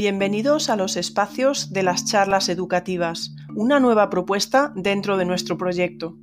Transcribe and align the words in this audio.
Bienvenidos 0.00 0.70
a 0.70 0.76
los 0.76 0.96
espacios 0.96 1.74
de 1.74 1.82
las 1.82 2.06
charlas 2.06 2.48
educativas, 2.48 3.34
una 3.54 3.80
nueva 3.80 4.08
propuesta 4.08 4.72
dentro 4.74 5.18
de 5.18 5.26
nuestro 5.26 5.58
proyecto. 5.58 6.16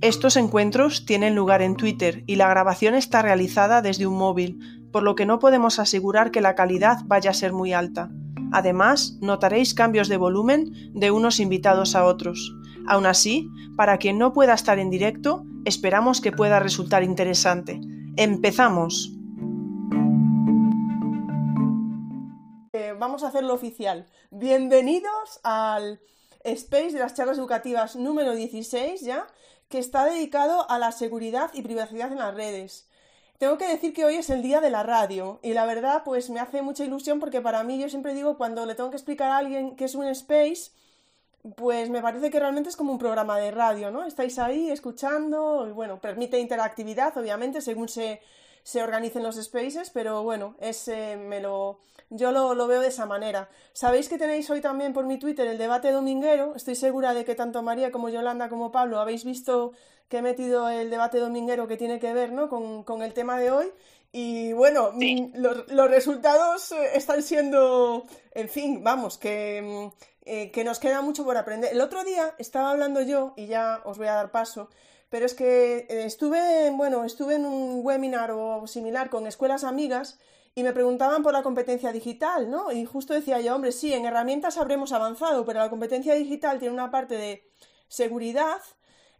Estos 0.00 0.36
encuentros 0.36 1.06
tienen 1.06 1.36
lugar 1.36 1.62
en 1.62 1.76
Twitter 1.76 2.24
y 2.26 2.34
la 2.34 2.48
grabación 2.48 2.96
está 2.96 3.22
realizada 3.22 3.82
desde 3.82 4.08
un 4.08 4.18
móvil, 4.18 4.58
por 4.90 5.04
lo 5.04 5.14
que 5.14 5.26
no 5.26 5.38
podemos 5.38 5.78
asegurar 5.78 6.32
que 6.32 6.40
la 6.40 6.56
calidad 6.56 7.04
vaya 7.04 7.30
a 7.30 7.34
ser 7.34 7.52
muy 7.52 7.72
alta. 7.72 8.10
Además, 8.50 9.16
notaréis 9.20 9.74
cambios 9.74 10.08
de 10.08 10.16
volumen 10.16 10.72
de 10.92 11.12
unos 11.12 11.38
invitados 11.38 11.94
a 11.94 12.06
otros. 12.06 12.52
Aún 12.88 13.06
así, 13.06 13.48
para 13.76 13.98
quien 13.98 14.18
no 14.18 14.32
pueda 14.32 14.54
estar 14.54 14.80
en 14.80 14.90
directo, 14.90 15.44
esperamos 15.64 16.20
que 16.20 16.32
pueda 16.32 16.58
resultar 16.58 17.04
interesante. 17.04 17.80
¡Empezamos! 18.16 19.19
Vamos 23.00 23.22
a 23.22 23.28
hacerlo 23.28 23.54
oficial. 23.54 24.06
Bienvenidos 24.30 25.40
al 25.42 26.00
Space 26.44 26.92
de 26.92 26.98
las 26.98 27.14
charlas 27.14 27.38
educativas 27.38 27.96
número 27.96 28.34
16 28.34 29.00
ya, 29.00 29.26
que 29.70 29.78
está 29.78 30.04
dedicado 30.04 30.70
a 30.70 30.78
la 30.78 30.92
seguridad 30.92 31.50
y 31.54 31.62
privacidad 31.62 32.12
en 32.12 32.18
las 32.18 32.34
redes. 32.34 32.90
Tengo 33.38 33.56
que 33.56 33.66
decir 33.66 33.94
que 33.94 34.04
hoy 34.04 34.16
es 34.16 34.28
el 34.28 34.42
día 34.42 34.60
de 34.60 34.68
la 34.68 34.82
radio 34.82 35.40
y 35.42 35.54
la 35.54 35.64
verdad 35.64 36.02
pues 36.04 36.28
me 36.28 36.40
hace 36.40 36.60
mucha 36.60 36.84
ilusión 36.84 37.20
porque 37.20 37.40
para 37.40 37.62
mí 37.64 37.80
yo 37.80 37.88
siempre 37.88 38.12
digo 38.12 38.36
cuando 38.36 38.66
le 38.66 38.74
tengo 38.74 38.90
que 38.90 38.96
explicar 38.96 39.30
a 39.30 39.38
alguien 39.38 39.76
que 39.76 39.86
es 39.86 39.94
un 39.94 40.04
space, 40.04 40.72
pues 41.56 41.88
me 41.88 42.02
parece 42.02 42.30
que 42.30 42.38
realmente 42.38 42.68
es 42.68 42.76
como 42.76 42.92
un 42.92 42.98
programa 42.98 43.38
de 43.38 43.50
radio, 43.50 43.90
¿no? 43.90 44.04
Estáis 44.04 44.38
ahí 44.38 44.70
escuchando 44.70 45.66
y 45.66 45.72
bueno, 45.72 46.02
permite 46.02 46.38
interactividad 46.38 47.16
obviamente 47.16 47.62
según 47.62 47.88
se, 47.88 48.20
se 48.62 48.82
organicen 48.82 49.22
los 49.22 49.36
spaces, 49.36 49.88
pero 49.88 50.22
bueno, 50.22 50.54
ese 50.60 51.16
me 51.16 51.40
lo, 51.40 51.78
yo 52.10 52.32
lo, 52.32 52.54
lo, 52.54 52.66
veo 52.66 52.80
de 52.80 52.88
esa 52.88 53.06
manera. 53.06 53.48
Sabéis 53.72 54.08
que 54.08 54.18
tenéis 54.18 54.50
hoy 54.50 54.60
también 54.60 54.92
por 54.92 55.06
mi 55.06 55.18
Twitter 55.18 55.46
el 55.46 55.58
debate 55.58 55.90
dominguero. 55.92 56.54
Estoy 56.54 56.74
segura 56.74 57.14
de 57.14 57.24
que 57.24 57.34
tanto 57.34 57.62
María 57.62 57.90
como 57.90 58.08
Yolanda 58.08 58.48
como 58.48 58.70
Pablo 58.70 59.00
habéis 59.00 59.24
visto 59.24 59.72
que 60.08 60.18
he 60.18 60.22
metido 60.22 60.68
el 60.68 60.90
debate 60.90 61.18
dominguero 61.18 61.68
que 61.68 61.76
tiene 61.76 62.00
que 62.00 62.12
ver 62.12 62.32
¿no? 62.32 62.48
con, 62.48 62.82
con 62.82 63.02
el 63.02 63.14
tema 63.14 63.38
de 63.38 63.52
hoy. 63.52 63.72
Y 64.12 64.52
bueno, 64.52 64.90
sí. 64.98 65.22
Mm, 65.22 65.36
los, 65.36 65.70
los, 65.70 65.88
resultados 65.88 66.72
eh, 66.72 66.90
están 66.94 67.22
siendo, 67.22 68.06
en 68.32 68.48
fin, 68.48 68.82
vamos, 68.82 69.18
que, 69.18 69.62
mm, 69.62 70.04
eh, 70.24 70.50
que 70.50 70.64
nos 70.64 70.80
queda 70.80 71.00
mucho 71.00 71.24
por 71.24 71.36
aprender. 71.36 71.72
El 71.72 71.80
otro 71.80 72.02
día 72.02 72.34
estaba 72.38 72.72
hablando 72.72 73.00
yo, 73.02 73.34
y 73.36 73.46
ya 73.46 73.80
os 73.84 73.98
voy 73.98 74.08
a 74.08 74.14
dar 74.14 74.32
paso, 74.32 74.68
pero 75.10 75.26
es 75.26 75.34
que 75.34 75.86
eh, 75.88 76.04
estuve, 76.06 76.70
bueno, 76.72 77.04
estuve 77.04 77.36
en 77.36 77.46
un 77.46 77.80
webinar 77.84 78.32
o 78.32 78.66
similar 78.66 79.10
con 79.10 79.28
escuelas 79.28 79.62
amigas 79.62 80.18
y 80.54 80.62
me 80.62 80.72
preguntaban 80.72 81.22
por 81.22 81.32
la 81.32 81.42
competencia 81.42 81.92
digital, 81.92 82.50
¿no? 82.50 82.72
Y 82.72 82.84
justo 82.84 83.14
decía 83.14 83.40
yo, 83.40 83.54
hombre, 83.54 83.72
sí, 83.72 83.92
en 83.92 84.04
herramientas 84.04 84.58
habremos 84.58 84.92
avanzado, 84.92 85.44
pero 85.44 85.60
la 85.60 85.70
competencia 85.70 86.14
digital 86.14 86.58
tiene 86.58 86.74
una 86.74 86.90
parte 86.90 87.16
de 87.16 87.48
seguridad 87.88 88.60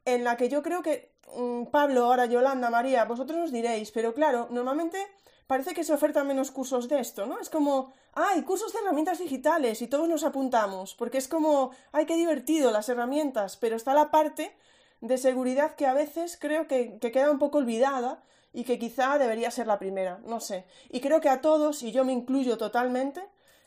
en 0.05 0.25
la 0.25 0.37
que 0.37 0.49
yo 0.49 0.63
creo 0.63 0.83
que 0.83 1.13
mmm, 1.37 1.67
Pablo, 1.67 2.05
ahora 2.05 2.27
Yolanda, 2.27 2.71
María, 2.71 3.05
vosotros 3.05 3.39
os 3.45 3.53
diréis, 3.53 3.91
pero 3.93 4.15
claro, 4.15 4.49
normalmente 4.51 4.99
parece 5.47 5.75
que 5.75 5.85
se 5.85 5.93
ofertan 5.93 6.27
menos 6.27 6.51
cursos 6.51 6.89
de 6.89 7.01
esto, 7.01 7.27
¿no? 7.27 7.39
Es 7.41 7.51
como, 7.51 7.93
ay, 8.15 8.43
cursos 8.43 8.73
de 8.73 8.81
herramientas 8.81 9.19
digitales 9.19 9.83
y 9.83 9.89
todos 9.89 10.09
nos 10.09 10.25
apuntamos, 10.25 10.95
porque 10.95 11.19
es 11.19 11.29
como, 11.29 11.71
ay, 11.93 12.07
qué 12.07 12.17
divertido 12.17 12.71
las 12.71 12.89
herramientas, 12.89 13.57
pero 13.57 13.77
está 13.77 13.95
la 13.95 14.11
parte 14.11 14.57
de 15.01 15.19
seguridad 15.19 15.75
que 15.75 15.87
a 15.87 15.95
veces 15.95 16.37
creo 16.41 16.67
que 16.67 16.99
queda 17.01 17.31
un 17.31 17.39
poco 17.39 17.59
olvidada 17.59 18.23
y 18.53 18.65
que 18.65 18.79
quizá 18.79 19.19
debería 19.19 19.51
ser 19.51 19.67
la 19.67 19.79
primera, 19.79 20.21
no 20.25 20.41
sé. 20.41 20.65
Y 20.89 21.01
creo 21.01 21.21
que 21.21 21.29
a 21.29 21.41
todos, 21.41 21.83
y 21.83 21.93
yo 21.93 22.05
me 22.05 22.13
incluyo 22.13 22.59
totalmente, 22.59 23.23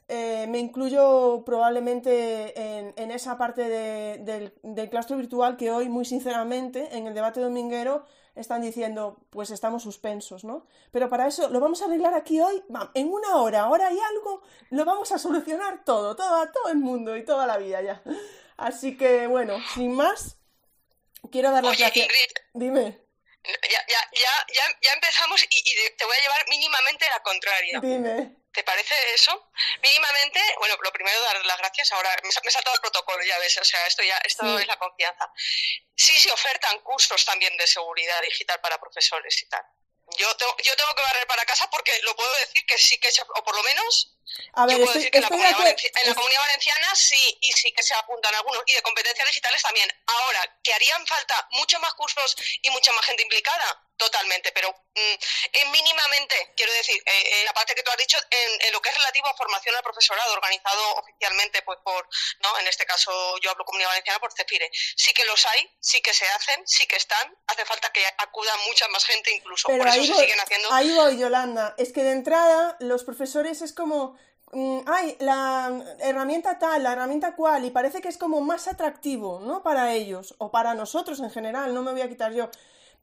eh, 0.10 0.48
me 0.48 0.60
incluyo 0.60 1.44
probablemente 1.46 2.60
en, 2.60 2.94
en 2.98 3.12
esa 3.12 3.38
parte 3.38 3.70
de, 3.70 4.18
del, 4.20 4.54
del, 4.62 4.90
claustro 4.90 5.16
virtual 5.16 5.56
que 5.56 5.72
hoy, 5.72 5.88
muy 5.88 6.04
sinceramente, 6.04 6.98
en 6.98 7.08
el 7.08 7.14
debate 7.14 7.40
dominguero 7.40 8.06
están 8.36 8.62
diciendo, 8.62 9.18
pues 9.30 9.52
estamos 9.52 9.84
suspensos, 9.84 10.44
¿no? 10.44 10.66
Pero 10.92 11.10
para 11.10 11.28
eso 11.28 11.50
lo 11.50 11.60
vamos 11.60 11.82
a 11.82 11.86
arreglar 11.86 12.16
aquí 12.16 12.42
hoy, 12.42 12.62
en 12.96 13.08
una 13.10 13.38
hora, 13.38 13.70
hora 13.70 13.94
y 13.94 14.00
algo, 14.00 14.42
lo 14.72 14.84
vamos 14.84 15.12
a 15.12 15.20
solucionar 15.20 15.86
todo, 15.86 16.16
todo, 16.16 16.52
todo 16.52 16.72
el 16.72 16.80
mundo 16.80 17.16
y 17.16 17.24
toda 17.24 17.48
la 17.48 17.58
vida 17.58 17.82
ya. 17.82 18.02
Así 18.58 18.98
que, 18.98 19.28
bueno, 19.28 19.56
sin 19.74 19.94
más, 19.94 20.38
quiero 21.32 21.52
dar 21.52 21.64
las 21.64 21.74
Oye, 21.74 21.84
gracias. 21.84 22.06
Ingrid, 22.06 22.34
Dime. 22.54 23.03
Ya, 23.44 23.86
ya, 23.88 24.10
ya, 24.14 24.46
ya, 24.54 24.78
ya 24.82 24.94
empezamos 24.94 25.44
y, 25.44 25.48
y 25.66 25.90
te 25.98 26.06
voy 26.06 26.16
a 26.18 26.22
llevar 26.22 26.46
mínimamente 26.48 27.10
la 27.10 27.22
contraria. 27.22 27.80
Dime. 27.82 28.38
¿Te 28.54 28.64
parece 28.64 28.96
eso? 29.14 29.52
Mínimamente, 29.82 30.40
bueno, 30.60 30.78
lo 30.82 30.92
primero 30.94 31.20
dar 31.24 31.46
las 31.46 31.58
gracias. 31.58 31.92
Ahora 31.92 32.16
me, 32.22 32.30
me 32.30 32.50
he 32.50 32.52
saltado 32.52 32.76
el 32.76 32.82
protocolo, 32.82 33.24
ya 33.26 33.38
ves, 33.40 33.58
o 33.58 33.66
sea, 33.66 33.86
esto 33.88 34.04
ya 34.04 34.16
esto 34.20 34.46
sí. 34.46 34.62
es 34.62 34.68
la 34.68 34.78
confianza. 34.78 35.30
Sí 35.96 36.18
se 36.20 36.32
ofertan 36.32 36.80
cursos 36.80 37.26
también 37.26 37.58
de 37.58 37.66
seguridad 37.68 38.22
digital 38.22 38.62
para 38.62 38.80
profesores 38.80 39.42
y 39.42 39.50
tal. 39.50 39.64
Yo 40.18 40.36
tengo, 40.38 40.56
yo 40.64 40.76
tengo 40.76 40.94
que 40.96 41.02
barrer 41.02 41.26
para 41.26 41.46
casa 41.46 41.68
porque 41.70 42.00
lo 42.04 42.16
puedo 42.16 42.32
decir 42.36 42.64
que 42.66 42.78
sí 42.78 43.00
que 43.00 43.12
se, 43.12 43.24
o 43.24 43.44
por 43.44 43.56
lo 43.56 43.64
menos 43.64 44.13
a 44.54 44.66
ver, 44.66 44.78
yo 44.78 44.86
puedo 44.86 44.86
estoy, 44.86 44.94
decir 44.94 45.12
que 45.12 45.18
en 45.18 45.24
la, 45.24 45.30
comunidad 45.30 45.58
valencia, 45.58 45.92
en 46.02 46.10
la 46.10 46.16
comunidad 46.16 46.42
valenciana 46.42 46.96
sí 46.96 47.38
y 47.42 47.52
sí 47.52 47.72
que 47.72 47.84
se 47.84 47.94
apuntan 47.96 48.34
algunos 48.36 48.64
y 48.66 48.74
de 48.74 48.82
competencias 48.82 49.28
digitales 49.28 49.62
también. 49.62 49.90
Ahora, 50.08 50.60
que 50.64 50.74
harían 50.74 51.06
falta 51.06 51.48
muchos 51.52 51.80
más 51.82 51.94
cursos 51.94 52.36
y 52.62 52.70
mucha 52.72 52.92
más 52.94 53.06
gente 53.06 53.24
implicada, 53.24 53.82
totalmente, 53.98 54.52
pero 54.52 54.70
mmm, 54.72 55.16
en 55.54 55.72
mínimamente, 55.72 56.54
quiero 56.56 56.74
decir, 56.74 57.02
eh, 57.06 57.40
en 57.40 57.46
la 57.46 57.54
parte 57.54 57.76
que 57.76 57.84
tú 57.84 57.92
has 57.92 57.98
dicho, 57.98 58.18
en, 58.30 58.68
en, 58.68 58.74
lo 58.74 58.82
que 58.82 58.90
es 58.90 58.96
relativo 58.96 59.28
a 59.28 59.36
formación 59.36 59.76
al 59.76 59.84
profesorado, 59.84 60.34
organizado 60.34 60.96
oficialmente 60.96 61.62
pues 61.62 61.80
por, 61.84 62.08
no, 62.42 62.60
en 62.60 62.68
este 62.68 62.86
caso 62.86 63.12
yo 63.42 63.52
hablo 63.52 63.66
comunidad 63.66 63.90
valenciana 63.90 64.20
por 64.20 64.34
CEFIRE, 64.34 64.70
sí 64.74 65.14
que 65.14 65.26
los 65.26 65.46
hay, 65.46 65.70
sí 65.80 66.02
que 66.02 66.14
se 66.14 66.28
hacen, 66.28 66.62
sí 66.66 66.86
que 66.88 66.98
están, 66.98 67.36
hace 67.48 67.66
falta 67.66 67.92
que 67.92 68.04
acuda 68.18 68.56
mucha 68.68 68.88
más 68.90 69.06
gente 69.06 69.32
incluso, 69.32 69.68
pero 69.68 69.80
por 69.80 69.88
eso 69.88 70.02
ahí 70.02 70.08
se 70.08 70.14
voy, 70.14 70.22
siguen 70.22 70.40
haciendo. 70.40 70.74
Ahí 70.74 70.92
voy, 70.92 71.20
Yolanda, 71.20 71.76
es 71.78 71.94
que 71.94 72.04
de 72.04 72.12
entrada 72.12 72.78
los 72.80 73.04
profesores 73.04 73.62
es 73.62 73.74
como 73.74 74.18
ay, 74.86 75.16
la 75.20 75.84
herramienta 76.00 76.58
tal, 76.60 76.84
la 76.84 76.94
herramienta 76.94 77.36
cual, 77.36 77.66
y 77.66 77.72
parece 77.72 78.02
que 78.02 78.10
es 78.10 78.18
como 78.18 78.42
más 78.42 78.68
atractivo, 78.68 79.40
¿no? 79.40 79.64
Para 79.64 79.94
ellos, 79.94 80.36
o 80.38 80.52
para 80.52 80.74
nosotros 80.74 81.20
en 81.20 81.32
general, 81.32 81.74
no 81.74 81.82
me 81.82 81.92
voy 81.92 82.02
a 82.02 82.10
quitar 82.10 82.34
yo. 82.34 82.50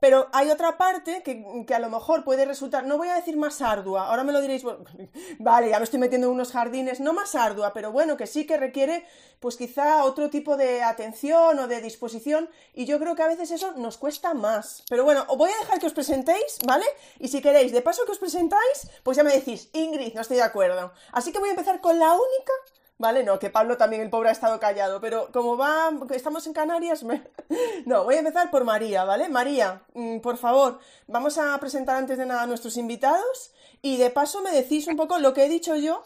Pero 0.01 0.29
hay 0.33 0.51
otra 0.51 0.79
parte 0.79 1.23
que, 1.23 1.65
que, 1.67 1.75
a 1.75 1.79
lo 1.79 1.91
mejor 1.91 2.25
puede 2.25 2.47
resultar, 2.47 2.87
no 2.87 2.97
voy 2.97 3.09
a 3.09 3.15
decir 3.15 3.37
más 3.37 3.61
ardua, 3.61 4.09
ahora 4.09 4.25
me 4.25 4.33
lo 4.33 4.41
diréis, 4.41 4.65
vale, 5.39 5.69
ya 5.69 5.79
me 5.79 5.85
estoy 5.85 6.01
metiendo 6.01 6.27
en 6.27 6.33
unos 6.33 6.53
jardines, 6.53 7.01
no 7.01 7.13
más 7.13 7.35
ardua, 7.35 7.73
pero 7.75 7.93
bueno, 7.93 8.17
que 8.17 8.27
sí 8.27 8.47
que 8.47 8.57
requiere, 8.57 9.05
pues 9.39 9.57
quizá 9.57 10.05
otro 10.05 10.31
tipo 10.31 10.57
de 10.57 10.83
atención 10.83 11.59
o 11.59 11.69
de 11.69 11.83
disposición, 11.83 12.49
y 12.75 12.87
yo 12.87 12.99
creo 12.99 13.15
que 13.15 13.23
a 13.23 13.29
veces 13.29 13.51
eso 13.51 13.73
nos 13.77 13.99
cuesta 13.99 14.33
más. 14.33 14.85
Pero 14.89 15.05
bueno, 15.05 15.25
os 15.29 15.37
voy 15.37 15.51
a 15.51 15.59
dejar 15.61 15.79
que 15.79 15.87
os 15.87 15.93
presentéis, 15.93 16.59
¿vale? 16.67 16.87
Y 17.19 17.29
si 17.29 17.43
queréis, 17.43 17.73
de 17.73 17.83
paso 17.83 18.05
que 18.07 18.13
os 18.13 18.19
presentáis, 18.19 18.91
pues 19.03 19.17
ya 19.17 19.23
me 19.23 19.33
decís, 19.33 19.69
Ingrid, 19.75 20.15
no 20.15 20.23
estoy 20.23 20.39
de 20.39 20.43
acuerdo. 20.43 20.93
Así 21.13 21.31
que 21.31 21.39
voy 21.39 21.51
a 21.51 21.53
empezar 21.53 21.81
con 21.81 21.99
la 21.99 22.13
única 22.13 22.53
¿Vale? 23.01 23.25
No, 23.25 23.39
que 23.39 23.49
Pablo 23.49 23.79
también, 23.79 24.03
el 24.03 24.11
pobre, 24.11 24.29
ha 24.29 24.33
estado 24.33 24.61
callado, 24.61 25.01
pero 25.01 25.33
como 25.33 25.57
va, 25.57 25.91
estamos 26.11 26.47
en 26.47 26.53
Canarias, 26.53 27.03
me... 27.03 27.23
no, 27.87 28.05
voy 28.05 28.17
a 28.17 28.19
empezar 28.19 28.51
por 28.51 28.65
María, 28.65 29.05
¿vale? 29.05 29.31
María, 29.31 29.81
mm, 29.95 30.19
por 30.19 30.37
favor, 30.37 30.81
vamos 31.07 31.39
a 31.39 31.59
presentar 31.59 31.97
antes 31.97 32.19
de 32.19 32.27
nada 32.27 32.43
a 32.43 32.47
nuestros 32.47 32.77
invitados 32.77 33.53
y 33.81 33.97
de 33.97 34.11
paso 34.11 34.43
me 34.43 34.53
decís 34.53 34.87
un 34.87 34.97
poco 34.97 35.19
lo 35.19 35.33
que 35.33 35.47
he 35.47 35.49
dicho 35.49 35.77
yo, 35.77 36.05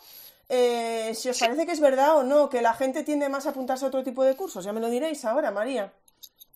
eh, 0.48 1.12
si 1.16 1.28
os 1.28 1.40
parece 1.40 1.66
que 1.66 1.72
es 1.72 1.80
verdad 1.80 2.16
o 2.16 2.22
no, 2.22 2.48
que 2.48 2.62
la 2.62 2.74
gente 2.74 3.02
tiende 3.02 3.28
más 3.28 3.46
a 3.46 3.50
apuntarse 3.50 3.84
a 3.84 3.88
otro 3.88 4.04
tipo 4.04 4.22
de 4.22 4.36
cursos, 4.36 4.64
ya 4.64 4.72
me 4.72 4.80
lo 4.80 4.88
diréis 4.88 5.24
ahora, 5.24 5.50
María. 5.50 5.92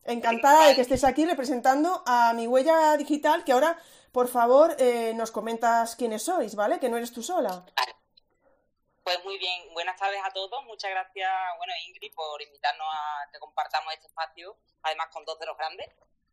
Encantada 0.05 0.69
de 0.69 0.77
que 0.77 0.83
estés 0.83 1.03
aquí 1.03 1.27
representando 1.27 2.05
a 2.07 2.33
mi 2.33 2.47
huella 2.47 2.97
digital, 2.97 3.43
que 3.43 3.51
ahora, 3.51 3.77
por 4.13 4.29
favor, 4.29 4.77
eh, 4.79 5.15
nos 5.17 5.33
comentas 5.33 5.97
quiénes 5.97 6.23
sois, 6.23 6.55
¿vale? 6.55 6.79
Que 6.79 6.89
no 6.89 6.97
eres 6.97 7.11
tú 7.11 7.25
sola. 7.25 7.65
Pues 9.09 9.25
muy 9.25 9.39
bien, 9.39 9.73
buenas 9.73 9.97
tardes 9.99 10.21
a 10.23 10.31
todos. 10.33 10.63
Muchas 10.65 10.91
gracias, 10.91 11.33
bueno, 11.57 11.73
Ingrid, 11.87 12.13
por 12.13 12.43
invitarnos 12.43 12.87
a 12.93 13.27
que 13.33 13.39
compartamos 13.39 13.91
este 13.95 14.07
espacio, 14.07 14.55
además 14.83 15.09
con 15.11 15.25
dos 15.25 15.39
de 15.39 15.47
los 15.47 15.57
grandes. 15.57 15.89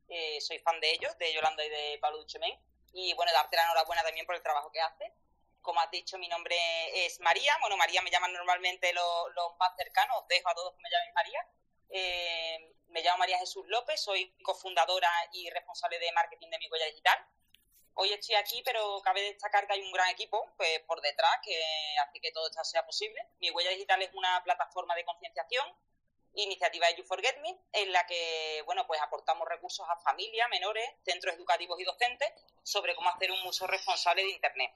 Eh, 0.09 0.41
soy 0.41 0.59
fan 0.59 0.77
de 0.81 0.91
ellos, 0.91 1.17
de 1.17 1.33
Yolanda 1.33 1.63
y 1.63 1.69
de 1.69 1.97
Pablo 2.01 2.17
Duchemén. 2.17 2.59
Y 2.91 3.13
bueno, 3.13 3.31
darte 3.31 3.55
la 3.55 3.63
enhorabuena 3.63 4.03
también 4.03 4.25
por 4.25 4.35
el 4.35 4.43
trabajo 4.43 4.73
que 4.73 4.81
hace. 4.81 5.09
Como 5.61 5.79
has 5.79 5.89
dicho, 5.89 6.17
mi 6.17 6.27
nombre 6.27 6.57
es 7.05 7.17
María. 7.21 7.55
Bueno, 7.61 7.77
María 7.77 8.01
me 8.01 8.11
llaman 8.11 8.33
normalmente 8.33 8.91
los, 8.91 9.33
los 9.33 9.55
más 9.57 9.73
cercanos, 9.77 10.27
dejo 10.27 10.49
a 10.49 10.55
todos 10.55 10.73
que 10.73 10.81
me 10.81 10.89
llamen 10.89 11.13
María. 11.13 11.47
Eh, 11.91 12.73
me 12.89 13.01
llamo 13.01 13.19
María 13.19 13.39
Jesús 13.39 13.65
López, 13.67 14.01
soy 14.03 14.35
cofundadora 14.43 15.09
y 15.31 15.49
responsable 15.49 15.97
de 15.97 16.11
marketing 16.11 16.49
de 16.49 16.57
mi 16.57 16.67
huella 16.69 16.87
digital. 16.87 17.25
Hoy 17.97 18.11
estoy 18.11 18.35
aquí, 18.35 18.61
pero 18.65 19.01
cabe 19.01 19.21
destacar 19.21 19.65
que 19.65 19.73
hay 19.73 19.81
un 19.81 19.91
gran 19.93 20.09
equipo 20.09 20.51
pues, 20.57 20.81
por 20.81 20.99
detrás 20.99 21.31
que 21.41 21.57
hace 22.03 22.19
que 22.19 22.31
todo 22.33 22.47
esto 22.47 22.61
sea 22.65 22.85
posible. 22.85 23.25
Mi 23.39 23.49
huella 23.51 23.69
digital 23.69 24.01
es 24.01 24.13
una 24.13 24.43
plataforma 24.43 24.93
de 24.95 25.05
concienciación, 25.05 25.65
iniciativa 26.33 26.87
de 26.87 26.95
You 26.95 27.05
Forget 27.05 27.37
Me, 27.37 27.57
en 27.71 27.93
la 27.93 28.05
que 28.05 28.61
bueno, 28.65 28.85
pues 28.85 29.01
aportamos 29.01 29.47
recursos 29.47 29.87
a 29.89 29.95
familias, 29.95 30.49
menores, 30.49 30.89
centros 31.05 31.35
educativos 31.35 31.79
y 31.79 31.85
docentes 31.85 32.33
sobre 32.63 32.95
cómo 32.95 33.09
hacer 33.09 33.31
un 33.31 33.41
uso 33.47 33.65
responsable 33.65 34.23
de 34.23 34.31
Internet. 34.31 34.73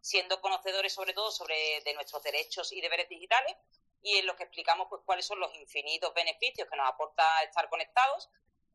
siendo 0.00 0.40
conocedores 0.40 0.94
sobre 0.94 1.12
todo 1.12 1.30
sobre 1.30 1.82
de 1.82 1.94
nuestros 1.94 2.22
derechos 2.22 2.72
y 2.72 2.80
deberes 2.80 3.08
digitales 3.08 3.54
y 4.02 4.16
en 4.16 4.26
los 4.26 4.36
que 4.36 4.44
explicamos 4.44 4.86
pues 4.88 5.02
cuáles 5.04 5.26
son 5.26 5.40
los 5.40 5.54
infinitos 5.56 6.14
beneficios 6.14 6.68
que 6.68 6.76
nos 6.76 6.88
aporta 6.88 7.42
estar 7.42 7.68
conectados, 7.68 8.30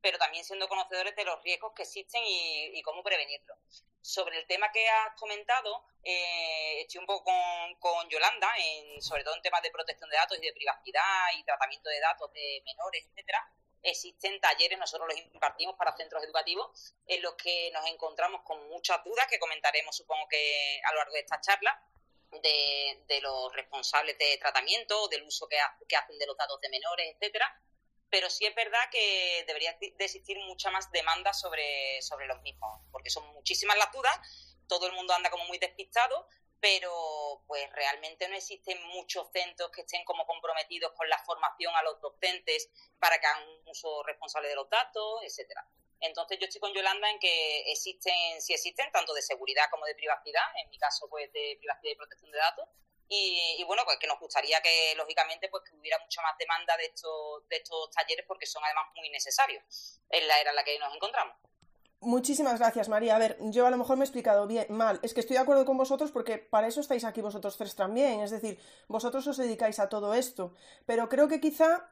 pero 0.06 0.20
también 0.20 0.46
siendo 0.46 0.68
conocedores 0.68 1.16
de 1.16 1.26
los 1.26 1.42
riesgos 1.42 1.74
que 1.74 1.82
existen 1.82 2.22
y, 2.24 2.80
cómo 2.84 3.02
prevenirlos. 3.02 3.58
Sobre 4.02 4.38
el 4.38 4.46
tema 4.46 4.72
que 4.72 4.88
has 4.88 5.20
comentado, 5.20 5.84
eh, 6.04 6.82
estoy 6.82 7.00
un 7.00 7.08
poco 7.08 7.32
con, 7.80 8.08
Yolanda, 8.08 8.48
sobre 9.00 9.24
todo 9.24 9.34
en 9.34 9.42
temas 9.42 9.64
de 9.64 9.72
protección 9.72 10.08
de 10.12 10.18
datos 10.18 10.38
y 10.38 10.46
de 10.46 10.54
privacidad 10.54 11.26
y 11.36 11.44
tratamiento 11.44 11.90
de 11.90 12.00
datos 12.02 12.32
de 12.34 12.62
menores, 12.66 13.04
etcétera 13.10 13.52
existen 13.82 14.40
talleres, 14.42 14.80
nosotros 14.80 15.08
los 15.10 15.18
impartimos 15.34 15.76
para 15.76 15.96
centros 15.96 16.24
educativos, 16.24 16.96
en 17.06 17.22
los 17.22 17.36
que 17.36 17.70
nos 17.72 17.86
encontramos 17.88 18.42
con 18.44 18.68
muchas 18.70 19.04
dudas 19.04 19.28
que 19.28 19.38
comentaremos, 19.38 19.96
supongo 19.96 20.28
que 20.28 20.82
a 20.84 20.92
lo 20.92 20.98
largo 20.98 21.14
de 21.14 21.20
esta 21.20 21.40
charla, 21.40 21.80
de, 22.42 23.22
los 23.22 23.54
responsables 23.54 24.18
de 24.18 24.38
tratamiento, 24.38 25.08
del 25.08 25.24
uso 25.24 25.48
que, 25.48 25.58
hacen 25.96 26.18
de 26.18 26.26
los 26.26 26.38
datos 26.38 26.60
de 26.62 26.70
menores, 26.70 27.16
etcétera. 27.16 27.62
Pero 28.10 28.30
sí 28.30 28.46
es 28.46 28.56
verdad 28.56 28.90
que 28.92 29.44
debería 29.48 29.76
de 29.80 30.06
existir 30.06 30.38
mucha 30.40 30.72
más 30.72 30.92
demanda 30.92 31.34
sobre, 31.34 32.02
sobre 32.02 32.28
los 32.28 32.42
mismos, 32.42 32.82
porque 32.92 33.10
son 33.10 33.26
muchísimas 33.34 33.78
las 33.78 33.92
dudas, 33.92 34.18
todo 34.68 34.88
el 34.88 34.94
mundo 34.94 35.14
anda 35.14 35.30
como 35.30 35.46
muy 35.46 35.58
despistado, 35.58 36.28
pero 36.60 37.44
pues 37.48 37.72
realmente 37.74 38.28
no 38.28 38.36
existen 38.36 38.82
muchos 38.88 39.30
centros 39.32 39.70
que 39.72 39.82
estén 39.82 40.04
como 40.06 40.26
comprometidos 40.26 40.94
con 40.94 41.08
la 41.10 41.18
formación 41.20 41.76
a 41.76 41.84
los 41.84 42.00
docentes 42.02 42.70
para 43.00 43.20
que 43.20 43.28
hagan 43.28 43.48
un 43.48 43.70
uso 43.70 44.02
responsable 44.04 44.50
de 44.50 44.56
los 44.56 44.70
datos, 44.70 45.22
etcétera. 45.24 45.68
Entonces 46.00 46.38
yo 46.40 46.46
estoy 46.46 46.62
con 46.62 46.74
Yolanda 46.74 47.10
en 47.10 47.20
que 47.20 47.72
existen, 47.72 48.42
sí 48.42 48.54
existen, 48.54 48.92
tanto 48.92 49.14
de 49.14 49.22
seguridad 49.22 49.66
como 49.72 49.86
de 49.86 49.96
privacidad, 49.96 50.44
en 50.64 50.70
mi 50.70 50.78
caso 50.78 51.08
pues 51.10 51.32
de 51.34 51.56
privacidad 51.60 51.92
y 51.92 51.96
protección 51.96 52.32
de 52.32 52.38
datos, 52.38 52.68
y, 53.08 53.64
bueno, 53.66 53.84
pues 53.86 53.98
que 54.00 54.08
nos 54.08 54.20
gustaría 54.20 54.62
que 54.62 54.94
lógicamente 54.96 55.48
pues 55.50 55.64
que 55.64 55.76
hubiera 55.76 56.00
mucha 56.00 56.22
más 56.22 56.38
demanda 56.38 56.76
de 56.78 56.86
estos, 56.86 57.48
de 57.50 57.58
estos 57.58 57.92
talleres 57.92 58.26
porque 58.28 58.46
son 58.46 58.64
además 58.64 58.86
muy 58.96 59.10
necesarios 59.10 60.00
en 60.10 60.28
la 60.28 60.40
era 60.40 60.50
en 60.50 60.56
la 60.56 60.64
que 60.64 60.80
nos 60.80 60.94
encontramos. 60.94 61.36
Muchísimas 62.02 62.60
gracias, 62.60 62.88
María. 62.88 63.16
A 63.16 63.20
ver, 63.20 63.38
yo 63.40 63.66
a 63.66 63.72
lo 63.72 63.78
mejor 63.78 63.98
me 63.98 64.04
he 64.04 64.08
explicado 64.08 64.46
bien, 64.46 64.68
mal. 64.70 65.00
Es 65.02 65.14
que 65.14 65.22
estoy 65.22 65.38
de 65.38 65.42
acuerdo 65.42 65.66
con 65.66 65.78
vosotros 65.78 66.12
porque 66.12 66.38
para 66.38 66.68
eso 66.68 66.82
estáis 66.82 67.04
aquí 67.04 67.22
vosotros 67.22 67.58
tres 67.58 67.76
también. 67.76 68.20
Es 68.20 68.32
decir, 68.32 68.60
vosotros 68.88 69.26
os 69.26 69.38
dedicáis 69.38 69.80
a 69.80 69.90
todo 69.90 70.14
esto. 70.14 70.54
Pero 70.86 71.10
creo 71.10 71.28
que 71.28 71.42
quizá 71.42 71.90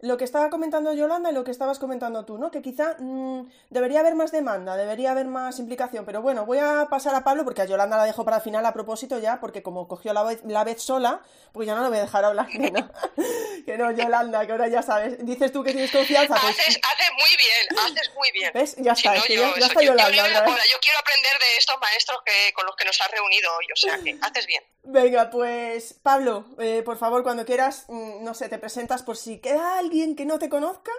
lo 0.00 0.18
que 0.18 0.24
estaba 0.24 0.50
comentando 0.50 0.92
Yolanda 0.92 1.30
y 1.30 1.34
lo 1.34 1.42
que 1.42 1.50
estabas 1.50 1.78
comentando 1.78 2.24
tú, 2.26 2.36
¿no? 2.36 2.50
Que 2.50 2.60
quizá 2.60 2.96
mm, 2.98 3.48
debería 3.70 4.00
haber 4.00 4.14
más 4.14 4.30
demanda, 4.30 4.76
debería 4.76 5.12
haber 5.12 5.26
más 5.26 5.58
implicación, 5.58 6.04
pero 6.04 6.20
bueno, 6.20 6.44
voy 6.44 6.58
a 6.58 6.86
pasar 6.90 7.14
a 7.14 7.24
Pablo 7.24 7.44
porque 7.44 7.62
a 7.62 7.64
Yolanda 7.64 7.96
la 7.96 8.04
dejo 8.04 8.24
para 8.24 8.36
el 8.38 8.42
final 8.42 8.66
a 8.66 8.74
propósito 8.74 9.18
ya, 9.18 9.40
porque 9.40 9.62
como 9.62 9.88
cogió 9.88 10.12
la 10.12 10.22
vez, 10.22 10.40
la 10.44 10.64
vez 10.64 10.82
sola, 10.82 11.22
pues 11.52 11.66
ya 11.66 11.74
no 11.74 11.82
lo 11.82 11.88
voy 11.88 11.98
a 11.98 12.02
dejar 12.02 12.24
hablar, 12.24 12.46
que 12.46 12.70
no, 12.70 12.90
que 13.66 13.78
no, 13.78 13.90
Yolanda, 13.90 14.44
que 14.44 14.52
ahora 14.52 14.68
ya 14.68 14.82
sabes, 14.82 15.24
dices 15.24 15.50
tú 15.50 15.64
que 15.64 15.72
tienes 15.72 15.90
confianza, 15.90 16.36
pues... 16.40 16.58
Haces, 16.58 16.78
haces 16.82 17.10
muy 17.12 17.36
bien, 17.38 17.78
haces 17.78 18.14
muy 18.14 18.30
bien. 18.32 18.50
¿Ves? 18.52 18.76
Ya 18.78 18.92
está, 18.92 19.14
ya, 19.14 19.50
está 19.66 19.82
Yolanda. 19.82 20.46
Yo, 20.70 20.78
quiero 20.80 20.98
aprender 20.98 21.38
de 21.38 21.56
estos 21.58 21.78
maestros 21.80 22.18
que, 22.24 22.52
con 22.52 22.66
los 22.66 22.76
que 22.76 22.84
nos 22.84 23.00
has 23.00 23.10
reunido 23.10 23.50
hoy, 23.56 23.66
o 23.72 23.76
sea 23.76 23.98
que 23.98 24.18
haces 24.20 24.46
bien. 24.46 24.62
Venga, 24.88 25.30
pues 25.30 25.94
Pablo, 25.94 26.46
eh, 26.60 26.82
por 26.84 26.96
favor, 26.96 27.24
cuando 27.24 27.44
quieras, 27.44 27.86
mm, 27.88 28.22
no 28.22 28.34
sé, 28.34 28.48
te 28.48 28.58
presentas 28.58 29.02
por 29.02 29.16
si 29.16 29.40
queda 29.40 29.78
alguien 29.78 30.14
que 30.14 30.24
no 30.24 30.38
te 30.38 30.48
conozca 30.48 30.92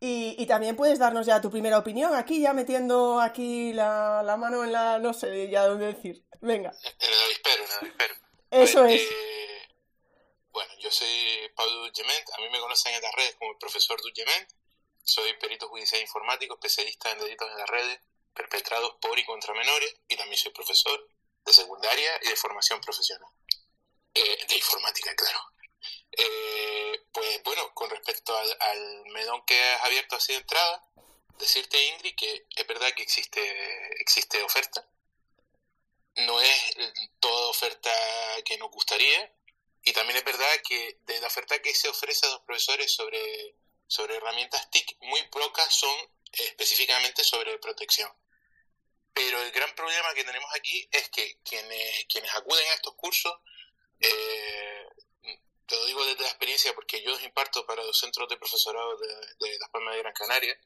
y, 0.00 0.44
también 0.46 0.74
puedes 0.74 0.98
darnos 0.98 1.26
ya 1.26 1.40
tu 1.40 1.50
primera 1.50 1.78
opinión 1.78 2.14
aquí, 2.14 2.40
ya 2.40 2.52
metiendo 2.52 3.20
aquí 3.20 3.72
la, 3.72 4.36
mano 4.38 4.64
en 4.64 4.72
la, 4.72 4.98
no 4.98 5.14
sé 5.14 5.48
ya 5.48 5.66
dónde 5.66 5.86
decir. 5.86 6.24
Venga. 6.40 6.72
En 6.98 7.12
el 7.12 7.22
avispero, 7.22 7.64
en 7.64 7.70
el 7.70 7.78
avispero. 7.78 8.14
Eso 8.50 8.84
es. 8.84 9.02
Eh, 9.02 9.68
bueno, 10.50 10.72
yo 10.80 10.90
soy 10.90 11.48
Pablo 11.54 11.86
Dugement, 11.86 12.30
a 12.36 12.40
mí 12.40 12.48
me 12.50 12.58
conocen 12.58 12.94
en 12.94 13.02
las 13.02 13.14
redes 13.14 13.36
como 13.38 13.52
el 13.52 13.58
profesor 13.58 14.00
Dugement, 14.02 14.50
soy 15.04 15.32
perito 15.34 15.68
judicial 15.68 16.02
informático, 16.02 16.54
especialista 16.54 17.12
en 17.12 17.20
delitos 17.20 17.48
en 17.48 17.58
las 17.58 17.70
redes 17.70 18.00
perpetrados 18.34 18.96
por 19.00 19.16
y 19.16 19.24
contra 19.24 19.54
menores 19.54 19.94
y 20.08 20.16
también 20.16 20.38
soy 20.38 20.52
profesor 20.52 21.08
de 21.44 21.52
secundaria 21.52 22.20
y 22.22 22.28
de 22.28 22.36
formación 22.36 22.80
profesional. 22.80 23.30
Eh, 24.14 24.46
de 24.48 24.56
informática, 24.56 25.14
claro. 25.14 25.40
Eh, 26.12 27.00
pues 27.12 27.42
bueno, 27.44 27.72
con 27.74 27.90
respecto 27.90 28.36
al, 28.36 29.04
medón 29.12 29.44
que 29.46 29.62
has 29.62 29.82
abierto 29.84 30.16
así 30.16 30.32
de 30.32 30.38
entrada, 30.38 30.84
decirte 31.38 31.82
Ingrid 31.88 32.16
que 32.16 32.46
es 32.56 32.66
verdad 32.66 32.92
que 32.94 33.02
existe, 33.02 33.40
existe 34.00 34.42
oferta. 34.42 34.84
No 36.16 36.40
es 36.40 36.76
toda 37.20 37.48
oferta 37.48 37.92
que 38.44 38.58
nos 38.58 38.70
gustaría. 38.70 39.32
Y 39.84 39.92
también 39.92 40.18
es 40.18 40.24
verdad 40.24 40.50
que 40.68 40.98
de 41.06 41.20
la 41.20 41.28
oferta 41.28 41.60
que 41.62 41.74
se 41.74 41.88
ofrece 41.88 42.26
a 42.26 42.30
los 42.30 42.40
profesores 42.40 42.92
sobre, 42.92 43.54
sobre 43.86 44.16
herramientas 44.16 44.68
TIC, 44.70 44.96
muy 45.02 45.22
pocas 45.28 45.72
son 45.72 45.96
específicamente 46.32 47.22
sobre 47.24 47.58
protección. 47.58 48.10
Pero 49.18 49.42
el 49.42 49.50
gran 49.50 49.74
problema 49.74 50.14
que 50.14 50.22
tenemos 50.22 50.48
aquí 50.54 50.88
es 50.92 51.08
que 51.08 51.40
quienes, 51.42 52.06
quienes 52.08 52.32
acuden 52.34 52.64
a 52.68 52.74
estos 52.74 52.94
cursos, 52.94 53.34
eh, 53.98 54.86
te 55.66 55.74
lo 55.74 55.84
digo 55.86 56.04
desde 56.04 56.22
la 56.22 56.28
experiencia 56.28 56.72
porque 56.72 57.02
yo 57.02 57.10
los 57.10 57.22
imparto 57.24 57.66
para 57.66 57.82
los 57.82 57.98
centros 57.98 58.28
de 58.28 58.36
profesorado 58.36 58.96
de, 58.96 59.08
de 59.08 59.58
Las 59.58 59.70
Palmas 59.70 59.94
de 59.94 60.02
Gran 60.02 60.14
Canaria, 60.14 60.56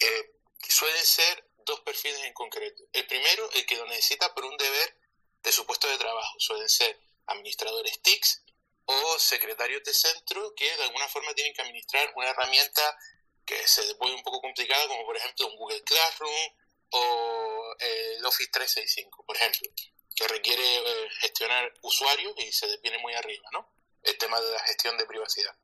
eh, 0.00 0.32
suelen 0.66 1.04
ser 1.04 1.46
dos 1.58 1.80
perfiles 1.80 2.20
en 2.24 2.32
concreto. 2.32 2.84
El 2.90 3.06
primero, 3.06 3.50
el 3.52 3.66
que 3.66 3.76
lo 3.76 3.84
necesita 3.84 4.32
por 4.32 4.46
un 4.46 4.56
deber 4.56 4.98
de 5.42 5.52
su 5.52 5.66
puesto 5.66 5.86
de 5.86 5.98
trabajo. 5.98 6.40
Suelen 6.40 6.70
ser 6.70 6.98
administradores 7.26 8.00
TICs 8.00 8.44
o 8.86 9.18
secretarios 9.18 9.84
de 9.84 9.92
centro 9.92 10.54
que 10.54 10.74
de 10.74 10.84
alguna 10.84 11.08
forma 11.08 11.34
tienen 11.34 11.52
que 11.52 11.60
administrar 11.60 12.10
una 12.16 12.30
herramienta 12.30 12.98
que 13.44 13.68
se 13.68 13.92
vuelve 13.94 14.16
un 14.16 14.22
poco 14.22 14.40
complicada, 14.40 14.88
como 14.88 15.04
por 15.04 15.18
ejemplo 15.18 15.48
un 15.48 15.56
Google 15.56 15.82
Classroom 15.82 16.50
o 16.88 17.53
el 17.78 18.24
Office 18.24 18.50
365, 18.50 19.24
por 19.24 19.36
ejemplo, 19.36 19.68
que 20.14 20.28
requiere 20.28 20.62
eh, 20.62 21.08
gestionar 21.20 21.72
usuarios 21.82 22.34
y 22.38 22.52
se 22.52 22.76
viene 22.78 22.98
muy 22.98 23.14
arriba, 23.14 23.48
¿no? 23.52 23.68
El 24.02 24.16
tema 24.18 24.40
de 24.40 24.52
la 24.52 24.60
gestión 24.60 24.96
de 24.98 25.06
privacidad. 25.06 25.56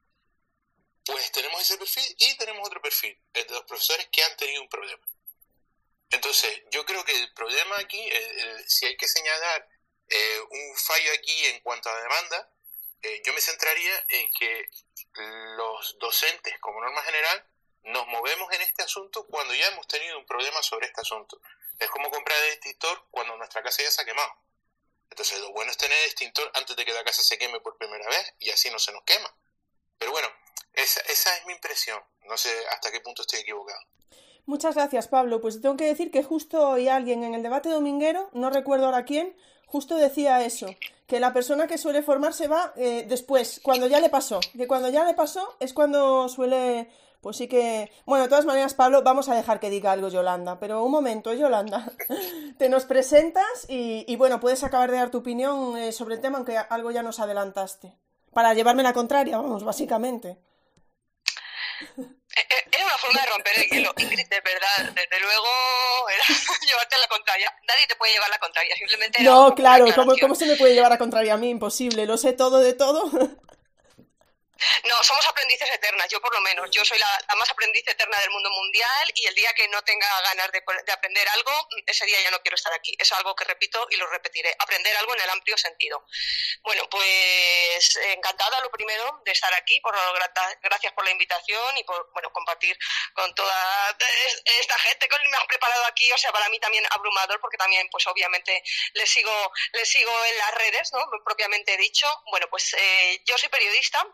Pues 1.05 1.31
tenemos 1.33 1.61
ese 1.61 1.79
perfil 1.79 2.17
y 2.19 2.37
tenemos 2.37 2.67
otro 2.67 2.81
perfil, 2.81 3.19
el 3.35 3.47
de 3.47 3.55
los 3.55 3.65
profesores 3.65 4.09
que 4.13 4.23
han 4.23 4.37
tenido 4.37 4.63
un 4.63 4.69
problema. 4.69 5.07
Entonces, 6.11 6.63
yo 6.71 6.85
creo 6.85 7.05
que 7.05 7.17
el 7.17 7.33
problema 7.33 7.79
aquí, 7.79 8.09
si 8.67 8.87
hay 8.87 8.97
que 8.97 9.07
señalar 9.07 9.69
eh, 10.11 10.41
un 10.51 10.77
fallo 10.77 11.13
aquí 11.15 11.47
en 11.47 11.61
cuanto 11.61 11.89
a 11.89 12.03
demanda, 12.03 12.51
eh, 13.03 13.23
yo 13.25 13.33
me 13.33 13.41
centraría 13.41 14.05
en 14.09 14.31
que 14.33 14.69
los 15.57 15.99
docentes, 15.99 16.59
como 16.59 16.81
norma 16.81 17.03
general, 17.03 17.47
nos 17.85 18.07
movemos 18.09 18.53
en 18.53 18.63
este 18.63 18.83
asunto 18.83 19.25
cuando 19.27 19.55
ya 19.55 19.69
hemos 19.69 19.87
tenido 19.87 20.19
un 20.19 20.27
problema 20.27 20.63
sobre 20.63 20.89
este 20.89 21.01
asunto. 21.01 21.41
Es 21.81 21.91
como 21.91 22.11
comprar 22.11 22.39
el 22.45 22.53
extintor 22.53 23.07
cuando 23.11 23.37
nuestra 23.37 23.63
casa 23.63 23.83
ya 23.83 23.91
se 23.91 24.03
ha 24.03 24.05
quemado. 24.05 24.31
Entonces 25.11 25.41
lo 25.41 25.53
bueno 25.53 25.73
es 25.73 25.77
tener 25.77 25.99
el 25.99 26.05
extintor 26.05 26.51
antes 26.55 26.77
de 26.77 26.85
que 26.85 26.93
la 26.93 27.03
casa 27.03 27.23
se 27.23 27.37
queme 27.37 27.59
por 27.61 27.77
primera 27.77 28.07
vez 28.07 28.35
y 28.39 28.51
así 28.51 28.71
no 28.71 28.79
se 28.79 28.93
nos 28.93 29.03
quema. 29.03 29.35
Pero 29.99 30.13
bueno, 30.13 30.29
esa, 30.75 31.01
esa 31.01 31.37
es 31.37 31.47
mi 31.47 31.53
impresión. 31.55 32.01
No 32.29 32.37
sé 32.37 32.51
hasta 32.69 32.93
qué 32.93 33.01
punto 33.01 33.23
estoy 33.23 33.41
equivocado. 33.41 33.81
Muchas 34.47 34.75
gracias, 34.75 35.09
Pablo. 35.09 35.41
Pues 35.41 35.61
tengo 35.61 35.77
que 35.77 35.87
decir 35.87 36.11
que 36.11 36.23
justo 36.23 36.69
hoy 36.69 36.89
alguien 36.89 37.25
en 37.25 37.35
el 37.35 37.43
debate 37.43 37.69
dominguero, 37.69 38.31
no 38.33 38.51
recuerdo 38.51 38.87
ahora 38.87 39.05
quién, 39.05 39.37
justo 39.67 39.97
decía 39.97 40.45
eso, 40.45 40.75
que 41.07 41.21
la 41.21 41.33
persona 41.33 41.67
que 41.67 41.79
suele 41.79 42.03
formarse 42.03 42.49
va 42.49 42.73
eh, 42.77 43.05
después, 43.09 43.61
cuando 43.63 43.87
ya 43.87 44.01
le 44.01 44.09
pasó, 44.09 44.41
que 44.57 44.67
cuando 44.67 44.91
ya 44.91 45.05
le 45.05 45.15
pasó 45.15 45.57
es 45.61 45.73
cuando 45.73 46.29
suele 46.29 46.91
pues 47.21 47.37
sí 47.37 47.49
que. 47.49 47.93
Bueno, 48.07 48.25
de 48.25 48.31
todas 48.31 48.47
maneras, 48.47 48.75
Pablo, 48.75 49.03
vamos 49.03 49.29
a 49.29 49.35
dejar 49.35 49.61
que 49.61 49.71
diga 49.71 49.93
algo 49.93 50.09
Yolanda. 50.09 50.59
Pero 50.59 50.83
un 50.83 50.91
momento, 50.91 51.35
Yolanda. 51.35 51.93
Te 52.59 52.69
nos 52.69 52.85
presentas 52.85 53.67
y, 53.69 54.17
bueno, 54.17 54.41
puedes 54.41 54.65
acabar 54.65 54.91
de 54.91 54.97
dar 54.97 55.11
tu 55.11 55.19
opinión 55.19 55.77
eh, 55.77 55.93
sobre 55.93 56.15
el 56.15 56.21
tema, 56.21 56.39
aunque 56.39 56.57
algo 56.57 56.91
ya 56.91 57.03
nos 57.03 57.21
adelantaste. 57.21 57.93
Para 58.33 58.55
llevarme 58.55 58.83
la 58.83 58.93
contraria, 58.93 59.37
vamos, 59.37 59.65
básicamente. 59.65 60.39
Eh, 61.81 62.47
eh, 62.49 62.69
era 62.73 62.85
una 62.85 62.99
forma 62.99 63.21
de 63.21 63.27
romper 63.27 63.59
el 63.59 63.69
hielo, 63.69 63.93
Ingrid, 63.97 64.29
de 64.29 64.41
verdad. 64.41 64.95
Desde 64.95 65.21
luego, 65.21 65.49
era 66.09 66.25
llevarte 66.67 66.95
a 66.95 66.99
la 66.99 67.09
contraria. 67.09 67.55
Nadie 67.69 67.87
te 67.89 67.97
puede 67.97 68.13
llevar 68.13 68.31
la 68.31 68.39
contraria, 68.39 68.75
simplemente. 68.77 69.23
no, 69.23 69.55
claro, 69.55 69.87
¿cómo, 69.95 70.13
¿cómo 70.21 70.35
se 70.35 70.47
me 70.47 70.57
puede 70.57 70.75
llevar 70.75 70.93
a 70.93 70.99
contraria 70.99 71.35
a 71.35 71.39
mí? 71.39 71.51
Imposible, 71.51 72.07
lo 72.07 72.17
sé 72.17 72.33
todo 72.33 72.61
de 72.61 72.73
todo. 72.73 73.11
No, 74.85 75.03
somos 75.03 75.27
aprendices 75.27 75.71
eternas, 75.71 76.09
yo 76.09 76.21
por 76.21 76.33
lo 76.35 76.41
menos. 76.41 76.71
Yo 76.71 76.85
soy 76.85 76.99
la, 76.99 77.35
más 77.37 77.51
aprendiz 77.51 77.87
eterna 77.87 78.19
del 78.19 78.31
mundo 78.31 78.51
mundial 78.51 79.13
y 79.15 79.27
el 79.27 79.35
día 79.35 79.53
que 79.55 79.69
no 79.69 79.83
tenga 79.83 80.09
ganas 80.23 80.51
de, 80.53 80.63
aprender 80.93 81.29
algo, 81.29 81.53
ese 81.87 82.05
día 82.07 82.21
ya 82.23 82.31
no 82.31 82.41
quiero 82.41 82.57
estar 82.57 82.73
aquí. 82.73 82.95
Es 82.99 83.13
algo 83.13 83.35
que 83.35 83.45
repito 83.45 83.87
y 83.91 83.97
lo 83.97 84.07
repetiré. 84.09 84.55
Aprender 84.59 84.97
algo 84.97 85.15
en 85.15 85.23
el 85.23 85.31
amplio 85.31 85.57
sentido. 85.57 86.05
Bueno, 86.63 86.89
pues 86.91 87.97
encantada 87.97 88.61
lo 88.61 88.71
primero 88.71 89.21
de 89.25 89.33
estar 89.33 89.53
aquí. 89.55 89.81
Por, 89.81 89.97
gracias 90.63 90.93
por 90.93 91.05
la 91.05 91.11
invitación 91.11 91.79
y 91.79 91.85
por 91.85 92.11
bueno 92.13 92.33
compartir 92.33 92.79
con 93.15 93.35
toda 93.35 93.97
esta 94.45 94.79
gente 94.79 95.09
que 95.09 95.29
me 95.29 95.37
han 95.37 95.47
preparado 95.47 95.85
aquí. 95.87 96.13
O 96.13 96.19
sea, 96.19 96.33
para 96.33 96.49
mí 96.49 96.59
también 96.61 96.85
abrumador 96.91 97.41
porque 97.41 97.57
también, 97.57 97.89
pues 97.91 98.07
obviamente, 98.07 98.63
les 98.95 99.11
sigo, 99.11 99.53
les 99.73 99.89
sigo 99.89 100.13
en 100.27 100.39
las 100.39 100.55
redes, 100.55 100.93
¿no? 100.93 101.05
Propiamente 101.25 101.77
dicho. 101.77 102.07
Bueno, 102.31 102.47
pues 102.51 102.75
eh, 102.75 103.23
yo 103.25 103.39
soy 103.39 103.49
periodista 103.49 104.07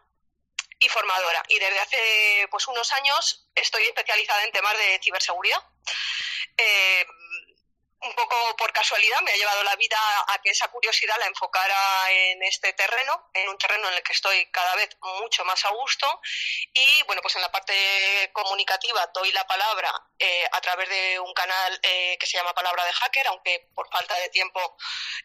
y 0.79 0.89
formadora. 0.89 1.43
Y 1.49 1.59
desde 1.59 1.79
hace 1.79 2.49
pues 2.51 2.67
unos 2.69 2.93
años 2.93 3.49
estoy 3.55 3.85
especializada 3.85 4.45
en 4.45 4.53
temas 4.53 4.77
de 4.79 5.01
ciberseguridad. 5.03 5.63
Eh, 6.57 7.07
un 8.03 8.15
poco 8.15 8.57
por 8.57 8.73
casualidad 8.73 9.21
me 9.23 9.33
ha 9.33 9.37
llevado 9.37 9.63
la 9.65 9.75
vida 9.77 9.99
a 10.29 10.39
que 10.43 10.51
esa 10.51 10.69
curiosidad 10.69 11.17
la 11.19 11.27
enfocara 11.27 12.11
en 12.11 12.43
este 12.43 12.73
terreno, 12.75 13.31
en 13.33 13.49
un 13.49 13.59
terreno 13.59 13.89
en 13.89 13.95
el 13.95 14.03
que 14.03 14.13
estoy 14.13 14.47
cada 14.51 14.75
vez 14.77 14.91
mucho 15.21 15.45
más 15.45 15.65
a 15.65 15.71
gusto. 15.71 16.21
Y 16.73 17.03
bueno, 17.05 17.23
pues 17.23 17.35
en 17.37 17.43
la 17.43 17.51
parte 17.51 18.31
comunicativa 18.33 19.07
doy 19.15 19.33
la 19.33 19.47
palabra 19.47 19.91
eh, 20.19 20.47
a 20.53 20.61
través 20.61 20.89
de 20.89 21.21
un 21.21 21.33
canal 21.33 21.81
eh, 21.83 22.17
que 22.19 22.27
se 22.27 22.37
llama 22.37 22.55
Palabra 22.55 22.85
de 22.85 22.93
Hacker, 22.93 23.27
aunque 23.29 23.69
por 23.75 23.89
falta 23.91 24.15
de 24.17 24.29
tiempo 24.29 24.77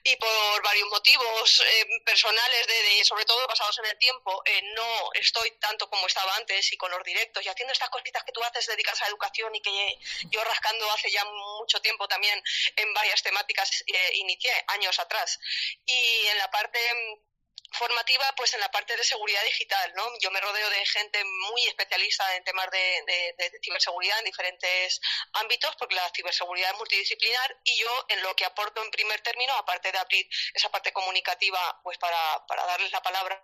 y 0.03 0.15
por 0.15 0.63
varios 0.63 0.87
motivos 0.89 1.61
eh, 1.65 1.85
personales, 2.05 2.67
de, 2.67 3.03
sobre 3.05 3.25
todo 3.25 3.47
basados 3.47 3.77
en 3.79 3.85
el 3.85 3.97
tiempo, 3.97 4.43
no 4.75 5.11
estoy 5.13 5.51
tanto 5.59 5.89
como 5.89 6.07
estaba 6.07 6.35
antes 6.35 6.71
y 6.71 6.77
con 6.77 6.91
los 6.91 7.03
directos 7.03 7.43
y 7.45 7.49
haciendo 7.49 7.73
estas 7.73 7.89
cositas 7.89 8.23
que 8.23 8.31
tú 8.31 8.43
haces 8.43 8.67
dedicadas 8.67 9.01
a 9.01 9.07
educación 9.07 9.53
y 9.55 9.61
que 9.61 9.97
yo 10.29 10.43
rascando 10.43 10.89
hace 10.91 11.11
ya 11.11 11.23
mucho 11.25 11.79
tiempo 11.81 12.07
también 12.07 12.41
en 12.75 12.93
varias 12.93 13.21
temáticas 13.23 13.83
eh, 13.87 14.11
inicié 14.15 14.51
años 14.67 14.99
atrás. 14.99 15.39
Y 15.85 16.25
en 16.27 16.37
la 16.37 16.49
parte 16.51 16.79
formativa 17.71 18.25
pues 18.35 18.53
en 18.53 18.59
la 18.59 18.69
parte 18.69 18.95
de 18.95 19.03
seguridad 19.03 19.43
digital 19.43 19.93
no 19.95 20.05
yo 20.19 20.29
me 20.31 20.41
rodeo 20.41 20.69
de 20.69 20.85
gente 20.85 21.23
muy 21.23 21.65
especialista 21.67 22.35
en 22.35 22.43
temas 22.43 22.69
de, 22.69 23.33
ciberseguridad 23.63 24.19
en 24.19 24.25
diferentes 24.25 24.99
ámbitos 25.33 25.75
porque 25.77 25.95
la 25.95 26.09
ciberseguridad 26.13 26.71
es 26.71 26.77
multidisciplinar 26.77 27.57
y 27.63 27.77
yo 27.77 28.05
en 28.09 28.21
lo 28.23 28.35
que 28.35 28.45
aporto 28.45 28.83
en 28.83 28.91
primer 28.91 29.21
término 29.21 29.53
aparte 29.53 29.91
de 29.91 29.97
abrir 29.97 30.27
esa 30.53 30.69
parte 30.69 30.91
comunicativa 30.91 31.79
pues 31.83 31.97
para, 31.97 32.45
para 32.45 32.65
darles 32.65 32.91
la 32.91 33.01
palabra 33.01 33.41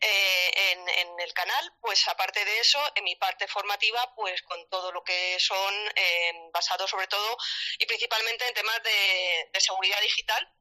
eh, 0.00 0.72
en, 0.72 0.88
en, 0.88 1.20
el 1.20 1.32
canal 1.32 1.72
pues 1.80 2.06
aparte 2.08 2.44
de 2.44 2.58
eso 2.58 2.80
en 2.96 3.04
mi 3.04 3.14
parte 3.16 3.46
formativa 3.46 4.12
pues 4.16 4.42
con 4.42 4.68
todo 4.68 4.90
lo 4.90 5.04
que 5.04 5.38
son 5.38 5.74
eh, 5.94 6.32
basados 6.52 6.90
sobre 6.90 7.06
todo 7.06 7.36
y 7.78 7.86
principalmente 7.86 8.46
en 8.46 8.54
temas 8.54 8.82
de 8.82 9.60
seguridad 9.60 10.00
digital 10.00 10.52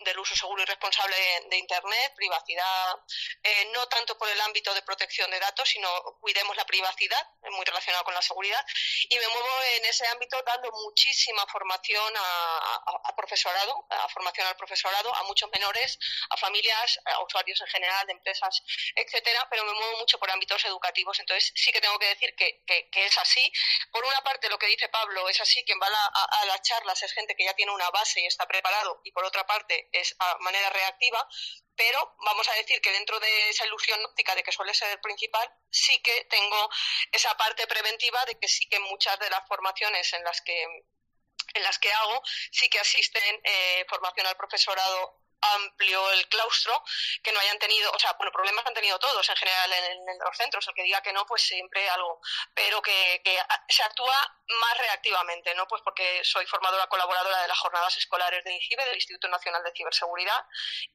del 0.00 0.18
uso 0.18 0.36
seguro 0.36 0.62
y 0.62 0.66
responsable 0.66 1.16
de 1.50 1.56
Internet, 1.56 2.12
privacidad, 2.14 2.96
eh, 3.42 3.70
no 3.72 3.86
tanto 3.88 4.16
por 4.16 4.28
el 4.28 4.40
ámbito 4.42 4.72
de 4.74 4.82
protección 4.82 5.30
de 5.30 5.40
datos, 5.40 5.68
sino 5.68 5.88
cuidemos 6.20 6.56
la 6.56 6.64
privacidad, 6.64 7.26
muy 7.50 7.64
relacionado 7.64 8.04
con 8.04 8.14
la 8.14 8.22
seguridad, 8.22 8.64
y 9.08 9.18
me 9.18 9.28
muevo 9.28 9.62
en 9.76 9.84
ese 9.86 10.06
ámbito 10.08 10.40
dando 10.42 10.70
muchísima 10.84 11.44
formación 11.46 12.14
a, 12.16 13.14
profesorado, 13.16 13.86
a 13.90 14.08
formación 14.08 14.46
al 14.46 14.56
profesorado, 14.56 15.14
a 15.14 15.22
muchos 15.24 15.50
menores, 15.50 15.98
a 16.30 16.36
familias, 16.36 17.00
a 17.04 17.22
usuarios 17.22 17.60
en 17.60 17.66
general, 17.66 18.06
de 18.06 18.12
empresas, 18.12 18.62
etcétera, 18.94 19.46
pero 19.50 19.64
me 19.64 19.72
muevo 19.72 19.98
mucho 19.98 20.18
por 20.18 20.30
ámbitos 20.30 20.64
educativos, 20.64 21.18
entonces 21.18 21.52
sí 21.54 21.72
que 21.72 21.80
tengo 21.80 21.98
que 21.98 22.06
decir 22.06 22.34
que, 22.36 22.62
es 22.98 23.18
así. 23.18 23.52
Por 23.92 24.04
una 24.04 24.20
parte, 24.22 24.48
lo 24.48 24.58
que 24.58 24.66
dice 24.66 24.88
Pablo 24.88 25.28
es 25.28 25.40
así, 25.40 25.64
quien 25.64 25.78
va 25.80 25.86
a 25.86 26.44
las 26.46 26.62
charlas 26.62 27.02
es 27.02 27.12
gente 27.12 27.34
que 27.36 27.44
ya 27.44 27.54
tiene 27.54 27.72
una 27.72 27.88
base 27.90 28.20
y 28.20 28.26
está 28.26 28.46
preparado, 28.46 29.00
y 29.04 29.12
por 29.12 29.24
otra 29.24 29.46
parte, 29.46 29.87
es 29.92 30.14
a 30.18 30.38
manera 30.38 30.70
reactiva, 30.70 31.26
pero 31.76 32.16
vamos 32.18 32.48
a 32.48 32.54
decir 32.54 32.80
que 32.80 32.92
dentro 32.92 33.18
de 33.20 33.50
esa 33.50 33.66
ilusión 33.66 34.04
óptica 34.04 34.34
de 34.34 34.42
que 34.42 34.52
suele 34.52 34.74
ser 34.74 34.90
el 34.90 35.00
principal, 35.00 35.48
sí 35.70 35.98
que 36.02 36.24
tengo 36.24 36.70
esa 37.12 37.36
parte 37.36 37.66
preventiva 37.66 38.24
de 38.26 38.38
que 38.38 38.48
sí 38.48 38.68
que 38.68 38.80
muchas 38.80 39.18
de 39.18 39.30
las 39.30 39.46
formaciones 39.46 40.12
en 40.12 40.24
las 40.24 40.40
que 40.42 40.62
en 41.54 41.62
las 41.62 41.78
que 41.78 41.90
hago 41.90 42.22
sí 42.50 42.68
que 42.68 42.78
asisten 42.78 43.40
eh, 43.42 43.86
formación 43.88 44.26
al 44.26 44.36
profesorado 44.36 45.22
amplio 45.40 46.10
el 46.12 46.28
claustro, 46.28 46.82
que 47.22 47.32
no 47.32 47.40
hayan 47.40 47.58
tenido, 47.58 47.90
o 47.92 47.98
sea, 47.98 48.12
bueno, 48.14 48.32
problemas 48.32 48.66
han 48.66 48.74
tenido 48.74 48.98
todos 48.98 49.28
en 49.28 49.36
general 49.36 49.72
en, 49.72 50.18
los 50.18 50.36
centros, 50.36 50.66
el 50.68 50.74
que 50.74 50.82
diga 50.82 51.00
que 51.00 51.12
no, 51.12 51.24
pues 51.26 51.42
siempre 51.42 51.88
algo, 51.90 52.20
pero 52.54 52.82
que, 52.82 53.22
se 53.68 53.82
actúa 53.82 54.36
más 54.60 54.78
reactivamente, 54.78 55.54
¿no? 55.54 55.66
Pues 55.68 55.82
porque 55.82 56.22
soy 56.24 56.46
formadora 56.46 56.86
colaboradora 56.86 57.42
de 57.42 57.48
las 57.48 57.58
jornadas 57.58 57.96
escolares 57.96 58.42
de 58.44 58.56
IGIBE, 58.56 58.84
del 58.84 58.94
Instituto 58.94 59.28
Nacional 59.28 59.62
de 59.62 59.72
Ciberseguridad, 59.72 60.44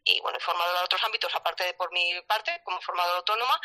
y 0.04 0.20
bueno, 0.22 0.40
formadora 0.40 0.80
de 0.80 0.86
otros 0.86 1.04
ámbitos, 1.04 1.34
aparte 1.36 1.64
de 1.64 1.74
por 1.74 1.92
mi 1.92 2.22
parte, 2.22 2.62
como 2.64 2.82
formadora 2.82 3.18
autónoma, 3.18 3.60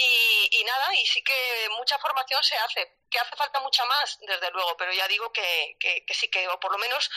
y, 0.00 0.62
nada, 0.64 0.94
y 0.94 1.04
sí 1.06 1.22
que 1.24 1.68
mucha 1.76 1.98
formación 1.98 2.40
se 2.44 2.56
hace, 2.56 2.98
que 3.10 3.18
hace 3.18 3.34
falta 3.34 3.58
mucha 3.58 3.84
más, 3.86 4.16
desde 4.20 4.48
luego, 4.52 4.76
pero 4.76 4.92
ya 4.92 5.08
digo 5.08 5.32
que, 5.32 5.76
que, 5.80 6.14
sí 6.14 6.30
que, 6.30 6.46
o 6.46 6.60
por 6.60 6.70
lo 6.70 6.78
menos 6.78 7.10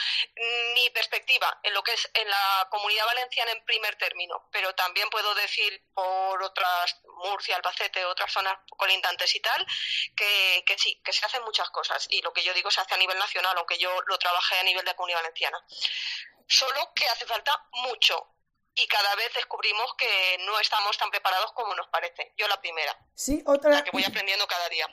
mi 0.73 0.89
perspectiva 0.89 1.59
en 1.61 1.75
lo 1.75 1.83
que 1.83 1.93
es 1.93 2.09
en 2.15 2.27
la 2.27 2.67
comunidad 2.71 2.90
valenciana 3.05 3.51
en 3.51 3.63
primer 3.65 3.95
término, 3.95 4.47
pero 4.51 4.73
también 4.75 5.09
puedo 5.09 5.33
decir 5.35 5.83
por 5.93 6.41
otras, 6.43 7.01
Murcia, 7.17 7.55
Albacete, 7.55 8.05
otras 8.05 8.31
zonas 8.31 8.57
colindantes 8.77 9.35
y 9.35 9.39
tal, 9.39 9.65
que, 10.15 10.63
que 10.65 10.77
sí, 10.77 11.01
que 11.03 11.13
se 11.13 11.25
hacen 11.25 11.43
muchas 11.43 11.69
cosas 11.69 12.07
y 12.09 12.21
lo 12.21 12.33
que 12.33 12.43
yo 12.43 12.53
digo 12.53 12.71
se 12.71 12.81
hace 12.81 12.93
a 12.95 12.97
nivel 12.97 13.17
nacional, 13.17 13.57
aunque 13.57 13.77
yo 13.77 13.89
lo 14.07 14.17
trabajé 14.17 14.59
a 14.59 14.63
nivel 14.63 14.85
de 14.85 14.95
comunidad 14.95 15.19
valenciana. 15.19 15.57
Solo 16.47 16.91
que 16.93 17.07
hace 17.07 17.25
falta 17.25 17.67
mucho, 17.71 18.27
y 18.75 18.87
cada 18.87 19.15
vez 19.15 19.33
descubrimos 19.33 19.93
que 19.95 20.37
no 20.45 20.59
estamos 20.59 20.97
tan 20.97 21.09
preparados 21.11 21.51
como 21.53 21.75
nos 21.75 21.87
parece. 21.87 22.33
Yo 22.37 22.47
la 22.47 22.59
primera. 22.61 22.97
Sí, 23.13 23.43
otra. 23.45 23.71
La 23.71 23.83
que 23.83 23.91
voy 23.91 24.03
aprendiendo 24.07 24.47
cada 24.47 24.69
día. 24.69 24.87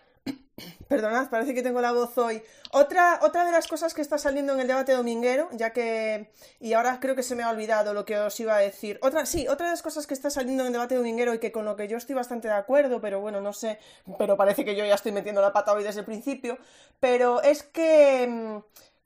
Perdonad, 0.88 1.28
parece 1.28 1.52
que 1.52 1.62
tengo 1.62 1.82
la 1.82 1.92
voz 1.92 2.16
hoy. 2.16 2.42
Otra, 2.72 3.20
otra 3.22 3.44
de 3.44 3.52
las 3.52 3.68
cosas 3.68 3.92
que 3.92 4.00
está 4.00 4.16
saliendo 4.16 4.54
en 4.54 4.60
el 4.60 4.66
debate 4.66 4.92
dominguero, 4.92 5.50
ya 5.52 5.70
que. 5.74 6.32
Y 6.60 6.72
ahora 6.72 6.98
creo 6.98 7.14
que 7.14 7.22
se 7.22 7.34
me 7.34 7.42
ha 7.42 7.50
olvidado 7.50 7.92
lo 7.92 8.06
que 8.06 8.18
os 8.18 8.40
iba 8.40 8.56
a 8.56 8.60
decir. 8.60 8.98
Otra, 9.02 9.26
sí, 9.26 9.46
otra 9.48 9.66
de 9.66 9.72
las 9.72 9.82
cosas 9.82 10.06
que 10.06 10.14
está 10.14 10.30
saliendo 10.30 10.62
en 10.62 10.68
el 10.68 10.72
debate 10.72 10.94
dominguero 10.94 11.34
y 11.34 11.40
que 11.40 11.52
con 11.52 11.66
lo 11.66 11.76
que 11.76 11.88
yo 11.88 11.98
estoy 11.98 12.14
bastante 12.14 12.48
de 12.48 12.54
acuerdo, 12.54 13.02
pero 13.02 13.20
bueno, 13.20 13.42
no 13.42 13.52
sé. 13.52 13.78
Pero 14.16 14.38
parece 14.38 14.64
que 14.64 14.74
yo 14.74 14.84
ya 14.86 14.94
estoy 14.94 15.12
metiendo 15.12 15.42
la 15.42 15.52
pata 15.52 15.72
hoy 15.74 15.84
desde 15.84 16.00
el 16.00 16.06
principio. 16.06 16.56
Pero 17.00 17.42
es 17.42 17.62
que. 17.62 18.26
Mm, 18.26 18.58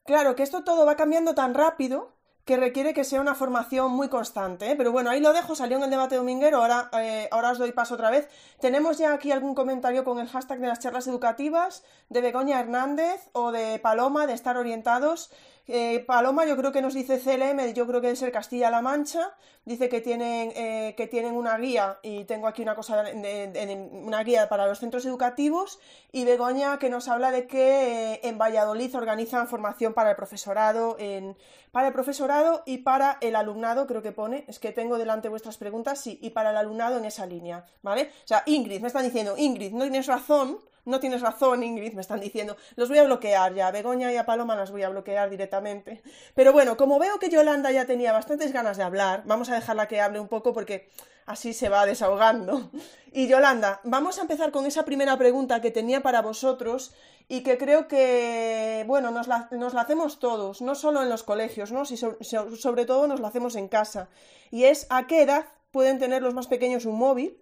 claro, 0.05 0.37
que 0.37 0.45
esto 0.45 0.63
todo 0.63 0.87
va 0.87 0.97
cambiando 0.97 1.35
tan 1.35 1.53
rápido 1.53 2.13
que 2.45 2.57
requiere 2.57 2.93
que 2.93 3.05
sea 3.05 3.21
una 3.21 3.35
formación 3.35 3.93
muy 3.93 4.09
constante. 4.09 4.71
¿eh? 4.71 4.75
Pero 4.77 4.91
bueno, 4.91 5.11
ahí 5.11 5.21
lo 5.21 5.33
dejo, 5.33 5.55
salió 5.55 5.77
en 5.77 5.85
el 5.85 5.91
debate 5.91 6.17
dominguero, 6.17 6.59
ahora, 6.59 6.91
eh, 6.95 7.29
ahora 7.31 7.53
os 7.53 7.59
doy 7.59 7.73
paso 7.73 7.95
otra 7.95 8.11
vez. 8.11 8.29
Tenemos 8.61 8.99
ya 8.99 9.13
aquí 9.13 9.31
algún 9.31 9.55
comentario 9.55 10.05
con 10.05 10.19
el 10.19 10.29
hashtag 10.29 10.59
de 10.59 10.67
las 10.67 10.81
charlas 10.81 11.07
educativas 11.07 11.85
de 12.09 12.21
Begoña 12.21 12.59
Hernández 12.59 13.29
o 13.33 13.53
de 13.53 13.79
Paloma 13.79 14.27
de 14.27 14.33
estar 14.35 14.57
orientados. 14.57 15.31
Eh, 15.69 16.05
Paloma, 16.07 16.45
yo 16.45 16.57
creo 16.57 16.73
que 16.73 16.83
nos 16.83 16.95
dice 16.95 17.21
CLM, 17.21 17.73
yo 17.73 17.87
creo 17.87 18.01
que 18.01 18.11
es 18.11 18.23
el 18.23 18.33
Castilla-La 18.33 18.83
Mancha, 18.83 19.33
dice 19.65 19.89
que 19.89 20.01
tienen, 20.01 20.53
eh, 20.57 20.95
que 20.97 21.07
tienen 21.07 21.37
una 21.37 21.57
guía, 21.57 21.99
y 22.03 22.25
tengo 22.25 22.49
aquí 22.49 22.63
una 22.63 22.75
cosa, 22.75 23.05
una 23.15 24.25
guía 24.25 24.49
para 24.49 24.67
los 24.67 24.81
centros 24.81 25.07
educativos, 25.07 25.79
y 26.11 26.25
Begoña 26.25 26.79
que 26.79 26.91
nos 26.91 27.07
habla 27.07 27.31
de 27.31 27.47
que 27.47 28.15
eh, 28.15 28.21
en 28.25 28.39
Valladolid 28.39 28.95
organizan 28.97 29.47
formación 29.47 29.95
para 29.95 30.11
el 30.11 30.17
profesorado, 30.17 30.97
en, 30.99 31.37
para 31.71 31.89
el 31.89 31.93
profesorado 31.93 32.65
y 32.67 32.79
para 32.79 33.19
el 33.21 33.37
alumnado, 33.37 33.87
creo 33.87 34.03
que 34.03 34.11
pone, 34.11 34.45
es 34.49 34.59
que 34.59 34.73
tengo 34.73 34.99
delante 34.99 35.29
vuestras 35.29 35.59
preguntas, 35.59 36.01
sí, 36.01 36.19
y 36.21 36.31
para 36.31 36.51
el 36.51 36.57
alumnado 36.57 36.99
en 36.99 37.05
esa 37.05 37.25
línea, 37.25 37.65
¿vale? 37.83 38.11
O 38.25 38.27
sea, 38.27 38.43
Ingrid, 38.47 38.81
me 38.81 38.89
están 38.89 39.05
diciendo, 39.05 39.37
Ingrid, 39.39 39.73
no 39.73 39.83
tienes 39.85 40.07
razón, 40.07 40.59
no 40.85 40.99
tienes 40.99 41.21
razón, 41.21 41.63
Ingrid, 41.63 41.93
me 41.93 42.01
están 42.01 42.21
diciendo. 42.21 42.57
Los 42.77 42.89
voy 42.89 42.99
a 42.99 43.05
bloquear 43.05 43.55
ya. 43.55 43.69
A 43.69 43.71
Begoña 43.71 44.13
y 44.13 44.17
a 44.17 44.27
Paloma 44.27 44.57
las 44.57 44.71
voy 44.71 44.83
a 44.83 44.89
bloquear 44.89 45.31
directamente. 45.31 46.03
Pero 46.35 46.53
bueno, 46.53 46.77
como 46.77 46.99
veo 46.99 47.19
que 47.19 47.31
Yolanda 47.31 47.71
ya 47.71 47.85
tenía 47.85 48.13
bastantes 48.13 48.53
ganas 48.53 48.77
de 48.77 48.83
hablar, 48.83 49.23
vamos 49.25 49.49
a 49.51 49.55
dejarla 49.55 49.87
que 49.87 50.01
hable 50.01 50.19
un 50.19 50.29
poco 50.29 50.53
porque 50.53 50.89
así 51.27 51.53
se 51.53 51.69
va 51.69 51.87
desahogando. 51.87 52.71
Y 53.13 53.29
Yolanda, 53.29 53.81
vamos 53.85 54.19
a 54.19 54.23
empezar 54.23 54.51
con 54.51 54.67
esa 54.67 54.85
primera 54.85 55.17
pregunta 55.17 55.61
que 55.61 55.71
tenía 55.71 56.03
para 56.03 56.23
vosotros 56.23 56.95
y 57.29 57.43
que 57.43 57.59
creo 57.59 57.87
que, 57.87 58.85
bueno, 58.87 59.11
nos 59.11 59.29
la, 59.29 59.49
hacemos 59.79 60.19
todos, 60.19 60.63
no 60.63 60.75
solo 60.75 61.03
en 61.03 61.09
los 61.09 61.23
colegios, 61.23 61.73
¿no? 61.73 61.85
Si 61.85 61.97
sobre 61.97 62.87
todo 62.87 63.07
nos 63.07 63.21
la 63.21 63.29
hacemos 63.29 63.55
en 63.55 63.69
casa. 63.69 64.09
Y 64.51 64.65
es, 64.65 64.87
¿a 64.91 65.07
qué 65.07 65.23
edad 65.23 65.47
pueden 65.71 65.99
tener 65.99 66.23
los 66.23 66.35
más 66.35 66.47
pequeños 66.47 66.87
un 66.87 66.99
móvil? 66.99 67.42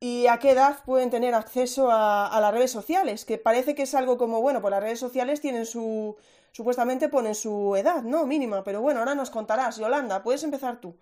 Y 0.00 0.28
a 0.28 0.38
qué 0.38 0.50
edad 0.50 0.84
pueden 0.84 1.10
tener 1.10 1.34
acceso 1.34 1.90
a, 1.90 2.38
las 2.40 2.52
redes 2.52 2.70
sociales, 2.70 3.24
que 3.24 3.38
parece 3.38 3.74
que 3.74 3.82
es 3.82 3.94
algo 3.94 4.16
como, 4.16 4.40
bueno, 4.40 4.60
pues 4.60 4.70
las 4.70 4.82
redes 4.82 5.00
sociales 5.00 5.40
tienen 5.40 5.66
su, 5.66 6.16
supuestamente 6.52 7.08
ponen 7.08 7.34
su 7.34 7.74
edad, 7.76 8.02
¿no? 8.02 8.24
Mínima, 8.24 8.62
pero 8.62 8.80
bueno, 8.80 9.00
ahora 9.00 9.14
nos 9.14 9.30
contarás. 9.30 9.76
Yolanda, 9.76 10.22
puedes 10.22 10.44
empezar 10.44 10.80
tú. 10.80 10.96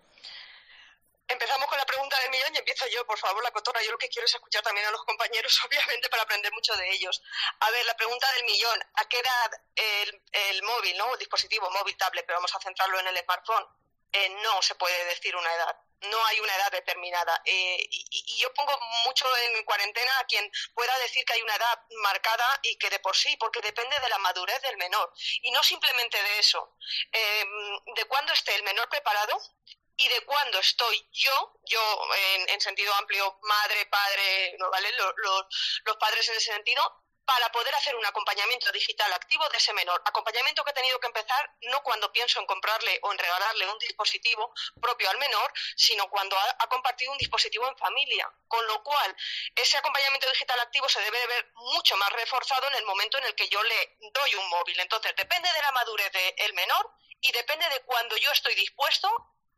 Empezamos 1.27 1.67
con 1.67 1.77
la 1.77 1.85
pregunta 1.85 2.17
del 2.21 2.31
millón, 2.31 2.55
y 2.55 2.57
empiezo 2.57 2.85
yo, 2.87 3.05
por 3.05 3.19
favor, 3.19 3.43
la 3.43 3.51
cotorra. 3.51 3.83
Yo 3.83 3.91
lo 3.91 3.97
que 3.97 4.07
quiero 4.07 4.25
es 4.25 4.33
escuchar 4.33 4.63
también 4.63 4.87
a 4.87 4.91
los 4.91 5.03
compañeros, 5.03 5.59
obviamente, 5.67 6.09
para 6.09 6.23
aprender 6.23 6.51
mucho 6.53 6.73
de 6.75 6.89
ellos. 6.89 7.21
A 7.59 7.69
ver, 7.69 7.85
la 7.85 7.95
pregunta 7.95 8.27
del 8.33 8.45
millón, 8.45 8.79
¿a 8.95 9.05
qué 9.05 9.19
edad 9.19 9.51
el, 9.75 10.21
el 10.31 10.63
móvil, 10.63 10.97
¿no? 10.97 11.13
el 11.13 11.19
dispositivo 11.19 11.69
móvil, 11.69 11.97
tablet, 11.97 12.25
pero 12.25 12.37
vamos 12.37 12.55
a 12.55 12.59
centrarlo 12.59 12.99
en 12.99 13.07
el 13.07 13.17
smartphone? 13.17 13.67
Eh, 14.17 14.29
no 14.43 14.61
se 14.61 14.75
puede 14.75 15.05
decir 15.05 15.35
una 15.35 15.53
edad 15.53 15.75
no 16.01 16.25
hay 16.25 16.39
una 16.39 16.55
edad 16.55 16.71
determinada. 16.71 17.41
Eh, 17.45 17.87
y, 17.89 18.37
yo 18.39 18.53
pongo 18.53 18.79
mucho 19.05 19.25
en 19.37 19.63
cuarentena 19.63 20.11
a 20.19 20.25
quien 20.25 20.49
pueda 20.73 20.97
decir 20.99 21.25
que 21.25 21.33
hay 21.33 21.41
una 21.41 21.55
edad 21.55 21.81
marcada 22.03 22.59
y 22.63 22.77
que 22.77 22.89
de 22.89 22.99
por 22.99 23.15
sí, 23.15 23.35
porque 23.37 23.61
depende 23.61 23.99
de 23.99 24.09
la 24.09 24.17
madurez 24.19 24.61
del 24.61 24.77
menor. 24.77 25.11
Y 25.41 25.51
no 25.51 25.63
simplemente 25.63 26.21
de 26.21 26.39
eso, 26.39 26.77
em, 27.11 27.49
de 27.95 28.05
cuándo 28.05 28.33
esté 28.33 28.55
el 28.55 28.63
menor 28.63 28.87
preparado 28.89 29.39
y 29.95 30.07
de 30.07 30.21
cuándo 30.21 30.59
estoy 30.59 31.09
yo, 31.11 31.59
yo 31.65 32.09
en, 32.47 32.61
sentido 32.61 32.93
amplio, 32.95 33.39
madre, 33.41 33.85
padre, 33.87 34.55
¿no 34.59 34.69
vale? 34.69 34.91
Los 34.93 35.97
padres 35.97 36.27
en 36.29 36.35
ese 36.35 36.51
sentido, 36.53 37.03
para 37.27 37.51
poder 37.51 37.75
hacer 37.75 37.93
un 37.93 38.05
acompañamiento 38.05 38.71
digital 38.71 39.11
activo 39.11 39.47
de 39.49 39.57
ese 39.57 39.73
menor. 39.73 40.01
Acompañamiento 40.05 40.63
que 40.63 40.71
he 40.71 40.73
tenido 40.73 40.97
que 40.97 41.07
empezar 41.07 41.51
no 41.63 41.83
cuando 41.83 42.09
pienso 42.13 42.39
en 42.39 42.45
comprarle 42.45 42.97
o 43.03 43.11
en 43.11 43.17
regalarle 43.17 43.67
un 43.69 43.77
dispositivo 43.79 44.53
propio 44.81 45.09
al 45.09 45.17
menor, 45.17 45.51
sino 45.75 46.09
cuando 46.09 46.37
ha, 46.37 46.67
compartido 46.69 47.11
un 47.11 47.17
dispositivo 47.17 47.67
en 47.67 47.77
familia. 47.77 48.31
Con 48.47 48.65
lo 48.67 48.81
cual, 48.81 49.13
ese 49.53 49.77
acompañamiento 49.77 50.29
digital 50.29 50.57
activo 50.61 50.87
se 50.87 51.01
debe 51.01 51.19
de 51.19 51.27
ver 51.27 51.51
mucho 51.55 51.97
más 51.97 52.09
reforzado 52.13 52.65
en 52.69 52.75
el 52.75 52.85
momento 52.85 53.17
en 53.17 53.25
el 53.25 53.35
que 53.35 53.49
yo 53.49 53.61
le 53.61 53.97
doy 54.13 54.35
un 54.35 54.49
móvil. 54.49 54.79
Entonces, 54.79 55.13
depende 55.17 55.51
de 55.51 55.61
la 55.61 55.73
madurez 55.73 56.11
del 56.13 56.53
menor 56.53 56.93
y 57.19 57.33
depende 57.33 57.67
de 57.67 57.81
cuando 57.81 58.15
yo 58.15 58.31
estoy 58.31 58.55
dispuesto 58.55 59.09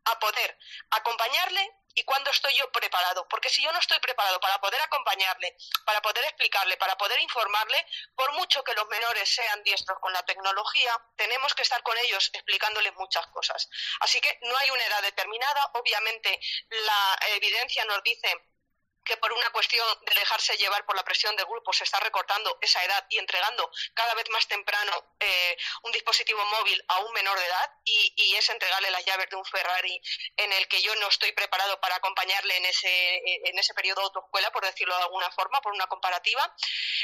a 0.04 0.18
poder 0.18 0.58
acompañarle 0.90 1.80
y 1.94 2.04
cuándo 2.04 2.30
estoy 2.30 2.54
yo 2.54 2.70
preparado. 2.72 3.26
Porque 3.28 3.48
si 3.48 3.62
yo 3.62 3.72
no 3.72 3.78
estoy 3.78 3.98
preparado 3.98 4.40
para 4.40 4.60
poder 4.60 4.80
acompañarle, 4.80 5.56
para 5.84 6.00
poder 6.00 6.24
explicarle, 6.24 6.76
para 6.76 6.96
poder 6.96 7.20
informarle, 7.20 7.84
por 8.14 8.32
mucho 8.32 8.62
que 8.62 8.74
los 8.74 8.86
menores 8.88 9.28
sean 9.28 9.62
diestros 9.62 9.98
con 10.00 10.12
la 10.12 10.22
tecnología, 10.22 10.96
tenemos 11.16 11.54
que 11.54 11.62
estar 11.62 11.82
con 11.82 11.96
ellos 11.98 12.30
explicándoles 12.32 12.94
muchas 12.94 13.26
cosas. 13.28 13.68
Así 14.00 14.20
que 14.20 14.38
no 14.42 14.56
hay 14.56 14.70
una 14.70 14.84
edad 14.84 15.02
determinada. 15.02 15.70
Obviamente 15.74 16.40
la 16.68 17.18
evidencia 17.36 17.84
nos 17.84 18.02
dice 18.02 18.49
que 19.04 19.16
por 19.16 19.32
una 19.32 19.50
cuestión 19.50 19.86
de 20.02 20.14
dejarse 20.14 20.56
llevar 20.56 20.84
por 20.84 20.96
la 20.96 21.04
presión 21.04 21.34
del 21.36 21.46
grupo 21.46 21.72
se 21.72 21.84
está 21.84 21.98
recortando 22.00 22.58
esa 22.60 22.82
edad 22.84 23.06
y 23.08 23.18
entregando 23.18 23.70
cada 23.94 24.14
vez 24.14 24.28
más 24.30 24.46
temprano 24.46 24.92
eh, 25.18 25.56
un 25.82 25.92
dispositivo 25.92 26.44
móvil 26.46 26.82
a 26.88 26.98
un 27.00 27.12
menor 27.12 27.38
de 27.38 27.46
edad 27.46 27.70
y, 27.84 28.10
es 28.40 28.48
entregarle 28.48 28.90
las 28.90 29.04
llaves 29.04 29.28
de 29.28 29.36
un 29.36 29.44
Ferrari 29.44 30.00
en 30.36 30.52
el 30.52 30.66
que 30.68 30.80
yo 30.80 30.94
no 30.94 31.08
estoy 31.08 31.32
preparado 31.32 31.78
para 31.80 31.96
acompañarle 31.96 32.56
en 32.56 32.64
ese, 32.64 33.20
en 33.44 33.58
ese 33.58 33.74
periodo 33.74 34.00
de 34.00 34.06
autoescuela, 34.06 34.50
por 34.50 34.64
decirlo 34.64 34.96
de 34.96 35.02
alguna 35.02 35.30
forma, 35.32 35.60
por 35.60 35.72
una 35.72 35.86
comparativa. 35.88 36.54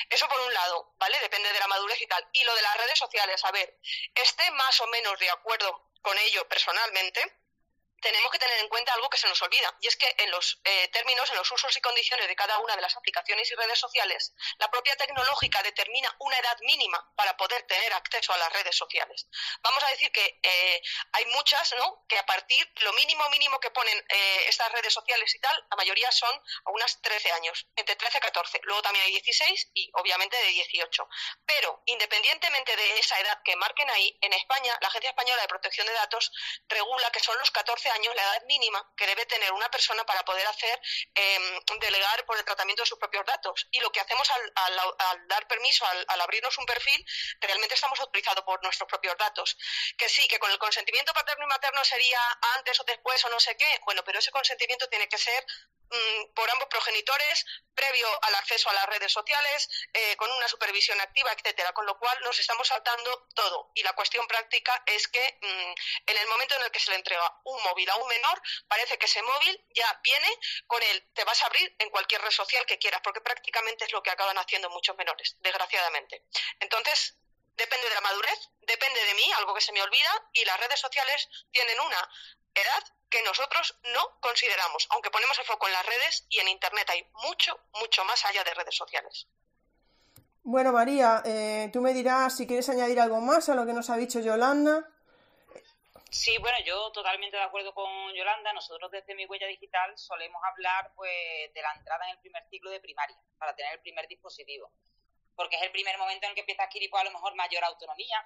Eso 0.08 0.26
por 0.28 0.40
un 0.40 0.54
lado, 0.54 0.94
¿vale? 0.96 1.18
Depende 1.20 1.52
de 1.52 1.58
la 1.58 1.66
madurez 1.66 2.00
y 2.00 2.06
tal. 2.06 2.26
Y 2.32 2.44
lo 2.44 2.54
de 2.54 2.62
las 2.62 2.76
redes 2.78 2.98
sociales, 2.98 3.44
a 3.44 3.50
ver, 3.50 3.78
esté 4.14 4.50
más 4.52 4.80
o 4.80 4.86
menos 4.86 5.18
de 5.18 5.28
acuerdo 5.30 5.90
con 6.00 6.16
ello 6.18 6.48
personalmente, 6.48 7.20
tenemos 8.00 8.30
que 8.30 8.38
tener 8.38 8.58
en 8.60 8.68
cuenta 8.68 8.92
algo 8.94 9.08
que 9.10 9.18
se 9.18 9.28
nos 9.28 9.40
olvida, 9.42 9.74
y 9.80 9.88
es 9.88 9.96
que 9.96 10.14
en 10.18 10.30
los 10.30 10.60
eh, 10.64 10.88
términos, 10.88 11.28
en 11.30 11.36
los 11.36 11.50
usos 11.50 11.76
y 11.76 11.80
condiciones 11.80 12.28
de 12.28 12.36
cada 12.36 12.58
una 12.58 12.76
de 12.76 12.82
las 12.82 12.96
aplicaciones 12.96 13.50
y 13.50 13.54
redes 13.54 13.78
sociales, 13.78 14.32
la 14.58 14.70
propia 14.70 14.96
tecnológica 14.96 15.62
determina 15.62 16.14
una 16.20 16.38
edad 16.38 16.58
mínima 16.60 17.12
para 17.16 17.36
poder 17.36 17.62
tener 17.62 17.92
acceso 17.94 18.32
a 18.32 18.38
las 18.38 18.52
redes 18.52 18.76
sociales. 18.76 19.26
Vamos 19.62 19.82
a 19.84 19.88
decir 19.88 20.10
que 20.12 20.38
eh, 20.42 20.82
hay 21.12 21.26
muchas, 21.26 21.74
¿no?, 21.78 22.04
que 22.08 22.18
a 22.18 22.26
partir, 22.26 22.70
lo 22.80 22.92
mínimo 22.92 23.28
mínimo 23.30 23.58
que 23.60 23.70
ponen 23.70 23.98
eh, 24.08 24.44
estas 24.48 24.70
redes 24.72 24.92
sociales 24.92 25.34
y 25.34 25.40
tal, 25.40 25.66
la 25.70 25.76
mayoría 25.76 26.10
son 26.12 26.34
a 26.64 26.70
unas 26.70 27.00
13 27.02 27.32
años, 27.32 27.66
entre 27.76 27.96
13 27.96 28.18
y 28.18 28.20
14. 28.20 28.60
Luego 28.62 28.82
también 28.82 29.04
hay 29.04 29.12
16 29.12 29.70
y 29.74 29.90
obviamente 29.94 30.36
de 30.36 30.46
18. 30.46 31.08
Pero, 31.44 31.82
independientemente 31.86 32.76
de 32.76 32.98
esa 32.98 33.18
edad 33.20 33.40
que 33.44 33.56
marquen 33.56 33.90
ahí, 33.90 34.16
en 34.20 34.32
España, 34.32 34.76
la 34.80 34.88
Agencia 34.88 35.10
Española 35.10 35.42
de 35.42 35.48
Protección 35.48 35.86
de 35.86 35.92
Datos 35.92 36.32
regula 36.68 37.10
que 37.10 37.20
son 37.20 37.38
los 37.38 37.50
14 37.50 37.90
años 37.90 37.95
la 38.04 38.22
edad 38.22 38.42
mínima 38.46 38.84
que 38.96 39.06
debe 39.06 39.26
tener 39.26 39.52
una 39.52 39.70
persona 39.70 40.04
para 40.04 40.24
poder 40.24 40.46
hacer 40.46 40.80
em, 41.14 41.60
delegar 41.80 42.24
por 42.24 42.36
el 42.36 42.44
tratamiento 42.44 42.82
de 42.82 42.86
sus 42.86 42.98
propios 42.98 43.24
datos. 43.26 43.66
Y 43.70 43.80
lo 43.80 43.90
que 43.90 44.00
hacemos 44.00 44.28
al, 44.30 45.26
dar 45.28 45.46
permiso, 45.48 45.86
al, 45.86 46.20
abrirnos 46.20 46.56
un 46.58 46.66
perfil, 46.66 47.04
realmente 47.40 47.74
estamos 47.74 47.98
autorizados 48.00 48.44
por 48.44 48.62
nuestros 48.62 48.88
propios 48.88 49.16
datos. 49.18 49.56
Que 49.96 50.08
sí, 50.08 50.26
que 50.28 50.38
con 50.38 50.50
el 50.50 50.58
consentimiento 50.58 51.12
paterno 51.12 51.44
y 51.44 51.48
materno 51.48 51.84
sería 51.84 52.20
antes 52.56 52.78
o 52.80 52.84
después 52.84 53.24
o 53.24 53.28
no 53.30 53.40
sé 53.40 53.56
qué, 53.56 53.80
bueno, 53.84 54.02
pero 54.04 54.18
ese 54.18 54.30
consentimiento 54.30 54.88
tiene 54.88 55.08
que 55.08 55.18
ser 55.18 55.44
por 56.34 56.50
ambos 56.50 56.68
progenitores, 56.68 57.44
previo 57.74 58.08
al 58.22 58.34
acceso 58.34 58.68
a 58.70 58.74
las 58.74 58.86
redes 58.86 59.12
sociales, 59.12 59.68
eh, 59.92 60.16
con 60.16 60.30
una 60.30 60.48
supervisión 60.48 61.00
activa, 61.00 61.32
etcétera. 61.32 61.72
Con 61.72 61.86
lo 61.86 61.98
cual 61.98 62.18
nos 62.24 62.38
estamos 62.38 62.66
saltando 62.68 63.28
todo. 63.34 63.70
Y 63.74 63.82
la 63.82 63.92
cuestión 63.92 64.26
práctica 64.26 64.82
es 64.86 65.08
que 65.08 65.38
mm, 65.40 66.10
en 66.10 66.18
el 66.18 66.26
momento 66.28 66.56
en 66.56 66.62
el 66.62 66.70
que 66.70 66.80
se 66.80 66.90
le 66.90 66.96
entrega 66.96 67.40
un 67.44 67.62
móvil 67.62 67.88
a 67.90 67.96
un 67.96 68.08
menor, 68.08 68.42
parece 68.68 68.98
que 68.98 69.06
ese 69.06 69.22
móvil 69.22 69.64
ya 69.74 70.00
viene 70.02 70.28
con 70.66 70.82
el 70.82 71.12
te 71.12 71.24
vas 71.24 71.42
a 71.42 71.46
abrir 71.46 71.74
en 71.78 71.90
cualquier 71.90 72.20
red 72.22 72.30
social 72.30 72.64
que 72.66 72.78
quieras, 72.78 73.00
porque 73.02 73.20
prácticamente 73.20 73.84
es 73.84 73.92
lo 73.92 74.02
que 74.02 74.10
acaban 74.10 74.38
haciendo 74.38 74.70
muchos 74.70 74.96
menores, 74.96 75.36
desgraciadamente. 75.40 76.24
Entonces, 76.60 77.16
depende 77.56 77.88
de 77.88 77.94
la 77.94 78.00
madurez, 78.00 78.50
depende 78.60 79.04
de 79.04 79.14
mí, 79.14 79.32
algo 79.32 79.54
que 79.54 79.60
se 79.60 79.72
me 79.72 79.82
olvida, 79.82 80.28
y 80.32 80.44
las 80.44 80.58
redes 80.60 80.80
sociales 80.80 81.28
tienen 81.50 81.78
una 81.80 82.10
edad 82.54 82.84
que 83.16 83.22
nosotros 83.22 83.78
no 83.94 84.20
consideramos, 84.20 84.86
aunque 84.90 85.10
ponemos 85.10 85.38
el 85.38 85.46
foco 85.46 85.66
en 85.66 85.72
las 85.72 85.86
redes 85.86 86.26
y 86.28 86.38
en 86.38 86.48
Internet 86.48 86.86
hay 86.90 87.06
mucho, 87.24 87.58
mucho 87.80 88.04
más 88.04 88.22
allá 88.26 88.44
de 88.44 88.52
redes 88.52 88.76
sociales. 88.76 89.26
Bueno, 90.42 90.70
María, 90.70 91.22
eh, 91.24 91.70
tú 91.72 91.80
me 91.80 91.94
dirás 91.94 92.36
si 92.36 92.46
quieres 92.46 92.68
añadir 92.68 93.00
algo 93.00 93.20
más 93.20 93.48
a 93.48 93.54
lo 93.54 93.64
que 93.64 93.72
nos 93.72 93.88
ha 93.88 93.96
dicho 93.96 94.20
Yolanda. 94.20 94.86
Sí, 96.10 96.36
bueno, 96.38 96.58
yo 96.64 96.92
totalmente 96.92 97.38
de 97.38 97.42
acuerdo 97.42 97.72
con 97.72 98.12
Yolanda. 98.14 98.52
Nosotros 98.52 98.90
desde 98.90 99.14
mi 99.14 99.24
huella 99.24 99.46
digital 99.46 99.96
solemos 99.96 100.40
hablar 100.44 100.92
pues 100.94 101.10
de 101.54 101.62
la 101.62 101.72
entrada 101.72 102.04
en 102.04 102.16
el 102.16 102.18
primer 102.20 102.44
ciclo 102.50 102.70
de 102.70 102.80
primaria 102.80 103.16
para 103.38 103.56
tener 103.56 103.72
el 103.72 103.80
primer 103.80 104.06
dispositivo, 104.08 104.70
porque 105.34 105.56
es 105.56 105.62
el 105.62 105.72
primer 105.72 105.96
momento 105.96 106.26
en 106.26 106.30
el 106.30 106.34
que 106.34 106.42
empieza 106.42 106.62
a 106.62 106.66
adquirir 106.66 106.90
pues, 106.90 107.00
a 107.00 107.04
lo 107.04 107.12
mejor 107.12 107.34
mayor 107.34 107.64
autonomía, 107.64 108.24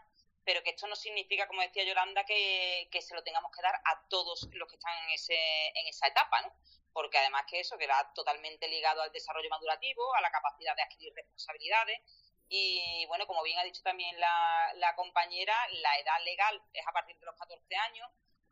pero 0.50 0.64
que 0.64 0.70
esto 0.70 0.88
no 0.88 0.96
significa, 0.96 1.46
como 1.46 1.62
decía 1.62 1.84
Yolanda, 1.84 2.24
que, 2.24 2.88
se 3.00 3.14
lo 3.14 3.22
tengamos 3.22 3.52
que 3.54 3.62
dar 3.62 3.76
a 3.76 4.04
todos 4.08 4.48
los 4.52 4.68
que 4.68 4.74
están 4.74 4.92
en, 5.04 5.10
ese, 5.10 5.36
en 5.36 5.86
esa 5.86 6.08
etapa, 6.08 6.42
¿no? 6.42 6.52
Porque 6.92 7.18
además 7.18 7.44
que 7.48 7.60
eso 7.60 7.78
queda 7.78 8.10
totalmente 8.16 8.66
ligado 8.66 9.00
al 9.00 9.12
desarrollo 9.12 9.48
madurativo, 9.48 10.12
a 10.16 10.20
la 10.20 10.28
capacidad 10.32 10.74
de 10.74 10.82
adquirir 10.82 11.14
responsabilidades 11.14 12.00
y 12.48 13.06
bueno, 13.06 13.28
como 13.28 13.44
bien 13.44 13.60
ha 13.60 13.62
dicho 13.62 13.80
también 13.84 14.18
la, 14.18 14.92
compañera, 14.96 15.54
la 15.70 15.96
edad 16.00 16.24
legal 16.24 16.60
es 16.72 16.84
a 16.84 16.92
partir 16.92 17.16
de 17.16 17.26
los 17.26 17.36
14 17.36 17.76
años, 17.76 18.10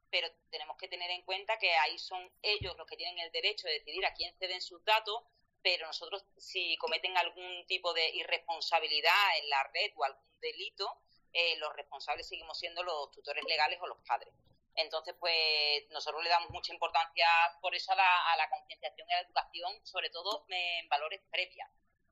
pero 0.09 0.29
tenemos 0.53 0.77
que 0.77 0.87
tener 0.87 1.11
en 1.11 1.23
cuenta 1.23 1.59
que 1.59 1.73
ahí 1.79 1.99
son 1.99 2.33
ellos 2.43 2.77
los 2.77 2.87
que 2.87 2.97
tienen 2.97 3.19
el 3.19 3.33
derecho 3.33 3.67
de 3.67 3.73
decidir 3.73 4.07
a 4.07 4.15
quién 4.15 4.33
ceden 4.39 4.61
sus 4.61 4.85
datos, 4.85 5.25
pero 5.63 5.89
nosotros 5.89 6.25
si 6.37 6.77
cometen 6.77 7.17
algún 7.19 7.67
tipo 7.67 7.93
de 7.93 8.09
irresponsabilidad 8.11 9.39
en 9.43 9.51
la 9.51 9.65
red 9.75 9.91
o 9.97 10.05
algún 10.05 10.39
delito, 10.39 11.03
eh, 11.33 11.57
los 11.59 11.73
responsables 11.75 12.29
seguimos 12.29 12.59
siendo 12.59 12.83
los 12.83 13.11
tutores 13.11 13.45
legales 13.45 13.79
o 13.81 13.87
los 13.87 13.99
padres. 14.07 14.35
Entonces, 14.75 15.15
pues 15.19 15.89
nosotros 15.91 16.23
le 16.23 16.31
damos 16.31 16.51
mucha 16.51 16.73
importancia 16.73 17.27
por 17.61 17.75
eso 17.75 17.93
a 17.93 17.97
la, 17.97 18.33
a 18.33 18.37
la 18.37 18.49
concienciación 18.49 19.09
y 19.09 19.13
a 19.13 19.17
la 19.17 19.23
educación, 19.23 19.87
sobre 19.87 20.11
todo 20.11 20.47
en 20.49 20.89
valores 20.89 21.21
previas 21.31 21.69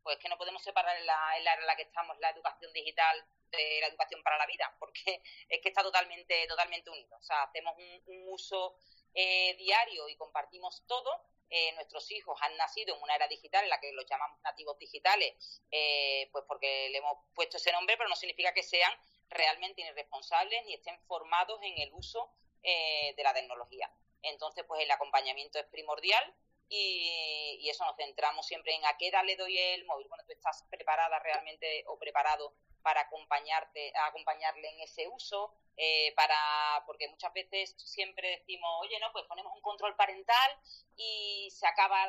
pues 0.07 0.19
que 0.19 0.29
no 0.29 0.39
podemos 0.39 0.63
separar 0.63 0.97
en 0.97 1.05
la, 1.05 1.19
en 1.37 1.45
en 1.59 1.67
la 1.67 1.75
que 1.75 1.83
estamos 1.83 2.17
la 2.21 2.31
educación 2.31 2.73
digital 2.73 3.27
de 3.51 3.81
la 3.81 3.89
educación 3.89 4.23
para 4.23 4.39
la 4.39 4.47
vida, 4.47 4.73
porque 4.79 5.21
es 5.49 5.61
que 5.61 5.69
está 5.69 5.83
totalmente, 5.83 6.47
totalmente 6.47 6.89
unido. 6.91 7.17
O 7.17 7.23
sea, 7.25 7.43
hacemos 7.43 7.75
un, 7.77 8.25
uso 8.29 8.79
eh, 9.13 9.57
diario 9.57 10.09
y 10.09 10.17
compartimos 10.17 10.85
todo. 10.87 11.11
Eh, 11.49 11.73
nuestros 11.75 12.11
hijos 12.11 12.37
han 12.43 12.57
nacido 12.57 12.97
en 12.97 13.03
una 13.03 13.15
era 13.15 13.29
digital 13.29 13.65
en 13.65 13.71
la 13.71 13.81
que 13.81 13.93
los 13.93 14.07
llamamos 14.07 14.41
nativos 14.43 14.79
digitales, 14.79 15.63
eh, 15.71 16.29
pues 16.33 16.45
porque 16.49 16.89
le 16.91 16.99
hemos 16.99 17.19
puesto 17.35 17.57
ese 17.57 17.73
nombre, 17.73 17.97
pero 17.97 18.09
no 18.09 18.17
significa 18.17 18.53
que 18.53 18.63
sean 18.63 18.93
realmente 19.29 19.83
irresponsables 19.83 20.65
ni 20.65 20.75
estén 20.75 20.99
formados 21.07 21.61
en 21.63 21.79
el 21.79 21.93
uso 21.93 22.33
de 22.63 23.23
la 23.23 23.33
tecnología. 23.33 23.89
Entonces, 24.23 24.65
pues 24.67 24.83
el 24.83 24.91
acompañamiento 24.91 25.61
es 25.61 25.67
primordial 25.67 26.35
y, 26.69 27.59
y, 27.61 27.71
eso 27.71 27.85
nos 27.85 27.95
centramos 27.97 28.45
siempre 28.45 28.75
en 28.75 28.85
a 28.85 28.97
qué 28.97 29.09
edad 29.09 29.25
le 29.25 29.37
doy 29.37 29.57
el 29.57 29.85
móvil. 29.85 30.09
Bueno, 30.09 30.25
tú 30.27 30.33
estás 30.33 30.65
preparada 30.69 31.21
realmente 31.21 31.85
o 31.87 31.97
preparado 31.97 32.55
para 32.87 33.01
acompañarte, 33.01 33.93
acompañarle 33.97 34.69
en 34.69 34.81
ese 34.83 35.09
uso, 35.09 35.53
eh, 35.77 36.15
para 36.15 36.39
porque 36.87 37.09
muchas 37.09 37.33
veces 37.33 37.75
siempre 37.79 38.31
decimos, 38.39 38.71
oye, 38.81 38.97
no, 39.01 39.11
pues 39.11 39.25
ponemos 39.27 39.53
un 39.57 39.61
control 39.61 39.97
parental 39.97 40.57
y 40.95 41.51
se 41.51 41.67
acaba 41.67 42.07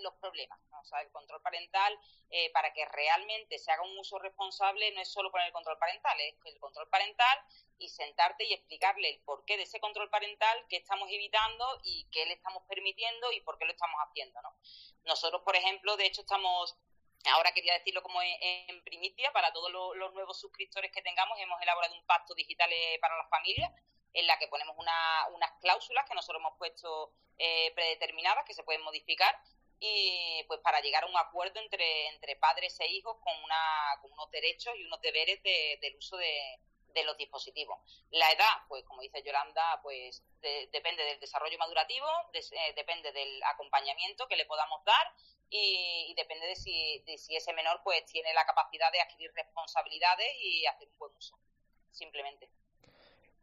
los 0.00 0.12
problemas. 0.16 0.60
O 0.82 0.84
sea, 0.84 1.00
el 1.00 1.10
control 1.10 1.40
parental, 1.40 1.98
eh, 2.28 2.50
para 2.52 2.70
que 2.74 2.84
realmente 2.84 3.58
se 3.58 3.72
haga 3.72 3.82
un 3.82 3.96
uso 3.98 4.18
responsable, 4.18 4.92
no 4.92 5.00
es 5.00 5.10
solo 5.10 5.30
poner 5.30 5.46
el 5.46 5.54
control 5.54 5.78
parental, 5.78 6.20
es 6.20 6.34
el 6.44 6.60
control 6.60 6.86
parental 6.90 7.38
y 7.78 7.88
sentarte 7.88 8.44
y 8.44 8.52
explicarle 8.52 9.08
el 9.08 9.22
porqué 9.22 9.56
de 9.56 9.62
ese 9.62 9.80
control 9.80 10.10
parental, 10.10 10.66
qué 10.68 10.76
estamos 10.76 11.08
evitando 11.10 11.64
y 11.82 12.06
qué 12.12 12.26
le 12.26 12.34
estamos 12.34 12.62
permitiendo 12.68 13.32
y 13.32 13.40
por 13.40 13.56
qué 13.56 13.64
lo 13.64 13.72
estamos 13.72 13.98
haciendo. 14.06 14.42
¿no? 14.42 14.54
Nosotros, 15.04 15.40
por 15.46 15.56
ejemplo, 15.56 15.96
de 15.96 16.04
hecho, 16.04 16.20
estamos 16.20 16.76
Ahora 17.26 17.52
quería 17.52 17.74
decirlo 17.74 18.02
como 18.02 18.20
en, 18.22 18.82
primicia, 18.82 19.30
para 19.32 19.52
todos 19.52 19.70
los, 19.70 20.12
nuevos 20.14 20.40
suscriptores 20.40 20.90
que 20.90 21.02
tengamos, 21.02 21.38
hemos 21.38 21.60
elaborado 21.60 21.94
un 21.94 22.04
pacto 22.06 22.34
digital 22.34 22.72
eh, 22.72 22.98
para 23.00 23.16
las 23.16 23.28
familias 23.28 23.70
en 24.12 24.26
la 24.26 24.38
que 24.38 24.48
ponemos 24.48 24.76
unas 24.76 25.52
cláusulas 25.60 26.08
que 26.08 26.14
nosotros 26.14 26.40
hemos 26.40 26.58
puesto 26.58 27.12
eh, 27.38 27.72
predeterminadas 27.74 28.44
que 28.44 28.54
se 28.54 28.64
pueden 28.64 28.82
modificar 28.82 29.38
y 29.78 30.44
pues 30.46 30.60
para 30.60 30.80
llegar 30.80 31.04
a 31.04 31.06
un 31.06 31.16
acuerdo 31.16 31.60
entre, 31.60 32.08
entre 32.08 32.36
padres 32.36 32.78
e 32.80 32.88
hijos 32.88 33.16
con, 33.22 33.34
una, 33.44 33.98
con 34.02 34.12
unos 34.12 34.30
derechos 34.30 34.74
y 34.76 34.84
unos 34.84 35.00
deberes 35.00 35.42
del 35.42 35.96
uso 35.96 36.16
de, 36.16 36.58
los 37.04 37.16
dispositivos. 37.16 37.78
La 38.10 38.30
edad, 38.30 38.66
pues 38.68 38.84
como 38.84 39.02
dice 39.02 39.22
Yolanda, 39.22 39.80
pues 39.82 40.22
depende 40.40 41.04
del 41.04 41.20
desarrollo 41.20 41.58
madurativo, 41.58 42.06
eh, 42.32 42.72
depende 42.74 43.12
del 43.12 43.42
acompañamiento 43.44 44.26
que 44.28 44.36
le 44.36 44.46
podamos 44.46 44.84
dar 44.84 45.14
y, 45.48 46.14
depende 46.16 46.46
de 46.46 46.56
si, 46.56 47.02
de 47.06 47.18
si 47.18 47.36
ese 47.36 47.52
menor 47.52 47.80
pues 47.82 48.04
tiene 48.06 48.32
la 48.34 48.44
capacidad 48.44 48.90
de 48.92 49.00
adquirir 49.00 49.32
responsabilidades 49.34 50.28
y 50.42 50.66
hacer 50.66 50.88
un 50.88 50.98
buen 50.98 51.16
uso, 51.16 51.38
simplemente. 51.90 52.48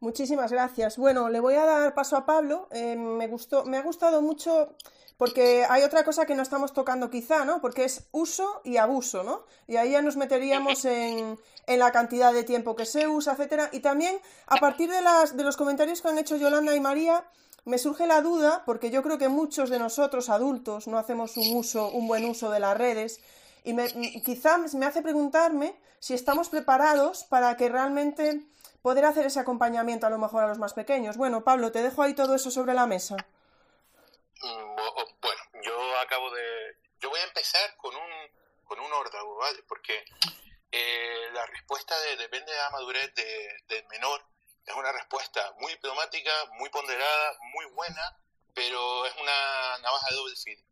Muchísimas 0.00 0.52
gracias. 0.52 0.96
Bueno, 0.96 1.28
le 1.28 1.40
voy 1.40 1.54
a 1.54 1.64
dar 1.64 1.94
paso 1.94 2.16
a 2.16 2.24
Pablo. 2.24 2.68
Eh, 2.70 2.94
me 2.94 3.26
gustó, 3.26 3.64
me 3.64 3.78
ha 3.78 3.82
gustado 3.82 4.22
mucho 4.22 4.76
porque 5.18 5.66
hay 5.68 5.82
otra 5.82 6.04
cosa 6.04 6.24
que 6.26 6.36
no 6.36 6.42
estamos 6.42 6.72
tocando 6.72 7.10
quizá, 7.10 7.44
¿no? 7.44 7.60
Porque 7.60 7.84
es 7.84 8.04
uso 8.12 8.62
y 8.64 8.76
abuso, 8.76 9.24
¿no? 9.24 9.44
Y 9.66 9.76
ahí 9.76 9.90
ya 9.90 10.00
nos 10.00 10.16
meteríamos 10.16 10.84
en, 10.86 11.38
en 11.66 11.78
la 11.78 11.90
cantidad 11.92 12.32
de 12.32 12.44
tiempo 12.44 12.76
que 12.76 12.86
se 12.86 13.08
usa, 13.08 13.32
etcétera. 13.32 13.68
Y 13.72 13.80
también, 13.80 14.16
a 14.46 14.56
partir 14.56 14.90
de, 14.90 15.02
las, 15.02 15.36
de 15.36 15.42
los 15.42 15.56
comentarios 15.56 16.00
que 16.00 16.08
han 16.08 16.18
hecho 16.18 16.36
Yolanda 16.36 16.74
y 16.74 16.80
María, 16.80 17.24
me 17.64 17.78
surge 17.78 18.06
la 18.06 18.22
duda, 18.22 18.62
porque 18.64 18.90
yo 18.90 19.02
creo 19.02 19.18
que 19.18 19.28
muchos 19.28 19.70
de 19.70 19.80
nosotros 19.80 20.30
adultos 20.30 20.86
no 20.86 20.98
hacemos 20.98 21.36
un 21.36 21.54
uso, 21.56 21.90
un 21.90 22.06
buen 22.06 22.24
uso 22.24 22.50
de 22.50 22.60
las 22.60 22.78
redes, 22.78 23.20
y 23.64 23.74
me, 23.74 23.88
quizá 24.24 24.56
me 24.56 24.86
hace 24.86 25.02
preguntarme 25.02 25.76
si 25.98 26.14
estamos 26.14 26.48
preparados 26.48 27.24
para 27.24 27.56
que 27.56 27.68
realmente 27.68 28.46
poder 28.82 29.04
hacer 29.04 29.26
ese 29.26 29.40
acompañamiento 29.40 30.06
a 30.06 30.10
lo 30.10 30.18
mejor 30.18 30.44
a 30.44 30.48
los 30.48 30.58
más 30.58 30.74
pequeños. 30.74 31.16
Bueno, 31.16 31.42
Pablo, 31.42 31.72
te 31.72 31.82
dejo 31.82 32.02
ahí 32.02 32.14
todo 32.14 32.36
eso 32.36 32.52
sobre 32.52 32.72
la 32.72 32.86
mesa. 32.86 33.16
Mm, 34.40 34.76
bueno, 35.20 35.42
yo 35.62 35.98
acabo 35.98 36.30
de... 36.30 36.76
Yo 37.00 37.10
voy 37.10 37.20
a 37.20 37.24
empezar 37.24 37.76
con 37.76 37.94
un, 37.94 38.10
con 38.64 38.80
un 38.80 38.92
orden, 38.92 39.20
¿vale? 39.38 39.62
Porque 39.68 40.04
eh, 40.70 41.28
la 41.32 41.46
respuesta 41.46 41.98
de, 42.00 42.16
depende 42.16 42.52
de 42.52 42.58
la 42.58 42.70
madurez 42.70 43.14
del 43.14 43.86
menor 43.86 44.22
es 44.66 44.74
una 44.74 44.92
respuesta 44.92 45.52
muy 45.60 45.72
diplomática, 45.72 46.30
muy 46.52 46.68
ponderada, 46.68 47.38
muy 47.54 47.64
buena, 47.66 48.16
pero 48.54 49.06
es 49.06 49.14
una 49.16 49.78
navaja 49.78 50.08
de 50.10 50.16
doble 50.16 50.36
filo. 50.36 50.62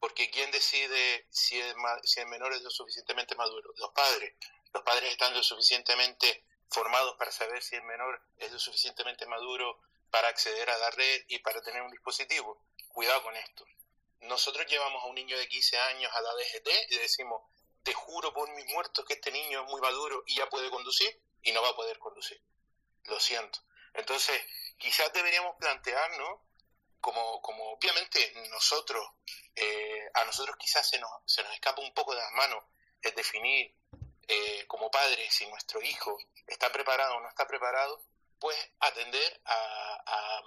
Porque 0.00 0.30
¿quién 0.30 0.50
decide 0.50 1.26
si 1.30 1.60
el, 1.60 1.74
si 2.04 2.20
el 2.20 2.26
menor 2.28 2.52
es 2.52 2.62
lo 2.62 2.70
suficientemente 2.70 3.34
maduro? 3.34 3.72
Los 3.76 3.90
padres. 3.90 4.34
Los 4.72 4.82
padres 4.82 5.10
están 5.10 5.34
lo 5.34 5.42
suficientemente 5.42 6.44
formados 6.70 7.16
para 7.16 7.32
saber 7.32 7.62
si 7.62 7.76
el 7.76 7.82
menor 7.82 8.22
es 8.38 8.52
lo 8.52 8.58
suficientemente 8.58 9.26
maduro 9.26 9.80
para 10.10 10.28
acceder 10.28 10.70
a 10.70 10.78
la 10.78 10.90
red 10.90 11.24
y 11.28 11.38
para 11.40 11.60
tener 11.62 11.82
un 11.82 11.90
dispositivo. 11.90 12.62
Cuidado 12.98 13.22
con 13.22 13.36
esto. 13.36 13.64
Nosotros 14.22 14.66
llevamos 14.66 15.04
a 15.04 15.06
un 15.06 15.14
niño 15.14 15.38
de 15.38 15.46
15 15.46 15.78
años 15.78 16.12
a 16.12 16.20
la 16.20 16.34
DGT 16.34 16.68
y 16.90 16.98
decimos, 16.98 17.42
te 17.84 17.94
juro 17.94 18.34
por 18.34 18.50
mis 18.56 18.66
muertos 18.72 19.04
que 19.04 19.14
este 19.14 19.30
niño 19.30 19.62
es 19.62 19.70
muy 19.70 19.80
maduro 19.80 20.24
y 20.26 20.34
ya 20.34 20.48
puede 20.48 20.68
conducir 20.68 21.22
y 21.42 21.52
no 21.52 21.62
va 21.62 21.68
a 21.68 21.76
poder 21.76 21.96
conducir. 22.00 22.42
Lo 23.04 23.20
siento. 23.20 23.60
Entonces, 23.94 24.42
quizás 24.78 25.12
deberíamos 25.12 25.54
plantearnos, 25.60 26.40
como, 27.00 27.40
como 27.40 27.70
obviamente 27.70 28.32
nosotros, 28.50 29.08
eh, 29.54 30.10
a 30.14 30.24
nosotros 30.24 30.56
quizás 30.58 30.90
se 30.90 30.98
nos, 30.98 31.08
se 31.24 31.44
nos 31.44 31.52
escapa 31.52 31.80
un 31.80 31.94
poco 31.94 32.16
de 32.16 32.20
las 32.20 32.32
manos 32.32 32.64
el 33.00 33.14
definir 33.14 33.76
eh, 34.26 34.66
como 34.66 34.90
padres 34.90 35.32
si 35.32 35.46
nuestro 35.46 35.80
hijo 35.82 36.18
está 36.48 36.72
preparado 36.72 37.14
o 37.14 37.20
no 37.20 37.28
está 37.28 37.46
preparado, 37.46 38.02
pues 38.40 38.58
atender 38.80 39.40
a, 39.44 40.42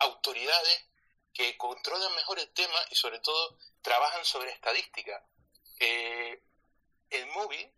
autoridades 0.00 0.87
que 1.38 1.56
controlan 1.56 2.12
mejor 2.16 2.40
el 2.40 2.52
tema 2.52 2.84
y 2.90 2.96
sobre 2.96 3.20
todo 3.20 3.56
trabajan 3.80 4.24
sobre 4.24 4.50
estadística. 4.50 5.24
Eh, 5.78 6.42
el 7.10 7.26
móvil 7.28 7.72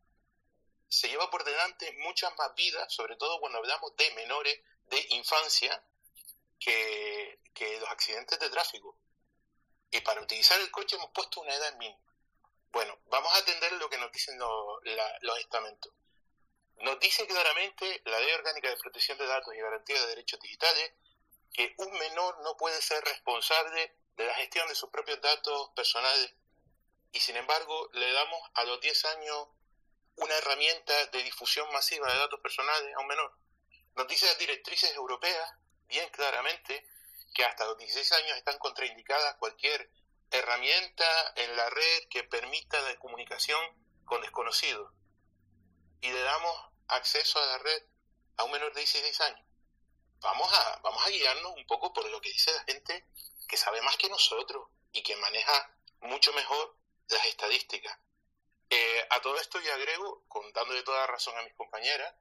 se 0.88 1.10
lleva 1.10 1.30
por 1.30 1.44
delante 1.44 1.92
muchas 1.98 2.34
más 2.38 2.54
vidas, 2.54 2.90
sobre 2.90 3.16
todo 3.16 3.38
cuando 3.38 3.58
hablamos 3.58 3.94
de 3.96 4.10
menores 4.14 4.58
de 4.86 5.06
infancia, 5.10 5.84
que, 6.58 7.38
los 7.78 7.90
accidentes 7.90 8.38
de 8.38 8.48
tráfico. 8.48 8.96
Y 9.90 10.00
para 10.00 10.22
utilizar 10.22 10.58
el 10.58 10.70
coche 10.70 10.96
hemos 10.96 11.10
puesto 11.10 11.42
una 11.42 11.54
edad 11.54 11.76
mínima. 11.76 12.00
Bueno, 12.72 12.98
vamos 13.08 13.30
a 13.34 13.38
atender 13.40 13.72
lo 13.74 13.90
que 13.90 13.98
nos 13.98 14.10
dicen 14.10 14.38
los, 14.38 15.38
estamentos. 15.38 15.92
Nos 16.76 16.98
dice 16.98 17.26
claramente 17.26 18.00
la 18.06 18.20
Ley 18.20 18.32
Orgánica 18.32 18.70
de 18.70 18.78
Protección 18.78 19.18
de 19.18 19.26
Datos 19.26 19.54
y 19.54 19.58
Garantía 19.58 20.00
de 20.00 20.06
Derechos 20.06 20.40
Digitales 20.40 20.92
que 21.52 21.74
un 21.78 21.92
menor 21.98 22.40
no 22.42 22.56
puede 22.56 22.80
ser 22.80 23.02
responsable 23.04 23.94
de 24.16 24.26
la 24.26 24.34
gestión 24.34 24.68
de 24.68 24.74
sus 24.74 24.90
propios 24.90 25.20
datos 25.20 25.70
personales 25.74 26.34
y 27.12 27.20
sin 27.20 27.36
embargo 27.36 27.90
le 27.92 28.12
damos 28.12 28.40
a 28.54 28.64
los 28.64 28.80
10 28.80 29.04
años 29.06 29.48
una 30.16 30.34
herramienta 30.34 31.06
de 31.06 31.22
difusión 31.22 31.70
masiva 31.72 32.12
de 32.12 32.18
datos 32.18 32.40
personales 32.40 32.94
a 32.94 33.00
un 33.00 33.06
menor. 33.06 33.36
Nos 33.96 34.06
dice 34.06 34.26
las 34.26 34.38
directrices 34.38 34.94
europeas 34.94 35.52
bien 35.88 36.08
claramente 36.10 36.86
que 37.34 37.44
hasta 37.44 37.64
los 37.64 37.78
16 37.78 38.12
años 38.12 38.36
están 38.36 38.58
contraindicadas 38.58 39.36
cualquier 39.36 39.90
herramienta 40.30 41.32
en 41.36 41.56
la 41.56 41.68
red 41.70 42.08
que 42.08 42.24
permita 42.24 42.80
la 42.82 42.96
comunicación 42.98 43.60
con 44.04 44.20
desconocidos. 44.20 44.92
Y 46.00 46.10
le 46.10 46.20
damos 46.20 46.54
acceso 46.88 47.40
a 47.40 47.46
la 47.46 47.58
red 47.58 47.82
a 48.36 48.44
un 48.44 48.52
menor 48.52 48.72
de 48.74 48.80
16 48.80 49.20
años. 49.22 49.49
Vamos 50.20 50.52
a, 50.52 50.80
vamos 50.82 51.06
a 51.06 51.10
guiarnos 51.10 51.52
un 51.56 51.66
poco 51.66 51.92
por 51.92 52.08
lo 52.08 52.20
que 52.20 52.30
dice 52.30 52.52
la 52.52 52.62
gente 52.64 53.06
que 53.48 53.56
sabe 53.56 53.80
más 53.82 53.96
que 53.96 54.08
nosotros 54.08 54.68
y 54.92 55.02
que 55.02 55.16
maneja 55.16 55.74
mucho 56.00 56.32
mejor 56.32 56.76
las 57.08 57.24
estadísticas. 57.26 57.98
Eh, 58.68 59.06
a 59.10 59.20
todo 59.20 59.36
esto 59.38 59.60
yo 59.60 59.72
agrego, 59.72 60.24
contándole 60.28 60.82
toda 60.82 61.06
razón 61.06 61.36
a 61.38 61.42
mis 61.42 61.54
compañeras, 61.54 62.14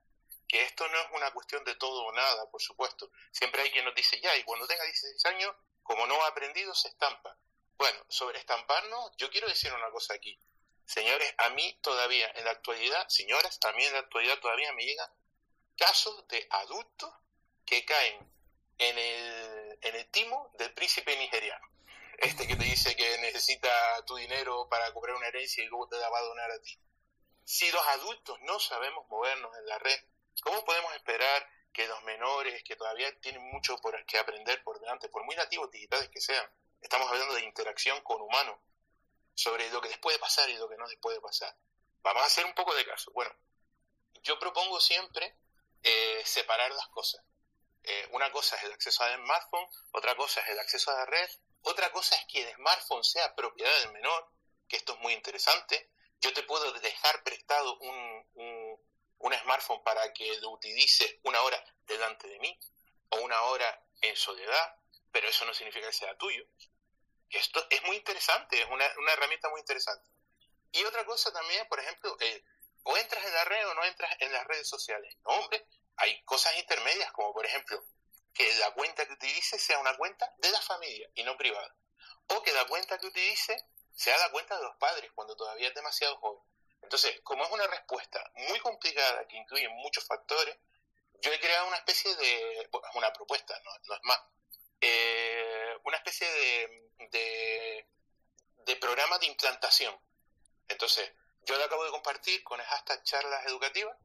que 0.48 0.64
esto 0.64 0.88
no 0.88 1.00
es 1.00 1.08
una 1.14 1.32
cuestión 1.32 1.64
de 1.64 1.76
todo 1.76 2.06
o 2.06 2.12
nada, 2.12 2.50
por 2.50 2.62
supuesto. 2.62 3.12
Siempre 3.32 3.62
hay 3.62 3.72
quien 3.72 3.86
nos 3.86 3.94
dice, 3.94 4.20
ya, 4.20 4.36
y 4.36 4.44
cuando 4.44 4.66
tenga 4.66 4.84
16 4.84 5.26
años, 5.28 5.56
como 5.84 6.08
no 6.08 6.24
ha 6.24 6.28
aprendido, 6.28 6.74
se 6.74 6.88
estampa. 6.88 7.38
Bueno, 7.78 8.00
sobre 8.10 8.40
estamparnos, 8.40 9.12
yo 9.18 9.30
quiero 9.30 9.48
decir 9.48 9.72
una 9.74 9.92
cosa 9.92 10.16
aquí. 10.16 10.40
Señores, 10.86 11.34
a 11.38 11.50
mí 11.52 11.78
todavía, 11.82 12.32
en 12.36 12.46
la 12.46 12.52
actualidad, 12.52 13.08
señoras, 13.10 13.60
a 13.64 13.70
en 13.70 13.94
la 13.94 14.00
actualidad 14.00 14.40
todavía 14.40 14.74
me 14.74 14.84
llegan 14.84 15.10
casos 15.78 16.28
de 16.28 16.48
adultos 16.50 17.14
que 17.70 17.86
caen 17.86 18.32
en 18.78 18.98
el, 18.98 19.80
en 19.82 19.96
el 19.96 20.10
timo 20.12 20.52
del 20.58 20.74
príncipe 20.74 21.16
nigeriano 21.18 21.70
este 22.22 22.48
que 22.48 22.56
te 22.56 22.66
dice 22.66 22.96
que 22.96 23.18
necesita 23.20 23.70
tu 24.06 24.16
dinero 24.16 24.68
para 24.70 24.92
cobrar 24.94 25.16
una 25.16 25.28
herencia 25.28 25.64
y 25.64 25.68
luego 25.68 25.88
te 25.88 25.98
la 25.98 26.10
va 26.10 26.20
a 26.20 26.24
donar 26.24 26.52
a 26.52 26.60
ti. 26.60 26.78
Si 27.46 27.72
los 27.72 27.86
adultos 27.88 28.38
no 28.42 28.60
sabemos 28.60 29.08
movernos 29.08 29.56
en 29.58 29.66
la 29.66 29.80
red, 29.80 30.00
¿cómo 30.44 30.64
podemos 30.66 30.94
esperar 30.96 31.50
que 31.72 31.88
los 31.88 32.04
menores, 32.04 32.62
que 32.64 32.76
todavía 32.76 33.18
tienen 33.22 33.42
mucho 33.52 33.78
por 33.78 34.06
que 34.06 34.18
aprender 34.18 34.62
por 34.64 34.80
delante, 34.80 35.08
por 35.08 35.24
muy 35.24 35.36
nativos 35.36 35.72
digitales 35.72 36.10
que 36.10 36.20
sean, 36.20 36.46
estamos 36.82 37.10
hablando 37.10 37.36
de 37.36 37.46
interacción 37.46 38.02
con 38.02 38.22
humanos, 38.22 38.60
sobre 39.34 39.70
lo 39.70 39.80
que 39.80 39.90
les 39.90 39.98
puede 40.00 40.20
pasar 40.20 40.50
y 40.50 40.58
lo 40.58 40.68
que 40.68 40.76
no 40.76 40.88
les 40.88 41.00
puede 41.00 41.22
pasar? 41.22 41.56
Vamos 42.02 42.24
a 42.24 42.26
hacer 42.26 42.46
un 42.46 42.54
poco 42.54 42.76
de 42.76 42.86
caso. 42.86 43.12
Bueno, 43.14 43.34
yo 44.24 44.38
propongo 44.40 44.80
siempre 44.82 45.38
eh, 45.84 46.22
separar 46.26 46.72
las 46.72 46.88
cosas. 46.90 47.24
Eh, 47.84 48.08
una 48.12 48.32
cosa 48.32 48.56
es 48.58 48.64
el 48.64 48.74
acceso 48.74 49.04
al 49.04 49.16
smartphone, 49.16 49.68
otra 49.92 50.16
cosa 50.16 50.42
es 50.42 50.50
el 50.50 50.60
acceso 50.60 50.92
a 50.92 50.96
la 50.96 51.06
red, 51.06 51.30
otra 51.62 51.92
cosa 51.92 52.16
es 52.16 52.26
que 52.26 52.42
el 52.42 52.56
smartphone 52.56 53.04
sea 53.04 53.36
propiedad 53.36 53.72
del 53.82 53.94
menor, 53.94 54.32
que 54.68 54.78
esto 54.78 54.94
es 54.94 55.00
muy 55.00 55.14
interesante. 55.14 55.92
Yo 56.22 56.34
te 56.34 56.44
puedo 56.44 56.72
dejar 56.74 57.24
prestado 57.24 57.78
un, 57.80 58.30
un, 58.36 59.34
smartphone 59.42 59.84
para 59.84 60.12
que 60.14 60.40
lo 60.42 60.50
utilices 60.50 61.18
una 61.24 61.42
hora 61.42 61.64
delante 61.86 62.28
de 62.28 62.40
mí 62.40 62.60
o 63.10 63.22
una 63.22 63.42
hora 63.44 63.86
en 64.02 64.16
soledad, 64.16 64.76
pero 65.12 65.28
eso 65.28 65.46
no 65.46 65.54
significa 65.54 65.88
que 65.88 65.94
sea 65.94 66.18
tuyo. 66.18 66.46
Esto 67.30 67.66
es 67.70 67.84
muy 67.84 67.96
interesante, 67.96 68.62
es 68.62 68.68
una, 68.70 68.86
una 68.98 69.14
herramienta 69.14 69.50
muy 69.50 69.60
interesante. 69.60 70.10
Y 70.72 70.84
otra 70.84 71.06
cosa 71.06 71.32
también, 71.32 71.68
por 71.68 71.80
ejemplo, 71.80 72.16
eh, 72.20 72.44
o 72.84 72.98
entras 72.98 73.24
en 73.24 73.34
la 73.34 73.46
red 73.46 73.68
o 73.68 73.74
no 73.76 73.84
entras 73.86 74.16
en 74.20 74.32
las 74.32 74.46
redes 74.48 74.68
sociales. 74.68 75.16
No, 75.24 75.32
hombre, 75.32 75.66
hay 76.00 76.22
cosas 76.24 76.58
intermedias, 76.58 77.12
como 77.12 77.34
por 77.34 77.46
ejemplo, 77.46 77.84
que 78.34 78.54
la 78.56 78.72
cuenta 78.74 79.06
que 79.06 79.14
utilices 79.14 79.62
sea 79.62 79.80
una 79.80 79.96
cuenta 79.98 80.34
de 80.38 80.50
la 80.52 80.62
familia 80.62 81.10
y 81.14 81.24
no 81.24 81.38
privada. 81.38 81.76
O 82.28 82.42
que 82.42 82.54
la 82.54 82.66
cuenta 82.66 82.98
que 82.98 83.08
utilice 83.08 83.66
sea 83.94 84.18
la 84.18 84.32
cuenta 84.32 84.56
de 84.56 84.64
los 84.64 84.76
padres 84.78 85.12
cuando 85.14 85.36
todavía 85.36 85.68
es 85.68 85.76
demasiado 85.76 86.18
joven. 86.18 86.42
Entonces, 86.82 87.20
como 87.22 87.44
es 87.44 87.52
una 87.52 87.68
respuesta 87.68 88.32
muy 88.34 88.60
complicada 88.60 89.28
que 89.28 89.38
incluye 89.38 89.68
muchos 89.70 90.06
factores, 90.06 90.58
yo 91.22 91.34
he 91.34 91.40
creado 91.40 91.68
una 91.68 91.78
especie 91.78 92.16
de, 92.16 92.70
una 92.94 93.12
propuesta, 93.12 93.60
no, 93.60 93.96
es 93.96 94.04
más, 94.04 94.20
eh, 94.80 95.78
una 95.84 95.98
especie 95.98 96.26
de, 96.32 97.86
de, 98.66 98.76
programa 98.78 99.20
de 99.20 99.26
implantación. 99.26 100.00
Entonces, 100.70 101.12
yo 101.42 101.58
lo 101.58 101.66
acabo 101.66 101.84
de 101.84 101.92
compartir 101.92 102.42
con 102.44 102.62
el 102.62 102.66
charlas 103.04 103.46
educativas 103.48 103.98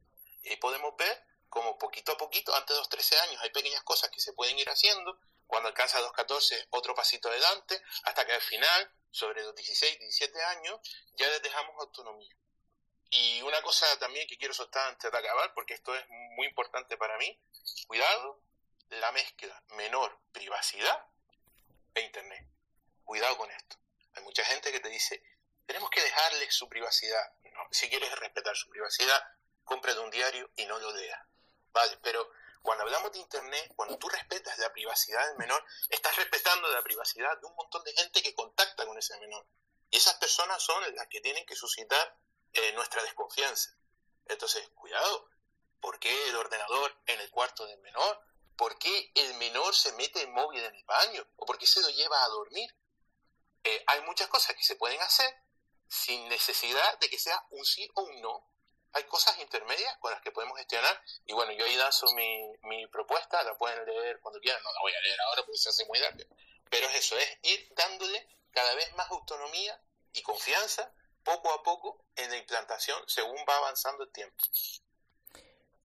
y 0.43 0.57
podemos 0.57 0.97
ver 0.97 1.25
como 1.55 1.79
poquito 1.79 2.11
a 2.11 2.17
poquito, 2.17 2.53
antes 2.57 2.75
de 2.75 2.81
los 2.81 2.89
13 2.89 3.17
años 3.21 3.41
hay 3.41 3.51
pequeñas 3.51 3.85
cosas 3.85 4.11
que 4.11 4.21
se 4.21 4.33
pueden 4.33 4.59
ir 4.59 4.69
haciendo, 4.69 5.17
cuando 5.47 5.69
alcanza 5.69 6.01
los 6.01 6.13
14 6.13 6.67
otro 6.71 6.97
pasito 6.97 7.29
adelante, 7.29 7.81
hasta 8.03 8.27
que 8.27 8.33
al 8.33 8.43
final, 8.43 8.93
sobre 9.13 9.41
los 9.45 9.55
16, 9.55 10.01
17 10.01 10.43
años, 10.43 10.81
ya 11.13 11.29
les 11.29 11.41
dejamos 11.43 11.77
autonomía. 11.79 12.37
Y 13.11 13.41
una 13.43 13.63
cosa 13.63 13.87
también 14.01 14.27
que 14.27 14.37
quiero 14.37 14.53
soltar 14.53 14.89
antes 14.89 15.13
de 15.13 15.17
acabar, 15.17 15.55
porque 15.55 15.75
esto 15.75 15.95
es 15.95 16.05
muy 16.09 16.49
importante 16.49 16.97
para 16.97 17.17
mí, 17.19 17.41
cuidado, 17.87 18.43
la 18.89 19.13
mezcla 19.13 19.63
menor 19.77 20.19
privacidad 20.33 21.07
e 21.95 22.01
Internet. 22.01 22.49
Cuidado 23.05 23.37
con 23.37 23.49
esto. 23.49 23.77
Hay 24.15 24.25
mucha 24.25 24.45
gente 24.45 24.73
que 24.73 24.81
te 24.81 24.89
dice, 24.89 25.23
tenemos 25.67 25.89
que 25.91 26.03
dejarle 26.03 26.51
su 26.51 26.69
privacidad. 26.69 27.33
si 27.71 27.89
quieres 27.89 28.11
respetar 28.19 28.57
su 28.57 28.69
privacidad, 28.69 29.23
cómprate 29.63 30.01
un 30.01 30.11
diario 30.11 30.51
y 30.57 30.67
no 30.67 30.81
lo 30.81 30.93
leas. 30.93 31.34
¿Vale? 31.75 31.99
Pero 32.03 32.31
cuando 32.63 32.85
hablamos 32.85 33.13
de 33.13 33.19
Internet, 33.19 33.73
cuando 33.77 33.99
tú 33.99 34.09
respetas 34.09 34.57
la 34.59 34.73
privacidad 34.73 35.27
del 35.29 35.37
menor, 35.37 35.63
estás 35.91 36.17
respetando 36.17 36.69
la 36.69 36.83
privacidad 36.83 37.37
de 37.39 37.47
un 37.47 37.55
montón 37.57 37.83
de 37.85 37.93
gente 37.93 38.23
que 38.23 38.35
contacta 38.35 38.87
con 38.87 38.97
ese 38.97 39.19
menor. 39.19 39.47
Y 39.91 39.99
esas 39.99 40.15
personas 40.15 40.63
son 40.63 40.83
las 40.95 41.09
que 41.09 41.21
tienen 41.21 41.45
que 41.45 41.57
suscitar 41.57 42.17
eh, 42.53 42.73
nuestra 42.73 43.03
desconfianza. 43.03 43.77
Entonces, 44.27 44.67
cuidado, 44.71 45.29
¿por 45.81 45.99
qué 45.99 46.29
el 46.29 46.37
ordenador 46.37 46.97
en 47.07 47.21
el 47.21 47.31
cuarto 47.31 47.67
del 47.67 47.81
menor? 47.81 48.21
¿Por 48.57 48.79
qué 48.79 49.13
el 49.15 49.35
menor 49.35 49.75
se 49.75 49.93
mete 49.93 50.23
el 50.23 50.29
móvil 50.29 50.63
en 50.63 50.75
el 50.75 50.85
baño? 50.85 51.27
¿O 51.37 51.45
por 51.45 51.59
qué 51.59 51.67
se 51.67 51.81
lo 51.81 51.91
lleva 51.91 52.25
a 52.25 52.29
dormir? 52.29 52.75
Eh, 53.65 53.85
hay 53.89 54.01
muchas 54.03 54.29
cosas 54.29 54.57
que 54.57 54.63
se 54.63 54.77
pueden 54.77 55.01
hacer 55.03 55.29
sin 55.89 56.29
necesidad 56.29 56.99
de 57.01 57.11
que 57.11 57.19
sea 57.19 57.45
un 57.51 57.65
sí 57.65 57.91
o 57.95 58.03
un 58.03 58.23
no. 58.23 58.54
Hay 58.95 59.05
cosas 59.05 59.39
intermedias 59.39 59.97
con 59.99 60.11
las 60.13 60.21
que 60.23 60.33
podemos 60.33 60.57
gestionar. 60.59 61.01
Y 61.27 61.33
bueno, 61.33 61.53
yo 61.53 61.65
ahí 61.65 61.77
lanzo 61.77 62.07
mi, 62.15 62.53
mi 62.63 62.87
propuesta, 62.87 63.43
la 63.43 63.55
pueden 63.57 63.85
leer 63.85 64.21
cuando 64.21 64.41
quieran. 64.41 64.63
No 64.63 64.73
la 64.73 64.81
voy 64.81 64.93
a 64.93 65.01
leer 65.01 65.21
ahora 65.21 65.43
porque 65.43 65.59
se 65.59 65.69
hace 65.69 65.85
muy 65.87 66.01
tarde. 66.01 66.27
Pero 66.71 66.89
es 66.89 66.97
eso, 66.97 67.19
es 67.19 67.39
ir 67.43 67.69
dándole 67.77 68.27
cada 68.53 68.75
vez 68.75 68.95
más 68.97 69.11
autonomía 69.11 69.81
y 70.13 70.23
confianza 70.23 70.93
poco 71.23 71.53
a 71.53 71.63
poco 71.63 72.05
en 72.17 72.31
la 72.31 72.37
implantación 72.37 73.03
según 73.07 73.39
va 73.49 73.57
avanzando 73.57 74.05
el 74.05 74.13
tiempo. 74.13 74.37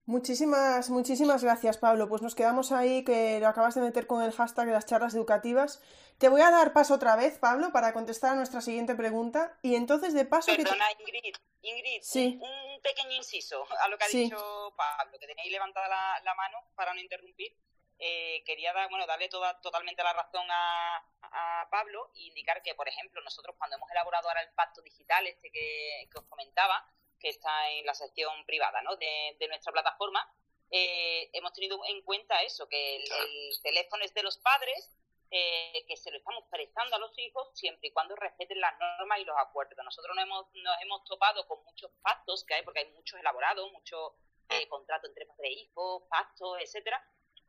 Muchísimas, 0.06 0.90
muchísimas 0.90 1.44
gracias, 1.44 1.78
Pablo. 1.78 2.08
Pues 2.08 2.20
nos 2.20 2.34
quedamos 2.34 2.72
ahí, 2.72 3.04
que 3.04 3.38
lo 3.38 3.46
acabas 3.46 3.76
de 3.76 3.80
meter 3.80 4.08
con 4.08 4.22
el 4.22 4.32
hashtag 4.32 4.66
de 4.66 4.72
las 4.72 4.86
charlas 4.86 5.14
educativas. 5.14 5.80
Te 6.18 6.28
voy 6.28 6.40
a 6.40 6.50
dar 6.50 6.72
paso 6.72 6.94
otra 6.94 7.14
vez, 7.14 7.38
Pablo, 7.38 7.70
para 7.72 7.92
contestar 7.92 8.32
a 8.32 8.34
nuestra 8.34 8.60
siguiente 8.60 8.96
pregunta. 8.96 9.56
Y 9.62 9.76
entonces, 9.76 10.12
de 10.12 10.24
paso. 10.24 10.50
Perdona, 10.56 10.84
Ingrid, 10.98 11.36
Ingrid 11.62 12.02
sí. 12.02 12.38
un, 12.40 12.80
pequeño 12.80 13.12
inciso 13.12 13.66
a 13.82 13.88
lo 13.88 13.98
que 13.98 14.04
ha 14.04 14.08
dicho 14.08 14.74
Pablo, 14.76 15.18
que 15.18 15.26
tenéis 15.26 15.52
levantada 15.52 15.88
la, 16.20 16.34
mano 16.34 16.58
para 16.74 16.94
no 16.94 17.00
interrumpir. 17.00 17.54
Eh, 17.98 18.42
quería 18.46 18.72
dar, 18.72 18.88
bueno, 18.88 19.06
darle 19.06 19.28
toda, 19.28 19.60
totalmente 19.60 20.02
la 20.02 20.14
razón 20.14 20.46
a, 20.50 21.04
a 21.32 21.68
Pablo 21.70 22.10
e 22.14 22.22
indicar 22.22 22.62
que, 22.62 22.74
por 22.74 22.88
ejemplo, 22.88 23.20
nosotros 23.22 23.54
cuando 23.58 23.76
hemos 23.76 23.90
elaborado 23.90 24.28
ahora 24.28 24.42
el 24.42 24.52
pacto 24.54 24.82
digital, 24.82 25.26
este 25.26 25.50
que, 25.50 26.08
os 26.14 26.24
comentaba, 26.24 26.84
que 27.18 27.28
está 27.28 27.70
en 27.70 27.86
la 27.86 27.94
sección 27.94 28.44
privada 28.46 28.82
¿no? 28.82 28.96
de, 28.96 29.36
nuestra 29.48 29.72
plataforma, 29.72 30.26
eh, 30.70 31.30
hemos 31.32 31.52
tenido 31.52 31.80
en 31.86 32.02
cuenta 32.02 32.42
eso, 32.42 32.68
que 32.68 32.96
el, 32.96 33.62
teléfono 33.62 34.04
es 34.04 34.14
de 34.14 34.22
los 34.22 34.38
padres, 34.38 34.96
eh, 35.30 35.84
que 35.86 35.96
se 35.96 36.10
lo 36.10 36.18
estamos 36.18 36.44
prestando 36.50 36.96
a 36.96 36.98
los 36.98 37.16
hijos 37.18 37.50
siempre 37.54 37.88
y 37.88 37.92
cuando 37.92 38.16
respeten 38.16 38.60
las 38.60 38.74
normas 38.78 39.20
y 39.20 39.24
los 39.24 39.36
acuerdos. 39.38 39.78
Nosotros 39.84 40.14
nos 40.16 40.24
hemos, 40.24 40.46
nos 40.54 40.82
hemos 40.82 41.04
topado 41.04 41.46
con 41.46 41.62
muchos 41.64 41.90
pactos 42.02 42.44
que 42.44 42.54
hay, 42.54 42.62
porque 42.62 42.80
hay 42.80 42.90
muchos 42.92 43.18
elaborados, 43.20 43.70
muchos 43.72 44.12
eh, 44.48 44.66
contratos 44.68 45.08
entre 45.10 45.26
padre 45.26 45.48
e 45.48 45.52
hijo, 45.52 46.06
pactos, 46.08 46.58
etcétera, 46.60 47.00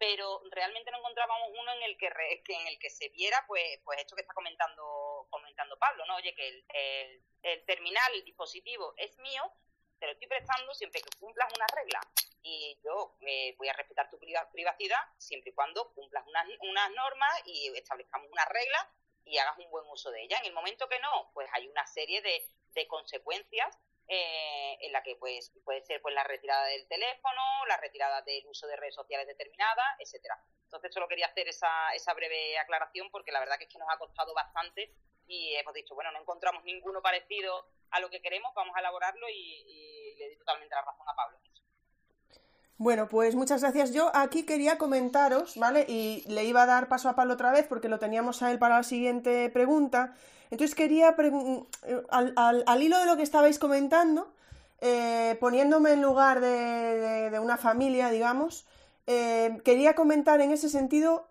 pero 0.02 0.42
realmente 0.50 0.90
no 0.90 0.98
encontrábamos 0.98 1.50
uno 1.60 1.74
en 1.74 1.84
el 1.84 1.96
que, 1.96 2.08
en 2.08 2.68
el 2.68 2.80
que 2.80 2.90
se 2.90 3.10
viera 3.10 3.46
pues 3.48 3.64
pues 3.84 4.00
esto 4.00 4.16
que 4.16 4.24
está 4.24 4.34
comentando 4.34 5.28
comentando 5.30 5.78
Pablo 5.78 6.04
no 6.08 6.16
oye 6.16 6.34
que 6.34 6.48
el, 6.48 7.24
el, 7.44 7.66
terminal 7.66 8.12
el 8.16 8.26
dispositivo 8.26 8.96
es 8.98 9.16
mío 9.20 9.44
te 10.00 10.08
lo 10.08 10.14
estoy 10.14 10.28
prestando 10.28 10.74
siempre 10.74 11.02
que 11.02 11.20
cumplas 11.20 11.54
una 11.56 11.68
regla 11.76 12.02
y 12.44 12.80
yo 12.84 13.16
eh, 13.22 13.56
voy 13.58 13.70
a 13.70 13.74
respetar 13.74 14.10
tu 14.10 14.18
privacidad 14.20 15.00
siempre 15.18 15.52
y 15.52 15.54
cuando 15.54 15.94
cumplas 15.94 16.26
unas, 16.28 16.46
unas 16.62 16.92
normas 16.92 17.32
y 17.46 17.72
establezcamos 17.78 18.30
una 18.32 18.46
regla 18.46 18.90
y 19.26 19.38
hagas 19.38 19.58
un 19.60 19.70
buen 19.70 19.86
uso 19.90 20.10
de 20.12 20.24
ella 20.24 20.40
en 20.40 20.46
el 20.46 20.54
momento 20.54 20.90
que 20.90 21.00
no 21.00 21.32
pues 21.34 21.48
hay 21.54 21.68
una 21.68 21.86
serie 21.86 22.22
de, 22.22 22.48
de 22.74 22.88
consecuencias 22.88 23.78
eh, 24.08 24.78
en 24.82 24.92
la 24.92 25.02
que 25.04 25.16
pues 25.16 25.54
puede 25.64 25.82
ser 25.84 26.02
pues 26.02 26.14
la 26.14 26.24
retirada 26.24 26.66
del 26.66 26.86
teléfono, 26.88 27.42
la 27.68 27.78
retirada 27.78 28.22
del 28.24 28.46
uso 28.48 28.68
de 28.68 28.76
redes 28.76 28.96
sociales 28.96 29.26
determinadas, 29.26 29.96
etcétera. 30.00 30.38
Entonces 30.66 30.94
solo 30.94 31.08
quería 31.08 31.28
hacer 31.28 31.48
esa, 31.48 31.94
esa 31.94 32.14
breve 32.14 32.58
aclaración 32.58 33.10
porque 33.10 33.32
la 33.32 33.40
verdad 33.40 33.58
que 33.58 33.66
es 33.66 33.70
que 33.70 33.80
nos 33.80 33.88
ha 33.90 33.98
costado 33.98 34.34
bastante 34.34 34.94
y 35.28 35.56
hemos 35.56 35.74
dicho, 35.74 35.96
bueno, 35.96 36.12
no 36.12 36.20
encontramos 36.20 36.62
ninguno 36.66 37.02
parecido 37.02 37.70
a 37.92 38.02
lo 38.02 38.10
que 38.10 38.22
queremos, 38.22 38.54
vamos 38.54 38.76
a 38.76 38.80
elaborarlo 38.80 39.30
y, 39.30 40.16
le 40.18 40.28
doy 40.28 40.38
totalmente 40.38 40.76
la 40.76 40.82
razón 40.82 41.08
a 41.08 41.16
Pablo. 41.16 41.40
Bueno, 42.82 43.08
pues 43.08 43.36
muchas 43.36 43.62
gracias. 43.62 43.94
Yo 43.94 44.10
aquí 44.16 44.42
quería 44.42 44.80
comentaros, 44.80 45.56
¿vale? 45.56 45.86
Y 45.88 46.24
le 46.28 46.46
iba 46.46 46.64
a 46.64 46.66
dar 46.66 46.88
paso 46.88 47.10
a 47.10 47.16
Pablo 47.16 47.36
otra 47.36 47.52
vez 47.52 47.68
porque 47.68 47.90
lo 47.90 48.00
teníamos 48.00 48.42
a 48.42 48.50
él 48.50 48.58
para 48.58 48.78
la 48.78 48.84
siguiente 48.84 49.52
pregunta. 49.52 50.16
Entonces 50.50 50.74
quería, 50.74 51.16
eh, 51.20 52.02
al, 52.10 52.82
hilo 52.82 52.98
de 52.98 53.06
lo 53.06 53.18
que 53.18 53.22
estabais 53.22 53.60
comentando, 53.60 54.34
eh, 54.80 55.38
poniéndome 55.40 55.92
en 55.92 56.02
lugar 56.02 56.42
de, 56.42 57.40
una 57.40 57.58
familia, 57.58 58.10
digamos, 58.10 58.66
eh, 59.06 59.62
quería 59.64 59.94
comentar 59.94 60.42
en 60.42 60.50
ese 60.50 60.68
sentido 60.68 61.30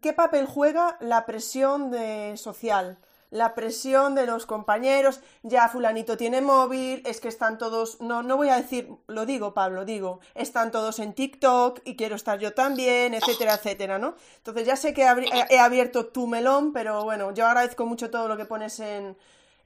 qué 0.00 0.14
papel 0.14 0.46
juega 0.46 0.96
la 1.00 1.26
presión 1.26 1.92
social 2.38 2.96
la 3.32 3.54
presión 3.54 4.14
de 4.14 4.26
los 4.26 4.44
compañeros, 4.44 5.20
ya 5.42 5.68
fulanito 5.68 6.18
tiene 6.18 6.42
móvil, 6.42 7.02
es 7.06 7.18
que 7.18 7.28
están 7.28 7.56
todos, 7.56 7.98
no, 8.00 8.22
no 8.22 8.36
voy 8.36 8.50
a 8.50 8.56
decir, 8.56 8.90
lo 9.08 9.24
digo 9.24 9.54
Pablo, 9.54 9.86
digo, 9.86 10.20
están 10.34 10.70
todos 10.70 10.98
en 10.98 11.14
TikTok 11.14 11.80
y 11.84 11.96
quiero 11.96 12.14
estar 12.14 12.38
yo 12.38 12.52
también, 12.52 13.14
etcétera, 13.14 13.54
etcétera, 13.54 13.98
¿no? 13.98 14.14
Entonces 14.36 14.66
ya 14.66 14.76
sé 14.76 14.92
que 14.92 15.06
he 15.48 15.58
abierto 15.58 16.06
tu 16.06 16.26
melón, 16.26 16.74
pero 16.74 17.04
bueno, 17.04 17.32
yo 17.32 17.46
agradezco 17.46 17.86
mucho 17.86 18.10
todo 18.10 18.28
lo 18.28 18.36
que 18.36 18.44
pones 18.44 18.78
en, 18.80 19.16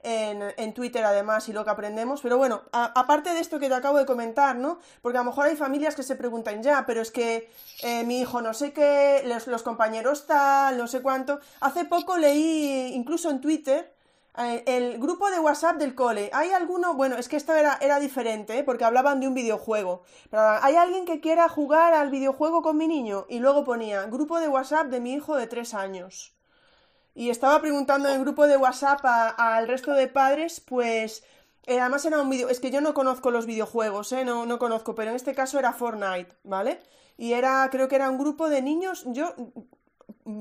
en, 0.03 0.73
Twitter 0.73 1.03
además 1.03 1.49
y 1.49 1.53
lo 1.53 1.63
que 1.63 1.71
aprendemos. 1.71 2.21
Pero 2.21 2.37
bueno, 2.37 2.63
aparte 2.71 3.33
de 3.33 3.39
esto 3.39 3.59
que 3.59 3.69
te 3.69 3.75
acabo 3.75 3.97
de 3.97 4.05
comentar, 4.05 4.55
¿no? 4.55 4.79
Porque 5.01 5.17
a 5.17 5.21
lo 5.21 5.29
mejor 5.29 5.47
hay 5.47 5.55
familias 5.55 5.95
que 5.95 6.03
se 6.03 6.15
preguntan 6.15 6.63
ya, 6.63 6.85
pero 6.85 7.01
es 7.01 7.11
que 7.11 7.49
eh, 7.83 8.03
mi 8.03 8.19
hijo 8.19 8.41
no 8.41 8.53
sé 8.53 8.73
qué, 8.73 9.23
los, 9.45 9.63
compañeros 9.63 10.27
tal, 10.27 10.77
no 10.77 10.87
sé 10.87 11.01
cuánto. 11.01 11.39
Hace 11.61 11.85
poco 11.85 12.17
leí 12.17 12.91
incluso 12.93 13.29
en 13.29 13.41
Twitter 13.41 13.93
eh, 14.37 14.63
el 14.67 14.99
grupo 14.99 15.29
de 15.29 15.39
WhatsApp 15.39 15.77
del 15.77 15.95
cole. 15.95 16.29
¿Hay 16.33 16.51
alguno? 16.51 16.93
Bueno, 16.93 17.17
es 17.17 17.27
que 17.27 17.37
esto 17.37 17.53
era, 17.55 17.77
era 17.81 17.99
diferente, 17.99 18.57
¿eh? 18.57 18.63
porque 18.63 18.85
hablaban 18.85 19.19
de 19.19 19.27
un 19.27 19.33
videojuego. 19.33 20.03
Pero 20.29 20.43
¿hay 20.61 20.75
alguien 20.75 21.05
que 21.05 21.19
quiera 21.19 21.49
jugar 21.49 21.93
al 21.93 22.09
videojuego 22.09 22.61
con 22.61 22.77
mi 22.77 22.87
niño? 22.87 23.25
Y 23.29 23.39
luego 23.39 23.63
ponía, 23.63 24.03
grupo 24.03 24.39
de 24.39 24.47
WhatsApp 24.47 24.87
de 24.87 24.99
mi 24.99 25.13
hijo 25.13 25.35
de 25.35 25.47
tres 25.47 25.73
años 25.73 26.36
y 27.17 27.31
estaba 27.31 27.59
preguntando 27.59 28.07
en 28.07 28.13
el 28.13 28.21
grupo 28.21 28.45
de 28.45 28.57
WhatsApp 28.57 29.03
al 29.03 29.67
resto 29.67 29.91
de 29.93 30.07
padres, 30.07 30.59
pues 30.59 31.23
eh, 31.65 31.79
además 31.79 32.05
era 32.05 32.21
un 32.21 32.29
video, 32.29 32.47
es 32.47 32.59
que 32.59 32.69
yo 32.69 32.79
no 32.79 32.93
conozco 32.93 33.31
los 33.31 33.47
videojuegos, 33.47 34.11
¿eh? 34.11 34.23
no, 34.23 34.45
no 34.45 34.59
conozco, 34.59 34.93
pero 34.93 35.09
en 35.09 35.15
este 35.15 35.33
caso 35.33 35.57
era 35.57 35.73
Fortnite, 35.73 36.35
¿vale? 36.43 36.79
Y 37.17 37.33
era, 37.33 37.67
creo 37.71 37.87
que 37.87 37.95
era 37.95 38.11
un 38.11 38.19
grupo 38.19 38.49
de 38.49 38.61
niños, 38.61 39.03
yo, 39.07 39.33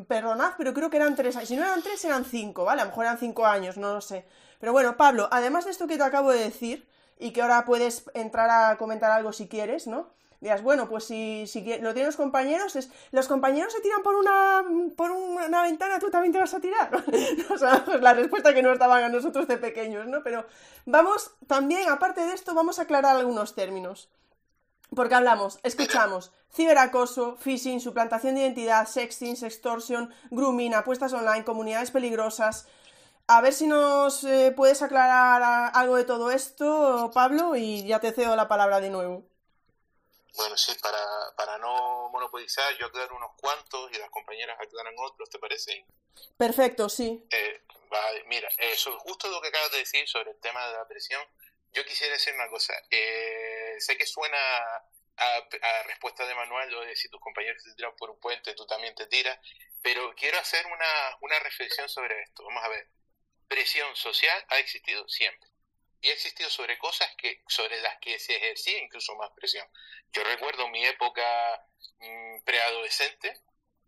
perdonad, 0.06 0.52
pero 0.58 0.74
creo 0.74 0.90
que 0.90 0.98
eran 0.98 1.16
tres, 1.16 1.38
si 1.44 1.56
no 1.56 1.62
eran 1.62 1.80
tres 1.80 2.04
eran 2.04 2.26
cinco, 2.26 2.66
¿vale? 2.66 2.82
A 2.82 2.84
lo 2.84 2.90
mejor 2.90 3.06
eran 3.06 3.16
cinco 3.16 3.46
años, 3.46 3.78
no 3.78 3.94
lo 3.94 4.02
sé. 4.02 4.26
Pero 4.60 4.72
bueno, 4.72 4.98
Pablo, 4.98 5.30
además 5.32 5.64
de 5.64 5.70
esto 5.70 5.86
que 5.86 5.96
te 5.96 6.02
acabo 6.02 6.30
de 6.30 6.40
decir, 6.40 6.86
y 7.18 7.30
que 7.30 7.40
ahora 7.40 7.64
puedes 7.64 8.04
entrar 8.12 8.50
a 8.50 8.76
comentar 8.76 9.10
algo 9.10 9.32
si 9.32 9.48
quieres, 9.48 9.86
¿no? 9.86 10.10
Dirás, 10.40 10.62
bueno, 10.62 10.88
pues 10.88 11.04
si, 11.04 11.46
si 11.46 11.60
lo 11.60 11.92
tienen 11.92 12.06
los 12.06 12.16
compañeros, 12.16 12.76
es, 12.76 12.90
los 13.10 13.26
compañeros 13.26 13.72
se 13.72 13.80
tiran 13.80 14.02
por 14.02 14.14
una, 14.14 14.64
por 14.96 15.10
una 15.10 15.62
ventana, 15.62 15.98
tú 15.98 16.10
también 16.10 16.32
te 16.32 16.38
vas 16.38 16.52
a 16.54 16.60
tirar. 16.60 16.90
o 17.50 17.58
sea, 17.58 17.84
pues 17.84 18.00
la 18.00 18.14
respuesta 18.14 18.54
que 18.54 18.62
nos 18.62 18.78
daban 18.78 19.04
a 19.04 19.08
nosotros 19.08 19.48
de 19.48 19.56
pequeños, 19.56 20.06
¿no? 20.06 20.22
Pero 20.22 20.46
vamos, 20.84 21.32
también, 21.46 21.88
aparte 21.88 22.20
de 22.20 22.34
esto, 22.34 22.54
vamos 22.54 22.78
a 22.78 22.82
aclarar 22.82 23.16
algunos 23.16 23.54
términos. 23.54 24.10
Porque 24.94 25.14
hablamos, 25.14 25.58
escuchamos, 25.62 26.32
ciberacoso, 26.52 27.36
phishing, 27.36 27.80
suplantación 27.80 28.34
de 28.34 28.42
identidad, 28.42 28.86
sexting, 28.86 29.36
sextortion, 29.36 30.10
grooming, 30.30 30.74
apuestas 30.74 31.12
online, 31.12 31.44
comunidades 31.44 31.90
peligrosas. 31.90 32.68
A 33.26 33.40
ver 33.40 33.52
si 33.52 33.66
nos 33.66 34.22
eh, 34.22 34.52
puedes 34.56 34.82
aclarar 34.82 35.72
algo 35.74 35.96
de 35.96 36.04
todo 36.04 36.30
esto, 36.30 37.10
Pablo, 37.12 37.56
y 37.56 37.84
ya 37.84 37.98
te 37.98 38.12
cedo 38.12 38.36
la 38.36 38.46
palabra 38.46 38.80
de 38.80 38.90
nuevo. 38.90 39.24
Bueno, 40.36 40.56
sí, 40.56 40.72
para, 40.82 40.98
para 41.36 41.56
no 41.58 42.10
monopolizar, 42.10 42.76
yo 42.76 42.86
aclaro 42.86 43.16
unos 43.16 43.32
cuantos 43.40 43.90
y 43.92 43.98
las 43.98 44.10
compañeras 44.10 44.58
aclaran 44.60 44.94
otros, 44.98 45.30
¿te 45.30 45.38
parece? 45.38 45.86
Perfecto, 46.36 46.88
sí. 46.88 47.26
Eh, 47.30 47.62
vale, 47.88 48.24
mira, 48.24 48.48
eso, 48.58 48.98
justo 49.00 49.28
lo 49.28 49.40
que 49.40 49.48
acabas 49.48 49.72
de 49.72 49.78
decir 49.78 50.06
sobre 50.06 50.32
el 50.32 50.40
tema 50.40 50.66
de 50.68 50.74
la 50.74 50.86
presión, 50.86 51.22
yo 51.72 51.84
quisiera 51.84 52.12
decir 52.12 52.34
una 52.34 52.48
cosa. 52.48 52.74
Eh, 52.90 53.76
sé 53.78 53.96
que 53.96 54.06
suena 54.06 54.38
a, 55.16 55.82
respuesta 55.86 56.26
de 56.26 56.34
manual, 56.34 56.70
lo 56.70 56.82
de 56.82 56.94
si 56.96 57.08
tus 57.08 57.20
compañeros 57.20 57.62
te 57.62 57.74
tiran 57.74 57.96
por 57.96 58.10
un 58.10 58.20
puente, 58.20 58.54
tú 58.54 58.66
también 58.66 58.94
te 58.94 59.06
tiras, 59.06 59.38
pero 59.82 60.14
quiero 60.14 60.38
hacer 60.38 60.66
una, 60.66 61.18
una 61.22 61.38
reflexión 61.40 61.88
sobre 61.88 62.22
esto. 62.22 62.44
Vamos 62.44 62.62
a 62.62 62.68
ver. 62.68 62.88
Presión 63.48 63.94
social 63.94 64.44
ha 64.48 64.58
existido 64.58 65.08
siempre 65.08 65.48
y 66.00 66.10
ha 66.10 66.12
existido 66.12 66.50
sobre 66.50 66.78
cosas 66.78 67.08
que 67.16 67.42
sobre 67.48 67.80
las 67.80 67.98
que 67.98 68.18
se 68.18 68.36
ejercía 68.36 68.78
incluso 68.78 69.14
más 69.16 69.30
presión. 69.32 69.66
Yo 70.12 70.22
recuerdo 70.24 70.68
mi 70.68 70.84
época 70.84 71.22
mm, 71.98 72.40
preadolescente, 72.44 73.40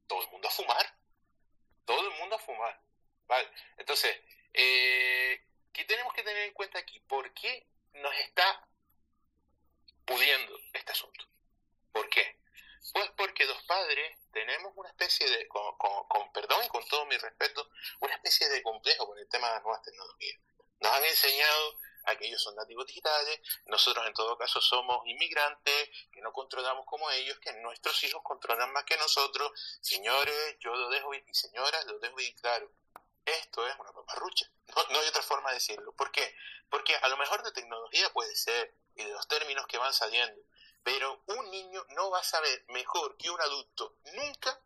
todo 0.06 0.22
el 0.22 0.28
mundo 0.30 0.48
a 0.48 0.50
fumar, 0.50 0.94
todo 1.84 2.00
el 2.00 2.18
mundo 2.18 2.36
a 2.36 2.38
fumar, 2.38 2.80
¿vale? 3.26 3.48
Entonces, 3.76 4.16
eh, 4.52 5.44
¿qué 5.72 5.84
tenemos 5.84 6.12
que 6.14 6.22
tener 6.22 6.44
en 6.44 6.54
cuenta 6.54 6.78
aquí? 6.78 7.00
¿Por 7.00 7.32
qué 7.34 7.66
nos 7.94 8.14
está 8.16 8.68
pudiendo 10.04 10.58
este 10.72 10.92
asunto? 10.92 11.26
¿Por 11.92 12.08
qué? 12.08 12.38
Pues 12.92 13.10
porque 13.16 13.44
los 13.44 13.62
padres 13.64 14.16
tenemos 14.32 14.72
una 14.76 14.88
especie 14.88 15.28
de, 15.28 15.46
con, 15.48 15.76
con 15.76 16.32
perdón 16.32 16.64
y 16.64 16.68
con 16.68 16.86
todo 16.88 17.04
mi 17.06 17.16
respeto, 17.16 17.68
una 18.00 18.14
especie 18.14 18.48
de 18.48 18.62
complejo 18.62 19.06
con 19.06 19.18
el 19.18 19.28
tema 19.28 19.48
de 19.48 19.54
las 19.54 19.62
nuevas 19.62 19.82
tecnologías. 19.82 20.40
Nos 20.80 20.92
han 20.92 21.04
enseñado 21.04 21.78
aquellos 22.08 22.42
son 22.42 22.56
nativos 22.56 22.86
digitales, 22.86 23.40
nosotros 23.66 24.06
en 24.06 24.14
todo 24.14 24.36
caso 24.36 24.60
somos 24.60 25.06
inmigrantes, 25.06 25.90
que 26.10 26.20
no 26.20 26.32
controlamos 26.32 26.84
como 26.86 27.10
ellos, 27.10 27.38
que 27.38 27.52
nuestros 27.54 28.02
hijos 28.04 28.22
controlan 28.22 28.72
más 28.72 28.84
que 28.84 28.96
nosotros. 28.96 29.52
Señores, 29.80 30.56
yo 30.58 30.74
lo 30.74 30.88
dejo 30.88 31.14
y 31.14 31.34
señoras, 31.34 31.84
lo 31.86 31.98
dejo 31.98 32.16
bien 32.16 32.34
claro. 32.36 32.70
Esto 33.24 33.66
es 33.66 33.74
una 33.78 33.92
paparrucha, 33.92 34.50
no, 34.74 34.82
no 34.90 35.00
hay 35.00 35.08
otra 35.08 35.22
forma 35.22 35.50
de 35.50 35.56
decirlo. 35.56 35.92
¿Por 35.92 36.10
qué? 36.10 36.34
Porque 36.70 36.96
a 36.96 37.08
lo 37.08 37.16
mejor 37.16 37.42
de 37.42 37.52
tecnología 37.52 38.10
puede 38.12 38.34
ser 38.34 38.74
y 38.94 39.04
de 39.04 39.12
los 39.12 39.28
términos 39.28 39.66
que 39.66 39.78
van 39.78 39.92
saliendo, 39.92 40.40
pero 40.82 41.22
un 41.26 41.50
niño 41.50 41.84
no 41.90 42.10
va 42.10 42.20
a 42.20 42.24
saber 42.24 42.64
mejor 42.68 43.16
que 43.16 43.30
un 43.30 43.40
adulto 43.40 43.96
nunca 44.14 44.60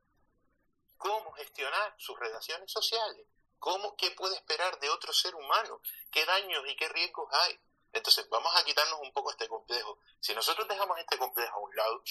cómo 0.96 1.32
gestionar 1.32 1.94
sus 1.98 2.18
relaciones 2.18 2.70
sociales 2.70 3.26
¿Cómo, 3.62 3.94
¿Qué 3.94 4.10
puede 4.10 4.34
esperar 4.34 4.76
de 4.80 4.90
otro 4.90 5.12
ser 5.12 5.36
humano? 5.36 5.80
¿Qué 6.10 6.26
daños 6.26 6.64
y 6.66 6.74
qué 6.74 6.88
riesgos 6.88 7.32
hay? 7.32 7.60
Entonces, 7.92 8.28
vamos 8.28 8.52
a 8.56 8.64
quitarnos 8.64 8.98
un 8.98 9.12
poco 9.12 9.30
este 9.30 9.46
complejo. 9.46 10.00
Si 10.18 10.34
nosotros 10.34 10.66
dejamos 10.66 10.98
este 10.98 11.16
complejo 11.16 11.54
a 11.54 11.60
un 11.60 11.76
lado, 11.76 12.02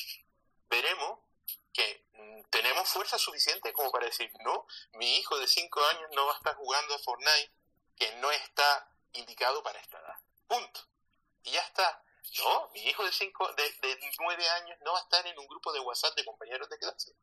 veremos 0.70 1.20
que 1.74 2.06
mm, 2.14 2.44
tenemos 2.52 2.88
fuerza 2.88 3.18
suficiente 3.18 3.74
como 3.74 3.92
para 3.92 4.06
decir, 4.06 4.32
no, 4.46 4.66
mi 4.94 5.18
hijo 5.18 5.38
de 5.40 5.46
5 5.46 5.86
años 5.88 6.10
no 6.14 6.26
va 6.26 6.32
a 6.32 6.38
estar 6.38 6.56
jugando 6.56 6.96
a 6.96 7.00
Fortnite, 7.00 7.52
que 7.98 8.16
no 8.16 8.32
está 8.32 8.90
indicado 9.12 9.62
para 9.62 9.78
esta 9.82 10.00
edad. 10.00 10.16
Punto. 10.48 10.80
Y 11.44 11.52
ya 11.52 11.62
está. 11.64 12.02
No, 12.38 12.70
mi 12.70 12.80
hijo 12.84 13.04
de, 13.04 13.12
cinco, 13.12 13.52
de, 13.52 13.64
de 13.82 14.00
9 14.20 14.50
años 14.52 14.80
no 14.86 14.94
va 14.94 15.00
a 15.00 15.04
estar 15.04 15.28
en 15.28 15.38
un 15.38 15.48
grupo 15.48 15.74
de 15.74 15.82
WhatsApp 15.82 16.16
de 16.16 16.24
compañeros 16.24 16.70
de 16.70 16.78
clase. 16.78 17.14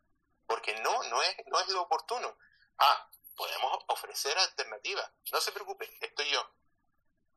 Porque 0.47 0.75
no, 0.83 1.03
no 1.05 1.23
es, 1.23 1.35
no 1.47 1.59
es 1.61 1.69
lo 1.69 1.81
oportuno. 1.81 2.37
Ah, 2.77 3.09
podemos 3.39 3.85
ofrecer 3.87 4.37
alternativas. 4.37 5.09
No 5.31 5.41
se 5.41 5.53
preocupe, 5.53 5.89
estoy 6.01 6.29
yo. 6.29 6.45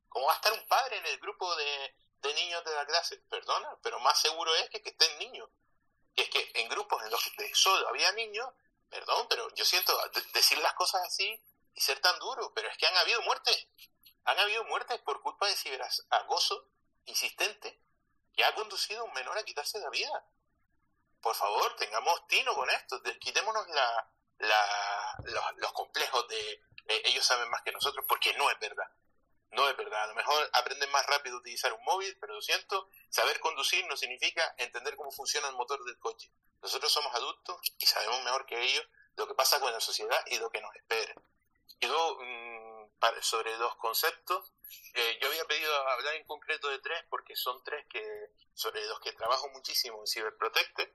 ¿Cómo 0.09 0.25
va 0.25 0.33
a 0.33 0.35
estar 0.35 0.51
un 0.51 0.67
padre 0.67 0.97
en 0.97 1.05
el 1.05 1.19
grupo 1.19 1.55
de, 1.55 1.95
niños 2.33 2.65
de 2.65 2.73
la 2.73 2.85
clase? 2.87 3.17
Perdona, 3.29 3.77
pero 3.83 3.99
más 3.99 4.19
seguro 4.19 4.53
es 4.55 4.69
que, 4.71 4.81
que 4.81 4.89
estén 4.89 5.19
niños. 5.19 5.47
Y 6.15 6.23
es 6.23 6.29
que 6.29 6.51
en 6.55 6.67
grupos 6.69 7.03
en 7.03 7.11
los 7.11 7.23
que 7.37 7.53
solo 7.53 7.87
había 7.87 8.11
niños, 8.13 8.49
perdón, 8.89 9.27
pero 9.29 9.47
yo 9.53 9.63
siento 9.63 9.95
decir 10.33 10.57
las 10.57 10.73
cosas 10.73 11.03
así 11.05 11.39
y 11.75 11.79
ser 11.79 11.99
tan 11.99 12.17
duro, 12.19 12.51
pero 12.55 12.67
es 12.67 12.77
que 12.77 12.87
han 12.87 12.97
habido 12.97 13.21
muertes. 13.21 13.67
Han 14.25 14.39
habido 14.39 14.63
muertes 14.65 14.99
por 15.01 15.21
culpa 15.21 15.47
de 15.47 15.55
ciberagoso 15.55 16.67
insistente 17.05 17.79
que 18.33 18.43
ha 18.43 18.55
conducido 18.55 19.01
a 19.01 19.03
un 19.03 19.13
menor 19.13 19.37
a 19.37 19.43
quitarse 19.43 19.79
la 19.79 19.89
vida. 19.91 20.25
Por 21.21 21.35
favor, 21.35 21.75
tengamos 21.75 22.25
tino 22.27 22.55
con 22.55 22.69
esto, 22.71 22.99
quitémonos 23.19 23.67
la, 23.69 24.11
la, 24.41 25.17
los, 25.57 25.71
complejos 25.73 26.27
de 26.27 26.51
eh, 26.87 27.01
ellos 27.05 27.25
saben 27.25 27.49
más 27.49 27.61
que 27.61 27.71
nosotros, 27.71 28.05
porque 28.07 28.33
no 28.33 28.49
es 28.49 28.59
verdad. 28.59 28.89
No 29.51 29.67
es 29.69 29.75
verdad. 29.75 30.03
A 30.03 30.07
lo 30.07 30.15
mejor 30.15 30.49
aprenden 30.53 30.89
más 30.91 31.05
rápido 31.07 31.35
a 31.35 31.39
utilizar 31.39 31.73
un 31.73 31.83
móvil, 31.83 32.17
pero 32.19 32.33
lo 32.33 32.41
siento, 32.41 32.89
saber 33.09 33.39
conducir 33.39 33.85
no 33.85 33.97
significa 33.97 34.55
entender 34.57 34.95
cómo 34.95 35.11
funciona 35.11 35.49
el 35.49 35.55
motor 35.55 35.83
del 35.83 35.99
coche. 35.99 36.31
Nosotros 36.61 36.91
somos 36.91 37.13
adultos 37.15 37.59
y 37.77 37.85
sabemos 37.85 38.23
mejor 38.23 38.45
que 38.45 38.61
ellos 38.61 38.87
lo 39.17 39.27
que 39.27 39.35
pasa 39.35 39.59
con 39.59 39.71
la 39.71 39.81
sociedad 39.81 40.23
y 40.27 40.37
lo 40.37 40.49
que 40.49 40.61
nos 40.61 40.73
espera. 40.75 41.13
Y 41.79 41.87
luego, 41.87 42.17
mm, 42.21 42.61
sobre 43.21 43.55
dos 43.57 43.75
conceptos, 43.75 44.51
eh, 44.93 45.19
yo 45.21 45.27
había 45.27 45.45
pedido 45.45 45.73
hablar 45.89 46.15
en 46.15 46.25
concreto 46.25 46.69
de 46.69 46.79
tres 46.79 47.03
porque 47.09 47.35
son 47.35 47.63
tres 47.63 47.85
que 47.89 48.31
sobre 48.53 48.85
los 48.85 48.99
que 48.99 49.11
trabajo 49.13 49.49
muchísimo 49.49 49.99
en 49.99 50.07
Cyberprotector 50.07 50.89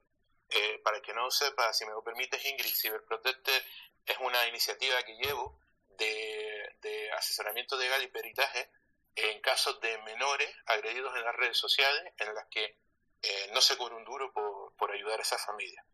eh, 0.50 0.80
para 0.84 0.98
el 0.98 1.02
que 1.02 1.12
no 1.12 1.24
lo 1.24 1.30
sepa, 1.30 1.72
si 1.72 1.84
me 1.84 1.92
lo 1.92 2.02
permites, 2.02 2.44
Ingrid, 2.44 2.74
Cyberprotector 2.74 3.62
es 4.06 4.18
una 4.18 4.46
iniciativa 4.46 5.02
que 5.02 5.16
llevo 5.16 5.58
de, 5.98 7.10
asesoramiento 7.16 7.76
legal 7.78 8.02
y 8.02 8.08
peritaje 8.08 8.70
en 9.14 9.40
casos 9.40 9.80
de 9.80 9.96
menores 10.02 10.54
agredidos 10.66 11.16
en 11.16 11.24
las 11.24 11.34
redes 11.34 11.56
sociales 11.56 12.12
en 12.18 12.34
las 12.34 12.46
que 12.48 12.78
eh, 13.22 13.50
no 13.54 13.60
se 13.62 13.76
cobra 13.78 13.96
un 13.96 14.04
duro 14.04 14.32
por, 14.32 14.90
ayudar 14.92 15.18
a 15.18 15.22
esa 15.22 15.38
familia. 15.38 15.84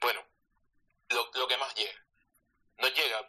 Bueno, 0.00 0.24
lo, 1.08 1.48
que 1.48 1.56
más 1.56 1.74
llega. 1.74 2.04
Nos 2.78 2.94
llega 2.94 3.28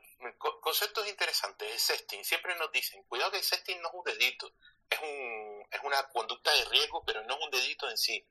conceptos 0.60 1.08
interesantes, 1.08 1.72
el 1.72 1.80
sexting. 1.80 2.26
Siempre 2.26 2.56
nos 2.58 2.72
dicen, 2.72 3.04
cuidado 3.04 3.32
que 3.32 3.38
el 3.38 3.44
sexting 3.44 3.82
no 3.82 3.88
es 3.88 3.94
un 3.94 4.04
delito, 4.04 4.54
es, 4.90 5.00
un, 5.00 5.68
es 5.72 5.80
una 5.84 6.04
conducta 6.10 6.54
de 6.54 6.66
riesgo, 6.66 7.04
pero 7.06 7.24
no 7.24 7.36
es 7.36 7.46
un 7.46 7.52
delito 7.52 7.90
en 7.90 7.98
sí. 7.98 8.26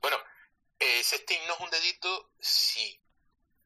Bueno, 0.00 0.18
eh, 0.84 1.02
sexting 1.02 1.46
no 1.46 1.54
es 1.54 1.60
un 1.60 1.70
delito 1.70 2.30
si 2.38 3.00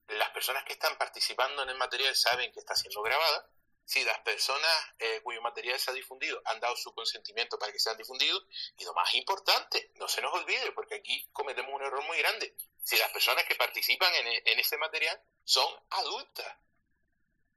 las 0.09 0.31
personas 0.31 0.65
que 0.65 0.75
están 0.75 0.97
participando 0.97 1.63
en 1.63 1.71
el 1.71 1.77
material 1.77 2.15
saben 2.15 2.53
que 2.53 2.61
está 2.61 2.75
siendo 2.77 3.03
grabada, 3.03 3.51
si 3.85 4.05
las 4.05 4.21
personas 4.21 4.71
eh, 4.99 5.21
cuyo 5.23 5.43
material 5.43 5.79
se 5.81 5.91
ha 5.91 5.95
difundido 5.95 6.41
han 6.45 6.61
dado 6.61 6.77
su 6.77 6.95
consentimiento 6.95 7.59
para 7.59 7.73
que 7.73 7.79
sea 7.79 7.95
difundido, 7.95 8.41
y 8.77 8.85
lo 8.85 8.95
más 8.95 9.15
importante, 9.15 9.91
no 9.97 10.07
se 10.09 10.21
nos 10.23 10.33
olvide, 10.33 10.73
porque 10.73 10.97
aquí 10.97 11.27
cometemos 11.33 11.75
un 11.75 11.83
error 11.83 12.05
muy 12.05 12.19
grande, 12.19 12.55
si 12.83 12.97
las 12.97 13.11
personas 13.11 13.45
que 13.45 13.57
participan 13.57 14.15
en, 14.15 14.27
en 14.47 14.59
ese 14.59 14.79
material 14.79 15.21
son 15.45 15.69
adultas. 15.91 16.57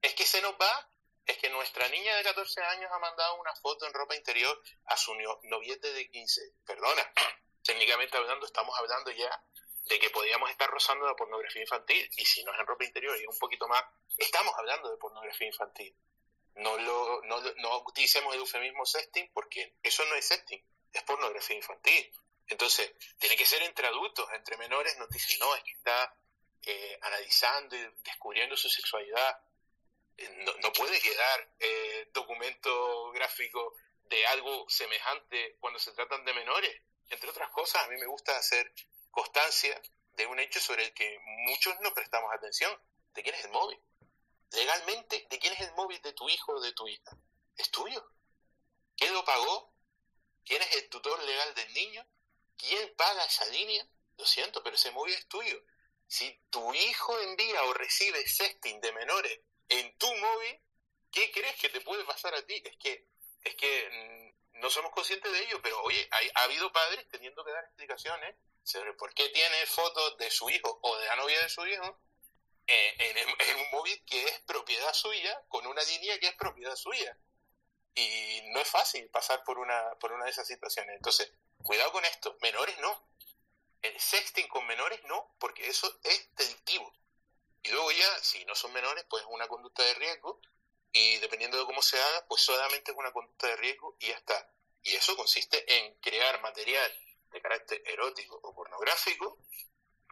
Es 0.02 0.16
que 0.16 0.26
se 0.26 0.42
nos 0.42 0.54
va, 0.54 0.90
es 1.26 1.38
que 1.38 1.50
nuestra 1.50 1.88
niña 1.90 2.16
de 2.16 2.24
14 2.24 2.62
años 2.62 2.92
ha 2.92 3.00
mandado 3.00 3.36
una 3.36 3.54
foto 3.56 3.86
en 3.86 3.94
ropa 3.94 4.16
interior 4.16 4.60
a 4.86 4.98
su 4.98 5.14
noviete 5.44 5.94
de 5.94 6.10
15. 6.10 6.42
Perdona, 6.66 7.14
técnicamente 7.64 8.18
hablando, 8.18 8.46
estamos 8.46 8.78
hablando 8.78 9.12
ya 9.12 9.44
de 9.86 10.00
que 10.00 10.10
podríamos 10.10 10.50
estar 10.50 10.70
rozando 10.70 11.06
la 11.06 11.16
pornografía 11.16 11.62
infantil. 11.62 12.10
Y 12.18 12.26
si 12.26 12.44
no 12.44 12.54
es 12.54 12.60
en 12.60 12.68
ropa 12.68 12.86
interior 12.86 13.18
y 13.20 13.26
un 13.26 13.38
poquito 13.38 13.68
más, 13.68 13.84
estamos 14.18 14.54
hablando 14.58 14.90
de 14.90 14.98
pornografía 14.98 15.48
infantil. 15.48 15.96
No, 16.56 16.78
lo, 16.78 17.22
no, 17.24 17.42
no 17.58 17.78
utilicemos 17.80 18.34
el 18.34 18.42
eufemismo 18.42 18.86
sexting 18.86 19.32
porque 19.34 19.76
eso 19.82 20.06
no 20.06 20.16
es 20.16 20.26
sexting, 20.26 20.64
es 20.94 21.04
pornografía 21.04 21.56
infantil. 21.56 22.12
Entonces, 22.48 22.92
tiene 23.18 23.38
que 23.38 23.46
ser 23.46 23.62
entre 23.64 23.88
adultos, 23.88 24.28
entre 24.34 24.58
menores 24.58 24.98
nos 24.98 25.10
dicen, 25.10 25.40
no, 25.40 25.56
es 25.56 25.64
que 25.64 25.72
está 25.72 26.16
eh, 26.66 27.00
analizando 27.02 27.76
y 27.76 27.88
descubriendo 28.04 28.58
su 28.58 28.70
sexualidad. 28.70 29.40
Eh, 30.18 30.46
no, 30.62 30.74
puede 30.74 31.00
quedar 31.00 31.50
eh, 31.60 32.10
documento 32.14 33.12
gráfico 33.12 33.76
de 34.04 34.26
algo 34.28 34.70
semejante 34.70 35.56
cuando 35.60 35.80
se 35.80 35.94
tratan 35.94 36.26
de 36.26 36.34
menores 36.34 36.82
entre 37.12 37.30
otras 37.30 37.50
cosas, 37.50 37.84
a 37.84 37.88
mí 37.90 37.98
me 37.98 38.06
gusta 38.08 38.36
hacer 38.38 38.72
constancia 39.12 39.82
de 40.14 40.26
un 40.26 40.40
hecho 40.40 40.60
sobre 40.60 40.86
el 40.86 40.94
que 40.94 41.20
muchos 41.48 41.76
no 41.82 41.94
prestamos 41.94 42.34
atención, 42.34 42.72
de 43.14 43.24
quién 43.24 43.36
es 43.36 43.46
el 43.46 43.52
móvil. 43.52 43.80
Legalmente, 44.52 45.28
¿de 45.30 45.40
quién 45.40 45.54
es 45.54 45.62
el 45.62 45.74
móvil 45.74 46.02
de 46.02 46.14
tu 46.14 46.28
hijo 46.30 46.54
o 46.54 46.62
de 46.62 46.74
tu 46.74 46.88
hija? 46.88 47.12
Es 47.58 47.70
tuyo. 47.72 48.06
¿Quién 48.98 49.14
lo 49.14 49.24
pagó? 49.24 49.74
¿Quién 50.44 50.62
es 50.62 50.76
el 50.76 50.90
tutor 50.90 51.22
legal 51.24 51.56
del 51.56 51.74
niño? 51.74 52.06
¿Quién 52.58 52.94
paga 52.96 53.26
esa 53.26 53.46
línea? 53.48 53.88
lo 54.22 54.26
siento, 54.28 54.64
pero 54.64 54.76
ese 54.76 54.92
móvil 54.92 55.14
es 55.16 55.28
tuyo. 55.28 55.62
Si 56.08 56.40
tu 56.50 56.74
hijo 56.74 57.20
envía 57.22 57.64
o 57.64 57.74
recibe 57.74 58.26
sexting 58.28 58.80
de 58.80 58.92
menores 58.92 59.40
en 59.68 59.98
tu 59.98 60.14
móvil, 60.16 60.62
¿qué 61.12 61.32
crees 61.32 61.56
que 61.56 61.70
te 61.70 61.82
puede 61.82 62.04
pasar 62.04 62.36
a 62.36 62.46
ti? 62.46 62.62
Es 62.64 62.78
que, 62.78 63.08
es 63.44 63.56
que 63.56 63.90
mm, 64.54 64.60
no 64.60 64.70
somos 64.70 64.92
conscientes 64.92 65.32
de 65.32 65.44
ello, 65.44 65.60
pero 65.64 65.82
oye, 65.82 66.08
ha 66.36 66.44
habido 66.44 66.72
padres 66.72 67.08
teniendo 67.10 67.44
que 67.44 67.52
dar 67.52 67.64
explicaciones 67.64 68.36
sobre 68.64 68.94
por 68.94 69.14
qué 69.14 69.30
tiene 69.30 69.66
fotos 69.66 70.18
de 70.18 70.30
su 70.32 70.50
hijo 70.50 70.80
o 70.82 70.98
de 70.98 71.06
la 71.06 71.16
novia 71.16 71.42
de 71.42 71.50
su 71.50 71.66
hijo 71.66 72.00
en, 72.68 73.58
un 73.60 73.72
móvil 73.72 74.04
que 74.06 74.24
es 74.24 74.40
propiedad 74.42 74.94
suya, 74.94 75.44
con 75.48 75.66
una 75.68 75.84
línea 75.84 76.20
que 76.20 76.28
es 76.28 76.36
propiedad 76.36 76.76
suya. 76.76 77.18
Y 77.96 78.42
no 78.54 78.62
es 78.62 78.70
fácil 78.70 79.10
pasar 79.10 79.44
por 79.44 79.60
una, 79.60 79.96
por 80.00 80.12
una 80.14 80.26
de 80.26 80.32
esas 80.32 80.48
situaciones. 80.48 80.96
Entonces, 80.96 81.32
cuidado 81.64 81.92
con 81.92 82.06
esto. 82.06 82.38
Menores 82.42 82.78
no. 82.80 83.04
El 83.82 84.00
sexting 84.00 84.48
con 84.48 84.66
menores 84.68 85.04
no, 85.06 85.36
porque 85.40 85.68
eso 85.68 86.00
es 86.04 86.36
delictivo. 86.36 86.94
Y 87.64 87.72
luego 87.72 87.92
ya, 87.92 88.20
si 88.20 88.46
no 88.46 88.56
son 88.56 88.72
menores, 88.74 89.06
pues 89.10 89.24
es 89.24 89.30
una 89.30 89.48
conducta 89.48 89.84
de 89.84 89.94
riesgo. 89.96 90.40
Y 90.94 91.18
dependiendo 91.18 91.58
de 91.58 91.66
cómo 91.66 91.82
se 91.82 92.02
haga, 92.02 92.26
pues 92.28 92.42
solamente 92.42 92.92
es 92.92 92.98
una 92.98 93.12
conducta 93.12 93.48
de 93.48 93.56
riesgo 93.58 93.96
y 94.00 94.08
ya 94.08 94.16
está. 94.16 94.50
Y 94.84 94.96
eso 94.96 95.16
consiste 95.16 95.78
en 95.78 95.96
crear 95.96 96.42
material 96.42 96.92
de 97.32 97.42
carácter 97.42 97.82
erótico 97.86 98.40
o 98.44 98.54
pornográfico 98.54 99.38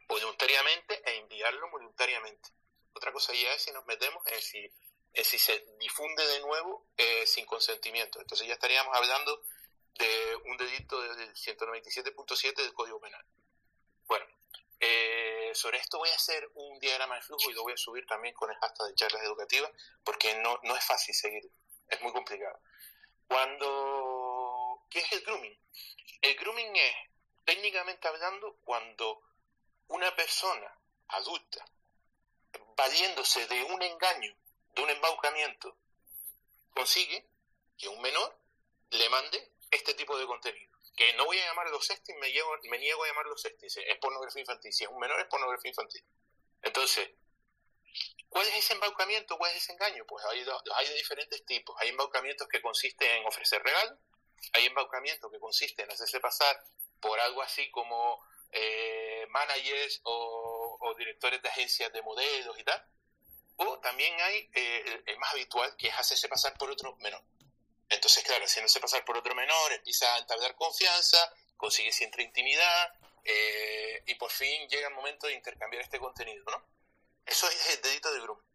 voluntariamente 0.08 1.02
e 1.06 1.18
enviarlo 1.18 1.70
voluntariamente. 1.70 2.50
Otra 2.94 3.12
cosa 3.12 3.34
ya 3.34 3.54
es 3.54 3.62
si 3.62 3.72
nos 3.72 3.86
metemos 3.86 4.26
en 4.28 4.42
si, 4.42 4.72
si 5.24 5.38
se 5.38 5.66
difunde 5.80 6.26
de 6.26 6.40
nuevo 6.42 6.88
eh, 6.98 7.26
sin 7.26 7.46
consentimiento. 7.46 8.20
Entonces 8.20 8.48
ya 8.48 8.54
estaríamos 8.54 8.96
hablando 8.96 9.44
de 9.94 10.36
un 10.46 10.58
delito 10.58 11.00
del 11.02 11.34
197.7 11.34 12.56
del 12.56 12.74
Código 12.74 13.00
Penal. 13.00 13.24
Bueno, 14.08 14.26
eh, 14.80 15.52
sobre 15.54 15.78
esto 15.78 15.98
voy 15.98 16.10
a 16.10 16.16
hacer 16.16 16.50
un 16.56 16.80
diagrama 16.80 17.16
de 17.16 17.22
flujo 17.22 17.50
y 17.52 17.54
lo 17.54 17.64
voy 17.64 17.74
a 17.74 17.78
subir 17.78 18.06
también 18.06 18.34
con 18.34 18.50
el 18.50 18.58
hashtag 18.58 18.88
de 18.88 18.96
charlas 18.96 19.24
educativas 19.24 19.72
porque 20.04 20.36
no, 20.36 20.60
no 20.64 20.76
es 20.76 20.86
fácil 20.86 21.14
seguir, 21.14 21.52
es 21.90 22.02
muy 22.02 22.14
complicado. 22.14 22.60
Cuando, 23.28 24.29
¿qué 24.90 25.00
es 25.00 25.12
el 25.14 25.22
grooming? 25.22 25.58
El 26.22 26.36
grooming 26.36 26.76
es, 26.76 26.96
técnicamente 27.46 28.08
hablando, 28.08 28.58
cuando 28.66 29.22
una 29.88 30.16
persona 30.16 30.76
adulta, 31.08 31.66
valiéndose 32.76 33.48
de 33.48 33.64
un 33.64 33.82
engaño, 33.82 34.36
de 34.74 34.84
un 34.84 34.90
embaucamiento, 34.90 35.78
consigue 36.72 37.26
que 37.78 37.88
un 37.88 38.02
menor 38.02 38.38
le 38.92 39.10
mande 39.10 39.52
este 39.72 39.94
tipo 39.94 40.18
de 40.18 40.26
contenido. 40.26 40.70
Que 40.96 41.14
no 41.14 41.26
voy 41.26 41.40
a 41.40 41.46
llamarlo 41.46 41.82
sexting, 41.82 42.18
me, 42.20 42.32
me 42.70 42.78
niego 42.78 43.04
a 43.04 43.08
llamarlo 43.08 43.38
sexting, 43.38 43.70
es 43.88 43.98
pornografía 44.00 44.42
infantil. 44.42 44.74
Si 44.74 44.84
es 44.84 44.90
un 44.90 45.00
menor, 45.00 45.20
es 45.20 45.28
pornografía 45.28 45.70
infantil. 45.70 46.04
Entonces, 46.62 47.10
¿cuál 48.28 48.48
es 48.48 48.56
ese 48.56 48.74
embaucamiento? 48.74 49.38
¿Cuál 49.38 49.52
es 49.52 49.58
ese 49.64 49.74
engaño? 49.74 50.06
Pues 50.06 50.26
hay, 50.26 50.46
hay 50.76 50.88
de 50.88 50.96
diferentes 50.96 51.46
tipos. 51.46 51.76
Hay 51.80 51.90
embaucamientos 51.90 52.48
que 52.50 52.62
consisten 52.62 53.10
en 53.10 53.26
ofrecer 53.28 53.64
regalo, 53.64 53.98
hay 54.54 54.66
embaucamientos 54.66 55.32
que 55.32 55.40
consisten 55.40 55.86
en 55.86 55.92
hacerse 55.92 56.20
pasar 56.20 56.64
por 57.00 57.20
algo 57.20 57.42
así 57.42 57.70
como 57.72 58.22
eh, 58.52 59.26
managers 59.30 60.02
o, 60.04 60.96
directores 60.98 61.42
de 61.42 61.48
agencias 61.48 61.94
de 61.94 62.02
modelos 62.02 62.58
y 62.60 62.64
tal. 62.64 62.84
O 63.58 63.80
también 63.80 64.20
hay 64.20 64.50
eh, 64.54 65.04
el, 65.06 65.18
más 65.18 65.32
habitual, 65.32 65.76
que 65.78 65.88
es 65.88 65.98
hacerse 65.98 66.28
pasar 66.28 66.58
por 66.58 66.70
otro 66.70 66.96
menor. 66.98 67.24
Entonces, 67.90 68.24
claro, 68.24 68.44
haciéndose 68.46 68.80
pasar 68.80 69.06
por 69.06 69.18
otro 69.18 69.34
menor, 69.34 69.72
empieza 69.72 70.14
a 70.14 70.20
entablar 70.20 70.56
confianza, 70.56 71.18
consigue 71.58 71.92
siempre 71.92 72.24
intimidad 72.24 72.94
eh, 73.24 74.04
y 74.08 74.16
por 74.16 74.32
fin 74.32 74.68
llega 74.70 74.88
el 74.88 74.94
momento 74.94 75.28
de 75.28 75.34
intercambiar 75.34 75.84
este 75.84 76.00
contenido, 76.00 76.44
¿no? 76.52 76.66
Eso 77.26 77.48
es 77.48 77.76
el 77.76 77.82
delito 77.82 78.12
de 78.12 78.22
grooming, 78.22 78.46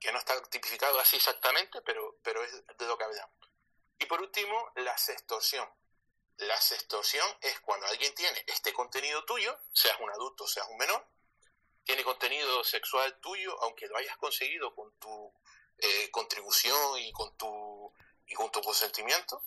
que 0.00 0.12
no 0.12 0.18
está 0.18 0.42
tipificado 0.44 0.98
así 1.00 1.16
exactamente, 1.16 1.80
pero, 1.82 2.18
pero 2.22 2.44
es 2.44 2.52
de 2.52 2.86
lo 2.86 2.98
que 2.98 3.04
hablamos. 3.04 3.43
Y 3.98 4.06
por 4.06 4.20
último, 4.20 4.72
la 4.76 4.96
sextorsión. 4.96 5.68
La 6.38 6.60
sextorsión 6.60 7.28
es 7.40 7.60
cuando 7.60 7.86
alguien 7.86 8.14
tiene 8.14 8.44
este 8.48 8.72
contenido 8.72 9.24
tuyo, 9.24 9.56
seas 9.72 9.98
un 10.00 10.10
adulto 10.10 10.46
seas 10.48 10.66
un 10.68 10.76
menor, 10.76 11.06
tiene 11.84 12.02
contenido 12.02 12.64
sexual 12.64 13.20
tuyo, 13.20 13.56
aunque 13.62 13.86
lo 13.86 13.96
hayas 13.96 14.16
conseguido 14.16 14.74
con 14.74 14.92
tu 14.98 15.32
eh, 15.78 16.10
contribución 16.10 16.98
y 16.98 17.12
con 17.12 17.36
tu, 17.36 17.92
y 18.26 18.34
con 18.34 18.50
tu 18.50 18.60
consentimiento, 18.62 19.42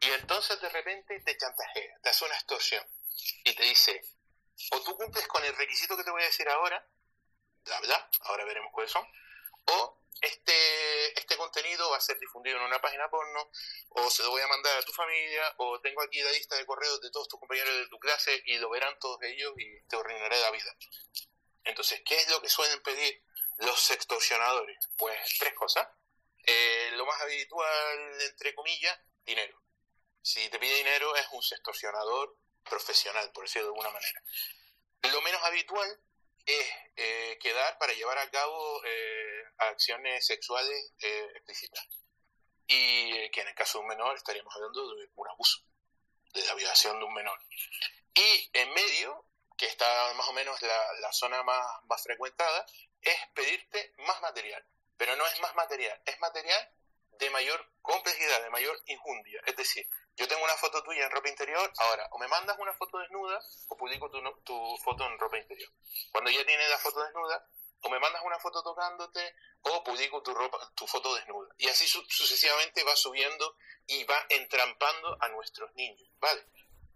y 0.00 0.10
entonces 0.10 0.60
de 0.60 0.68
repente 0.68 1.20
te 1.20 1.36
chantajea, 1.36 1.98
te 2.02 2.08
hace 2.08 2.24
una 2.24 2.34
extorsión 2.34 2.84
y 3.44 3.54
te 3.54 3.62
dice, 3.64 4.02
o 4.70 4.80
tú 4.80 4.96
cumples 4.96 5.26
con 5.28 5.44
el 5.44 5.54
requisito 5.56 5.96
que 5.96 6.04
te 6.04 6.10
voy 6.10 6.22
a 6.22 6.26
decir 6.26 6.48
ahora, 6.48 6.86
la 7.64 7.80
verdad, 7.80 8.10
ahora 8.22 8.44
veremos 8.44 8.72
cuáles 8.72 8.92
son, 8.92 9.06
o 9.66 10.01
este, 10.20 11.18
este 11.18 11.36
contenido 11.36 11.90
va 11.90 11.96
a 11.96 12.00
ser 12.00 12.18
difundido 12.18 12.56
en 12.58 12.64
una 12.64 12.80
página 12.80 13.08
porno, 13.08 13.50
o 13.90 14.10
se 14.10 14.22
lo 14.22 14.30
voy 14.30 14.42
a 14.42 14.48
mandar 14.48 14.78
a 14.78 14.82
tu 14.82 14.92
familia, 14.92 15.54
o 15.58 15.80
tengo 15.80 16.02
aquí 16.02 16.20
la 16.22 16.32
lista 16.32 16.56
de 16.56 16.66
correos 16.66 17.00
de 17.00 17.10
todos 17.10 17.28
tus 17.28 17.40
compañeros 17.40 17.74
de 17.74 17.88
tu 17.88 17.98
clase 17.98 18.42
y 18.46 18.58
lo 18.58 18.70
verán 18.70 18.98
todos 18.98 19.18
ellos 19.22 19.52
y 19.56 19.82
te 19.88 19.96
arruinaré 19.96 20.38
la 20.40 20.50
vida. 20.50 20.76
Entonces, 21.64 22.02
¿qué 22.04 22.16
es 22.16 22.28
lo 22.30 22.40
que 22.40 22.48
suelen 22.48 22.80
pedir 22.82 23.22
los 23.58 23.90
extorsionadores? 23.90 24.88
Pues 24.96 25.18
tres 25.38 25.54
cosas. 25.54 25.88
Eh, 26.44 26.90
lo 26.94 27.06
más 27.06 27.20
habitual, 27.20 28.20
entre 28.20 28.54
comillas, 28.54 28.98
dinero. 29.24 29.60
Si 30.22 30.48
te 30.50 30.58
pide 30.58 30.76
dinero 30.76 31.14
es 31.16 31.26
un 31.32 31.40
extorsionador 31.40 32.36
profesional, 32.64 33.30
por 33.32 33.44
decirlo 33.44 33.68
de 33.68 33.70
alguna 33.70 33.90
manera. 33.90 34.22
Lo 35.10 35.20
menos 35.22 35.42
habitual 35.42 36.00
es 36.46 36.66
eh, 36.96 37.38
quedar 37.40 37.78
para 37.78 37.92
llevar 37.92 38.18
a 38.18 38.30
cabo 38.30 38.84
eh, 38.84 39.44
acciones 39.58 40.26
sexuales 40.26 40.92
eh, 41.00 41.28
explícitas. 41.36 41.86
Y 42.66 43.30
que 43.30 43.40
en 43.40 43.48
el 43.48 43.54
caso 43.54 43.78
de 43.78 43.82
un 43.82 43.88
menor 43.88 44.16
estaríamos 44.16 44.54
hablando 44.54 44.94
de 44.94 45.08
un 45.14 45.28
abuso, 45.28 45.60
de 46.32 46.44
la 46.44 46.54
violación 46.54 46.98
de 46.98 47.04
un 47.04 47.14
menor. 47.14 47.38
Y 48.14 48.50
en 48.52 48.72
medio, 48.72 49.26
que 49.56 49.66
está 49.66 50.14
más 50.14 50.28
o 50.28 50.32
menos 50.32 50.60
la, 50.62 50.92
la 51.00 51.12
zona 51.12 51.42
más, 51.42 51.66
más 51.84 52.02
frecuentada, 52.02 52.66
es 53.00 53.18
pedirte 53.34 53.92
más 53.98 54.20
material. 54.22 54.64
Pero 54.96 55.16
no 55.16 55.26
es 55.26 55.40
más 55.40 55.54
material, 55.54 56.00
es 56.06 56.18
material 56.20 56.70
de 57.18 57.30
mayor 57.30 57.68
complejidad, 57.82 58.42
de 58.42 58.50
mayor 58.50 58.80
injundia. 58.86 59.40
Es 59.46 59.56
decir, 59.56 59.86
yo 60.16 60.28
tengo 60.28 60.44
una 60.44 60.56
foto 60.56 60.82
tuya 60.82 61.04
en 61.04 61.10
ropa 61.10 61.28
interior, 61.28 61.72
ahora 61.78 62.06
o 62.12 62.18
me 62.18 62.28
mandas 62.28 62.58
una 62.58 62.72
foto 62.74 62.98
desnuda 62.98 63.40
o 63.68 63.76
publico 63.76 64.10
tu, 64.10 64.20
tu 64.44 64.76
foto 64.84 65.06
en 65.06 65.18
ropa 65.18 65.38
interior. 65.38 65.70
Cuando 66.10 66.30
ya 66.30 66.44
tienes 66.44 66.68
la 66.68 66.78
foto 66.78 67.02
desnuda, 67.02 67.46
o 67.82 67.90
me 67.90 67.98
mandas 67.98 68.22
una 68.24 68.38
foto 68.38 68.62
tocándote 68.62 69.34
o 69.62 69.82
publico 69.82 70.22
tu, 70.22 70.32
ropa, 70.34 70.72
tu 70.74 70.86
foto 70.86 71.14
desnuda. 71.14 71.52
Y 71.58 71.68
así 71.68 71.86
sucesivamente 71.86 72.84
va 72.84 72.94
subiendo 72.94 73.56
y 73.86 74.04
va 74.04 74.24
entrampando 74.28 75.16
a 75.20 75.28
nuestros 75.30 75.74
niños, 75.74 76.08
¿vale? 76.20 76.46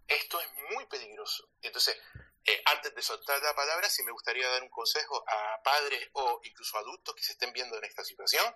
Esto 0.07 0.39
es 0.39 0.47
muy 0.71 0.85
peligroso. 0.85 1.49
Entonces, 1.61 1.97
eh, 2.45 2.61
antes 2.65 2.95
de 2.95 3.01
soltar 3.01 3.41
la 3.41 3.53
palabra, 3.53 3.89
si 3.89 4.03
me 4.03 4.11
gustaría 4.11 4.47
dar 4.49 4.63
un 4.63 4.69
consejo 4.69 5.23
a 5.27 5.61
padres 5.61 6.09
o 6.13 6.39
incluso 6.43 6.77
adultos 6.77 7.15
que 7.15 7.23
se 7.23 7.33
estén 7.33 7.51
viendo 7.51 7.77
en 7.77 7.83
esta 7.83 8.05
situación, 8.05 8.55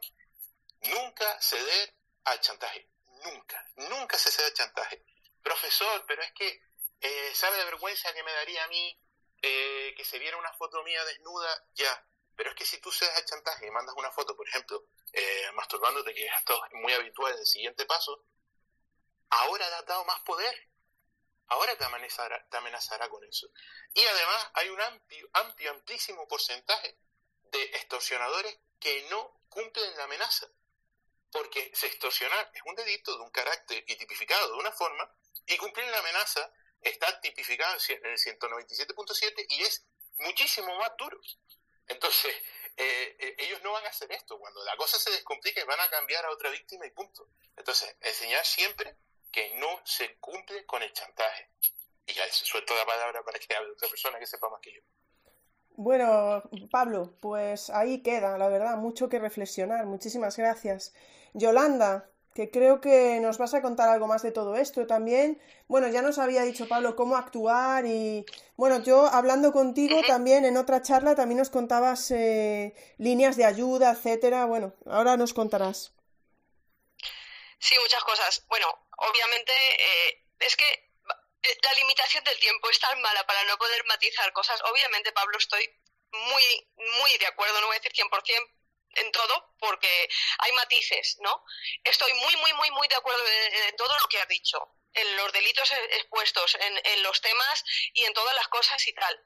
nunca 0.84 1.42
ceder 1.42 1.94
al 2.24 2.40
chantaje 2.40 2.91
nunca, 3.24 3.66
nunca 3.76 4.18
se 4.18 4.32
cede 4.32 4.54
chantaje. 4.54 5.04
Profesor, 5.42 6.04
pero 6.08 6.22
es 6.22 6.32
que, 6.34 6.62
eh, 7.00 7.32
¿sabe 7.34 7.58
la 7.58 7.66
vergüenza 7.66 8.14
que 8.14 8.24
me 8.24 8.32
daría 8.32 8.64
a 8.64 8.68
mí 8.68 9.00
eh, 9.42 9.94
que 9.96 10.06
se 10.06 10.20
viera 10.20 10.38
una 10.38 10.54
foto 10.54 10.84
mía 10.84 11.04
desnuda? 11.06 11.66
Ya, 11.74 12.08
pero 12.36 12.52
es 12.52 12.56
que 12.56 12.66
si 12.66 12.80
tú 12.80 12.92
cedes 12.92 13.16
al 13.16 13.26
chantaje 13.26 13.68
y 13.68 13.72
mandas 13.72 13.96
una 13.98 14.12
foto, 14.12 14.36
por 14.36 14.48
ejemplo, 14.48 14.86
eh, 15.14 15.52
masturbándote, 15.54 16.14
que 16.14 16.26
esto 16.26 16.66
es 16.66 16.74
muy 16.74 16.94
habitual 16.94 17.34
en 17.34 17.40
el 17.40 17.46
siguiente 17.46 17.86
paso, 17.86 18.24
ahora 19.30 19.68
te 19.68 19.76
has 19.76 19.86
dado 19.86 20.06
más 20.06 20.20
poder. 20.22 20.70
Ahora 21.48 21.78
te 21.78 21.84
amenazará, 21.84 22.48
te 22.50 22.58
amenazará 22.58 23.10
con 23.10 23.22
eso. 23.26 23.48
Y 23.94 24.06
además 24.06 24.52
hay 24.54 24.70
un 24.70 24.80
amplio, 24.80 25.30
amplio, 25.34 25.72
amplísimo 25.72 26.26
porcentaje 26.28 26.98
de 27.52 27.62
extorsionadores 27.64 28.58
que 28.80 29.06
no 29.10 29.42
cumplen 29.50 29.98
la 29.98 30.06
amenaza 30.06 30.48
porque 31.32 31.72
se 31.74 31.88
extorsionar 31.88 32.52
es 32.54 32.62
un 32.66 32.76
delito 32.76 33.16
de 33.16 33.24
un 33.24 33.32
carácter 33.32 33.84
y 33.88 33.96
tipificado 33.96 34.52
de 34.52 34.58
una 34.60 34.72
forma, 34.72 35.10
y 35.48 35.58
cumplir 35.58 35.88
la 35.88 36.00
amenaza 36.00 36.52
está 36.82 37.20
tipificado 37.22 37.78
en 37.90 38.06
el 38.06 38.18
197.7 38.18 39.46
y 39.50 39.62
es 39.62 39.86
muchísimo 40.18 40.76
más 40.78 40.92
duro. 40.98 41.20
Entonces, 41.88 42.34
eh, 42.78 43.16
eh, 43.20 43.36
ellos 43.38 43.62
no 43.64 43.74
van 43.74 43.86
a 43.86 43.90
hacer 43.90 44.12
esto. 44.12 44.40
Cuando 44.40 44.64
la 44.64 44.76
cosa 44.78 44.98
se 44.98 45.12
descomplique, 45.12 45.64
van 45.66 45.80
a 45.80 45.90
cambiar 45.90 46.26
a 46.26 46.32
otra 46.32 46.50
víctima 46.50 46.86
y 46.86 46.92
punto. 46.92 47.28
Entonces, 47.58 47.96
enseñar 48.02 48.46
siempre 48.46 48.96
que 49.32 49.54
no 49.56 49.82
se 49.86 50.16
cumple 50.18 50.66
con 50.66 50.82
el 50.82 50.92
chantaje. 50.94 51.50
Y 52.06 52.14
ya 52.14 52.24
suelto 52.32 52.76
la 52.76 52.86
palabra 52.86 53.24
para 53.24 53.40
que 53.40 53.54
hable 53.56 53.72
otra 53.72 53.90
persona 53.90 54.20
que 54.20 54.26
sepa 54.26 54.50
más 54.50 54.62
que 54.62 54.74
yo. 54.74 54.82
Bueno, 55.76 56.44
Pablo, 56.70 57.18
pues 57.22 57.70
ahí 57.70 58.04
queda, 58.04 58.38
la 58.38 58.50
verdad, 58.50 58.78
mucho 58.78 59.10
que 59.10 59.20
reflexionar. 59.20 59.86
Muchísimas 59.86 60.38
gracias. 60.38 60.94
Yolanda, 61.34 62.10
que 62.34 62.50
creo 62.50 62.80
que 62.80 63.20
nos 63.20 63.38
vas 63.38 63.54
a 63.54 63.62
contar 63.62 63.90
algo 63.90 64.08
más 64.08 64.24
de 64.24 64.32
todo 64.32 64.56
esto 64.56 64.88
también. 64.88 65.42
Bueno, 65.68 65.88
ya 65.90 66.02
nos 66.02 66.18
había 66.18 66.44
dicho 66.44 66.68
Pablo 66.68 66.96
cómo 66.96 67.18
actuar 67.18 67.86
y 67.86 68.26
bueno, 68.56 68.82
yo 68.84 69.08
hablando 69.08 69.52
contigo 69.52 70.02
también 70.08 70.46
en 70.46 70.58
otra 70.58 70.82
charla 70.82 71.16
también 71.16 71.40
nos 71.40 71.50
contabas 71.50 72.12
eh, 72.12 72.74
líneas 72.98 73.36
de 73.36 73.46
ayuda, 73.46 73.92
etcétera. 73.92 74.46
Bueno, 74.46 74.74
ahora 74.86 75.18
nos 75.18 75.34
contarás. 75.34 75.94
Sí, 77.60 77.76
muchas 77.80 78.04
cosas. 78.04 78.46
Bueno, 78.48 78.68
obviamente 78.98 79.52
eh, 79.52 80.26
es 80.40 80.56
que 80.56 80.66
eh, 81.44 81.58
la 81.64 81.74
limitación 81.74 82.24
del 82.24 82.40
tiempo 82.40 82.70
es 82.70 82.80
tan 82.80 83.00
mala 83.02 83.26
para 83.26 83.44
no 83.44 83.58
poder 83.58 83.84
matizar 83.86 84.32
cosas. 84.34 84.62
Obviamente, 84.72 85.12
Pablo, 85.12 85.38
estoy 85.38 85.68
muy, 86.12 86.44
muy 87.00 87.18
de 87.20 87.28
acuerdo, 87.28 87.60
no 87.62 87.68
voy 87.68 87.76
a 87.76 87.80
decir 87.80 87.94
100%, 87.94 88.10
en 88.96 89.12
todo 89.12 89.56
porque 89.60 90.10
hay 90.40 90.52
matices, 90.54 91.18
¿no? 91.20 91.44
Estoy 91.84 92.14
muy, 92.14 92.36
muy, 92.38 92.54
muy, 92.54 92.72
muy 92.72 92.88
de 92.88 92.96
acuerdo 92.96 93.24
en, 93.28 93.76
todo 93.76 93.98
lo 93.98 94.08
que 94.08 94.20
has 94.20 94.28
dicho, 94.28 94.58
en 94.94 95.18
los 95.18 95.32
delitos 95.34 95.72
expuestos, 95.72 96.56
en, 96.56 96.82
en 96.84 97.04
los 97.04 97.22
temas 97.22 97.64
y 97.94 98.06
en 98.06 98.14
todas 98.14 98.36
las 98.36 98.48
cosas 98.48 98.86
y 98.88 98.94
tal. 98.94 99.20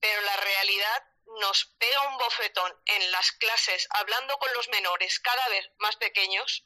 Pero 0.00 0.20
la 0.22 0.36
realidad 0.36 1.04
nos 1.40 1.66
pega 1.78 2.08
un 2.08 2.18
bofetón 2.18 2.72
en 2.86 3.10
las 3.10 3.32
clases 3.32 3.86
hablando 3.90 4.38
con 4.38 4.52
los 4.54 4.68
menores 4.68 5.18
cada 5.20 5.48
vez 5.48 5.68
más 5.78 5.96
pequeños 5.96 6.64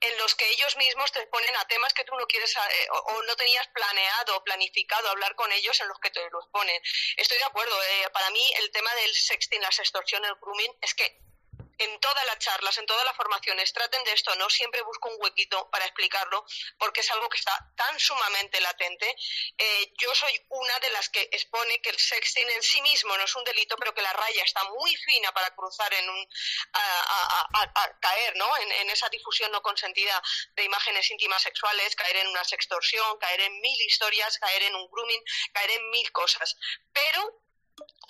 en 0.00 0.18
los 0.18 0.34
que 0.34 0.48
ellos 0.50 0.76
mismos 0.76 1.12
te 1.12 1.26
ponen 1.28 1.54
a 1.56 1.66
temas 1.66 1.92
que 1.94 2.04
tú 2.04 2.14
no 2.16 2.26
quieres 2.26 2.54
eh, 2.56 2.88
o, 2.90 3.22
no 3.22 3.36
tenías 3.36 3.66
planeado 3.68 4.42
planificado 4.44 5.08
hablar 5.08 5.34
con 5.34 5.50
ellos 5.52 5.80
en 5.80 5.88
los 5.88 5.98
que 5.98 6.10
te 6.10 6.28
los 6.30 6.46
ponen. 6.48 6.80
Estoy 7.16 7.38
de 7.38 7.44
acuerdo. 7.44 7.82
Eh, 7.82 8.10
para 8.12 8.30
mí 8.30 8.44
el 8.58 8.70
tema 8.70 8.94
del 8.96 9.14
sexting, 9.14 9.60
la 9.60 9.72
sextorsión, 9.72 10.24
el 10.24 10.34
grooming, 10.40 10.76
es 10.80 10.94
que 10.94 11.23
en 11.78 12.00
todas 12.00 12.24
las 12.26 12.38
charlas, 12.38 12.76
en 12.78 12.86
todas 12.86 13.04
las 13.04 13.16
formaciones, 13.16 13.72
traten 13.72 14.02
de 14.04 14.12
esto, 14.12 14.34
no 14.36 14.48
siempre 14.50 14.82
busco 14.82 15.08
un 15.08 15.16
huequito 15.18 15.68
para 15.70 15.84
explicarlo, 15.84 16.44
porque 16.78 17.00
es 17.00 17.10
algo 17.10 17.28
que 17.28 17.38
está 17.38 17.72
tan 17.76 17.98
sumamente 17.98 18.60
latente. 18.60 19.14
Eh, 19.58 19.92
yo 19.98 20.14
soy 20.14 20.32
una 20.50 20.78
de 20.80 20.90
las 20.90 21.08
que 21.08 21.22
expone 21.32 21.80
que 21.80 21.90
el 21.90 21.98
sexting 21.98 22.48
en 22.50 22.62
sí 22.62 22.80
mismo 22.82 23.16
no 23.16 23.24
es 23.24 23.34
un 23.34 23.44
delito, 23.44 23.76
pero 23.76 23.94
que 23.94 24.02
la 24.02 24.12
raya 24.12 24.44
está 24.44 24.64
muy 24.70 24.94
fina 24.96 25.32
para 25.32 25.54
cruzar 25.54 25.92
en 25.94 26.08
un, 26.08 26.28
caer, 28.00 28.36
¿no? 28.36 28.56
En, 28.58 28.72
en, 28.72 28.90
esa 28.90 29.08
difusión 29.08 29.50
no 29.52 29.62
consentida 29.62 30.22
de 30.54 30.64
imágenes 30.64 31.10
íntimas 31.10 31.42
sexuales, 31.42 31.96
caer 31.96 32.16
en 32.16 32.28
una 32.28 32.44
sextorsión, 32.44 33.18
caer 33.18 33.40
en 33.40 33.60
mil 33.60 33.80
historias, 33.82 34.38
caer 34.38 34.62
en 34.64 34.74
un 34.74 34.88
grooming, 34.90 35.22
caer 35.52 35.70
en 35.72 35.90
mil 35.90 36.10
cosas. 36.12 36.56
Pero, 36.92 37.42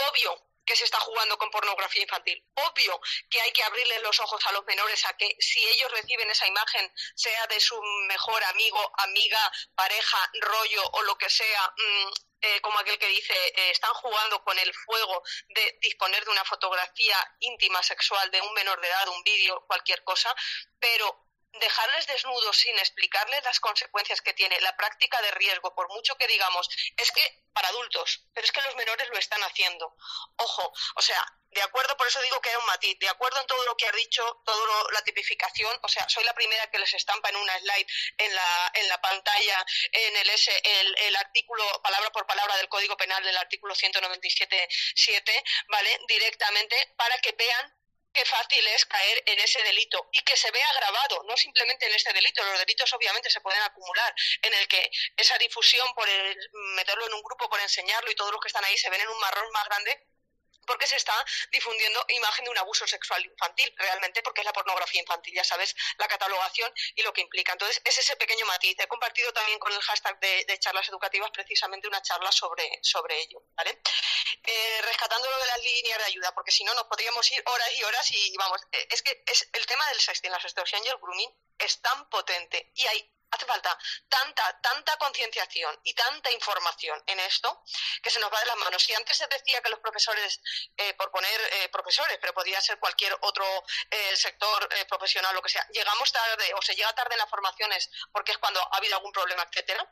obvio, 0.09 0.54
que 0.65 0.77
se 0.77 0.85
está 0.85 0.99
jugando 1.01 1.37
con 1.39 1.51
pornografía 1.51 2.03
infantil. 2.03 2.45
Obvio 2.55 3.01
que 3.31 3.41
hay 3.41 3.53
que 3.53 3.63
abrirles 3.63 4.03
los 4.03 4.19
ojos 4.21 4.45
a 4.47 4.53
los 4.53 4.65
menores 4.65 5.05
a 5.07 5.17
que 5.17 5.37
si 5.39 5.67
ellos 5.67 5.91
reciben 5.93 6.31
esa 6.31 6.47
imagen, 6.47 6.93
sea 7.15 7.47
de 7.47 7.61
su 7.61 7.81
mejor 8.09 8.43
amigo, 8.45 8.93
amiga, 8.99 9.53
pareja, 9.75 10.31
rollo 10.41 10.83
o 10.93 11.03
lo 11.03 11.17
que 11.17 11.29
sea, 11.31 11.75
mm, 11.77 12.13
eh, 12.41 12.61
como 12.61 12.79
aquel 12.79 12.99
que 12.99 13.09
dice, 13.09 13.33
eh, 13.33 13.71
están 13.71 13.95
jugando 13.95 14.43
con 14.45 14.59
el 14.59 14.75
fuego 14.75 15.23
de 15.49 15.79
disponer 15.81 16.23
de 16.25 16.31
una 16.31 16.45
fotografía 16.45 17.17
íntima 17.41 17.83
sexual 17.83 18.31
de 18.31 18.41
un 18.43 18.53
menor 18.53 18.81
de 18.81 18.89
edad, 18.89 19.09
un 19.09 19.23
vídeo, 19.23 19.65
cualquier 19.67 20.05
cosa, 20.05 20.35
pero 20.79 21.24
dejarles 21.61 22.07
desnudos 22.07 22.57
sin 22.57 22.79
explicarles 22.79 23.45
las 23.45 23.61
consecuencias 23.61 24.21
que 24.21 24.35
tiene 24.35 24.61
la 24.61 24.77
práctica 24.77 25.21
de 25.23 25.31
riesgo, 25.33 25.75
por 25.75 25.89
mucho 25.91 26.17
que 26.17 26.27
digamos, 26.27 26.69
es 26.97 27.11
que 27.13 27.45
para 27.53 27.69
adultos, 27.69 28.27
pero 28.33 28.45
es 28.45 28.53
que 28.53 28.63
los 28.63 28.75
menores 28.75 29.09
lo 29.09 29.19
están 29.19 29.43
haciendo. 29.43 29.97
Ojo, 30.37 30.73
o 30.97 31.03
sea, 31.03 31.25
de 31.55 31.63
acuerdo, 31.63 31.97
por 31.97 32.09
eso 32.09 32.21
digo 32.23 32.41
que 32.41 32.51
hay 32.51 32.57
un 32.57 32.67
matiz, 32.67 32.99
de 32.99 33.09
acuerdo 33.09 33.41
en 33.41 33.47
todo 33.47 33.65
lo 33.65 33.77
que 33.77 33.87
has 33.87 33.95
dicho, 33.95 34.43
toda 34.45 34.91
la 34.93 35.03
tipificación, 35.03 35.79
o 35.83 35.89
sea, 35.89 36.09
soy 36.09 36.25
la 36.25 36.35
primera 36.35 36.69
que 36.69 36.81
les 36.81 36.93
estampa 36.95 37.29
en 37.29 37.37
una 37.37 37.57
slide 37.61 37.87
en 38.19 38.35
la, 38.35 38.73
en 38.75 38.89
la 38.89 39.01
pantalla, 39.01 39.65
en 39.93 40.17
el, 40.17 40.31
S, 40.31 40.51
el, 40.65 40.99
el 40.99 41.17
artículo, 41.17 41.65
palabra 41.83 42.11
por 42.11 42.27
palabra 42.27 42.57
del 42.57 42.69
Código 42.69 42.97
Penal 42.97 43.23
del 43.23 43.37
artículo 43.37 43.75
197.7, 43.75 45.45
¿vale? 45.69 46.01
Directamente 46.09 46.93
para 46.97 47.17
que 47.19 47.33
vean 47.39 47.73
qué 48.15 48.25
fácil 48.25 48.67
es 48.69 48.87
caer 48.87 49.23
en 49.27 49.39
ese 49.41 49.63
delito 49.63 50.09
y 50.13 50.21
que 50.21 50.37
se 50.37 50.51
vea 50.53 50.73
grabado, 50.77 51.23
no 51.25 51.37
simplemente 51.37 51.87
en 51.87 51.95
este 51.95 52.13
delito, 52.13 52.43
los 52.45 52.59
delitos 52.61 52.93
obviamente 52.95 53.29
se 53.31 53.41
pueden 53.41 53.61
acumular, 53.63 54.15
en 54.43 54.55
el 54.55 54.69
que 54.69 54.91
esa 55.17 55.37
difusión 55.39 55.87
por 55.95 56.09
meterlo 56.77 57.07
en 57.07 57.15
un 57.15 57.23
grupo, 57.23 57.49
por 57.49 57.61
enseñarlo 57.61 58.11
y 58.11 58.15
todos 58.15 58.33
los 58.33 58.41
que 58.41 58.49
están 58.49 58.65
ahí 58.65 58.77
se 58.79 58.89
ven 58.89 59.01
en 59.01 59.09
un 59.09 59.19
marrón 59.19 59.51
más 59.53 59.65
grande, 59.65 60.07
porque 60.65 60.87
se 60.87 60.97
está 60.97 61.15
difundiendo 61.51 62.05
imagen 62.09 62.45
de 62.45 62.51
un 62.51 62.59
abuso 62.59 62.87
sexual 62.87 63.25
infantil, 63.25 63.73
realmente 63.77 64.23
porque 64.23 64.41
es 64.41 64.45
la 64.45 64.53
pornografía 64.53 65.01
infantil, 65.01 65.35
ya 65.35 65.45
sabes, 65.45 65.75
la 65.99 66.09
catalogación 66.09 66.73
y 66.95 67.03
lo 67.03 67.13
que 67.13 67.21
implica. 67.21 67.53
Entonces, 67.53 67.81
es 67.85 67.99
ese 67.99 68.17
pequeño 68.17 68.47
matiz. 68.47 68.77
He 68.79 68.87
compartido 68.87 69.33
también 69.33 69.59
con 69.59 69.73
el 69.73 69.81
hashtag 69.81 70.19
de, 70.21 70.59
charlas 70.59 70.89
educativas 70.89 71.31
precisamente 71.31 71.89
una 71.89 72.01
charla 72.01 72.31
sobre, 72.33 72.79
sobre 72.81 73.21
ello, 73.21 73.43
¿vale? 73.57 73.81
Eh, 74.43 74.83
rescatando 74.83 75.29
lo 75.31 75.39
de 75.39 75.47
las 75.47 75.59
líneas 75.59 75.99
de 75.99 76.05
ayuda, 76.05 76.33
porque 76.35 76.53
si 76.53 76.65
no 76.65 76.75
nos 76.75 76.85
podríamos 76.85 77.31
ir 77.33 77.43
horas 77.47 77.75
y 77.75 77.85
horas 77.85 78.11
y 78.13 78.37
vamos, 78.37 78.61
eh, 78.73 78.87
es 78.91 79.03
que 79.03 79.23
es 79.27 79.49
el 79.53 79.67
tema 79.67 79.87
del 79.89 80.01
sexting, 80.01 80.31
la 80.31 80.39
extorsión 80.39 80.83
y 80.85 80.89
el 80.89 80.97
grooming 80.97 81.31
es 81.59 81.81
tan 81.81 82.09
potente 82.09 82.71
y 82.75 82.87
hay 82.87 83.11
hace 83.35 83.47
falta 83.47 83.77
tanta, 84.09 84.61
tanta 84.61 84.97
concienciación 84.97 85.79
y 85.85 85.95
tanta 85.95 86.31
información 86.31 87.03
en 87.07 87.21
esto 87.21 87.63
que 88.03 88.11
se 88.11 88.21
nos 88.21 88.33
va 88.33 88.41
de 88.41 88.47
las 88.47 88.57
manos. 88.57 88.83
Si 88.83 88.95
antes 88.95 89.17
se 89.17 89.27
decía 89.27 89.61
que 89.61 89.71
los 89.71 89.81
profesores, 89.81 90.41
eh, 90.77 90.95
por 90.95 91.11
poner 91.11 91.41
eh, 91.53 91.69
profesores, 91.69 92.19
pero 92.21 92.33
podría 92.33 92.61
ser 92.61 92.79
cualquier 92.79 93.17
otro 93.23 93.45
eh, 93.91 94.17
sector 94.17 94.69
profesional, 94.89 95.35
lo 95.35 95.43
que 95.43 95.49
sea, 95.49 95.67
llegamos 95.73 96.13
tarde 96.13 96.53
o 96.55 96.63
se 96.63 96.75
llega 96.75 96.93
tarde 96.95 97.15
en 97.15 97.19
las 97.19 97.31
formaciones 97.31 97.91
porque 98.13 98.33
es 98.33 98.39
cuando 98.39 98.61
ha 98.61 98.77
habido 98.77 98.97
algún 98.97 99.13
problema, 99.13 99.43
etcétera. 99.43 99.89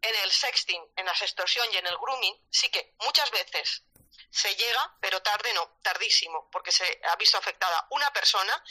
En 0.00 0.14
el 0.16 0.30
sexting, 0.30 0.82
en 0.96 1.06
la 1.06 1.12
extorsión 1.12 1.66
y 1.72 1.76
en 1.76 1.86
el 1.86 1.96
grooming, 1.96 2.46
sí 2.50 2.68
que 2.70 2.94
muchas 3.00 3.30
veces 3.30 3.82
se 4.30 4.54
llega, 4.54 4.96
pero 5.00 5.20
tarde 5.22 5.52
no, 5.52 5.78
tardísimo, 5.82 6.48
porque 6.50 6.70
se 6.70 7.00
ha 7.04 7.16
visto 7.16 7.38
afectada 7.38 7.86
una 7.90 8.12
persona 8.12 8.62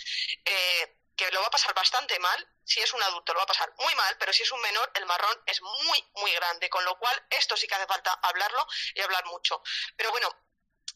que 1.16 1.30
lo 1.32 1.42
va 1.42 1.48
a 1.48 1.52
pasar 1.52 1.74
bastante 1.74 2.18
mal. 2.20 2.48
Si 2.64 2.80
es 2.82 2.94
un 2.94 3.04
adulto 3.04 3.34
lo 3.34 3.40
va 3.40 3.44
a 3.44 3.48
pasar 3.48 3.74
muy 3.78 3.94
mal, 3.96 4.16
pero 4.18 4.34
si 4.34 4.44
es 4.44 4.52
un 4.52 4.62
menor, 4.62 4.92
el 4.96 5.06
marrón 5.06 5.42
es 5.46 5.62
muy, 5.62 6.04
muy 6.16 6.32
grande. 6.34 6.70
Con 6.70 6.84
lo 6.86 6.98
cual, 6.98 7.26
esto 7.30 7.58
sí 7.58 7.68
que 7.68 7.76
hace 7.76 7.88
falta 7.88 8.12
hablarlo 8.24 8.66
y 8.96 9.02
hablar 9.02 9.26
mucho. 9.26 9.62
Pero 9.96 10.12
bueno, 10.12 10.30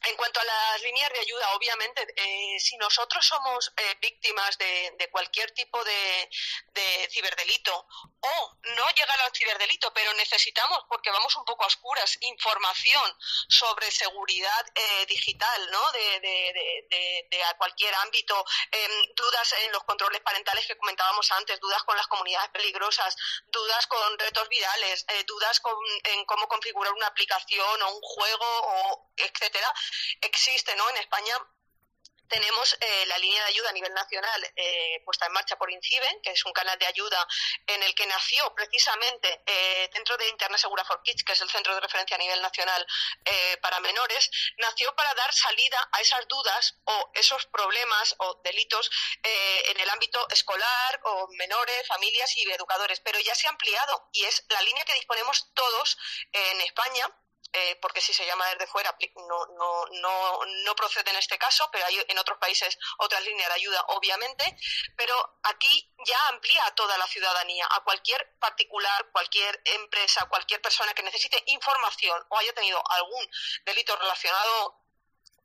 en 0.04 0.16
cuanto 0.16 0.40
a 0.40 0.44
las 0.44 0.82
líneas 0.84 1.12
de 1.12 1.20
ayuda, 1.20 1.54
obviamente, 1.56 2.06
eh, 2.16 2.60
si 2.60 2.78
nosotros 2.78 3.26
somos 3.26 3.74
eh, 3.76 3.98
víctimas 4.00 4.58
de, 4.58 5.10
cualquier 5.12 5.52
tipo 5.52 5.84
de, 5.84 6.30
ciberdelito 7.10 7.88
o 8.20 8.58
no 8.76 8.86
llegar 8.90 9.20
al 9.22 9.32
ciberdelito, 9.34 9.92
pero 9.94 10.14
necesitamos, 10.14 10.84
porque 10.88 11.10
vamos 11.10 11.36
un 11.36 11.46
poco 11.46 11.64
a 11.64 11.68
oscuras, 11.68 12.18
información 12.22 13.18
sobre 13.50 13.90
seguridad 13.90 14.66
eh, 14.76 15.06
digital, 15.08 15.72
¿no? 15.72 15.92
De, 15.92 16.08
cualquier 17.58 17.94
ámbito, 17.96 18.46
em, 18.72 19.14
dudas 19.16 19.54
en 19.64 19.72
los 19.72 19.84
controles 19.84 20.22
parentales 20.22 20.68
que 20.68 20.78
comentábamos 20.78 21.32
antes, 21.32 21.60
dudas 21.60 21.82
con 21.84 21.98
las 21.98 22.08
comunidades 22.08 22.50
peligrosas, 22.52 23.16
dudas 23.48 23.88
con 23.88 24.20
retos 24.20 24.48
virales, 24.48 25.06
dudas 25.26 25.60
en 26.04 26.26
cómo 26.26 26.48
configurar 26.48 26.94
una 26.94 27.08
aplicación 27.08 27.82
o 27.82 27.96
un 27.96 28.02
juego, 28.02 28.46
o 28.46 29.12
etcétera 29.18 29.74
existe 30.22 30.76
¿no? 30.76 30.90
en 30.90 30.98
España 30.98 31.36
tenemos 32.28 32.78
eh, 32.80 33.06
la 33.08 33.18
línea 33.18 33.42
de 33.44 33.50
ayuda 33.50 33.70
a 33.70 33.74
nivel 33.74 33.94
nacional 33.94 34.52
eh, 34.56 35.02
puesta 35.06 35.26
en 35.26 35.34
marcha 35.34 35.58
por 35.58 35.72
INCIBEN, 35.72 36.22
que 36.22 36.32
es 36.32 36.46
un 36.46 36.54
canal 36.54 36.78
de 36.78 36.86
ayuda 36.86 37.26
en 37.66 37.82
el 37.84 37.96
que 37.96 38.06
nació 38.06 38.54
precisamente 38.54 39.42
eh, 39.46 39.90
dentro 39.94 40.18
de 40.18 40.28
Internet 40.30 40.60
Segura 40.60 40.84
for 40.84 41.02
Kids, 41.04 41.24
que 41.24 41.34
es 41.34 41.42
el 41.42 41.50
centro 41.50 41.74
de 41.74 41.82
referencia 41.82 42.16
a 42.16 42.20
nivel 42.20 42.42
nacional 42.42 42.86
para 43.62 43.80
menores, 43.80 44.30
nació 44.58 44.96
para 44.96 45.14
dar 45.14 45.34
salida 45.34 45.90
a 45.92 46.02
esas 46.02 46.28
dudas 46.28 46.76
o 46.86 47.12
esos 47.14 47.46
problemas 47.48 48.16
o 48.20 48.42
delitos 48.44 48.90
en 49.24 49.80
el 49.80 49.90
ámbito 49.90 50.28
escolar 50.30 51.00
o 51.04 51.28
menores, 51.30 51.88
familias 51.88 52.36
y 52.38 52.50
educadores. 52.50 53.00
Pero 53.02 53.20
ya 53.20 53.36
se 53.36 53.48
ha 53.48 53.52
ampliado 53.52 54.10
y 54.14 54.24
es 54.26 54.44
la 54.50 54.62
línea 54.62 54.86
que 54.86 54.94
disponemos 54.94 55.52
todos 55.54 55.98
en 56.32 56.62
España 56.62 57.08
eh, 57.54 57.78
porque 57.82 58.02
si 58.02 58.14
se 58.14 58.26
llama 58.26 58.46
desde 58.48 58.68
fuera 58.68 58.96
no, 59.16 59.46
no, 59.58 59.86
no, 60.02 60.40
no 60.66 60.76
procede 60.76 61.10
en 61.10 61.18
este 61.18 61.38
caso, 61.38 61.70
pero 61.72 61.86
hay 61.86 62.04
en 62.08 62.18
otros 62.18 62.38
países 62.38 62.78
otras 62.98 63.24
líneas 63.24 63.50
de 63.50 63.56
ayuda, 63.56 63.84
obviamente, 63.90 64.58
pero 64.96 65.40
aquí 65.44 65.94
ya 66.06 66.28
amplía 66.30 66.66
a 66.66 66.76
toda 66.76 66.98
la 66.98 67.08
ciudadanía, 67.08 67.68
a 67.72 67.84
cualquier 67.84 68.38
particular, 68.40 69.10
cualquier 69.12 69.62
empresa, 69.66 70.28
cualquier 70.30 70.62
persona 70.62 70.94
que 70.94 71.04
necesite 71.04 71.42
información 71.48 72.24
o 72.30 72.38
haya 72.38 72.54
tenido 72.54 72.82
algún 72.92 73.30
delito 73.66 73.96
relacionado 73.96 74.87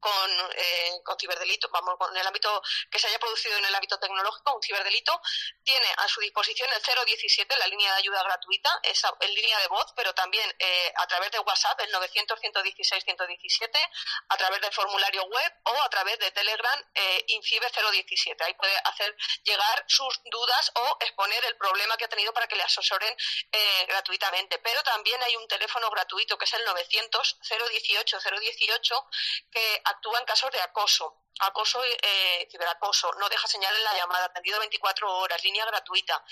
con, 0.03 0.31
eh, 0.57 1.01
con 1.05 1.17
ciberdelito, 1.17 1.71
vamos, 1.71 1.95
con 1.97 2.15
el 2.17 2.27
ámbito 2.27 2.61
que 2.91 2.99
se 2.99 3.07
haya 3.07 3.21
producido 3.21 3.57
en 3.57 3.65
el 3.65 3.75
ámbito 3.75 3.99
tecnológico, 4.01 4.57
un 4.57 4.63
ciberdelito, 4.63 5.21
tiene 5.63 5.87
a 5.99 6.09
su 6.09 6.21
disposición 6.21 6.69
el 6.75 6.83
017, 6.83 7.57
la 7.57 7.69
línea 7.69 7.93
de 7.93 7.99
ayuda 7.99 8.21
gratuita, 8.25 8.81
esa, 8.83 9.15
en 9.21 9.33
línea 9.33 9.57
de 9.61 9.69
voz, 9.69 9.87
pero 9.95 10.13
también 10.13 10.53
eh, 10.59 10.93
a 10.97 11.07
través 11.07 11.31
de 11.31 11.39
WhatsApp, 11.39 11.81
el 11.83 11.93
900-116-117, 11.93 13.91
a 14.29 14.37
través 14.37 14.61
del 14.61 14.73
formulario 14.73 15.23
web 15.25 15.53
o 15.65 15.83
a 15.83 15.89
través 15.89 16.19
de 16.19 16.33
Telegram, 16.33 16.85
eh, 16.95 17.25
Incibe 17.29 17.71
017. 17.71 18.43
Ahí 18.43 18.55
puede 18.55 18.77
hacer 18.85 19.17
llegar 19.45 19.85
sus 19.87 20.21
dudas 20.25 20.73
o 20.75 20.97
exponer 21.01 21.45
el 21.45 21.57
problema 21.57 21.97
que 21.97 22.07
ha 22.07 22.09
tenido 22.09 22.33
para 22.33 22.49
que 22.49 22.57
le 22.57 22.65
asesoren 22.65 23.15
eh, 23.53 23.87
gratuitamente. 23.87 24.59
Pero 24.59 24.83
también 24.83 25.23
hay 25.23 25.37
un 25.37 25.47
teléfono 25.47 25.89
gratuito 25.91 26.37
que 26.37 26.45
es 26.45 26.53
el 26.55 26.65
900 26.65 27.39
018 27.71 28.19
018 28.19 29.07
que 29.51 29.83
actúa 29.93 30.19
en 30.19 30.25
casos 30.25 30.51
de 30.51 30.61
acoso 30.61 31.19
acoso, 31.41 31.83
eh, 31.85 32.47
ciberacoso, 32.51 33.11
no 33.15 33.29
deja 33.29 33.49
señal 33.49 33.75
en 33.75 33.85
la 33.85 33.95
llamada, 33.95 34.27
atendido 34.27 34.59
24 34.59 35.11
horas, 35.19 35.43
línea 35.43 35.65
gratuita. 35.65 36.23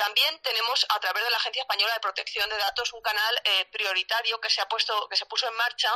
También 0.00 0.40
tenemos 0.40 0.86
a 0.88 0.98
través 0.98 1.22
de 1.22 1.30
la 1.30 1.36
Agencia 1.36 1.60
Española 1.60 1.92
de 1.92 2.00
Protección 2.00 2.48
de 2.48 2.56
Datos 2.56 2.90
un 2.94 3.02
canal 3.02 3.38
eh, 3.44 3.66
prioritario 3.66 4.40
que 4.40 4.48
se 4.48 4.62
ha 4.62 4.66
puesto, 4.66 5.06
que 5.10 5.16
se 5.16 5.26
puso 5.26 5.46
en 5.46 5.54
marcha 5.56 5.90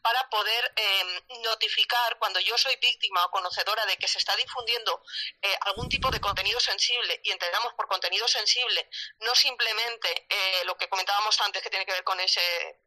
para 0.00 0.30
poder 0.30 0.72
eh, 0.76 1.22
notificar 1.44 2.16
cuando 2.18 2.40
yo 2.40 2.56
soy 2.56 2.76
víctima 2.76 3.22
o 3.26 3.30
conocedora 3.30 3.84
de 3.84 3.98
que 3.98 4.08
se 4.08 4.16
está 4.16 4.34
difundiendo 4.34 5.02
eh, 5.42 5.54
algún 5.60 5.90
tipo 5.90 6.10
de 6.10 6.22
contenido 6.22 6.58
sensible 6.58 7.20
y 7.22 7.32
entendamos 7.32 7.74
por 7.74 7.86
contenido 7.86 8.26
sensible 8.26 8.88
no 9.18 9.34
simplemente 9.34 10.26
lo 10.64 10.78
que 10.78 10.88
comentábamos 10.88 11.38
antes 11.42 11.62
que 11.62 11.68
tiene 11.68 11.84
que 11.84 11.92
ver 11.92 12.04
con 12.04 12.18
ese 12.18 12.80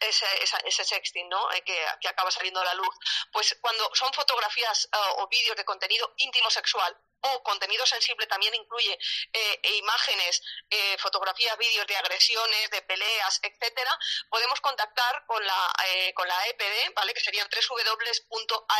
ese, 0.00 0.26
ese 0.64 0.84
sexting, 0.84 1.28
¿no? 1.28 1.50
Eh, 1.52 1.62
que, 1.62 1.76
que, 2.00 2.08
acaba 2.08 2.30
saliendo 2.30 2.60
a 2.60 2.64
la 2.64 2.74
luz. 2.74 2.94
Pues 3.32 3.56
cuando 3.60 3.90
son 3.94 4.12
fotografías 4.12 4.88
uh, 4.92 5.22
o 5.22 5.28
vídeos 5.28 5.56
de 5.56 5.64
contenido 5.64 6.12
íntimo 6.18 6.50
sexual 6.50 6.96
o 7.20 7.42
contenido 7.42 7.84
sensible 7.86 8.26
también 8.26 8.54
incluye 8.54 8.98
eh, 9.32 9.60
e 9.62 9.76
imágenes, 9.76 10.42
eh, 10.70 10.96
fotografías, 10.98 11.56
vídeos 11.58 11.86
de 11.86 11.96
agresiones, 11.96 12.70
de 12.70 12.82
peleas, 12.82 13.40
etcétera, 13.42 13.98
podemos 14.28 14.60
contactar 14.60 15.24
con 15.26 15.44
la 15.44 15.72
eh, 15.86 16.12
con 16.14 16.28
la 16.28 16.46
EPD, 16.46 16.92
¿vale? 16.94 17.14
Que 17.14 17.20
serían 17.20 17.48
www.aepd.es 17.48 18.74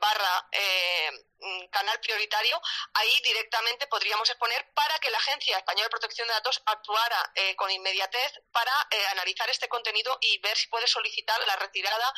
barra 0.00 0.48
mm, 1.40 1.66
canal 1.68 2.00
prioritario. 2.00 2.60
Ahí 2.94 3.20
directamente 3.22 3.86
podríamos 3.86 4.28
exponer 4.28 4.72
para 4.74 4.98
que 4.98 5.10
la 5.10 5.18
Agencia 5.18 5.56
Española 5.58 5.84
de 5.84 5.90
Protección 5.90 6.26
de 6.26 6.34
Datos 6.34 6.60
actuara 6.66 7.32
con 7.56 7.70
inmediatez 7.70 8.40
para 8.50 8.72
analizar 9.12 9.48
este 9.50 9.68
contenido 9.68 10.18
y 10.20 10.38
ver 10.38 10.56
si 10.56 10.66
puede 10.68 10.86
solicitar 10.86 11.40
la 11.46 11.56
retirada 11.56 12.12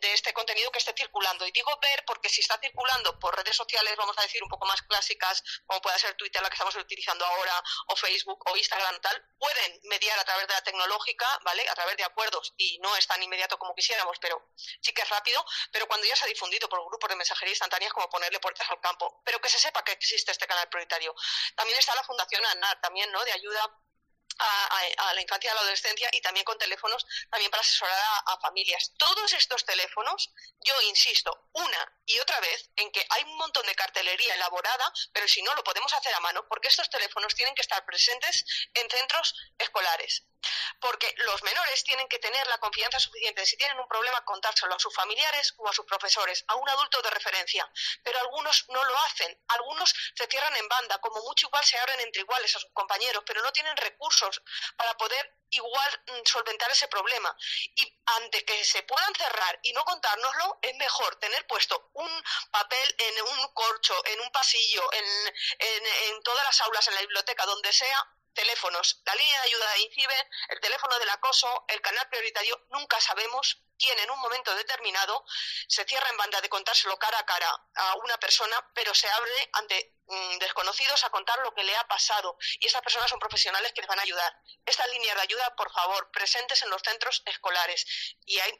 de 0.00 0.12
este 0.14 0.32
contenido 0.32 0.70
que 0.70 0.78
esté 0.78 0.94
circulando. 0.96 1.46
Y 1.46 1.52
digo 1.52 1.78
ver 1.82 2.04
porque 2.06 2.28
si 2.28 2.40
está 2.40 2.58
circulando 2.58 3.18
por 3.18 3.36
redes 3.36 3.49
sociales, 3.56 3.94
vamos 3.96 4.16
a 4.18 4.22
decir, 4.22 4.42
un 4.42 4.48
poco 4.48 4.66
más 4.66 4.82
clásicas, 4.82 5.42
como 5.66 5.80
puede 5.80 5.98
ser 5.98 6.14
Twitter, 6.14 6.42
la 6.42 6.48
que 6.48 6.54
estamos 6.54 6.74
utilizando 6.76 7.24
ahora, 7.24 7.62
o 7.88 7.96
Facebook, 7.96 8.42
o 8.50 8.56
Instagram, 8.56 9.00
tal, 9.00 9.22
pueden 9.38 9.80
mediar 9.84 10.18
a 10.18 10.24
través 10.24 10.46
de 10.46 10.54
la 10.54 10.62
tecnológica, 10.62 11.26
¿vale? 11.44 11.68
A 11.68 11.74
través 11.74 11.96
de 11.96 12.04
acuerdos, 12.04 12.54
y 12.56 12.78
no 12.78 12.96
es 12.96 13.06
tan 13.06 13.22
inmediato 13.22 13.58
como 13.58 13.74
quisiéramos, 13.74 14.18
pero 14.20 14.50
sí 14.56 14.92
que 14.92 15.02
es 15.02 15.08
rápido, 15.08 15.44
pero 15.72 15.86
cuando 15.86 16.06
ya 16.06 16.16
se 16.16 16.24
ha 16.24 16.28
difundido 16.28 16.68
por 16.68 16.84
grupos 16.86 17.10
de 17.10 17.16
mensajería 17.16 17.52
instantánea, 17.52 17.90
como 17.90 18.08
ponerle 18.08 18.40
puertas 18.40 18.68
al 18.70 18.80
campo, 18.80 19.22
pero 19.24 19.40
que 19.40 19.48
se 19.48 19.58
sepa 19.58 19.82
que 19.82 19.92
existe 19.92 20.32
este 20.32 20.46
canal 20.46 20.68
prioritario. 20.68 21.14
También 21.56 21.78
está 21.78 21.94
la 21.94 22.04
Fundación 22.04 22.44
ANAR, 22.44 22.80
también, 22.80 23.10
¿no? 23.12 23.24
De 23.24 23.32
ayuda 23.32 23.60
a, 24.40 25.14
la 25.14 25.20
infancia 25.20 25.48
y 25.48 25.50
a 25.50 25.54
la 25.54 25.60
adolescencia 25.60 26.08
y 26.12 26.20
también 26.20 26.44
con 26.44 26.58
teléfonos 26.58 27.06
también 27.30 27.50
para 27.50 27.60
asesorar 27.60 27.98
a, 28.26 28.38
familias. 28.40 28.92
Todos 28.96 29.32
estos 29.32 29.64
teléfonos, 29.64 30.32
yo 30.60 30.80
insisto 30.82 31.48
una 31.52 31.92
y 32.06 32.18
otra 32.18 32.40
vez 32.40 32.70
en 32.76 32.90
que 32.90 33.04
hay 33.10 33.22
un 33.24 33.36
montón 33.36 33.66
de 33.66 33.74
cartelería 33.74 34.34
elaborada, 34.34 34.92
pero 35.12 35.28
si 35.28 35.42
no 35.42 35.54
lo 35.54 35.64
podemos 35.64 35.92
hacer 35.94 36.14
a 36.14 36.20
mano, 36.20 36.46
porque 36.48 36.68
estos 36.68 36.88
teléfonos 36.88 37.34
tienen 37.34 37.54
que 37.54 37.62
estar 37.62 37.84
presentes 37.84 38.44
en 38.74 38.88
centros 38.88 39.34
escolares. 39.58 40.24
Porque 40.80 41.14
los 41.18 41.42
menores 41.42 41.84
tienen 41.84 42.08
que 42.08 42.18
tener 42.18 42.46
la 42.46 42.58
confianza 42.58 42.98
suficiente 42.98 43.44
si 43.46 43.56
tienen 43.56 43.78
un 43.78 43.88
problema 43.88 44.24
contárselo 44.24 44.74
a 44.74 44.78
sus 44.78 44.94
familiares 44.94 45.54
o 45.58 45.68
a 45.68 45.72
sus 45.72 45.84
profesores, 45.84 46.44
a 46.48 46.54
un 46.56 46.68
adulto 46.68 47.02
de 47.02 47.10
referencia. 47.10 47.70
Pero 48.02 48.18
algunos 48.20 48.64
no 48.68 48.82
lo 48.84 48.98
hacen, 49.00 49.38
algunos 49.48 49.94
se 50.14 50.26
cierran 50.26 50.56
en 50.56 50.68
banda, 50.68 50.98
como 50.98 51.22
mucho 51.22 51.46
igual 51.46 51.64
se 51.64 51.78
abren 51.78 52.00
entre 52.00 52.22
iguales 52.22 52.54
a 52.56 52.60
sus 52.60 52.70
compañeros, 52.72 53.22
pero 53.26 53.42
no 53.42 53.52
tienen 53.52 53.76
recursos 53.76 54.42
para 54.76 54.96
poder 54.96 55.36
igual 55.50 56.02
mm, 56.06 56.26
solventar 56.26 56.70
ese 56.70 56.88
problema. 56.88 57.34
Y 57.74 58.00
ante 58.06 58.44
que 58.44 58.64
se 58.64 58.82
puedan 58.84 59.14
cerrar 59.14 59.58
y 59.62 59.72
no 59.72 59.84
contárnoslo, 59.84 60.58
es 60.62 60.74
mejor 60.76 61.16
tener 61.16 61.46
puesto 61.46 61.90
un 61.94 62.24
papel 62.50 62.94
en 62.98 63.22
un 63.22 63.52
corcho, 63.52 63.94
en 64.06 64.20
un 64.20 64.30
pasillo, 64.30 64.88
en 64.92 66.22
todas 66.22 66.44
las 66.44 66.60
aulas, 66.62 66.86
en 66.88 66.94
la 66.94 67.00
biblioteca, 67.00 67.44
donde 67.46 67.72
sea, 67.72 68.06
teléfonos, 68.34 69.00
la 69.04 69.14
línea 69.14 69.40
de 69.42 69.48
ayuda 69.48 69.72
de 69.72 69.80
INCIBE, 69.80 70.28
el 70.48 70.60
teléfono 70.60 70.98
del 70.98 71.10
acoso, 71.10 71.64
el 71.68 71.80
canal 71.80 72.08
prioritario, 72.08 72.66
nunca 72.70 73.00
sabemos 73.00 73.62
quién 73.78 73.98
en 73.98 74.10
un 74.10 74.20
momento 74.20 74.54
determinado 74.54 75.24
se 75.66 75.84
cierra 75.84 76.08
en 76.10 76.16
banda 76.16 76.40
de 76.40 76.48
contárselo 76.48 76.98
cara 76.98 77.18
a 77.18 77.26
cara 77.26 77.50
a 77.74 77.94
una 77.96 78.18
persona, 78.18 78.70
pero 78.74 78.94
se 78.94 79.08
abre 79.08 79.50
ante 79.54 79.96
mm, 80.06 80.38
desconocidos 80.38 81.02
a 81.04 81.10
contar 81.10 81.38
lo 81.40 81.54
que 81.54 81.64
le 81.64 81.74
ha 81.76 81.88
pasado. 81.88 82.36
Y 82.58 82.66
estas 82.66 82.82
personas 82.82 83.08
son 83.08 83.18
profesionales 83.18 83.72
que 83.72 83.80
les 83.80 83.88
van 83.88 83.98
a 83.98 84.02
ayudar. 84.02 84.36
Estas 84.66 84.88
líneas 84.90 85.16
de 85.16 85.22
ayuda, 85.22 85.56
por 85.56 85.72
favor, 85.72 86.10
presentes 86.10 86.62
en 86.62 86.70
los 86.70 86.82
centros 86.82 87.22
escolares. 87.26 87.86
Y 88.26 88.38
hay 88.38 88.52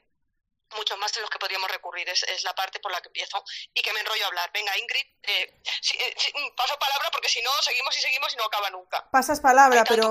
muchos 0.77 0.99
más 0.99 1.13
de 1.13 1.21
los 1.21 1.31
que 1.31 1.39
podríamos 1.39 1.71
recurrir. 1.71 2.09
Es, 2.09 2.23
es, 2.25 2.45
la 2.45 2.55
parte 2.55 2.81
por 2.81 2.93
la 2.93 3.01
que 3.01 3.09
empiezo 3.09 3.43
y 3.75 3.83
que 3.83 3.93
me 3.93 4.01
enrollo 4.01 4.25
a 4.25 4.29
hablar. 4.29 4.51
Venga, 4.53 4.77
Ingrid, 4.79 5.07
eh, 5.23 5.55
eh, 5.95 6.15
paso 6.57 6.79
palabra 6.79 7.09
porque 7.13 7.29
si 7.29 7.43
no, 7.43 7.51
seguimos 7.63 7.97
y 7.97 8.01
seguimos 8.01 8.35
y 8.35 8.37
no 8.37 8.45
acaba 8.45 8.71
nunca. 8.71 9.09
Pasas 9.11 9.41
palabra, 9.41 9.85
pero. 9.89 10.11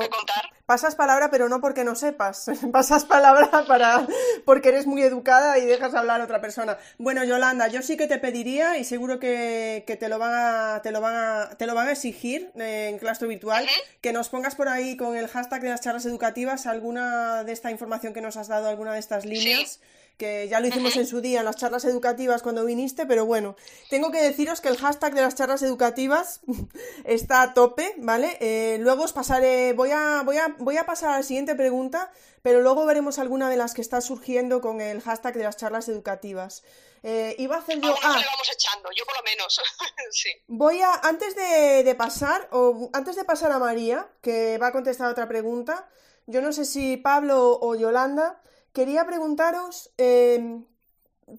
Pasas 0.66 0.95
palabra, 0.95 1.30
pero 1.32 1.49
no 1.49 1.62
porque 1.62 1.84
no 1.84 1.95
sepas. 1.95 2.45
Pasas 2.72 3.05
palabra 3.05 3.66
para 3.68 4.05
porque 4.45 4.70
eres 4.70 4.86
muy 4.86 5.01
educada 5.01 5.57
y 5.57 5.66
dejas 5.66 5.93
hablar 5.95 6.22
a 6.22 6.26
otra 6.26 6.41
persona. 6.41 6.78
Bueno, 6.97 7.24
Yolanda, 7.24 7.68
yo 7.68 7.82
sí 7.82 7.97
que 7.97 8.07
te 8.07 8.20
pediría, 8.20 8.78
y 8.78 8.84
seguro 8.84 9.20
que, 9.20 9.84
que 9.88 9.95
te 9.95 10.10
lo 10.10 10.20
van 10.20 10.34
a, 10.34 10.82
te 10.82 10.91
lo 10.91 11.01
van 11.01 11.16
a, 11.16 11.57
te 11.57 11.66
lo 11.66 11.76
van 11.76 11.88
a 11.88 11.91
exigir 11.91 12.51
en 12.55 12.99
claustro 12.99 13.28
virtual, 13.28 13.68
que 14.01 14.14
nos 14.14 14.30
pongas 14.30 14.55
por 14.55 14.70
ahí 14.70 14.95
con 14.97 15.18
el 15.18 15.28
hashtag 15.28 15.62
de 15.62 15.70
las 15.70 15.82
charlas 15.82 16.05
educativas 16.05 16.66
alguna 16.66 17.43
de 17.43 17.51
esta 17.51 17.72
información 17.72 18.14
que 18.14 18.22
nos 18.22 18.38
has 18.38 18.47
dado, 18.47 18.70
alguna 18.70 18.93
de 18.93 18.99
estas 18.99 19.26
líneas 19.26 19.80
que 20.20 20.49
ya 20.49 20.59
lo 20.59 20.67
hicimos 20.67 20.97
en 20.97 21.07
su 21.07 21.22
día 21.22 21.39
en 21.39 21.45
las 21.45 21.55
charlas 21.55 21.86
educativas 21.86 22.41
cuando 22.41 22.65
viniste, 22.65 23.05
pero 23.05 23.26
bueno, 23.26 23.55
tengo 23.89 24.11
que 24.11 24.22
deciros 24.22 24.59
que 24.59 24.67
el 24.67 24.76
hashtag 24.76 25.15
de 25.15 25.22
las 25.22 25.34
charlas 25.34 25.63
educativas 25.63 26.41
está 27.05 27.41
a 27.41 27.53
tope, 27.53 27.95
¿vale? 27.99 28.38
Eh, 28.41 28.78
luego 28.82 29.05
os 29.05 29.13
pasaré, 29.13 29.72
voy 29.72 29.91
a, 29.91 30.22
voy, 30.26 30.38
a, 30.38 30.53
voy 30.59 30.76
a 30.76 30.86
pasar 30.86 31.11
a 31.11 31.17
la 31.17 31.24
siguiente 31.24 31.55
pregunta, 31.55 32.11
pero 32.41 32.59
luego 32.59 32.86
veremos 32.86 33.17
alguna 33.17 33.49
de 33.49 33.55
las 33.55 33.74
que 33.74 33.82
está 33.82 34.01
surgiendo 34.01 34.59
con 34.59 34.82
el 34.82 35.01
hashtag 35.01 35.36
de 35.36 35.43
las 35.43 35.55
charlas 35.55 35.88
educativas. 35.88 36.63
Eh, 37.01 37.38
iba 37.39 37.55
a 37.55 37.59
hacer 37.59 37.80
yo. 37.80 37.95
Ah, 38.03 38.17
le 38.20 38.26
vamos 38.26 38.51
echando, 38.51 38.89
yo 38.93 39.05
por 39.05 39.15
lo 39.15 39.24
menos. 39.24 39.61
sí. 40.11 40.32
Voy 40.47 40.82
a, 40.82 40.95
antes 40.95 41.34
de, 41.34 41.84
de, 41.86 41.95
pasar, 41.95 42.49
o 42.51 42.89
antes 42.91 43.15
de 43.15 43.24
pasar 43.24 43.53
a 43.53 43.59
María, 43.59 44.05
que 44.22 44.57
va 44.57 44.67
a 44.67 44.72
contestar 44.74 45.09
otra 45.09 45.30
pregunta, 45.30 45.88
yo 46.28 46.41
no 46.41 46.51
sé 46.51 46.65
si 46.65 46.97
Pablo 46.97 47.57
o 47.61 47.76
Yolanda 47.76 48.41
quería 48.74 49.05
preguntaros 49.05 49.91
em, 49.97 50.65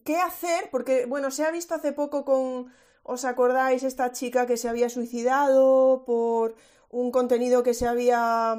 qué 0.05 0.17
hacer, 0.19 0.71
porque, 0.71 1.07
bueno, 1.07 1.31
se 1.31 1.45
ha 1.45 1.51
visto 1.51 1.75
hace 1.75 1.93
poco 1.93 2.25
con, 2.25 2.73
¿os 3.03 3.25
acordáis? 3.25 3.83
Esta 3.83 4.13
chica 4.13 4.47
que 4.47 4.57
se 4.57 4.69
había 4.69 4.89
suicidado 4.89 6.05
por 6.05 6.57
un 6.91 7.11
contenido 7.11 7.63
que 7.63 7.75
se 7.75 7.87
había 7.87 8.57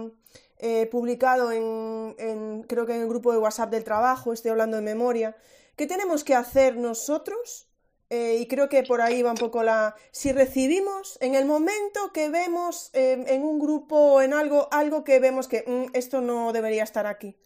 eh, 0.58 0.88
publicado 0.88 1.52
en, 1.52 2.64
creo 2.68 2.86
que 2.86 2.96
en 2.96 3.02
el 3.02 3.08
grupo 3.08 3.32
de 3.32 3.40
WhatsApp 3.40 3.72
del 3.72 3.84
trabajo, 3.84 4.34
estoy 4.34 4.52
hablando 4.52 4.78
de 4.78 4.84
memoria. 4.84 5.36
¿Qué 5.76 5.88
tenemos 5.88 6.24
que 6.24 6.36
hacer 6.36 6.78
nosotros? 6.78 7.68
Eh, 8.10 8.40
y 8.42 8.48
creo 8.48 8.68
que 8.68 8.84
por 8.84 9.02
ahí 9.02 9.22
va 9.22 9.32
un 9.32 9.38
poco 9.38 9.64
la... 9.64 9.96
Si 10.12 10.34
recibimos 10.34 11.18
en 11.22 11.34
el 11.34 11.46
momento 11.46 12.12
que 12.14 12.30
vemos 12.30 12.90
em, 12.94 13.26
en 13.26 13.42
un 13.44 13.58
grupo 13.58 13.96
o 13.96 14.22
en 14.22 14.34
algo, 14.34 14.68
algo 14.72 15.04
que 15.04 15.20
vemos 15.20 15.48
que 15.48 15.64
mm, 15.66 15.96
esto 15.96 16.20
no 16.20 16.52
debería 16.52 16.84
estar 16.84 17.08
aquí. 17.08 17.38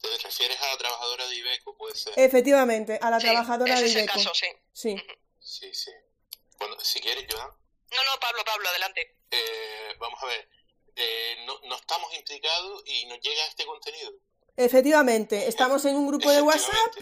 ¿Te 0.00 0.18
refieres 0.18 0.60
a 0.60 0.66
la 0.68 0.78
trabajadora 0.78 1.26
de 1.26 1.34
Ibeco, 1.34 1.76
puede 1.76 1.94
ser? 1.94 2.12
Efectivamente, 2.16 2.98
a 3.00 3.10
la 3.10 3.18
trabajadora 3.18 3.80
de 3.80 3.88
Ibeco. 3.88 4.12
Caso, 4.14 4.34
sí. 4.34 4.46
Sí. 4.72 4.96
Sí, 5.40 5.72
sí. 5.72 5.90
si 6.82 7.00
quieres, 7.00 7.26
Joan. 7.30 7.48
No, 7.48 8.04
no, 8.04 8.20
Pablo, 8.20 8.42
Pablo, 8.44 8.68
adelante. 8.68 9.16
Eh, 9.30 9.94
vamos 9.98 10.22
a 10.22 10.26
ver. 10.26 10.48
Eh, 10.96 11.44
no, 11.46 11.60
no, 11.64 11.76
estamos 11.76 12.12
implicados 12.14 12.82
y 12.86 13.06
nos 13.06 13.20
llega 13.20 13.46
este 13.46 13.64
contenido. 13.66 14.12
Efectivamente, 14.56 15.48
estamos 15.48 15.84
en 15.84 15.96
un 15.96 16.06
grupo 16.06 16.30
de 16.30 16.40
WhatsApp 16.42 16.92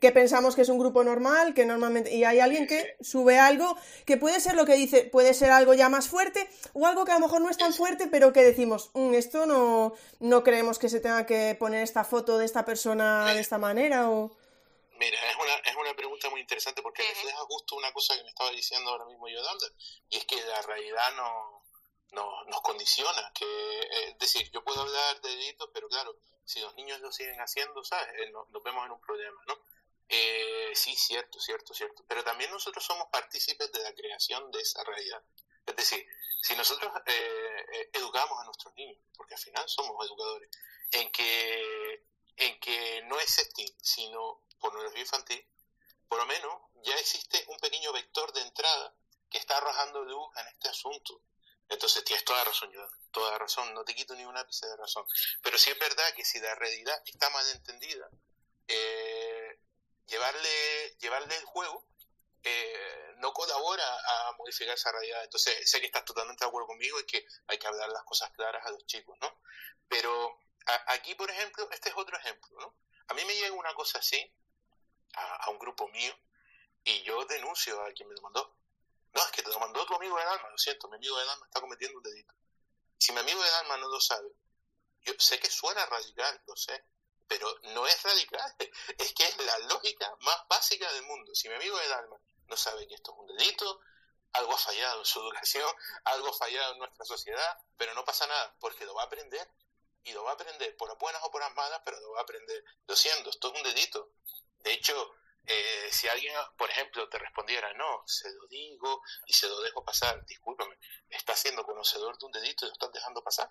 que 0.00 0.12
pensamos 0.12 0.54
que 0.54 0.62
es 0.62 0.68
un 0.68 0.78
grupo 0.78 1.04
normal, 1.04 1.54
que 1.54 1.64
normalmente 1.64 2.14
y 2.14 2.24
hay 2.24 2.40
alguien 2.40 2.66
que 2.66 2.96
sube 3.00 3.38
algo 3.38 3.76
que 4.04 4.16
puede 4.16 4.40
ser 4.40 4.54
lo 4.54 4.64
que 4.64 4.74
dice, 4.74 5.04
puede 5.04 5.34
ser 5.34 5.50
algo 5.50 5.74
ya 5.74 5.88
más 5.88 6.08
fuerte 6.08 6.48
o 6.72 6.86
algo 6.86 7.04
que 7.04 7.12
a 7.12 7.14
lo 7.14 7.26
mejor 7.26 7.40
no 7.40 7.50
es 7.50 7.58
tan 7.58 7.72
fuerte, 7.72 8.06
pero 8.06 8.32
que 8.32 8.42
decimos, 8.42 8.90
mm, 8.94 9.14
esto 9.14 9.46
no 9.46 9.94
no 10.20 10.42
creemos 10.42 10.78
que 10.78 10.88
se 10.88 11.00
tenga 11.00 11.26
que 11.26 11.54
poner 11.58 11.82
esta 11.82 12.04
foto 12.04 12.38
de 12.38 12.46
esta 12.46 12.64
persona 12.64 13.32
de 13.34 13.40
esta 13.40 13.58
manera 13.58 14.10
o 14.10 14.36
Mira, 14.98 15.18
es 15.30 15.36
una, 15.36 15.54
es 15.56 15.76
una 15.76 15.94
pregunta 15.94 16.30
muy 16.30 16.40
interesante 16.40 16.80
porque 16.80 17.02
refleja 17.02 17.38
justo 17.48 17.76
una 17.76 17.92
cosa 17.92 18.16
que 18.16 18.22
me 18.22 18.30
estaba 18.30 18.50
diciendo 18.50 18.90
ahora 18.90 19.04
mismo 19.04 19.28
Yolanda, 19.28 19.66
y 20.08 20.16
es 20.16 20.24
que 20.24 20.36
la 20.36 20.62
realidad 20.62 21.14
no, 21.16 21.55
no, 22.12 22.44
nos 22.44 22.60
condiciona. 22.62 23.32
Que, 23.34 23.44
eh, 23.44 24.08
es 24.10 24.18
decir, 24.18 24.50
yo 24.50 24.62
puedo 24.64 24.82
hablar 24.82 25.20
de 25.20 25.30
delitos, 25.30 25.70
pero 25.72 25.88
claro, 25.88 26.16
si 26.44 26.60
los 26.60 26.74
niños 26.74 27.00
lo 27.00 27.12
siguen 27.12 27.40
haciendo, 27.40 27.84
¿sabes? 27.84 28.08
Eh, 28.20 28.30
nos, 28.30 28.62
vemos 28.62 28.84
en 28.86 28.92
un 28.92 29.00
problema, 29.00 29.40
¿no? 29.46 29.58
Eh, 30.08 30.72
sí, 30.74 30.94
cierto, 30.94 31.40
cierto, 31.40 31.74
cierto. 31.74 32.04
Pero 32.06 32.22
también 32.22 32.50
nosotros 32.50 32.84
somos 32.84 33.08
partícipes 33.08 33.72
de 33.72 33.82
la 33.82 33.92
creación 33.94 34.50
de 34.50 34.60
esa 34.60 34.82
realidad. 34.84 35.22
Es 35.66 35.74
decir, 35.74 36.06
si 36.42 36.54
nosotros 36.54 36.92
educamos 37.92 38.40
a 38.40 38.44
nuestros 38.44 38.72
niños, 38.74 38.98
porque 39.16 39.34
al 39.34 39.40
final 39.40 39.68
somos 39.68 40.06
educadores, 40.06 40.48
en 40.92 41.10
que, 41.10 42.04
en 42.36 42.60
que 42.60 43.02
no 43.06 43.18
es 43.18 43.30
sexting, 43.30 43.74
sino 43.82 44.42
pornografía 44.60 45.00
infantil, 45.00 45.44
por 46.08 46.18
lo 46.18 46.26
menos 46.26 46.62
ya 46.84 46.94
existe 46.94 47.44
un 47.48 47.58
pequeño 47.58 47.92
vector 47.92 48.32
de 48.32 48.42
entrada 48.42 48.94
que 49.28 49.38
está 49.38 49.56
arrojando 49.56 50.04
luz 50.04 50.28
en 50.36 50.46
este 50.48 50.68
asunto. 50.68 51.20
Entonces 51.68 52.04
tienes 52.04 52.24
toda 52.24 52.44
razón, 52.44 52.70
yo, 52.70 52.80
toda 53.10 53.38
razón, 53.38 53.74
no 53.74 53.84
te 53.84 53.94
quito 53.94 54.14
ni 54.14 54.24
un 54.24 54.36
ápice 54.36 54.66
de 54.66 54.76
razón. 54.76 55.04
Pero 55.42 55.58
sí 55.58 55.70
es 55.70 55.78
verdad 55.78 56.14
que 56.14 56.24
si 56.24 56.38
la 56.38 56.54
realidad 56.54 57.00
está 57.06 57.28
mal 57.30 57.44
entendida, 57.50 58.08
eh, 58.68 59.58
llevarle, 60.06 60.96
llevarle 61.00 61.36
el 61.36 61.44
juego 61.44 61.84
eh, 62.42 63.14
no 63.18 63.32
colabora 63.32 63.84
a 63.84 64.32
modificar 64.38 64.74
esa 64.74 64.92
realidad. 64.92 65.24
Entonces 65.24 65.68
sé 65.68 65.80
que 65.80 65.86
estás 65.86 66.04
totalmente 66.04 66.44
de 66.44 66.48
acuerdo 66.48 66.68
conmigo 66.68 67.00
y 67.00 67.06
que 67.06 67.26
hay 67.48 67.58
que 67.58 67.66
hablar 67.66 67.88
las 67.88 68.04
cosas 68.04 68.30
claras 68.30 68.64
a 68.64 68.70
los 68.70 68.86
chicos, 68.86 69.18
¿no? 69.20 69.40
Pero 69.88 70.38
aquí, 70.86 71.14
por 71.16 71.30
ejemplo, 71.30 71.68
este 71.72 71.88
es 71.88 71.96
otro 71.96 72.16
ejemplo, 72.16 72.60
¿no? 72.60 72.74
A 73.08 73.14
mí 73.14 73.24
me 73.24 73.34
llega 73.34 73.52
una 73.52 73.74
cosa 73.74 73.98
así 73.98 74.32
a, 75.14 75.36
a 75.36 75.50
un 75.50 75.58
grupo 75.58 75.88
mío 75.88 76.16
y 76.84 77.02
yo 77.02 77.24
denuncio 77.24 77.80
a 77.82 77.92
quien 77.92 78.08
me 78.08 78.14
lo 78.14 78.22
mandó 78.22 78.55
no, 79.16 79.24
es 79.24 79.30
que 79.30 79.42
te 79.42 79.50
lo 79.50 79.58
mandó 79.58 79.86
tu 79.86 79.94
amigo 79.94 80.18
del 80.18 80.28
alma, 80.28 80.50
lo 80.50 80.58
siento, 80.58 80.88
mi 80.88 80.96
amigo 80.96 81.18
del 81.18 81.28
alma 81.28 81.46
está 81.46 81.60
cometiendo 81.60 81.96
un 81.96 82.02
delito. 82.02 82.34
Si 82.98 83.12
mi 83.12 83.20
amigo 83.20 83.42
del 83.42 83.54
alma 83.54 83.78
no 83.78 83.88
lo 83.88 83.98
sabe, 83.98 84.28
yo 85.00 85.14
sé 85.18 85.40
que 85.40 85.50
suena 85.50 85.86
radical, 85.86 86.42
lo 86.46 86.54
sé, 86.54 86.84
pero 87.26 87.48
no 87.74 87.86
es 87.86 88.02
radical, 88.02 88.54
es 88.98 89.14
que 89.14 89.26
es 89.26 89.38
la 89.38 89.58
lógica 89.60 90.14
más 90.20 90.36
básica 90.48 90.92
del 90.92 91.04
mundo. 91.04 91.34
Si 91.34 91.48
mi 91.48 91.54
amigo 91.54 91.78
del 91.78 91.92
alma 91.92 92.20
no 92.46 92.56
sabe 92.58 92.86
que 92.86 92.94
esto 92.94 93.12
es 93.12 93.18
un 93.18 93.26
delito, 93.38 93.80
algo 94.32 94.52
ha 94.52 94.58
fallado 94.58 94.98
en 95.00 95.06
su 95.06 95.20
educación, 95.26 95.74
algo 96.04 96.28
ha 96.28 96.34
fallado 96.34 96.72
en 96.72 96.78
nuestra 96.78 97.06
sociedad, 97.06 97.58
pero 97.78 97.94
no 97.94 98.04
pasa 98.04 98.26
nada, 98.26 98.54
porque 98.60 98.84
lo 98.84 98.94
va 98.94 99.02
a 99.02 99.06
aprender. 99.06 99.50
Y 100.04 100.12
lo 100.12 100.22
va 100.22 100.30
a 100.30 100.34
aprender 100.34 100.76
por 100.76 100.96
buenas 100.98 101.20
o 101.24 101.32
por 101.32 101.40
las 101.40 101.52
malas, 101.56 101.80
pero 101.84 101.98
lo 101.98 102.12
va 102.12 102.20
a 102.20 102.22
aprender. 102.22 102.62
Lo 102.86 102.94
siento, 102.94 103.30
esto 103.30 103.48
es 103.48 103.54
un 103.54 103.62
delito. 103.64 104.12
De 104.58 104.72
hecho, 104.72 105.16
eh, 105.46 105.88
si 105.90 106.08
alguien, 106.08 106.34
por 106.56 106.70
ejemplo, 106.70 107.08
te 107.08 107.18
respondiera, 107.18 107.72
no, 107.74 108.02
se 108.06 108.32
lo 108.32 108.46
digo 108.48 109.02
y 109.26 109.32
se 109.32 109.48
lo 109.48 109.60
dejo 109.60 109.84
pasar, 109.84 110.24
discúlpame, 110.26 110.76
estás 111.10 111.40
siendo 111.40 111.64
conocedor 111.64 112.18
de 112.18 112.26
un 112.26 112.32
delito 112.32 112.64
y 112.64 112.68
lo 112.68 112.72
estás 112.72 112.92
dejando 112.92 113.22
pasar. 113.22 113.50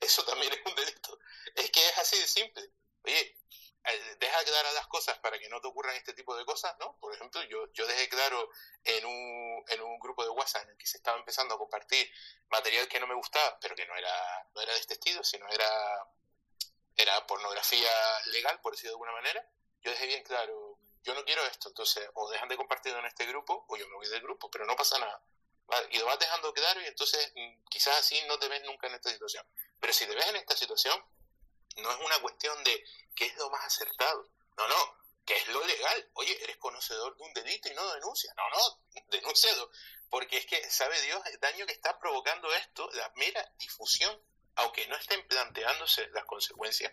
Eso 0.00 0.24
también 0.24 0.52
es 0.52 0.60
un 0.64 0.74
delito. 0.74 1.18
Es 1.54 1.70
que 1.70 1.86
es 1.86 1.98
así 1.98 2.18
de 2.18 2.26
simple. 2.26 2.70
Oye, 3.04 3.36
eh, 3.84 4.16
deja 4.18 4.44
claras 4.44 4.74
las 4.74 4.86
cosas 4.88 5.18
para 5.20 5.38
que 5.38 5.48
no 5.48 5.60
te 5.60 5.68
ocurran 5.68 5.96
este 5.96 6.12
tipo 6.12 6.36
de 6.36 6.44
cosas, 6.44 6.76
¿no? 6.78 6.98
Por 6.98 7.14
ejemplo, 7.14 7.42
yo, 7.44 7.72
yo 7.72 7.86
dejé 7.86 8.08
claro 8.08 8.50
en 8.84 9.06
un, 9.06 9.64
en 9.68 9.80
un 9.80 9.98
grupo 9.98 10.24
de 10.24 10.30
WhatsApp 10.30 10.64
en 10.64 10.70
el 10.70 10.76
que 10.76 10.86
se 10.86 10.98
estaba 10.98 11.18
empezando 11.18 11.54
a 11.54 11.58
compartir 11.58 12.10
material 12.50 12.88
que 12.88 13.00
no 13.00 13.06
me 13.06 13.14
gustaba, 13.14 13.58
pero 13.60 13.74
que 13.74 13.86
no 13.86 13.96
era, 13.96 14.46
no 14.54 14.60
era 14.60 14.72
de 14.72 14.80
este 14.80 14.94
estilo, 14.94 15.24
sino 15.24 15.48
era, 15.48 15.70
era 16.96 17.26
pornografía 17.26 17.90
legal, 18.26 18.60
por 18.60 18.72
decirlo 18.72 18.90
de 18.90 18.94
alguna 18.94 19.12
manera. 19.12 19.48
Yo 19.80 19.90
dejé 19.92 20.06
bien 20.06 20.24
claro, 20.24 20.67
yo 21.02 21.14
no 21.14 21.24
quiero 21.24 21.44
esto, 21.46 21.68
entonces 21.68 22.08
o 22.14 22.30
dejan 22.30 22.48
de 22.48 22.56
compartirlo 22.56 22.98
en 22.98 23.06
este 23.06 23.26
grupo 23.26 23.64
o 23.68 23.76
yo 23.76 23.86
me 23.88 23.94
voy 23.94 24.08
del 24.08 24.22
grupo, 24.22 24.50
pero 24.50 24.66
no 24.66 24.76
pasa 24.76 24.98
nada. 24.98 25.22
Y 25.90 25.98
lo 25.98 26.06
vas 26.06 26.18
dejando 26.18 26.52
claro 26.54 26.80
y 26.80 26.86
entonces 26.86 27.32
mm, 27.34 27.64
quizás 27.68 27.98
así 27.98 28.20
no 28.26 28.38
te 28.38 28.48
ves 28.48 28.62
nunca 28.64 28.86
en 28.86 28.94
esta 28.94 29.10
situación. 29.10 29.46
Pero 29.78 29.92
si 29.92 30.06
te 30.06 30.14
ves 30.14 30.26
en 30.26 30.36
esta 30.36 30.56
situación, 30.56 30.98
no 31.76 31.90
es 31.90 31.98
una 32.00 32.18
cuestión 32.20 32.62
de 32.64 32.84
qué 33.14 33.26
es 33.26 33.36
lo 33.36 33.50
más 33.50 33.64
acertado. 33.64 34.30
No, 34.56 34.66
no, 34.66 34.98
que 35.24 35.36
es 35.36 35.48
lo 35.48 35.64
legal. 35.64 36.10
Oye, 36.14 36.42
eres 36.42 36.56
conocedor 36.56 37.16
de 37.16 37.22
un 37.22 37.32
delito 37.34 37.68
y 37.68 37.74
no 37.74 37.94
denuncia. 37.94 38.32
No, 38.34 38.48
no, 38.48 39.02
denúncialo. 39.08 39.70
Porque 40.10 40.38
es 40.38 40.46
que 40.46 40.70
sabe 40.70 41.00
Dios 41.02 41.20
el 41.26 41.38
daño 41.38 41.66
que 41.66 41.72
está 41.72 41.98
provocando 41.98 42.52
esto, 42.54 42.88
la 42.94 43.12
mera 43.16 43.52
difusión, 43.58 44.18
aunque 44.56 44.86
no 44.88 44.96
estén 44.96 45.26
planteándose 45.28 46.08
las 46.08 46.24
consecuencias, 46.24 46.92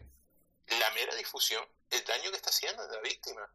la 0.67 0.91
mera 0.91 1.15
difusión, 1.15 1.65
el 1.89 2.03
daño 2.03 2.29
que 2.29 2.37
está 2.37 2.49
haciendo 2.49 2.83
a 2.83 2.87
la 2.87 2.99
víctima. 2.99 3.49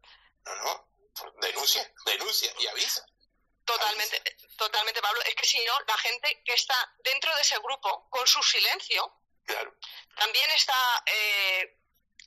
No, 0.45 0.55
no, 0.55 1.31
denuncia, 1.41 1.93
denuncia 2.05 2.53
y 2.59 2.67
avisa. 2.67 3.05
Totalmente, 3.65 4.21
totalmente, 4.57 5.01
Pablo. 5.01 5.21
Es 5.23 5.35
que 5.35 5.45
si 5.45 5.63
no, 5.63 5.79
la 5.87 5.97
gente 5.97 6.41
que 6.43 6.53
está 6.53 6.75
dentro 7.03 7.33
de 7.35 7.41
ese 7.41 7.57
grupo, 7.59 8.09
con 8.09 8.25
su 8.27 8.41
silencio, 8.41 9.21
claro. 9.45 9.75
también 10.15 10.49
está 10.51 11.03
eh, 11.05 11.80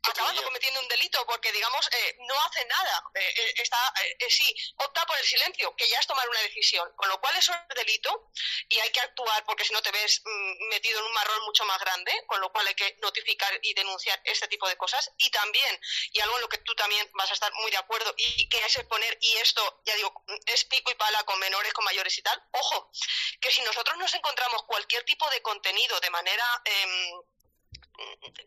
acabando 0.05 0.43
cometiendo 0.43 0.81
un 0.81 0.89
delito 0.89 1.25
porque, 1.27 1.53
digamos, 1.53 1.89
eh, 1.93 2.17
no 2.21 2.35
hace 2.43 2.65
nada. 2.67 3.05
Eh, 3.15 3.35
eh, 3.37 3.55
está, 3.59 3.93
sí, 4.29 4.55
opta 4.77 5.05
por 5.07 5.19
el 5.19 5.25
silencio, 5.25 5.75
que 5.77 5.89
ya 5.89 5.99
es 5.99 6.07
tomar 6.07 6.29
una 6.29 6.41
decisión. 6.41 6.91
Con 6.97 7.09
lo 7.09 7.21
cual 7.21 7.37
eso 7.37 7.53
es 7.53 7.77
delito 7.77 8.31
y 8.69 8.79
hay 8.81 8.91
que 8.91 9.01
actuar 9.01 9.45
porque 9.45 9.65
si 9.65 9.73
no 9.73 9.83
te 9.83 9.91
ves 9.91 10.23
mm, 10.25 10.69
metido 10.69 10.99
en 10.99 11.07
un 11.07 11.13
marrón 11.13 11.43
mucho 11.45 11.65
más 11.65 11.79
grande, 11.81 12.13
con 12.27 12.41
lo 12.41 12.53
cual 12.53 12.67
hay 12.67 12.75
que 12.75 12.97
notificar 13.03 13.59
y 13.63 13.75
denunciar 13.75 14.21
este 14.25 14.49
tipo 14.49 14.69
de 14.69 14.77
cosas. 14.77 15.11
Y 15.19 15.31
también, 15.31 15.81
y 16.13 16.21
algo 16.21 16.37
en 16.37 16.43
lo 16.43 16.49
que 16.49 16.59
tú 16.59 16.75
también 16.75 17.09
vas 17.15 17.31
a 17.31 17.35
estar 17.35 17.53
muy 17.55 17.71
de 17.71 17.79
acuerdo 17.79 18.15
y 18.17 18.49
que 18.49 18.59
es 18.65 18.77
exponer, 18.77 19.17
y 19.21 19.37
esto, 19.37 19.81
ya 19.85 19.95
digo, 19.95 20.25
es 20.47 20.65
pico 20.65 20.91
y 20.91 20.95
pala 20.95 21.23
con 21.25 21.39
menores, 21.39 21.73
con 21.73 21.85
mayores 21.85 22.17
y 22.19 22.23
tal, 22.23 22.43
ojo, 22.53 22.91
que 23.41 23.51
si 23.51 23.63
nosotros 23.63 23.97
nos 23.99 24.13
encontramos 24.15 24.63
cualquier 24.65 25.05
tipo 25.05 25.29
de 25.31 25.43
contenido 25.43 25.99
de 26.01 26.11
manera... 26.11 26.45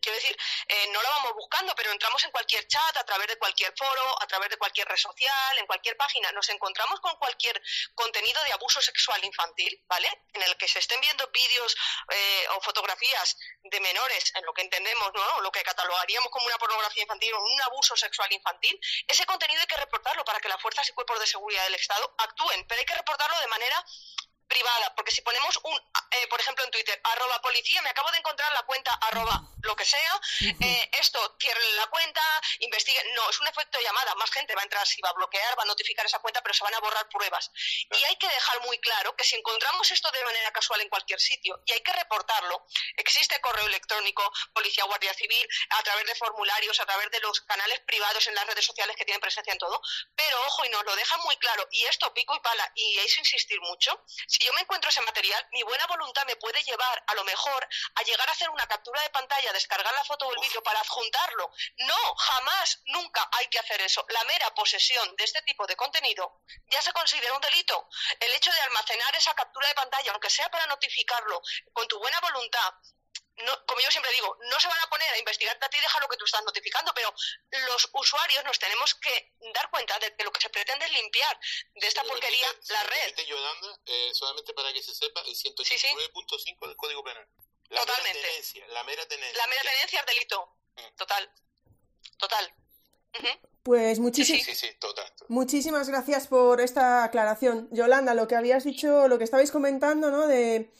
Quiero 0.00 0.16
decir, 0.16 0.36
eh, 0.68 0.86
no 0.92 1.00
lo 1.00 1.08
vamos 1.08 1.32
buscando, 1.34 1.74
pero 1.74 1.90
entramos 1.90 2.22
en 2.24 2.30
cualquier 2.30 2.66
chat, 2.66 2.96
a 2.96 3.04
través 3.04 3.28
de 3.28 3.38
cualquier 3.38 3.72
foro, 3.76 4.22
a 4.22 4.26
través 4.26 4.50
de 4.50 4.56
cualquier 4.58 4.86
red 4.86 4.96
social, 4.96 5.58
en 5.58 5.66
cualquier 5.66 5.96
página, 5.96 6.30
nos 6.32 6.48
encontramos 6.50 7.00
con 7.00 7.16
cualquier 7.16 7.60
contenido 7.94 8.42
de 8.44 8.52
abuso 8.52 8.80
sexual 8.82 9.24
infantil, 9.24 9.82
¿vale? 9.88 10.24
En 10.34 10.42
el 10.42 10.56
que 10.56 10.68
se 10.68 10.78
estén 10.80 11.00
viendo 11.00 11.26
vídeos 11.28 11.74
eh, 12.10 12.46
o 12.56 12.60
fotografías 12.60 13.36
de 13.62 13.80
menores, 13.80 14.32
en 14.34 14.44
lo 14.44 14.52
que 14.52 14.62
entendemos, 14.62 15.10
¿no? 15.14 15.40
Lo 15.40 15.50
que 15.50 15.62
catalogaríamos 15.62 16.30
como 16.30 16.46
una 16.46 16.58
pornografía 16.58 17.02
infantil 17.02 17.32
o 17.34 17.42
un 17.42 17.62
abuso 17.62 17.96
sexual 17.96 18.30
infantil, 18.32 18.78
ese 19.06 19.24
contenido 19.24 19.60
hay 19.60 19.66
que 19.66 19.76
reportarlo 19.76 20.24
para 20.24 20.40
que 20.40 20.48
las 20.48 20.60
fuerzas 20.60 20.88
y 20.88 20.92
cuerpos 20.92 21.18
de 21.20 21.26
seguridad 21.26 21.64
del 21.64 21.74
Estado 21.74 22.14
actúen, 22.18 22.66
pero 22.66 22.80
hay 22.80 22.86
que 22.86 22.94
reportarlo 22.94 23.38
de 23.40 23.46
manera 23.48 23.84
privada, 24.48 24.94
porque 24.96 25.12
si 25.12 25.20
ponemos 25.22 25.58
un, 25.64 25.78
eh, 26.12 26.26
por 26.28 26.40
ejemplo, 26.40 26.64
en 26.64 26.70
Twitter, 26.70 27.00
arroba 27.04 27.40
policía, 27.40 27.82
me 27.82 27.90
acabo 27.90 28.10
de 28.10 28.18
encontrar 28.18 28.52
la 28.52 28.62
cuenta 28.62 28.92
arroba 28.94 29.42
lo 29.62 29.76
que 29.76 29.84
sea, 29.84 30.20
eh, 30.40 30.90
esto, 31.00 31.36
cierren 31.40 31.76
la 31.76 31.86
cuenta, 31.88 32.22
investiguen, 32.60 33.04
no, 33.14 33.28
es 33.28 33.40
un 33.40 33.48
efecto 33.48 33.78
llamada, 33.80 34.14
más 34.14 34.30
gente 34.30 34.54
va 34.54 34.62
a 34.62 34.64
entrar, 34.64 34.86
si 34.86 35.00
va 35.00 35.10
a 35.10 35.12
bloquear, 35.12 35.58
va 35.58 35.62
a 35.62 35.66
notificar 35.66 36.06
esa 36.06 36.20
cuenta, 36.20 36.42
pero 36.42 36.54
se 36.54 36.64
van 36.64 36.74
a 36.74 36.80
borrar 36.80 37.08
pruebas. 37.08 37.50
Y 37.92 38.04
hay 38.04 38.16
que 38.16 38.28
dejar 38.28 38.60
muy 38.62 38.78
claro 38.78 39.14
que 39.16 39.24
si 39.24 39.36
encontramos 39.36 39.90
esto 39.90 40.10
de 40.10 40.24
manera 40.24 40.50
casual 40.52 40.80
en 40.80 40.88
cualquier 40.88 41.20
sitio 41.20 41.60
y 41.66 41.72
hay 41.72 41.80
que 41.80 41.92
reportarlo, 41.92 42.64
existe 42.96 43.40
correo 43.40 43.66
electrónico, 43.66 44.22
policía, 44.52 44.84
guardia 44.84 45.12
civil, 45.14 45.46
a 45.70 45.82
través 45.82 46.06
de 46.06 46.14
formularios, 46.14 46.80
a 46.80 46.86
través 46.86 47.10
de 47.10 47.20
los 47.20 47.40
canales 47.42 47.80
privados 47.80 48.26
en 48.26 48.34
las 48.34 48.46
redes 48.46 48.64
sociales 48.64 48.96
que 48.96 49.04
tienen 49.04 49.20
presencia 49.20 49.52
en 49.52 49.58
todo, 49.58 49.80
pero 50.14 50.40
ojo, 50.46 50.64
y 50.64 50.68
nos 50.70 50.84
lo 50.84 50.94
deja 50.96 51.16
muy 51.18 51.36
claro, 51.36 51.66
y 51.72 51.84
esto 51.84 52.12
pico 52.14 52.34
y 52.36 52.40
pala, 52.40 52.72
y 52.74 52.98
es 52.98 53.18
insistir 53.18 53.60
mucho, 53.60 54.04
si 54.38 54.46
yo 54.46 54.52
me 54.52 54.60
encuentro 54.60 54.88
ese 54.88 55.00
material, 55.00 55.44
mi 55.50 55.64
buena 55.64 55.84
voluntad 55.88 56.24
me 56.24 56.36
puede 56.36 56.62
llevar, 56.62 57.02
a 57.08 57.14
lo 57.14 57.24
mejor, 57.24 57.68
a 57.96 58.02
llegar 58.04 58.28
a 58.28 58.32
hacer 58.32 58.48
una 58.50 58.66
captura 58.68 59.02
de 59.02 59.10
pantalla, 59.10 59.52
descargar 59.52 59.92
la 59.92 60.04
foto 60.04 60.28
o 60.28 60.32
el 60.32 60.40
vídeo 60.40 60.62
para 60.62 60.78
adjuntarlo. 60.78 61.50
No, 61.78 62.14
jamás, 62.16 62.80
nunca 62.86 63.28
hay 63.32 63.48
que 63.48 63.58
hacer 63.58 63.80
eso. 63.80 64.06
La 64.10 64.22
mera 64.24 64.54
posesión 64.54 65.16
de 65.16 65.24
este 65.24 65.42
tipo 65.42 65.66
de 65.66 65.74
contenido 65.74 66.40
ya 66.68 66.80
se 66.80 66.92
considera 66.92 67.34
un 67.34 67.40
delito. 67.40 67.88
El 68.20 68.32
hecho 68.32 68.52
de 68.52 68.60
almacenar 68.60 69.16
esa 69.16 69.34
captura 69.34 69.66
de 69.66 69.74
pantalla, 69.74 70.12
aunque 70.12 70.30
sea 70.30 70.48
para 70.50 70.66
notificarlo, 70.66 71.42
con 71.72 71.88
tu 71.88 71.98
buena 71.98 72.20
voluntad, 72.20 72.74
no, 73.44 73.66
como 73.66 73.80
yo 73.80 73.90
siempre 73.90 74.12
digo, 74.12 74.36
no 74.50 74.60
se 74.60 74.68
van 74.68 74.80
a 74.80 74.90
poner 74.90 75.08
a 75.12 75.18
investigarte 75.18 75.64
a 75.64 75.68
ti 75.68 75.78
y 75.78 75.80
dejar 75.80 76.02
lo 76.02 76.08
que 76.08 76.16
tú 76.16 76.24
estás 76.24 76.44
notificando, 76.44 76.92
pero 76.94 77.12
los 77.66 77.90
usuarios 77.92 78.44
nos 78.44 78.58
tenemos 78.58 78.94
que 78.94 79.34
dar 79.54 79.70
cuenta 79.70 79.98
de 79.98 80.14
que 80.16 80.24
lo 80.24 80.32
que 80.32 80.40
se 80.40 80.50
pretende 80.50 80.86
es 80.86 80.92
limpiar 80.92 81.38
de 81.74 81.86
esta 81.86 82.04
porquería 82.04 82.48
la 82.68 82.82
red. 82.84 83.16
Yolanda, 83.26 83.80
eh, 83.86 84.10
solamente 84.14 84.52
para 84.54 84.72
que 84.72 84.82
se 84.82 84.94
sepa, 84.94 85.20
el 85.22 85.34
189.5 85.34 86.66
del 86.66 86.76
Código 86.76 87.04
Penal. 87.04 87.26
La 87.70 87.80
Totalmente. 87.80 88.18
Mera 88.18 88.28
tenencia, 88.28 88.66
la 88.68 88.84
mera 88.84 89.06
tenencia. 89.06 89.38
La 89.38 89.46
mera 89.46 89.62
tenencia 89.62 90.00
es 90.00 90.06
delito. 90.06 90.56
Total. 90.96 91.30
Total. 92.18 92.54
Pues 93.62 93.98
muchísimas 95.28 95.88
gracias 95.88 96.26
por 96.26 96.60
esta 96.60 97.04
aclaración. 97.04 97.68
Yolanda, 97.70 98.14
lo 98.14 98.26
que 98.26 98.36
habías 98.36 98.64
dicho, 98.64 99.08
lo 99.08 99.18
que 99.18 99.24
estabais 99.24 99.50
comentando, 99.50 100.10
¿no? 100.10 100.26
De, 100.26 100.72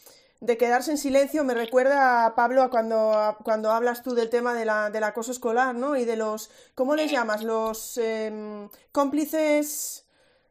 quedarse 0.47 0.91
en 0.91 0.99
silencio, 0.99 1.45
me 1.45 1.55
recuerda 1.55 2.27
a 2.27 2.35
Pablo 2.35 2.63
a 2.63 2.71
cuando, 2.71 3.37
cuando 3.45 3.73
hablas 3.73 4.03
tú 4.03 4.15
del 4.15 4.31
tema 4.31 4.55
de 4.55 4.65
la, 4.65 4.91
del 4.91 5.05
acoso 5.05 5.33
escolar, 5.33 5.75
¿no? 5.75 5.97
Y 5.97 6.05
de 6.05 6.17
los, 6.17 6.51
¿cómo 6.75 6.95
les 6.95 7.11
llamas? 7.11 7.43
Los 7.43 7.99
em, 7.99 8.69
cómplices... 8.93 10.05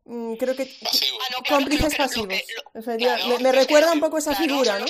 Mm, 0.05 0.35
creo 0.35 0.55
que... 0.55 0.73
Ah, 0.85 1.43
cómplices 1.49 1.95
pasivos. 1.95 2.27
me, 3.41 3.51
recuerda 3.51 3.91
un 3.91 3.99
poco 3.99 4.17
esa 4.17 4.35
figura, 4.35 4.79
¿no? 4.79 4.85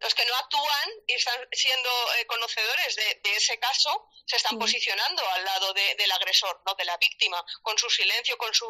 los 0.00 0.14
que 0.14 0.26
no 0.26 0.36
actúan 0.36 0.90
y 1.06 1.12
están 1.14 1.38
siendo 1.52 1.88
eh, 2.18 2.26
conocedores 2.26 2.96
de, 2.96 3.36
ese 3.36 3.58
caso 3.58 4.08
se 4.26 4.36
están 4.36 4.58
posicionando 4.58 5.22
al 5.30 5.44
lado 5.44 5.72
del 5.72 6.12
agresor, 6.12 6.60
no 6.66 6.74
de 6.74 6.84
la 6.84 6.96
víctima. 6.98 7.44
Con 7.62 7.78
su 7.78 7.88
silencio, 7.88 8.36
con 8.36 8.52
su 8.52 8.66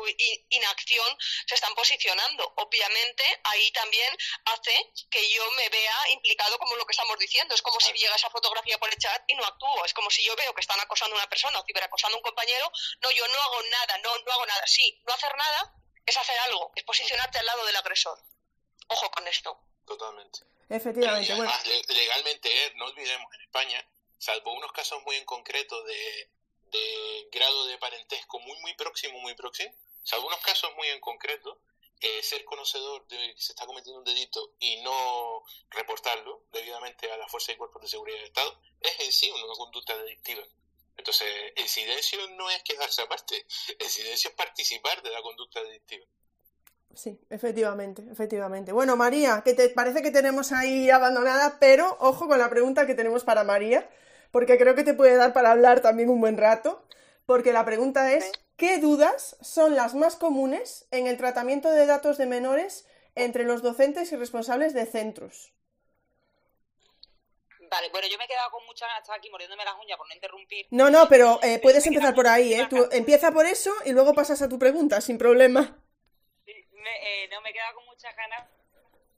inacción, 0.50 1.16
se 1.46 1.54
están 1.54 1.74
posicionando. 1.74 2.52
Obviamente, 2.56 3.24
ahí 3.44 3.70
también 3.72 4.16
hace 4.44 4.92
que 5.10 5.28
yo 5.30 5.50
me 5.52 5.68
vea 5.68 6.10
implicado 6.10 6.58
como 6.58 6.76
lo 6.76 6.84
que 6.86 6.92
estamos 6.92 7.18
diciendo. 7.18 7.54
Es 7.54 7.62
como 7.62 7.80
si 7.80 7.92
llega 7.92 8.14
esa 8.14 8.30
fotografía 8.30 8.78
por 8.78 8.88
el 8.88 8.98
chat 8.98 9.22
y 9.26 9.34
no 9.34 9.44
actúo. 9.44 9.84
Es 9.84 9.94
como 9.94 10.10
si 10.10 10.22
yo 10.22 10.36
veo 10.36 10.54
que 10.54 10.60
están 10.60 10.80
acosando 10.80 11.16
a 11.16 11.18
una 11.20 11.28
persona 11.28 11.58
o 11.58 11.64
ciberacosando 11.64 12.16
a 12.16 12.18
un 12.18 12.22
compañero. 12.22 12.70
No, 13.00 13.10
yo 13.10 13.26
no 13.26 13.42
hago 13.42 13.62
nada, 13.70 13.98
no, 13.98 14.18
no 14.18 14.32
hago 14.32 14.46
nada. 14.46 14.66
Sí, 14.66 15.00
no 15.06 15.14
hacer 15.14 15.34
nada 15.36 15.72
es 16.06 16.16
hacer 16.16 16.38
algo, 16.46 16.72
es 16.76 16.84
posicionarte 16.84 17.38
al 17.38 17.46
lado 17.46 17.66
del 17.66 17.76
agresor. 17.76 18.18
Ojo 18.88 19.10
con 19.10 19.26
esto. 19.26 19.58
Totalmente. 19.84 20.40
Efectivamente. 20.68 21.34
bueno. 21.34 21.52
legalmente, 21.88 22.66
eh, 22.66 22.72
no 22.76 22.86
olvidemos, 22.86 23.32
en 23.34 23.40
España, 23.42 23.88
salvo 24.18 24.54
unos 24.54 24.72
casos 24.72 25.02
muy 25.04 25.16
en 25.16 25.24
concreto 25.24 25.82
de, 25.84 26.30
grado 27.30 27.66
de 27.66 27.78
parentesco 27.78 28.38
muy, 28.40 28.58
muy 28.60 28.74
próximo, 28.74 29.20
muy 29.20 29.34
próximo, 29.34 29.72
salvo 30.02 30.26
unos 30.26 30.40
casos 30.40 30.70
muy 30.76 30.88
en 30.88 31.00
concreto, 31.00 31.60
eh, 32.00 32.22
ser 32.22 32.44
conocedor 32.44 33.06
de 33.08 33.34
que 33.34 33.40
se 33.40 33.52
está 33.52 33.66
cometiendo 33.66 33.98
un 33.98 34.04
delito 34.04 34.54
y 34.58 34.82
no 34.82 35.42
reportarlo 35.70 36.44
debidamente 36.52 37.10
a 37.10 37.16
la 37.16 37.26
Fuerza 37.28 37.52
y 37.52 37.56
Cuerpos 37.56 37.82
de 37.82 37.88
Seguridad 37.88 38.18
del 38.18 38.26
Estado 38.26 38.60
es 38.80 39.00
en 39.00 39.12
sí 39.12 39.30
una 39.30 39.54
conducta 39.54 39.96
delictiva. 39.96 40.42
Entonces, 40.96 41.28
el 41.56 41.68
silencio 41.68 42.26
no 42.30 42.50
es 42.50 42.62
quedarse 42.62 43.02
aparte, 43.02 43.46
el 43.78 43.88
silencio 43.88 44.30
es 44.30 44.36
participar 44.36 45.02
de 45.02 45.10
la 45.10 45.22
conducta 45.22 45.62
delictiva. 45.62 46.06
Sí, 46.94 47.20
efectivamente, 47.28 48.02
efectivamente. 48.10 48.72
Bueno, 48.72 48.96
María, 48.96 49.42
que 49.44 49.52
te 49.52 49.68
parece 49.68 50.02
que 50.02 50.10
tenemos 50.10 50.52
ahí 50.52 50.88
abandonada, 50.88 51.58
pero 51.60 51.96
ojo 52.00 52.26
con 52.26 52.38
la 52.38 52.48
pregunta 52.48 52.86
que 52.86 52.94
tenemos 52.94 53.22
para 53.22 53.44
María, 53.44 53.88
porque 54.36 54.58
creo 54.58 54.74
que 54.74 54.84
te 54.84 54.92
puede 54.92 55.16
dar 55.16 55.32
para 55.32 55.50
hablar 55.50 55.80
también 55.80 56.10
un 56.10 56.20
buen 56.20 56.36
rato, 56.36 56.86
porque 57.24 57.54
la 57.54 57.64
pregunta 57.64 58.12
es, 58.12 58.30
¿qué 58.58 58.76
dudas 58.76 59.38
son 59.40 59.74
las 59.74 59.94
más 59.94 60.16
comunes 60.16 60.86
en 60.90 61.06
el 61.06 61.16
tratamiento 61.16 61.70
de 61.70 61.86
datos 61.86 62.18
de 62.18 62.26
menores 62.26 62.86
entre 63.14 63.44
los 63.44 63.62
docentes 63.62 64.12
y 64.12 64.16
responsables 64.16 64.74
de 64.74 64.84
centros? 64.84 65.54
Vale, 67.70 67.88
bueno, 67.90 68.08
yo 68.08 68.18
me 68.18 68.24
he 68.24 68.28
quedado 68.28 68.50
con 68.50 68.66
muchas 68.66 68.90
ganas, 68.90 69.08
aquí 69.08 69.30
mordiéndome 69.30 69.64
las 69.64 69.76
uñas 69.82 69.96
por 69.96 70.06
no 70.06 70.14
interrumpir. 70.14 70.66
No, 70.70 70.90
no, 70.90 71.08
pero 71.08 71.40
eh, 71.42 71.58
puedes 71.62 71.86
empezar 71.86 72.14
por 72.14 72.26
ahí, 72.26 72.52
¿eh? 72.52 72.66
Tú 72.68 72.86
empieza 72.92 73.32
por 73.32 73.46
eso 73.46 73.72
y 73.86 73.92
luego 73.92 74.12
pasas 74.12 74.42
a 74.42 74.50
tu 74.50 74.58
pregunta, 74.58 75.00
sin 75.00 75.16
problema. 75.16 75.78
Eh, 76.46 77.26
no 77.30 77.40
me 77.40 77.48
he 77.48 77.52
quedado 77.54 77.76
con 77.76 77.86
muchas 77.86 78.14
ganas 78.14 78.46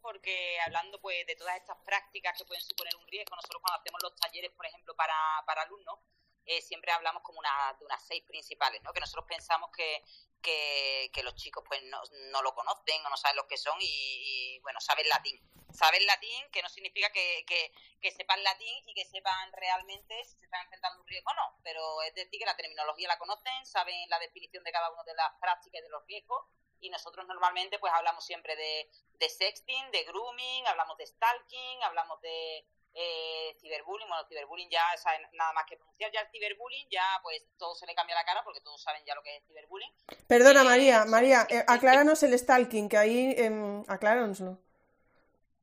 porque 0.09 0.59
hablando 0.65 0.99
pues 1.03 1.27
de 1.27 1.37
todas 1.37 1.55
estas 1.57 1.77
prácticas 1.85 2.33
que 2.39 2.47
pueden 2.47 2.63
suponer 2.63 2.97
un 2.97 3.07
riesgo, 3.09 3.37
nosotros 3.37 3.61
cuando 3.61 3.79
hacemos 3.79 4.03
los 4.03 4.17
talleres, 4.17 4.51
por 4.53 4.65
ejemplo, 4.65 4.97
para, 4.97 5.15
para 5.45 5.61
alumnos, 5.61 5.99
eh, 6.47 6.63
siempre 6.63 6.91
hablamos 6.93 7.23
como 7.23 7.41
una, 7.41 7.77
de 7.79 7.85
unas 7.85 8.03
seis 8.07 8.25
principales, 8.25 8.81
¿no? 8.83 8.91
Que 8.95 9.01
nosotros 9.01 9.27
pensamos 9.29 9.69
que, 9.71 10.03
que, 10.41 11.23
los 11.23 11.35
chicos 11.35 11.63
pues 11.67 11.83
no, 11.85 12.01
no, 12.33 12.41
lo 12.41 12.55
conocen 12.55 13.05
o 13.05 13.11
no 13.11 13.19
saben 13.19 13.37
lo 13.37 13.47
que 13.47 13.59
son 13.59 13.77
y, 13.83 14.59
bueno, 14.63 14.81
saben 14.81 15.07
latín. 15.11 15.39
Saben 15.75 16.07
latín, 16.07 16.51
que 16.51 16.63
no 16.63 16.71
significa 16.71 17.11
que, 17.13 17.45
que, 17.47 17.71
que, 18.01 18.11
sepan 18.11 18.43
latín 18.43 18.89
y 18.89 18.95
que 18.95 19.05
sepan 19.05 19.53
realmente 19.53 20.25
si 20.25 20.39
se 20.39 20.47
están 20.47 20.63
enfrentando 20.63 21.03
un 21.03 21.07
riesgo 21.07 21.31
o 21.33 21.35
no, 21.35 21.61
pero 21.63 22.01
es 22.01 22.15
decir 22.15 22.41
que 22.41 22.47
la 22.47 22.57
terminología 22.57 23.09
la 23.09 23.19
conocen, 23.19 23.67
saben 23.67 24.09
la 24.09 24.19
definición 24.19 24.65
de 24.65 24.73
cada 24.73 24.91
una 24.91 25.05
de 25.05 25.15
las 25.15 25.35
prácticas 25.39 25.81
y 25.81 25.83
de 25.83 25.91
los 25.91 26.07
riesgos 26.07 26.47
y 26.81 26.91
nosotros 26.91 27.27
normalmente 27.27 27.79
pues 27.79 27.93
hablamos 27.93 28.25
siempre 28.25 28.57
de, 28.57 28.91
de 29.15 29.29
sexting, 29.29 29.91
de 29.91 30.05
grooming, 30.05 30.67
hablamos 30.67 30.97
de 30.99 31.07
stalking, 31.07 31.83
hablamos 31.83 32.21
de 32.21 32.65
eh, 32.95 33.57
ciberbullying, 33.61 34.09
bueno, 34.09 34.27
ciberbullying 34.29 34.71
ya 34.71 34.83
saben 34.97 35.23
nada 35.33 35.53
más 35.53 35.65
que 35.67 35.77
pronunciar 35.77 36.11
ya 36.13 36.21
el 36.21 36.29
ciberbullying, 36.31 36.89
ya 36.91 37.21
pues 37.23 37.45
todo 37.57 37.75
se 37.75 37.87
le 37.87 37.95
cambia 37.95 38.15
la 38.15 38.25
cara 38.25 38.43
porque 38.43 38.61
todos 38.61 38.83
saben 38.83 39.05
ya 39.05 39.15
lo 39.15 39.23
que 39.23 39.37
es 39.37 39.47
ciberbullying. 39.47 39.93
Perdona 40.27 40.63
eh, 40.63 40.65
María, 40.65 41.05
María, 41.05 41.47
eh, 41.49 41.65
acláranos 41.67 42.23
el 42.23 42.39
stalking, 42.39 42.89
que 42.89 42.97
ahí, 42.97 43.35
eh, 43.37 43.83
acláranoslo. 43.89 44.59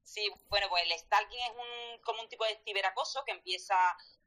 Sí, 0.03 0.31
bueno, 0.49 0.67
pues 0.69 0.83
el 0.83 0.97
stalking 0.97 1.39
es 1.39 1.51
un, 1.51 2.01
como 2.03 2.21
un 2.21 2.29
tipo 2.29 2.45
de 2.45 2.55
ciberacoso 2.63 3.23
que 3.25 3.31
empieza 3.31 3.75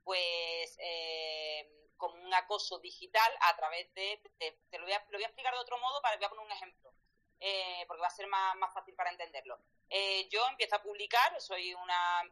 pues 0.05 0.77
eh, 0.81 1.88
como 1.99 2.15
un 2.15 2.33
acoso 2.33 2.79
digital 2.79 3.31
a 3.43 3.57
través 3.57 3.93
de, 3.95 4.21
te, 4.39 4.79
lo, 4.79 4.85
voy 4.85 4.93
a, 4.95 5.05
lo, 5.11 5.19
voy 5.19 5.25
a, 5.25 5.27
explicar 5.27 5.53
de 5.53 5.61
otro 5.61 5.77
modo, 5.79 6.01
para, 6.01 6.17
voy 6.17 6.25
a 6.25 6.29
poner 6.31 6.47
un 6.47 6.53
ejemplo, 6.53 6.93
eh, 7.41 7.85
porque 7.87 8.01
va 8.01 8.07
a 8.07 8.11
ser 8.11 8.27
más, 8.29 8.57
más 8.57 8.73
fácil 8.73 8.95
para 8.95 9.11
entenderlo. 9.11 9.59
Eh, 9.91 10.29
yo 10.29 10.47
empiezo 10.49 10.77
a 10.77 10.83
publicar, 10.83 11.41
soy 11.41 11.75
una 11.75 12.23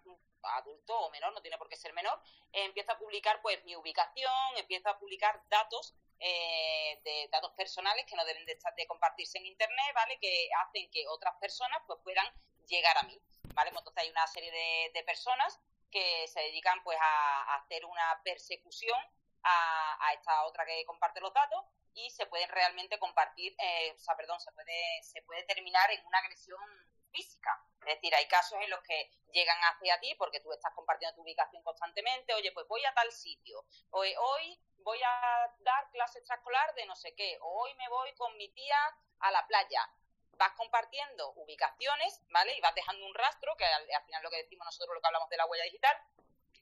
adulto 0.43 0.97
o 0.97 1.11
menor, 1.11 1.33
no 1.33 1.43
tiene 1.43 1.59
por 1.59 1.69
qué 1.69 1.77
ser 1.77 1.93
menor, 1.93 2.21
eh, 2.53 2.65
empiezo 2.65 2.93
a 2.93 2.99
publicar 2.99 3.43
pues 3.43 3.63
mi 3.65 3.75
ubicación, 3.77 4.33
empiezo 4.57 4.89
a 4.89 4.99
publicar 4.99 5.43
datos 5.49 5.95
de 6.19 7.29
datos 7.31 7.53
personales 7.53 8.07
que 8.07 8.17
no 8.17 8.25
deben 8.25 8.47
de, 8.47 8.53
estar, 8.53 8.75
de 8.75 8.87
compartirse 8.87 9.37
en 9.37 9.45
internet, 9.45 9.93
¿vale? 9.95 10.19
Que 10.19 10.49
hacen 10.63 10.91
que 10.91 11.07
otras 11.09 11.35
personas 11.39 11.83
pues 11.87 11.99
puedan 12.03 12.27
llegar 12.67 12.97
a 12.97 13.03
mí, 13.03 13.21
¿vale? 13.55 13.71
Pues, 13.71 13.83
entonces 13.83 14.03
hay 14.03 14.11
una 14.11 14.27
serie 14.27 14.51
de, 14.51 14.91
de 14.95 15.05
personas 15.05 15.61
que 15.91 16.27
se 16.27 16.41
dedican 16.41 16.83
pues 16.83 16.99
a 17.01 17.57
hacer 17.57 17.85
una 17.85 18.21
persecución 18.25 18.99
a, 19.47 20.13
esta 20.13 20.45
otra 20.45 20.65
que 20.67 20.85
comparte 20.85 21.21
los 21.21 21.33
datos 21.33 21.65
y 21.95 22.11
se 22.11 22.27
pueden 22.27 22.49
realmente 22.49 22.99
compartir, 22.99 23.55
eh, 23.59 23.93
o 23.95 23.99
sea, 23.99 24.17
perdón, 24.17 24.41
se 24.41 24.53
puede, 24.53 25.03
se 25.03 25.23
puede 25.23 25.45
terminar 25.45 25.91
en 25.91 26.05
una 26.07 26.19
agresión 26.19 26.61
física. 27.11 27.51
Es 27.87 27.95
decir, 27.95 28.15
hay 28.15 28.27
casos 28.27 28.59
en 28.61 28.71
los 28.71 28.83
que 28.83 29.11
llegan 29.33 29.59
hacia 29.63 29.99
ti 30.01 30.15
porque 30.17 30.41
tú 30.41 30.53
estás 30.53 30.73
compartiendo 30.75 31.15
tu 31.15 31.23
ubicación 31.23 31.63
constantemente, 31.63 32.35
oye, 32.35 32.53
pues 32.53 32.67
voy 32.69 32.85
a 32.85 32.93
tal 32.95 33.11
sitio, 33.13 33.65
hoy, 33.91 34.13
hoy 34.19 34.61
voy 34.79 34.99
a 35.03 35.55
dar 35.61 35.91
clase 35.91 36.19
extraescolar 36.19 36.75
de 36.75 36.87
no 36.87 36.97
sé 36.97 37.15
qué, 37.15 37.39
o 37.41 37.63
hoy 37.63 37.75
me 37.75 37.89
voy 37.89 38.13
con 38.15 38.37
mi 38.37 38.49
tía 38.51 38.79
a 39.21 39.31
la 39.31 39.47
playa. 39.47 39.89
Vas 40.33 40.53
compartiendo 40.53 41.33
ubicaciones, 41.37 42.21
¿vale? 42.29 42.55
Y 42.57 42.61
vas 42.61 42.75
dejando 42.75 43.07
un 43.07 43.15
rastro, 43.15 43.57
que 43.57 43.65
al, 43.65 43.91
al 43.91 44.05
final 44.05 44.23
lo 44.23 44.31
que 44.31 44.43
decimos 44.43 44.67
nosotros, 44.67 44.95
lo 44.95 45.01
que 45.01 45.07
hablamos 45.07 45.31
de 45.31 45.37
la 45.39 45.47
huella 45.47 45.65
digital, 45.65 45.97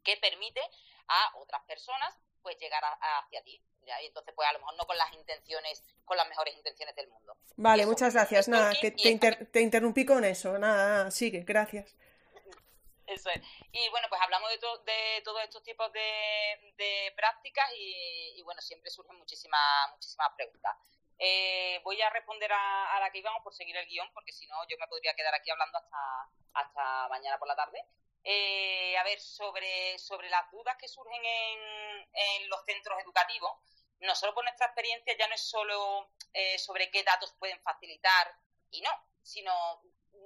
que 0.05 0.16
permite 0.18 0.61
a 1.09 1.32
otras 1.39 1.62
personas 1.64 2.16
pues 2.45 2.57
llegar 2.59 2.84
hacia 3.01 3.42
ti. 3.42 3.61
Y 3.86 4.07
entonces, 4.07 4.32
pues 4.36 4.49
a 4.49 4.53
lo 4.53 4.61
mejor 4.61 4.76
no 4.76 4.86
con 4.86 4.97
las 4.97 5.12
intenciones, 5.12 5.82
con 6.05 6.16
las 6.16 6.28
mejores 6.28 6.55
intenciones 6.55 6.95
del 6.95 7.09
mundo. 7.09 7.36
Vale, 7.57 7.86
muchas 7.86 8.14
gracias. 8.14 8.49
Nada, 8.49 8.72
que 8.80 8.90
te, 8.92 9.61
interrumpí 9.61 10.07
con 10.07 10.24
eso. 10.24 10.59
Nada, 10.59 11.11
sigue, 11.11 11.40
gracias. 11.40 11.97
Eso 13.07 13.28
es. 13.30 13.42
Y 13.72 13.88
bueno, 13.90 14.07
pues 14.09 14.20
hablamos 14.22 14.49
de, 14.51 14.57
de 14.57 15.22
todos 15.22 15.42
estos 15.42 15.62
tipos 15.62 15.92
de, 15.92 17.12
prácticas 17.16 17.66
y, 17.76 18.40
bueno, 18.42 18.61
siempre 18.61 18.90
surgen 18.90 19.16
muchísimas, 19.16 19.90
muchísimas 19.92 20.30
preguntas. 20.36 20.76
Eh, 21.18 21.80
voy 21.84 22.01
a 22.01 22.11
responder 22.11 22.53
a, 22.53 22.97
a, 22.97 23.01
la 23.01 23.11
que 23.11 23.18
íbamos 23.18 23.42
por 23.42 23.55
seguir 23.55 23.76
el 23.76 23.86
guion, 23.86 24.11
porque 24.12 24.32
si 24.32 24.47
no 24.47 24.57
yo 24.68 24.76
me 24.78 24.88
podría 24.88 25.14
quedar 25.14 25.34
aquí 25.34 25.51
hablando 25.51 25.78
hasta, 25.78 26.28
hasta 26.55 27.09
mañana 27.09 27.38
por 27.38 27.49
la 27.49 27.57
tarde. 27.57 27.84
Eh, 28.27 28.97
a 28.97 29.05
ver, 29.05 29.20
sobre, 29.20 29.99
sobre 29.99 30.31
las 30.31 30.51
dudas 30.51 30.77
que 30.79 30.89
surgen 30.89 31.20
en, 31.25 32.49
los 32.49 32.64
centros 32.64 32.99
educativos, 33.03 33.53
nosotros 34.01 34.35
por 34.35 34.45
nuestra 34.45 34.66
experiencia 34.66 35.14
ya 35.18 35.29
no 35.29 35.35
es 35.35 35.43
solo 35.43 36.11
eh, 36.33 36.59
sobre 36.59 36.91
qué 36.91 37.03
datos 37.03 37.35
pueden 37.39 37.61
facilitar 37.61 38.35
y 38.70 38.81
no, 38.81 38.91
sino 39.22 39.53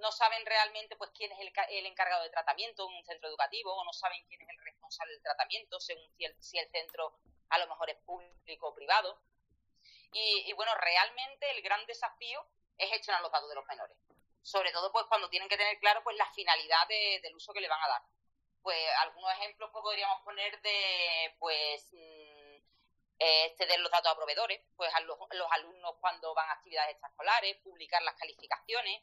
no 0.01 0.13
saben 0.13 0.47
realmente 0.47 0.97
pues 0.97 1.11
quién 1.11 1.33
es 1.33 1.41
el, 1.41 1.53
el, 1.71 1.87
encargado 1.87 2.23
de 2.23 2.31
tratamiento 2.31 2.89
en 2.89 2.97
un 2.97 3.05
centro 3.05 3.29
educativo 3.29 3.75
o 3.75 3.85
no 3.85 3.93
saben 3.93 4.25
quién 4.29 4.43
es 4.43 4.49
el 4.49 4.59
responsable 4.65 5.15
del 5.15 5.23
tratamiento 5.23 5.81
según 5.81 6.09
si 6.17 6.25
el, 6.59 6.71
centro 6.71 7.19
a 7.49 7.59
lo 7.59 7.67
mejor 7.67 7.91
es 7.91 7.97
público 8.05 8.69
o 8.69 8.75
privado. 8.75 9.21
Y, 10.13 10.45
y 10.47 10.53
bueno, 10.53 10.73
realmente 10.77 11.51
el 11.51 11.63
gran 11.63 11.85
desafío 11.87 12.47
es 12.77 12.91
gestionar 12.91 13.23
los 13.23 13.33
datos 13.33 13.49
de 13.49 13.55
los 13.57 13.67
menores 13.67 13.97
sobre 14.43 14.73
todo 14.73 14.91
pues 14.93 15.07
cuando 15.07 15.29
tienen 15.29 15.49
que 15.49 15.57
tener 15.57 15.79
claro 15.79 16.03
pues 16.03 16.17
la 16.17 16.31
finalidad 16.33 16.87
del 16.89 17.35
uso 17.35 17.53
que 17.53 17.61
le 17.61 17.69
van 17.69 17.83
a 17.83 17.89
dar. 17.89 18.03
Pues 18.63 18.79
algunos 19.01 19.33
ejemplos 19.33 19.71
pues, 19.73 19.83
podríamos 19.83 20.21
poner 20.23 20.61
de 20.61 21.37
pues 21.39 21.89
mm, 21.93 22.39
eh, 23.21 23.55
ceder 23.57 23.81
los 23.81 23.91
datos 23.91 24.13
a 24.13 24.17
proveedores, 24.17 24.61
pues 24.77 24.95
a 24.95 25.01
los, 25.01 25.19
alumnos 25.51 25.95
cuando 26.01 26.35
van 26.35 26.49
a 26.49 26.53
actividades 26.53 26.93
extraescolares, 26.93 27.57
publicar 27.59 28.03
las 28.03 28.15
calificaciones, 28.15 29.03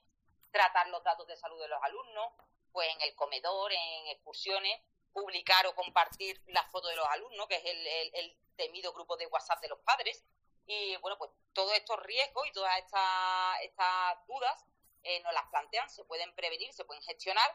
tratar 0.52 0.88
los 0.88 1.04
datos 1.04 1.28
de 1.28 1.36
salud 1.36 1.62
de 1.62 1.68
los 1.68 1.84
alumnos, 1.84 2.34
pues 2.72 2.90
en 2.94 3.02
el 3.02 3.16
comedor, 3.16 3.74
en 3.74 4.08
excursiones, 4.08 4.82
publicar 5.12 5.66
o 5.68 5.76
compartir 5.76 6.42
la 6.48 6.64
foto 6.70 6.88
de 6.88 6.96
los 6.96 7.08
alumnos, 7.08 7.48
que 7.48 7.56
es 7.56 7.64
el, 7.66 8.38
temido 8.56 8.94
grupo 8.94 9.18
de 9.18 9.28
WhatsApp 9.28 9.60
de 9.60 9.68
los 9.68 9.80
padres. 9.80 10.24
Y 10.66 10.96
bueno, 10.98 11.18
pues 11.18 11.30
todos 11.52 11.74
estos 11.74 12.00
riesgos 12.04 12.48
y 12.48 12.54
todas 12.54 12.78
estas, 12.78 13.62
estas 13.64 14.26
dudas 14.28 14.66
eh, 15.06 15.22
las 15.32 15.48
plantean, 15.50 15.90
se 15.90 16.04
pueden 16.04 16.34
prevenir, 16.36 16.74
se 16.74 16.84
pueden 16.84 17.04
gestionar, 17.04 17.50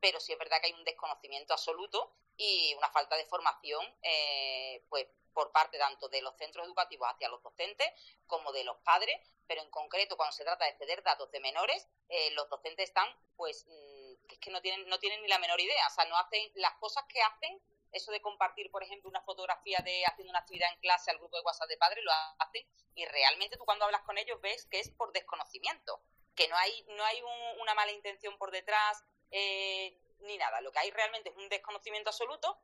pero 0.00 0.20
sí 0.20 0.32
es 0.32 0.38
verdad 0.38 0.60
que 0.60 0.66
hay 0.66 0.72
un 0.72 0.84
desconocimiento 0.84 1.52
absoluto 1.52 2.12
y 2.36 2.74
una 2.74 2.90
falta 2.90 3.16
de 3.16 3.24
formación, 3.24 3.84
eh, 4.02 4.84
pues 4.88 5.06
por 5.32 5.52
parte 5.52 5.78
tanto 5.78 6.08
de 6.08 6.22
los 6.22 6.34
centros 6.36 6.66
educativos 6.66 7.08
hacia 7.10 7.28
los 7.28 7.42
docentes 7.42 7.88
como 8.26 8.52
de 8.52 8.64
los 8.64 8.76
padres, 8.78 9.20
pero 9.46 9.62
en 9.62 9.70
concreto 9.70 10.16
cuando 10.16 10.32
se 10.32 10.44
trata 10.44 10.64
de 10.64 10.76
ceder 10.78 11.02
datos 11.02 11.30
de 11.30 11.40
menores, 11.40 11.86
eh, 12.08 12.30
los 12.32 12.48
docentes 12.48 12.88
están, 12.88 13.08
pues, 13.36 13.66
mm, 13.66 14.32
es 14.32 14.38
que 14.38 14.50
no 14.50 14.60
tienen, 14.60 14.88
no 14.88 14.98
tienen 14.98 15.22
ni 15.22 15.28
la 15.28 15.38
menor 15.38 15.60
idea, 15.60 15.86
o 15.86 15.90
sea, 15.90 16.04
no 16.06 16.16
hacen 16.16 16.50
las 16.54 16.74
cosas 16.76 17.04
que 17.08 17.20
hacen, 17.22 17.60
eso 17.92 18.10
de 18.12 18.20
compartir, 18.20 18.70
por 18.70 18.82
ejemplo, 18.82 19.08
una 19.08 19.22
fotografía 19.22 19.78
de 19.84 20.04
haciendo 20.06 20.30
una 20.30 20.40
actividad 20.40 20.72
en 20.72 20.80
clase 20.80 21.10
al 21.10 21.18
grupo 21.18 21.36
de 21.36 21.42
WhatsApp 21.42 21.68
de 21.68 21.76
padres, 21.76 22.04
lo 22.04 22.10
hacen 22.38 22.66
y 22.94 23.04
realmente 23.04 23.56
tú 23.56 23.64
cuando 23.64 23.84
hablas 23.84 24.02
con 24.02 24.18
ellos 24.18 24.40
ves 24.40 24.66
que 24.66 24.80
es 24.80 24.90
por 24.90 25.12
desconocimiento, 25.12 26.00
que 26.36 26.48
no 26.48 26.56
hay, 26.56 26.84
no 26.88 27.04
hay 27.04 27.22
una 27.60 27.74
mala 27.74 27.92
intención 27.92 28.36
por 28.38 28.50
detrás, 28.50 29.02
eh, 29.30 29.98
ni 30.20 30.38
nada, 30.38 30.60
lo 30.60 30.72
que 30.72 30.78
hay 30.78 30.90
realmente 30.90 31.30
es 31.30 31.36
un 31.36 31.48
desconocimiento 31.48 32.10
absoluto 32.10 32.58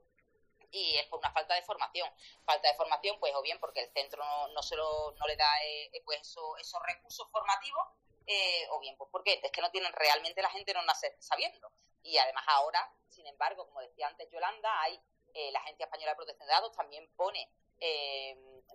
y 0.73 0.97
es 0.97 1.07
por 1.07 1.19
una 1.19 1.31
falta 1.31 1.55
de 1.55 1.63
formación. 1.63 2.09
Falta 2.45 2.69
de 2.69 2.75
formación, 2.75 3.19
pues 3.21 3.33
o 3.35 3.43
bien 3.43 3.61
porque 3.61 3.81
el 3.81 3.93
centro 3.93 4.25
no, 4.25 4.49
no, 4.49 4.63
se 4.63 4.75
no 4.75 5.27
le 5.27 5.37
da 5.37 5.65
eh, 5.65 5.91
eh, 5.93 6.03
pues 6.05 6.21
esos 6.21 6.83
recursos 6.87 7.29
formativos, 7.31 7.89
eh, 8.27 8.67
o 8.71 8.81
bien 8.81 8.97
pues 8.97 9.11
porque 9.13 9.41
es 9.43 9.53
que 9.53 9.61
no 9.61 9.71
tienen 9.71 9.93
realmente 9.93 10.41
la 10.43 10.51
gente 10.51 10.73
no 10.73 10.83
nace 10.83 11.15
sabiendo. 11.21 11.71
Y 12.03 12.17
además 12.19 12.45
ahora, 12.49 12.91
sin 13.09 13.27
embargo, 13.27 13.67
como 13.67 13.81
decía 13.81 14.09
antes 14.09 14.29
Yolanda, 14.31 14.81
hay 14.83 15.01
la 15.51 15.61
Agencia 15.61 15.85
Española 15.85 16.13
de 16.13 16.17
Protección 16.17 16.47
de 16.47 16.53
Datos 16.53 16.73
también 16.73 17.09
pone 17.17 17.49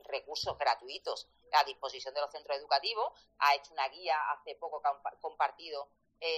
recursos 0.06 0.58
gratuitos 0.58 1.28
a 1.54 1.64
disposición 1.64 2.14
de 2.14 2.22
los 2.22 2.32
centros 2.32 2.58
educativos. 2.58 3.14
Ha 3.40 3.56
hecho 3.56 3.74
una 3.74 3.88
guía 3.90 4.18
hace 4.32 4.56
poco 4.56 4.82
que 4.82 4.90
compartido 5.22 5.90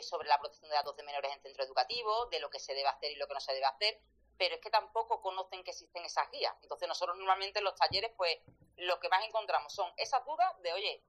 sobre 0.02 0.28
la 0.28 0.38
protección 0.38 0.70
de 0.70 0.76
datos 0.76 0.98
de 0.98 1.04
menores 1.04 1.32
en 1.34 1.42
centros 1.42 1.66
educativos, 1.66 2.30
de 2.30 2.42
lo 2.42 2.50
que 2.50 2.60
se 2.60 2.74
debe 2.74 2.90
hacer 2.90 3.12
y 3.12 3.16
lo 3.16 3.28
que 3.28 3.34
no 3.34 3.40
se 3.40 3.54
debe 3.54 3.66
hacer 3.66 4.02
pero 4.40 4.56
es 4.56 4.62
que 4.62 4.70
tampoco 4.70 5.22
conocen 5.22 5.66
que 5.66 5.72
existen 5.72 6.06
esas 6.06 6.32
guías. 6.32 6.56
Entonces 6.62 6.88
nosotros 6.88 7.18
normalmente 7.18 7.60
en 7.60 7.66
los 7.66 7.76
talleres, 7.76 8.12
pues 8.16 8.38
lo 8.78 8.98
que 9.00 9.10
más 9.10 9.24
encontramos 9.26 9.74
son 9.74 9.92
esas 9.98 10.24
dudas 10.26 10.60
de, 10.62 10.72
oye, 10.72 11.04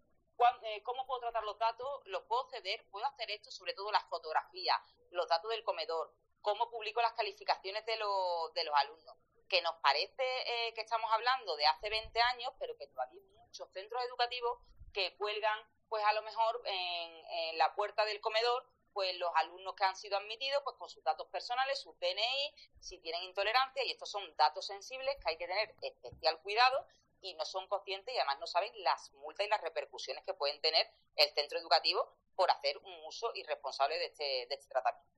eh, 0.63 0.83
¿cómo 0.83 1.07
puedo 1.07 1.21
tratar 1.21 1.45
los 1.45 1.57
datos? 1.57 2.01
¿Los 2.07 2.25
puedo 2.25 2.49
ceder? 2.51 2.85
¿Puedo 2.91 3.07
hacer 3.07 3.31
esto? 3.31 3.53
Sobre 3.53 3.73
todo 3.73 3.93
las 3.93 4.05
fotografías, 4.09 4.77
los 5.11 5.29
datos 5.29 5.49
del 5.53 5.63
comedor, 5.63 6.13
cómo 6.43 6.69
publico 6.71 7.01
las 7.01 7.13
calificaciones 7.13 7.87
de 7.87 7.97
los, 7.99 8.53
de 8.53 8.65
los 8.65 8.75
alumnos. 8.75 9.17
Que 9.49 9.63
nos 9.63 9.77
parece 9.77 10.25
eh, 10.47 10.75
que 10.75 10.81
estamos 10.81 11.11
hablando 11.13 11.55
de 11.55 11.67
hace 11.67 11.89
20 11.89 12.21
años, 12.21 12.53
pero 12.59 12.77
que 12.77 12.89
todavía 12.89 13.23
hay 13.23 13.40
muchos 13.51 13.69
centros 13.73 14.01
educativos 14.05 14.59
que 14.93 15.17
cuelgan, 15.17 15.59
pues 15.89 16.05
a 16.05 16.13
lo 16.13 16.23
mejor 16.23 16.63
en 16.65 17.59
la 17.59 17.75
puerta 17.75 18.05
del 18.05 18.21
comedor 18.21 18.65
pues 18.93 19.17
los 19.19 19.31
alumnos 19.37 19.75
que 19.77 19.85
han 19.85 19.95
sido 19.95 20.17
admitidos, 20.17 20.63
pues 20.65 20.77
con 20.77 20.89
sus 20.89 21.03
datos 21.05 21.29
personales, 21.29 21.79
sus 21.79 21.97
DNI, 22.01 22.55
si 22.81 22.99
tienen 22.99 23.23
intolerancia, 23.23 23.85
y 23.85 23.93
estos 23.93 24.11
son 24.11 24.23
datos 24.37 24.67
sensibles 24.67 25.17
que 25.17 25.31
hay 25.31 25.37
que 25.37 25.47
tener 25.47 25.75
especial 25.83 26.41
cuidado 26.43 26.87
y 27.21 27.35
no 27.35 27.45
son 27.45 27.69
conscientes 27.69 28.13
y 28.13 28.19
además 28.19 28.41
no 28.41 28.47
saben 28.49 28.73
las 28.83 29.13
multas 29.13 29.47
y 29.47 29.49
las 29.49 29.61
repercusiones 29.61 30.25
que 30.25 30.35
pueden 30.35 30.61
tener 30.61 30.91
el 31.17 31.31
centro 31.35 31.59
educativo 31.59 32.13
por 32.35 32.51
hacer 32.51 32.79
un 32.79 33.05
uso 33.05 33.31
irresponsable 33.35 33.97
de 33.97 34.07
este, 34.07 34.25
de 34.49 34.55
este 34.55 34.69
tratamiento. 34.69 35.09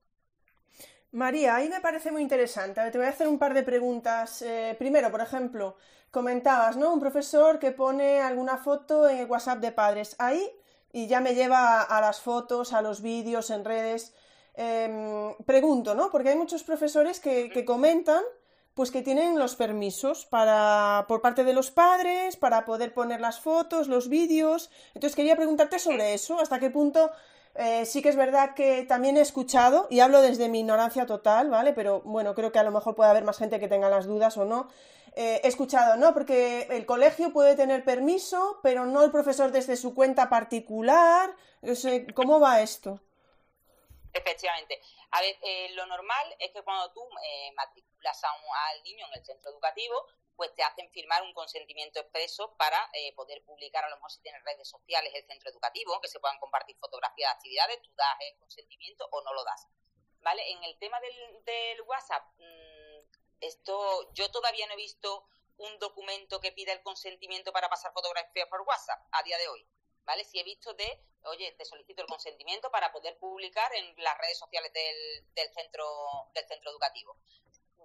María, 1.13 1.55
ahí 1.55 1.69
me 1.69 1.79
parece 1.79 2.11
muy 2.11 2.23
interesante. 2.23 2.81
te 2.89 2.97
voy 2.97 3.05
a 3.05 3.11
hacer 3.11 3.27
un 3.27 3.37
par 3.37 3.53
de 3.53 3.61
preguntas. 3.61 4.41
Eh, 4.41 4.75
primero, 4.79 5.11
por 5.11 5.21
ejemplo, 5.21 5.77
comentabas, 6.09 6.75
¿no? 6.75 6.91
Un 6.91 6.99
profesor 6.99 7.59
que 7.59 7.71
pone 7.71 8.19
alguna 8.19 8.57
foto 8.57 9.07
en 9.07 9.19
el 9.19 9.27
WhatsApp 9.27 9.59
de 9.59 9.71
padres. 9.71 10.15
Ahí 10.17 10.43
y 10.91 11.05
ya 11.07 11.21
me 11.21 11.35
lleva 11.35 11.83
a, 11.83 12.01
las 12.01 12.19
fotos, 12.19 12.73
a 12.73 12.81
los 12.81 13.01
vídeos 13.03 13.51
en 13.51 13.63
redes. 13.63 14.13
Em, 14.55 15.35
pregunto, 15.45 15.93
¿no? 15.93 16.09
Porque 16.09 16.29
hay 16.29 16.35
muchos 16.35 16.63
profesores 16.63 17.19
que, 17.19 17.63
comentan 17.65 18.23
pues 18.73 18.89
que 18.89 19.03
tienen 19.03 19.37
los 19.37 19.55
permisos 19.55 20.25
para 20.25 21.05
por 21.07 21.21
parte 21.21 21.43
de 21.43 21.53
los 21.53 21.69
padres 21.69 22.37
para 22.37 22.65
poder 22.65 22.91
poner 22.91 23.21
las 23.21 23.39
fotos, 23.39 23.87
los 23.87 24.09
vídeos. 24.09 24.71
Entonces 24.95 25.15
quería 25.15 25.35
preguntarte 25.35 25.77
sobre 25.77 26.15
eso, 26.15 26.39
hasta 26.39 26.59
qué 26.59 26.71
punto 26.71 27.11
eh, 27.55 27.85
sí 27.85 28.01
que 28.01 28.09
es 28.09 28.15
verdad 28.15 28.55
que 28.55 28.83
también 28.83 29.17
he 29.17 29.21
escuchado, 29.21 29.87
y 29.89 29.99
hablo 29.99 30.21
desde 30.21 30.49
mi 30.49 30.61
ignorancia 30.61 31.05
total, 31.05 31.49
¿vale? 31.49 31.73
Pero 31.73 32.01
bueno, 32.01 32.33
creo 32.33 32.51
que 32.51 32.59
a 32.59 32.63
lo 32.63 32.71
mejor 32.71 32.95
puede 32.95 33.11
haber 33.11 33.23
más 33.23 33.37
gente 33.37 33.59
que 33.59 33.67
tenga 33.67 33.89
las 33.89 34.05
dudas 34.05 34.37
o 34.37 34.45
no. 34.45 34.69
Eh, 35.15 35.41
he 35.43 35.47
escuchado, 35.47 35.95
¿no? 35.95 36.13
Porque 36.13 36.67
el 36.71 36.85
colegio 36.87 37.31
puede 37.31 37.55
tener 37.55 37.83
permiso, 37.83 38.59
pero 38.63 38.85
no 38.85 39.03
el 39.03 39.11
profesor 39.11 39.51
desde 39.51 39.75
su 39.75 39.93
cuenta 39.93 40.29
particular. 40.29 41.35
¿Cómo 42.15 42.39
va 42.39 42.61
esto? 42.61 42.99
Efectivamente. 44.11 44.81
A 45.11 45.21
ver, 45.21 45.35
eh, 45.43 45.69
lo 45.73 45.85
normal 45.85 46.35
es 46.39 46.51
que 46.51 46.63
cuando 46.63 46.91
tú 46.91 47.01
matriculas 47.55 48.23
a 48.23 48.29
al 48.29 48.83
niño 48.83 49.05
en 49.11 49.19
el 49.19 49.25
centro 49.25 49.51
educativo, 49.51 49.95
pues 50.35 50.53
te 50.55 50.63
hacen 50.63 50.89
firmar 50.91 51.21
un 51.23 51.33
consentimiento 51.33 51.99
expreso 51.99 52.55
para 52.57 52.89
eh, 52.93 53.13
poder 53.15 53.43
publicar, 53.43 53.83
a 53.85 53.89
lo 53.89 53.95
mejor 53.97 54.11
si 54.11 54.21
tienes 54.21 54.43
redes 54.43 54.67
sociales, 54.67 55.13
el 55.13 55.25
centro 55.25 55.49
educativo, 55.49 55.99
que 56.01 56.07
se 56.07 56.19
puedan 56.19 56.39
compartir 56.39 56.77
fotografías 56.77 57.29
de 57.29 57.35
actividades, 57.35 57.81
tú 57.81 57.91
das 57.95 58.17
el 58.19 58.37
consentimiento 58.39 59.07
o 59.11 59.21
no 59.21 59.33
lo 59.33 59.43
das. 59.43 59.67
¿Vale? 60.21 60.49
En 60.51 60.63
el 60.63 60.77
tema 60.79 60.99
del, 61.01 61.81
WhatsApp, 61.81 62.23
mm, 62.37 62.99
esto 63.41 64.11
yo 64.13 64.31
todavía 64.31 64.65
no 64.67 64.73
he 64.73 64.77
visto 64.77 65.27
un 65.57 65.77
documento 65.79 66.39
que 66.39 66.51
pida 66.51 66.71
el 66.71 66.81
consentimiento 66.81 67.51
para 67.51 67.69
pasar 67.69 67.91
fotografías 67.93 68.47
por 68.47 68.61
WhatsApp 68.61 69.05
a 69.11 69.21
día 69.23 69.37
de 69.37 69.47
hoy. 69.49 69.67
¿Vale? 70.05 70.23
Si 70.23 70.39
he 70.39 70.43
visto 70.43 70.73
de, 70.73 70.99
oye, 71.25 71.51
te 71.53 71.65
solicito 71.65 72.01
el 72.01 72.07
consentimiento 72.07 72.71
para 72.71 72.91
poder 72.91 73.17
publicar 73.17 73.73
en 73.75 73.93
las 73.97 74.17
redes 74.17 74.37
sociales 74.37 74.71
del, 74.73 75.33
del 75.33 75.53
centro, 75.53 75.85
del 76.33 76.45
centro 76.47 76.71
educativo. 76.71 77.17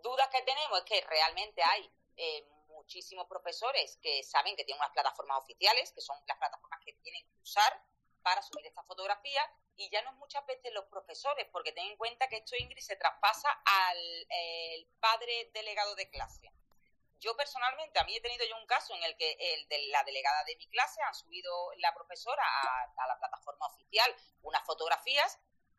Dudas 0.03 0.29
que 0.29 0.43
tenemos 0.43 0.79
es 0.79 0.85
que 0.85 1.01
realmente 1.03 1.63
hay 1.63 1.91
eh, 2.19 2.47
muchísimos 2.69 3.27
profesores 3.27 3.99
que 4.03 4.23
saben 4.23 4.57
que 4.57 4.65
tienen 4.65 4.81
unas 4.81 4.93
plataformas 4.93 5.39
oficiales, 5.39 5.93
que 5.93 6.01
son 6.01 6.17
las 6.27 6.39
plataformas 6.39 6.81
que 6.85 6.93
tienen 6.95 7.27
que 7.27 7.41
usar 7.41 7.83
para 8.23 8.43
subir 8.43 8.67
estas 8.67 8.87
fotografías, 8.87 9.47
y 9.77 9.89
ya 9.91 10.03
no 10.03 10.11
es 10.11 10.17
muchas 10.17 10.45
veces 10.45 10.73
los 10.73 10.85
profesores, 10.87 11.47
porque 11.53 11.73
ten 11.73 11.87
en 11.87 11.97
cuenta 11.97 12.29
que 12.29 12.39
esto 12.39 12.57
Ingrid 12.59 12.83
se 12.83 12.97
traspasa 12.97 13.49
al 13.65 14.27
padre 15.01 15.51
delegado 15.55 15.95
de 15.95 16.11
clase. 16.11 16.53
Yo 17.21 17.37
personalmente, 17.37 17.99
a 17.99 18.05
mí 18.05 18.15
he 18.15 18.21
tenido 18.21 18.45
yo 18.47 18.57
un 18.57 18.67
caso 18.67 18.95
en 18.95 19.03
el 19.03 19.17
que 19.17 19.37
el 19.41 19.69
de 19.69 19.89
la 19.89 20.05
delegada 20.05 20.45
de 20.45 20.57
mi 20.57 20.69
clase 20.69 21.01
han 21.03 21.15
subido 21.15 21.73
la 21.79 21.93
profesora 21.95 22.45
a 22.97 23.07
la 23.09 23.19
plataforma 23.19 23.67
oficial 23.67 24.15
unas 24.43 24.65
fotografías 24.65 25.39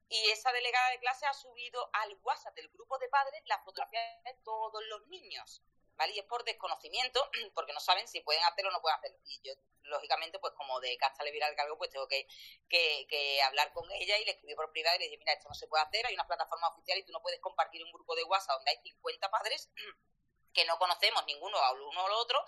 y 0.10 0.30
esa 0.32 0.52
delegada 0.52 0.90
de 0.90 1.00
clase 1.00 1.26
ha 1.28 1.34
subido 1.34 1.90
al 1.94 2.18
WhatsApp 2.24 2.56
del 2.56 2.70
grupo 2.70 2.98
de 2.98 3.08
padres 3.10 3.42
las 3.46 3.64
fotografías 3.64 4.24
de 4.24 4.34
todos 4.44 4.84
los 4.88 5.08
niños. 5.08 5.62
¿Vale? 6.00 6.14
Y 6.14 6.20
es 6.20 6.26
por 6.26 6.43
desconocimiento, 6.45 7.30
porque 7.54 7.74
no 7.74 7.80
saben 7.80 8.08
si 8.08 8.22
pueden 8.22 8.41
hacerlo 8.45 8.72
o 8.72 8.74
no 8.74 8.82
pueden 8.82 8.97
hacerlo. 8.97 9.20
Y 9.26 9.41
yo, 9.43 9.54
lógicamente, 9.84 10.39
pues 10.39 10.54
como 10.54 10.80
de 10.80 10.97
casta 10.97 11.24
le 11.24 11.32
viral 11.32 11.56
cargo, 11.56 11.78
pues 11.78 11.91
tengo 11.91 12.08
que, 12.08 12.26
que, 12.70 13.41
hablar 13.43 13.72
con 13.74 13.86
ella 13.91 14.18
y 14.18 14.26
le 14.26 14.32
escribí 14.32 14.56
por 14.56 14.72
privado 14.72 14.95
y 14.95 15.00
le 15.00 15.06
dije, 15.06 15.18
mira, 15.18 15.34
esto 15.34 15.50
no 15.50 15.54
se 15.54 15.68
puede 15.68 15.84
hacer, 15.84 16.06
hay 16.08 16.14
una 16.14 16.26
plataforma 16.26 16.70
oficial 16.70 16.97
y 16.97 17.04
tú 17.04 17.12
no 17.12 17.22
puedes 17.22 17.39
compartir 17.41 17.84
un 17.84 17.91
grupo 17.91 18.16
de 18.16 18.24
WhatsApp 18.24 18.56
donde 18.56 18.72
hay 18.72 18.78
50 18.78 19.30
padres 19.30 19.70
que 20.54 20.66
no 20.66 20.80
conocemos 20.80 21.26
ninguno 21.26 21.58
a 21.58 21.74
uno 21.74 22.02
o 22.02 22.08
al 22.08 22.14
otro, 22.14 22.43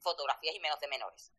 fotografías 0.00 0.54
y 0.54 0.60
menos 0.60 0.80
de 0.80 0.88
menores. 0.88 1.32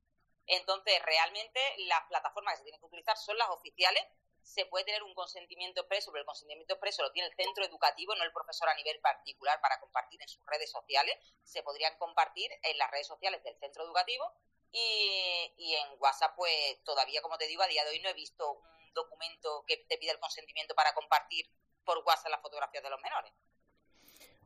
Entonces, 0.46 1.02
realmente 1.04 1.60
las 1.80 2.06
plataformas 2.08 2.54
que 2.54 2.58
se 2.60 2.64
tienen 2.64 2.80
que 2.80 2.88
utilizar 2.88 3.18
son 3.18 3.38
las 3.38 3.50
oficiales 3.50 4.04
se 4.48 4.66
puede 4.66 4.86
tener 4.86 5.04
un 5.04 5.14
consentimiento 5.14 5.82
expreso, 5.82 6.10
pero 6.12 6.22
el 6.22 6.26
consentimiento 6.26 6.74
expreso 6.74 7.04
lo 7.04 7.12
tiene 7.12 7.28
el 7.28 7.36
centro 7.36 7.66
educativo, 7.66 8.16
no 8.16 8.24
el 8.24 8.32
profesor 8.32 8.70
a 8.70 8.76
nivel 8.76 8.98
particular 9.02 9.60
para 9.60 9.78
compartir 9.80 10.22
en 10.22 10.30
sus 10.30 10.44
redes 10.46 10.72
sociales. 10.72 11.16
Se 11.44 11.64
podrían 11.64 11.98
compartir 11.98 12.50
en 12.64 12.78
las 12.78 12.90
redes 12.90 13.08
sociales 13.08 13.44
del 13.44 13.60
centro 13.60 13.84
educativo 13.84 14.24
y, 14.72 15.76
en 15.76 16.00
WhatsApp, 16.00 16.34
pues 16.38 16.82
todavía, 16.86 17.22
como 17.22 17.38
te 17.38 17.46
digo, 17.46 17.62
a 17.62 17.68
día 17.68 17.84
de 17.84 17.90
hoy 17.90 18.00
no 18.00 18.10
he 18.10 18.14
visto 18.14 18.50
un 18.54 18.94
documento 18.94 19.66
que 19.68 19.86
te 19.90 19.98
pida 19.98 20.14
el 20.14 20.20
consentimiento 20.20 20.74
para 20.76 20.94
compartir 20.94 21.46
por 21.84 21.98
WhatsApp 22.06 22.32
las 22.32 22.42
fotografías 22.42 22.84
de 22.84 22.90
los 22.90 23.02
menores. 23.02 23.34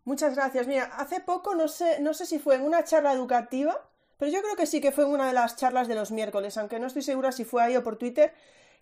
Muchas 0.03 0.33
gracias. 0.35 0.65
Mira, 0.65 0.85
hace 0.97 1.21
poco, 1.21 1.53
no 1.53 1.67
sé, 1.67 1.99
no 1.99 2.15
sé 2.15 2.25
si 2.25 2.39
fue 2.39 2.55
en 2.55 2.65
una 2.65 2.83
charla 2.83 3.13
educativa, 3.13 3.87
pero 4.17 4.31
yo 4.31 4.41
creo 4.41 4.55
que 4.55 4.65
sí 4.65 4.81
que 4.81 4.91
fue 4.91 5.03
en 5.03 5.11
una 5.11 5.27
de 5.27 5.33
las 5.33 5.57
charlas 5.57 5.87
de 5.87 5.93
los 5.93 6.09
miércoles, 6.09 6.57
aunque 6.57 6.79
no 6.79 6.87
estoy 6.87 7.03
segura 7.03 7.31
si 7.31 7.45
fue 7.45 7.61
ahí 7.63 7.75
o 7.75 7.83
por 7.83 7.97
Twitter, 7.97 8.33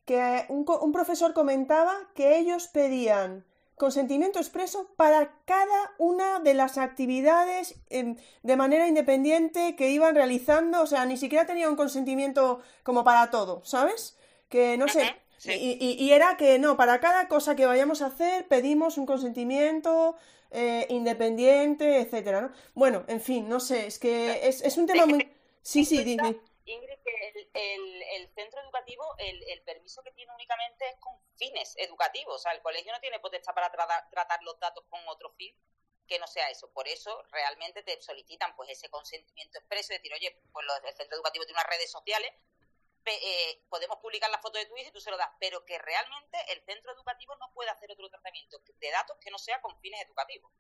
que 0.10 0.45
un, 0.49 0.91
profesor 0.91 1.36
comentaba 1.36 1.95
que 2.16 2.39
ellos 2.39 2.68
pedían 2.68 3.45
consentimiento 3.76 4.39
expreso 4.39 4.89
para 4.97 5.36
cada 5.45 5.93
una 5.99 6.39
de 6.39 6.55
las 6.55 6.80
actividades 6.80 7.76
em, 7.91 8.16
de 8.41 8.55
manera 8.55 8.88
independiente 8.88 9.76
que 9.76 9.91
iban 9.91 10.16
realizando, 10.16 10.82
o 10.82 10.88
sea, 10.88 11.05
ni 11.05 11.16
siquiera 11.16 11.45
tenía 11.45 11.70
un 11.70 11.76
consentimiento 11.76 12.60
como 12.82 13.03
para 13.03 13.30
todo, 13.30 13.62
¿sabes? 13.64 14.18
Que 14.49 14.80
no 14.80 14.88
sé, 14.88 15.16
y, 15.45 16.10
era 16.12 16.38
que 16.38 16.57
no, 16.57 16.76
para 16.76 16.99
cada 16.99 17.28
cosa 17.28 17.55
que 17.55 17.68
vayamos 17.68 18.01
a 18.01 18.07
hacer 18.07 18.47
pedimos 18.47 18.97
un 18.97 19.05
consentimiento 19.05 20.16
eh, 20.49 20.88
independiente, 20.89 21.99
etcétera, 21.99 22.41
¿no? 22.41 22.51
Bueno, 22.74 23.03
en 23.05 23.22
fin, 23.22 23.47
no 23.47 23.60
sé, 23.60 23.86
es 23.86 23.99
que 23.99 24.47
es, 24.47 24.64
es 24.64 24.76
un 24.80 24.88
tema 24.88 25.05
muy... 25.05 25.30
Sí, 25.62 25.86
sí, 25.86 26.03
dime. 26.03 26.48
Ingrid, 26.70 26.99
que 27.03 27.47
el, 27.53 28.30
centro 28.34 28.61
educativo, 28.61 29.15
el, 29.17 29.61
permiso 29.63 30.03
que 30.03 30.11
tiene 30.11 30.34
únicamente 30.34 30.88
es 30.88 30.95
con 30.99 31.13
fines 31.38 31.76
educativos. 31.78 32.36
O 32.36 32.39
sea, 32.39 32.51
el 32.53 32.61
colegio 32.61 32.91
no 32.91 32.99
tiene 32.99 33.20
potestad 33.20 33.53
para 33.53 33.72
tratar, 33.72 34.43
los 34.43 34.59
datos 34.59 34.86
con 34.89 35.01
otro 35.07 35.32
fin 35.32 35.55
que 36.07 36.20
no 36.20 36.28
sea 36.28 36.49
eso. 36.49 36.72
Por 36.72 36.88
eso 36.88 37.22
realmente 37.32 37.84
te 37.84 38.01
solicitan 38.01 38.55
pues 38.55 38.70
ese 38.70 38.89
consentimiento 38.89 39.59
expreso, 39.59 39.93
decir, 39.93 40.13
oye, 40.13 40.41
pues 40.51 40.65
el 40.84 40.95
centro 40.95 41.17
educativo 41.17 41.45
tiene 41.45 41.59
unas 41.59 41.70
redes 41.70 41.91
sociales, 41.91 42.34
eh, 43.05 43.63
podemos 43.70 43.97
publicar 43.97 44.30
la 44.30 44.39
foto 44.39 44.59
de 44.59 44.65
tu 44.65 44.78
hijo 44.78 44.89
y 44.89 44.91
tú 44.91 45.01
se 45.01 45.09
lo 45.09 45.17
das, 45.17 45.32
pero 45.39 45.65
que 45.65 45.80
realmente 45.80 46.38
el 46.49 46.61
centro 46.61 46.91
educativo 46.93 47.36
no 47.38 47.51
puede 47.53 47.70
hacer 47.70 47.91
otro 47.91 48.09
tratamiento 48.09 48.61
de 48.80 48.91
datos 48.91 49.17
que 49.20 49.32
no 49.32 49.39
sea 49.39 49.61
con 49.61 49.80
fines 49.80 50.01
educativos. 50.05 50.51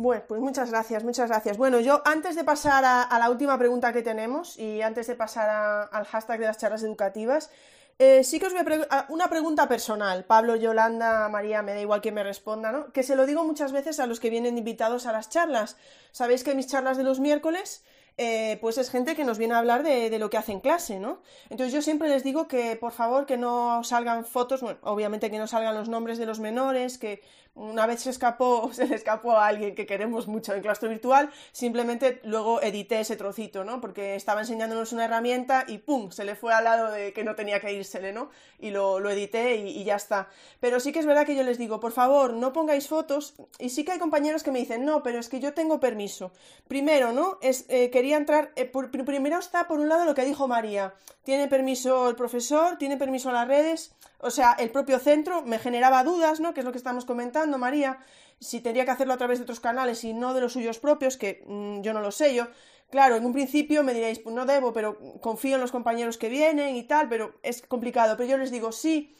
Bueno, 0.00 0.22
pues 0.28 0.40
muchas 0.40 0.70
gracias, 0.70 1.02
muchas 1.02 1.28
gracias. 1.28 1.56
Bueno, 1.56 1.80
yo 1.80 2.02
antes 2.04 2.36
de 2.36 2.44
pasar 2.44 2.84
a, 2.84 3.18
la 3.18 3.30
última 3.30 3.58
pregunta 3.58 3.92
que 3.92 4.00
tenemos 4.00 4.56
y 4.56 4.80
antes 4.80 5.08
de 5.08 5.16
pasar 5.16 5.88
al 5.90 6.04
hashtag 6.04 6.38
de 6.38 6.46
las 6.46 6.56
charlas 6.56 6.84
educativas, 6.84 7.50
eh, 7.98 8.22
sí 8.22 8.38
que 8.38 8.46
os 8.46 8.52
voy 8.52 8.62
a 8.90 9.06
una 9.08 9.28
pregunta 9.28 9.66
personal. 9.66 10.24
Pablo, 10.24 10.54
Yolanda, 10.54 11.28
María, 11.28 11.62
me 11.62 11.74
da 11.74 11.80
igual 11.80 12.00
que 12.00 12.12
me 12.12 12.22
responda, 12.22 12.70
¿no? 12.70 12.92
Que 12.92 13.02
se 13.02 13.16
lo 13.16 13.26
digo 13.26 13.42
muchas 13.42 13.72
veces 13.72 13.98
a 13.98 14.06
los 14.06 14.20
que 14.20 14.30
vienen 14.30 14.56
invitados 14.56 15.04
a 15.06 15.10
las 15.10 15.30
charlas. 15.30 15.76
Sabéis 16.12 16.44
que 16.44 16.54
mis 16.54 16.68
charlas 16.68 16.96
de 16.96 17.02
los 17.02 17.18
miércoles 17.18 17.82
eh, 18.20 18.58
pues 18.60 18.78
es 18.78 18.90
gente 18.90 19.14
que 19.14 19.24
nos 19.24 19.38
viene 19.38 19.54
a 19.54 19.58
hablar 19.58 19.84
de, 19.84 20.10
de, 20.10 20.18
lo 20.18 20.28
que 20.28 20.36
hace 20.36 20.50
en 20.50 20.58
clase, 20.58 20.98
¿no? 20.98 21.22
Entonces 21.50 21.72
yo 21.72 21.82
siempre 21.82 22.08
les 22.08 22.24
digo 22.24 22.48
que 22.48 22.74
por 22.74 22.90
favor 22.90 23.26
que 23.26 23.36
no 23.36 23.84
salgan 23.84 24.24
fotos, 24.24 24.60
bueno, 24.60 24.80
obviamente 24.82 25.30
que 25.30 25.38
no 25.38 25.46
salgan 25.46 25.76
los 25.76 25.88
nombres 25.88 26.18
de 26.18 26.26
los 26.26 26.40
menores, 26.40 26.98
que 26.98 27.22
una 27.58 27.86
vez 27.86 28.00
se 28.00 28.10
escapó, 28.10 28.70
se 28.72 28.86
le 28.86 28.94
escapó 28.94 29.32
a 29.32 29.46
alguien 29.46 29.74
que 29.74 29.86
queremos 29.86 30.28
mucho 30.28 30.54
en 30.54 30.62
claustro 30.62 30.88
virtual, 30.88 31.30
simplemente 31.52 32.20
luego 32.24 32.62
edité 32.62 33.00
ese 33.00 33.16
trocito, 33.16 33.64
¿no? 33.64 33.80
Porque 33.80 34.14
estaba 34.14 34.40
enseñándonos 34.40 34.92
una 34.92 35.04
herramienta 35.04 35.64
y 35.66 35.78
¡pum! 35.78 36.10
se 36.10 36.24
le 36.24 36.34
fue 36.34 36.54
al 36.54 36.64
lado 36.64 36.90
de 36.90 37.12
que 37.12 37.24
no 37.24 37.34
tenía 37.34 37.60
que 37.60 37.72
írsele, 37.72 38.12
¿no? 38.12 38.30
Y 38.58 38.70
lo, 38.70 39.00
lo 39.00 39.10
edité 39.10 39.56
y, 39.56 39.84
ya 39.84 39.96
está. 39.96 40.28
Pero 40.60 40.80
sí 40.80 40.92
que 40.92 41.00
es 41.00 41.06
verdad 41.06 41.26
que 41.26 41.36
yo 41.36 41.42
les 41.42 41.58
digo, 41.58 41.80
por 41.80 41.92
favor, 41.92 42.32
no 42.32 42.52
pongáis 42.52 42.88
fotos, 42.88 43.34
y 43.58 43.70
sí 43.70 43.84
que 43.84 43.92
hay 43.92 43.98
compañeros 43.98 44.42
que 44.42 44.50
me 44.50 44.58
dicen, 44.58 44.84
no, 44.84 45.02
pero 45.02 45.18
es 45.18 45.28
que 45.28 45.40
yo 45.40 45.54
tengo 45.54 45.80
permiso. 45.80 46.32
Primero, 46.68 47.12
¿no? 47.12 47.38
Es, 47.42 47.64
eh, 47.68 47.90
quería 47.90 48.16
entrar, 48.16 48.52
eh, 48.56 48.66
primero 48.66 49.38
está 49.38 49.66
por 49.66 49.80
un 49.80 49.88
lado 49.88 50.04
lo 50.04 50.14
que 50.14 50.24
dijo 50.24 50.48
María, 50.48 50.94
tiene 51.24 51.48
permiso 51.48 52.08
el 52.08 52.16
profesor, 52.16 52.78
tiene 52.78 52.96
permiso 52.96 53.32
las 53.32 53.48
redes, 53.48 53.94
o 54.18 54.30
sea, 54.30 54.52
el 54.58 54.70
propio 54.70 54.98
centro 54.98 55.42
me 55.42 55.58
generaba 55.58 56.02
dudas, 56.04 56.40
¿no? 56.40 56.54
Que 56.54 56.60
es 56.60 56.66
lo 56.66 56.72
que 56.72 56.78
estamos 56.78 57.04
comentando, 57.04 57.56
María, 57.58 57.98
si 58.40 58.60
tendría 58.60 58.84
que 58.84 58.90
hacerlo 58.90 59.14
a 59.14 59.18
través 59.18 59.38
de 59.38 59.44
otros 59.44 59.60
canales 59.60 60.02
y 60.04 60.12
no 60.12 60.34
de 60.34 60.40
los 60.40 60.52
suyos 60.52 60.78
propios, 60.78 61.16
que 61.16 61.44
mm, 61.46 61.82
yo 61.82 61.92
no 61.92 62.00
lo 62.00 62.10
sé 62.10 62.34
yo. 62.34 62.48
Claro, 62.90 63.16
en 63.16 63.26
un 63.26 63.32
principio 63.32 63.84
me 63.84 63.94
diréis, 63.94 64.18
pues 64.18 64.34
no 64.34 64.46
debo, 64.46 64.72
pero 64.72 64.98
confío 65.20 65.56
en 65.56 65.60
los 65.60 65.72
compañeros 65.72 66.16
que 66.16 66.28
vienen 66.28 66.74
y 66.74 66.84
tal, 66.84 67.08
pero 67.08 67.34
es 67.42 67.62
complicado. 67.62 68.16
Pero 68.16 68.30
yo 68.30 68.38
les 68.38 68.50
digo, 68.50 68.72
sí, 68.72 69.14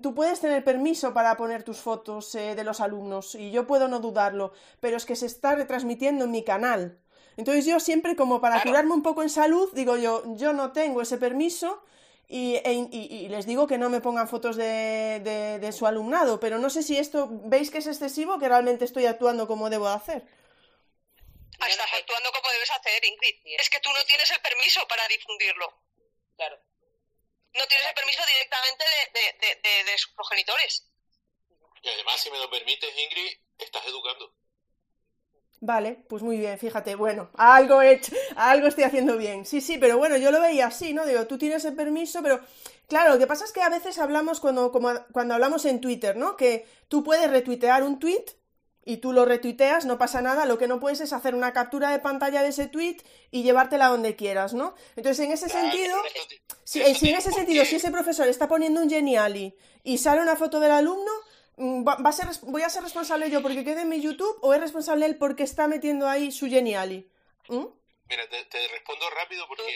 tú 0.00 0.14
puedes 0.14 0.40
tener 0.40 0.64
permiso 0.64 1.12
para 1.12 1.36
poner 1.36 1.62
tus 1.62 1.78
fotos 1.78 2.34
eh, 2.34 2.54
de 2.54 2.64
los 2.64 2.80
alumnos 2.80 3.34
y 3.34 3.50
yo 3.50 3.66
puedo 3.66 3.86
no 3.86 4.00
dudarlo, 4.00 4.52
pero 4.80 4.96
es 4.96 5.04
que 5.04 5.16
se 5.16 5.26
está 5.26 5.54
retransmitiendo 5.54 6.24
en 6.24 6.30
mi 6.30 6.42
canal. 6.42 6.98
Entonces 7.36 7.64
yo 7.64 7.80
siempre 7.80 8.16
como 8.16 8.40
para 8.40 8.62
curarme 8.62 8.92
un 8.92 9.02
poco 9.02 9.22
en 9.22 9.30
salud, 9.30 9.70
digo 9.74 9.96
yo, 9.96 10.22
yo 10.36 10.52
no 10.52 10.72
tengo 10.72 11.02
ese 11.02 11.18
permiso 11.18 11.82
e, 12.32 12.88
y, 12.90 13.28
les 13.28 13.44
digo 13.44 13.66
que 13.66 13.76
no 13.76 13.90
me 13.90 14.00
pongan 14.00 14.26
fotos 14.26 14.56
de, 14.56 15.70
su 15.76 15.86
alumnado, 15.86 16.40
pero 16.40 16.58
no 16.58 16.70
sé 16.70 16.82
si 16.82 16.96
esto 16.96 17.28
veis 17.30 17.70
que 17.70 17.78
es 17.78 17.86
excesivo, 17.86 18.38
que 18.38 18.48
realmente 18.48 18.86
estoy 18.86 19.04
actuando 19.04 19.46
como 19.46 19.68
debo 19.68 19.88
hacer. 19.88 20.22
Ah, 21.60 21.68
estás 21.68 21.92
actuando 21.92 22.32
como 22.32 22.50
debes 22.50 22.70
hacer, 22.70 23.04
Ingrid. 23.04 23.36
Es 23.60 23.68
que 23.68 23.80
tú 23.80 23.90
no 23.92 24.02
tienes 24.04 24.30
el 24.30 24.40
permiso 24.40 24.86
para 24.88 25.06
difundirlo. 25.08 25.78
Claro. 26.36 26.58
No 27.52 27.66
tienes 27.66 27.86
el 27.86 27.94
permiso 27.94 28.22
directamente 28.26 28.84
de, 29.62 29.98
sus 29.98 30.12
progenitores. 30.14 30.88
Y 31.82 31.88
además, 31.88 32.18
si 32.18 32.30
me 32.30 32.38
lo 32.38 32.48
permites, 32.48 32.96
Ingrid, 32.96 33.36
estás 33.58 33.84
educando. 33.86 34.34
Vale, 35.64 36.04
pues 36.08 36.24
muy 36.24 36.38
bien, 36.38 36.58
fíjate, 36.58 36.96
bueno, 36.96 37.30
algo 37.34 37.82
hecho, 37.82 38.12
algo 38.36 38.66
estoy 38.66 38.82
haciendo 38.82 39.16
bien. 39.16 39.46
Sí, 39.46 39.60
sí, 39.60 39.78
pero 39.78 39.96
bueno, 39.96 40.16
yo 40.16 40.32
lo 40.32 40.40
veía 40.40 40.66
así, 40.66 40.92
¿no? 40.92 41.06
Digo, 41.06 41.24
tú 41.28 41.38
tienes 41.38 41.64
el 41.64 41.74
permiso, 41.76 42.20
pero 42.20 42.40
claro, 42.88 43.12
lo 43.12 43.18
que 43.20 43.28
pasa 43.28 43.44
es 43.44 43.52
que 43.52 43.62
a 43.62 43.68
veces 43.68 43.98
hablamos 43.98 44.40
cuando, 44.40 44.72
como, 44.72 44.90
cuando 45.12 45.34
hablamos 45.34 45.64
en 45.64 45.80
Twitter, 45.80 46.16
¿no? 46.16 46.36
Que 46.36 46.66
tú 46.88 47.04
puedes 47.04 47.30
retuitear 47.30 47.84
un 47.84 48.00
tweet 48.00 48.24
y 48.84 48.96
tú 48.96 49.12
lo 49.12 49.24
retuiteas, 49.24 49.86
no 49.86 49.98
pasa 49.98 50.20
nada, 50.20 50.46
lo 50.46 50.58
que 50.58 50.66
no 50.66 50.80
puedes 50.80 51.00
es 51.00 51.12
hacer 51.12 51.36
una 51.36 51.52
captura 51.52 51.90
de 51.90 52.00
pantalla 52.00 52.42
de 52.42 52.48
ese 52.48 52.66
tweet 52.66 52.96
y 53.30 53.44
llevártela 53.44 53.86
donde 53.86 54.16
quieras, 54.16 54.54
¿no? 54.54 54.74
Entonces, 54.96 55.24
en 55.24 55.30
ese 55.30 55.48
sentido, 55.48 55.96
si, 56.64 56.82
si 56.96 57.10
en 57.10 57.14
ese 57.14 57.30
sentido, 57.30 57.64
si 57.64 57.76
ese 57.76 57.92
profesor 57.92 58.26
está 58.26 58.48
poniendo 58.48 58.82
un 58.82 58.90
geniali 58.90 59.54
y 59.84 59.98
sale 59.98 60.22
una 60.22 60.34
foto 60.34 60.58
del 60.58 60.72
alumno, 60.72 61.12
Mm, 61.56 61.86
va, 61.86 61.94
a 61.94 62.12
ser, 62.12 62.28
¿Voy 62.42 62.62
a 62.62 62.70
ser 62.70 62.82
responsable 62.82 63.30
yo 63.30 63.42
porque 63.42 63.64
quede 63.64 63.82
en 63.82 63.88
mi 63.88 64.00
YouTube 64.00 64.38
o 64.42 64.54
es 64.54 64.60
responsable 64.60 65.06
él 65.06 65.16
porque 65.18 65.42
está 65.42 65.66
metiendo 65.66 66.08
ahí 66.08 66.32
su 66.32 66.46
Geniali? 66.48 67.10
¿Mm? 67.48 67.66
Mira, 68.08 68.28
te, 68.28 68.68
respondo 68.68 69.08
rápido 69.10 69.46
porque... 69.48 69.74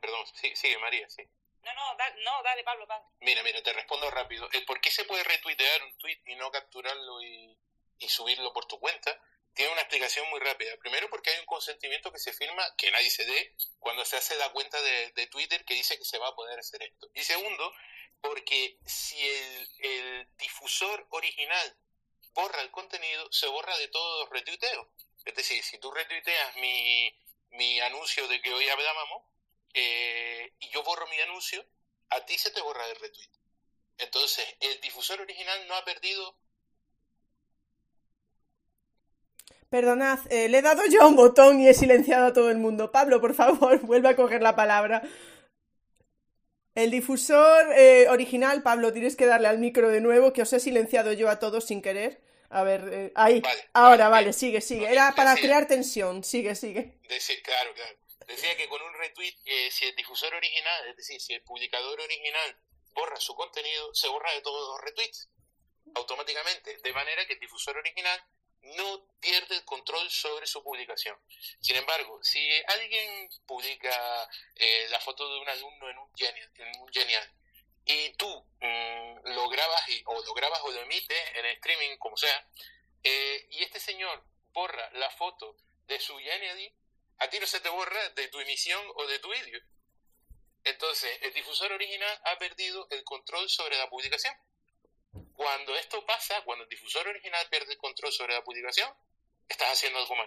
Perdón. 0.00 0.26
sí, 0.34 0.54
sigue 0.54 0.78
María, 0.78 1.08
sí. 1.08 1.22
No, 1.64 1.74
no, 1.74 1.96
no, 2.24 2.42
dale, 2.42 2.62
Pablo, 2.62 2.86
dale. 2.86 3.04
Mira, 3.20 3.42
mira, 3.42 3.62
te 3.62 3.72
respondo 3.72 4.10
rápido. 4.10 4.48
¿Por 4.66 4.80
qué 4.80 4.90
se 4.90 5.04
puede 5.04 5.24
retuitear 5.24 5.82
un 5.82 5.96
tweet 5.98 6.20
y 6.26 6.36
no 6.36 6.50
capturarlo 6.50 7.20
y, 7.22 7.56
y 7.98 8.08
subirlo 8.08 8.52
por 8.52 8.66
tu 8.66 8.78
cuenta? 8.78 9.18
tiene 9.58 9.72
una 9.72 9.80
explicación 9.80 10.30
muy 10.30 10.38
rápida. 10.38 10.76
Primero 10.76 11.10
porque 11.10 11.30
hay 11.30 11.40
un 11.40 11.46
consentimiento 11.46 12.12
que 12.12 12.20
se 12.20 12.32
firma, 12.32 12.62
que 12.76 12.92
nadie 12.92 13.10
se 13.10 13.24
dé, 13.24 13.56
cuando 13.80 14.04
se 14.04 14.16
hace 14.16 14.36
la 14.36 14.52
cuenta 14.52 14.80
de, 14.80 15.10
de, 15.16 15.26
Twitter 15.26 15.64
que 15.64 15.74
dice 15.74 15.98
que 15.98 16.04
se 16.04 16.16
va 16.16 16.28
a 16.28 16.34
poder 16.36 16.60
hacer 16.60 16.80
esto. 16.84 17.10
Y 17.12 17.24
segundo, 17.24 17.74
porque 18.20 18.78
si 18.84 19.16
el, 19.20 19.68
el 19.78 20.28
difusor 20.38 21.06
original 21.10 21.76
borra 22.34 22.60
el 22.62 22.70
contenido, 22.70 23.30
se 23.32 23.46
borra 23.48 23.76
de 23.78 23.88
todos 23.88 24.24
los 24.24 24.30
retuiteos. 24.30 24.86
Es 25.24 25.34
decir, 25.34 25.62
si 25.62 25.78
tú 25.78 25.90
retuiteas 25.90 26.56
mi, 26.56 27.12
mi 27.50 27.80
anuncio 27.80 28.26
de 28.28 28.40
que 28.40 28.52
hoy 28.52 28.68
hablábamos 28.68 29.24
eh, 29.74 30.52
y 30.60 30.68
yo 30.70 30.82
borro 30.82 31.06
mi 31.08 31.20
anuncio, 31.20 31.64
a 32.10 32.24
ti 32.24 32.38
se 32.38 32.50
te 32.50 32.60
borra 32.60 32.86
el 32.86 32.96
retweet. 32.96 33.30
Entonces, 33.98 34.46
el 34.60 34.80
difusor 34.80 35.20
original 35.20 35.66
no 35.66 35.74
ha 35.74 35.84
perdido 35.84 36.36
Perdonad, 39.70 40.20
eh, 40.30 40.48
le 40.48 40.58
he 40.58 40.62
dado 40.62 40.80
yo 40.90 41.06
un 41.06 41.14
botón 41.14 41.60
y 41.60 41.68
he 41.68 41.74
silenciado 41.74 42.28
a 42.28 42.32
todo 42.32 42.50
el 42.50 42.56
mundo. 42.56 42.90
Pablo, 42.90 43.20
por 43.20 43.34
favor, 43.34 43.78
vuelve 43.86 44.08
a 44.08 44.16
coger 44.16 44.40
la 44.40 44.56
palabra. 44.56 45.02
El 46.74 46.90
difusor 46.90 47.72
eh, 47.76 48.08
original, 48.08 48.62
Pablo, 48.62 48.92
tienes 48.92 49.16
que 49.16 49.26
darle 49.26 49.48
al 49.48 49.58
micro 49.58 49.88
de 49.88 50.00
nuevo, 50.00 50.32
que 50.32 50.42
os 50.42 50.52
he 50.52 50.60
silenciado 50.60 51.12
yo 51.12 51.28
a 51.28 51.38
todos 51.38 51.64
sin 51.64 51.82
querer. 51.82 52.22
A 52.50 52.62
ver, 52.62 52.88
eh, 52.92 53.12
ahí. 53.14 53.42
Ahora, 53.72 54.08
vale, 54.08 54.32
sigue, 54.32 54.60
sigue. 54.60 54.90
Era 54.90 55.12
para 55.14 55.34
crear 55.34 55.66
tensión. 55.66 56.24
Sigue, 56.24 56.54
sigue. 56.54 56.98
claro, 57.42 57.74
claro. 57.74 57.98
Decía 58.26 58.56
que 58.56 58.68
con 58.68 58.80
un 58.82 58.92
retweet, 58.94 59.34
si 59.70 59.86
el 59.86 59.96
difusor 59.96 60.34
original, 60.34 60.88
es 60.88 60.96
decir, 60.96 61.20
si 61.20 61.32
el 61.32 61.42
publicador 61.42 61.98
original 61.98 62.56
borra 62.94 63.18
su 63.18 63.34
contenido, 63.34 63.94
se 63.94 64.08
borra 64.08 64.32
de 64.32 64.42
todos 64.42 64.68
los 64.68 64.80
retweets 64.84 65.30
automáticamente. 65.94 66.76
De 66.82 66.92
manera 66.92 67.26
que 67.26 67.34
el 67.34 67.40
difusor 67.40 67.76
original 67.76 68.22
no 68.62 69.04
pierde 69.20 69.56
el 69.56 69.64
control 69.64 70.10
sobre 70.10 70.46
su 70.46 70.62
publicación. 70.62 71.16
Sin 71.60 71.76
embargo, 71.76 72.20
si 72.22 72.40
alguien 72.66 73.28
publica 73.46 74.28
eh, 74.54 74.86
la 74.90 75.00
foto 75.00 75.28
de 75.32 75.40
un 75.40 75.48
alumno 75.48 75.90
en 75.90 75.98
un 75.98 76.14
genial, 76.16 76.50
en 76.56 76.80
un 76.80 76.90
y 77.90 78.10
tú 78.14 78.28
mm, 78.60 79.28
lo 79.34 79.48
grabas 79.48 79.82
o 80.04 80.22
lo 80.22 80.34
grabas 80.34 80.60
o 80.62 80.70
lo 80.70 80.82
emites 80.82 81.18
en 81.34 81.46
streaming, 81.46 81.96
como 81.96 82.16
sea, 82.16 82.46
eh, 83.02 83.46
y 83.50 83.62
este 83.62 83.80
señor 83.80 84.22
borra 84.52 84.90
la 84.92 85.10
foto 85.10 85.56
de 85.86 85.98
su 85.98 86.18
genial, 86.18 86.72
a 87.18 87.30
ti 87.30 87.38
no 87.40 87.46
se 87.46 87.60
te 87.60 87.68
borra 87.70 88.08
de 88.10 88.28
tu 88.28 88.40
emisión 88.40 88.84
o 88.94 89.06
de 89.06 89.18
tu 89.18 89.30
vídeo. 89.30 89.60
Entonces, 90.64 91.10
el 91.22 91.32
difusor 91.32 91.72
original 91.72 92.20
ha 92.24 92.38
perdido 92.38 92.86
el 92.90 93.02
control 93.04 93.48
sobre 93.48 93.78
la 93.78 93.88
publicación. 93.88 94.34
Cuando 95.38 95.76
esto 95.76 96.04
pasa, 96.04 96.34
cuando 96.44 96.64
el 96.64 96.68
difusor 96.68 97.06
original 97.06 97.46
pierde 97.48 97.70
el 97.70 97.78
control 97.78 98.10
sobre 98.10 98.34
la 98.34 98.42
publicación, 98.42 98.90
estás 99.48 99.68
haciendo 99.70 100.00
algo 100.00 100.16
mal. 100.16 100.26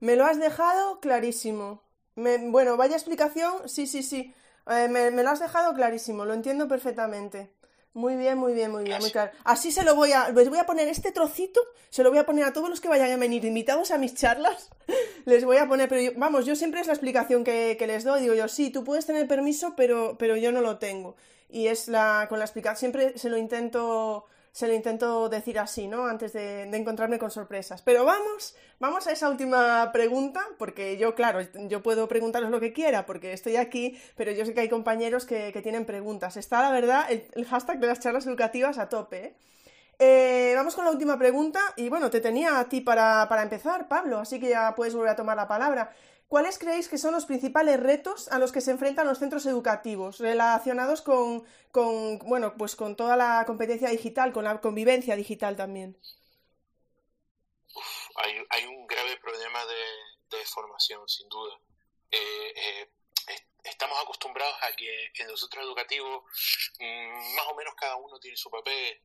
Me 0.00 0.16
lo 0.16 0.26
has 0.26 0.38
dejado 0.38 1.00
clarísimo. 1.00 1.82
bueno, 2.14 2.76
vaya 2.76 2.94
explicación, 2.94 3.66
sí, 3.66 3.86
sí, 3.86 4.02
sí. 4.02 4.34
Eh, 4.66 4.88
me, 4.88 5.10
lo 5.10 5.30
has 5.30 5.40
dejado 5.40 5.72
clarísimo, 5.72 6.26
lo 6.26 6.34
entiendo 6.34 6.68
perfectamente. 6.68 7.54
Muy 7.94 8.16
bien, 8.16 8.36
muy 8.36 8.52
bien, 8.52 8.70
muy 8.70 8.84
bien, 8.84 9.00
muy 9.00 9.10
claro. 9.10 9.32
Así 9.44 9.72
se 9.72 9.82
lo 9.82 9.94
voy 9.94 10.12
a, 10.12 10.28
les 10.28 10.50
voy 10.50 10.58
a 10.58 10.66
poner 10.66 10.88
este 10.88 11.10
trocito, 11.10 11.58
se 11.88 12.02
lo 12.02 12.10
voy 12.10 12.18
a 12.18 12.26
poner 12.26 12.44
a 12.44 12.52
todos 12.52 12.68
los 12.68 12.82
que 12.82 12.88
vayan 12.88 13.12
a 13.12 13.16
venir 13.16 13.46
invitados 13.46 13.92
a 13.92 13.96
mis 13.96 14.14
charlas. 14.14 14.68
les 15.24 15.42
voy 15.46 15.56
a 15.56 15.66
poner, 15.66 15.88
pero 15.88 16.12
vamos, 16.18 16.44
yo 16.44 16.54
siempre 16.54 16.82
es 16.82 16.86
la 16.86 16.92
explicación 16.92 17.44
que, 17.44 17.76
que, 17.78 17.86
les 17.86 18.04
doy. 18.04 18.20
Digo 18.20 18.34
yo, 18.34 18.46
sí, 18.46 18.68
tú 18.68 18.84
puedes 18.84 19.06
tener 19.06 19.26
permiso, 19.26 19.72
pero, 19.74 20.18
pero 20.18 20.36
yo 20.36 20.52
no 20.52 20.60
lo 20.60 20.78
tengo 20.78 21.16
y 21.54 21.68
es 21.68 21.86
la 21.86 22.26
con 22.28 22.40
la 22.40 22.44
explicación 22.44 22.92
siempre 22.92 23.16
se 23.16 23.30
lo 23.30 23.38
intento 23.38 24.26
se 24.50 24.68
lo 24.68 24.74
intento 24.74 25.28
decir 25.28 25.58
así, 25.58 25.88
¿no? 25.88 26.06
Antes 26.06 26.32
de, 26.32 26.62
encontrarme 26.62 27.18
con 27.18 27.32
sorpresas. 27.32 27.82
Pero 27.82 28.04
vamos, 28.04 28.54
vamos 28.78 29.04
a 29.08 29.10
esa 29.10 29.28
última 29.28 29.90
pregunta, 29.92 30.46
porque 30.58 30.96
yo, 30.96 31.16
claro, 31.16 31.40
yo 31.66 31.82
puedo 31.82 32.06
preguntaros 32.06 32.50
lo 32.50 32.60
que 32.60 32.72
quiera, 32.72 33.04
porque 33.04 33.32
estoy 33.32 33.56
aquí, 33.56 33.98
pero 34.14 34.30
yo 34.30 34.46
sé 34.46 34.54
que 34.54 34.60
hay 34.60 34.68
compañeros 34.68 35.26
que, 35.26 35.50
tienen 35.60 35.84
preguntas. 35.84 36.36
Está, 36.36 36.62
la 36.62 36.70
verdad, 36.70 37.04
el, 37.10 37.44
hashtag 37.46 37.80
de 37.80 37.88
las 37.88 37.98
charlas 37.98 38.28
educativas 38.28 38.78
a 38.78 38.88
tope, 38.88 39.24
¿eh? 39.24 39.34
¿eh? 39.98 40.52
vamos 40.54 40.76
con 40.76 40.84
la 40.84 40.92
última 40.92 41.18
pregunta 41.18 41.60
y 41.76 41.88
bueno, 41.88 42.08
te 42.08 42.20
tenía 42.20 42.60
a 42.60 42.68
ti 42.68 42.80
para, 42.80 43.28
para 43.28 43.42
empezar, 43.42 43.88
Pablo, 43.88 44.20
así 44.20 44.38
que 44.38 44.50
ya 44.50 44.72
puedes 44.76 44.94
volver 44.94 45.10
a 45.10 45.16
tomar 45.16 45.36
la 45.36 45.48
palabra. 45.48 45.90
¿Cuáles 46.34 46.58
creéis 46.58 46.88
que 46.88 46.98
son 46.98 47.12
los 47.12 47.26
principales 47.26 47.78
retos 47.78 48.26
a 48.26 48.40
los 48.40 48.50
que 48.50 48.60
se 48.60 48.72
enfrentan 48.72 49.06
los 49.06 49.20
centros 49.20 49.46
educativos 49.46 50.18
relacionados 50.18 51.00
con, 51.00 51.46
bueno, 52.26 52.56
pues 52.58 52.74
con 52.74 52.96
toda 52.96 53.16
la 53.16 53.44
competencia 53.46 53.88
digital, 53.88 54.32
con 54.32 54.42
la 54.42 54.60
convivencia 54.60 55.14
digital 55.14 55.54
también? 55.54 55.96
hay, 58.50 58.66
un 58.66 58.84
grave 58.88 59.16
problema 59.18 59.60
de, 59.64 60.44
formación, 60.46 61.08
sin 61.08 61.28
duda. 61.28 61.56
Eh, 62.10 62.52
eh, 62.56 62.90
estamos 63.62 63.96
acostumbrados 64.02 64.56
a 64.62 64.72
que 64.74 65.12
en 65.16 65.28
los 65.28 65.38
centros 65.38 65.64
educativos 65.64 66.24
mm, 66.80 67.34
más 67.36 67.46
o 67.46 67.54
menos 67.54 67.76
cada 67.76 67.94
uno 67.94 68.18
tiene 68.18 68.36
su 68.36 68.50
papel, 68.50 69.00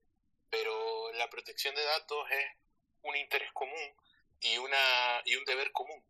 pero 0.49 1.11
la 1.11 1.29
protección 1.29 1.75
de 1.75 1.83
datos 1.83 2.25
es 2.31 2.57
un 3.03 3.15
interés 3.15 3.51
común 3.53 3.93
y, 4.41 4.57
una, 4.57 5.21
y 5.25 5.35
un 5.35 5.45
deber 5.45 5.71
común. 5.73 6.03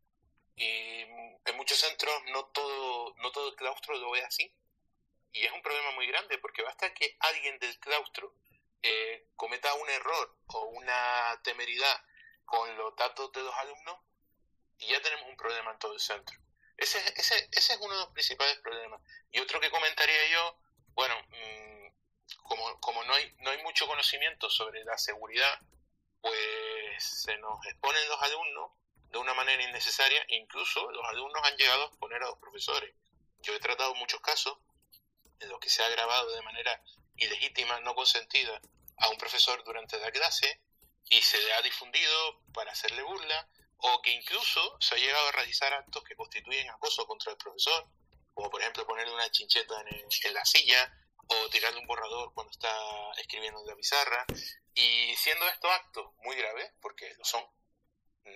Y 0.59 1.03
en 1.45 1.55
muchos 1.55 1.79
centros 1.79 2.13
no 2.33 2.45
todo, 2.47 3.15
no 3.15 3.31
todo 3.31 3.47
el 3.47 3.55
claustro 3.55 3.95
lo 3.95 4.11
ve 4.11 4.21
así. 4.23 4.53
Y 5.31 5.45
es 5.45 5.51
un 5.53 5.61
problema 5.61 5.91
muy 5.91 6.05
grande 6.07 6.37
porque 6.37 6.63
basta 6.63 6.93
que 6.93 7.15
alguien 7.21 7.57
del 7.59 7.79
claustro 7.79 8.35
eh, 8.81 9.29
cometa 9.37 9.73
un 9.75 9.89
error 9.89 10.37
o 10.47 10.65
una 10.65 11.39
temeridad 11.43 12.03
con 12.43 12.77
los 12.77 12.93
datos 12.97 13.31
de 13.31 13.41
los 13.41 13.55
alumnos 13.55 13.99
y 14.79 14.87
ya 14.87 15.01
tenemos 15.01 15.29
un 15.29 15.37
problema 15.37 15.71
en 15.71 15.79
todo 15.79 15.93
el 15.93 16.01
centro. 16.01 16.37
Ese, 16.75 16.97
ese, 17.15 17.35
ese 17.53 17.73
es 17.73 17.79
uno 17.79 17.93
de 17.93 18.01
los 18.01 18.09
principales 18.09 18.57
problemas. 18.59 19.01
Y 19.31 19.39
otro 19.39 19.61
que 19.61 19.71
comentaría 19.71 20.27
yo, 20.29 20.57
bueno, 20.93 21.15
mm, 21.29 22.37
como, 22.43 22.81
como 22.81 23.03
no, 23.05 23.13
hay, 23.13 23.33
no 23.39 23.51
hay 23.51 23.63
mucho 23.63 23.87
conocimiento 23.87 24.49
sobre 24.49 24.83
la 24.83 24.97
seguridad, 24.97 25.57
pues 26.19 27.23
se 27.23 27.37
nos 27.37 27.65
exponen 27.65 28.09
los 28.09 28.21
alumnos 28.23 28.71
de 29.11 29.17
una 29.17 29.33
manera 29.33 29.63
innecesaria, 29.63 30.23
incluso 30.29 30.89
los 30.91 31.05
alumnos 31.05 31.41
han 31.43 31.57
llegado 31.57 31.83
a 31.83 31.87
exponer 31.87 32.21
a 32.23 32.27
los 32.27 32.39
profesores. 32.39 32.93
Yo 33.39 33.53
he 33.53 33.59
tratado 33.59 33.95
muchos 33.95 34.21
casos 34.21 34.57
en 35.39 35.49
los 35.49 35.59
que 35.59 35.69
se 35.69 35.83
ha 35.83 35.89
grabado 35.89 36.31
de 36.31 36.41
manera 36.41 36.83
ilegítima, 37.15 37.79
no 37.81 37.95
consentida, 37.95 38.61
a 38.97 39.09
un 39.09 39.17
profesor 39.17 39.63
durante 39.63 39.97
la 39.99 40.11
clase 40.11 40.61
y 41.09 41.21
se 41.21 41.39
le 41.39 41.53
ha 41.53 41.61
difundido 41.61 42.43
para 42.53 42.71
hacerle 42.71 43.01
burla, 43.01 43.49
o 43.77 44.01
que 44.01 44.11
incluso 44.11 44.77
se 44.81 44.95
ha 44.95 44.97
llegado 44.97 45.27
a 45.29 45.31
realizar 45.31 45.73
actos 45.73 46.03
que 46.03 46.15
constituyen 46.15 46.69
acoso 46.69 47.07
contra 47.07 47.31
el 47.31 47.37
profesor, 47.37 47.87
como 48.33 48.49
por 48.49 48.61
ejemplo 48.61 48.85
ponerle 48.85 49.13
una 49.13 49.31
chincheta 49.31 49.81
en, 49.81 50.05
en 50.23 50.33
la 50.33 50.45
silla 50.45 50.93
o 51.27 51.49
tirarle 51.49 51.79
un 51.79 51.87
borrador 51.87 52.33
cuando 52.33 52.51
está 52.51 52.73
escribiendo 53.17 53.61
en 53.61 53.67
la 53.67 53.75
pizarra. 53.75 54.25
Y 54.73 55.15
siendo 55.15 55.47
estos 55.47 55.71
actos 55.71 56.11
muy 56.23 56.35
graves, 56.35 56.71
porque 56.81 57.13
lo 57.17 57.23
son, 57.25 57.43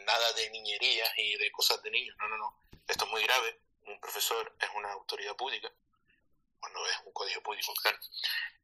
nada 0.06 0.34
de 0.34 0.50
niñerías 0.50 1.10
y 1.18 1.38
de 1.38 1.52
cosas 1.52 1.82
de 1.82 1.92
niños, 1.92 2.16
no, 2.20 2.28
no, 2.28 2.38
no. 2.38 2.64
Esto 2.88 3.06
es 3.06 3.12
muy 3.12 3.24
grave. 3.24 3.60
Un 3.86 4.00
profesor 4.00 4.56
es 4.60 4.70
una 4.76 4.92
autoridad 4.94 5.36
pública, 5.36 5.72
bueno, 6.60 6.88
es 6.88 6.98
un 7.06 7.12
colegio 7.12 7.44
público, 7.44 7.74
claro. 7.82 7.98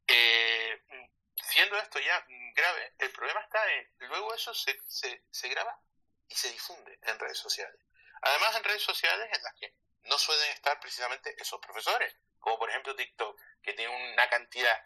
Eh, 0.06 0.82
siendo 1.42 1.76
esto 1.76 1.98
ya 1.98 2.24
grave, 2.54 2.94
el 2.98 3.12
problema 3.12 3.40
está 3.40 3.60
en, 3.72 3.92
luego 3.98 4.34
eso 4.34 4.54
se, 4.54 4.80
se, 4.88 5.24
se 5.30 5.48
graba 5.48 5.78
y 6.28 6.34
se 6.34 6.50
difunde 6.50 6.98
en 7.02 7.18
redes 7.18 7.38
sociales. 7.38 7.78
Además, 8.22 8.56
en 8.56 8.64
redes 8.64 8.82
sociales 8.82 9.28
en 9.32 9.42
las 9.42 9.54
que 9.54 9.74
no 10.04 10.18
suelen 10.18 10.50
estar 10.50 10.80
precisamente 10.80 11.34
esos 11.38 11.60
profesores, 11.60 12.14
como 12.38 12.58
por 12.58 12.70
ejemplo 12.70 12.96
TikTok, 12.96 13.38
que 13.62 13.74
tiene 13.74 14.12
una 14.12 14.28
cantidad, 14.28 14.82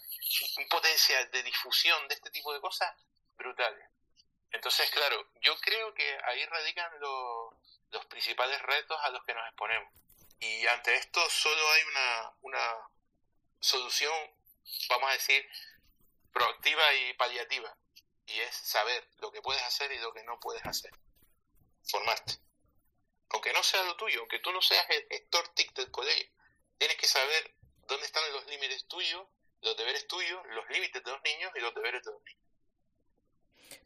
un 0.58 0.68
potencial 0.68 1.30
de 1.30 1.42
difusión 1.42 2.08
de 2.08 2.14
este 2.14 2.30
tipo 2.30 2.52
de 2.52 2.60
cosas 2.60 2.92
brutales. 3.36 3.88
Entonces, 4.54 4.88
claro, 4.90 5.28
yo 5.40 5.58
creo 5.60 5.92
que 5.94 6.18
ahí 6.26 6.46
radican 6.46 6.90
los, 7.00 8.06
principales 8.08 8.62
retos 8.62 8.96
a 9.02 9.10
los 9.10 9.24
que 9.24 9.34
nos 9.34 9.44
exponemos. 9.48 9.92
Y 10.38 10.66
ante 10.68 10.94
esto 10.94 11.28
solo 11.28 11.70
hay 11.72 11.82
una, 12.42 12.88
solución, 13.58 14.14
vamos 14.88 15.10
a 15.10 15.14
decir, 15.14 15.44
proactiva 16.32 16.94
y 16.94 17.14
paliativa. 17.14 17.76
Y 18.26 18.38
es 18.38 18.54
saber 18.54 19.08
lo 19.18 19.32
que 19.32 19.42
puedes 19.42 19.62
hacer 19.64 19.90
y 19.90 19.98
lo 19.98 20.12
que 20.12 20.22
no 20.22 20.38
puedes 20.38 20.64
hacer. 20.64 20.92
Formarte. 21.90 22.34
Aunque 23.30 23.52
no 23.52 23.62
sea 23.64 23.82
lo 23.82 23.96
tuyo, 23.96 24.20
aunque 24.20 24.38
tú 24.38 24.52
no 24.52 24.62
seas 24.62 24.86
el 24.90 25.04
gestor 25.08 25.48
TIC 25.54 25.74
del 25.74 25.90
colegio, 25.90 26.30
tienes 26.78 26.96
que 26.96 27.08
saber 27.08 27.54
dónde 27.88 28.06
están 28.06 28.32
los 28.32 28.46
límites 28.46 28.86
tuyos, 28.86 29.26
los 29.62 29.76
deberes 29.76 30.06
tuyos, 30.06 30.40
los 30.46 30.68
límites 30.70 31.02
de 31.02 31.10
los 31.10 31.22
niños 31.22 31.50
y 31.56 31.60
los 31.60 31.74
deberes 31.74 32.04
de 32.04 32.12
los 32.12 32.22
niños. 32.22 32.43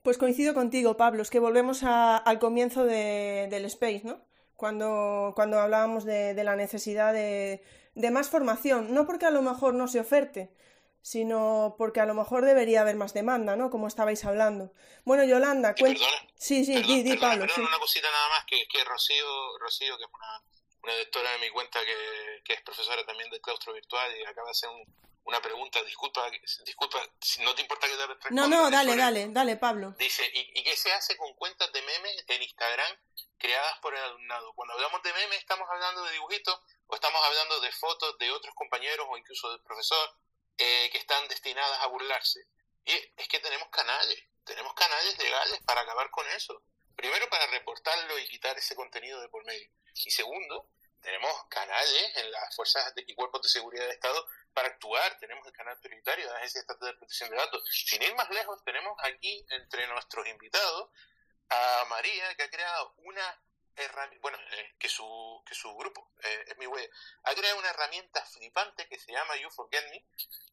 Pues 0.03 0.19
coincido 0.19 0.55
contigo, 0.55 0.97
Pablo, 0.97 1.23
es 1.23 1.31
que 1.31 1.39
volvemos 1.39 1.83
al 1.83 2.39
comienzo 2.39 2.85
del 2.85 3.65
Space, 3.67 4.03
¿no? 4.05 4.21
Cuando, 4.57 5.33
cuando 5.35 5.61
hablábamos 5.61 6.05
de, 6.05 6.35
la 6.43 6.57
necesidad 6.57 7.13
de, 7.13 7.63
más 8.11 8.29
formación, 8.31 8.95
no 8.95 9.07
porque 9.07 9.27
a 9.27 9.31
lo 9.31 9.43
mejor 9.43 9.75
no 9.75 9.89
se 9.89 10.01
oferte, 10.01 10.51
sino 11.03 11.75
porque 11.79 12.01
a 12.01 12.07
lo 12.07 12.15
mejor 12.15 12.45
debería 12.45 12.81
haber 12.81 12.97
más 12.97 13.15
demanda, 13.15 13.57
¿no? 13.57 13.71
Como 13.71 13.87
estabais 13.87 14.25
hablando. 14.25 14.73
Bueno, 15.05 15.25
Yolanda, 15.25 15.75
cuéntame. 15.75 16.07
Sí, 16.37 16.65
sí, 16.65 16.83
di, 16.83 17.03
di, 17.03 17.17
Pablo. 17.17 17.45
una 17.57 17.79
cosita 17.79 18.09
nada 18.11 18.29
más, 18.31 18.45
que, 18.47 18.67
que 18.69 18.85
Rocío, 18.85 19.59
Rocío, 19.59 19.97
que 19.97 20.05
es 20.05 20.11
una, 20.13 20.43
una 20.83 20.95
lectora 20.97 21.33
de 21.33 21.39
mi 21.39 21.51
cuenta 21.51 21.81
que, 21.85 22.43
que 22.45 22.55
es 22.55 22.63
profesora 22.63 23.05
también 23.05 23.31
del 23.31 23.41
claustro 23.41 23.73
virtual 23.73 24.11
y 24.19 24.25
acaba 24.25 24.47
de 24.47 24.53
hacer 24.53 24.71
un, 24.71 24.85
una 25.29 25.43
pregunta, 25.43 25.83
disculpa, 25.83 26.31
disculpa, 26.65 27.07
no 27.41 27.55
te 27.55 27.61
importa 27.61 27.87
que 27.87 27.97
te 27.97 28.07
responda. 28.07 28.31
No, 28.31 28.49
no, 28.49 28.71
dale, 28.71 28.97
dale, 28.97 29.29
dale, 29.29 29.57
Pablo. 29.57 29.95
Dice, 29.99 30.25
¿y, 30.33 30.65
qué 30.65 30.75
se 30.75 30.91
hace 30.91 31.19
con 31.19 31.35
cuentas 31.35 31.71
de 31.71 31.83
memes 31.83 32.25
en 32.29 32.43
Instagram 32.43 32.97
creadas 33.37 33.79
por 33.81 33.95
el 33.95 34.03
alumnado? 34.05 34.55
Cuando 34.55 34.73
hablamos 34.73 35.03
de 35.03 35.13
memes, 35.13 35.39
¿estamos 35.39 35.69
hablando 35.71 36.03
de 36.05 36.13
dibujitos 36.13 36.59
o 36.87 36.95
estamos 36.95 37.21
hablando 37.23 37.61
de 37.61 37.71
fotos 37.73 38.17
de 38.17 38.33
otros 38.33 38.55
compañeros 38.55 39.07
o 39.11 39.19
incluso 39.19 39.51
del 39.51 39.61
profesor 39.61 40.17
eh, 40.57 40.89
que 40.93 40.97
están 40.97 41.29
destinadas 41.29 41.79
a 41.83 41.89
burlarse? 41.89 42.41
Y 42.87 42.93
es 42.93 43.29
que 43.29 43.41
tenemos 43.41 43.69
canales, 43.69 44.19
tenemos 44.45 44.73
canales 44.73 45.19
legales 45.19 45.61
para 45.67 45.83
acabar 45.83 46.09
con 46.09 46.27
eso. 46.29 46.63
Primero, 46.97 47.29
para 47.29 47.47
reportarlo 47.49 48.19
y 48.19 48.27
quitar 48.29 48.57
ese 48.57 48.75
contenido 48.75 49.21
de 49.21 49.29
por 49.29 49.45
medio. 49.45 49.69
Y 50.07 50.11
segundo, 50.11 50.71
tenemos 51.03 51.45
canales 51.51 52.17
en 52.17 52.31
las 52.31 52.57
fuerzas 52.57 52.95
y 52.97 53.15
cuerpos 53.15 53.43
de 53.43 53.51
seguridad 53.51 53.87
de 53.87 53.93
Estado 53.93 54.27
para 54.59 54.71
actuar. 54.71 55.17
Tenemos 55.21 55.47
el 55.47 55.53
canal 55.53 55.79
prioritario 55.79 56.27
de 56.27 56.33
la 56.33 56.39
Agencia 56.39 56.61
Estatal 56.61 56.89
de 56.89 56.97
Protección 56.97 57.31
de 57.31 57.37
Datos. 57.37 57.63
Sin 57.71 58.03
ir 58.03 58.13
más 58.17 58.29
lejos, 58.31 58.61
tenemos 58.65 58.99
aquí 59.05 59.47
entre 59.51 59.87
nuestros 59.87 60.27
invitados 60.27 60.91
a 61.49 61.85
María, 61.89 62.35
que 62.35 62.43
ha 62.43 62.51
creado 62.51 62.93
una 62.99 63.41
herramienta, 63.77 64.21
bueno, 64.21 64.37
eh, 64.51 64.75
que, 64.81 64.89
su, 64.89 65.45
que 65.47 65.55
su 65.55 65.73
grupo, 65.77 66.11
eh, 66.25 66.45
es 66.49 66.59
mi 66.59 66.67
web, 66.67 66.91
ha 67.23 67.35
creado 67.37 67.57
una 67.57 67.71
herramienta 67.71 68.25
flipante 68.27 68.89
que 68.89 68.99
se 68.99 69.13
llama 69.13 69.37
You 69.37 69.49
Forget 69.51 69.89
Me, 69.91 70.05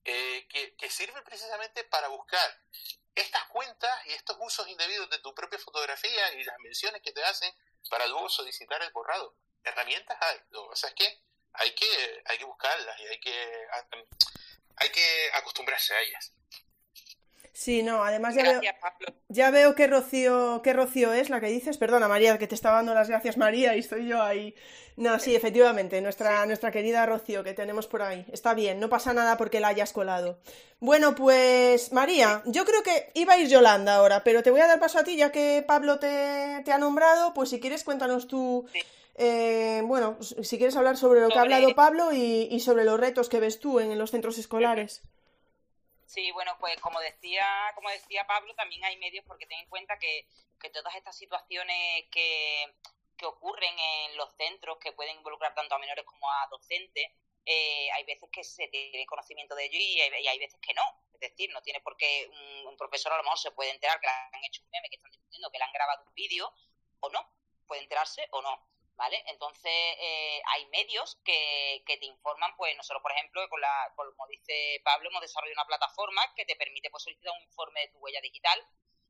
eh, 0.04 0.48
que, 0.50 0.76
que 0.76 0.90
sirve 0.92 1.24
precisamente 1.24 1.84
para 1.86 2.08
buscar 2.08 2.62
estas 3.16 3.44
cuentas 3.46 4.06
y 4.06 4.14
estos 4.14 4.38
usos 4.40 4.68
indebidos 4.68 5.10
de 5.10 5.18
tu 5.18 5.34
propia 5.34 5.58
fotografía 5.58 6.34
y 6.34 6.44
las 6.44 6.60
menciones 6.60 7.02
que 7.02 7.12
te 7.12 7.24
hacen 7.24 7.52
para 7.90 8.06
luego 8.06 8.30
solicitar 8.30 8.84
el 8.84 8.92
borrado. 8.92 9.36
Herramientas 9.64 10.16
hay, 10.22 10.40
lo 10.52 10.66
que 10.66 10.70
pasa 10.70 10.90
es 10.90 10.94
que 10.94 11.26
hay 11.58 11.74
que, 11.74 12.24
hay 12.26 12.38
que 12.38 12.46
buscarlas 12.46 13.00
y 13.00 13.06
hay 13.08 13.20
que, 13.20 13.36
hay 14.78 14.90
que 14.90 15.30
acostumbrarse 15.34 15.94
a 15.94 16.02
ellas. 16.02 16.34
Sí, 17.56 17.84
no, 17.84 18.04
además 18.04 18.36
ya 18.36 18.44
veo, 18.44 18.62
ya 19.30 19.50
veo 19.50 19.76
que 19.76 19.88
Rocío, 19.88 20.62
que 20.62 20.74
Rocío 20.74 21.14
es 21.14 21.30
la 21.30 21.40
que 21.40 21.48
dices. 21.48 21.78
Perdona, 21.78 22.10
María, 22.10 22.38
que 22.38 22.48
te 22.48 22.56
estaba 22.56 22.76
dando 22.76 22.94
las 22.94 23.08
gracias, 23.08 23.38
María, 23.38 23.78
y 23.78 23.80
estoy 23.80 24.10
yo 24.10 24.22
ahí. 24.22 24.54
No, 24.98 25.18
sí, 25.20 25.38
efectivamente, 25.38 26.02
nuestra, 26.02 26.46
nuestra 26.46 26.70
querida 26.72 27.06
Rocío 27.06 27.46
que 27.46 27.54
tenemos 27.54 27.88
por 27.88 28.02
ahí. 28.02 28.26
Está 28.34 28.54
bien, 28.54 28.82
no 28.82 28.90
pasa 28.90 29.14
nada 29.14 29.38
porque 29.38 29.62
la 29.62 29.70
hayas 29.70 29.94
colado. 29.94 30.42
Bueno, 30.82 31.16
pues, 31.16 31.94
María, 31.94 32.42
yo 32.46 32.66
creo 32.66 32.84
que 32.84 33.12
iba 33.14 33.34
a 33.34 33.38
ir 33.38 33.48
Yolanda 33.48 33.96
ahora, 33.96 34.22
pero 34.26 34.44
te 34.44 34.52
voy 34.52 34.60
a 34.60 34.68
dar 34.68 34.80
paso 34.82 35.00
a 35.00 35.06
ti, 35.06 35.16
ya 35.16 35.32
que 35.32 35.64
Pablo 35.66 35.98
te, 35.98 36.62
te 36.66 36.74
ha 36.74 36.78
nombrado, 36.78 37.34
pues 37.34 37.52
si 37.52 37.62
quieres 37.62 37.86
cuéntanos 37.86 38.28
tú 38.28 38.68
eh, 39.18 39.82
bueno, 39.84 40.18
si 40.22 40.58
quieres 40.58 40.76
hablar 40.76 40.98
sobre 40.98 41.22
lo 41.22 41.30
que 41.30 41.38
ha 41.38 41.42
hablado 41.42 41.74
Pablo 41.74 42.12
y, 42.12 42.60
sobre 42.60 42.84
los 42.84 43.00
retos 43.00 43.30
que 43.30 43.40
ves 43.40 43.60
tú 43.60 43.80
en, 43.80 43.98
los 43.98 44.12
centros 44.12 44.38
escolares. 44.38 45.02
Sí, 46.06 46.32
bueno, 46.32 46.56
pues 46.60 46.80
como 46.82 47.00
decía, 47.00 47.46
como 47.76 47.90
decía 47.90 48.28
Pablo, 48.28 48.54
también 48.56 48.84
hay 48.84 48.98
medios 48.98 49.26
porque 49.26 49.46
ten 49.46 49.60
en 49.60 49.70
cuenta 49.70 49.98
que, 49.98 50.28
todas 50.74 50.96
estas 50.96 51.16
situaciones 51.16 52.06
que, 52.12 52.74
que, 53.16 53.26
ocurren 53.28 53.78
en 53.78 54.18
los 54.18 54.36
centros, 54.36 54.80
que 54.80 54.94
pueden 54.94 55.18
involucrar 55.18 55.54
tanto 55.54 55.76
a 55.76 55.78
menores 55.78 56.04
como 56.06 56.28
a 56.28 56.48
docentes, 56.50 57.12
eh, 57.46 57.92
hay 57.92 58.04
veces 58.06 58.28
que 58.32 58.44
se 58.44 58.68
tiene 58.70 59.06
conocimiento 59.06 59.54
de 59.54 59.66
ello 59.66 59.78
y 59.78 60.02
hay, 60.28 60.40
veces 60.40 60.60
que 60.60 60.74
no. 60.74 60.82
Es 61.14 61.20
decir, 61.20 61.52
no 61.54 61.62
tiene 61.62 61.80
por 61.82 61.96
qué 61.96 62.28
un, 62.66 62.76
profesor 62.76 63.14
a 63.14 63.18
lo 63.18 63.24
mejor 63.24 63.38
se 63.38 63.52
puede 63.52 63.70
enterar 63.70 64.00
que 64.00 64.08
le 64.08 64.14
han 64.14 64.44
hecho 64.44 64.64
un 64.64 64.70
meme, 64.72 64.90
que 64.90 64.96
están 64.96 65.12
discutiendo, 65.12 65.50
que 65.52 65.60
le 65.60 65.64
han 65.64 65.72
grabado 65.72 66.04
un 66.06 66.14
vídeo, 66.14 66.52
o 67.00 67.10
no, 67.10 67.30
puede 67.68 67.84
enterarse 67.84 68.28
o 68.32 68.42
no. 68.42 68.75
¿Vale? 68.96 69.22
Entonces, 69.28 69.74
eh, 70.00 70.42
hay 70.54 70.66
medios 70.68 71.18
que, 71.26 71.84
que, 71.86 71.98
te 71.98 72.06
informan, 72.06 72.56
pues 72.56 72.78
nosotros, 72.78 73.02
por 73.02 73.12
ejemplo, 73.12 73.48
con 73.50 73.60
la, 73.60 73.92
como 73.96 74.26
dice 74.28 74.80
Pablo, 74.86 75.10
hemos 75.10 75.22
desarrollado 75.22 75.62
una 75.62 75.68
plataforma 75.68 76.22
que 76.34 76.46
te 76.46 76.56
permite 76.56 76.90
pues, 76.90 77.04
solicitar 77.04 77.34
un 77.36 77.44
informe 77.44 77.82
de 77.82 77.88
tu 77.90 77.98
huella 77.98 78.22
digital 78.22 78.66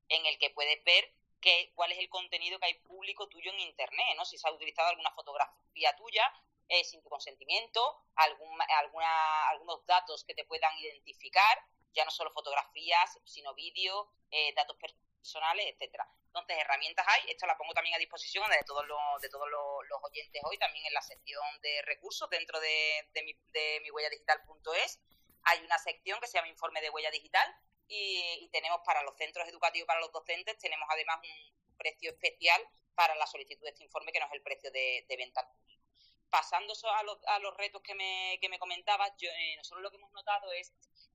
en 0.10 0.26
el 0.26 0.40
que 0.40 0.50
puedes 0.50 0.84
ver 0.84 1.14
qué, 1.40 1.72
cuál 1.76 1.92
es 1.92 2.00
el 2.00 2.10
contenido 2.10 2.60
que 2.60 2.66
hay 2.66 2.80
público 2.80 3.28
tuyo 3.30 3.52
en 3.52 3.60
Internet, 3.60 4.08
¿no? 4.18 4.26
Si 4.26 4.40
se 4.40 4.48
ha 4.48 4.52
utilizado 4.52 4.90
alguna 4.90 5.12
fotografía 5.12 5.96
tuya 5.96 6.34
eh, 6.68 6.84
sin 6.84 7.02
tu 7.04 7.10
consentimiento, 7.10 7.80
algún, 8.16 8.60
alguna, 8.80 9.50
algunos 9.50 9.86
datos 9.86 10.24
que 10.24 10.34
te 10.34 10.46
puedan 10.46 10.76
identificar, 10.80 11.64
ya 11.94 12.04
no 12.06 12.12
solo 12.12 12.32
fotografías, 12.32 13.20
sino 13.24 13.54
vídeos, 13.54 14.08
eh, 14.32 14.52
datos 14.56 14.78
personales, 14.78 15.68
etcétera. 15.68 16.10
Entonces, 16.36 16.58
herramientas 16.60 17.06
hay, 17.08 17.32
esto 17.32 17.48
la 17.48 17.58
pongo 17.58 17.74
también 17.74 17.96
a 17.96 17.98
disposición 17.98 18.44
de 18.52 18.62
todos 18.66 18.86
los, 18.86 19.22
de 19.22 19.30
todos 19.30 19.48
los, 19.50 20.00
oyentes 20.04 20.42
hoy, 20.44 20.58
también 20.58 20.86
en 20.86 20.94
la 20.94 21.02
sección 21.02 21.46
de 21.62 21.82
recursos 21.84 22.30
dentro 22.30 22.60
de, 22.60 23.08
de 23.14 23.24
mi, 23.24 23.34
de 23.54 23.80
mi 23.82 23.90
huella 23.90 24.10
digital.es. 24.10 25.00
Hay 25.44 25.64
una 25.64 25.78
sección 25.78 26.20
que 26.20 26.28
se 26.28 26.38
llama 26.38 26.50
Informe 26.50 26.82
de 26.82 26.90
Huella 26.90 27.10
Digital 27.10 27.56
y, 27.88 28.50
tenemos 28.52 28.82
para 28.86 29.02
los 29.04 29.16
centros 29.16 29.48
educativos, 29.48 29.88
para 29.88 30.02
los 30.02 30.12
docentes, 30.12 30.58
tenemos 30.58 30.90
además 30.92 31.20
un 31.24 31.78
precio 31.78 32.12
especial 32.12 32.62
para 32.96 33.16
la 33.16 33.28
solicitud 33.28 33.64
de 33.64 33.70
este 33.70 33.86
informe, 33.86 34.12
que 34.12 34.20
no 34.20 34.26
es 34.26 34.34
el 34.34 34.42
precio 34.42 34.70
de, 34.72 35.06
venta 35.18 35.40
al 35.40 35.48
público. 35.48 35.84
Pasando 36.30 36.74
a 36.98 37.04
los, 37.04 37.18
a 37.28 37.40
los 37.40 37.56
retos 37.56 37.82
que 37.82 37.96
me, 37.96 38.38
que 38.42 38.50
me 38.50 38.60
comentabas, 38.60 39.14
yo, 39.18 39.30
eh, 39.30 39.56
nosotros 39.56 39.84
lo 39.84 39.90
que 39.90 39.96
hemos 39.96 40.12
notado 40.12 40.52
es 40.52 40.74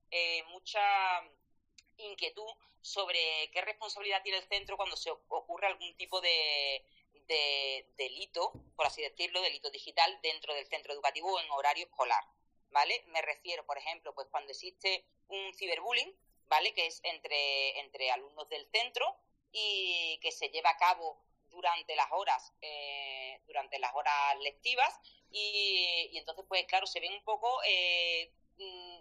eh, 0.09 0.41
mucha 0.45 0.81
inquietud 1.97 2.51
sobre 2.81 3.49
qué 3.53 3.61
responsabilidad 3.61 4.23
tiene 4.23 4.39
el 4.39 4.47
centro 4.47 4.77
cuando 4.77 4.95
se 4.95 5.11
ocurre 5.11 5.67
algún 5.67 5.95
tipo 5.95 6.19
de, 6.21 6.83
delito, 7.95 8.51
por 8.75 8.87
así 8.87 9.01
decirlo, 9.01 9.41
delito 9.41 9.69
digital 9.69 10.19
dentro 10.21 10.53
del 10.53 10.67
centro 10.67 10.91
educativo 10.93 11.39
en 11.39 11.49
horario 11.51 11.85
escolar. 11.85 12.23
¿Vale? 12.71 13.03
Me 13.07 13.21
refiero, 13.21 13.65
por 13.65 13.77
ejemplo, 13.77 14.13
pues 14.13 14.27
cuando 14.29 14.51
existe 14.51 15.05
un 15.27 15.53
ciberbullying, 15.53 16.13
¿vale? 16.47 16.73
Que 16.73 16.87
es 16.87 17.01
entre, 17.03 17.79
entre 17.79 18.11
alumnos 18.11 18.47
del 18.49 18.65
centro 18.71 19.17
y 19.51 20.17
que 20.21 20.31
se 20.31 20.49
lleva 20.49 20.71
a 20.71 20.77
cabo 20.77 21.21
durante 21.49 21.95
las 21.95 22.11
horas, 22.11 22.53
eh, 22.61 23.41
durante 23.45 23.77
las 23.79 23.93
horas 23.93 24.39
lectivas 24.41 24.99
y, 25.31 26.17
entonces, 26.17 26.45
pues 26.47 26.65
claro, 26.65 26.85
se 26.87 26.99
ven 26.99 27.13
un 27.13 27.23
poco 27.23 27.61
eh, 27.65 28.31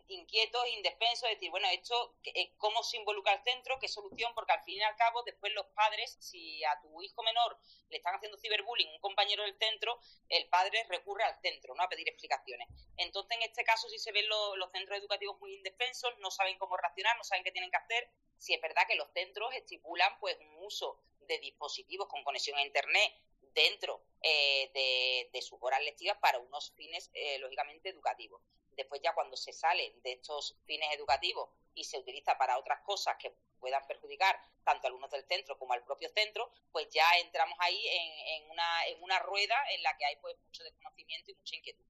inquietos, 0.08 0.66
indefensos, 0.68 1.28
es 1.28 1.36
decir, 1.36 1.50
bueno, 1.50 1.68
esto, 1.68 2.16
eh, 2.24 2.52
¿cómo 2.56 2.82
se 2.82 2.96
involucra 2.96 3.34
el 3.34 3.42
centro? 3.42 3.78
¿Qué 3.78 3.88
solución? 3.88 4.32
Porque 4.34 4.52
al 4.52 4.62
fin 4.62 4.78
y 4.78 4.82
al 4.82 4.96
cabo, 4.96 5.22
después 5.22 5.52
los 5.52 5.66
padres, 5.66 6.16
si 6.20 6.64
a 6.64 6.80
tu 6.80 7.02
hijo 7.02 7.22
menor 7.22 7.58
le 7.88 7.98
están 7.98 8.14
haciendo 8.14 8.38
ciberbullying 8.38 8.90
un 8.92 9.00
compañero 9.00 9.42
del 9.42 9.56
centro, 9.56 9.98
el 10.28 10.48
padre 10.48 10.84
recurre 10.88 11.24
al 11.24 11.40
centro, 11.40 11.74
¿no? 11.74 11.82
A 11.82 11.88
pedir 11.88 12.08
explicaciones. 12.08 12.68
Entonces, 12.96 13.36
en 13.36 13.42
este 13.42 13.64
caso, 13.64 13.88
si 13.88 13.98
se 13.98 14.12
ven 14.12 14.28
los 14.28 14.70
centros 14.72 14.98
educativos 14.98 15.38
muy 15.40 15.54
indefensos, 15.54 16.16
no 16.18 16.30
saben 16.30 16.58
cómo 16.58 16.76
reaccionar, 16.76 17.16
no 17.16 17.24
saben 17.24 17.44
qué 17.44 17.52
tienen 17.52 17.70
que 17.70 17.76
hacer, 17.76 18.08
si 18.38 18.54
es 18.54 18.60
verdad 18.60 18.86
que 18.88 18.96
los 18.96 19.10
centros 19.12 19.54
estipulan, 19.54 20.18
pues, 20.18 20.38
un 20.40 20.64
uso 20.64 20.98
de 21.20 21.38
dispositivos 21.38 22.08
con 22.08 22.24
conexión 22.24 22.58
a 22.58 22.62
Internet 22.62 23.12
dentro 23.54 24.02
eh, 24.22 25.28
de, 25.32 25.42
sus 25.42 25.58
horas 25.62 25.82
lectivas 25.82 26.18
para 26.18 26.38
unos 26.38 26.72
fines, 26.72 27.10
eh, 27.14 27.38
lógicamente, 27.38 27.88
educativos. 27.88 28.40
Después 28.76 29.00
ya 29.02 29.14
cuando 29.14 29.36
se 29.36 29.52
sale 29.52 29.94
de 30.02 30.12
estos 30.12 30.56
fines 30.64 30.88
educativos 30.94 31.50
y 31.74 31.84
se 31.84 31.98
utiliza 31.98 32.36
para 32.38 32.58
otras 32.58 32.80
cosas 32.80 33.16
que 33.18 33.32
puedan 33.60 33.86
perjudicar 33.86 34.40
tanto 34.64 34.86
a 34.86 34.88
alumnos 34.88 35.10
del 35.10 35.24
centro 35.24 35.58
como 35.58 35.72
al 35.72 35.84
propio 35.84 36.08
centro, 36.08 36.50
pues 36.72 36.88
ya 36.90 37.04
entramos 37.22 37.56
ahí 37.60 37.80
en, 37.88 38.50
una, 38.50 38.86
en 38.88 39.02
una 39.02 39.18
rueda 39.20 39.56
en 39.74 39.82
la 39.82 39.96
que 39.96 40.06
hay 40.06 40.16
pues 40.16 40.36
mucho 40.44 40.64
desconocimiento 40.64 41.30
y 41.30 41.34
mucha 41.34 41.56
inquietud. 41.56 41.84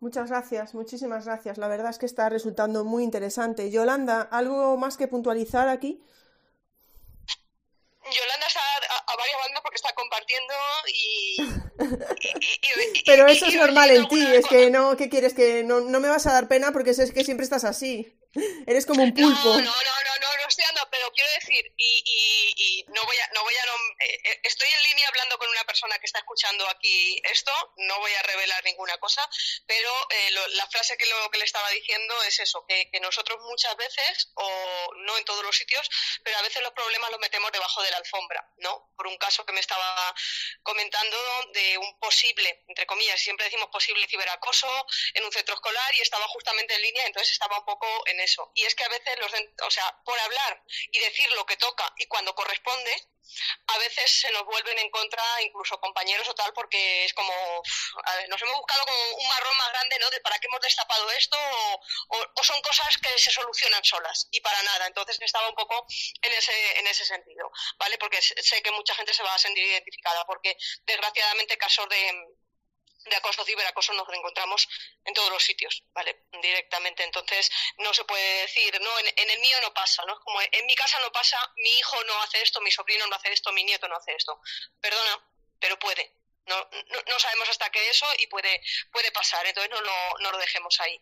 Muchas 0.00 0.30
gracias, 0.30 0.74
muchísimas 0.74 1.24
gracias. 1.24 1.58
La 1.58 1.66
verdad 1.66 1.90
es 1.90 1.98
que 1.98 2.06
está 2.06 2.28
resultando 2.28 2.84
muy 2.84 3.02
interesante. 3.02 3.70
Yolanda, 3.70 4.22
¿algo 4.22 4.76
más 4.76 4.96
que 4.96 5.08
puntualizar 5.08 5.68
aquí? 5.68 6.04
Yolanda 8.12 8.46
está 8.46 8.60
a, 9.06 9.16
varias 9.16 9.38
bandas 9.38 9.60
porque 9.62 9.76
está 9.76 9.92
compartiendo 9.94 10.54
y... 10.86 11.36
Pero 13.06 13.26
eso 13.26 13.46
es 13.46 13.54
normal 13.54 13.90
en 13.90 14.08
ti, 14.08 14.26
es 14.34 14.46
que 14.46 14.70
no, 14.70 14.96
¿qué 14.96 15.08
quieres? 15.08 15.34
Que 15.34 15.62
no, 15.64 15.80
no 15.80 16.00
me 16.00 16.08
vas 16.08 16.26
a 16.26 16.32
dar 16.32 16.48
pena 16.48 16.72
porque 16.72 16.90
es 16.90 17.12
que 17.12 17.24
siempre 17.24 17.44
estás 17.44 17.64
así. 17.64 18.17
Eres 18.34 18.84
como 18.84 19.02
un 19.02 19.14
pulpo. 19.14 19.48
No, 19.48 19.58
no, 19.58 19.62
no, 19.62 20.18
no, 20.20 20.36
no, 20.36 20.48
estoy 20.48 20.64
dando, 20.66 20.88
pero 20.90 21.10
quiero 21.12 21.30
decir, 21.40 21.72
y, 21.76 22.02
y, 22.56 22.84
no 22.88 23.04
voy 23.04 23.16
a, 23.16 23.30
no 23.34 23.42
voy 23.42 23.54
a, 23.54 24.04
eh, 24.04 24.20
eh, 24.24 24.40
estoy 24.44 24.68
en 24.68 24.82
línea 24.82 25.08
hablando 25.08 25.38
con 25.38 25.48
una 25.48 25.64
persona 25.64 25.98
que 25.98 26.06
está 26.06 26.18
escuchando 26.18 26.68
aquí 26.68 27.20
esto, 27.24 27.52
no 27.76 27.98
voy 27.98 28.12
a 28.12 28.22
revelar 28.22 28.62
ninguna 28.64 28.96
cosa, 28.98 29.26
pero 29.66 29.90
eh, 30.10 30.30
la 30.50 30.66
frase 30.68 30.96
que 30.96 31.06
lo 31.06 31.30
que 31.30 31.38
le 31.38 31.44
estaba 31.44 31.68
diciendo 31.70 32.14
es 32.24 32.38
eso, 32.40 32.64
que, 32.66 32.90
que, 32.90 33.00
nosotros 33.00 33.38
muchas 33.42 33.76
veces, 33.76 34.30
o 34.34 34.94
no 35.06 35.16
en 35.16 35.24
todos 35.24 35.42
los 35.42 35.56
sitios, 35.56 35.88
pero 36.22 36.36
a 36.38 36.42
veces 36.42 36.62
los 36.62 36.72
problemas 36.72 37.10
los 37.10 37.20
metemos 37.20 37.52
debajo 37.52 37.82
de 37.82 37.90
la 37.90 37.98
alfombra, 37.98 38.46
¿no? 38.58 38.92
Por 38.96 39.06
un 39.06 39.16
caso 39.18 39.44
que 39.46 39.52
me 39.52 39.60
estaba 39.60 40.14
comentando 40.62 41.16
de 41.54 41.78
un 41.78 41.98
posible, 41.98 42.64
entre 42.68 42.86
comillas, 42.86 43.20
siempre 43.20 43.44
decimos 43.44 43.68
posible 43.70 44.06
ciberacoso 44.08 44.68
en 45.14 45.24
un 45.24 45.32
centro 45.32 45.54
escolar 45.54 45.94
y 45.94 46.00
estaba 46.00 46.26
justamente 46.28 46.74
en 46.74 46.82
línea, 46.82 47.06
entonces 47.06 47.32
estaba 47.32 47.58
un 47.58 47.64
poco 47.64 47.86
en 48.06 48.17
eso. 48.20 48.50
Y 48.54 48.64
es 48.64 48.74
que 48.74 48.84
a 48.84 48.88
veces, 48.88 49.18
los, 49.18 49.32
o 49.66 49.70
sea, 49.70 49.96
por 50.04 50.18
hablar 50.18 50.62
y 50.90 50.98
decir 50.98 51.30
lo 51.32 51.46
que 51.46 51.56
toca 51.56 51.92
y 51.98 52.06
cuando 52.06 52.34
corresponde, 52.34 52.94
a 53.66 53.78
veces 53.78 54.20
se 54.20 54.30
nos 54.32 54.44
vuelven 54.44 54.78
en 54.78 54.90
contra 54.90 55.22
incluso 55.42 55.78
compañeros 55.80 56.28
o 56.28 56.34
tal 56.34 56.52
porque 56.52 57.04
es 57.04 57.12
como 57.12 57.32
a 58.04 58.16
ver, 58.16 58.28
nos 58.28 58.40
hemos 58.42 58.56
buscado 58.56 58.84
como 58.86 59.16
un 59.16 59.28
marrón 59.28 59.56
más 59.58 59.70
grande 59.70 59.98
no 60.00 60.10
de 60.10 60.20
para 60.20 60.38
qué 60.38 60.46
hemos 60.46 60.60
destapado 60.60 61.10
esto 61.10 61.36
o, 62.08 62.42
son 62.42 62.60
cosas 62.62 62.96
que 62.98 63.18
se 63.18 63.30
solucionan 63.30 63.84
solas 63.84 64.28
y 64.30 64.40
para 64.40 64.62
nada 64.62 64.86
entonces 64.86 65.20
estaba 65.20 65.48
un 65.48 65.54
poco 65.54 65.86
en 66.22 66.32
ese 66.32 66.78
en 66.78 66.86
ese 66.86 67.04
sentido 67.04 67.50
vale 67.78 67.98
porque 67.98 68.20
sé 68.22 68.62
que 68.62 68.70
mucha 68.70 68.94
gente 68.94 69.12
se 69.12 69.22
va 69.22 69.34
a 69.34 69.38
sentir 69.38 69.64
identificada 69.64 70.24
porque 70.24 70.56
desgraciadamente 70.86 71.58
casos 71.58 71.88
de 71.88 72.12
de 73.08 73.16
acoso 73.16 73.44
ciberacoso 73.44 73.92
nos 73.94 74.08
encontramos 74.12 74.68
en 75.04 75.14
todos 75.14 75.30
los 75.30 75.42
sitios, 75.42 75.82
¿vale? 75.92 76.24
Directamente. 76.42 77.02
Entonces, 77.04 77.50
no 77.78 77.92
se 77.94 78.04
puede 78.04 78.42
decir, 78.42 78.80
no, 78.80 78.98
en, 78.98 79.30
el 79.30 79.40
mío 79.40 79.60
no 79.62 79.72
pasa, 79.74 80.04
¿no? 80.04 80.18
Como 80.20 80.40
en 80.40 80.66
mi 80.66 80.74
casa 80.74 80.98
no 81.00 81.10
pasa, 81.12 81.38
mi 81.56 81.78
hijo 81.78 82.02
no 82.04 82.22
hace 82.22 82.42
esto, 82.42 82.60
mi 82.60 82.70
sobrino 82.70 83.06
no 83.06 83.16
hace 83.16 83.32
esto, 83.32 83.52
mi 83.52 83.64
nieto 83.64 83.88
no 83.88 83.96
hace 83.96 84.14
esto. 84.14 84.40
Perdona, 84.80 85.22
pero 85.60 85.78
puede. 85.78 86.12
No, 86.46 86.68
no, 87.06 87.18
sabemos 87.18 87.48
hasta 87.50 87.70
qué 87.70 87.90
eso 87.90 88.06
y 88.18 88.26
puede, 88.26 88.62
puede 88.90 89.12
pasar, 89.12 89.46
entonces 89.46 89.70
no 89.70 89.82
lo, 89.82 90.18
no 90.20 90.32
lo 90.32 90.38
dejemos 90.38 90.80
ahí. 90.80 90.98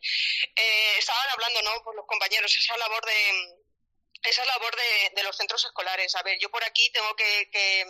Eh, 0.57 0.95
estaban 0.99 1.31
hablando, 1.31 1.63
¿no? 1.63 1.85
Por 1.85 1.95
los 1.95 2.05
compañeros, 2.07 2.53
esa 2.59 2.77
labor 2.77 3.05
de, 3.07 3.55
esa 4.25 4.45
labor 4.45 4.75
de, 4.75 5.11
de, 5.15 5.23
los 5.23 5.37
centros 5.37 5.65
escolares. 5.65 6.15
A 6.17 6.23
ver, 6.25 6.37
yo 6.41 6.51
por 6.51 6.65
aquí 6.65 6.91
tengo 6.91 7.15
que, 7.15 7.49
que, 7.53 7.87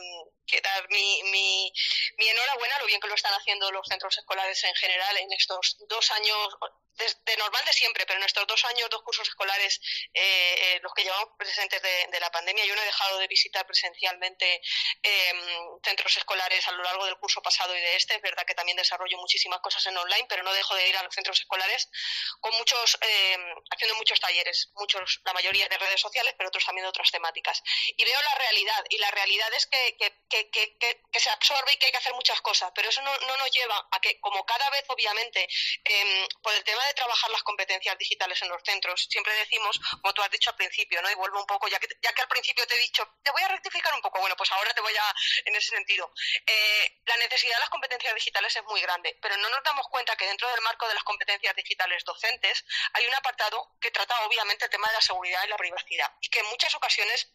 dar 0.62 0.88
mi, 0.90 1.22
mi, 1.24 1.72
mi, 2.18 2.28
enhorabuena 2.28 2.78
lo 2.78 2.86
bien 2.86 3.00
que 3.00 3.08
lo 3.08 3.14
están 3.14 3.34
haciendo 3.34 3.70
los 3.72 3.86
centros 3.86 4.16
escolares 4.16 4.62
en 4.64 4.74
general 4.74 5.16
en 5.18 5.32
estos 5.32 5.76
dos 5.88 6.10
años, 6.12 6.48
de, 6.96 7.36
normal 7.36 7.64
de 7.64 7.72
siempre, 7.72 8.06
pero 8.06 8.18
en 8.18 8.24
estos 8.24 8.46
dos 8.46 8.64
años, 8.64 8.88
dos 8.90 9.02
cursos 9.02 9.28
escolares, 9.28 9.80
eh, 10.14 10.54
eh, 10.58 10.80
los 10.82 10.92
que 10.94 11.02
llevamos 11.02 11.30
presentes 11.36 11.82
de, 11.82 12.20
la 12.20 12.30
pandemia, 12.30 12.64
yo 12.64 12.74
no 12.74 12.82
he 12.82 12.86
dejado 12.86 13.18
de 13.18 13.28
visitar 13.28 13.66
presencialmente 13.66 14.62
em, 15.02 15.38
centros 15.84 16.16
escolares 16.16 16.66
a 16.66 16.72
lo 16.72 16.82
largo 16.82 17.04
del 17.04 17.18
curso 17.18 17.42
pasado 17.42 17.76
y 17.76 17.80
de 17.80 17.96
este. 17.96 18.14
Es 18.14 18.22
verdad 18.22 18.44
que 18.46 18.54
también 18.54 18.76
desarrollo 18.76 19.18
muchísimas 19.18 19.60
cosas 19.60 19.84
en 19.86 19.96
online, 19.96 20.26
pero 20.28 20.42
no 20.42 20.52
dejo 20.54 20.74
de 20.74 20.88
ir 20.88 20.96
a 20.96 21.02
los 21.02 21.14
centros 21.14 21.38
escolares 21.38 21.90
con 22.40 22.54
muchos, 22.56 22.98
em, 23.02 23.54
haciendo 23.70 23.96
muchos 23.96 24.18
talleres, 24.18 24.70
muchos, 24.76 25.20
la 25.24 25.34
mayoría 25.34 25.68
de 25.68 25.76
redes 25.76 26.00
sociales, 26.00 26.34
pero 26.38 26.48
otros 26.48 26.64
también 26.64 26.84
de 26.84 26.88
otras 26.88 27.10
temáticas. 27.10 27.62
Y 27.96 28.04
veo 28.04 28.20
la 28.22 28.34
realidad, 28.36 28.84
y 28.88 28.98
la 28.98 29.10
realidad 29.10 29.52
es 29.54 29.66
que, 29.66 29.96
que, 29.98 30.12
que, 30.30 30.35
que 30.50 31.20
se 31.20 31.30
absorbe 31.30 31.72
y 31.72 31.76
que 31.78 31.86
hay 31.86 31.92
que 31.92 31.98
hacer 31.98 32.14
muchas 32.14 32.40
cosas, 32.40 32.70
pero 32.74 32.88
eso 32.88 33.00
no, 33.02 33.16
no 33.26 33.36
nos 33.36 33.50
lleva 33.50 33.88
a 33.90 34.00
que, 34.00 34.20
como 34.20 34.44
cada 34.44 34.68
vez, 34.70 34.84
obviamente, 34.88 35.48
em, 35.84 36.28
por 36.42 36.52
el 36.54 36.64
tema 36.64 36.84
de 36.86 36.94
trabajar 36.94 37.30
las 37.30 37.42
competencias 37.42 37.96
digitales 37.98 38.40
en 38.42 38.48
los 38.48 38.62
centros. 38.62 39.06
Siempre 39.10 39.32
decimos, 39.34 39.80
como 40.02 40.12
tú 40.12 40.22
has 40.22 40.30
dicho 40.30 40.50
al 40.50 40.56
principio, 40.56 41.00
¿no? 41.02 41.10
Y 41.10 41.14
vuelvo 41.14 41.40
un 41.40 41.46
poco, 41.46 41.68
ya 41.68 41.78
que, 41.78 41.88
ya 42.02 42.12
que 42.12 42.22
al 42.22 42.28
principio 42.28 42.66
te 42.66 42.74
he 42.74 42.78
dicho, 42.78 43.06
te 43.22 43.30
voy 43.30 43.42
a 43.42 43.48
rectificar 43.48 43.94
un 43.94 44.00
poco, 44.00 44.20
bueno, 44.20 44.36
pues 44.36 44.50
ahora 44.52 44.72
te 44.74 44.80
voy 44.80 44.94
a, 44.94 45.14
en 45.44 45.56
ese 45.56 45.74
sentido. 45.74 46.12
Eh, 46.46 47.00
la 47.06 47.16
necesidad 47.16 47.54
de 47.56 47.60
las 47.60 47.70
competencias 47.70 48.14
digitales 48.14 48.54
es 48.54 48.64
muy 48.64 48.80
grande, 48.80 49.16
pero 49.20 49.36
no 49.36 49.48
nos 49.48 49.62
damos 49.62 49.86
cuenta 49.88 50.16
que 50.16 50.26
dentro 50.26 50.48
del 50.50 50.60
marco 50.60 50.86
de 50.88 50.94
las 50.94 51.04
competencias 51.04 51.54
digitales 51.54 52.04
docentes 52.04 52.64
hay 52.92 53.06
un 53.06 53.14
apartado 53.14 53.76
que 53.80 53.90
trata 53.90 54.24
obviamente 54.26 54.64
el 54.64 54.70
tema 54.70 54.88
de 54.88 54.94
la 54.94 55.00
seguridad 55.00 55.44
y 55.44 55.48
la 55.48 55.56
privacidad 55.56 56.12
y 56.20 56.28
que 56.28 56.40
en 56.40 56.46
muchas 56.46 56.74
ocasiones 56.74 57.32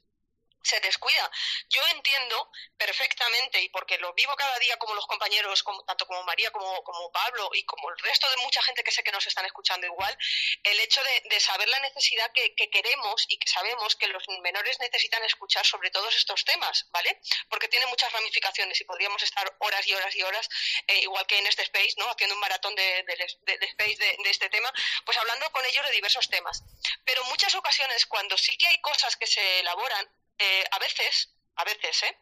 se 0.63 0.79
descuida. 0.79 1.29
Yo 1.69 1.81
entiendo 1.91 2.51
perfectamente, 2.77 3.61
y 3.61 3.69
porque 3.69 3.97
lo 3.97 4.13
vivo 4.13 4.35
cada 4.35 4.57
día 4.59 4.77
como 4.77 4.93
los 4.95 5.05
compañeros, 5.07 5.63
tanto 5.85 6.05
como 6.05 6.23
María 6.23 6.51
como, 6.51 6.83
como 6.83 7.11
Pablo 7.11 7.49
y 7.53 7.63
como 7.63 7.89
el 7.89 7.97
resto 7.99 8.29
de 8.29 8.37
mucha 8.37 8.61
gente 8.63 8.83
que 8.83 8.91
sé 8.91 9.03
que 9.03 9.11
nos 9.11 9.25
están 9.25 9.45
escuchando 9.45 9.87
igual, 9.87 10.17
el 10.63 10.79
hecho 10.79 11.01
de, 11.03 11.39
saber 11.39 11.67
la 11.69 11.79
necesidad 11.79 12.31
que, 12.33 12.53
queremos 12.69 13.25
y 13.27 13.37
que 13.37 13.49
sabemos 13.49 13.95
que 13.95 14.07
los 14.07 14.23
menores 14.41 14.79
necesitan 14.79 15.23
escuchar 15.25 15.65
sobre 15.65 15.89
todos 15.89 16.15
estos 16.15 16.45
temas, 16.45 16.87
¿vale? 16.91 17.19
Porque 17.49 17.67
tiene 17.67 17.85
muchas 17.87 18.11
ramificaciones 18.11 18.79
y 18.79 18.85
podríamos 18.85 19.21
estar 19.23 19.55
horas 19.59 19.85
y 19.87 19.93
horas 19.93 20.15
y 20.15 20.21
horas, 20.21 20.49
eh, 20.87 20.99
igual 20.99 21.25
que 21.27 21.37
en 21.37 21.47
este 21.47 21.63
space, 21.63 21.95
¿no? 21.97 22.09
Haciendo 22.09 22.35
un 22.35 22.41
maratón 22.41 22.75
de, 22.75 22.99
space 22.99 23.97
de, 23.97 24.29
este 24.29 24.49
tema, 24.49 24.71
pues 25.05 25.17
hablando 25.17 25.51
con 25.51 25.65
ellos 25.65 25.85
de 25.85 25.91
diversos 25.91 26.29
temas. 26.29 26.63
Pero 27.03 27.23
muchas 27.25 27.53
ocasiones, 27.55 28.05
cuando 28.05 28.37
sí 28.37 28.57
que 28.57 28.67
hay 28.67 28.79
cosas 28.81 29.15
que 29.17 29.27
se 29.27 29.59
elaboran, 29.59 30.09
eh, 30.41 30.63
a 30.71 30.79
veces, 30.79 31.33
a 31.55 31.63
veces, 31.63 32.03
¿eh? 32.03 32.17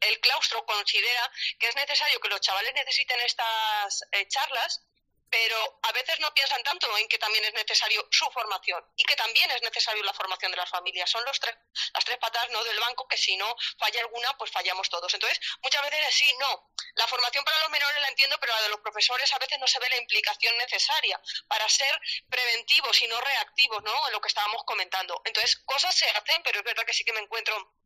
el 0.00 0.20
claustro 0.20 0.64
considera 0.64 1.30
que 1.58 1.68
es 1.68 1.76
necesario 1.76 2.20
que 2.20 2.28
los 2.28 2.40
chavales 2.40 2.72
necesiten 2.74 3.20
estas 3.20 4.02
eh, 4.12 4.26
charlas, 4.28 4.84
pero 5.30 5.80
a 5.82 5.92
veces 5.92 6.18
no 6.20 6.32
piensan 6.32 6.62
tanto 6.62 6.96
en 6.98 7.08
que 7.08 7.18
también 7.18 7.44
es 7.44 7.54
necesario 7.54 8.06
su 8.10 8.30
formación 8.30 8.84
y 8.96 9.04
que 9.04 9.16
también 9.16 9.50
es 9.50 9.62
necesario 9.62 10.02
la 10.02 10.12
formación 10.12 10.50
de 10.50 10.56
las 10.56 10.70
familias. 10.70 11.10
Son 11.10 11.24
los 11.24 11.38
tres, 11.38 11.54
las 11.94 12.04
tres 12.04 12.18
patas 12.18 12.48
¿no? 12.50 12.62
del 12.64 12.78
banco 12.80 13.06
que 13.08 13.16
si 13.16 13.36
no 13.36 13.54
falla 13.78 14.00
alguna, 14.00 14.36
pues 14.38 14.50
fallamos 14.50 14.88
todos. 14.88 15.12
Entonces, 15.12 15.38
muchas 15.62 15.82
veces 15.82 16.14
sí, 16.14 16.34
no. 16.38 16.70
La 16.94 17.06
formación 17.06 17.44
para 17.44 17.58
los 17.60 17.70
menores 17.70 18.00
la 18.00 18.08
entiendo, 18.08 18.38
pero 18.40 18.54
la 18.54 18.62
de 18.62 18.68
los 18.70 18.80
profesores 18.80 19.32
a 19.32 19.38
veces 19.38 19.58
no 19.58 19.66
se 19.66 19.78
ve 19.78 19.88
la 19.88 19.96
implicación 19.96 20.56
necesaria 20.58 21.20
para 21.46 21.68
ser 21.68 22.00
preventivos 22.28 23.00
y 23.02 23.08
no 23.08 23.20
reactivos, 23.20 23.82
¿no? 23.82 24.06
En 24.06 24.12
lo 24.12 24.20
que 24.20 24.28
estábamos 24.28 24.64
comentando. 24.64 25.20
Entonces, 25.24 25.56
cosas 25.64 25.94
se 25.94 26.08
hacen, 26.10 26.42
pero 26.42 26.58
es 26.60 26.64
verdad 26.64 26.84
que 26.84 26.92
sí 26.92 27.04
que 27.04 27.12
me 27.12 27.20
encuentro 27.20 27.77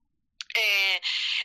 eh, 0.55 1.01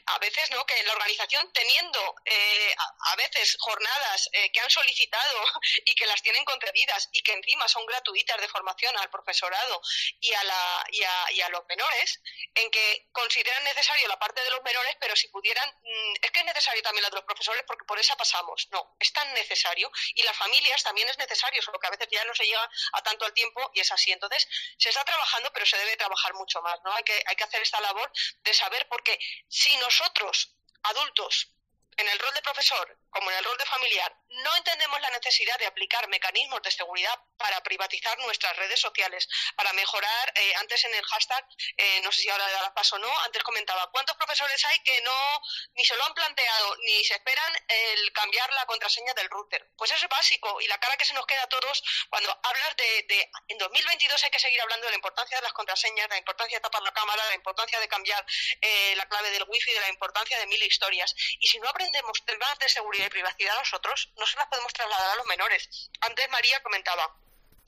a 0.06 0.20
veces 0.20 0.50
no 0.52 0.66
que 0.66 0.82
la 0.84 0.94
organización 0.94 1.52
teniendo 1.54 2.16
eh, 2.26 2.76
a, 2.78 3.16
veces 3.16 3.58
jornadas 3.60 4.30
eh, 4.34 4.52
que 4.52 4.60
han 4.60 4.70
solicitado 4.70 5.44
y 5.86 5.96
que 5.96 6.06
las 6.06 6.22
tienen 6.22 6.46
concedidas 6.46 7.10
y 7.12 7.22
que 7.22 7.34
encima 7.34 7.68
son 7.68 7.86
gratuitas 7.86 8.40
de 8.40 8.48
formación 8.48 8.98
al 8.98 9.10
profesorado 9.10 9.82
y 10.20 10.34
a, 10.34 10.44
la, 10.44 10.86
y 10.92 11.04
a, 11.04 11.32
y 11.32 11.42
a 11.42 11.50
los 11.50 11.66
menores 11.68 12.22
en 12.56 12.70
que 12.70 13.08
consideran 13.12 13.64
necesario 13.64 14.08
la 14.08 14.20
parte 14.20 14.44
de 14.44 14.52
los 14.52 14.62
menores 14.64 14.96
pero 15.00 15.16
si 15.16 15.28
pudieran 15.30 15.70
mm, 15.70 16.14
es 16.22 16.32
que 16.32 16.40
es 16.40 16.46
necesario 16.46 16.82
también 16.84 17.04
la 17.04 17.10
de 17.10 17.16
los 17.16 17.26
profesores 17.26 17.64
porque 17.66 17.86
por 17.86 18.00
esa 18.00 18.16
pasamos. 18.16 18.68
No 18.72 18.96
es 19.00 19.12
tan 19.14 19.34
necesario 19.34 19.92
y 20.16 20.24
las 20.24 20.36
familias 20.38 20.84
también 20.84 21.08
es 21.10 21.18
necesario 21.18 21.62
solo 21.62 21.80
que 21.80 21.88
a 21.88 21.92
veces 21.92 22.08
ya 22.12 22.24
no 22.26 22.36
se 22.36 22.46
llega 22.46 22.70
a 22.94 23.02
tanto 23.04 23.26
al 23.26 23.34
tiempo 23.34 23.72
y 23.74 23.80
es 23.80 23.92
así. 23.92 24.12
Entonces 24.12 24.48
se 24.78 24.90
está 24.90 25.04
trabajando 25.04 25.52
pero 25.54 25.66
se 25.66 25.78
debe 25.78 25.96
trabajar 25.98 26.34
mucho 26.34 26.62
más 26.62 26.78
no 26.84 26.94
hay 26.94 27.04
que 27.04 27.24
hay 27.26 27.36
que 27.36 27.44
hacer 27.44 27.62
esta 27.62 27.80
labor 27.82 28.12
de 28.44 28.54
saber 28.54 28.88
por 28.88 28.97
porque 28.98 29.20
si 29.48 29.78
nosotros, 29.78 30.56
adultos, 30.82 31.54
en 31.98 32.08
el 32.10 32.18
rol 32.18 32.34
de 32.34 32.42
profesor 32.42 32.98
como 33.10 33.32
en 33.32 33.38
el 33.38 33.44
rol 33.44 33.58
de 33.58 33.66
familiar, 33.66 34.16
no 34.30 34.56
entendemos 34.56 35.00
la 35.02 35.10
necesidad 35.12 35.58
de 35.58 35.66
aplicar 35.66 36.08
mecanismos 36.10 36.62
de 36.62 36.72
seguridad 36.72 37.20
para 37.38 37.62
privatizar 37.62 38.18
nuestras 38.20 38.56
redes 38.58 38.80
sociales, 38.80 39.28
para 39.56 39.74
mejorar, 39.74 40.34
eh, 40.36 40.54
antes 40.56 40.84
en 40.86 40.94
el 40.94 41.04
hashtag, 41.06 41.46
eh, 41.78 42.02
no 42.02 42.12
sé 42.12 42.22
si 42.22 42.30
ahora 42.30 42.46
le 42.48 42.54
da 42.54 42.74
paso 42.74 42.96
o 42.96 43.00
no, 43.00 43.20
antes 43.22 43.44
comentaba, 43.44 43.90
¿cuántos 43.92 44.16
profesores 44.18 44.64
hay 44.66 44.80
que 44.80 45.02
no 45.02 45.42
ni 45.76 45.86
se 45.86 45.96
lo 45.96 46.06
han 46.06 46.14
planteado 46.14 46.76
ni 46.84 47.04
se 47.04 47.14
esperan 47.16 47.54
el 47.68 48.12
cambiar 48.14 48.52
la 48.54 48.66
contraseña 48.66 49.14
del 49.14 49.30
router? 49.30 49.70
Pues 49.78 49.92
eso 49.92 50.06
es 50.06 50.10
básico 50.10 50.60
y 50.62 50.68
la 50.68 50.80
cara 50.80 50.98
que 50.98 51.06
se 51.06 51.14
nos 51.14 51.26
queda 51.26 51.44
a 51.44 51.50
todos 51.50 51.84
cuando 52.10 52.30
hablas 52.44 52.76
de, 52.78 53.32
en 53.48 53.58
2022 53.58 54.24
hay 54.24 54.30
que 54.30 54.40
seguir 54.40 54.62
hablando 54.62 54.86
de 54.86 54.92
la 54.92 54.98
importancia 54.98 55.38
de 55.38 55.44
las 55.44 55.54
contraseñas, 55.54 56.08
de 56.08 56.16
la 56.16 56.20
importancia 56.20 56.58
de 56.58 56.62
tapar 56.62 56.82
la 56.82 56.94
cámara, 56.94 57.24
de 57.24 57.30
la 57.30 57.36
importancia 57.36 57.80
de 57.80 57.88
cambiar 57.88 58.26
eh, 58.62 58.96
la 58.96 59.08
clave 59.08 59.30
del 59.32 59.46
wifi, 59.48 59.72
de 59.72 59.80
la 59.80 59.90
importancia 59.90 60.38
de 60.40 60.48
mil 60.48 60.62
historias. 60.64 61.14
Y 61.40 61.48
si 61.48 61.60
no 61.60 61.70
aprendemos 61.70 62.24
temas 62.26 62.58
de 62.60 62.70
seguridad 62.70 62.97
y 63.06 63.10
privacidad 63.10 63.56
nosotros, 63.56 64.12
no 64.18 64.26
se 64.26 64.38
las 64.38 64.48
podemos 64.48 64.74
trasladar 64.74 65.12
a 65.12 65.16
los 65.16 65.26
menores. 65.26 65.90
Antes 66.02 66.30
María 66.30 66.62
comentaba, 66.64 67.16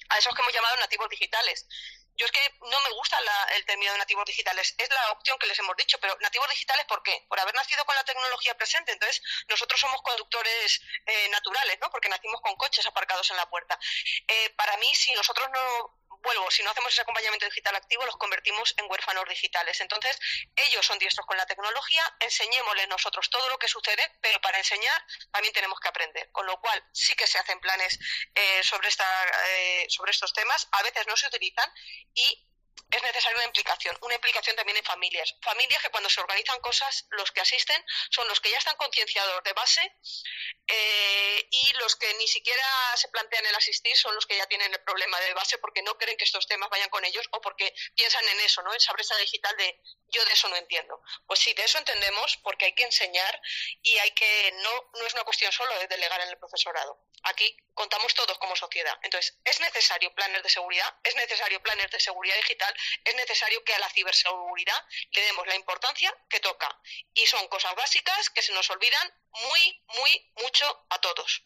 a 0.10 0.18
esos 0.18 0.34
que 0.34 0.42
hemos 0.42 0.54
llamado 0.54 0.76
nativos 0.78 1.10
digitales. 1.10 1.66
Yo 2.18 2.26
es 2.26 2.32
que 2.34 2.54
no 2.60 2.80
me 2.82 2.90
gusta 2.92 3.18
el 3.56 3.66
término 3.66 3.94
de 3.94 3.98
nativos 3.98 4.26
digitales, 4.26 4.76
es 4.78 4.90
la 4.90 5.12
opción 5.14 5.40
que 5.40 5.48
les 5.48 5.58
hemos 5.58 5.74
dicho, 5.78 5.98
pero 6.02 6.18
nativos 6.20 6.50
digitales, 6.50 6.86
¿por 6.86 7.02
qué? 7.02 7.26
Por 7.30 7.40
haber 7.40 7.56
nacido 7.56 7.86
con 7.86 7.96
la 7.96 8.04
tecnología 8.04 8.58
presente. 8.58 8.92
Entonces, 8.92 9.22
nosotros 9.48 9.80
somos 9.80 10.02
conductores 10.02 10.82
eh, 11.06 11.30
naturales, 11.30 11.78
¿no? 11.80 11.90
Porque 11.90 12.10
nacimos 12.10 12.42
con 12.42 12.58
coches 12.58 12.86
aparcados 12.86 13.30
en 13.32 13.38
la 13.38 13.50
puerta. 13.50 13.80
Eh, 14.28 14.50
para 14.58 14.76
mí, 14.78 14.94
si 14.96 15.14
nosotros 15.14 15.50
no 15.50 15.99
vuelvo, 16.22 16.50
si 16.52 16.64
no 16.64 16.72
hacemos 16.72 16.92
ese 16.92 17.02
acompañamiento 17.02 17.46
digital 17.46 17.76
activo, 17.76 18.06
los 18.06 18.18
convertimos 18.18 18.74
en 18.78 18.90
huérfanos 18.90 19.26
digitales. 19.28 19.80
Entonces, 19.82 20.20
ellos 20.56 20.86
son 20.86 21.00
diestros 21.00 21.26
con 21.26 21.38
la 21.38 21.46
tecnología, 21.46 22.04
enseñémosles 22.20 22.88
nosotros 22.88 23.30
todo 23.30 23.48
lo 23.50 23.58
que 23.58 23.68
sucede, 23.68 24.18
pero 24.22 24.40
para 24.42 24.58
enseñar 24.58 25.06
también 25.32 25.54
tenemos 25.54 25.80
que 25.80 25.90
aprender. 25.90 26.32
Con 26.32 26.46
lo 26.46 26.60
cual, 26.60 26.84
sí 26.92 27.16
que 27.16 27.28
se 27.28 27.38
hacen 27.38 27.60
planes 27.60 28.00
eh, 28.36 28.62
sobre, 28.64 28.90
esta, 28.90 29.06
eh, 29.50 29.86
sobre 29.90 30.12
estos 30.12 30.34
temas, 30.34 30.68
a 30.72 30.84
veces 30.84 31.08
no 31.08 31.16
se 31.16 31.28
utilizan 31.28 31.70
y 32.14 32.49
es 32.92 33.04
necesaria 33.04 33.38
una 33.38 33.46
implicación, 33.46 33.98
una 34.02 34.16
implicación 34.16 34.56
también 34.56 34.78
en 34.78 34.84
familias. 34.84 35.36
Familias 35.42 35.82
que 35.82 35.90
cuando 35.90 36.10
se 36.10 36.22
organizan 36.22 36.60
cosas, 36.60 37.06
los 37.12 37.32
que 37.32 37.42
asisten 37.42 37.84
son 38.10 38.28
los 38.28 38.40
que 38.40 38.50
ya 38.50 38.58
están 38.58 38.76
concienciados 38.78 39.44
de 39.44 39.54
base 39.54 39.82
eh, 40.68 41.48
y 41.52 41.74
los 41.74 41.96
que 41.96 42.14
ni 42.16 42.28
siquiera 42.28 42.66
se 42.96 43.08
plantean 43.10 43.46
el 43.46 43.56
asistir 43.56 43.96
son 43.98 44.16
los 44.16 44.26
que 44.26 44.38
ya 44.38 44.48
tienen 44.48 44.72
el 44.74 44.82
problema 44.82 45.20
de 45.22 45.34
base 45.34 45.58
porque 45.58 45.82
no 45.82 45.98
creen 45.98 46.18
que 46.18 46.26
estos 46.26 46.48
temas 46.48 46.70
vayan 46.70 46.90
con 46.90 47.04
ellos 47.06 47.28
o 47.32 47.42
porque 47.42 47.74
piensan 47.96 48.28
en 48.30 48.40
eso, 48.42 48.62
¿no? 48.62 48.74
Esa 48.74 48.94
brecha 48.94 49.16
digital 49.18 49.56
de 49.58 49.82
yo 50.08 50.24
de 50.26 50.34
eso 50.34 50.48
no 50.50 50.56
entiendo. 50.56 51.02
Pues 51.28 51.40
sí, 51.40 51.54
de 51.54 51.64
eso 51.64 51.78
entendemos 51.78 52.38
porque 52.38 52.66
hay 52.66 52.74
que 52.74 52.84
enseñar 52.84 53.42
y 53.82 53.98
hay 53.98 54.12
que, 54.12 54.52
no, 54.64 54.92
no 54.94 55.06
es 55.06 55.14
una 55.14 55.24
cuestión 55.24 55.52
solo 55.52 55.78
de 55.80 55.88
delegar 55.88 56.22
en 56.22 56.30
el 56.30 56.38
profesorado. 56.38 57.00
Aquí 57.24 57.56
contamos 57.74 58.14
todos 58.14 58.38
como 58.40 58.56
sociedad. 58.56 58.98
Entonces, 59.04 59.38
es 59.44 59.60
necesario 59.60 60.14
planes 60.14 60.44
de 60.44 60.50
seguridad, 60.50 60.94
es 61.04 61.16
necesario 61.16 61.62
planes 61.62 61.90
de 61.92 62.00
seguridad 62.00 62.36
digital, 62.38 62.69
es 63.04 63.16
necesario 63.16 63.64
que 63.64 63.74
a 63.74 63.80
la 63.80 63.90
ciberseguridad 63.90 64.78
le 65.12 65.22
demos 65.22 65.48
la 65.48 65.56
importancia 65.56 66.16
que 66.30 66.40
toca. 66.40 66.80
Y 67.14 67.26
son 67.26 67.48
cosas 67.48 67.76
básicas 67.76 68.30
que 68.30 68.42
se 68.42 68.54
nos 68.54 68.70
olvidan 68.70 69.14
muy, 69.32 69.84
muy 69.98 70.32
mucho 70.42 70.86
a 70.90 71.00
todos. 71.00 71.44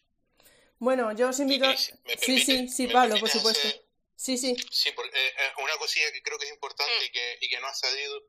Bueno, 0.79 1.13
yo 1.13 1.29
os 1.29 1.39
invito... 1.39 1.65
Sí, 1.77 2.39
sí, 2.39 2.67
sí, 2.67 2.87
Pablo, 2.87 3.17
por 3.19 3.29
supuesto. 3.29 3.67
Sí, 4.15 4.37
sí. 4.37 4.55
Sí, 4.71 4.91
porque, 4.91 5.17
eh, 5.17 5.33
eh, 5.37 5.51
una 5.57 5.75
cosilla 5.77 6.11
que 6.11 6.21
creo 6.21 6.37
que 6.37 6.45
es 6.45 6.51
importante 6.51 6.93
mm. 6.99 7.03
y, 7.05 7.09
que, 7.11 7.37
y 7.41 7.49
que 7.49 7.59
no 7.59 7.67
ha 7.67 7.73
salido, 7.73 8.23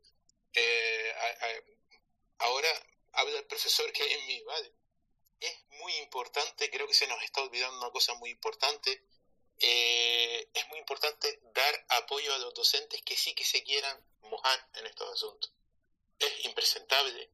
eh, 0.55 1.15
ahora 2.39 2.69
habla 3.12 3.39
el 3.39 3.47
profesor 3.47 3.93
que 3.93 4.03
hay 4.03 4.12
en 4.12 4.27
mí, 4.27 4.43
¿vale? 4.43 4.73
Es 5.41 5.57
muy 5.81 5.95
importante, 5.97 6.71
creo 6.71 6.87
que 6.87 6.95
se 6.95 7.07
nos 7.07 7.23
está 7.23 7.43
olvidando 7.43 7.79
una 7.79 7.91
cosa 7.91 8.15
muy 8.15 8.31
importante, 8.31 9.05
eh, 9.60 10.48
es 10.52 10.68
muy 10.68 10.78
importante 10.78 11.40
dar 11.55 11.86
apoyo 11.90 12.35
a 12.35 12.39
los 12.39 12.55
docentes 12.55 13.01
que 13.02 13.16
sí 13.16 13.35
que 13.35 13.44
se 13.44 13.62
quieran 13.62 13.98
mojar 14.22 14.68
en 14.74 14.86
estos 14.86 15.12
asuntos. 15.12 15.52
Es 16.18 16.44
impresentable 16.44 17.31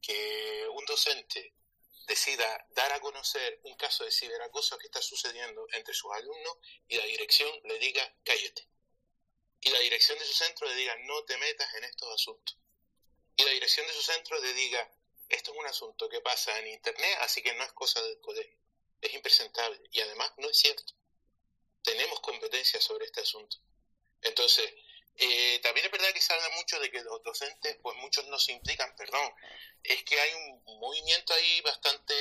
que 0.00 0.68
un 0.72 0.84
docente 0.84 1.54
decida 2.06 2.66
dar 2.70 2.92
a 2.92 3.00
conocer 3.00 3.60
un 3.64 3.74
caso 3.76 4.04
de 4.04 4.12
ciberacoso 4.12 4.78
que 4.78 4.86
está 4.86 5.02
sucediendo 5.02 5.66
entre 5.72 5.92
sus 5.92 6.12
alumnos 6.12 6.56
y 6.88 6.96
la 6.96 7.04
dirección 7.04 7.50
le 7.64 7.78
diga 7.78 8.14
cállate. 8.22 8.68
Y 9.60 9.70
la 9.70 9.80
dirección 9.80 10.18
de 10.18 10.24
su 10.24 10.34
centro 10.34 10.68
le 10.68 10.76
diga 10.76 10.94
no 11.04 11.24
te 11.24 11.36
metas 11.38 11.74
en 11.74 11.84
estos 11.84 12.12
asuntos. 12.14 12.56
Y 13.36 13.42
la 13.42 13.50
dirección 13.50 13.86
de 13.86 13.92
su 13.92 14.02
centro 14.02 14.40
le 14.40 14.52
diga 14.54 14.90
esto 15.28 15.52
es 15.52 15.58
un 15.58 15.66
asunto 15.66 16.08
que 16.08 16.20
pasa 16.20 16.56
en 16.60 16.68
Internet, 16.68 17.18
así 17.20 17.42
que 17.42 17.52
no 17.54 17.64
es 17.64 17.72
cosa 17.72 18.00
del 18.02 18.20
colegio. 18.20 18.56
Es 19.00 19.12
impresentable 19.12 19.80
y 19.90 20.00
además 20.00 20.32
no 20.36 20.48
es 20.48 20.56
cierto 20.56 20.94
tenemos 21.86 22.20
competencia 22.20 22.80
sobre 22.80 23.06
este 23.06 23.20
asunto. 23.20 23.56
Entonces, 24.20 24.68
eh, 25.18 25.60
también 25.62 25.86
es 25.86 25.92
verdad 25.92 26.12
que 26.12 26.20
se 26.20 26.32
habla 26.32 26.48
mucho 26.56 26.78
de 26.80 26.90
que 26.90 27.00
los 27.02 27.22
docentes, 27.22 27.78
pues 27.80 27.96
muchos 27.98 28.26
no 28.26 28.38
se 28.38 28.52
implican, 28.52 28.94
perdón, 28.96 29.32
es 29.82 30.02
que 30.02 30.20
hay 30.20 30.34
un 30.34 30.78
movimiento 30.80 31.32
ahí 31.32 31.60
bastante 31.62 32.14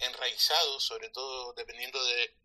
enraizado, 0.00 0.80
sobre 0.80 1.08
todo 1.10 1.52
dependiendo 1.54 2.04
de, 2.04 2.36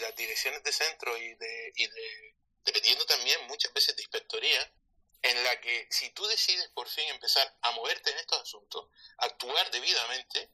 las 0.00 0.14
direcciones 0.16 0.62
de 0.62 0.72
centro 0.72 1.16
y, 1.16 1.34
de, 1.34 1.72
y 1.76 1.86
de, 1.86 2.34
dependiendo 2.64 3.04
también 3.06 3.46
muchas 3.46 3.72
veces 3.72 3.96
de 3.96 4.02
inspectoría, 4.02 4.72
en 5.22 5.42
la 5.44 5.60
que 5.60 5.86
si 5.90 6.10
tú 6.10 6.26
decides 6.26 6.68
por 6.74 6.88
fin 6.88 7.08
empezar 7.08 7.56
a 7.62 7.70
moverte 7.72 8.10
en 8.10 8.18
estos 8.18 8.40
asuntos, 8.40 8.88
actuar 9.18 9.70
debidamente, 9.70 10.50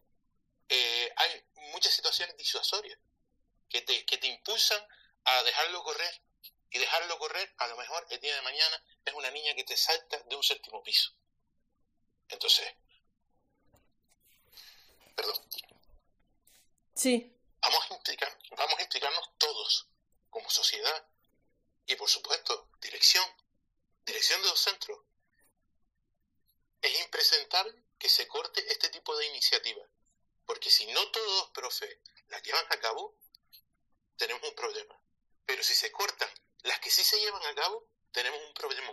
eh, 0.68 1.12
hay 1.16 1.44
muchas 1.72 1.92
situaciones 1.92 2.36
disuasorias 2.36 2.98
que 3.68 3.82
te, 3.82 4.04
que 4.04 4.18
te 4.18 4.26
impulsan 4.28 4.80
a 5.24 5.42
dejarlo 5.42 5.82
correr 5.82 6.22
y 6.70 6.78
dejarlo 6.78 7.18
correr, 7.18 7.52
a 7.58 7.66
lo 7.66 7.76
mejor 7.76 8.06
el 8.10 8.20
día 8.20 8.34
de 8.34 8.42
mañana 8.42 8.82
es 9.04 9.14
una 9.14 9.30
niña 9.30 9.54
que 9.54 9.64
te 9.64 9.76
salta 9.76 10.18
de 10.18 10.36
un 10.36 10.42
séptimo 10.42 10.82
piso. 10.82 11.12
Entonces, 12.28 12.72
perdón. 15.16 15.36
Sí. 16.94 17.36
Vamos 17.60 17.90
a, 17.90 17.94
implicar, 17.94 18.38
vamos 18.56 18.78
a 18.78 18.82
implicarnos 18.82 19.36
todos, 19.36 19.88
como 20.30 20.48
sociedad, 20.48 21.06
y 21.86 21.96
por 21.96 22.08
supuesto, 22.08 22.70
dirección, 22.80 23.24
dirección 24.06 24.40
de 24.42 24.48
los 24.48 24.60
centros. 24.60 24.98
es 26.82 27.00
impresentable 27.00 27.74
que 27.98 28.08
se 28.08 28.26
corte 28.28 28.64
este 28.72 28.88
tipo 28.88 29.16
de 29.16 29.26
iniciativas. 29.26 29.86
Porque 30.46 30.70
si 30.70 30.86
no 30.86 31.10
todos 31.10 31.42
los 31.42 31.50
profes 31.50 31.98
las 32.28 32.42
llevan 32.42 32.64
a 32.70 32.80
cabo, 32.80 33.16
tenemos 34.16 34.42
un 34.48 34.54
problema. 34.54 34.98
Pero 35.46 35.62
si 35.62 35.74
se 35.74 35.90
cortan 35.92 36.30
las 36.62 36.78
que 36.80 36.90
sí 36.90 37.04
se 37.04 37.18
llevan 37.20 37.44
a 37.44 37.54
cabo, 37.54 37.86
tenemos 38.12 38.40
un 38.42 38.54
problema. 38.54 38.92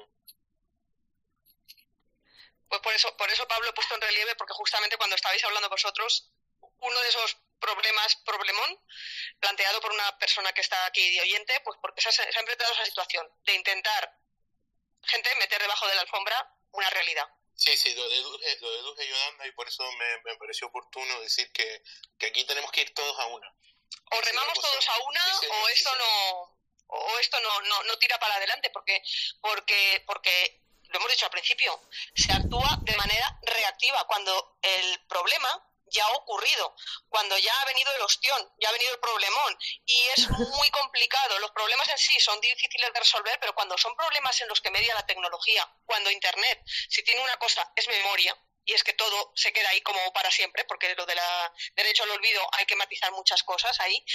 Pues 2.69 2.81
por 2.81 2.93
eso, 2.93 3.15
por 3.17 3.29
eso 3.31 3.47
Pablo 3.47 3.69
he 3.69 3.73
puesto 3.73 3.95
en 3.95 4.01
relieve, 4.01 4.35
porque 4.35 4.53
justamente 4.53 4.97
cuando 4.97 5.15
estabais 5.15 5.43
hablando 5.43 5.69
vosotros, 5.69 6.31
uno 6.79 6.99
de 6.99 7.09
esos 7.09 7.37
problemas, 7.59 8.15
problemón, 8.17 8.79
planteado 9.39 9.81
por 9.81 9.91
una 9.91 10.17
persona 10.17 10.51
que 10.53 10.61
está 10.61 10.85
aquí 10.85 11.15
de 11.15 11.21
oyente, 11.21 11.59
pues 11.61 11.77
porque 11.81 12.01
se 12.01 12.09
ha, 12.09 12.11
se 12.11 12.21
ha 12.21 12.39
enfrentado 12.39 12.71
a 12.71 12.75
esa 12.75 12.85
situación 12.85 13.27
de 13.45 13.55
intentar, 13.55 14.19
gente, 15.03 15.33
meter 15.35 15.61
debajo 15.61 15.87
de 15.87 15.95
la 15.95 16.01
alfombra 16.01 16.53
una 16.71 16.89
realidad. 16.89 17.27
Sí, 17.55 17.75
sí, 17.75 17.95
lo 17.95 18.07
deduje, 18.07 18.57
lo 18.61 18.71
deduje 18.71 19.07
Yolanda 19.07 19.47
y 19.47 19.51
por 19.53 19.67
eso 19.67 19.83
me, 19.93 20.21
me 20.25 20.37
pareció 20.37 20.67
oportuno 20.67 21.19
decir 21.21 21.51
que, 21.51 21.81
que, 22.19 22.27
aquí 22.27 22.45
tenemos 22.45 22.71
que 22.71 22.81
ir 22.81 22.93
todos 22.93 23.17
a 23.19 23.25
una. 23.25 23.51
O 24.11 24.21
remamos 24.21 24.59
todos 24.59 24.89
a 24.89 24.97
una 24.99 25.21
o 25.51 25.67
esto 25.69 25.95
no 25.95 26.57
o 26.89 27.19
esto 27.19 27.39
no, 27.41 27.61
no, 27.61 27.83
no 27.83 27.97
tira 27.97 28.17
para 28.19 28.35
adelante 28.35 28.69
porque 28.69 29.01
porque 29.41 30.03
porque 30.05 30.61
lo 30.89 30.99
hemos 30.99 31.11
dicho 31.11 31.25
al 31.25 31.31
principio, 31.31 31.81
se 32.15 32.31
actúa 32.31 32.79
de 32.81 32.95
manera 32.95 33.39
reactiva 33.41 34.05
cuando 34.07 34.57
el 34.61 34.99
problema 35.07 35.63
ya 35.89 36.05
ha 36.05 36.11
ocurrido, 36.13 36.75
cuando 37.09 37.37
ya 37.37 37.53
ha 37.61 37.65
venido 37.65 37.93
el 37.95 38.01
ostión, 38.01 38.53
ya 38.59 38.69
ha 38.69 38.73
venido 38.73 38.93
el 38.93 38.99
problemón 38.99 39.57
y 39.85 40.07
es 40.15 40.29
muy 40.29 40.69
complicado. 40.71 41.39
Los 41.39 41.51
problemas 41.51 41.87
en 41.89 41.97
sí 41.97 42.19
son 42.19 42.39
difíciles 42.41 42.91
de 42.93 42.99
resolver, 42.99 43.37
pero 43.39 43.53
cuando 43.55 43.77
son 43.77 43.95
problemas 43.95 44.39
en 44.41 44.47
los 44.47 44.61
que 44.61 44.71
media 44.71 44.93
la 44.95 45.05
tecnología, 45.05 45.69
cuando 45.85 46.11
Internet, 46.11 46.61
si 46.89 47.03
tiene 47.03 47.21
una 47.21 47.37
cosa, 47.37 47.71
es 47.75 47.87
memoria, 47.87 48.37
y 48.67 48.73
es 48.73 48.83
que 48.83 48.93
todo 48.93 49.31
se 49.33 49.51
queda 49.53 49.69
ahí 49.69 49.81
como 49.81 50.11
para 50.13 50.29
siempre, 50.29 50.65
porque 50.65 50.93
lo 50.93 51.05
de 51.05 51.15
la 51.15 51.53
derecho 51.75 52.03
al 52.03 52.11
olvido 52.11 52.45
hay 52.51 52.65
que 52.65 52.75
matizar 52.75 53.11
muchas 53.13 53.41
cosas 53.43 53.79
ahí. 53.79 54.05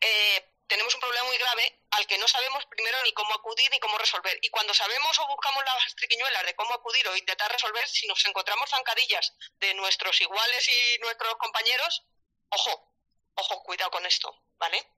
Eh, 0.00 0.44
tenemos 0.66 0.94
un 0.94 1.00
problema 1.00 1.26
muy 1.26 1.36
grave 1.36 1.78
al 1.90 2.06
que 2.06 2.16
no 2.16 2.26
sabemos 2.26 2.64
primero 2.66 3.02
ni 3.02 3.12
cómo 3.12 3.34
acudir 3.34 3.70
ni 3.70 3.78
cómo 3.78 3.98
resolver. 3.98 4.38
Y 4.40 4.48
cuando 4.48 4.72
sabemos 4.72 5.18
o 5.18 5.26
buscamos 5.26 5.62
las 5.62 5.94
triquiñuelas 5.94 6.46
de 6.46 6.54
cómo 6.54 6.72
acudir 6.74 7.06
o 7.08 7.16
intentar 7.16 7.52
resolver, 7.52 7.86
si 7.86 8.06
nos 8.06 8.24
encontramos 8.24 8.70
zancadillas 8.70 9.34
de 9.60 9.74
nuestros 9.74 10.18
iguales 10.22 10.68
y 10.68 10.98
nuestros 11.00 11.34
compañeros, 11.36 12.02
ojo, 12.48 12.94
ojo, 13.34 13.62
cuidado 13.62 13.90
con 13.90 14.06
esto, 14.06 14.42
¿vale? 14.56 14.97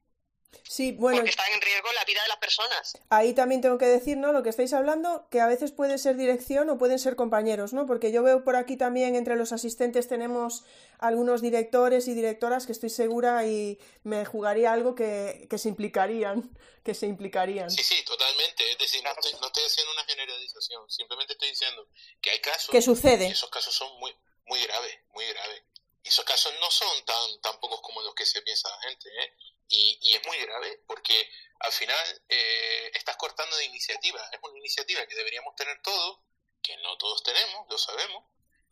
Sí, 0.63 0.93
bueno. 0.93 1.19
Porque 1.19 1.31
está 1.31 1.45
en 1.53 1.61
riesgo 1.61 1.93
la 1.93 2.05
vida 2.05 2.23
de 2.23 2.29
las 2.29 2.37
personas. 2.39 2.99
Ahí 3.09 3.35
también 3.35 3.61
tengo 3.61 3.77
que 3.77 3.87
decir, 3.87 4.17
¿no? 4.17 4.33
Lo 4.33 4.43
que 4.43 4.51
estáis 4.51 4.73
hablando, 4.73 5.27
que 5.31 5.41
a 5.41 5.47
veces 5.47 5.73
puede 5.73 5.99
ser 5.99 6.17
dirección 6.17 6.71
o 6.71 6.79
pueden 6.79 6.99
ser 6.99 7.17
compañeros, 7.17 7.73
¿no? 7.73 7.87
Porque 7.87 8.13
yo 8.13 8.23
veo 8.23 8.45
por 8.45 8.57
aquí 8.57 8.77
también 8.77 9.17
entre 9.17 9.37
los 9.37 9.53
asistentes 9.53 10.07
tenemos 10.09 10.65
algunos 10.99 11.43
directores 11.43 12.09
y 12.09 12.15
directoras 12.15 12.67
que 12.67 12.73
estoy 12.73 12.91
segura 12.91 13.47
y 13.47 13.79
me 14.05 14.25
jugaría 14.25 14.73
algo 14.73 14.95
que, 14.95 15.47
que 15.51 15.59
se 15.59 15.69
implicarían, 15.69 16.51
que 16.85 16.95
se 16.95 17.07
implicarían. 17.07 17.71
Sí, 17.71 17.83
sí, 17.83 18.05
totalmente. 18.05 18.71
Es 18.71 18.79
decir, 18.79 19.03
no 19.03 19.11
estoy, 19.11 19.33
no 19.41 19.47
estoy 19.47 19.65
haciendo 19.65 19.93
una 19.93 20.05
generalización, 20.05 20.91
simplemente 20.91 21.33
estoy 21.33 21.51
diciendo 21.51 21.89
que 22.21 22.31
hay 22.31 22.41
casos. 22.41 22.71
¿Qué 22.71 22.83
sucede? 22.83 23.29
Y 23.29 23.33
esos 23.33 23.51
casos 23.51 23.75
son 23.75 23.99
muy, 23.99 24.15
muy 24.47 24.63
graves, 24.63 24.99
muy 25.15 25.27
graves. 25.27 25.63
Y 26.03 26.09
esos 26.09 26.25
casos 26.25 26.53
no 26.61 26.71
son 26.71 27.05
tan, 27.05 27.41
tan 27.43 27.61
pocos 27.61 27.81
como 27.83 28.01
los 28.03 28.15
que 28.15 28.25
se 28.25 28.41
piensa 28.43 28.69
la 28.71 28.89
gente, 28.89 29.09
¿eh? 29.09 29.35
Y, 29.73 29.99
y, 30.03 30.17
es 30.17 30.27
muy 30.27 30.37
grave 30.39 30.83
porque 30.87 31.31
al 31.61 31.73
final 31.73 32.23
eh, 32.29 32.91
estás 32.95 33.17
cortando 33.17 33.57
de 33.57 33.65
iniciativa. 33.67 34.21
Es 34.33 34.41
una 34.43 34.59
iniciativa 34.59 35.07
que 35.07 35.15
deberíamos 35.15 35.55
tener 35.55 35.81
todos, 35.83 36.19
que 36.63 36.77
no 36.79 36.99
todos 36.99 37.23
tenemos, 37.23 37.67
lo 37.71 37.79
sabemos, 37.79 38.25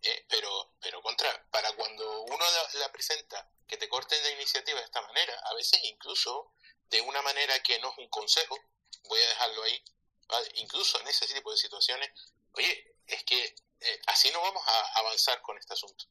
eh, 0.02 0.26
pero, 0.28 0.74
pero 0.80 1.00
contra, 1.00 1.44
para 1.50 1.72
cuando 1.72 2.22
uno 2.22 2.38
la, 2.38 2.80
la, 2.80 2.92
presenta 2.92 3.48
que 3.66 3.76
te 3.76 3.88
corten 3.88 4.22
de 4.24 4.32
iniciativa 4.32 4.78
de 4.78 4.84
esta 4.84 5.02
manera, 5.02 5.38
a 5.46 5.54
veces 5.54 5.80
incluso 5.84 6.52
de 6.90 7.00
una 7.00 7.22
manera 7.22 7.62
que 7.62 7.78
no 7.78 7.92
es 7.92 7.98
un 7.98 8.08
consejo, 8.08 8.58
voy 9.04 9.20
a 9.20 9.28
dejarlo 9.28 9.62
ahí, 9.62 9.82
incluso 10.54 11.00
en 11.00 11.08
ese 11.08 11.26
tipo 11.26 11.50
de 11.50 11.56
situaciones, 11.56 12.10
oye, 12.52 12.96
es 13.06 13.22
que 13.24 13.54
eh, 13.80 14.00
así 14.06 14.30
no 14.30 14.40
vamos 14.40 14.62
a 14.66 14.98
avanzar 14.98 15.40
con 15.42 15.56
este 15.58 15.74
asunto. 15.74 16.06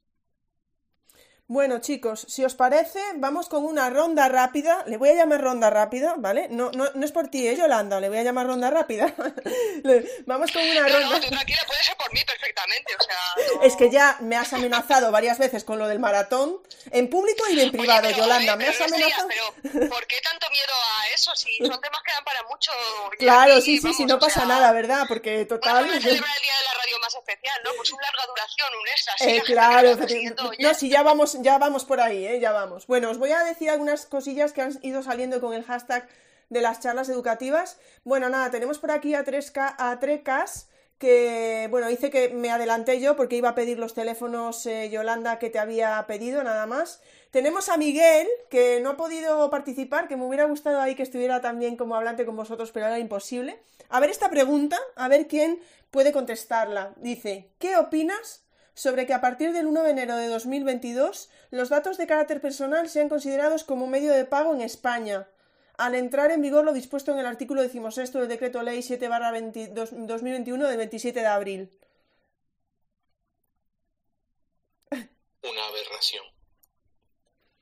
Bueno, 1.49 1.79
chicos, 1.79 2.25
si 2.27 2.43
os 2.43 2.55
parece, 2.55 2.99
vamos 3.15 3.47
con 3.47 3.63
una 3.63 3.89
ronda 3.89 4.27
rápida. 4.27 4.83
Le 4.85 4.97
voy 4.97 5.09
a 5.09 5.13
llamar 5.13 5.39
ronda 5.39 5.69
rápida, 5.69 6.15
¿vale? 6.17 6.47
No, 6.49 6.71
no, 6.73 6.89
no 6.93 7.05
es 7.05 7.13
por 7.13 7.29
ti, 7.29 7.47
¿eh, 7.47 7.55
Yolanda? 7.55 8.01
Le 8.01 8.09
voy 8.09 8.17
a 8.17 8.23
llamar 8.23 8.47
ronda 8.47 8.69
rápida. 8.69 9.13
vamos 10.25 10.51
con 10.51 10.61
una 10.61 10.81
no, 10.81 10.89
ronda. 10.89 11.09
No, 11.09 11.21
tú 11.21 11.29
tranquila, 11.29 11.61
puede 11.65 11.83
ser 11.85 11.95
por 11.95 12.11
mí 12.11 12.19
perfectamente. 12.25 12.93
O 12.99 13.03
sea, 13.03 13.17
no... 13.55 13.61
Es 13.61 13.77
que 13.77 13.89
ya 13.89 14.17
me 14.19 14.35
has 14.35 14.51
amenazado 14.51 15.09
varias 15.09 15.37
veces 15.39 15.63
con 15.63 15.79
lo 15.79 15.87
del 15.87 15.99
maratón, 15.99 16.59
en 16.91 17.09
público 17.09 17.45
y 17.49 17.61
en 17.61 17.71
privado, 17.71 18.07
Oye, 18.07 18.15
pero, 18.15 18.25
Yolanda. 18.25 18.55
Oye, 18.55 18.65
me 18.65 18.67
has 18.67 18.81
amenazado. 18.81 19.29
pero, 19.29 19.89
¿por 19.89 20.05
qué 20.05 20.17
tanto 20.21 20.49
miedo 20.49 20.73
a 20.99 21.13
eso? 21.13 21.33
Si 21.33 21.49
son 21.59 21.79
temas 21.79 22.01
que 22.03 22.11
dan 22.11 22.25
para 22.25 22.43
mucho. 22.43 22.71
Claro, 23.19 23.53
aquí, 23.53 23.61
sí, 23.61 23.77
sí, 23.77 23.83
vamos, 23.83 23.97
sí, 23.97 24.05
no 24.05 24.19
pasa 24.19 24.41
sea, 24.41 24.45
nada, 24.47 24.73
¿verdad? 24.73 25.05
Porque 25.07 25.45
total. 25.45 25.85
Bueno, 25.85 26.01
celebrar 26.01 26.35
el 26.35 26.41
día 26.41 26.57
de 26.57 26.63
la 26.65 26.73
radio 26.83 26.99
más 26.99 27.15
especial, 27.15 27.61
¿no? 27.63 27.69
Pues 27.77 27.89
un 27.93 27.99
larga 28.01 28.25
duración, 28.27 28.67
un 28.81 28.87
extra. 28.89 29.13
Sí, 29.17 29.29
Eh, 29.29 29.41
claro, 29.45 29.97
no, 30.59 30.73
si 30.73 30.89
ya 30.89 31.03
vamos, 31.03 31.36
ya 31.41 31.57
vamos 31.57 31.85
por 31.85 31.99
ahí, 31.99 32.25
¿eh? 32.25 32.39
ya 32.39 32.51
vamos. 32.51 32.87
Bueno, 32.87 33.09
os 33.09 33.17
voy 33.17 33.31
a 33.31 33.43
decir 33.43 33.69
algunas 33.69 34.05
cosillas 34.05 34.53
que 34.53 34.61
han 34.61 34.77
ido 34.81 35.03
saliendo 35.03 35.41
con 35.41 35.53
el 35.53 35.63
hashtag 35.63 36.07
de 36.49 36.61
las 36.61 36.79
charlas 36.79 37.09
educativas. 37.09 37.77
Bueno, 38.03 38.29
nada, 38.29 38.51
tenemos 38.51 38.79
por 38.79 38.91
aquí 38.91 39.15
a 39.15 39.25
3K, 39.25 39.75
a 39.77 39.99
3Ks 39.99 40.67
que, 40.97 41.67
bueno, 41.69 41.89
hice 41.89 42.09
que 42.09 42.29
me 42.29 42.49
adelanté 42.49 42.99
yo 42.99 43.15
porque 43.15 43.35
iba 43.35 43.49
a 43.49 43.55
pedir 43.55 43.77
los 43.77 43.93
teléfonos 43.93 44.65
eh, 44.65 44.89
Yolanda 44.89 45.37
que 45.37 45.49
te 45.49 45.59
había 45.59 46.03
pedido, 46.07 46.43
nada 46.43 46.65
más. 46.65 47.01
Tenemos 47.29 47.69
a 47.69 47.77
Miguel, 47.77 48.27
que 48.49 48.79
no 48.81 48.91
ha 48.91 48.97
podido 48.97 49.49
participar, 49.49 50.07
que 50.07 50.15
me 50.15 50.25
hubiera 50.25 50.45
gustado 50.45 50.81
ahí 50.81 50.95
que 50.95 51.03
estuviera 51.03 51.41
también 51.41 51.77
como 51.77 51.95
hablante 51.95 52.25
con 52.25 52.35
vosotros, 52.35 52.71
pero 52.71 52.87
era 52.87 52.99
imposible. 52.99 53.59
A 53.89 53.99
ver 53.99 54.09
esta 54.09 54.29
pregunta, 54.29 54.77
a 54.95 55.07
ver 55.07 55.27
quién 55.27 55.59
puede 55.91 56.11
contestarla. 56.11 56.93
Dice, 56.97 57.51
¿qué 57.59 57.77
opinas 57.77 58.46
sobre 58.77 59.07
que 59.07 59.13
a 59.15 59.21
partir 59.21 59.53
del 59.53 59.65
1 59.65 59.81
de 59.81 59.89
enero 59.89 60.15
de 60.15 60.27
2022 60.27 61.29
los 61.49 61.69
datos 61.69 61.97
de 61.97 62.05
carácter 62.05 62.39
personal 62.39 62.87
sean 62.87 63.09
considerados 63.09 63.63
como 63.63 63.87
medio 63.87 64.13
de 64.13 64.23
pago 64.23 64.53
en 64.53 64.61
España, 64.61 65.27
al 65.77 65.95
entrar 65.95 66.29
en 66.29 66.43
vigor 66.43 66.63
lo 66.63 66.73
dispuesto 66.73 67.11
en 67.11 67.17
el 67.17 67.25
artículo 67.25 67.63
16 67.63 68.13
del 68.13 68.27
Decreto 68.27 68.61
Ley 68.61 68.83
7 68.83 69.09
2021 69.09 70.67
de 70.67 70.77
27 70.77 71.19
de 71.19 71.25
abril. 71.25 71.79
Una 74.91 75.65
aberración. 75.65 76.25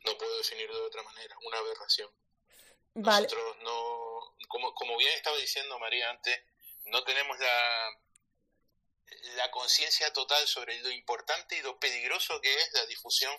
No 0.03 0.17
puedo 0.17 0.37
definirlo 0.39 0.77
de 0.77 0.85
otra 0.85 1.03
manera, 1.03 1.37
una 1.47 1.57
aberración. 1.59 2.09
Vale. 2.93 3.23
Nosotros 3.23 3.55
no, 3.63 4.35
como, 4.49 4.73
como 4.75 4.97
bien 4.97 5.13
estaba 5.15 5.37
diciendo 5.37 5.79
María 5.79 6.09
antes, 6.09 6.43
no 6.87 7.03
tenemos 7.05 7.39
la, 7.39 7.89
la 9.35 9.51
conciencia 9.51 10.11
total 10.13 10.47
sobre 10.47 10.79
lo 10.79 10.91
importante 10.91 11.57
y 11.57 11.61
lo 11.61 11.79
peligroso 11.79 12.39
que 12.41 12.53
es 12.53 12.73
la 12.73 12.85
difusión 12.85 13.35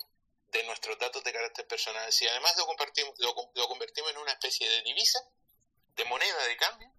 de 0.49 0.63
nuestros 0.65 0.99
datos 0.99 1.25
de 1.25 1.33
carácter 1.33 1.67
personal. 1.67 2.13
Si 2.13 2.27
además 2.27 2.57
lo, 2.57 2.67
compartimos, 2.67 3.15
lo, 3.19 3.35
lo, 3.55 3.69
convertimos 3.69 4.11
en 4.11 4.19
una 4.19 4.33
especie 4.33 4.69
de 4.69 4.83
divisa, 4.83 5.19
de 5.95 6.05
moneda 6.05 6.47
de 6.47 6.57
cambio, 6.57 6.93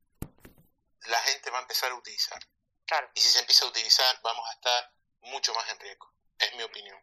la 1.06 1.20
gente 1.20 1.50
va 1.50 1.60
a 1.60 1.62
empezar 1.62 1.92
a 1.92 1.96
utilizar. 1.96 2.40
Claro. 2.86 3.10
Y 3.16 3.22
si 3.22 3.30
se 3.30 3.40
empieza 3.40 3.66
a 3.66 3.70
utilizar, 3.70 4.20
vamos 4.22 4.48
a 4.50 4.54
estar 4.54 4.94
mucho 5.22 5.54
más 5.54 5.70
en 5.70 5.80
riesgo. 5.80 6.14
Es 6.40 6.54
mi 6.56 6.64
opinión. 6.64 7.02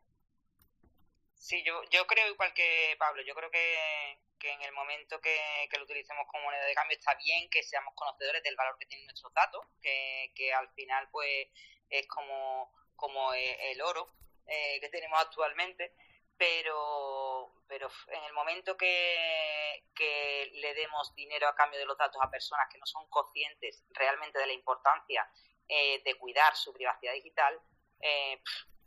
Sí, 1.45 1.63
yo, 1.63 1.83
yo 1.91 2.07
creo 2.07 2.27
igual 2.33 2.55
que 2.55 2.97
Pablo, 2.99 3.21
yo 3.21 3.35
creo 3.35 3.51
que, 3.51 4.19
que 4.39 4.51
en 4.51 4.63
el 4.63 4.73
momento 4.73 5.21
que, 5.21 5.39
que, 5.71 5.77
lo 5.77 5.85
utilicemos 5.85 6.27
como 6.27 6.45
moneda 6.45 6.65
de 6.65 6.73
cambio 6.73 6.97
está 6.97 7.15
bien 7.17 7.51
que 7.51 7.63
seamos 7.63 7.93
conocedores 7.95 8.43
del 8.43 8.57
valor 8.57 8.79
que 8.79 8.87
tienen 8.87 9.05
nuestros 9.05 9.31
datos, 9.35 9.63
que, 9.83 10.33
que 10.35 10.55
al 10.55 10.71
final 10.71 11.07
pues 11.13 11.49
es 11.91 12.07
como, 12.07 12.73
como 12.97 13.35
el 13.35 13.83
oro 13.83 14.11
eh, 14.47 14.81
que 14.81 14.89
tenemos 14.89 15.21
actualmente, 15.21 15.95
pero, 16.39 17.53
pero 17.69 17.91
en 18.09 18.25
el 18.25 18.33
momento 18.33 18.75
que, 18.79 19.85
que 19.95 20.51
le 20.55 20.73
demos 20.73 21.15
dinero 21.15 21.47
a 21.47 21.55
cambio 21.55 21.79
de 21.79 21.85
los 21.85 21.99
datos 21.99 22.23
a 22.23 22.31
personas 22.31 22.71
que 22.73 22.79
no 22.79 22.87
son 22.87 23.07
conscientes 23.11 23.85
realmente 23.91 24.39
de 24.39 24.47
la 24.47 24.55
importancia 24.55 25.29
eh, 25.69 26.01
de 26.07 26.15
cuidar 26.15 26.57
su 26.57 26.73
privacidad 26.73 27.13
digital, 27.13 27.61
eh, 28.01 28.41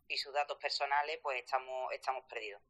y 0.07 0.17
sus 0.17 0.33
datos 0.33 0.57
personales, 0.57 1.19
pues 1.21 1.39
estamos, 1.39 1.91
estamos 1.93 2.23
perdidos. 2.25 2.61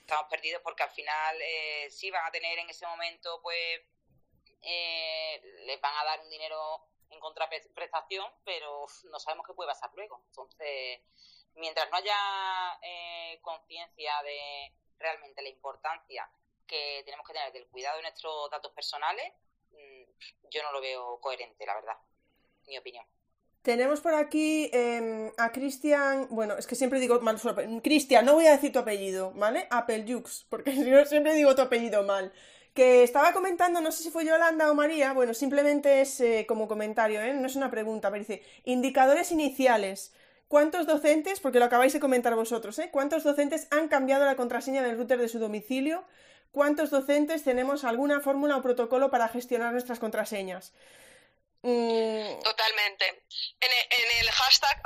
Estamos 0.00 0.26
perdidos 0.28 0.62
porque 0.62 0.82
al 0.82 0.90
final 0.90 1.36
eh, 1.40 1.88
sí 1.90 2.10
van 2.10 2.26
a 2.26 2.30
tener 2.30 2.58
en 2.58 2.68
ese 2.68 2.86
momento, 2.86 3.40
pues 3.42 3.80
eh, 4.62 5.40
les 5.66 5.80
van 5.80 5.96
a 5.96 6.04
dar 6.04 6.20
un 6.20 6.30
dinero 6.30 6.88
en 7.10 7.20
contraprestación, 7.20 8.26
pero 8.44 8.86
no 9.04 9.18
sabemos 9.20 9.46
qué 9.46 9.54
puede 9.54 9.68
pasar 9.68 9.90
luego. 9.94 10.20
Entonces, 10.26 11.00
mientras 11.54 11.88
no 11.90 11.96
haya 11.96 12.78
eh, 12.82 13.38
conciencia 13.42 14.22
de 14.22 14.72
realmente 14.98 15.42
la 15.42 15.48
importancia 15.48 16.28
que 16.66 17.02
tenemos 17.04 17.26
que 17.26 17.32
tener 17.32 17.52
del 17.52 17.68
cuidado 17.68 17.96
de 17.96 18.02
nuestros 18.02 18.50
datos 18.50 18.72
personales, 18.72 19.32
mmm, 19.70 20.04
yo 20.50 20.62
no 20.62 20.72
lo 20.72 20.80
veo 20.80 21.20
coherente, 21.20 21.66
la 21.66 21.74
verdad, 21.74 21.98
mi 22.66 22.78
opinión. 22.78 23.06
Tenemos 23.62 24.00
por 24.00 24.14
aquí 24.14 24.70
em, 24.72 25.30
a 25.36 25.52
Cristian, 25.52 26.28
bueno, 26.30 26.56
es 26.56 26.66
que 26.66 26.74
siempre 26.74 26.98
digo 26.98 27.20
mal 27.20 27.38
su 27.38 27.54
Cristian, 27.82 28.24
no 28.24 28.34
voy 28.34 28.46
a 28.46 28.52
decir 28.52 28.72
tu 28.72 28.78
apellido, 28.78 29.32
¿vale? 29.32 29.68
Jux, 30.08 30.46
porque 30.48 30.72
no 30.74 31.04
siempre 31.04 31.34
digo 31.34 31.54
tu 31.54 31.62
apellido 31.62 32.02
mal. 32.02 32.32
Que 32.72 33.02
estaba 33.02 33.32
comentando, 33.32 33.80
no 33.82 33.92
sé 33.92 34.02
si 34.02 34.10
fue 34.10 34.24
Yolanda 34.24 34.70
o 34.70 34.74
María, 34.74 35.12
bueno, 35.12 35.34
simplemente 35.34 36.00
es 36.00 36.20
eh, 36.20 36.46
como 36.48 36.68
comentario, 36.68 37.20
¿eh? 37.20 37.34
No 37.34 37.46
es 37.46 37.56
una 37.56 37.70
pregunta, 37.70 38.10
pero 38.10 38.20
dice, 38.20 38.42
indicadores 38.64 39.30
iniciales. 39.32 40.12
¿Cuántos 40.48 40.86
docentes, 40.86 41.38
porque 41.40 41.58
lo 41.58 41.66
acabáis 41.66 41.92
de 41.92 42.00
comentar 42.00 42.34
vosotros, 42.34 42.78
¿eh? 42.78 42.88
¿Cuántos 42.90 43.24
docentes 43.24 43.68
han 43.70 43.88
cambiado 43.88 44.24
la 44.24 44.36
contraseña 44.36 44.82
del 44.82 44.96
router 44.96 45.18
de 45.18 45.28
su 45.28 45.38
domicilio? 45.38 46.04
¿Cuántos 46.50 46.90
docentes 46.90 47.44
tenemos 47.44 47.84
alguna 47.84 48.20
fórmula 48.20 48.56
o 48.56 48.62
protocolo 48.62 49.10
para 49.10 49.28
gestionar 49.28 49.72
nuestras 49.72 49.98
contraseñas? 49.98 50.72
Mm. 51.62 52.42
Totalmente. 52.42 53.24
En 53.60 53.70
el, 54.18 54.30
hashtag, 54.30 54.80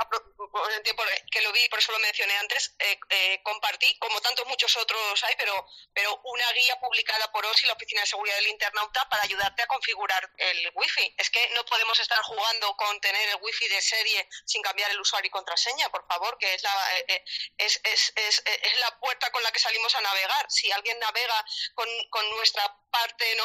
en 0.67 0.73
el 0.73 0.83
tiempo 0.83 1.03
que 1.31 1.41
lo 1.41 1.51
vi, 1.51 1.67
por 1.69 1.79
eso 1.79 1.91
lo 1.91 1.99
mencioné 1.99 2.35
antes, 2.37 2.75
eh, 2.79 2.99
eh, 3.09 3.41
compartí, 3.43 3.97
como 3.99 4.19
tantos 4.21 4.45
muchos 4.47 4.75
otros 4.77 5.23
hay, 5.23 5.35
pero, 5.37 5.65
pero 5.93 6.19
una 6.23 6.51
guía 6.53 6.79
publicada 6.79 7.31
por 7.31 7.45
OSI, 7.45 7.67
la 7.67 7.73
Oficina 7.73 8.01
de 8.01 8.07
Seguridad 8.07 8.35
del 8.35 8.47
Internauta, 8.47 9.07
para 9.09 9.23
ayudarte 9.23 9.63
a 9.63 9.67
configurar 9.67 10.31
el 10.37 10.71
wifi. 10.75 11.15
Es 11.17 11.29
que 11.29 11.49
no 11.49 11.65
podemos 11.65 11.99
estar 11.99 12.21
jugando 12.23 12.75
con 12.77 12.99
tener 13.01 13.29
el 13.29 13.37
wifi 13.41 13.67
de 13.67 13.81
serie 13.81 14.27
sin 14.45 14.61
cambiar 14.61 14.91
el 14.91 14.99
usuario 14.99 15.27
y 15.27 15.31
contraseña, 15.31 15.89
por 15.89 16.05
favor, 16.07 16.37
que 16.37 16.53
es 16.53 16.63
la, 16.63 16.99
eh, 17.07 17.23
es, 17.57 17.81
es, 17.83 18.13
es, 18.15 18.43
la 18.79 18.99
puerta 18.99 19.31
con 19.31 19.43
la 19.43 19.51
que 19.51 19.59
salimos 19.59 19.93
a 19.95 20.01
navegar. 20.01 20.45
Si 20.49 20.71
alguien 20.71 20.99
navega 20.99 21.45
con, 21.73 21.87
con 22.09 22.29
nuestra 22.31 22.63
parte, 22.91 23.35
¿no? 23.35 23.43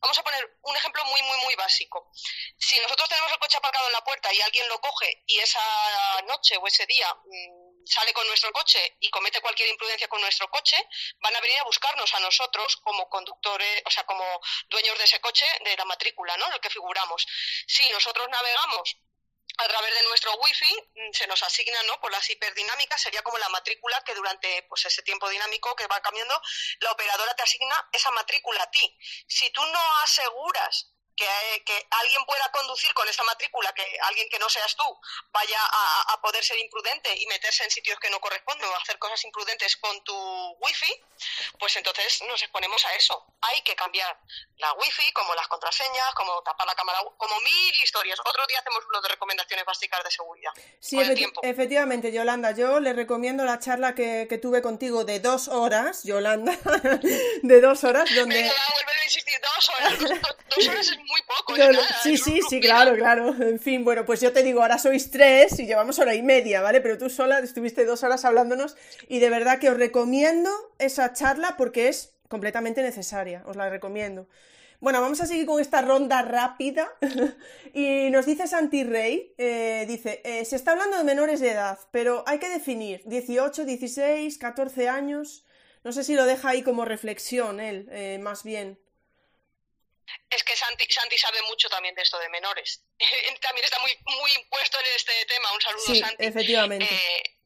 vamos 0.00 0.18
a 0.18 0.22
poner 0.22 0.58
un 0.62 0.76
ejemplo 0.76 1.04
muy, 1.04 1.22
muy, 1.22 1.38
muy 1.40 1.54
básico. 1.54 2.10
Si 2.58 2.78
nosotros 2.80 3.08
tenemos 3.08 3.30
el 3.32 3.38
coche 3.38 3.58
aparcado 3.58 3.86
en 3.86 3.92
la 3.92 4.04
puerta 4.04 4.32
y 4.32 4.40
alguien 4.40 4.68
lo 4.68 4.80
coge 4.80 5.22
y 5.26 5.38
esa 5.38 5.60
noche 6.22 6.56
o 6.56 6.66
ese 6.66 6.86
día 6.86 7.12
mm, 7.24 7.84
sale 7.84 8.12
con 8.12 8.26
nuestro 8.26 8.52
coche 8.52 8.96
y 9.00 9.10
comete 9.10 9.40
cualquier 9.40 9.68
imprudencia 9.68 10.08
con 10.08 10.20
nuestro 10.20 10.48
coche, 10.48 10.76
van 11.20 11.34
a 11.34 11.40
venir 11.40 11.58
a 11.58 11.64
buscarnos 11.64 12.12
a 12.14 12.20
nosotros 12.20 12.76
como 12.76 13.08
conductores, 13.08 13.82
o 13.84 13.90
sea, 13.90 14.04
como 14.04 14.24
dueños 14.68 14.96
de 14.98 15.04
ese 15.04 15.20
coche, 15.20 15.46
de 15.64 15.76
la 15.76 15.84
matrícula, 15.84 16.36
¿no? 16.36 16.46
En 16.46 16.52
el 16.54 16.60
que 16.60 16.70
figuramos. 16.70 17.26
Si 17.66 17.88
nosotros 17.90 18.28
navegamos 18.28 18.96
a 19.58 19.68
través 19.68 19.94
de 19.94 20.02
nuestro 20.04 20.34
wifi 20.36 20.74
mm, 20.94 21.12
se 21.12 21.26
nos 21.26 21.42
asigna 21.42 21.82
no 21.84 22.00
por 22.00 22.10
las 22.10 22.28
hiperdinámicas 22.30 23.00
sería 23.00 23.22
como 23.22 23.38
la 23.38 23.48
matrícula 23.48 24.02
que 24.04 24.14
durante 24.14 24.62
pues 24.68 24.84
ese 24.86 25.02
tiempo 25.02 25.28
dinámico 25.28 25.74
que 25.76 25.86
va 25.86 26.00
cambiando 26.00 26.40
la 26.80 26.92
operadora 26.92 27.34
te 27.34 27.42
asigna 27.42 27.88
esa 27.92 28.10
matrícula 28.12 28.62
a 28.62 28.70
ti 28.70 28.96
si 29.26 29.50
tú 29.50 29.64
no 29.66 29.80
aseguras 30.04 30.92
que, 31.16 31.86
alguien 31.90 32.24
pueda 32.24 32.50
conducir 32.52 32.92
con 32.94 33.08
esa 33.08 33.22
matrícula, 33.24 33.72
que 33.72 33.84
alguien 34.02 34.28
que 34.28 34.38
no 34.38 34.48
seas 34.48 34.74
tú 34.76 35.00
vaya 35.32 35.58
a, 35.60 36.20
poder 36.20 36.44
ser 36.44 36.58
imprudente 36.58 37.14
y 37.16 37.26
meterse 37.26 37.64
en 37.64 37.70
sitios 37.70 37.98
que 37.98 38.10
no 38.10 38.20
corresponden 38.20 38.68
o 38.68 38.76
hacer 38.76 38.98
cosas 38.98 39.24
imprudentes 39.24 39.76
con 39.78 40.04
tu 40.04 40.14
wifi, 40.60 40.92
pues 41.58 41.74
entonces 41.76 42.22
nos 42.28 42.40
exponemos 42.42 42.84
a 42.84 42.94
eso. 42.94 43.24
Hay 43.40 43.62
que 43.62 43.74
cambiar 43.74 44.18
la 44.58 44.72
wifi, 44.74 45.12
como 45.12 45.34
las 45.34 45.48
contraseñas, 45.48 46.14
como 46.14 46.42
tapar 46.42 46.66
la 46.66 46.74
cámara, 46.74 47.00
como 47.16 47.40
mil 47.40 47.74
historias. 47.82 48.20
Otro 48.20 48.46
día 48.46 48.58
hacemos 48.58 48.84
uno 48.86 49.00
de 49.00 49.08
recomendaciones 49.08 49.64
básicas 49.64 50.04
de 50.04 50.10
seguridad. 50.10 50.52
Sí, 50.78 51.00
efectivamente, 51.42 52.12
Yolanda, 52.12 52.52
yo 52.52 52.80
le 52.80 52.92
recomiendo 52.92 53.44
la 53.44 53.58
charla 53.58 53.94
que, 53.94 54.26
tuve 54.40 54.62
contigo 54.62 55.04
de 55.04 55.20
dos 55.20 55.48
horas, 55.48 56.04
Yolanda, 56.04 56.52
de 57.42 57.60
dos 57.60 57.84
horas, 57.84 58.08
donde... 58.14 58.36
Venga, 58.36 58.52
a 58.52 59.04
insistir, 59.04 59.38
dos 59.40 59.70
horas. 59.70 59.98
Dos, 59.98 60.68
horas 60.68 60.88
es 60.88 60.98
muy 61.10 61.20
poco. 61.26 61.54
sí, 62.02 62.16
sí, 62.16 62.40
sí, 62.48 62.60
claro, 62.60 62.94
claro. 62.96 63.34
En 63.42 63.58
fin, 63.58 63.84
bueno, 63.84 64.06
pues 64.06 64.20
yo 64.20 64.32
te 64.32 64.42
digo, 64.42 64.62
ahora 64.62 64.78
sois 64.78 65.10
tres 65.10 65.58
y 65.58 65.66
llevamos 65.66 65.98
hora 65.98 66.14
y 66.14 66.22
media, 66.22 66.62
¿vale? 66.62 66.80
Pero 66.80 66.96
tú 66.98 67.10
sola 67.10 67.40
estuviste 67.40 67.84
dos 67.84 68.02
horas 68.04 68.24
hablándonos 68.24 68.76
y 69.08 69.18
de 69.18 69.30
verdad 69.30 69.58
que 69.58 69.70
os 69.70 69.76
recomiendo 69.76 70.50
esa 70.78 71.12
charla 71.12 71.56
porque 71.58 71.88
es 71.88 72.14
completamente 72.28 72.82
necesaria, 72.82 73.42
os 73.46 73.56
la 73.56 73.68
recomiendo. 73.68 74.28
Bueno, 74.80 75.02
vamos 75.02 75.20
a 75.20 75.26
seguir 75.26 75.44
con 75.44 75.60
esta 75.60 75.82
ronda 75.82 76.22
rápida. 76.22 76.90
y 77.74 78.08
nos 78.10 78.24
dice 78.24 78.46
Santi 78.46 78.84
Rey, 78.84 79.34
eh, 79.36 79.84
dice, 79.86 80.22
eh, 80.24 80.44
se 80.46 80.56
está 80.56 80.72
hablando 80.72 80.96
de 80.96 81.04
menores 81.04 81.40
de 81.40 81.50
edad, 81.50 81.78
pero 81.90 82.24
hay 82.26 82.38
que 82.38 82.48
definir 82.48 83.02
18, 83.04 83.66
16, 83.66 84.38
14 84.38 84.88
años. 84.88 85.44
No 85.84 85.92
sé 85.92 86.02
si 86.02 86.14
lo 86.14 86.24
deja 86.24 86.50
ahí 86.50 86.62
como 86.62 86.84
reflexión 86.86 87.60
él, 87.60 87.88
eh, 87.90 88.18
más 88.22 88.42
bien. 88.42 88.78
Es 90.30 90.44
que 90.44 90.56
Santi, 90.56 90.86
sabe 91.18 91.42
mucho 91.42 91.68
también 91.68 91.94
de 91.94 92.02
esto 92.02 92.18
de 92.18 92.28
menores. 92.28 92.82
también 93.40 93.64
está 93.64 93.78
muy, 93.80 93.96
muy 94.04 94.32
impuesto 94.32 94.78
en 94.80 94.86
este 94.96 95.24
tema. 95.26 95.52
Un 95.52 95.60
saludo, 95.60 95.86
sí, 95.86 96.00
Santi. 96.00 96.24
Efectivamente. 96.24 96.86
Eh, 96.86 97.38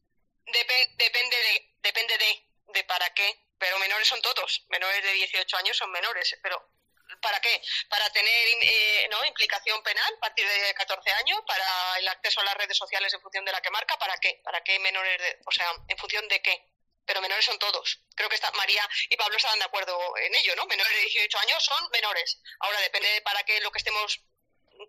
depende 0.97 1.37
de, 1.37 1.73
depende 1.81 2.17
de, 2.17 2.45
de 2.73 2.83
para 2.83 3.09
qué. 3.13 3.39
Pero 3.57 3.79
menores 3.79 4.07
son 4.07 4.21
todos. 4.21 4.65
Menores 4.67 5.01
de 5.01 5.13
18 5.13 5.57
años 5.57 5.77
son 5.77 5.89
menores. 5.91 6.37
Pero 6.43 6.75
¿Para 7.21 7.39
qué? 7.39 7.61
Para 7.89 8.09
tener 8.09 8.47
eh, 8.61 9.07
¿no? 9.09 9.23
implicación 9.25 9.81
penal 9.83 10.13
a 10.17 10.19
partir 10.19 10.47
de 10.47 10.73
14 10.73 11.11
años, 11.11 11.39
para 11.47 11.99
el 11.99 12.07
acceso 12.07 12.41
a 12.41 12.43
las 12.43 12.55
redes 12.55 12.77
sociales 12.77 13.13
en 13.13 13.21
función 13.21 13.45
de 13.45 13.51
la 13.51 13.61
que 13.61 13.69
marca, 13.69 13.97
¿para 13.97 14.17
qué? 14.17 14.41
¿Para 14.43 14.61
qué 14.63 14.79
menores? 14.79 15.17
De, 15.19 15.39
o 15.45 15.51
sea, 15.51 15.71
¿en 15.87 15.97
función 15.97 16.27
de 16.27 16.41
qué? 16.41 16.65
Pero 17.05 17.21
menores 17.21 17.45
son 17.45 17.59
todos. 17.59 18.01
Creo 18.15 18.29
que 18.29 18.35
está, 18.35 18.51
María 18.51 18.87
y 19.09 19.15
Pablo 19.15 19.37
están 19.37 19.57
de 19.59 19.65
acuerdo 19.65 19.97
en 20.17 20.35
ello, 20.35 20.55
¿no? 20.55 20.65
Menores 20.65 20.93
de 20.93 21.01
18 21.01 21.37
años 21.39 21.63
son 21.63 21.89
menores. 21.91 22.41
Ahora 22.59 22.79
depende 22.81 23.09
de 23.09 23.21
para 23.21 23.43
qué 23.43 23.59
lo 23.61 23.71
que 23.71 23.79
estemos 23.79 24.21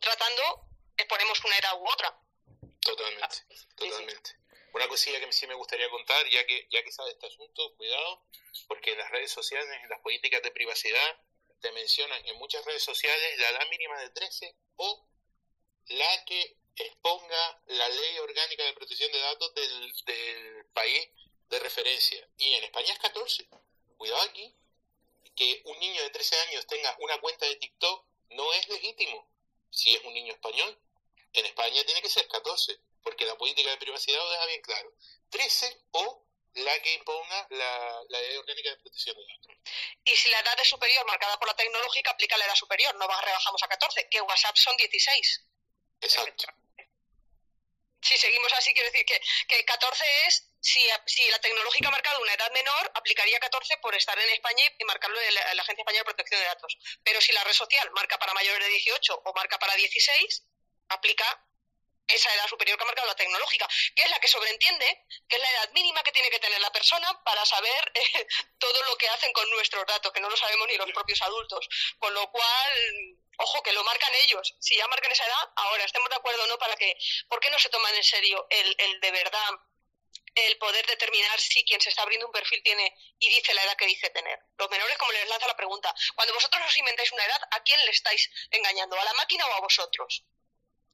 tratando, 0.00 0.42
exponemos 0.96 1.44
una 1.44 1.56
edad 1.58 1.74
u 1.80 1.88
otra. 1.88 2.18
Totalmente, 2.80 3.44
totalmente. 3.76 4.30
Una 4.72 4.88
cosilla 4.88 5.20
que 5.20 5.32
sí 5.32 5.46
me 5.46 5.54
gustaría 5.54 5.88
contar, 5.88 6.26
ya 6.28 6.44
que, 6.46 6.66
ya 6.70 6.82
que 6.82 6.92
sabes 6.92 7.14
este 7.14 7.26
asunto, 7.26 7.74
cuidado, 7.76 8.26
porque 8.68 8.92
en 8.92 8.98
las 8.98 9.10
redes 9.10 9.32
sociales, 9.32 9.68
en 9.82 9.88
las 9.88 10.00
políticas 10.00 10.42
de 10.42 10.50
privacidad, 10.50 11.20
te 11.60 11.72
mencionan 11.72 12.24
en 12.26 12.36
muchas 12.36 12.64
redes 12.64 12.84
sociales 12.84 13.38
la 13.38 13.48
edad 13.48 13.68
mínima 13.70 13.98
de 14.00 14.10
13 14.10 14.54
o 14.76 15.08
la 15.86 16.24
que 16.26 16.58
exponga 16.76 17.62
la 17.66 17.88
ley 17.88 18.18
orgánica 18.18 18.64
de 18.64 18.74
protección 18.74 19.10
de 19.10 19.18
datos 19.18 19.54
del, 19.54 19.92
del 20.04 20.66
país 20.74 21.08
de 21.48 21.58
referencia. 21.58 22.28
Y 22.38 22.54
en 22.54 22.64
España 22.64 22.92
es 22.92 22.98
14. 22.98 23.48
Cuidado 23.96 24.22
aquí, 24.22 24.54
que 25.34 25.62
un 25.64 25.78
niño 25.78 26.02
de 26.02 26.10
13 26.10 26.40
años 26.48 26.66
tenga 26.66 26.96
una 27.00 27.18
cuenta 27.20 27.46
de 27.46 27.56
TikTok 27.56 28.04
no 28.30 28.52
es 28.54 28.68
legítimo 28.68 29.28
si 29.70 29.94
es 29.94 30.02
un 30.04 30.14
niño 30.14 30.32
español. 30.32 30.78
En 31.32 31.44
España 31.44 31.84
tiene 31.84 32.00
que 32.00 32.08
ser 32.08 32.26
14, 32.28 32.78
porque 33.02 33.26
la 33.26 33.36
política 33.36 33.70
de 33.70 33.76
privacidad 33.76 34.18
lo 34.18 34.30
deja 34.30 34.46
bien 34.46 34.62
claro. 34.62 34.92
13 35.30 35.80
o 35.92 36.26
la 36.54 36.80
que 36.80 36.94
imponga 36.94 37.46
la, 37.50 38.02
ley 38.08 38.36
orgánica 38.36 38.70
de 38.70 38.76
protección 38.78 39.16
de 39.16 39.22
datos. 39.26 39.56
Y 40.04 40.16
si 40.16 40.30
la 40.30 40.40
edad 40.40 40.58
es 40.58 40.68
superior, 40.68 41.04
marcada 41.06 41.38
por 41.38 41.48
la 41.48 41.54
tecnológica, 41.54 42.12
aplica 42.12 42.38
la 42.38 42.46
edad 42.46 42.54
superior, 42.54 42.94
no 42.94 43.06
rebajamos 43.06 43.62
a 43.62 43.68
14, 43.68 44.08
que 44.08 44.22
WhatsApp 44.22 44.56
son 44.56 44.76
16. 44.76 45.44
Exacto. 46.00 46.46
Si 48.00 48.16
seguimos 48.16 48.52
así, 48.54 48.72
quiero 48.72 48.90
decir 48.90 49.04
que, 49.04 49.20
que 49.48 49.64
14 49.64 50.04
es 50.26 50.45
si, 50.66 51.30
la 51.30 51.38
tecnológica 51.38 51.88
ha 51.88 51.92
marcado 51.92 52.20
una 52.20 52.34
edad 52.34 52.50
menor, 52.52 52.90
aplicaría 52.94 53.38
14 53.38 53.76
por 53.78 53.94
estar 53.94 54.18
en 54.18 54.30
España 54.30 54.64
y 54.78 54.84
marcarlo 54.84 55.20
en 55.20 55.34
la, 55.34 55.62
Agencia 55.62 55.82
Española 55.82 56.00
de 56.00 56.04
Protección 56.04 56.40
de 56.40 56.46
Datos. 56.46 56.76
Pero 57.04 57.20
si 57.20 57.32
la 57.32 57.44
red 57.44 57.52
social 57.52 57.88
marca 57.92 58.18
para 58.18 58.34
mayores 58.34 58.66
de 58.66 58.72
18 58.72 59.22
o 59.24 59.34
marca 59.34 59.58
para 59.58 59.74
16, 59.74 60.44
aplica 60.88 61.42
esa 62.08 62.32
edad 62.34 62.46
superior 62.48 62.78
que 62.78 62.84
ha 62.84 62.86
marcado 62.86 63.08
la 63.08 63.14
tecnológica, 63.14 63.68
que 63.94 64.02
es 64.02 64.10
la 64.10 64.20
que 64.20 64.28
sobreentiende 64.28 65.04
que 65.28 65.36
es 65.36 65.42
la 65.42 65.50
edad 65.50 65.70
mínima 65.72 66.02
que 66.04 66.12
tiene 66.12 66.30
que 66.30 66.38
tener 66.38 66.60
la 66.60 66.70
persona 66.70 67.08
para 67.24 67.44
saber 67.44 67.92
todo 68.58 68.82
lo 68.84 68.96
que 68.96 69.08
hacen 69.08 69.32
con 69.32 69.48
nuestros 69.50 69.84
datos, 69.86 70.12
que 70.12 70.20
no 70.20 70.30
lo 70.30 70.36
sabemos 70.36 70.68
ni 70.68 70.76
los 70.76 70.90
propios 70.92 71.20
adultos. 71.22 71.68
Con 71.98 72.12
lo 72.14 72.30
cual, 72.30 73.18
ojo, 73.38 73.62
que 73.62 73.72
lo 73.72 73.82
marcan 73.84 74.14
ellos. 74.24 74.54
Si 74.60 74.76
ya 74.76 74.86
marcan 74.88 75.12
esa 75.12 75.26
edad, 75.26 75.50
ahora 75.56 75.84
estemos 75.84 76.08
de 76.08 76.16
acuerdo 76.16 76.46
no 76.46 76.58
para 76.58 76.76
que, 76.76 76.96
¿por 77.28 77.40
qué 77.40 77.50
no 77.50 77.58
se 77.58 77.70
toman 77.70 77.94
en 77.94 78.04
serio 78.04 78.46
el 78.50 79.00
de 79.00 79.10
verdad 79.10 79.50
el 80.34 80.58
poder 80.58 80.86
determinar 80.86 81.38
si 81.40 81.64
quien 81.64 81.80
se 81.80 81.88
está 81.88 82.02
abriendo 82.02 82.26
un 82.26 82.32
perfil 82.32 82.62
tiene 82.62 82.94
y 83.18 83.28
dice 83.28 83.54
la 83.54 83.62
edad 83.64 83.76
que 83.76 83.86
dice 83.86 84.10
tener. 84.10 84.38
Los 84.58 84.70
menores, 84.70 84.96
como 84.98 85.12
les 85.12 85.28
lanza 85.28 85.46
la 85.46 85.56
pregunta, 85.56 85.94
cuando 86.14 86.34
vosotros 86.34 86.62
os 86.66 86.76
inventáis 86.76 87.12
una 87.12 87.24
edad, 87.24 87.40
¿a 87.50 87.62
quién 87.62 87.84
le 87.84 87.90
estáis 87.90 88.30
engañando? 88.50 88.98
¿A 88.98 89.04
la 89.04 89.14
máquina 89.14 89.46
o 89.46 89.54
a 89.54 89.60
vosotros? 89.60 90.24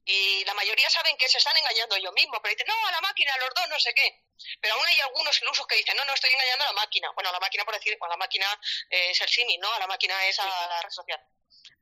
Y 0.05 0.43
la 0.43 0.53
mayoría 0.53 0.89
saben 0.89 1.15
que 1.17 1.29
se 1.29 1.37
están 1.37 1.55
engañando 1.55 1.95
ellos 1.95 2.13
mismos, 2.13 2.39
pero 2.41 2.53
dicen, 2.53 2.67
no, 2.67 2.87
a 2.87 2.91
la 2.91 3.01
máquina, 3.01 3.33
a 3.33 3.37
los 3.37 3.49
dos, 3.55 3.69
no 3.69 3.79
sé 3.79 3.93
qué. 3.93 4.23
Pero 4.59 4.73
aún 4.73 4.85
hay 4.85 4.99
algunos 4.99 5.41
ilusos 5.41 5.65
que 5.65 5.75
dicen, 5.75 5.95
no, 5.95 6.03
no, 6.03 6.13
estoy 6.13 6.31
engañando 6.31 6.65
a 6.65 6.67
la 6.67 6.73
máquina. 6.73 7.09
Bueno, 7.11 7.29
a 7.29 7.33
la 7.33 7.39
máquina 7.39 7.63
por 7.63 7.73
decir, 7.73 7.97
a 7.99 8.07
la 8.07 8.17
máquina 8.17 8.59
eh, 8.89 9.11
es 9.11 9.21
el 9.21 9.29
símil, 9.29 9.59
¿no? 9.61 9.71
A 9.73 9.79
la 9.79 9.87
máquina 9.87 10.25
es 10.27 10.37
a 10.39 10.45
la 10.45 10.81
red 10.81 10.89
social. 10.89 11.21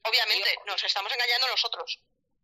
Obviamente, 0.04 0.56
nos 0.66 0.84
estamos 0.84 1.12
engañando 1.12 1.48
nosotros. 1.48 2.00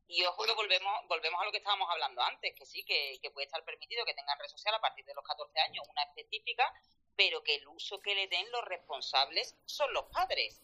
Y 0.08 0.24
ojo 0.24 0.46
que 0.46 0.54
volvemos, 0.54 1.08
volvemos 1.08 1.42
a 1.42 1.46
lo 1.46 1.52
que 1.52 1.58
estábamos 1.58 1.90
hablando 1.90 2.22
antes, 2.22 2.54
que 2.56 2.66
sí, 2.66 2.84
que, 2.84 3.20
puede 3.34 3.46
estar 3.46 3.64
permitido 3.66 4.06
que 4.06 4.14
tengan 4.14 4.40
red 4.40 4.48
social 4.48 4.74
a 4.74 4.80
partir 4.80 5.04
de 5.06 5.14
los 5.14 5.24
14 5.24 5.60
años, 5.60 5.86
una 5.90 6.04
específica, 6.04 6.72
pero 7.16 7.44
que 7.44 7.56
el 7.56 7.68
uso 7.68 8.00
que 8.00 8.16
le 8.16 8.28
den 8.28 8.50
los 8.52 8.64
responsables 8.66 9.58
son 9.66 9.92
los 9.94 10.06
padres. 10.06 10.62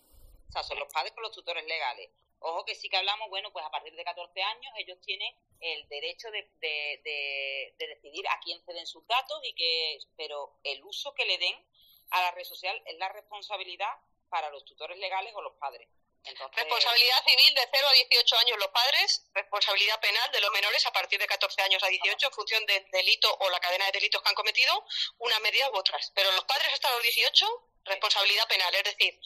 O 0.47 0.51
sea, 0.51 0.63
son 0.63 0.79
los 0.79 0.91
padres 0.93 1.11
con 1.13 1.23
los 1.23 1.33
tutores 1.33 1.65
legales. 1.65 2.09
Ojo 2.39 2.63
que 2.65 2.75
sí 2.75 2.89
que 2.89 2.97
hablamos, 2.97 3.29
bueno, 3.29 3.51
pues 3.51 3.65
a 3.65 3.71
partir 3.71 3.95
de 3.95 4.03
14 4.03 4.41
años 4.41 4.73
ellos 4.77 4.99
tienen 5.01 5.33
el 5.59 5.87
derecho 5.87 6.29
de, 6.31 6.49
de, 6.59 7.73
decidir 7.77 8.27
a 8.27 8.39
quién 8.43 8.61
ceden 8.65 8.85
sus 8.85 9.05
datos 9.07 9.39
y 9.43 9.53
que, 9.55 9.97
pero 10.17 10.57
el 10.63 10.83
uso 10.83 11.13
que 11.13 11.25
le 11.25 11.37
den 11.37 11.65
a 12.11 12.21
la 12.21 12.31
red 12.31 12.43
social 12.43 12.81
es 12.85 12.97
la 12.97 13.09
responsabilidad 13.09 13.93
para 14.29 14.49
los 14.49 14.65
tutores 14.65 14.97
legales 14.97 15.33
o 15.35 15.41
los 15.41 15.53
padres. 15.53 15.87
Responsabilidad 16.25 17.23
civil 17.25 17.53
de 17.53 17.67
0 17.69 17.87
a 17.87 17.91
18 17.91 18.37
años 18.37 18.57
los 18.57 18.69
padres, 18.69 19.25
responsabilidad 19.33 19.99
penal 19.99 20.31
de 20.31 20.39
los 20.39 20.51
menores 20.51 20.85
a 20.85 20.91
partir 20.91 21.19
de 21.19 21.27
14 21.27 21.61
años 21.63 21.83
a 21.83 21.87
18 21.87 22.27
en 22.27 22.33
función 22.33 22.65
del 22.65 22.89
delito 22.91 23.35
o 23.39 23.49
la 23.49 23.59
cadena 23.59 23.85
de 23.87 23.91
delitos 23.91 24.21
que 24.21 24.29
han 24.29 24.35
cometido, 24.35 24.85
una 25.17 25.37
medida 25.39 25.69
u 25.71 25.77
otras. 25.77 26.11
Pero 26.15 26.31
los 26.31 26.45
padres 26.45 26.73
hasta 26.73 26.91
los 26.91 27.03
18, 27.03 27.45
responsabilidad 27.85 28.47
penal, 28.47 28.73
es 28.75 28.83
decir, 28.83 29.19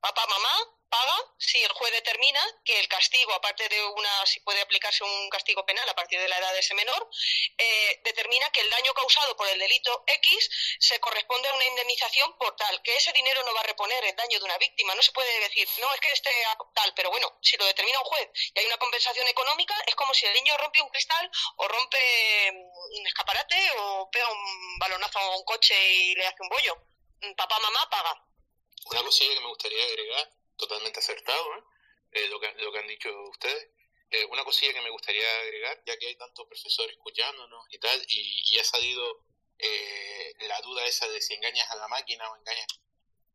papá, 0.00 0.26
mamá, 0.26 0.54
paga 0.94 1.18
si 1.38 1.60
el 1.60 1.72
juez 1.72 1.92
determina 1.92 2.40
que 2.64 2.78
el 2.78 2.86
castigo, 2.86 3.32
aparte 3.34 3.68
de 3.68 3.84
una, 3.84 4.26
si 4.26 4.38
puede 4.40 4.60
aplicarse 4.62 5.02
un 5.02 5.28
castigo 5.28 5.66
penal 5.66 5.88
a 5.88 5.94
partir 5.94 6.20
de 6.20 6.28
la 6.28 6.38
edad 6.38 6.52
de 6.52 6.60
ese 6.60 6.74
menor, 6.74 7.10
eh, 7.58 8.00
determina 8.04 8.48
que 8.50 8.60
el 8.60 8.70
daño 8.70 8.94
causado 8.94 9.36
por 9.36 9.48
el 9.48 9.58
delito 9.58 10.04
X 10.06 10.50
se 10.78 11.00
corresponde 11.00 11.48
a 11.48 11.54
una 11.54 11.66
indemnización 11.66 12.36
por 12.38 12.54
tal, 12.54 12.80
que 12.82 12.96
ese 12.96 13.12
dinero 13.12 13.42
no 13.44 13.54
va 13.54 13.60
a 13.60 13.64
reponer 13.64 14.04
el 14.04 14.14
daño 14.14 14.38
de 14.38 14.44
una 14.44 14.58
víctima. 14.58 14.94
No 14.94 15.02
se 15.02 15.10
puede 15.10 15.40
decir, 15.40 15.68
no, 15.80 15.92
es 15.94 16.00
que 16.00 16.12
este 16.12 16.30
tal, 16.74 16.94
pero 16.94 17.10
bueno, 17.10 17.38
si 17.42 17.56
lo 17.56 17.64
determina 17.64 17.98
un 17.98 18.04
juez 18.04 18.30
y 18.54 18.60
hay 18.60 18.66
una 18.66 18.78
compensación 18.78 19.26
económica, 19.26 19.74
es 19.86 19.96
como 19.96 20.14
si 20.14 20.26
el 20.26 20.34
niño 20.34 20.56
rompe 20.58 20.80
un 20.80 20.90
cristal 20.90 21.28
o 21.56 21.66
rompe 21.66 22.52
mm, 22.52 22.98
un 22.98 23.06
escaparate 23.06 23.70
o 23.78 24.08
pega 24.12 24.30
un 24.30 24.78
balonazo 24.78 25.18
a 25.18 25.36
un 25.36 25.44
coche 25.44 25.74
y 25.74 26.14
le 26.14 26.26
hace 26.26 26.42
un 26.42 26.48
bollo. 26.48 26.76
Mm, 27.20 27.34
papá, 27.34 27.58
mamá, 27.58 27.90
paga. 27.90 28.14
Una 28.86 29.02
cosilla 29.02 29.34
que 29.34 29.40
me 29.40 29.48
gustaría 29.48 29.84
agregar 29.84 30.43
totalmente 30.56 31.00
acertado 31.00 31.56
¿eh? 31.56 31.64
Eh, 32.12 32.28
lo, 32.28 32.40
que, 32.40 32.78
han 32.78 32.86
dicho 32.86 33.10
ustedes. 33.28 33.68
Eh, 34.10 34.24
una 34.26 34.44
cosilla 34.44 34.72
que 34.72 34.80
me 34.80 34.90
gustaría 34.90 35.28
agregar, 35.40 35.82
ya 35.84 35.96
que 35.98 36.06
hay 36.06 36.16
tantos 36.16 36.46
profesores 36.46 36.96
escuchándonos 36.96 37.66
y 37.70 37.78
tal, 37.78 38.04
y, 38.08 38.58
ha 38.58 38.64
salido 38.64 39.20
la 40.46 40.60
duda 40.60 40.84
esa 40.84 41.08
de 41.08 41.20
si 41.22 41.34
engañas 41.34 41.68
a 41.70 41.76
la 41.76 41.88
máquina 41.88 42.30
o 42.30 42.36
engañas. 42.36 42.66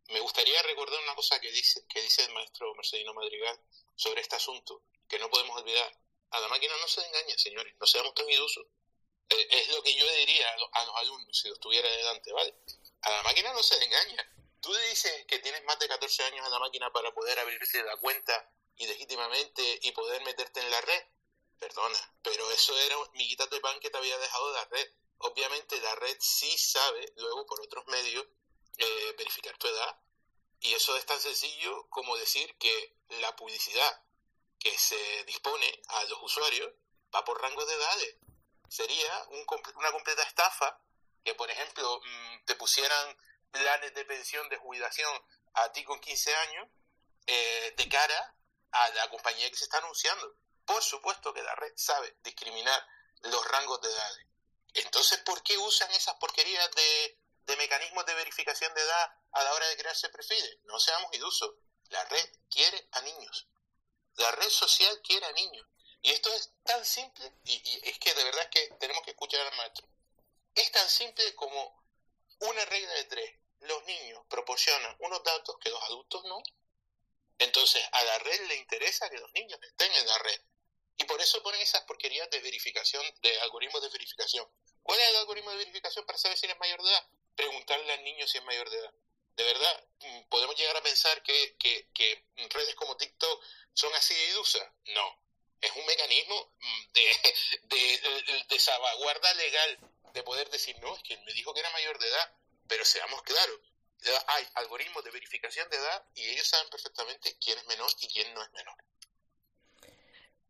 Me 0.10 0.20
gustaría 0.20 0.62
recordar 0.64 1.02
una 1.04 1.16
cosa 1.16 1.40
que 1.42 1.52
dice, 1.52 1.86
que 1.90 2.02
dice 2.02 2.24
el 2.24 2.34
maestro 2.34 2.74
Mercedino 2.76 3.14
Madrigal 3.14 3.60
sobre 3.96 4.22
este 4.22 4.36
asunto, 4.36 4.84
que 5.08 5.20
no 5.20 5.30
podemos 5.30 5.58
olvidar. 5.60 5.92
A 6.32 6.40
la 6.40 6.48
máquina 6.48 6.74
no 6.80 6.88
se 6.88 7.06
engaña, 7.06 7.38
señores, 7.38 7.74
no 7.80 7.88
seamos 7.88 8.14
tan 8.14 8.30
ilusos. 8.30 8.66
es 9.30 9.68
lo 9.70 9.84
que 9.84 9.94
yo 9.96 10.10
diría 10.14 10.50
a 10.50 10.86
los, 10.86 10.96
alumnos 10.96 11.38
si 11.38 11.50
los 11.50 11.58
estuviera 11.58 11.90
delante, 11.90 12.32
¿vale? 12.32 12.54
A 13.02 13.10
la 13.10 13.24
máquina 13.24 13.52
no 13.52 13.64
se 13.64 13.84
engaña 13.84 14.39
tú 14.62 14.74
dices 14.90 15.26
que 15.28 15.40
tienes 15.40 15.64
más 15.66 15.80
de 15.80 15.88
14 15.88 16.24
años 16.26 16.46
en 16.46 16.52
la 16.52 16.60
máquina 16.60 16.92
para 16.92 17.12
poder 17.14 17.40
abrirte 17.40 17.84
la 17.84 17.98
cuenta 17.98 18.52
ilegítimamente 18.76 19.80
y 19.84 19.92
poder 19.92 20.24
meterte 20.24 20.60
en 20.60 20.72
la 20.72 20.82
red. 20.82 21.04
Perdona, 21.60 22.14
pero 22.22 22.50
eso 22.52 22.78
era 22.80 22.96
miguitas 23.14 23.50
de 23.50 23.60
pan 23.60 23.80
que 23.80 23.90
te 23.90 23.98
había 23.98 24.18
dejado 24.18 24.52
la 24.54 24.66
red. 24.66 24.88
Obviamente 25.18 25.80
la 25.82 25.96
red 25.96 26.16
sí 26.20 26.58
sabe 26.58 27.14
luego 27.18 27.46
por 27.46 27.60
otros 27.62 27.86
medios 27.88 28.26
eh, 28.78 29.16
verificar 29.18 29.58
tu 29.58 29.68
edad. 29.68 30.00
Y 30.62 30.74
eso 30.74 30.96
es 30.98 31.06
tan 31.06 31.20
sencillo 31.20 31.88
como 31.90 32.18
decir 32.18 32.58
que 32.58 32.96
la 33.22 33.36
publicidad 33.36 34.04
que 34.60 34.78
se 34.78 35.24
dispone 35.26 35.82
a 35.88 36.04
los 36.06 36.20
usuarios 36.22 36.72
va 37.14 37.24
por 37.26 37.42
rango 37.42 37.66
de 37.66 37.74
edades. 37.74 38.16
Sería 38.70 39.28
una 39.30 39.92
completa 39.92 40.24
estafa 40.24 40.80
que, 41.24 41.34
por 41.34 41.50
ejemplo, 41.50 42.02
mm, 42.04 42.46
te 42.46 42.56
pusieran 42.56 43.18
planes 43.52 43.94
de 43.94 44.06
pensión 44.06 44.48
de 44.50 44.58
jubilación 44.58 45.12
a 45.54 45.72
ti 45.72 45.84
con 45.84 46.00
15 46.00 46.36
años 46.36 46.68
eh, 47.28 47.74
de 47.78 47.90
cara 47.90 48.36
a 48.72 48.90
la 48.90 49.10
compañía 49.10 49.50
que 49.50 49.58
se 49.58 49.66
está 49.66 49.78
anunciando. 49.78 50.36
Por 50.66 50.84
supuesto 50.84 51.34
que 51.34 51.42
la 51.42 51.56
red 51.56 51.74
sabe 51.76 52.16
discriminar 52.24 52.88
los 53.24 53.46
rangos 53.48 53.82
de 53.82 53.90
edades. 53.90 54.28
Entonces, 54.76 55.20
¿por 55.20 55.42
qué 55.44 55.58
usan 55.58 55.92
esas 55.92 56.16
porquerías 56.16 56.70
de, 56.72 57.20
de 57.46 57.58
mecanismos 57.58 58.06
de 58.06 58.14
verificación 58.14 58.74
de 58.74 58.82
edad 58.82 59.14
a 59.32 59.44
la 59.44 59.54
hora 59.54 59.68
de 59.68 59.78
crearse 59.78 60.10
perfiles? 60.10 60.58
No 60.64 60.80
seamos 60.80 61.14
ilusos. 61.14 61.56
La 61.90 62.04
red 62.06 62.30
quiere 62.50 62.88
a 62.92 63.02
niños. 63.02 63.48
La 64.16 64.32
red 64.32 64.50
social 64.50 65.02
quiere 65.02 65.26
a 65.26 65.32
niños. 65.32 65.66
Y 66.02 66.12
esto 66.12 66.32
es 66.34 66.54
tan 66.64 66.86
simple, 66.86 67.34
y, 67.44 67.54
y 67.56 67.90
es 67.90 68.00
que 68.00 68.14
de 68.14 68.24
verdad 68.24 68.44
es 68.44 68.50
que 68.50 68.76
tenemos 68.76 69.04
que 69.04 69.12
escuchar 69.12 69.46
al 69.46 69.58
maestro. 69.58 69.88
Es 70.56 70.72
tan 70.72 70.88
simple 70.88 71.36
como 71.36 71.79
una 72.40 72.66
regla 72.66 72.94
de 72.94 73.04
tres. 73.06 73.36
Los 73.62 73.84
niños 73.86 74.22
proporcionan 74.30 74.96
unos 75.00 75.24
datos 75.24 75.58
que 75.60 75.70
los 75.70 75.84
adultos 75.84 76.24
no. 76.26 76.42
Entonces, 77.40 77.82
a 77.92 78.04
la 78.04 78.20
red 78.20 78.48
le 78.48 78.56
interesa 78.56 79.10
que 79.10 79.18
los 79.18 79.32
niños 79.34 79.60
estén 79.64 79.92
en 79.94 80.08
la 80.08 80.18
red. 80.20 80.42
Y 80.98 81.06
por 81.06 81.22
eso 81.22 81.42
ponen 81.42 81.62
esas 81.62 81.84
porquerías 81.84 82.30
de 82.30 82.40
verificación, 82.42 83.04
de 83.22 83.40
algoritmos 83.42 83.82
de 83.82 83.90
verificación. 83.90 84.46
¿Cuál 84.84 85.00
es 85.00 85.08
el 85.10 85.16
algoritmo 85.18 85.52
de 85.52 85.58
verificación 85.58 86.06
para 86.06 86.18
saber 86.18 86.38
si 86.38 86.46
eres 86.46 86.60
mayor 86.60 86.82
de 86.84 86.90
edad? 86.90 87.08
Preguntarle 87.36 87.94
al 87.94 88.04
niño 88.04 88.28
si 88.28 88.38
es 88.38 88.44
mayor 88.44 88.70
de 88.70 88.78
edad. 88.78 88.94
De 89.36 89.44
verdad, 89.44 89.84
mm, 90.02 90.22
¿podemos 90.30 90.58
llegar 90.58 90.76
a 90.76 90.84
pensar 90.84 91.24
que, 91.24 91.56
que, 91.58 92.26
redes 92.50 92.76
como 92.76 92.98
TikTok 92.98 93.44
son 93.74 93.94
así 93.96 94.14
de 94.14 94.28
idusas? 94.28 94.68
No. 94.88 95.24
Es 95.62 95.72
un 95.76 95.86
mecanismo 95.86 96.54
mm, 96.60 96.92
de, 96.92 97.18
de, 97.64 98.46
de 98.50 98.60
salvaguarda 98.60 99.34
legal 99.36 99.80
de 100.14 100.24
poder 100.24 100.50
decir, 100.50 100.78
no, 100.80 100.96
es 100.96 101.04
que 101.04 101.14
él 101.14 101.22
me 101.26 101.34
dijo 101.34 101.54
que 101.54 101.60
era 101.60 101.70
mayor 101.72 101.98
de 102.00 102.08
edad, 102.08 102.34
pero 102.68 102.86
seamos 102.86 103.22
claros, 103.24 103.60
hay 104.28 104.48
algoritmos 104.56 105.04
de 105.04 105.12
verificación 105.12 105.70
de 105.70 105.78
edad 105.78 106.06
y 106.16 106.30
ellos 106.30 106.48
saben 106.48 106.70
perfectamente 106.70 107.38
quién 107.40 107.58
es 107.58 107.68
menor 107.68 107.92
y 108.00 108.08
quién 108.08 108.34
no 108.34 108.42
es 108.42 108.52
menor 108.52 108.76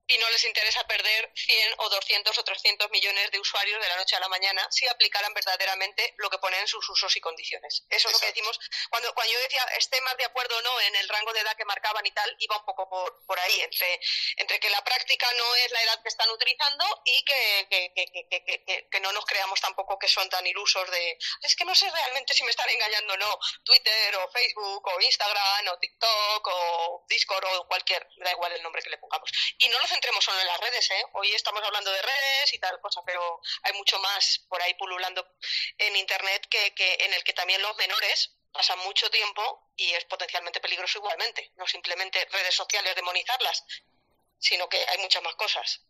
y 0.09 0.17
no 0.17 0.29
les 0.31 0.43
interesa 0.43 0.83
perder 0.87 1.31
100 1.35 1.75
o 1.77 1.89
200 1.89 2.37
o 2.37 2.43
300 2.43 2.89
millones 2.89 3.31
de 3.31 3.39
usuarios 3.39 3.79
de 3.79 3.87
la 3.87 3.95
noche 3.95 4.15
a 4.15 4.19
la 4.19 4.27
mañana 4.27 4.67
si 4.71 4.87
aplicaran 4.87 5.33
verdaderamente 5.33 6.15
lo 6.17 6.29
que 6.29 6.39
ponen 6.39 6.61
en 6.61 6.67
sus 6.67 6.87
usos 6.89 7.15
y 7.15 7.21
condiciones. 7.21 7.83
Eso 7.89 8.07
es 8.07 8.13
lo 8.13 8.19
que 8.19 8.25
decimos. 8.27 8.59
Cuando, 8.89 9.13
cuando 9.13 9.31
yo 9.31 9.39
decía 9.41 9.63
esté 9.77 10.01
más 10.01 10.17
de 10.17 10.25
acuerdo 10.25 10.57
o 10.57 10.61
no 10.61 10.81
en 10.81 10.95
el 10.95 11.07
rango 11.09 11.31
de 11.31 11.41
edad 11.41 11.55
que 11.55 11.63
marcaban 11.65 12.03
y 12.05 12.11
tal, 12.11 12.35
iba 12.39 12.57
un 12.57 12.65
poco 12.65 12.89
por, 12.89 13.23
por 13.25 13.39
ahí, 13.39 13.61
entre, 13.61 13.99
entre 14.37 14.59
que 14.59 14.69
la 14.71 14.83
práctica 14.83 15.31
no 15.33 15.55
es 15.57 15.71
la 15.71 15.83
edad 15.83 16.01
que 16.01 16.09
están 16.09 16.29
utilizando 16.31 16.85
y 17.05 17.23
que, 17.23 17.67
que, 17.69 18.87
que, 18.89 18.99
no 18.99 19.11
nos 19.11 19.25
creamos 19.25 19.61
tampoco 19.61 19.97
que 19.97 20.07
son 20.07 20.27
tan 20.29 20.45
ilusos 20.45 20.89
de 20.91 21.17
es 21.43 21.55
que 21.55 21.65
no 21.65 21.75
sé 21.75 21.89
realmente 21.89 22.33
si 22.33 22.43
me 22.43 22.49
están 22.49 22.69
engañando 22.69 23.13
o 23.13 23.17
no. 23.17 23.39
Twitter 23.63 24.15
o 24.17 24.29
Facebook 24.31 24.87
o 24.87 25.01
Instagram 25.01 25.67
o 25.71 25.77
TikTok 25.77 26.47
o 26.47 27.05
Discord 27.07 27.45
o 27.45 27.67
cualquier, 27.67 28.07
da 28.17 28.31
igual 28.31 28.51
el 28.53 28.63
nombre 28.63 28.81
que 28.81 28.89
le 28.89 28.97
pongamos. 28.97 29.31
Y 29.59 29.69
no 29.69 29.79
lo 29.79 29.87
entremos 29.99 30.23
solo 30.23 30.39
en 30.39 30.47
las 30.47 30.59
redes, 30.61 30.91
¿eh? 30.91 31.05
Hoy 31.13 31.29
estamos 31.33 31.61
hablando 31.61 31.91
de 31.91 32.01
redes 32.01 32.53
y 32.53 32.59
tal 32.59 32.79
cosa, 32.79 33.01
pero 33.05 33.41
hay 33.63 33.73
mucho 33.73 33.99
más 33.99 34.45
por 34.47 34.61
ahí 34.61 34.73
pululando 34.75 35.27
en 35.77 35.93
Internet 35.97 36.47
que, 36.49 36.73
que 36.73 36.97
en 37.01 37.13
el 37.13 37.23
que 37.25 37.33
también 37.33 37.61
los 37.61 37.75
menores 37.75 38.33
pasan 38.53 38.79
mucho 38.79 39.09
tiempo 39.11 39.71
y 39.75 39.91
es 39.91 40.05
potencialmente 40.05 40.61
peligroso 40.61 40.99
igualmente. 40.99 41.51
No 41.57 41.67
simplemente 41.67 42.25
redes 42.31 42.55
sociales 42.55 42.95
demonizarlas, 42.95 43.65
sino 44.39 44.69
que 44.69 44.77
hay 44.87 44.97
muchas 44.99 45.21
más 45.21 45.35
cosas. 45.35 45.81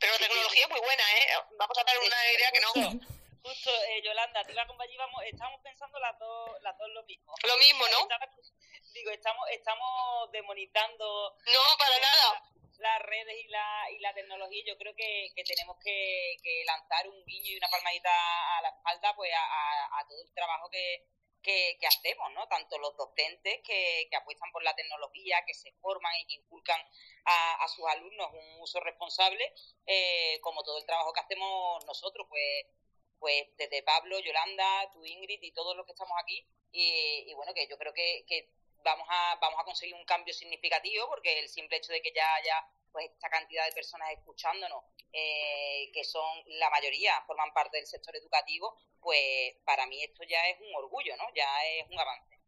Pero 0.00 0.12
la 0.14 0.18
tecnología 0.18 0.64
es 0.64 0.70
muy 0.70 0.80
buena, 0.80 1.04
¿eh? 1.16 1.26
Vamos 1.58 1.78
a 1.78 1.84
dar 1.84 1.98
una 2.00 2.32
idea 2.32 2.50
que 2.50 2.60
no... 2.60 3.00
Justo, 3.44 3.70
eh, 3.70 4.02
Yolanda, 4.02 4.44
te 4.44 4.52
estamos 4.52 5.60
pensando 5.62 5.98
las 5.98 6.18
dos, 6.18 6.50
las 6.60 6.76
dos 6.78 6.88
lo 6.90 7.02
mismo. 7.04 7.34
Lo 7.44 7.56
mismo, 7.58 7.86
¿no? 7.88 8.08
digo, 8.92 9.10
estamos, 9.10 9.48
estamos 9.50 10.30
demonizando... 10.32 11.36
No, 11.46 11.60
para 11.78 11.98
nada 11.98 12.52
las 12.82 13.00
redes 13.02 13.34
y 13.44 13.48
la, 13.48 13.90
y 13.90 13.98
la 14.00 14.12
tecnología, 14.12 14.62
yo 14.66 14.76
creo 14.76 14.94
que, 14.94 15.32
tenemos 15.46 15.76
que, 15.82 16.36
lanzar 16.66 17.08
un 17.08 17.24
guiño 17.24 17.52
y 17.52 17.56
una 17.56 17.68
palmadita 17.68 18.10
a 18.58 18.62
la 18.62 18.68
espalda 18.68 19.14
pues 19.14 19.30
a, 19.34 20.04
todo 20.08 20.22
el 20.22 20.34
trabajo 20.34 20.68
que, 20.70 21.06
que, 21.42 21.86
hacemos, 21.86 22.32
¿no? 22.34 22.46
Tanto 22.48 22.78
los 22.78 22.96
docentes 22.96 23.60
que, 23.64 24.08
apuestan 24.16 24.50
por 24.52 24.62
la 24.62 24.74
tecnología, 24.74 25.42
que 25.46 25.54
se 25.54 25.72
forman 25.80 26.12
y 26.20 26.26
que 26.26 26.34
inculcan 26.34 26.80
a, 27.24 27.68
sus 27.68 27.86
alumnos 27.86 28.28
un 28.32 28.60
uso 28.60 28.80
responsable, 28.80 29.54
eh, 29.86 30.38
como 30.42 30.62
todo 30.62 30.78
el 30.78 30.86
trabajo 30.86 31.12
que 31.12 31.20
hacemos 31.20 31.84
nosotros, 31.86 32.26
pues, 32.28 32.66
pues 33.18 33.56
desde 33.56 33.82
Pablo, 33.82 34.18
Yolanda, 34.18 34.90
tú 34.92 35.04
Ingrid 35.04 35.42
y 35.42 35.52
todos 35.52 35.76
los 35.76 35.86
que 35.86 35.92
estamos 35.92 36.16
aquí. 36.20 36.46
Y, 36.74 37.32
bueno, 37.34 37.52
que 37.54 37.68
yo 37.68 37.76
creo 37.78 37.92
que, 37.92 38.24
que 38.26 38.50
vamos 38.84 39.06
a, 39.10 39.36
vamos 39.40 39.60
a 39.60 39.64
conseguir 39.64 39.94
un 39.94 40.04
cambio 40.04 40.34
significativo 40.34 41.08
porque 41.08 41.38
el 41.38 41.48
simple 41.48 41.76
hecho 41.76 41.92
de 41.92 42.02
que 42.02 42.12
ya 42.12 42.34
haya 42.34 42.66
pues 42.92 43.10
esta 43.10 43.30
cantidad 43.30 43.64
de 43.64 43.72
personas 43.72 44.10
escuchándonos, 44.12 44.84
eh, 45.12 45.90
que 45.92 46.04
son 46.04 46.42
la 46.46 46.68
mayoría, 46.70 47.22
forman 47.26 47.52
parte 47.52 47.78
del 47.78 47.86
sector 47.86 48.14
educativo, 48.16 48.78
pues 49.00 49.54
para 49.64 49.86
mí 49.86 50.02
esto 50.04 50.22
ya 50.24 50.46
es 50.48 50.60
un 50.60 50.74
orgullo, 50.76 51.16
¿no? 51.16 51.24
Ya 51.34 51.48
es 51.64 51.86
un 51.88 51.98
avance. 51.98 52.38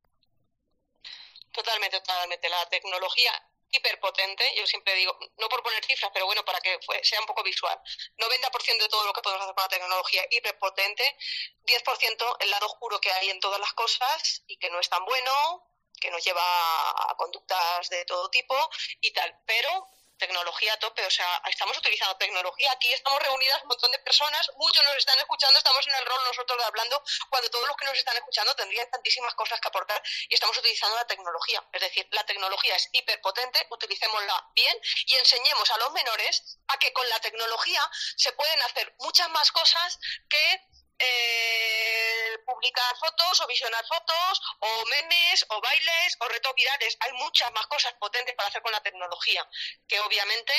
Totalmente, 1.50 1.98
totalmente. 2.00 2.48
La 2.48 2.68
tecnología 2.68 3.32
hiperpotente, 3.70 4.54
yo 4.54 4.66
siempre 4.66 4.94
digo, 4.94 5.16
no 5.38 5.48
por 5.48 5.62
poner 5.62 5.84
cifras, 5.84 6.10
pero 6.12 6.26
bueno, 6.26 6.44
para 6.44 6.60
que 6.60 6.78
sea 7.02 7.20
un 7.20 7.26
poco 7.26 7.42
visual, 7.42 7.80
90% 8.18 8.78
de 8.78 8.88
todo 8.88 9.04
lo 9.04 9.12
que 9.12 9.22
podemos 9.22 9.42
hacer 9.42 9.54
con 9.54 9.62
la 9.62 9.68
tecnología 9.68 10.24
hiperpotente, 10.30 11.16
10% 11.64 12.36
el 12.40 12.50
lado 12.50 12.66
oscuro 12.66 13.00
que 13.00 13.10
hay 13.10 13.30
en 13.30 13.40
todas 13.40 13.58
las 13.58 13.72
cosas 13.72 14.42
y 14.46 14.56
que 14.58 14.70
no 14.70 14.78
es 14.78 14.88
tan 14.88 15.04
bueno, 15.04 15.66
que 16.04 16.10
nos 16.10 16.22
lleva 16.22 16.42
a 16.42 17.14
conductas 17.16 17.88
de 17.88 18.04
todo 18.04 18.28
tipo 18.28 18.54
y 19.00 19.10
tal. 19.10 19.40
Pero 19.46 19.88
tecnología 20.18 20.74
a 20.74 20.76
tope, 20.78 21.04
o 21.04 21.10
sea, 21.10 21.42
estamos 21.48 21.76
utilizando 21.78 22.16
tecnología. 22.16 22.70
Aquí 22.72 22.92
estamos 22.92 23.22
reunidas 23.22 23.62
un 23.62 23.68
montón 23.68 23.90
de 23.90 23.98
personas, 23.98 24.50
muchos 24.56 24.84
nos 24.84 24.96
están 24.96 25.18
escuchando, 25.18 25.58
estamos 25.58 25.86
en 25.88 25.94
el 25.94 26.06
rol 26.06 26.20
nosotros 26.26 26.62
hablando, 26.62 27.02
cuando 27.30 27.50
todos 27.50 27.66
los 27.66 27.76
que 27.76 27.86
nos 27.86 27.98
están 27.98 28.16
escuchando 28.16 28.54
tendrían 28.54 28.88
tantísimas 28.90 29.34
cosas 29.34 29.60
que 29.60 29.68
aportar 29.68 30.00
y 30.28 30.34
estamos 30.34 30.56
utilizando 30.58 30.96
la 30.96 31.06
tecnología. 31.06 31.64
Es 31.72 31.80
decir, 31.80 32.06
la 32.12 32.24
tecnología 32.24 32.76
es 32.76 32.88
hiperpotente, 32.92 33.66
utilicémosla 33.70 34.50
bien 34.54 34.76
y 35.06 35.14
enseñemos 35.14 35.70
a 35.70 35.78
los 35.78 35.92
menores 35.92 36.58
a 36.68 36.78
que 36.78 36.92
con 36.92 37.08
la 37.08 37.18
tecnología 37.20 37.82
se 38.16 38.32
pueden 38.32 38.62
hacer 38.62 38.94
muchas 39.00 39.28
más 39.30 39.50
cosas 39.50 39.98
que 40.28 40.60
eh, 40.98 42.23
publicar 42.40 42.96
fotos 42.96 43.40
o 43.40 43.46
visionar 43.46 43.84
fotos 43.86 44.40
o 44.60 44.84
memes 44.86 45.46
o 45.48 45.60
bailes 45.60 46.16
o 46.20 46.28
retos 46.28 46.54
virales. 46.54 46.96
Hay 47.00 47.12
muchas 47.12 47.50
más 47.52 47.66
cosas 47.66 47.94
potentes 47.94 48.34
para 48.34 48.48
hacer 48.48 48.62
con 48.62 48.72
la 48.72 48.82
tecnología 48.82 49.48
que 49.86 50.00
obviamente 50.00 50.52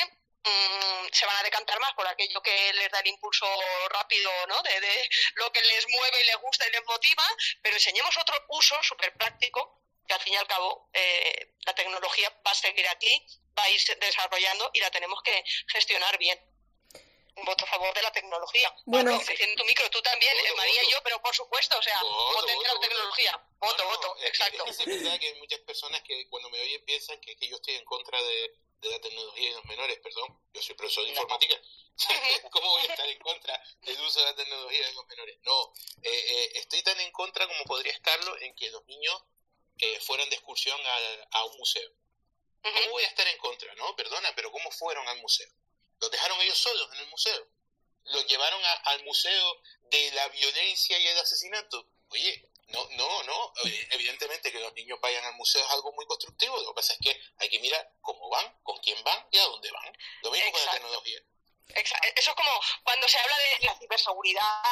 mm, 0.44 1.06
se 1.12 1.26
van 1.26 1.36
a 1.36 1.42
decantar 1.42 1.78
más 1.80 1.92
por 1.94 2.06
aquello 2.06 2.40
que 2.42 2.72
les 2.74 2.90
da 2.90 3.00
el 3.00 3.06
impulso 3.08 3.46
rápido, 3.90 4.30
¿no? 4.48 4.62
De, 4.62 5.08
lo 5.34 5.52
que 5.52 5.62
les 5.62 5.88
mueve 5.88 6.20
y 6.20 6.24
les 6.24 6.36
gusta 6.36 6.66
y 6.66 6.70
les 6.72 6.84
motiva, 6.84 7.24
pero 7.62 7.76
enseñemos 7.76 8.16
otro 8.16 8.36
uso 8.48 8.82
súper 8.82 9.12
práctico 9.14 9.82
que 10.06 10.14
al 10.14 10.20
fin 10.20 10.34
y 10.34 10.36
al 10.36 10.46
cabo 10.46 10.88
eh, 10.92 11.54
la 11.64 11.74
tecnología 11.74 12.30
va 12.46 12.52
a 12.52 12.54
seguir 12.54 12.86
aquí, 12.88 13.26
va 13.58 13.64
a 13.64 13.70
ir 13.70 13.80
desarrollando 13.98 14.70
y 14.72 14.80
la 14.80 14.90
tenemos 14.90 15.20
que 15.22 15.42
gestionar 15.68 16.16
bien 16.18 16.38
voto 17.44 17.64
a 17.64 17.68
favor 17.68 17.94
de 17.94 18.02
la 18.02 18.12
tecnología. 18.12 18.74
Bueno, 18.84 19.12
en 19.12 19.56
tu 19.56 19.64
micro, 19.64 19.90
tú 19.90 20.00
también, 20.02 20.34
María 20.56 20.82
y 20.84 20.90
yo, 20.90 20.98
pero 21.04 21.20
por 21.20 21.34
supuesto, 21.34 21.78
o 21.78 21.82
sea, 21.82 22.00
potente 22.00 22.66
la 22.66 22.80
tecnología. 22.80 23.44
Voto, 23.58 23.84
voto, 23.84 24.16
exacto. 24.22 24.64
Es, 24.66 24.84
verdad 24.84 25.18
que 25.18 25.28
hay 25.28 25.34
muchas 25.38 25.60
personas 25.60 26.02
que 26.02 26.28
cuando 26.28 26.50
me 26.50 26.60
oyen 26.60 26.84
piensan 26.84 27.20
que, 27.20 27.36
que 27.36 27.48
yo 27.48 27.56
estoy 27.56 27.74
en 27.74 27.84
contra 27.84 28.20
de, 28.22 28.54
de 28.80 28.90
la 28.90 29.00
tecnología 29.00 29.50
y 29.50 29.52
los 29.52 29.64
menores, 29.64 29.98
perdón, 30.00 30.38
yo 30.52 30.62
soy 30.62 30.74
profesor 30.74 31.04
de 31.04 31.10
informática. 31.10 31.60
¿Cómo 32.50 32.70
voy 32.70 32.82
a 32.82 32.90
estar 32.90 33.08
en 33.08 33.18
contra 33.18 33.62
del 33.82 34.00
uso 34.00 34.20
de 34.20 34.26
la 34.26 34.36
tecnología 34.36 34.86
de 34.86 34.92
los 34.92 35.06
menores? 35.06 35.38
No, 35.42 35.72
eh, 36.02 36.10
eh, 36.10 36.52
estoy 36.56 36.82
tan 36.82 36.98
en 37.00 37.10
contra 37.12 37.46
como 37.46 37.64
podría 37.64 37.92
estarlo 37.92 38.36
en 38.40 38.54
que 38.54 38.70
los 38.70 38.84
niños 38.86 39.22
eh, 39.78 40.00
fueran 40.00 40.28
de 40.28 40.36
excursión 40.36 40.78
a, 40.84 41.38
a 41.38 41.44
un 41.44 41.56
museo. 41.58 41.90
¿Cómo 42.62 42.90
voy 42.90 43.04
a 43.04 43.08
estar 43.08 43.26
en 43.28 43.38
contra? 43.38 43.72
No, 43.76 43.94
perdona, 43.94 44.32
pero 44.34 44.50
¿cómo 44.50 44.70
fueron 44.72 45.06
al 45.06 45.20
museo? 45.20 45.48
Los 46.00 46.10
dejaron 46.10 46.40
ellos 46.40 46.58
solos 46.58 46.88
en 46.92 47.00
el 47.00 47.06
museo. 47.08 47.48
Los 48.04 48.26
llevaron 48.26 48.60
al 48.84 49.04
museo 49.04 49.62
de 49.82 50.12
la 50.12 50.28
violencia 50.28 50.98
y 50.98 51.06
el 51.06 51.18
asesinato. 51.18 51.88
Oye, 52.08 52.48
no, 52.68 52.88
no, 52.96 53.22
no. 53.24 53.52
Evidentemente 53.90 54.52
que 54.52 54.60
los 54.60 54.72
niños 54.74 55.00
vayan 55.00 55.24
al 55.24 55.34
museo 55.34 55.64
es 55.64 55.70
algo 55.70 55.92
muy 55.92 56.06
constructivo. 56.06 56.56
Lo 56.58 56.68
que 56.68 56.74
pasa 56.74 56.92
es 56.94 56.98
que 57.00 57.20
hay 57.38 57.48
que 57.48 57.60
mirar 57.60 57.92
cómo 58.00 58.28
van, 58.28 58.60
con 58.62 58.78
quién 58.78 59.02
van 59.04 59.26
y 59.30 59.38
a 59.38 59.44
dónde 59.44 59.70
van. 59.70 59.96
Lo 60.22 60.30
mismo 60.30 60.52
con 60.52 60.64
la 60.64 60.72
tecnología. 60.72 61.20
Eso 61.74 62.30
es 62.30 62.36
como 62.36 62.50
cuando 62.84 63.08
se 63.08 63.18
habla 63.18 63.36
de 63.38 63.66
la 63.66 63.78
ciberseguridad, 63.78 64.62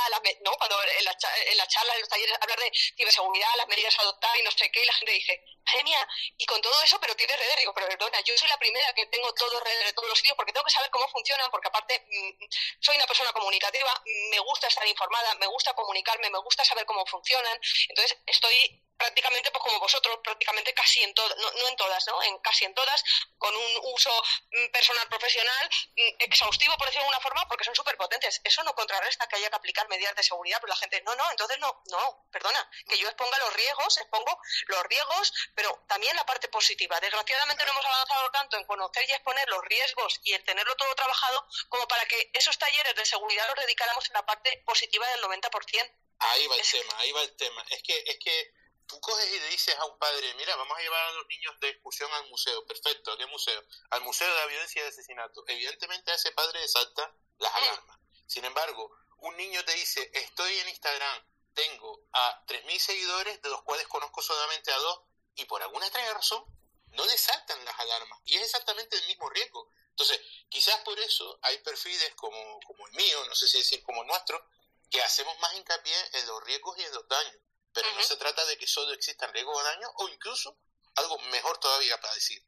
¿no? 0.42 0.52
cuando 0.52 0.76
en 0.82 1.04
la, 1.04 1.16
en 1.46 1.56
la 1.56 1.66
charla, 1.66 1.94
en 1.94 2.00
los 2.00 2.08
talleres, 2.08 2.38
hablar 2.40 2.58
de 2.58 2.70
ciberseguridad, 2.96 3.48
las 3.56 3.68
medidas 3.68 3.98
a 3.98 4.02
adoptar 4.02 4.38
y 4.38 4.42
no 4.42 4.50
sé 4.50 4.70
qué, 4.70 4.82
y 4.82 4.86
la 4.86 4.92
gente 4.94 5.12
dice, 5.12 5.44
genia, 5.66 6.08
y 6.36 6.46
con 6.46 6.60
todo 6.62 6.74
eso, 6.82 6.98
pero 7.00 7.14
tienes 7.16 7.38
redes. 7.38 7.56
Digo, 7.56 7.72
pero 7.74 7.88
perdona, 7.88 8.20
yo 8.20 8.36
soy 8.36 8.48
la 8.48 8.58
primera 8.58 8.92
que 8.94 9.06
tengo 9.06 9.32
todo 9.34 9.60
redes 9.60 9.86
de 9.86 9.92
todos 9.92 10.08
los 10.08 10.18
sitios 10.18 10.36
porque 10.36 10.52
tengo 10.52 10.64
que 10.64 10.72
saber 10.72 10.90
cómo 10.90 11.08
funcionan, 11.08 11.50
porque 11.50 11.68
aparte 11.68 12.06
mm, 12.08 12.44
soy 12.80 12.96
una 12.96 13.06
persona 13.06 13.32
comunicativa, 13.32 14.02
me 14.30 14.38
gusta 14.40 14.68
estar 14.68 14.86
informada, 14.86 15.34
me 15.34 15.46
gusta 15.46 15.74
comunicarme, 15.74 16.30
me 16.30 16.38
gusta 16.38 16.64
saber 16.64 16.86
cómo 16.86 17.04
funcionan. 17.06 17.58
Entonces, 17.88 18.18
estoy 18.26 18.83
prácticamente 18.96 19.50
pues 19.50 19.62
como 19.62 19.80
vosotros, 19.80 20.18
prácticamente 20.22 20.72
casi 20.74 21.02
en 21.02 21.14
todas, 21.14 21.36
no, 21.38 21.50
no, 21.52 21.68
en 21.68 21.76
todas, 21.76 22.06
¿no? 22.06 22.22
En 22.22 22.38
casi 22.38 22.64
en 22.64 22.74
todas, 22.74 23.02
con 23.38 23.54
un 23.54 23.80
uso 23.94 24.10
mm, 24.50 24.70
personal 24.72 25.08
profesional 25.08 25.70
mm, 25.96 26.08
exhaustivo, 26.20 26.76
por 26.76 26.86
decirlo 26.86 27.02
de 27.02 27.08
alguna 27.08 27.22
forma, 27.22 27.48
porque 27.48 27.64
son 27.64 27.74
súper 27.74 27.96
potentes. 27.96 28.40
Eso 28.44 28.62
no 28.62 28.74
contrarresta 28.74 29.26
que 29.26 29.36
haya 29.36 29.50
que 29.50 29.56
aplicar 29.56 29.88
medidas 29.88 30.14
de 30.16 30.22
seguridad, 30.22 30.58
pero 30.60 30.72
la 30.72 30.76
gente, 30.76 31.02
no, 31.02 31.14
no, 31.14 31.30
entonces 31.30 31.58
no, 31.58 31.82
no, 31.90 32.26
perdona, 32.30 32.70
que 32.88 32.98
yo 32.98 33.08
exponga 33.08 33.38
los 33.38 33.54
riesgos, 33.54 33.98
expongo 33.98 34.40
los 34.66 34.82
riesgos, 34.84 35.32
pero 35.54 35.84
también 35.88 36.14
la 36.16 36.26
parte 36.26 36.48
positiva. 36.48 36.98
Desgraciadamente 37.00 37.64
no 37.64 37.72
hemos 37.72 37.86
avanzado 37.86 38.30
tanto 38.30 38.56
en 38.56 38.64
conocer 38.64 39.04
y 39.08 39.12
exponer 39.12 39.48
los 39.48 39.64
riesgos 39.64 40.20
y 40.24 40.32
en 40.32 40.44
tenerlo 40.44 40.74
todo 40.76 40.94
trabajado 40.94 41.46
como 41.68 41.86
para 41.88 42.04
que 42.06 42.30
esos 42.32 42.58
talleres 42.58 42.94
de 42.94 43.04
seguridad 43.04 43.46
los 43.48 43.64
dedicáramos 43.64 44.06
en 44.08 44.14
la 44.14 44.26
parte 44.26 44.62
positiva 44.64 45.06
del 45.08 45.22
90%. 45.22 45.90
Ahí 46.18 46.46
va 46.46 46.56
el 46.56 46.62
tema, 46.62 46.94
ahí 46.98 47.12
va 47.12 47.22
el 47.22 47.36
tema. 47.36 47.64
Es 47.70 47.82
que, 47.82 48.04
es 48.06 48.18
que 48.18 48.54
tú 48.86 49.00
coges 49.00 49.30
y 49.32 49.38
le 49.38 49.48
dices 49.48 49.74
a 49.78 49.84
un 49.86 49.98
padre, 49.98 50.34
mira, 50.34 50.54
vamos 50.56 50.76
a 50.78 50.82
llevar 50.82 51.02
a 51.08 51.12
los 51.12 51.26
niños 51.26 51.58
de 51.60 51.70
excursión 51.70 52.12
al 52.12 52.28
museo, 52.28 52.64
perfecto, 52.66 53.12
¿a 53.12 53.18
qué 53.18 53.26
museo? 53.26 53.62
Al 53.90 54.02
Museo 54.02 54.28
de 54.28 54.40
la 54.40 54.46
Violencia 54.46 54.80
y 54.80 54.82
de 54.82 54.88
Asesinato. 54.88 55.44
Evidentemente 55.46 56.10
a 56.10 56.14
ese 56.14 56.32
padre 56.32 56.60
le 56.60 56.68
salta 56.68 57.14
las 57.38 57.54
alarmas. 57.54 57.98
Sin 58.26 58.44
embargo, 58.44 58.90
un 59.18 59.36
niño 59.36 59.64
te 59.64 59.72
dice, 59.74 60.10
estoy 60.12 60.58
en 60.58 60.68
Instagram, 60.68 61.26
tengo 61.54 62.04
a 62.12 62.44
3.000 62.46 62.78
seguidores, 62.78 63.42
de 63.42 63.48
los 63.48 63.62
cuales 63.62 63.86
conozco 63.88 64.22
solamente 64.22 64.72
a 64.72 64.78
dos, 64.78 65.00
y 65.36 65.44
por 65.46 65.62
alguna 65.62 65.86
extraña 65.86 66.12
razón 66.14 66.44
no 66.92 67.04
le 67.06 67.18
saltan 67.18 67.64
las 67.64 67.78
alarmas. 67.78 68.20
Y 68.24 68.36
es 68.36 68.42
exactamente 68.42 68.96
el 68.96 69.06
mismo 69.06 69.28
riesgo. 69.30 69.70
Entonces, 69.90 70.20
quizás 70.48 70.78
por 70.80 70.98
eso 70.98 71.38
hay 71.42 71.58
perfiles 71.58 72.14
como, 72.14 72.60
como 72.66 72.86
el 72.86 72.92
mío, 72.94 73.24
no 73.26 73.34
sé 73.34 73.48
si 73.48 73.58
decir 73.58 73.82
como 73.82 74.02
el 74.02 74.08
nuestro, 74.08 74.44
que 74.90 75.02
hacemos 75.02 75.38
más 75.40 75.54
hincapié 75.54 75.96
en 76.12 76.26
los 76.26 76.44
riesgos 76.44 76.78
y 76.78 76.82
en 76.82 76.94
los 76.94 77.08
daños 77.08 77.44
pero 77.74 77.92
no 77.92 78.02
se 78.02 78.16
trata 78.16 78.44
de 78.46 78.56
que 78.56 78.66
solo 78.66 78.92
existan 78.92 79.32
riesgos 79.32 79.58
o 79.58 79.64
daños, 79.64 79.90
o 79.96 80.08
incluso, 80.08 80.56
algo 80.94 81.18
mejor 81.18 81.58
todavía 81.58 82.00
para 82.00 82.14
decir, 82.14 82.42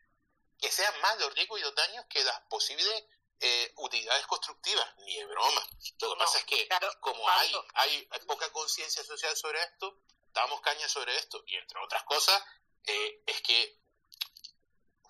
que 0.59 0.71
sean 0.71 0.99
más 1.01 1.19
los 1.19 1.35
riesgos 1.35 1.59
y 1.59 1.63
los 1.65 1.75
daños 1.75 2.07
que 2.09 2.23
las 2.23 2.41
posibles 2.43 3.05
eh, 3.41 3.73
utilidades 3.77 4.27
constructivas, 4.27 4.97
ni 4.99 5.17
de 5.17 5.27
broma. 5.27 5.69
Lo 6.01 6.15
que 6.15 6.19
pasa 6.19 6.39
es 6.39 6.45
que 6.45 6.69
como 7.01 7.29
hay, 7.29 7.53
hay, 7.75 8.09
poca 8.27 8.51
conciencia 8.53 9.05
social 9.05 9.37
sobre 9.37 9.63
esto, 9.63 9.99
damos 10.33 10.61
caña 10.61 10.89
sobre 10.89 11.15
esto. 11.17 11.43
Y 11.47 11.57
entre 11.57 11.79
otras 11.81 12.05
cosas, 12.05 12.43
eh, 12.85 13.23
es 13.27 13.43
que, 13.43 13.79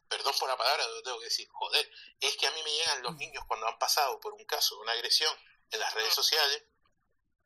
perdón 0.08 0.34
por 0.40 0.48
la 0.48 0.56
palabra, 0.56 0.86
lo 0.88 1.02
tengo 1.02 1.18
que 1.18 1.26
decir, 1.26 1.46
joder, 1.52 1.88
es 2.18 2.36
que 2.36 2.46
a 2.46 2.50
mí 2.52 2.62
me 2.62 2.72
llegan 2.72 3.02
los 3.02 3.14
niños 3.16 3.44
cuando 3.46 3.68
han 3.68 3.78
pasado 3.78 4.18
por 4.18 4.32
un 4.32 4.44
caso 4.46 4.78
una 4.80 4.92
agresión 4.92 5.32
en 5.70 5.80
las 5.80 5.92
redes 5.94 6.14
sociales 6.14 6.64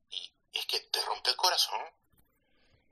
y 0.08 0.32
es 0.52 0.66
que 0.66 0.80
te 0.80 1.02
rompe 1.02 1.30
el 1.30 1.36
corazón 1.36 1.99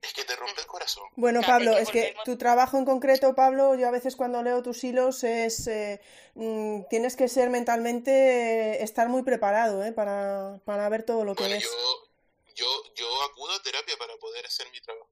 es 0.01 0.12
que 0.12 0.25
te 0.25 0.37
rompe 0.37 0.61
el 0.61 0.66
corazón. 0.66 1.05
Bueno, 1.16 1.41
Pablo, 1.43 1.77
es 1.77 1.91
que 1.91 2.15
tu 2.25 2.39
trabajo 2.39 2.79
en 2.79 2.85
concreto, 2.85 3.35
Pablo, 3.35 3.75
yo 3.75 3.89
a 3.89 3.91
veces 3.91 4.16
cuando 4.16 4.43
leo 4.43 4.62
tus 4.62 4.83
hilos 4.85 5.25
es 5.25 5.66
eh, 5.66 6.01
mm, 6.35 6.85
tienes 6.89 7.16
que 7.16 7.29
ser 7.29 7.51
mentalmente 7.51 8.11
eh, 8.11 8.83
estar 8.83 9.09
muy 9.09 9.23
preparado 9.23 9.85
eh, 9.85 9.93
para, 9.93 10.61
para 10.65 10.89
ver 10.89 11.05
todo 11.05 11.25
lo 11.25 11.35
que 11.35 11.49
ves. 11.49 11.65
Yo, 11.65 12.09
yo, 12.55 12.95
yo 12.95 13.23
acudo 13.23 13.55
a 13.55 13.62
terapia 13.62 13.97
para 13.99 14.16
poder 14.16 14.47
hacer 14.47 14.70
mi 14.70 14.81
trabajo. 14.81 15.09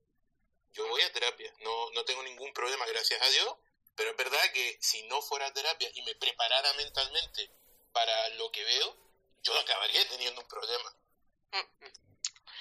Yo 0.73 0.87
voy 0.89 1.03
a 1.03 1.13
terapia, 1.13 1.53
no, 1.61 1.91
no 1.93 2.05
tengo 2.05 2.23
ningún 2.23 2.53
problema, 2.53 2.85
gracias 2.87 3.21
a 3.23 3.31
Dios, 3.31 3.57
pero 3.97 4.11
es 4.11 4.17
verdad 4.17 4.53
que 4.53 4.77
si 4.81 5.03
no 5.05 5.23
fuera 5.23 5.47
a 5.47 5.53
terapia 5.53 5.89
y 5.95 6.03
me 6.03 6.15
preparara 6.17 6.73
mentalmente 6.75 7.51
para 7.93 8.29
lo 8.37 8.53
que 8.53 8.63
veo, 8.63 8.95
yo 9.43 9.59
acabaría 9.59 10.07
teniendo 10.11 10.43
un 10.43 10.49
problema. 10.49 10.95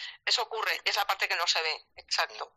Mm, 0.05 0.21
mm. 0.21 0.23
Eso 0.25 0.43
ocurre, 0.43 0.81
es 0.83 0.95
la 0.95 1.05
parte 1.05 1.27
que 1.27 1.35
no 1.35 1.47
se 1.47 1.61
ve, 1.61 1.85
exacto. 1.95 2.51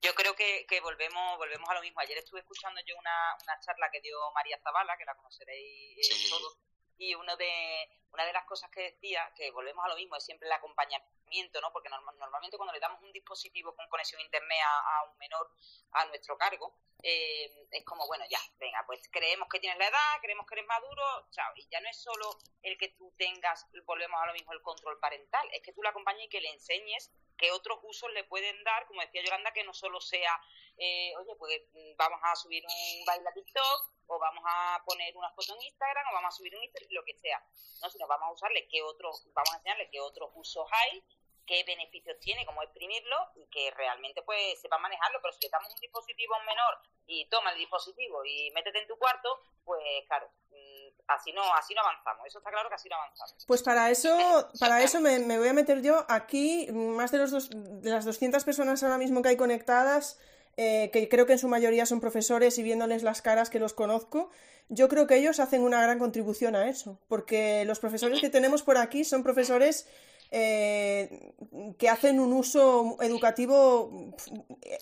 Yo 0.00 0.14
creo 0.14 0.34
que, 0.34 0.66
que 0.66 0.80
volvemos 0.80 1.38
volvemos 1.38 1.68
a 1.68 1.74
lo 1.74 1.82
mismo. 1.82 2.00
Ayer 2.00 2.18
estuve 2.18 2.40
escuchando 2.40 2.80
yo 2.86 2.96
una, 2.96 3.36
una 3.42 3.60
charla 3.60 3.90
que 3.90 4.00
dio 4.00 4.18
María 4.32 4.58
Zavala, 4.62 4.96
que 4.96 5.04
la 5.04 5.14
conoceréis 5.14 6.10
eh, 6.10 6.30
todos, 6.30 6.58
y 6.98 7.14
uno 7.14 7.36
de, 7.36 7.88
una 8.12 8.24
de 8.24 8.32
las 8.32 8.44
cosas 8.44 8.70
que 8.70 8.82
decía, 8.82 9.32
que 9.36 9.50
volvemos 9.50 9.84
a 9.84 9.88
lo 9.88 9.96
mismo, 9.96 10.16
es 10.16 10.24
siempre 10.24 10.46
el 10.46 10.52
acompañamiento, 10.52 11.60
¿no? 11.60 11.72
Porque 11.72 11.88
normalmente 11.88 12.56
cuando 12.56 12.72
le 12.72 12.80
damos 12.80 13.00
un 13.02 13.12
dispositivo 13.12 13.74
con 13.74 13.88
conexión 13.88 14.20
a 14.20 14.24
internet 14.24 14.58
a, 14.64 15.04
un 15.10 15.18
menor 15.18 15.50
a 15.92 16.04
nuestro 16.06 16.36
cargo, 16.36 16.74
eh, 17.02 17.66
es 17.70 17.84
como, 17.84 18.06
bueno, 18.06 18.24
ya, 18.28 18.40
venga, 18.58 18.82
pues 18.86 19.08
creemos 19.10 19.48
que 19.48 19.60
tienes 19.60 19.78
la 19.78 19.88
edad, 19.88 20.20
creemos 20.20 20.46
que 20.46 20.54
eres 20.54 20.66
maduro, 20.66 21.28
chao. 21.30 21.52
Y 21.56 21.66
ya 21.70 21.80
no 21.80 21.88
es 21.88 21.96
solo 21.96 22.38
el 22.62 22.76
que 22.76 22.88
tú 22.90 23.12
tengas, 23.16 23.66
volvemos 23.84 24.20
a 24.20 24.26
lo 24.26 24.32
mismo, 24.32 24.52
el 24.52 24.62
control 24.62 24.98
parental, 24.98 25.48
es 25.52 25.62
que 25.62 25.72
tú 25.72 25.82
le 25.82 25.88
acompañes 25.88 26.26
y 26.26 26.28
que 26.28 26.40
le 26.40 26.50
enseñes 26.50 27.10
qué 27.40 27.50
otros 27.52 27.78
usos 27.82 28.12
le 28.12 28.24
pueden 28.24 28.62
dar, 28.64 28.86
como 28.86 29.00
decía 29.00 29.22
Yolanda, 29.24 29.52
que 29.52 29.64
no 29.64 29.72
solo 29.72 30.00
sea, 30.00 30.38
eh, 30.76 31.12
oye, 31.16 31.34
pues 31.36 31.62
mm, 31.72 31.96
vamos 31.96 32.20
a 32.22 32.36
subir 32.36 32.62
un 32.66 33.04
baile 33.06 33.28
a 33.28 33.32
TikTok, 33.32 33.94
o 34.08 34.18
vamos 34.18 34.44
a 34.46 34.82
poner 34.84 35.16
una 35.16 35.30
foto 35.30 35.54
en 35.54 35.62
Instagram, 35.62 36.04
o 36.10 36.14
vamos 36.14 36.34
a 36.34 36.36
subir 36.36 36.54
un 36.54 36.62
Instagram, 36.62 36.90
lo 36.90 37.04
que 37.04 37.14
sea. 37.14 37.42
No, 37.80 37.90
sino 38.00 38.08
vamos 38.08 38.28
a 38.28 38.32
usarle 38.32 38.66
qué 38.68 38.82
otros, 38.82 39.26
vamos 39.34 39.52
a 39.52 39.56
enseñarle 39.58 39.90
qué 39.90 40.00
otros 40.00 40.30
usos 40.34 40.66
hay, 40.72 41.04
qué 41.46 41.64
beneficios 41.64 42.18
tiene, 42.20 42.46
cómo 42.46 42.62
exprimirlo 42.62 43.16
y 43.34 43.46
que 43.48 43.70
realmente 43.72 44.22
pues 44.22 44.58
sepa 44.60 44.78
manejarlo. 44.78 45.18
Pero 45.20 45.34
si 45.34 45.40
le 45.42 45.50
damos 45.50 45.74
un 45.74 45.80
dispositivo 45.80 46.34
menor 46.46 46.78
y 47.06 47.28
toma 47.28 47.52
el 47.52 47.58
dispositivo 47.58 48.24
y 48.24 48.50
métete 48.52 48.80
en 48.80 48.88
tu 48.88 48.96
cuarto, 48.96 49.28
pues 49.64 49.82
claro, 50.06 50.30
mm, 50.50 50.88
así 51.08 51.32
no, 51.32 51.42
así 51.54 51.74
no 51.74 51.82
avanzamos. 51.82 52.26
Eso 52.26 52.38
está 52.38 52.50
claro 52.50 52.70
que 52.70 52.76
así 52.76 52.88
no 52.88 52.96
avanzamos. 52.96 53.44
Pues 53.46 53.62
para 53.62 53.90
eso, 53.90 54.48
para 54.58 54.82
eso 54.82 55.00
me, 55.00 55.18
me 55.18 55.38
voy 55.38 55.48
a 55.48 55.52
meter 55.52 55.82
yo 55.82 56.06
aquí, 56.08 56.68
más 56.72 57.10
de, 57.10 57.18
los 57.18 57.30
dos, 57.30 57.50
de 57.50 57.90
las 57.90 58.06
200 58.06 58.44
personas 58.44 58.82
ahora 58.82 58.96
mismo 58.96 59.20
que 59.20 59.28
hay 59.28 59.36
conectadas, 59.36 60.18
eh, 60.62 60.90
que 60.92 61.08
creo 61.08 61.24
que 61.24 61.32
en 61.32 61.38
su 61.38 61.48
mayoría 61.48 61.86
son 61.86 62.02
profesores 62.02 62.58
y 62.58 62.62
viéndoles 62.62 63.02
las 63.02 63.22
caras 63.22 63.48
que 63.48 63.58
los 63.58 63.72
conozco, 63.72 64.30
yo 64.68 64.90
creo 64.90 65.06
que 65.06 65.16
ellos 65.16 65.40
hacen 65.40 65.62
una 65.62 65.80
gran 65.80 65.98
contribución 65.98 66.54
a 66.54 66.68
eso, 66.68 67.00
porque 67.08 67.64
los 67.64 67.78
profesores 67.78 68.20
que 68.20 68.28
tenemos 68.28 68.62
por 68.62 68.76
aquí 68.76 69.06
son 69.06 69.22
profesores 69.22 69.88
eh, 70.30 71.32
que 71.78 71.88
hacen 71.88 72.20
un 72.20 72.34
uso 72.34 72.98
educativo 73.00 74.12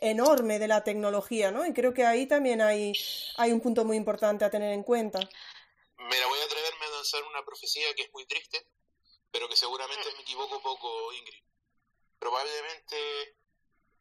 enorme 0.01 0.59
de 0.59 0.67
la 0.67 0.83
tecnología, 0.83 1.53
¿no? 1.53 1.65
Y 1.65 1.73
creo 1.73 1.95
que 1.95 2.05
ahí 2.05 2.27
también 2.27 2.61
hay, 2.61 2.93
hay 3.37 3.53
un 3.53 3.61
punto 3.61 3.85
muy 3.85 3.97
importante 3.97 4.45
a 4.45 4.51
tener 4.51 4.73
en 4.73 4.83
cuenta. 4.83 5.21
Mira, 5.21 6.27
voy 6.27 6.41
a 6.41 6.45
atreverme 6.45 6.87
a 6.87 6.97
lanzar 6.97 7.23
una 7.23 7.45
profecía 7.45 7.87
que 7.95 8.03
es 8.03 8.13
muy 8.13 8.27
triste, 8.27 8.67
pero 9.31 9.49
que 9.49 9.55
seguramente 9.55 10.09
me 10.17 10.23
equivoco 10.23 10.61
poco, 10.61 11.13
Ingrid. 11.13 11.45
Probablemente, 12.19 13.38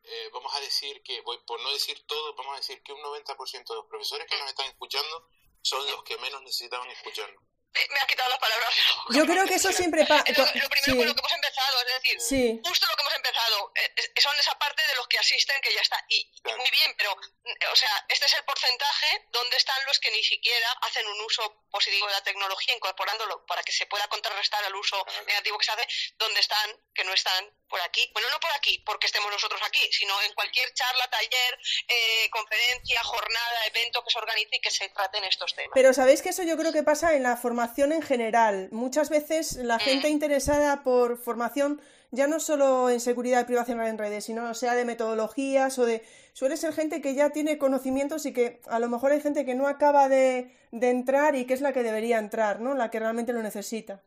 eh, 0.07 0.29
vamos 0.33 0.53
a 0.55 0.59
decir 0.59 1.01
que, 1.03 1.21
por 1.23 1.61
no 1.61 1.71
decir 1.71 2.05
todo, 2.07 2.33
vamos 2.35 2.53
a 2.53 2.57
decir 2.57 2.81
que 2.83 2.93
un 2.93 3.01
90% 3.01 3.67
de 3.67 3.75
los 3.75 3.85
profesores 3.85 4.27
que 4.27 4.37
nos 4.37 4.49
están 4.49 4.67
escuchando 4.67 5.27
son 5.61 5.85
los 5.91 6.03
que 6.03 6.17
menos 6.17 6.41
necesitaban 6.41 6.89
escucharnos 6.89 7.43
me 7.89 7.99
has 7.99 8.05
quitado 8.05 8.29
las 8.29 8.39
palabras. 8.39 8.73
Yo 9.09 9.25
creo 9.25 9.45
que 9.45 9.55
eso 9.55 9.71
siempre 9.71 10.05
pasa. 10.05 10.23
Lo, 10.35 10.43
lo, 10.43 10.69
primero 10.69 10.97
con 10.97 11.07
lo 11.07 11.13
que 11.13 11.19
hemos 11.19 11.33
empezado, 11.33 11.81
es 11.81 12.03
decir, 12.03 12.61
justo 12.63 12.87
lo 12.87 12.95
que 12.95 13.01
hemos 13.01 13.15
empezado, 13.15 13.71
eh, 13.75 14.21
son 14.21 14.39
esa 14.39 14.57
parte 14.57 14.81
de 14.87 14.95
los 14.95 15.07
que 15.07 15.19
asisten 15.19 15.59
que 15.61 15.73
ya 15.73 15.81
está. 15.81 16.03
Y, 16.09 16.31
muy 16.43 16.71
bien, 16.71 16.95
pero, 16.97 17.15
o 17.71 17.75
sea, 17.75 18.05
este 18.09 18.25
es 18.25 18.33
el 18.33 18.43
porcentaje 18.43 19.25
donde 19.31 19.57
están 19.57 19.77
los 19.85 19.99
que 19.99 20.11
ni 20.11 20.23
siquiera 20.23 20.71
hacen 20.81 21.05
un 21.07 21.21
uso 21.21 21.63
positivo 21.71 22.07
de 22.07 22.13
la 22.13 22.23
tecnología, 22.23 22.75
incorporándolo 22.75 23.45
para 23.45 23.63
que 23.63 23.71
se 23.71 23.85
pueda 23.85 24.07
contrarrestar 24.07 24.63
al 24.63 24.75
uso 24.75 25.05
negativo 25.25 25.57
que 25.57 25.65
se 25.65 25.71
hace, 25.71 25.87
donde 26.17 26.39
están, 26.39 26.69
que 26.93 27.03
no 27.03 27.13
están 27.13 27.45
por 27.69 27.81
aquí. 27.81 28.09
Bueno, 28.13 28.29
no 28.31 28.39
por 28.39 28.51
aquí, 28.51 28.81
porque 28.85 29.07
estemos 29.07 29.31
nosotros 29.31 29.61
aquí, 29.65 29.91
sino 29.91 30.13
en 30.23 30.33
cualquier 30.33 30.73
charla, 30.73 31.07
taller, 31.09 31.59
eh, 31.87 32.29
conferencia, 32.31 33.03
jornada, 33.03 33.65
evento 33.67 34.03
que 34.03 34.11
se 34.11 34.19
organice 34.19 34.55
y 34.55 34.61
que 34.61 34.71
se 34.71 34.89
traten 34.89 35.23
estos 35.25 35.53
temas. 35.53 35.71
Pero 35.73 35.93
sabéis 35.93 36.21
que 36.21 36.29
eso 36.29 36.43
yo 36.43 36.57
creo 36.57 36.73
que 36.73 36.83
pasa 36.83 37.13
en 37.15 37.23
la 37.23 37.37
formación 37.37 37.91
en 37.91 38.01
general. 38.01 38.69
Muchas 38.71 39.09
veces 39.09 39.55
la 39.57 39.77
mm. 39.77 39.81
gente 39.81 40.09
interesada 40.09 40.83
por 40.83 41.21
formación 41.21 41.81
ya 42.11 42.27
no 42.27 42.39
solo 42.39 42.89
en 42.89 42.99
seguridad 42.99 43.41
y 43.41 43.45
privacidad 43.45 43.87
en 43.87 43.97
redes, 43.97 44.25
sino 44.25 44.53
sea 44.53 44.75
de 44.75 44.85
metodologías 44.85 45.77
o 45.77 45.85
de... 45.85 46.05
Suele 46.37 46.55
ser 46.55 46.71
gente 46.71 47.01
que 47.01 47.15
ya 47.15 47.31
tiene 47.31 47.57
conocimientos 47.57 48.27
y 48.27 48.31
que 48.31 48.61
a 48.67 48.77
lo 48.77 48.89
mejor 48.89 49.11
hay 49.11 49.19
gente 49.19 49.43
que 49.43 49.55
no 49.55 49.67
acaba 49.67 50.07
de, 50.07 50.55
de 50.69 50.89
entrar 50.91 51.35
y 51.35 51.47
que 51.47 51.55
es 51.55 51.61
la 51.61 51.73
que 51.73 51.81
debería 51.81 52.19
entrar, 52.19 52.59
¿no? 52.59 52.75
La 52.75 52.91
que 52.91 52.99
realmente 52.99 53.33
lo 53.33 53.41
necesita. 53.41 54.03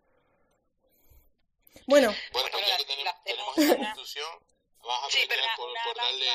Bueno. 1.89 2.15
Bueno, 2.33 2.49
pues 2.53 2.67
ya 2.69 2.77
que 2.77 2.85
tenemos, 2.85 3.15
tenemos 3.25 3.59
esta 3.59 3.77
institución, 3.83 4.29
vamos 4.79 5.13
a 5.13 5.57
por, 5.57 5.73
por, 5.85 5.97
darle, 5.97 6.27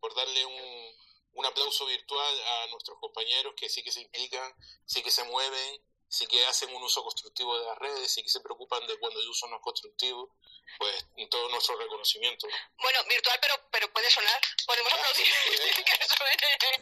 por 0.00 0.14
darle 0.16 0.44
un, 0.44 0.92
un 1.34 1.46
aplauso 1.46 1.86
virtual 1.86 2.34
a 2.42 2.66
nuestros 2.72 2.98
compañeros 2.98 3.54
que 3.56 3.68
sí 3.68 3.84
que 3.84 3.92
se 3.92 4.00
implican, 4.00 4.52
sí 4.86 5.04
que 5.04 5.12
se 5.12 5.22
mueven, 5.22 5.80
sí 6.14 6.26
que 6.26 6.46
hacen 6.46 6.72
un 6.72 6.82
uso 6.82 7.02
constructivo 7.02 7.58
de 7.58 7.66
las 7.66 7.78
redes, 7.78 8.12
sí 8.12 8.22
que 8.22 8.28
se 8.28 8.40
preocupan 8.40 8.86
de 8.86 8.96
cuando 8.98 9.20
el 9.20 9.28
uso 9.28 9.48
no 9.48 9.56
es 9.56 9.62
constructivo, 9.62 10.36
pues 10.78 11.06
todo 11.28 11.48
nuestro 11.48 11.76
reconocimiento. 11.76 12.46
Bueno, 12.78 13.02
virtual, 13.08 13.38
pero 13.40 13.54
pero 13.70 13.92
puede 13.92 14.08
sonar, 14.10 14.40
podemos 14.66 14.92
ah, 14.92 14.96
aplaudir 14.96 15.26
que 15.84 16.06
suene, 16.06 16.78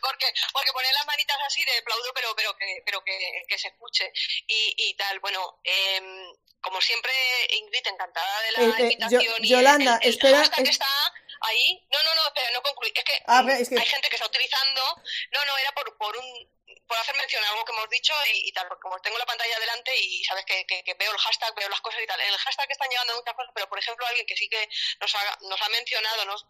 porque 0.00 0.26
porque 0.52 0.72
poner 0.72 0.94
las 0.94 1.06
manitas 1.06 1.36
así 1.46 1.64
de 1.64 1.78
aplaudo, 1.78 2.12
pero 2.14 2.34
pero 2.36 2.56
que 2.56 2.82
pero 2.86 3.02
que, 3.02 3.42
que 3.48 3.58
se 3.58 3.68
escuche 3.68 4.12
y, 4.46 4.74
y 4.76 4.94
tal. 4.94 5.18
Bueno, 5.18 5.60
eh, 5.64 6.32
como 6.60 6.80
siempre, 6.80 7.12
Ingrid, 7.50 7.86
encantada 7.86 8.42
de 8.42 8.52
la 8.52 8.58
eh, 8.60 8.74
eh, 8.78 8.82
invitación. 8.82 9.42
Yolanda, 9.42 9.98
y 10.02 10.08
el, 10.08 10.14
espera. 10.14 10.48
que 10.48 10.62
está 10.62 10.86
ahí. 11.40 11.86
No, 11.90 12.02
no, 12.02 12.14
no, 12.14 12.26
espera, 12.26 12.50
no 12.52 12.62
concluí. 12.62 12.92
Es 12.94 13.04
que, 13.04 13.22
ah, 13.26 13.44
hay 13.46 13.64
gente 13.64 14.08
que 14.08 14.16
está 14.16 14.26
utilizando. 14.26 14.82
No, 15.32 15.44
no, 15.46 15.58
era 15.58 15.72
por, 15.72 15.96
por 15.96 16.16
un 16.16 16.59
por 16.90 16.98
hacer 16.98 17.14
mención 17.14 17.44
a 17.44 17.50
algo 17.50 17.64
que 17.64 17.70
hemos 17.70 17.88
dicho 17.88 18.12
y, 18.34 18.50
tal, 18.50 18.66
porque 18.66 18.82
como 18.82 18.98
tengo 18.98 19.16
la 19.16 19.24
pantalla 19.24 19.60
delante 19.60 19.96
y 19.96 20.24
sabes 20.24 20.44
que, 20.44 20.66
veo 20.98 21.12
el 21.12 21.18
hashtag, 21.18 21.54
veo 21.54 21.68
las 21.68 21.80
cosas 21.80 22.02
y 22.02 22.06
tal. 22.06 22.20
En 22.20 22.26
el 22.26 22.36
hashtag 22.36 22.68
están 22.68 22.90
llegando 22.90 23.14
muchas 23.14 23.34
cosas, 23.34 23.52
pero 23.54 23.68
por 23.68 23.78
ejemplo 23.78 24.04
alguien 24.06 24.26
que 24.26 24.36
sí 24.36 24.48
que 24.48 24.68
nos 25.00 25.14
ha, 25.14 25.38
nos 25.42 25.62
ha 25.62 25.68
mencionado, 25.68 26.24
nos, 26.24 26.44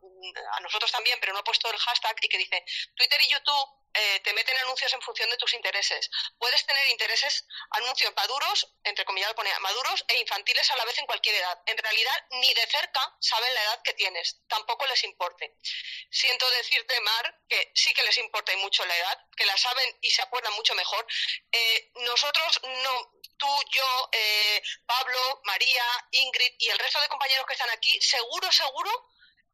a 0.53 0.61
nosotros 0.61 0.91
también, 0.91 1.19
pero 1.21 1.35
no 1.35 1.41
ha 1.41 1.45
puesto 1.45 1.71
el 1.71 1.77
hashtag 1.77 2.17
y 2.23 2.29
que 2.31 2.39
dice, 2.39 2.65
Twitter 2.97 3.21
y 3.21 3.33
YouTube 3.33 3.80
eh, 3.93 4.21
te 4.21 4.33
meten 4.33 4.57
anuncios 4.59 4.93
en 4.93 5.03
función 5.03 5.29
de 5.31 5.37
tus 5.37 5.53
intereses. 5.55 6.11
Puedes 6.39 6.65
tener 6.65 6.87
intereses, 6.89 7.45
anuncios 7.71 8.13
maduros, 8.17 8.69
entre 8.85 9.05
comillas 9.05 9.35
maduros 9.61 10.05
e 10.09 10.19
infantiles 10.19 10.71
a 10.71 10.77
la 10.77 10.85
vez 10.85 10.99
en 10.99 11.07
cualquier 11.07 11.37
edad. 11.37 11.61
En 11.67 11.79
realidad, 11.79 12.27
ni 12.31 12.53
de 12.55 12.67
cerca 12.67 13.17
saben 13.21 13.53
la 13.55 13.63
edad 13.63 13.83
que 13.83 13.95
tienes, 13.95 14.41
tampoco 14.49 14.87
les 14.87 15.03
importe. 15.05 15.57
Siento 16.11 16.49
decirte, 16.51 17.01
Mar, 17.01 17.41
que 17.49 17.73
sí 17.75 17.93
que 17.95 18.03
les 18.03 18.19
importa 18.19 18.53
y 18.53 18.57
mucho 18.59 18.85
la 18.85 18.97
edad, 18.97 19.19
que 19.37 19.47
la 19.47 19.57
saben 19.57 19.99
y 20.01 20.11
se 20.11 20.23
acuerdan 20.23 20.53
mucho 20.55 20.75
mejor. 20.75 21.07
Eh, 21.53 21.91
nosotros 21.97 22.61
no, 22.63 23.13
tú, 23.37 23.49
yo, 23.73 24.09
eh, 24.13 24.63
Pablo, 24.87 25.41
María, 25.45 25.85
Ingrid 26.13 26.53
y 26.59 26.69
el 26.69 26.79
resto 26.79 27.01
de 27.01 27.09
compañeros 27.09 27.47
que 27.47 27.55
están 27.55 27.71
aquí, 27.71 28.01
seguro, 28.01 28.51
seguro 28.53 28.91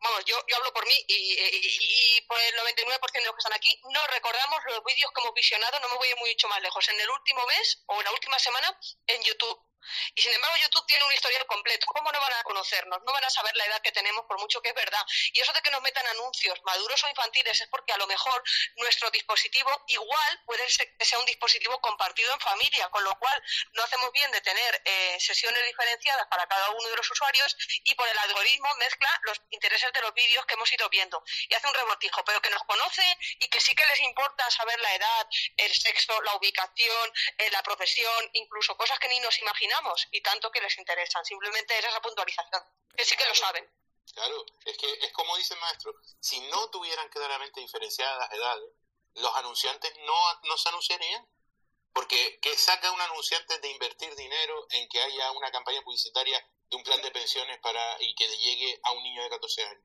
vamos, 0.00 0.24
yo, 0.24 0.36
yo 0.48 0.56
hablo 0.56 0.72
por 0.72 0.86
mí 0.86 0.94
y, 1.08 2.20
por 2.28 2.38
el 2.40 2.54
99% 2.54 3.12
de 3.12 3.24
los 3.24 3.34
que 3.34 3.38
están 3.38 3.52
aquí, 3.52 3.80
no 3.92 4.06
recordamos 4.08 4.60
los 4.66 4.84
vídeos 4.84 5.10
que 5.12 5.20
hemos 5.20 5.34
visionado, 5.34 5.80
no 5.80 5.88
me 5.88 5.96
voy 5.96 6.08
a 6.08 6.10
ir 6.10 6.16
mucho 6.16 6.48
más 6.48 6.60
lejos, 6.62 6.88
en 6.88 7.00
el 7.00 7.10
último 7.10 7.46
mes 7.46 7.82
o 7.86 7.98
en 7.98 8.04
la 8.04 8.12
última 8.12 8.38
semana 8.38 8.78
en 9.06 9.22
YouTube. 9.22 9.58
Y 10.14 10.22
sin 10.22 10.32
embargo, 10.32 10.56
YouTube 10.56 10.86
tiene 10.86 11.04
un 11.04 11.12
historial 11.12 11.46
completo. 11.46 11.86
¿Cómo 11.86 12.10
no 12.12 12.20
van 12.20 12.32
a 12.32 12.42
conocernos? 12.42 12.98
No 13.04 13.12
van 13.12 13.24
a 13.24 13.30
saber 13.30 13.54
la 13.56 13.66
edad 13.66 13.82
que 13.82 13.92
tenemos, 13.92 14.24
por 14.26 14.38
mucho 14.40 14.60
que 14.60 14.70
es 14.70 14.74
verdad. 14.74 15.04
Y 15.32 15.40
eso 15.40 15.52
de 15.52 15.62
que 15.62 15.70
nos 15.70 15.82
metan 15.82 16.06
anuncios, 16.08 16.58
maduros 16.64 17.02
o 17.04 17.08
infantiles, 17.08 17.60
es 17.60 17.68
porque 17.68 17.92
a 17.92 17.98
lo 17.98 18.06
mejor 18.06 18.42
nuestro 18.76 19.10
dispositivo 19.10 19.70
igual 19.88 20.42
puede 20.44 20.68
ser 20.68 20.94
que 20.96 21.04
sea 21.04 21.18
un 21.18 21.26
dispositivo 21.26 21.80
compartido 21.80 22.32
en 22.32 22.40
familia, 22.40 22.88
con 22.90 23.04
lo 23.04 23.14
cual 23.18 23.42
no 23.72 23.82
hacemos 23.82 24.10
bien 24.12 24.30
de 24.30 24.40
tener 24.40 24.82
eh, 24.84 25.16
sesiones 25.20 25.64
diferenciadas 25.66 26.26
para 26.28 26.46
cada 26.46 26.70
uno 26.70 26.88
de 26.88 26.96
los 26.96 27.10
usuarios 27.10 27.56
y 27.84 27.94
por 27.94 28.08
el 28.08 28.18
algoritmo 28.18 28.68
mezcla 28.76 29.08
los 29.22 29.40
intereses 29.50 29.92
de 29.92 30.00
los 30.00 30.14
vídeos 30.14 30.44
que 30.46 30.54
hemos 30.54 30.72
ido 30.72 30.88
viendo 30.88 31.22
y 31.48 31.54
hace 31.54 31.68
un 31.68 31.74
rebortijo, 31.74 32.24
pero 32.24 32.40
que 32.40 32.50
nos 32.50 32.62
conoce 32.64 33.02
y 33.38 33.48
que 33.48 33.60
sí 33.60 33.74
que 33.74 33.86
les 33.86 34.00
importa 34.00 34.50
saber 34.50 34.78
la 34.80 34.94
edad, 34.94 35.26
el 35.56 35.72
sexo, 35.74 36.20
la 36.22 36.34
ubicación, 36.36 37.12
eh, 37.38 37.50
la 37.50 37.62
profesión, 37.62 38.30
incluso 38.32 38.76
cosas 38.76 38.98
que 38.98 39.08
ni 39.08 39.20
nos 39.20 39.38
imaginamos 39.38 39.75
y 40.10 40.20
tanto 40.22 40.50
que 40.50 40.60
les 40.60 40.76
interesan. 40.78 41.24
Simplemente 41.24 41.78
es 41.78 41.84
esa 41.84 42.00
puntualización, 42.00 42.62
que 42.96 43.04
sí 43.04 43.16
que 43.16 43.26
lo 43.26 43.34
saben. 43.34 43.68
Claro, 44.12 44.44
es 44.64 44.78
que 44.78 44.92
es 44.92 45.12
como 45.12 45.36
dice 45.36 45.54
el 45.54 45.60
maestro, 45.60 45.94
si 46.20 46.40
no 46.48 46.70
tuvieran 46.70 47.08
claramente 47.08 47.60
diferenciadas 47.60 48.18
las 48.18 48.32
edades, 48.32 48.70
los 49.14 49.34
anunciantes 49.36 49.92
no, 50.04 50.40
no 50.44 50.56
se 50.56 50.68
anunciarían. 50.68 51.26
Porque 51.92 52.38
¿qué 52.42 52.54
saca 52.58 52.90
un 52.90 53.00
anunciante 53.00 53.58
de 53.58 53.70
invertir 53.70 54.14
dinero 54.16 54.66
en 54.70 54.86
que 54.90 55.00
haya 55.00 55.32
una 55.32 55.50
campaña 55.50 55.82
publicitaria 55.82 56.38
de 56.68 56.76
un 56.76 56.82
plan 56.82 57.00
de 57.00 57.10
pensiones 57.10 57.58
para 57.60 57.96
y 58.02 58.14
que 58.14 58.28
le 58.28 58.36
llegue 58.36 58.78
a 58.82 58.92
un 58.92 59.02
niño 59.02 59.22
de 59.22 59.30
14 59.30 59.64
años? 59.64 59.84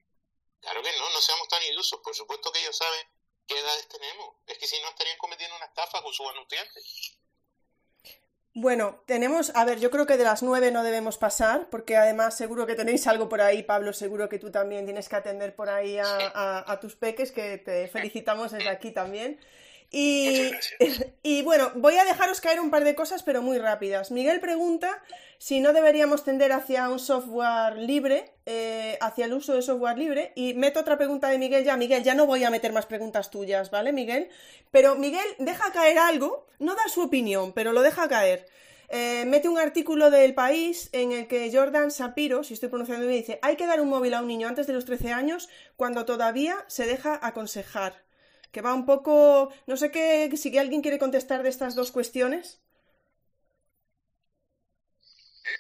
Claro 0.60 0.84
que 0.84 0.92
no, 0.98 1.10
no 1.10 1.22
seamos 1.22 1.48
tan 1.48 1.64
ilusos. 1.64 2.02
Por 2.04 2.14
supuesto 2.14 2.52
que 2.52 2.60
ellos 2.60 2.76
saben 2.76 3.08
qué 3.48 3.58
edades 3.58 3.88
tenemos. 3.88 4.36
Es 4.46 4.58
que 4.58 4.68
si 4.68 4.80
no 4.82 4.90
estarían 4.90 5.18
cometiendo 5.18 5.56
una 5.56 5.68
estafa 5.68 6.02
con 6.02 6.14
sus 6.14 6.28
anunciantes. 6.28 7.18
Bueno, 8.54 9.02
tenemos, 9.06 9.54
a 9.56 9.64
ver, 9.64 9.80
yo 9.80 9.90
creo 9.92 10.06
que 10.06 10.18
de 10.18 10.26
las 10.26 10.44
nueve 10.44 10.72
no 10.72 10.84
debemos 10.84 11.18
pasar, 11.18 11.70
porque 11.70 11.96
además 11.96 12.36
seguro 12.36 12.68
que 12.68 12.76
tenéis 12.76 13.08
algo 13.08 13.30
por 13.30 13.40
ahí, 13.40 13.64
Pablo, 13.64 13.94
seguro 13.94 14.28
que 14.28 14.40
tú 14.40 14.52
también 14.52 14.84
tienes 14.84 15.08
que 15.08 15.16
atender 15.16 15.56
por 15.56 15.70
ahí 15.70 15.98
a, 15.98 16.78
tus 16.82 16.96
peques, 16.98 17.32
que 17.32 17.58
te 17.60 17.88
felicitamos 17.88 18.52
desde 18.52 18.68
aquí 18.68 18.92
también. 18.92 19.40
Y, 19.92 20.52
y, 21.24 21.42
bueno, 21.44 21.72
voy 21.76 21.98
a 21.98 22.06
dejaros 22.06 22.42
caer 22.42 22.60
un 22.60 22.72
par 22.72 22.84
de 22.86 22.96
cosas, 22.96 23.24
pero 23.24 23.42
muy 23.42 23.60
rápidas. 23.60 24.10
Miguel 24.10 24.40
pregunta 24.40 25.04
si 25.38 25.60
no 25.60 25.74
deberíamos 25.74 26.24
tender 26.24 26.54
hacia 26.54 26.90
un 26.90 27.00
software 27.00 27.78
libre, 27.78 28.32
eh, 28.46 28.98
hacia 29.02 29.26
el 29.26 29.34
uso 29.34 29.54
de 29.54 29.62
software 29.62 29.98
libre. 29.98 30.32
Y 30.36 30.54
meto 30.54 30.80
otra 30.80 30.98
pregunta 30.98 31.30
de 31.30 31.38
Miguel 31.38 31.66
ya. 31.66 31.76
Miguel, 31.78 32.04
ya 32.04 32.16
no 32.16 32.26
voy 32.26 32.44
a 32.44 32.50
meter 32.50 32.72
más 32.72 32.86
preguntas 32.86 33.30
tuyas, 33.30 33.70
¿vale, 33.70 33.92
Miguel? 33.92 34.30
Pero 34.72 34.96
Miguel 34.96 35.26
deja 35.40 35.72
caer 35.72 35.98
algo, 36.00 36.48
no 36.60 36.76
da 36.76 36.88
su 36.88 37.02
opinión, 37.02 37.52
pero 37.52 37.74
lo 37.74 37.82
deja 37.82 38.08
caer. 38.08 38.48
Eh, 38.94 39.24
mete 39.26 39.48
un 39.48 39.58
artículo 39.58 40.12
del 40.12 40.34
país 40.34 40.90
en 40.92 41.12
el 41.12 41.28
que 41.28 41.50
Jordan 41.52 41.92
Sapiro, 41.92 42.44
si 42.44 42.54
estoy 42.54 42.68
pronunciando 42.70 43.08
bien, 43.08 43.22
dice, 43.22 43.40
hay 43.42 43.56
que 43.56 43.66
dar 43.66 43.80
un 43.80 43.90
móvil 43.90 44.14
a 44.14 44.22
un 44.22 44.28
niño 44.28 44.48
antes 44.48 44.68
de 44.68 44.74
los 44.74 44.86
13 44.86 45.12
años 45.12 45.50
cuando 45.76 46.06
todavía 46.06 46.58
se 46.68 46.86
deja 46.86 47.18
aconsejar. 47.26 47.94
Que 48.52 48.62
va 48.62 48.74
un 48.74 48.86
poco... 48.86 49.54
No 49.66 49.78
sé 49.78 49.92
qué, 49.92 50.30
si 50.36 50.58
alguien 50.58 50.82
quiere 50.82 51.00
contestar 51.00 51.44
de 51.44 51.50
estas 51.50 51.76
dos 51.76 51.92
cuestiones. 51.92 52.60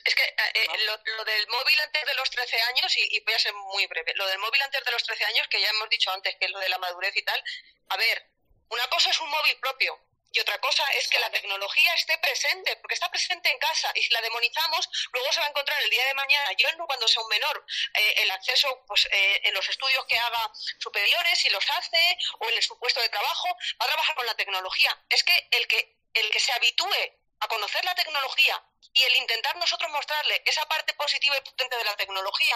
Es 0.03 0.15
que 0.15 0.23
eh, 0.23 0.51
eh, 0.55 0.67
lo, 0.85 1.25
del 1.25 1.47
móvil 1.47 1.79
antes 1.81 2.05
de 2.05 2.13
los 2.15 2.29
13 2.29 2.57
años, 2.61 2.97
y, 2.97 3.19
voy 3.21 3.33
a 3.33 3.39
ser 3.39 3.53
muy 3.53 3.87
breve, 3.87 4.13
lo 4.15 4.27
del 4.27 4.39
móvil 4.39 4.61
antes 4.61 4.83
de 4.83 4.91
los 4.91 5.03
13 5.03 5.25
años, 5.25 5.47
que 5.49 5.61
ya 5.61 5.69
hemos 5.69 5.89
dicho 5.89 6.11
antes 6.11 6.35
que 6.39 6.45
es 6.45 6.51
lo 6.51 6.59
de 6.59 6.69
la 6.69 6.77
madurez 6.77 7.15
y 7.15 7.23
tal, 7.23 7.43
a 7.89 7.97
ver, 7.97 8.29
una 8.69 8.87
cosa 8.89 9.09
es 9.09 9.19
un 9.19 9.29
móvil 9.29 9.57
propio, 9.59 9.99
y 10.31 10.39
otra 10.39 10.57
cosa 10.59 10.83
es 10.93 11.07
que 11.07 11.19
la 11.19 11.29
tecnología 11.29 11.93
esté 11.93 12.17
presente, 12.19 12.75
porque 12.77 12.93
está 12.93 13.09
presente 13.09 13.49
en 13.51 13.59
casa 13.59 13.91
y 13.95 14.01
si 14.01 14.13
la 14.13 14.21
demonizamos, 14.21 14.89
luego 15.11 15.31
se 15.31 15.39
va 15.39 15.45
a 15.47 15.49
encontrar 15.49 15.81
el 15.83 15.89
día 15.89 16.05
de 16.05 16.13
mañana, 16.13 16.51
yo 16.57 16.71
no 16.77 16.85
cuando 16.87 17.07
sea 17.07 17.21
un 17.21 17.29
menor, 17.29 17.65
eh, 17.93 18.13
el 18.17 18.31
acceso 18.31 18.83
pues, 18.87 19.07
eh, 19.11 19.41
en 19.43 19.53
los 19.53 19.67
estudios 19.67 20.05
que 20.05 20.17
haga 20.17 20.51
superiores, 20.79 21.39
si 21.39 21.49
los 21.49 21.69
hace, 21.69 22.17
o 22.39 22.49
en 22.49 22.61
su 22.61 22.77
puesto 22.79 23.01
de 23.01 23.09
trabajo, 23.09 23.47
va 23.81 23.85
a 23.85 23.87
trabajar 23.87 24.15
con 24.15 24.25
la 24.25 24.35
tecnología. 24.35 24.97
Es 25.09 25.23
que 25.23 25.47
el 25.51 25.67
que, 25.67 25.97
el 26.13 26.29
que 26.29 26.39
se 26.39 26.51
habitúe 26.53 27.21
a 27.41 27.47
conocer 27.47 27.83
la 27.83 27.95
tecnología 27.95 28.63
y 28.93 29.03
el 29.03 29.15
intentar 29.15 29.55
nosotros 29.57 29.89
mostrarle 29.91 30.41
esa 30.45 30.65
parte 30.65 30.93
positiva 30.93 31.37
y 31.37 31.41
potente 31.41 31.75
de 31.75 31.83
la 31.83 31.95
tecnología 31.95 32.55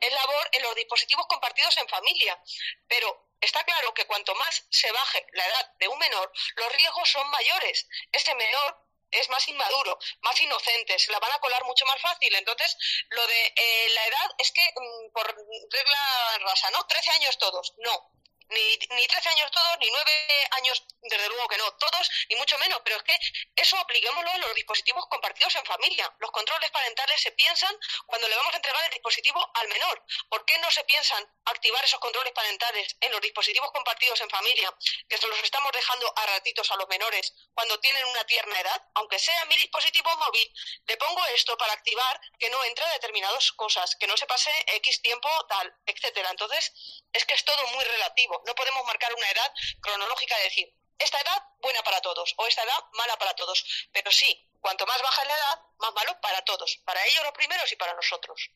es 0.00 0.12
labor 0.12 0.48
en 0.52 0.62
los 0.62 0.74
dispositivos 0.74 1.26
compartidos 1.26 1.76
en 1.76 1.88
familia. 1.88 2.40
Pero 2.88 3.31
está 3.42 3.62
claro 3.64 3.92
que 3.92 4.06
cuanto 4.06 4.34
más 4.36 4.64
se 4.70 4.90
baje 4.92 5.26
la 5.32 5.46
edad 5.46 5.72
de 5.78 5.88
un 5.88 5.98
menor, 5.98 6.32
los 6.56 6.72
riesgos 6.72 7.10
son 7.10 7.28
mayores. 7.30 7.86
Este 8.10 8.34
menor 8.34 8.78
es 9.10 9.28
más 9.28 9.46
inmaduro, 9.48 9.98
más 10.22 10.40
inocente, 10.40 10.98
se 10.98 11.12
la 11.12 11.18
van 11.18 11.32
a 11.32 11.38
colar 11.38 11.62
mucho 11.64 11.84
más 11.86 12.00
fácil. 12.00 12.34
Entonces, 12.34 12.76
lo 13.10 13.26
de 13.26 13.52
eh, 13.54 13.88
la 13.90 14.06
edad 14.06 14.30
es 14.38 14.50
que, 14.52 14.62
mm, 14.74 15.12
por 15.12 15.26
regla 15.26 16.38
rasa, 16.40 16.70
¿no? 16.70 16.86
13 16.86 17.10
años 17.12 17.38
todos. 17.38 17.74
No, 17.78 18.10
ni, 18.52 18.78
ni 18.96 19.06
13 19.06 19.28
años 19.30 19.50
todos, 19.50 19.78
ni 19.80 19.90
9 19.90 20.48
años, 20.52 20.84
desde 21.02 21.28
luego 21.28 21.48
que 21.48 21.56
no, 21.56 21.70
todos, 21.74 22.10
ni 22.28 22.36
mucho 22.36 22.58
menos, 22.58 22.80
pero 22.84 22.96
es 22.96 23.02
que 23.02 23.18
eso 23.56 23.76
apliquémoslo 23.78 24.30
en 24.34 24.40
los 24.40 24.54
dispositivos 24.54 25.06
compartidos 25.08 25.54
en 25.56 25.64
familia. 25.64 26.12
Los 26.18 26.30
controles 26.30 26.70
parentales 26.70 27.20
se 27.20 27.32
piensan 27.32 27.74
cuando 28.06 28.28
le 28.28 28.36
vamos 28.36 28.52
a 28.52 28.56
entregar 28.56 28.84
el 28.84 28.90
dispositivo 28.90 29.50
al 29.54 29.68
menor. 29.68 30.04
¿Por 30.28 30.44
qué 30.44 30.58
no 30.58 30.70
se 30.70 30.84
piensan 30.84 31.26
activar 31.44 31.84
esos 31.84 32.00
controles 32.00 32.32
parentales 32.32 32.96
en 33.00 33.10
los 33.12 33.20
dispositivos 33.20 33.70
compartidos 33.72 34.20
en 34.20 34.30
familia, 34.30 34.74
que 35.08 35.18
se 35.18 35.26
los 35.26 35.38
estamos 35.42 35.72
dejando 35.72 36.12
a 36.16 36.26
ratitos 36.26 36.70
a 36.70 36.76
los 36.76 36.88
menores 36.88 37.32
cuando 37.54 37.78
tienen 37.80 38.04
una 38.06 38.24
tierna 38.24 38.60
edad? 38.60 38.82
Aunque 38.94 39.18
sea 39.18 39.44
mi 39.46 39.56
dispositivo 39.56 40.10
móvil, 40.16 40.52
le 40.86 40.96
pongo 40.96 41.24
esto 41.34 41.56
para 41.56 41.72
activar 41.72 42.20
que 42.38 42.50
no 42.50 42.62
entre 42.64 42.86
determinadas 42.90 43.52
cosas, 43.52 43.96
que 43.96 44.06
no 44.06 44.16
se 44.16 44.26
pase 44.26 44.50
X 44.66 45.02
tiempo 45.02 45.28
tal, 45.48 45.74
etcétera. 45.86 46.30
Entonces, 46.30 46.72
es 47.12 47.24
que 47.24 47.34
es 47.34 47.44
todo 47.44 47.66
muy 47.68 47.84
relativo 47.84 48.41
no 48.46 48.54
podemos 48.54 48.84
marcar 48.86 49.12
una 49.14 49.30
edad 49.30 49.52
cronológica 49.80 50.36
de 50.38 50.44
decir, 50.44 50.74
esta 50.98 51.20
edad 51.20 51.42
buena 51.60 51.82
para 51.82 52.00
todos 52.00 52.34
o 52.38 52.46
esta 52.46 52.62
edad 52.62 52.84
mala 52.92 53.16
para 53.18 53.34
todos. 53.34 53.88
Pero 53.92 54.10
sí, 54.10 54.48
cuanto 54.60 54.86
más 54.86 55.02
baja 55.02 55.24
la 55.24 55.34
edad, 55.34 55.60
más 55.78 55.92
malo 55.94 56.20
para 56.20 56.42
todos, 56.44 56.76
para 56.84 57.04
ellos 57.06 57.24
los 57.24 57.32
primeros 57.32 57.70
y 57.72 57.76
para 57.76 57.94
nosotros. 57.94 58.50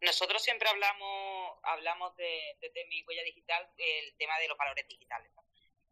Nosotros 0.00 0.42
siempre 0.42 0.68
hablamos, 0.68 1.58
hablamos 1.62 2.16
de, 2.16 2.56
desde 2.60 2.86
mi 2.86 3.02
huella 3.04 3.22
digital, 3.22 3.68
el 3.76 4.16
tema 4.16 4.38
de 4.38 4.48
los 4.48 4.56
valores 4.56 4.86
digitales. 4.88 5.30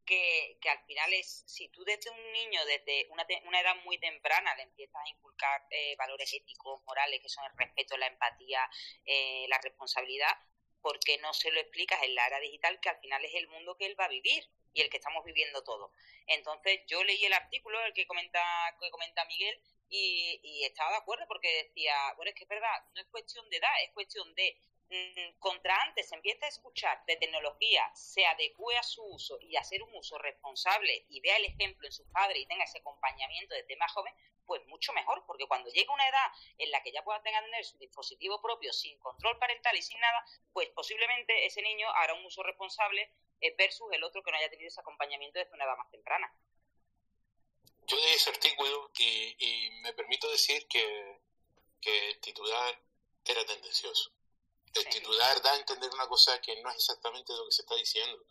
Que, 0.07 0.57
que, 0.63 0.71
al 0.71 0.83
final 0.87 1.13
es, 1.13 1.45
si 1.47 1.69
tú 1.69 1.85
desde 1.85 2.09
un 2.09 2.33
niño, 2.33 2.65
desde 2.65 3.07
una, 3.11 3.27
una 3.45 3.61
edad 3.61 3.77
muy 3.85 3.99
temprana, 3.99 4.55
le 4.57 4.63
empiezas 4.63 5.03
a 5.05 5.09
inculcar 5.11 5.67
eh, 5.69 5.95
valores 5.97 6.33
éticos, 6.33 6.83
morales, 6.85 7.21
que 7.21 7.29
son 7.29 7.45
el 7.45 7.59
respeto, 7.59 7.95
la 7.99 8.07
empatía, 8.07 8.71
eh, 9.05 9.45
la 9.49 9.59
responsabilidad, 9.59 10.35
¿por 10.81 10.99
qué 11.01 11.19
no 11.19 11.33
se 11.35 11.51
lo 11.51 11.61
explicas 11.61 12.03
en 12.03 12.15
la 12.15 12.27
era 12.27 12.41
digital 12.41 12.79
que 12.81 12.89
al 12.89 13.01
final 13.01 13.25
es 13.25 13.35
el 13.35 13.49
mundo 13.49 13.77
que 13.77 13.87
él 13.87 13.99
va 13.99 14.05
a 14.05 14.09
vivir 14.09 14.45
y 14.73 14.81
el 14.81 14.91
que 14.91 14.99
estamos 14.99 15.25
viviendo 15.25 15.63
todos? 15.65 15.91
Entonces 16.27 16.81
yo 16.87 17.03
leí 17.05 17.25
el 17.25 17.33
artículo, 17.33 17.81
el 17.85 17.93
que 17.93 18.07
comenta, 18.07 18.43
que 18.81 18.91
comenta 18.91 19.25
Miguel, 19.27 19.61
y, 19.91 20.65
estaba 20.65 20.91
de 20.91 20.97
acuerdo 20.99 21.25
porque 21.27 21.65
decía, 21.65 21.95
bueno, 22.17 22.31
es 22.31 22.35
que 22.35 22.45
es 22.45 22.49
verdad, 22.49 22.85
no 22.95 23.01
es 23.01 23.07
cuestión 23.09 23.49
de 23.49 23.57
edad, 23.57 23.83
es 23.85 23.91
cuestión 23.93 24.35
de 24.35 24.57
contra 25.39 25.77
antes 25.83 26.09
se 26.09 26.15
empieza 26.15 26.47
a 26.47 26.49
escuchar 26.49 27.05
de 27.07 27.17
tecnología, 27.17 27.91
se 27.95 28.25
adecue 28.27 28.77
a 28.79 28.83
su 28.83 29.05
uso 29.05 29.39
y 29.41 29.57
hacer 29.57 29.83
un 29.83 29.95
uso 29.95 30.19
responsable 30.19 31.05
y 31.09 31.21
vea 31.21 31.37
el 31.37 31.45
ejemplo 31.45 31.87
en 31.87 31.93
sus 31.93 32.07
padres 32.09 32.39
y 32.39 32.47
tenga 32.47 32.65
ese 32.65 32.79
acompañamiento 32.79 33.55
desde 33.55 33.77
más 33.77 33.93
joven, 33.93 34.15
pues 34.47 34.65
mucho 34.67 34.93
mejor, 34.95 35.25
porque 35.27 35.47
cuando 35.47 35.71
llegue 35.71 35.89
una 35.93 36.09
edad 36.09 36.33
en 36.57 36.71
la 36.71 36.83
que 36.83 36.91
ya 36.91 37.05
pueda 37.05 37.23
tener 37.23 37.65
su 37.65 37.77
dispositivo 37.79 38.41
propio 38.41 38.73
sin 38.73 38.99
control 38.99 39.39
parental 39.39 39.77
y 39.77 39.83
sin 39.83 40.01
nada, 40.01 40.25
pues 40.53 40.71
posiblemente 40.71 41.45
ese 41.45 41.61
niño 41.61 41.89
hará 41.95 42.15
un 42.15 42.25
uso 42.25 42.43
responsable 42.43 43.13
eh, 43.41 43.55
versus 43.57 43.87
el 43.93 44.03
otro 44.03 44.23
que 44.23 44.31
no 44.31 44.39
haya 44.39 44.51
tenido 44.51 44.69
ese 44.69 44.81
acompañamiento 44.81 45.39
desde 45.39 45.53
una 45.53 45.65
edad 45.65 45.77
más 45.77 45.91
temprana. 45.91 46.33
Yo 47.87 47.97
leí 47.97 48.15
ese 48.15 48.31
artículo 48.31 48.91
y, 48.99 49.71
me 49.83 49.93
permito 49.95 50.31
decir 50.31 50.67
que, 50.69 51.21
el 51.81 52.21
titular 52.21 52.79
era 53.25 53.45
tendencioso. 53.47 54.13
El 54.75 54.89
titular 54.89 55.43
da 55.43 55.53
a 55.53 55.57
entender 55.57 55.91
una 55.93 56.07
cosa 56.09 56.41
que 56.41 56.61
no 56.63 56.71
es 56.71 56.77
exactamente 56.77 57.33
lo 57.33 57.47
que 57.47 57.53
se 57.53 57.63
está 57.63 57.75
diciendo. 57.75 58.25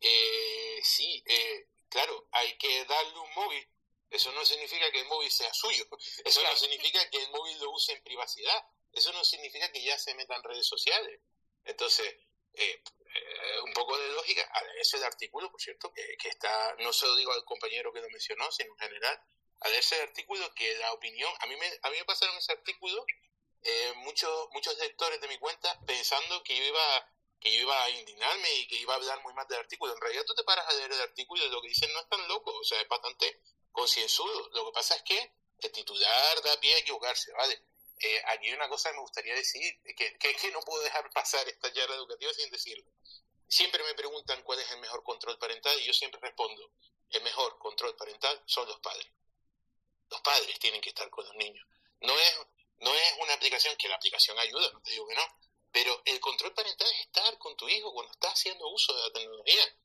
Eh, 0.00 0.80
sí, 0.82 1.22
eh, 1.26 1.68
claro, 1.88 2.28
hay 2.32 2.56
que 2.58 2.84
darle 2.84 3.18
un 3.18 3.34
móvil 3.34 3.68
eso 4.10 4.32
no 4.32 4.44
significa 4.44 4.90
que 4.90 5.00
el 5.00 5.06
móvil 5.06 5.30
sea 5.30 5.52
suyo. 5.54 5.86
Eso 6.24 6.42
no 6.42 6.56
significa 6.56 7.08
que 7.10 7.18
el 7.18 7.30
móvil 7.30 7.58
lo 7.60 7.70
use 7.70 7.92
en 7.92 8.02
privacidad. 8.02 8.66
Eso 8.92 9.12
no 9.12 9.24
significa 9.24 9.70
que 9.70 9.82
ya 9.82 9.96
se 9.98 10.14
meta 10.14 10.34
en 10.34 10.42
redes 10.42 10.66
sociales. 10.66 11.20
Entonces, 11.64 12.16
eh, 12.54 12.82
eh, 13.14 13.60
un 13.62 13.72
poco 13.72 13.96
de 13.96 14.08
lógica. 14.08 14.50
Ese 14.80 14.96
el 14.96 15.04
artículo, 15.04 15.50
por 15.50 15.60
cierto, 15.60 15.92
que, 15.92 16.16
que, 16.18 16.28
está, 16.28 16.74
no 16.80 16.92
se 16.92 17.06
lo 17.06 17.14
digo 17.14 17.32
al 17.32 17.44
compañero 17.44 17.92
que 17.92 18.00
lo 18.00 18.10
mencionó, 18.10 18.50
sino 18.50 18.72
en 18.72 18.78
general, 18.78 19.22
a 19.60 19.68
ese 19.68 20.00
artículo 20.02 20.52
que 20.54 20.74
la 20.78 20.92
opinión, 20.92 21.32
a 21.38 21.46
mí 21.46 21.54
me, 21.56 21.66
a 21.82 21.90
mí 21.90 21.98
me 21.98 22.04
pasaron 22.04 22.36
ese 22.36 22.52
artículo 22.52 23.04
eh, 23.62 23.92
muchos 23.96 24.48
muchos 24.52 24.76
lectores 24.78 25.20
de 25.20 25.28
mi 25.28 25.38
cuenta 25.38 25.78
pensando 25.86 26.42
que 26.42 26.56
yo 26.56 26.64
iba 26.64 27.10
que 27.40 27.52
yo 27.52 27.60
iba 27.62 27.82
a 27.82 27.90
indignarme 27.90 28.54
y 28.54 28.68
que 28.68 28.76
iba 28.76 28.92
a 28.92 28.96
hablar 28.96 29.22
muy 29.22 29.32
mal 29.32 29.46
del 29.48 29.60
artículo. 29.60 29.94
En 29.94 30.00
realidad 30.00 30.24
tú 30.26 30.34
te 30.34 30.44
paras 30.44 30.66
a 30.68 30.72
leer 30.74 30.92
el 30.92 31.00
artículo 31.00 31.44
y 31.44 31.48
lo 31.48 31.62
que 31.62 31.68
dicen 31.68 31.90
no 31.94 32.00
es 32.00 32.08
tan 32.08 32.28
loco, 32.28 32.54
o 32.54 32.64
sea, 32.64 32.80
es 32.80 32.88
bastante 32.88 33.40
concienzudo. 33.72 34.50
Lo 34.50 34.66
que 34.66 34.72
pasa 34.72 34.94
es 34.96 35.02
que 35.02 35.32
el 35.62 35.72
titular 35.72 36.42
da 36.42 36.60
pie 36.60 36.74
a 36.74 36.78
equivocarse, 36.78 37.32
¿vale? 37.32 37.62
Eh, 38.02 38.22
aquí 38.26 38.48
hay 38.48 38.54
una 38.54 38.68
cosa 38.68 38.90
que 38.90 38.96
me 38.96 39.02
gustaría 39.02 39.34
decir, 39.34 39.80
que, 39.96 40.16
que, 40.18 40.34
que 40.34 40.50
no 40.50 40.60
puedo 40.60 40.82
dejar 40.82 41.10
pasar 41.10 41.46
esta 41.48 41.72
charla 41.72 41.96
educativa 41.96 42.32
sin 42.34 42.50
decirlo. 42.50 42.84
Siempre 43.48 43.82
me 43.84 43.94
preguntan 43.94 44.42
cuál 44.42 44.60
es 44.60 44.70
el 44.70 44.78
mejor 44.78 45.02
control 45.02 45.38
parental 45.38 45.78
y 45.80 45.84
yo 45.84 45.92
siempre 45.92 46.20
respondo, 46.20 46.72
el 47.10 47.22
mejor 47.22 47.58
control 47.58 47.96
parental 47.96 48.42
son 48.46 48.68
los 48.68 48.78
padres. 48.80 49.08
Los 50.08 50.20
padres 50.22 50.58
tienen 50.58 50.80
que 50.80 50.90
estar 50.90 51.08
con 51.10 51.24
los 51.24 51.34
niños. 51.36 51.66
No 52.00 52.18
es, 52.18 52.40
no 52.80 52.94
es 52.94 53.12
una 53.20 53.34
aplicación 53.34 53.76
que 53.76 53.88
la 53.88 53.96
aplicación 53.96 54.38
ayuda, 54.38 54.70
no 54.72 54.80
te 54.80 54.90
digo 54.90 55.06
que 55.06 55.14
no, 55.14 55.22
pero 55.72 56.02
el 56.04 56.18
control 56.20 56.52
parental 56.54 56.90
es 56.90 57.00
estar 57.00 57.38
con 57.38 57.56
tu 57.56 57.68
hijo 57.68 57.92
cuando 57.92 58.12
está 58.12 58.28
haciendo 58.30 58.68
uso 58.68 58.94
de 58.94 59.02
la 59.02 59.12
tecnología. 59.12 59.76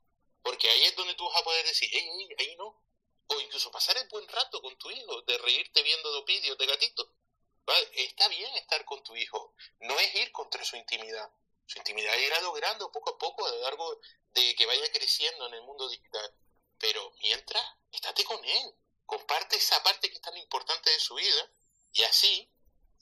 Porque 0.41 0.69
ahí 0.69 0.83
es 0.85 0.95
donde 0.95 1.15
tú 1.15 1.25
vas 1.25 1.41
a 1.41 1.43
poder 1.43 1.65
decir, 1.65 1.89
hey, 1.91 2.29
ahí 2.39 2.55
no, 2.55 2.81
o 3.27 3.39
incluso 3.39 3.71
pasar 3.71 3.97
el 3.97 4.07
buen 4.07 4.27
rato 4.27 4.61
con 4.61 4.77
tu 4.77 4.89
hijo, 4.91 5.21
de 5.23 5.37
reírte 5.39 5.81
viendo 5.83 6.11
dos 6.11 6.25
vídeos 6.25 6.57
de 6.57 6.65
gatito. 6.65 7.11
¿Vale? 7.65 7.89
Está 7.95 8.27
bien 8.27 8.55
estar 8.55 8.85
con 8.85 9.03
tu 9.03 9.15
hijo, 9.15 9.55
no 9.79 9.99
es 9.99 10.15
ir 10.15 10.31
contra 10.31 10.63
su 10.63 10.75
intimidad. 10.75 11.29
Su 11.65 11.79
intimidad 11.79 12.15
irá 12.17 12.39
logrando 12.41 12.91
poco 12.91 13.11
a 13.11 13.17
poco 13.17 13.45
a 13.45 13.49
lo 13.49 13.61
largo 13.61 13.99
de 14.33 14.53
que 14.55 14.67
vaya 14.67 14.91
creciendo 14.91 15.47
en 15.47 15.55
el 15.55 15.63
mundo 15.63 15.89
digital. 15.89 16.31
Pero 16.77 17.11
mientras, 17.21 17.63
estate 17.91 18.23
con 18.23 18.43
él, 18.45 18.75
comparte 19.05 19.55
esa 19.55 19.81
parte 19.81 20.09
que 20.09 20.15
es 20.15 20.21
tan 20.21 20.37
importante 20.37 20.91
de 20.91 20.99
su 20.99 21.15
vida 21.15 21.51
y 21.93 22.03
así 22.03 22.51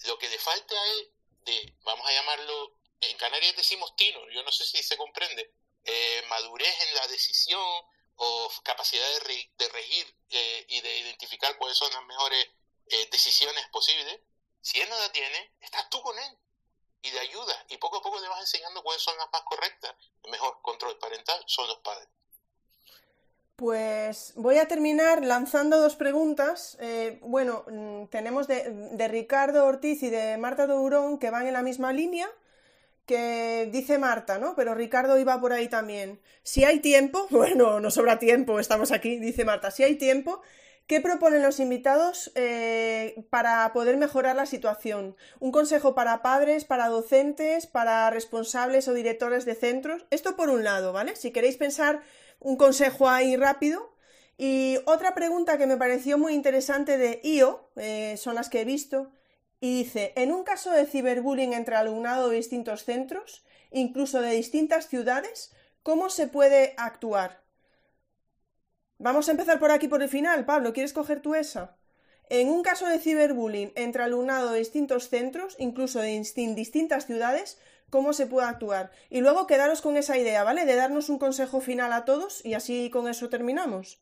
lo 0.05 0.17
que 0.17 0.29
le 0.29 0.39
falta 0.39 0.75
a 0.75 0.87
él 0.91 1.11
de, 1.45 1.73
vamos 1.83 2.07
a 2.07 2.13
llamarlo, 2.13 2.75
en 3.01 3.17
Canarias 3.17 3.55
decimos 3.55 3.95
tino, 3.95 4.19
yo 4.29 4.43
no 4.43 4.51
sé 4.51 4.65
si 4.65 4.81
se 4.81 4.97
comprende, 4.97 5.53
eh, 5.83 6.23
madurez 6.29 6.81
en 6.87 6.95
la 6.95 7.07
decisión, 7.07 7.85
o 8.15 8.51
capacidad 8.63 9.07
de, 9.09 9.51
de 9.57 9.69
regir 9.69 10.15
eh, 10.29 10.65
y 10.69 10.81
de 10.81 10.97
identificar 10.99 11.57
cuáles 11.57 11.77
son 11.77 11.91
las 11.91 12.03
mejores 12.05 12.47
eh, 12.87 13.07
decisiones 13.11 13.67
posibles, 13.69 14.19
si 14.61 14.79
él 14.79 14.89
no 14.89 14.97
la 14.99 15.11
tiene, 15.11 15.53
estás 15.59 15.89
tú 15.89 16.01
con 16.01 16.17
él 16.17 16.37
y 17.01 17.09
de 17.11 17.19
ayuda 17.19 17.65
y 17.69 17.77
poco 17.77 17.97
a 17.97 18.01
poco 18.01 18.19
le 18.19 18.29
vas 18.29 18.39
enseñando 18.39 18.81
cuáles 18.81 19.01
son 19.01 19.17
las 19.17 19.29
más 19.31 19.41
correctas. 19.43 19.93
El 20.23 20.31
mejor 20.31 20.61
control 20.61 20.97
parental 20.99 21.43
son 21.47 21.67
los 21.67 21.79
padres. 21.79 22.07
Pues 23.55 24.33
voy 24.35 24.57
a 24.57 24.67
terminar 24.67 25.23
lanzando 25.23 25.79
dos 25.79 25.95
preguntas. 25.95 26.75
Eh, 26.81 27.19
bueno, 27.21 27.63
mm, 27.67 28.05
tenemos 28.07 28.47
de, 28.47 29.07
Ricardo 29.09 29.65
Ortiz 29.65 30.01
y 30.01 30.09
de 30.09 30.37
Marta 30.37 30.65
Dourón 30.65 31.19
que 31.19 31.29
van 31.29 31.45
en 31.45 31.53
la 31.53 31.61
misma 31.61 31.93
línea 31.93 32.27
que 33.05 33.69
dice 33.71 33.99
Marta, 33.99 34.39
¿no? 34.39 34.55
Pero 34.55 34.73
Ricardo 34.73 35.19
iba 35.19 35.39
por 35.39 35.53
ahí 35.53 35.67
también. 35.67 36.19
Si 36.41 36.63
hay 36.63 36.79
tiempo, 36.79 37.27
bueno, 37.31 37.79
no 37.79 37.91
sobra 37.91 38.17
tiempo, 38.17 38.59
estamos 38.59 38.91
aquí, 38.91 39.17
dice 39.19 39.45
Marta, 39.45 39.69
si 39.69 39.83
hay 39.83 39.95
tiempo, 39.97 40.41
¿qué 40.87 40.99
proponen 40.99 41.43
los 41.43 41.59
invitados 41.59 42.31
eh, 42.35 43.23
para 43.29 43.71
poder 43.73 43.97
mejorar 43.97 44.35
la 44.35 44.47
situación? 44.47 45.15
Un 45.39 45.51
consejo 45.51 45.93
para 45.93 46.23
padres, 46.23 46.65
para 46.65 46.87
docentes, 46.87 47.67
para 47.67 48.09
responsables 48.09 48.87
o 48.87 48.93
directores 48.93 49.45
de 49.45 49.53
centros. 49.55 50.05
Esto 50.09 50.35
por 50.35 50.49
un 50.49 50.63
lado, 50.63 50.91
¿vale? 50.91 51.15
Si 51.15 51.31
queréis 51.31 51.57
pensar 51.57 52.01
un 52.43 52.57
consejo 52.57 53.09
ahí 53.09 53.35
rápido. 53.35 53.93
Y 54.37 54.77
otra 54.85 55.13
pregunta 55.15 55.57
que 55.57 55.67
me 55.67 55.77
pareció 55.77 56.17
muy 56.17 56.33
interesante 56.33 56.97
de 56.97 57.21
IO, 57.23 57.71
eh, 57.75 58.15
son 58.17 58.35
las 58.35 58.49
que 58.49 58.61
he 58.61 58.65
visto, 58.65 59.11
y 59.59 59.83
dice, 59.83 60.11
en 60.15 60.33
un 60.33 60.43
caso 60.43 60.71
de 60.71 60.85
ciberbullying 60.85 61.53
entre 61.53 61.75
alumnado 61.75 62.29
de 62.29 62.35
distintos 62.35 62.83
centros, 62.83 63.45
incluso 63.71 64.21
de 64.21 64.31
distintas 64.31 64.89
ciudades, 64.89 65.53
¿cómo 65.83 66.09
se 66.09 66.27
puede 66.27 66.73
actuar? 66.77 67.43
Vamos 68.97 69.27
a 69.27 69.31
empezar 69.31 69.59
por 69.59 69.71
aquí, 69.71 69.87
por 69.87 70.01
el 70.01 70.09
final. 70.09 70.45
Pablo, 70.45 70.73
¿quieres 70.73 70.93
coger 70.93 71.21
tú 71.21 71.35
esa? 71.35 71.77
En 72.29 72.49
un 72.49 72.63
caso 72.63 72.87
de 72.87 72.99
ciberbullying 72.99 73.73
entre 73.75 74.03
alumnado 74.03 74.51
de 74.51 74.59
distintos 74.59 75.09
centros, 75.09 75.55
incluso 75.59 75.99
de 75.99 76.19
distintas 76.55 77.05
ciudades, 77.05 77.59
¿cómo 77.93 78.13
se 78.13 78.25
puede 78.25 78.47
actuar? 78.47 78.91
Y 79.11 79.21
luego 79.21 79.45
quedaros 79.45 79.81
con 79.81 79.97
esa 79.97 80.17
idea, 80.17 80.43
¿vale? 80.43 80.65
De 80.65 80.75
darnos 80.75 81.09
un 81.09 81.19
consejo 81.19 81.61
final 81.61 81.93
a 81.93 82.05
todos 82.05 82.43
y 82.43 82.55
así 82.55 82.89
con 82.89 83.07
eso 83.07 83.29
terminamos. 83.29 83.99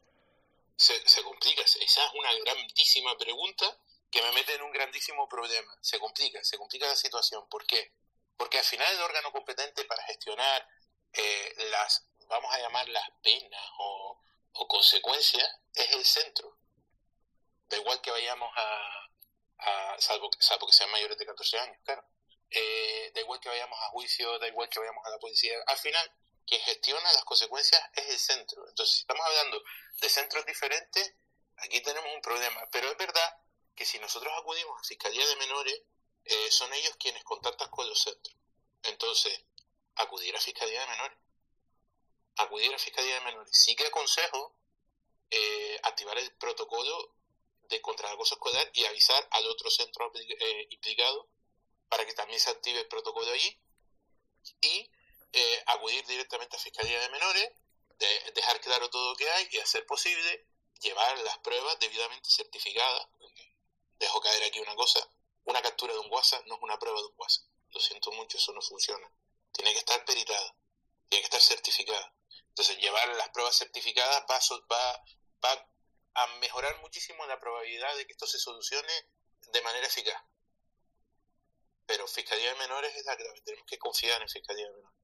Se, 0.77 0.95
complica, 1.21 1.61
esa 1.61 1.79
es 1.83 2.13
una 2.13 2.33
grandísima 2.45 3.17
pregunta 3.17 3.65
que 4.09 4.21
me 4.21 4.31
mete 4.31 4.55
en 4.55 4.61
un 4.61 4.71
grandísimo 4.71 5.27
problema. 5.27 5.77
Se 5.81 5.99
complica, 5.99 6.41
se 6.41 6.57
complica 6.57 6.87
la 6.87 6.95
situación. 6.95 7.43
¿Por 7.49 7.65
qué? 7.65 7.91
Porque 8.37 8.59
al 8.59 8.63
final 8.63 8.87
el 8.95 9.01
órgano 9.01 9.33
competente 9.33 9.83
para 9.83 10.01
gestionar 10.03 10.65
eh, 11.11 11.55
las, 11.71 12.07
vamos 12.29 12.49
a 12.53 12.59
llamar 12.59 12.87
las 12.87 13.09
penas 13.21 13.61
o, 13.77 14.17
o 14.53 14.67
consecuencias, 14.69 15.47
es 15.75 15.91
el 15.91 16.05
centro 16.05 16.61
da 17.71 17.77
igual 17.77 18.01
que 18.01 18.11
vayamos 18.11 18.49
a, 18.55 19.97
salvo, 19.99 20.29
salvo 20.39 20.67
que 20.67 20.73
sean 20.73 20.91
mayores 20.91 21.17
de 21.17 21.25
14 21.25 21.59
años, 21.59 21.77
claro, 21.83 22.03
eh, 22.51 23.11
da 23.13 23.21
igual 23.21 23.39
que 23.39 23.49
vayamos 23.49 23.79
a 23.79 23.89
juicio, 23.89 24.37
da 24.39 24.47
igual 24.47 24.69
que 24.69 24.79
vayamos 24.79 25.05
a 25.05 25.09
la 25.09 25.19
policía, 25.19 25.57
al 25.67 25.77
final 25.77 26.11
quien 26.45 26.61
gestiona 26.61 27.13
las 27.13 27.23
consecuencias 27.23 27.81
es 27.95 28.09
el 28.09 28.19
centro. 28.19 28.67
Entonces, 28.67 28.95
si 28.95 29.01
estamos 29.01 29.25
hablando 29.25 29.63
de 30.01 30.09
centros 30.09 30.45
diferentes, 30.45 31.13
aquí 31.57 31.81
tenemos 31.81 32.13
un 32.13 32.21
problema, 32.21 32.67
pero 32.71 32.91
es 32.91 32.97
verdad 32.97 33.37
que 33.75 33.85
si 33.85 33.99
nosotros 33.99 34.33
acudimos 34.37 34.79
a 34.79 34.83
Fiscalía 34.83 35.25
de 35.25 35.35
Menores, 35.37 35.81
eh, 36.25 36.51
son 36.51 36.73
ellos 36.73 36.95
quienes 36.99 37.23
contactan 37.23 37.69
con 37.69 37.87
los 37.87 38.01
centros. 38.01 38.35
Entonces, 38.83 39.41
acudir 39.95 40.35
a 40.35 40.41
Fiscalía 40.41 40.81
de 40.81 40.87
Menores. 40.87 41.17
Acudir 42.37 42.73
a 42.73 42.79
Fiscalía 42.79 43.15
de 43.15 43.21
Menores. 43.21 43.51
Sí 43.53 43.75
que 43.75 43.87
aconsejo 43.87 44.55
eh, 45.29 45.79
activar 45.83 46.17
el 46.17 46.31
protocolo 46.33 47.15
de 47.69 47.81
contra 47.81 48.09
el 48.09 48.15
acoso 48.15 48.35
escolar 48.35 48.69
y 48.73 48.85
avisar 48.85 49.25
al 49.31 49.47
otro 49.47 49.69
centro 49.69 50.11
eh, 50.15 50.67
implicado 50.69 51.29
para 51.91 52.05
que 52.05 52.13
también 52.13 52.39
se 52.39 52.49
active 52.49 52.79
el 52.79 52.87
protocolo 52.87 53.29
allí 53.33 53.61
y 54.61 54.89
eh, 55.33 55.63
acudir 55.67 56.05
directamente 56.07 56.55
a 56.55 56.59
Fiscalía 56.59 56.97
de 57.01 57.09
Menores, 57.09 57.51
de, 57.99 58.31
dejar 58.33 58.61
claro 58.61 58.89
todo 58.89 59.11
lo 59.11 59.15
que 59.17 59.29
hay 59.29 59.49
y 59.51 59.59
hacer 59.59 59.85
posible 59.85 60.47
llevar 60.79 61.19
las 61.19 61.37
pruebas 61.39 61.77
debidamente 61.81 62.29
certificadas. 62.29 63.09
Dejo 63.99 64.21
caer 64.21 64.41
aquí 64.43 64.61
una 64.61 64.73
cosa, 64.75 65.05
una 65.43 65.61
captura 65.61 65.91
de 65.91 65.99
un 65.99 66.09
WhatsApp 66.09 66.45
no 66.47 66.55
es 66.55 66.61
una 66.61 66.79
prueba 66.79 66.97
de 66.97 67.07
un 67.07 67.13
WhatsApp. 67.17 67.45
Lo 67.71 67.81
siento 67.81 68.09
mucho, 68.13 68.37
eso 68.37 68.53
no 68.53 68.61
funciona. 68.61 69.11
Tiene 69.51 69.73
que 69.73 69.79
estar 69.79 70.05
peritada, 70.05 70.55
tiene 71.09 71.23
que 71.23 71.35
estar 71.35 71.41
certificada. 71.41 72.15
Entonces, 72.47 72.77
llevar 72.77 73.05
las 73.09 73.29
pruebas 73.29 73.57
certificadas 73.57 74.23
va, 74.31 74.39
va, 74.71 75.03
va 75.43 75.69
a 76.13 76.27
mejorar 76.37 76.79
muchísimo 76.79 77.25
la 77.25 77.37
probabilidad 77.37 77.93
de 77.97 78.07
que 78.07 78.13
esto 78.13 78.27
se 78.27 78.39
solucione 78.39 78.93
de 79.51 79.61
manera 79.61 79.87
eficaz. 79.87 80.23
Pero 81.91 82.07
Fiscalía 82.07 82.53
de 82.53 82.55
Menores 82.55 82.95
es 82.95 83.05
la 83.05 83.17
tenemos 83.17 83.67
que 83.67 83.77
confiar 83.77 84.21
en 84.21 84.29
Fiscalía 84.29 84.65
de 84.65 84.71
Menores. 84.71 84.97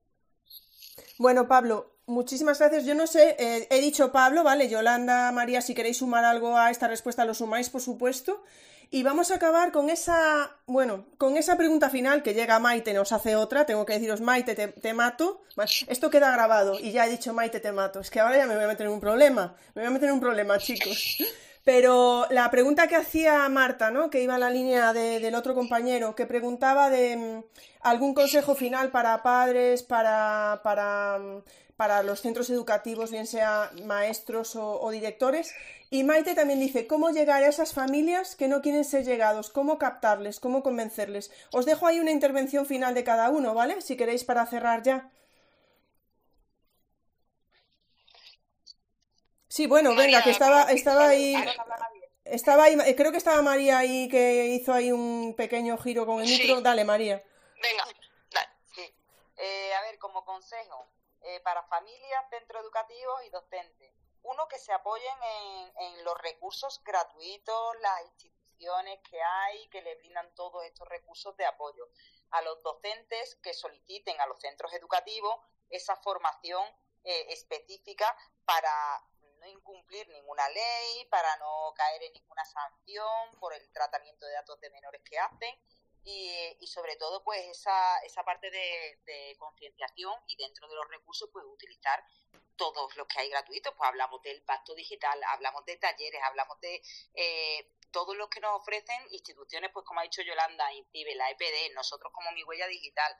Bueno, 1.17 1.45
Pablo, 1.45 1.97
muchísimas 2.05 2.59
gracias. 2.59 2.85
Yo 2.85 2.95
no 2.95 3.07
sé, 3.07 3.35
eh, 3.37 3.67
he 3.69 3.81
dicho 3.81 4.13
Pablo, 4.13 4.43
¿vale? 4.43 4.69
Yolanda, 4.69 5.29
María, 5.33 5.61
si 5.61 5.75
queréis 5.75 5.97
sumar 5.97 6.23
algo 6.23 6.57
a 6.57 6.71
esta 6.71 6.87
respuesta, 6.87 7.25
lo 7.25 7.33
sumáis, 7.33 7.69
por 7.69 7.81
supuesto. 7.81 8.41
Y 8.89 9.03
vamos 9.03 9.31
a 9.31 9.35
acabar 9.35 9.73
con 9.73 9.89
esa, 9.89 10.55
bueno, 10.65 11.07
con 11.17 11.35
esa 11.35 11.57
pregunta 11.57 11.89
final 11.89 12.23
que 12.23 12.33
llega 12.33 12.57
Maite, 12.57 12.93
nos 12.93 13.11
hace 13.11 13.35
otra. 13.35 13.65
Tengo 13.65 13.85
que 13.85 13.93
deciros, 13.93 14.21
Maite, 14.21 14.55
te, 14.55 14.93
mato. 14.93 15.41
esto 15.89 16.09
queda 16.09 16.31
grabado 16.31 16.79
y 16.79 16.93
ya 16.93 17.05
he 17.05 17.09
dicho, 17.09 17.33
Maite, 17.33 17.59
te 17.59 17.73
mato. 17.73 17.99
Es 17.99 18.09
que 18.09 18.21
ahora 18.21 18.37
ya 18.37 18.47
me 18.47 18.55
voy 18.55 18.63
a 18.63 18.67
meter 18.67 18.85
en 18.87 18.93
un 18.93 19.01
problema. 19.01 19.57
Me 19.75 19.81
voy 19.81 19.87
a 19.87 19.91
meter 19.91 20.07
en 20.07 20.13
un 20.15 20.21
problema, 20.21 20.57
chicos. 20.57 21.17
Pero 21.67 22.27
la 22.29 22.49
pregunta 22.49 22.87
que 22.87 22.95
hacía 22.95 23.49
Marta, 23.49 23.91
¿no? 23.91 24.09
Que 24.09 24.23
iba 24.23 24.35
en 24.35 24.39
la 24.39 24.49
línea 24.49 24.93
del 24.93 25.35
otro 25.35 25.53
compañero, 25.53 26.15
que 26.15 26.25
preguntaba 26.25 26.89
de 26.89 27.17
mm, 27.17 27.43
algún 27.81 28.13
consejo 28.13 28.55
final 28.55 28.89
para 28.89 29.21
padres, 29.21 29.83
para, 29.83 30.61
para, 30.63 31.19
mm, 31.19 31.43
para 31.75 32.03
los 32.03 32.21
centros 32.21 32.49
educativos, 32.49 33.11
bien 33.11 33.27
sea 33.27 33.69
maestros 33.83 34.55
o 34.55 34.89
directores. 34.91 35.53
Y 35.89 36.05
Maite 36.05 36.35
también 36.35 36.61
dice, 36.61 36.87
¿cómo 36.87 37.09
llegar 37.09 37.43
a 37.43 37.49
esas 37.49 37.73
familias 37.73 38.37
que 38.37 38.47
no 38.47 38.61
quieren 38.61 38.85
ser 38.85 39.03
llegados? 39.03 39.49
¿Cómo 39.49 39.77
captarles? 39.77 40.39
¿Cómo 40.39 40.63
convencerles? 40.63 41.31
Os 41.51 41.65
dejo 41.65 41.85
ahí 41.85 41.99
una 41.99 42.11
intervención 42.11 42.65
final 42.65 42.93
de 42.93 43.03
cada 43.03 43.29
uno, 43.29 43.53
¿vale? 43.53 43.81
Si 43.81 43.97
queréis 43.97 44.23
para 44.23 44.45
cerrar 44.45 44.83
ya. 44.83 45.11
Sí, 49.57 49.65
bueno, 49.65 49.95
venga, 49.95 50.21
que 50.21 50.29
estaba, 50.29 50.71
estaba 50.71 51.07
ahí... 51.07 51.33
Estaba 52.25 52.65
ahí, 52.65 52.77
creo 52.95 53.11
que 53.11 53.17
estaba 53.17 53.41
María 53.41 53.79
ahí 53.79 54.07
que 54.07 54.45
hizo 54.45 54.71
ahí 54.71 54.91
un 54.91 55.33
pequeño 55.35 55.79
giro 55.79 56.05
con 56.05 56.21
el 56.21 56.27
micro. 56.27 56.61
Dale, 56.61 56.85
María. 56.85 57.23
Venga, 57.59 57.85
dale. 58.29 58.93
Eh, 59.35 59.73
a 59.73 59.81
ver, 59.81 59.97
como 59.97 60.23
consejo, 60.25 60.85
eh, 61.21 61.39
para 61.39 61.63
familias, 61.63 62.29
centros 62.29 62.61
educativos 62.61 63.23
y 63.25 63.31
docentes 63.31 63.91
uno, 64.21 64.47
que 64.47 64.59
se 64.59 64.71
apoyen 64.73 65.17
en, 65.79 66.03
los 66.03 66.15
recursos 66.21 66.83
gratuitos, 66.83 67.79
las 67.79 68.05
instituciones 68.05 68.99
que 69.09 69.19
hay, 69.19 69.67
que 69.69 69.81
le 69.81 69.95
brindan 69.95 70.35
todos 70.35 70.65
estos 70.65 70.87
recursos 70.87 71.35
de 71.35 71.47
apoyo. 71.47 71.89
A 72.29 72.43
los 72.43 72.61
docentes 72.61 73.35
que 73.41 73.55
soliciten 73.55 74.21
a 74.21 74.27
los 74.27 74.39
centros 74.39 74.71
educativos 74.73 75.35
esa 75.71 75.95
formación 75.95 76.63
eh, 77.03 77.25
específica 77.29 78.15
para 78.45 79.01
incumplir 79.49 80.07
ninguna 80.09 80.47
ley, 80.49 81.05
para 81.09 81.35
no 81.37 81.73
caer 81.75 82.03
en 82.03 82.13
ninguna 82.13 82.45
sanción 82.45 83.39
por 83.39 83.53
el 83.53 83.71
tratamiento 83.71 84.25
de 84.25 84.33
datos 84.33 84.59
de 84.59 84.69
menores 84.69 85.01
que 85.03 85.19
hacen 85.19 85.59
y, 86.03 86.67
sobre 86.67 86.95
todo 86.95 87.23
pues 87.23 87.45
esa, 87.47 87.99
esa 87.99 88.23
parte 88.23 88.49
de, 88.49 88.99
de 89.05 89.35
concienciación 89.37 90.13
y 90.27 90.37
dentro 90.37 90.67
de 90.69 90.75
los 90.75 90.87
recursos 90.89 91.29
pues 91.33 91.45
utilizar 91.45 92.01
todos 92.55 92.95
los 92.95 93.07
que 93.07 93.19
hay 93.19 93.29
gratuitos, 93.29 93.73
pues 93.77 93.87
hablamos 93.87 94.21
del 94.21 94.41
pacto 94.43 94.73
digital, 94.73 95.21
hablamos 95.29 95.63
de 95.65 95.77
talleres, 95.77 96.21
hablamos 96.23 96.59
de 96.61 96.81
eh, 97.13 97.71
todos 97.91 98.15
los 98.17 98.29
que 98.29 98.39
nos 98.39 98.59
ofrecen 98.59 98.99
instituciones, 99.11 99.71
pues 99.71 99.85
como 99.85 99.99
ha 99.99 100.03
dicho 100.03 100.21
Yolanda, 100.21 100.73
INCIBE, 100.73 101.15
la 101.15 101.29
EPD, 101.31 101.73
nosotros 101.75 102.11
como 102.13 102.31
Mi 102.31 102.43
Huella 102.43 102.67
Digital. 102.67 103.15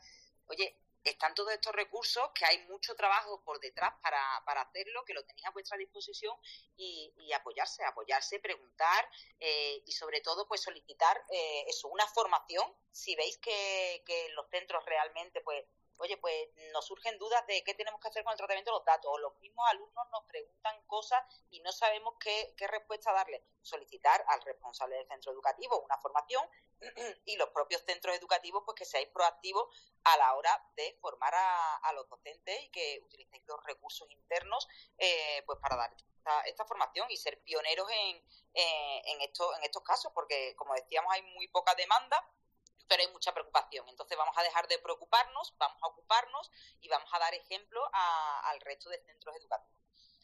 Oye, 0.48 0.76
están 1.10 1.34
todos 1.36 1.52
estos 1.54 1.74
recursos, 1.74 2.30
que 2.34 2.46
hay 2.46 2.66
mucho 2.68 2.96
trabajo 2.96 3.42
por 3.44 3.60
detrás 3.60 3.94
para, 4.02 4.22
para 4.46 4.62
hacerlo, 4.62 5.04
que 5.06 5.14
lo 5.14 5.24
tenéis 5.24 5.48
a 5.48 5.52
vuestra 5.52 5.78
disposición 5.78 6.36
y, 6.76 7.32
apoyarse, 7.34 7.84
apoyarse, 7.84 8.40
preguntar 8.40 9.10
eh, 9.40 9.84
y 9.86 9.92
sobre 9.92 10.22
todo 10.22 10.48
pues 10.48 10.62
solicitar 10.62 11.24
eh, 11.30 11.66
eso, 11.68 11.88
una 11.90 12.08
formación. 12.08 12.66
Si 12.92 13.16
veis 13.16 13.38
que, 13.38 14.04
que 14.06 14.30
los 14.30 14.50
centros 14.50 14.84
realmente 14.86 15.42
pues 15.42 15.66
oye, 15.98 16.18
pues 16.18 16.50
nos 16.74 16.86
surgen 16.86 17.18
dudas 17.18 17.46
de 17.48 17.64
qué 17.64 17.74
tenemos 17.74 18.00
que 18.00 18.08
hacer 18.08 18.24
con 18.24 18.32
el 18.32 18.38
tratamiento 18.38 18.72
de 18.72 18.78
los 18.78 18.86
datos, 18.86 19.12
o 19.12 19.18
los 19.18 19.36
mismos 19.40 19.66
alumnos 19.70 20.06
nos 20.12 20.24
preguntan 20.26 20.82
cosas 20.86 21.24
y 21.50 21.60
no 21.62 21.72
sabemos 21.72 22.16
qué, 22.20 22.54
respuesta 22.68 23.14
darle. 23.14 23.44
Solicitar 23.62 24.24
al 24.28 24.42
responsable 24.42 24.96
del 24.96 25.08
centro 25.08 25.32
educativo 25.32 25.82
una 25.82 25.98
formación 25.98 26.44
y 27.26 27.36
los 27.38 27.49
propios 27.49 27.82
centros 27.86 28.16
educativos, 28.16 28.64
pues 28.66 28.76
que 28.76 28.86
seáis 28.86 29.08
proactivos 29.10 29.68
a 30.04 30.18
la 30.18 30.36
hora 30.36 30.66
de 30.76 30.98
formar 31.02 31.34
a, 31.36 31.94
los 31.94 32.08
docentes 32.10 32.64
y 32.64 32.70
que 32.70 33.02
utilicéis 33.04 33.44
los 33.48 33.64
recursos 33.64 34.10
internos 34.12 34.68
eh, 34.98 35.41
pues 35.45 35.58
para 35.60 35.76
dar 35.76 35.95
esta, 36.45 36.66
formación 36.66 37.10
y 37.10 37.18
ser 37.18 37.41
pioneros 37.41 37.90
en, 37.90 38.18
eh, 38.54 39.02
en, 39.06 39.22
esto, 39.22 39.56
en 39.58 39.64
estos 39.64 39.82
casos, 39.84 40.12
porque 40.14 40.56
como 40.56 40.74
decíamos 40.76 41.12
hay 41.14 41.24
muy 41.34 41.48
poca 41.48 41.74
demanda 41.76 42.24
pero 42.88 43.04
hay 43.04 43.12
mucha 43.12 43.34
preocupación. 43.34 43.88
Entonces 43.90 44.18
vamos 44.18 44.36
a 44.38 44.44
dejar 44.44 44.68
de 44.68 44.80
preocuparnos, 44.80 45.54
vamos 45.58 45.82
a 45.84 45.88
ocuparnos 45.88 46.52
y 46.82 46.88
vamos 46.88 47.10
a 47.14 47.20
dar 47.20 47.34
ejemplo 47.34 47.82
al 47.91 48.60
resto 48.62 48.90
de 48.90 48.98
centros 49.04 49.36
educativos. 49.36 49.78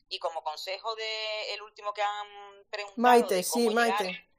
Y 0.10 0.20
como 0.20 0.44
consejo 0.44 0.96
de 0.96 1.54
el 1.54 1.62
último 1.62 1.94
que 1.94 2.02
han 2.02 2.28
preguntado, 2.70 3.02
Maite, 3.02 3.44
sí, 3.44 3.70
Maite. 3.70 4.33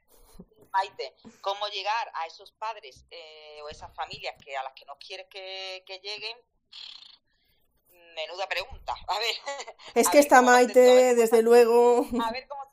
Maite, 0.74 1.16
cómo 1.40 1.66
llegar 1.68 2.10
a 2.14 2.26
esos 2.26 2.52
padres 2.52 3.06
eh, 3.10 3.60
o 3.62 3.68
esas 3.68 3.94
familias 3.94 4.34
que 4.44 4.56
a 4.56 4.62
las 4.62 4.74
que 4.74 4.84
no 4.84 4.96
quieres 4.98 5.26
que, 5.28 6.00
lleguen, 6.02 6.36
menuda 8.14 8.46
pregunta. 8.48 8.94
A 9.08 9.18
ver. 9.18 9.34
Es 9.94 10.08
que 10.08 10.18
está 10.18 10.42
Maite, 10.42 11.14
desde 11.14 11.42
luego. 11.42 12.04
A 12.22 12.32
ver 12.32 12.46
cómo 12.48 12.64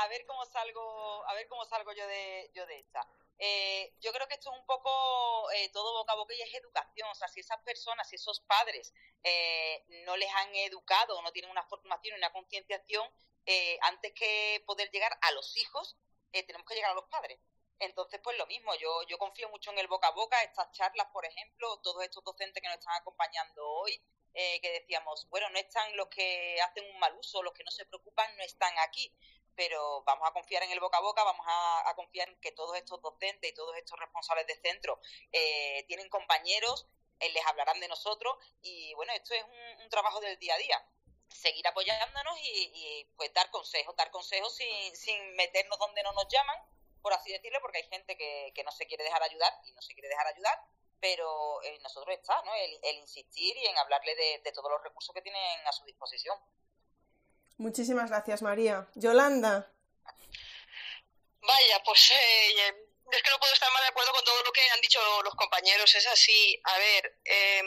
a 0.00 0.08
ver 0.08 0.24
cómo 0.26 0.44
salgo, 0.46 1.26
a 1.26 1.34
ver 1.34 1.46
cómo 1.48 1.64
salgo 1.64 1.92
yo 1.92 2.06
de 2.06 2.50
yo 2.54 2.66
de 2.66 2.78
esta. 2.78 3.06
Eh, 3.38 3.94
yo 4.00 4.12
creo 4.12 4.26
que 4.28 4.34
esto 4.34 4.50
es 4.52 4.58
un 4.58 4.66
poco 4.66 5.50
eh, 5.52 5.70
todo 5.72 5.92
boca 5.98 6.12
a 6.12 6.16
boca 6.16 6.34
y 6.34 6.42
es 6.42 6.54
educación. 6.54 7.08
O 7.10 7.14
sea, 7.14 7.28
si 7.28 7.40
esas 7.40 7.60
personas, 7.62 8.08
si 8.08 8.16
esos 8.16 8.40
padres 8.40 8.92
eh, 9.22 9.84
no 10.06 10.16
les 10.16 10.30
han 10.34 10.54
educado 10.56 11.18
o 11.18 11.22
no 11.22 11.32
tienen 11.32 11.50
una 11.50 11.64
formación 11.64 12.16
una 12.16 12.32
concienciación, 12.32 13.06
antes 13.82 14.12
que 14.12 14.62
poder 14.64 14.90
llegar 14.92 15.18
a 15.22 15.32
los 15.32 15.56
hijos, 15.56 15.96
tenemos 16.32 16.66
que 16.66 16.74
llegar 16.74 16.92
a 16.92 16.94
los 16.94 17.04
padres. 17.04 17.38
Entonces, 17.80 18.20
pues 18.22 18.36
lo 18.36 18.46
mismo, 18.46 18.74
yo, 18.74 19.02
yo 19.08 19.16
confío 19.18 19.48
mucho 19.48 19.70
en 19.70 19.78
el 19.78 19.88
boca 19.88 20.08
a 20.08 20.12
boca, 20.12 20.42
estas 20.42 20.70
charlas, 20.72 21.06
por 21.12 21.24
ejemplo, 21.24 21.80
todos 21.80 22.04
estos 22.04 22.22
docentes 22.22 22.62
que 22.62 22.68
nos 22.68 22.78
están 22.78 22.94
acompañando 23.00 23.66
hoy, 23.66 23.98
eh, 24.34 24.60
que 24.60 24.70
decíamos, 24.70 25.26
bueno, 25.30 25.48
no 25.48 25.58
están 25.58 25.96
los 25.96 26.08
que 26.08 26.60
hacen 26.60 26.84
un 26.92 26.98
mal 26.98 27.16
uso, 27.16 27.42
los 27.42 27.54
que 27.54 27.64
no 27.64 27.70
se 27.70 27.86
preocupan, 27.86 28.36
no 28.36 28.44
están 28.44 28.72
aquí, 28.80 29.12
pero 29.56 30.02
vamos 30.04 30.28
a 30.28 30.32
confiar 30.32 30.62
en 30.62 30.70
el 30.70 30.80
boca 30.80 30.98
a 30.98 31.00
boca, 31.00 31.24
vamos 31.24 31.44
a, 31.48 31.92
confiar 31.96 32.28
en 32.28 32.38
que 32.40 32.52
todos 32.52 32.76
estos 32.76 33.00
docentes 33.02 33.50
y 33.50 33.54
todos 33.54 33.76
estos 33.76 33.98
responsables 33.98 34.46
de 34.46 34.56
centro 34.56 35.00
eh, 35.32 35.84
tienen 35.88 36.08
compañeros, 36.08 36.86
eh, 37.18 37.30
les 37.32 37.44
hablarán 37.46 37.80
de 37.80 37.88
nosotros 37.88 38.36
y 38.62 38.94
bueno, 38.94 39.12
esto 39.14 39.34
es 39.34 39.42
un, 39.44 39.88
trabajo 39.90 40.20
del 40.20 40.38
día 40.38 40.54
a 40.54 40.58
día 40.58 40.86
seguir 41.30 41.66
apoyándonos 41.66 42.38
y, 42.42 43.06
pues 43.16 43.32
dar 43.34 43.50
consejos, 43.50 43.94
dar 43.96 44.10
consejos 44.10 44.54
sin, 44.54 44.96
sin 44.96 45.34
meternos 45.34 45.78
donde 45.78 46.02
no 46.02 46.12
nos 46.12 46.28
llaman, 46.28 46.56
por 47.02 47.12
así 47.12 47.32
decirlo, 47.32 47.58
porque 47.62 47.78
hay 47.78 47.88
gente 47.88 48.16
que, 48.16 48.52
que 48.54 48.64
no 48.64 48.70
se 48.72 48.86
quiere 48.86 49.04
dejar 49.04 49.22
ayudar 49.22 49.52
y 49.64 49.72
no 49.72 49.82
se 49.82 49.94
quiere 49.94 50.08
dejar 50.08 50.26
ayudar, 50.26 50.58
pero 51.00 51.62
en 51.64 51.82
nosotros 51.82 52.14
está, 52.14 52.40
¿no? 52.44 52.52
El, 52.54 52.96
insistir 52.96 53.56
y 53.56 53.66
en 53.66 53.78
hablarle 53.78 54.14
de, 54.14 54.52
todos 54.52 54.70
los 54.70 54.82
recursos 54.82 55.14
que 55.14 55.22
tienen 55.22 55.66
a 55.66 55.72
su 55.72 55.84
disposición. 55.84 56.38
Muchísimas 57.56 58.10
gracias, 58.10 58.42
María. 58.42 58.86
Yolanda. 58.94 59.70
Vaya, 61.42 61.82
pues 61.84 62.10
eh, 62.10 62.68
es 63.10 63.22
que 63.22 63.30
no 63.30 63.38
puedo 63.38 63.52
estar 63.52 63.72
más 63.72 63.82
de 63.82 63.88
acuerdo 63.88 64.12
con 64.12 64.24
todo 64.24 64.42
lo 64.42 64.52
que 64.52 64.68
han 64.70 64.80
dicho 64.80 65.00
los 65.22 65.34
compañeros. 65.34 65.94
Es 65.94 66.06
así. 66.06 66.60
A 66.64 66.78
ver, 66.78 67.18
eh, 67.24 67.62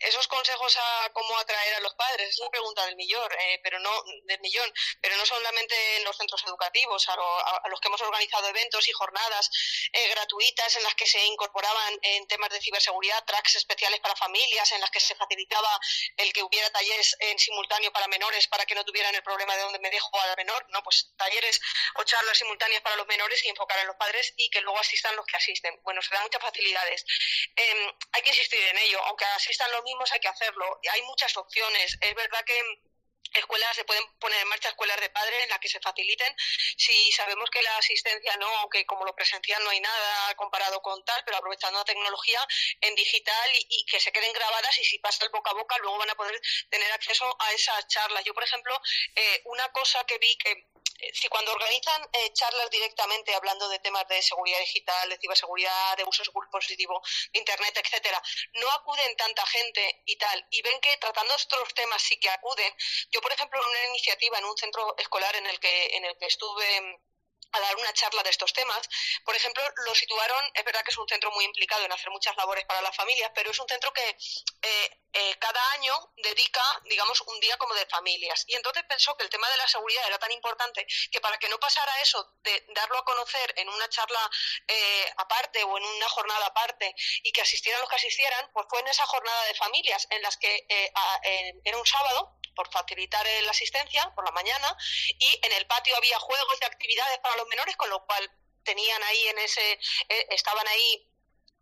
esos 0.00 0.28
consejos 0.28 0.76
a 0.76 1.10
cómo 1.12 1.36
atraer 1.38 1.74
a 1.74 1.80
los 1.80 1.94
padres 1.94 2.28
es 2.28 2.38
la 2.38 2.50
pregunta 2.50 2.84
del 2.86 2.96
millón, 2.96 3.30
eh, 3.38 3.60
pero 3.62 3.78
no 3.80 3.90
del 4.24 4.40
millón, 4.40 4.70
pero 5.00 5.16
no 5.16 5.24
solamente 5.24 5.96
en 5.96 6.04
los 6.04 6.16
centros 6.16 6.42
educativos, 6.44 7.08
a, 7.08 7.68
los 7.68 7.80
que 7.80 7.88
hemos 7.88 8.00
organizado 8.00 8.48
eventos 8.48 8.88
y 8.88 8.92
jornadas 8.92 9.50
eh, 9.92 10.08
gratuitas 10.08 10.76
en 10.76 10.82
las 10.82 10.94
que 10.94 11.06
se 11.06 11.24
incorporaban 11.24 11.98
en 12.02 12.26
temas 12.28 12.50
de 12.50 12.60
ciberseguridad 12.60 13.24
tracks 13.24 13.56
especiales 13.56 14.00
para 14.00 14.14
familias, 14.16 14.70
en 14.72 14.80
las 14.80 14.90
que 14.90 15.00
se 15.00 15.14
facilitaba 15.14 15.80
el 16.16 16.32
que 16.32 16.42
hubiera 16.42 16.70
talleres 16.70 17.16
en 17.20 17.38
simultáneo 17.38 17.92
para 17.92 18.08
menores 18.08 18.48
para 18.48 18.66
que 18.66 18.74
no 18.74 18.84
tuvieran 18.84 19.14
el 19.14 19.22
problema 19.22 19.56
de 19.56 19.62
dónde 19.62 19.78
me 19.78 19.90
dejo 19.90 20.20
a 20.20 20.26
la 20.26 20.36
menor, 20.36 20.66
no, 20.70 20.82
pues 20.82 21.12
talleres 21.16 21.60
o 21.94 22.04
charlas 22.04 22.38
simultáneas 22.38 22.82
para 22.82 22.96
los 22.96 23.06
menores 23.06 23.44
y 23.44 23.48
enfocar 23.48 23.78
a 23.78 23.84
los 23.84 23.96
padres 23.96 24.34
y 24.36 24.50
que 24.50 24.60
luego 24.60 24.78
asistan 24.78 25.16
los 25.16 25.26
que 25.26 25.36
asisten. 25.36 25.80
Bueno, 25.82 26.02
se 26.02 26.14
dan 26.14 26.22
muchas 26.24 26.42
facilidades. 26.42 27.04
Em, 27.56 27.92
hay 28.12 28.22
que 28.22 28.30
insistir 28.30 28.62
en 28.62 28.78
ello, 28.78 29.02
aunque 29.04 29.24
asistan 29.24 29.70
los 29.72 29.85
mismos 29.86 30.12
hay 30.12 30.20
que 30.20 30.28
hacerlo. 30.28 30.80
Hay 30.92 31.02
muchas 31.02 31.36
opciones. 31.36 31.96
Es 32.00 32.14
verdad 32.14 32.44
que 32.44 32.60
escuelas 33.34 33.74
se 33.74 33.84
pueden 33.84 34.04
poner 34.18 34.40
en 34.40 34.48
marcha 34.48 34.68
escuelas 34.68 35.00
de 35.00 35.10
padres 35.10 35.42
en 35.42 35.48
las 35.48 35.58
que 35.58 35.68
se 35.68 35.80
faciliten 35.80 36.34
si 36.76 37.10
sabemos 37.12 37.50
que 37.50 37.62
la 37.62 37.76
asistencia 37.76 38.36
no 38.36 38.46
aunque 38.58 38.86
como 38.86 39.04
lo 39.04 39.14
presencial 39.14 39.62
no 39.64 39.70
hay 39.70 39.80
nada 39.80 40.34
comparado 40.36 40.80
con 40.80 41.04
tal 41.04 41.22
pero 41.24 41.36
aprovechando 41.36 41.78
la 41.78 41.84
tecnología 41.84 42.40
en 42.80 42.94
digital 42.94 43.50
y, 43.52 43.84
que 43.86 44.00
se 44.00 44.12
queden 44.12 44.32
grabadas 44.32 44.78
y 44.78 44.84
si 44.84 44.98
pasa 44.98 45.24
el 45.24 45.30
boca 45.30 45.50
a 45.50 45.54
boca 45.54 45.76
luego 45.78 45.98
van 45.98 46.10
a 46.10 46.14
poder 46.14 46.40
tener 46.70 46.90
acceso 46.92 47.36
a 47.40 47.52
esas 47.52 47.86
charlas 47.88 48.24
yo 48.24 48.32
por 48.32 48.44
ejemplo 48.44 48.80
eh, 49.14 49.42
una 49.46 49.68
cosa 49.72 50.04
que 50.04 50.18
vi 50.18 50.36
que 50.38 50.68
si 51.12 51.28
cuando 51.28 51.52
organizan 51.52 52.08
eh, 52.12 52.32
charlas 52.32 52.70
directamente 52.70 53.34
hablando 53.34 53.68
de 53.68 53.78
temas 53.80 54.06
de 54.08 54.22
seguridad 54.22 54.58
digital, 54.60 55.08
de 55.08 55.18
ciberseguridad, 55.18 55.96
de 55.96 56.04
uso 56.04 56.22
positivo 56.50 57.02
de 57.32 57.38
Internet, 57.38 57.80
etcétera, 57.82 58.22
no 58.54 58.70
acuden 58.72 59.16
tanta 59.16 59.46
gente 59.46 60.02
y 60.06 60.16
tal, 60.16 60.46
y 60.50 60.62
ven 60.62 60.80
que 60.80 60.96
tratando 60.98 61.34
estos 61.34 61.74
temas 61.74 62.02
sí 62.02 62.18
que 62.18 62.30
acuden. 62.30 62.72
Yo, 63.10 63.20
por 63.20 63.32
ejemplo, 63.32 63.60
en 63.62 63.68
una 63.68 63.84
iniciativa 63.88 64.38
en 64.38 64.44
un 64.44 64.56
centro 64.56 64.94
escolar 64.98 65.34
en 65.36 65.46
el 65.46 65.58
que, 65.60 65.96
en 65.96 66.04
el 66.04 66.16
que 66.18 66.26
estuve 66.26 67.00
a 67.52 67.60
dar 67.60 67.76
una 67.76 67.92
charla 67.92 68.22
de 68.22 68.30
estos 68.30 68.52
temas. 68.52 68.88
Por 69.24 69.34
ejemplo, 69.34 69.62
lo 69.84 69.94
situaron, 69.94 70.44
es 70.54 70.64
verdad 70.64 70.82
que 70.84 70.90
es 70.90 70.98
un 70.98 71.08
centro 71.08 71.30
muy 71.32 71.44
implicado 71.44 71.84
en 71.84 71.92
hacer 71.92 72.10
muchas 72.10 72.36
labores 72.36 72.64
para 72.64 72.82
las 72.82 72.94
familias, 72.94 73.30
pero 73.34 73.50
es 73.50 73.58
un 73.58 73.68
centro 73.68 73.92
que 73.92 74.08
eh, 74.62 75.00
eh, 75.12 75.36
cada 75.38 75.72
año 75.72 75.94
dedica, 76.16 76.62
digamos, 76.84 77.20
un 77.22 77.40
día 77.40 77.56
como 77.56 77.74
de 77.74 77.86
familias. 77.86 78.44
Y 78.46 78.54
entonces 78.54 78.84
pensó 78.88 79.16
que 79.16 79.24
el 79.24 79.30
tema 79.30 79.48
de 79.50 79.56
la 79.56 79.68
seguridad 79.68 80.06
era 80.06 80.18
tan 80.18 80.32
importante 80.32 80.86
que 81.10 81.20
para 81.20 81.38
que 81.38 81.48
no 81.48 81.58
pasara 81.58 82.00
eso 82.00 82.34
de 82.42 82.66
darlo 82.74 82.98
a 82.98 83.04
conocer 83.04 83.54
en 83.56 83.68
una 83.68 83.88
charla 83.88 84.30
eh, 84.68 85.12
aparte 85.16 85.62
o 85.64 85.76
en 85.78 85.84
una 85.84 86.08
jornada 86.08 86.46
aparte 86.46 86.94
y 87.22 87.32
que 87.32 87.42
asistieran 87.42 87.80
los 87.80 87.90
que 87.90 87.96
asistieran, 87.96 88.50
pues 88.52 88.66
fue 88.68 88.80
en 88.80 88.88
esa 88.88 89.06
jornada 89.06 89.44
de 89.44 89.54
familias 89.54 90.06
en 90.10 90.22
las 90.22 90.36
que 90.36 90.66
era 91.64 91.78
un 91.78 91.86
sábado 91.86 92.36
por 92.56 92.70
facilitar 92.72 93.24
la 93.42 93.50
asistencia 93.50 94.10
por 94.14 94.24
la 94.24 94.32
mañana 94.32 94.76
y 95.18 95.38
en 95.42 95.52
el 95.52 95.66
patio 95.66 95.96
había 95.96 96.18
juegos 96.18 96.58
y 96.60 96.64
actividades 96.64 97.18
para 97.18 97.36
los 97.36 97.45
menores, 97.48 97.76
con 97.76 97.90
lo 97.90 98.04
cual 98.04 98.30
tenían 98.64 99.02
ahí 99.04 99.28
en 99.28 99.38
ese, 99.38 99.72
eh, 100.08 100.26
estaban 100.30 100.66
ahí 100.68 101.12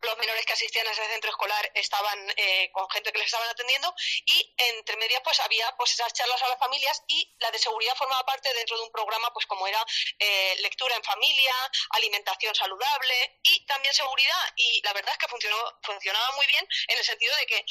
los 0.05 0.19
menores 0.19 0.45
que 0.45 0.53
asistían 0.53 0.87
a 0.87 0.91
ese 0.91 1.07
centro 1.09 1.31
escolar 1.31 1.71
estaban 1.75 2.33
eh, 2.37 2.71
con 2.73 2.89
gente 2.91 3.11
que 3.11 3.19
les 3.19 3.27
estaban 3.27 3.49
atendiendo 3.49 3.95
y 4.27 4.55
entre 4.59 4.97
medias 4.99 5.23
pues 5.25 5.41
había 5.41 5.75
pues 5.77 5.93
esas 5.93 6.13
charlas 6.13 6.43
a 6.43 6.49
las 6.49 6.59
familias 6.59 7.03
y 7.09 7.35
la 7.39 7.51
de 7.51 7.59
seguridad 7.59 7.97
formaba 7.97 8.25
parte 8.27 8.53
dentro 8.53 8.77
de 8.77 8.83
un 8.85 8.93
programa 8.93 9.33
pues 9.33 9.47
como 9.47 9.67
era 9.67 9.83
eh, 10.19 10.57
lectura 10.61 10.95
en 10.95 11.03
familia, 11.03 11.55
alimentación 11.91 12.55
saludable 12.55 13.41
y 13.43 13.65
también 13.67 13.95
seguridad. 13.95 14.53
Y 14.57 14.83
la 14.85 14.93
verdad 14.93 15.13
es 15.13 15.19
que 15.19 15.29
funcionó, 15.29 15.57
funcionaba 15.83 16.33
muy 16.37 16.47
bien 16.47 16.67
en 16.89 16.99
el 16.99 17.05
sentido 17.05 17.35
de 17.37 17.47
que 17.47 17.65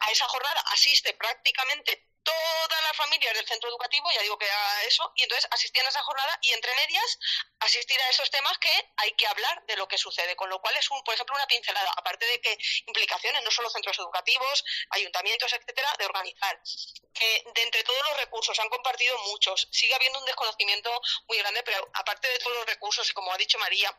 a 0.00 0.10
esa 0.10 0.28
jornada 0.28 0.62
asiste 0.72 1.14
prácticamente 1.14 2.07
todas 2.28 2.82
las 2.82 2.96
familias 2.96 3.34
del 3.34 3.46
centro 3.46 3.70
educativo, 3.70 4.10
ya 4.14 4.22
digo 4.22 4.38
que 4.38 4.46
era 4.46 4.82
eso, 4.84 5.12
y 5.16 5.22
entonces 5.22 5.48
asistían 5.50 5.86
a 5.86 5.88
esa 5.88 6.02
jornada 6.02 6.38
y 6.42 6.52
entre 6.52 6.74
medias 6.74 7.18
asistir 7.60 8.00
a 8.00 8.10
esos 8.10 8.30
temas 8.30 8.56
que 8.58 8.70
hay 8.96 9.12
que 9.12 9.26
hablar 9.26 9.64
de 9.66 9.76
lo 9.76 9.88
que 9.88 9.98
sucede, 9.98 10.36
con 10.36 10.48
lo 10.50 10.60
cual 10.60 10.76
es, 10.76 10.90
un, 10.90 11.02
por 11.04 11.14
ejemplo, 11.14 11.34
una 11.34 11.46
pincelada, 11.46 11.90
aparte 11.96 12.26
de 12.26 12.40
que 12.40 12.58
implicaciones, 12.86 13.42
no 13.42 13.50
solo 13.50 13.70
centros 13.70 13.98
educativos, 13.98 14.64
ayuntamientos, 14.90 15.52
etcétera, 15.52 15.92
de 15.98 16.04
organizar. 16.04 16.60
Que 17.14 17.44
de 17.54 17.62
entre 17.62 17.84
todos 17.84 18.02
los 18.10 18.18
recursos 18.18 18.58
han 18.58 18.68
compartido 18.68 19.16
muchos, 19.30 19.68
sigue 19.70 19.94
habiendo 19.94 20.18
un 20.18 20.24
desconocimiento 20.26 20.90
muy 21.28 21.38
grande, 21.38 21.62
pero 21.62 21.88
aparte 21.94 22.28
de 22.28 22.38
todos 22.38 22.56
los 22.56 22.66
recursos, 22.66 23.08
y 23.08 23.12
como 23.12 23.32
ha 23.32 23.38
dicho 23.38 23.58
María, 23.58 23.96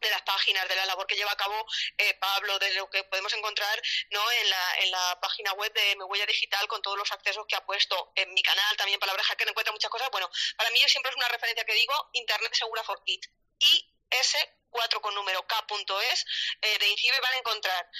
de 0.00 0.10
las 0.10 0.22
páginas, 0.22 0.68
de 0.68 0.76
la 0.76 0.86
labor 0.86 1.06
que 1.06 1.16
lleva 1.16 1.32
a 1.32 1.36
cabo 1.36 1.66
eh, 1.98 2.14
Pablo, 2.14 2.58
de 2.58 2.72
lo 2.74 2.88
que 2.90 3.04
podemos 3.04 3.32
encontrar 3.34 3.80
¿no? 4.10 4.30
en, 4.32 4.50
la, 4.50 4.74
en 4.78 4.90
la 4.90 5.20
página 5.20 5.52
web 5.52 5.72
de 5.72 5.96
Mi 5.96 6.04
Huella 6.04 6.26
Digital 6.26 6.66
con 6.68 6.82
todos 6.82 6.98
los 6.98 7.10
accesos 7.12 7.44
que 7.46 7.56
ha 7.56 7.64
puesto 7.64 8.12
en 8.16 8.32
mi 8.34 8.42
canal, 8.42 8.76
también 8.76 8.98
Palabra 9.00 9.22
que 9.36 9.44
encuentra 9.44 9.72
muchas 9.72 9.90
cosas. 9.90 10.10
Bueno, 10.10 10.28
para 10.56 10.70
mí 10.70 10.80
siempre 10.86 11.10
es 11.10 11.16
una 11.16 11.28
referencia 11.28 11.64
que 11.64 11.74
digo, 11.74 12.10
Internet 12.12 12.54
Segura 12.54 12.82
for 12.82 13.02
Kids. 13.04 13.30
Y 13.58 13.94
ese 14.10 14.56
4 14.70 15.00
con 15.00 15.14
número 15.14 15.46
K.es 15.46 16.24
eh, 16.62 16.78
de 16.78 16.88
INCIBE 16.88 17.20
van 17.20 17.34
a 17.34 17.38
encontrar 17.38 17.90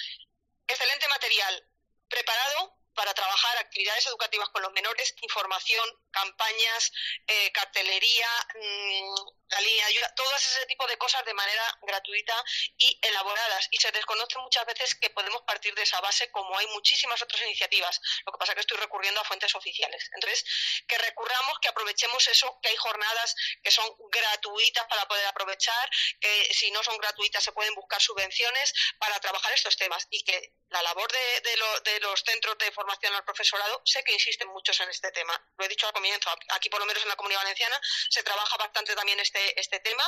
excelente 0.67 1.07
material 1.07 1.67
preparado 2.09 2.77
para 2.93 3.13
trabajar 3.13 3.57
actividades 3.57 4.05
educativas 4.07 4.49
con 4.49 4.61
los 4.61 4.71
menores, 4.73 5.15
información, 5.21 5.87
campañas, 6.11 6.91
eh, 7.27 7.51
cartelería, 7.51 8.29
mmm, 8.55 9.15
la 9.51 9.61
línea 9.61 9.85
de 9.85 9.91
ayuda, 9.91 10.15
todo 10.15 10.33
ese 10.35 10.65
tipo 10.65 10.87
de 10.87 10.97
cosas 10.97 11.25
de 11.25 11.33
manera 11.33 11.77
gratuita 11.81 12.43
y 12.77 12.97
elaboradas. 13.01 13.67
Y 13.71 13.77
se 13.77 13.91
desconoce 13.91 14.37
muchas 14.39 14.65
veces 14.65 14.95
que 14.95 15.09
podemos 15.09 15.41
partir 15.41 15.75
de 15.75 15.83
esa 15.83 15.99
base, 15.99 16.31
como 16.31 16.57
hay 16.57 16.67
muchísimas 16.67 17.21
otras 17.21 17.41
iniciativas. 17.41 17.99
Lo 18.25 18.31
que 18.31 18.37
pasa 18.37 18.53
es 18.53 18.55
que 18.55 18.61
estoy 18.61 18.77
recurriendo 18.77 19.19
a 19.19 19.25
fuentes 19.25 19.53
oficiales. 19.53 20.09
Entonces, 20.13 20.45
que 20.87 20.97
recurramos, 20.97 21.59
que 21.59 21.67
aprovechemos 21.67 22.25
eso, 22.27 22.59
que 22.61 22.69
hay 22.69 22.77
jornadas 22.77 23.35
que 23.61 23.71
son 23.71 23.85
gratuitas 24.09 24.85
para 24.87 25.05
poder 25.05 25.25
aprovechar, 25.25 25.89
que 26.19 26.53
si 26.53 26.71
no 26.71 26.81
son 26.83 26.97
gratuitas 26.97 27.43
se 27.43 27.51
pueden 27.51 27.75
buscar 27.75 28.01
subvenciones 28.01 28.73
para 28.99 29.19
trabajar 29.19 29.51
estos 29.53 29.75
temas 29.75 30.07
y 30.09 30.23
que 30.23 30.53
la 30.69 30.81
labor 30.83 31.11
de, 31.11 31.41
de 31.83 31.99
los 31.99 32.21
centros 32.21 32.57
de 32.57 32.71
formación 32.71 33.13
al 33.13 33.25
profesorado, 33.25 33.81
sé 33.83 34.01
que 34.05 34.13
insisten 34.13 34.47
muchos 34.47 34.79
en 34.79 34.89
este 34.89 35.11
tema. 35.11 35.33
Lo 35.57 35.65
he 35.65 35.67
dicho 35.67 35.85
al 35.85 35.93
aquí 36.49 36.69
por 36.69 36.79
lo 36.79 36.85
menos 36.85 37.03
en 37.03 37.09
la 37.09 37.15
Comunidad 37.15 37.41
Valenciana 37.41 37.79
se 38.09 38.23
trabaja 38.23 38.57
bastante 38.57 38.95
también 38.95 39.19
este 39.19 39.59
este, 39.59 39.79
tema. 39.79 40.03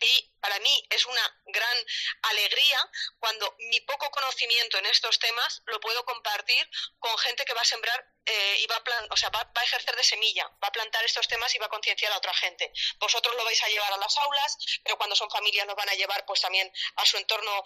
Y 0.00 0.32
para 0.40 0.58
mí 0.58 0.86
es 0.90 1.06
una 1.06 1.40
gran 1.46 1.78
alegría 2.22 2.90
cuando 3.20 3.54
mi 3.70 3.80
poco 3.82 4.10
conocimiento 4.10 4.76
en 4.78 4.86
estos 4.86 5.20
temas 5.20 5.62
lo 5.66 5.78
puedo 5.78 6.04
compartir 6.04 6.68
con 6.98 7.16
gente 7.18 7.44
que 7.44 7.54
va 7.54 7.60
a 7.60 7.64
sembrar 7.64 8.04
eh, 8.26 8.56
y 8.58 8.66
va 8.66 8.76
a, 8.76 8.82
o 9.10 9.16
sea, 9.16 9.30
va, 9.30 9.48
a 9.54 9.62
ejercer 9.62 9.94
de 9.94 10.02
semilla, 10.02 10.48
va 10.62 10.68
a 10.68 10.72
plantar 10.72 11.04
estos 11.04 11.28
temas 11.28 11.54
y 11.54 11.58
va 11.58 11.66
a 11.66 11.68
concienciar 11.68 12.10
a 12.12 12.16
otra 12.16 12.34
gente. 12.34 12.72
Vosotros 12.98 13.36
lo 13.36 13.44
vais 13.44 13.62
a 13.62 13.68
llevar 13.68 13.92
a 13.92 13.98
las 13.98 14.16
aulas, 14.18 14.56
pero 14.82 14.96
cuando 14.96 15.14
son 15.14 15.30
familias 15.30 15.66
lo 15.66 15.76
van 15.76 15.88
a 15.88 15.94
llevar 15.94 16.24
pues 16.26 16.40
también 16.40 16.70
a 16.96 17.06
su 17.06 17.16
entorno 17.16 17.62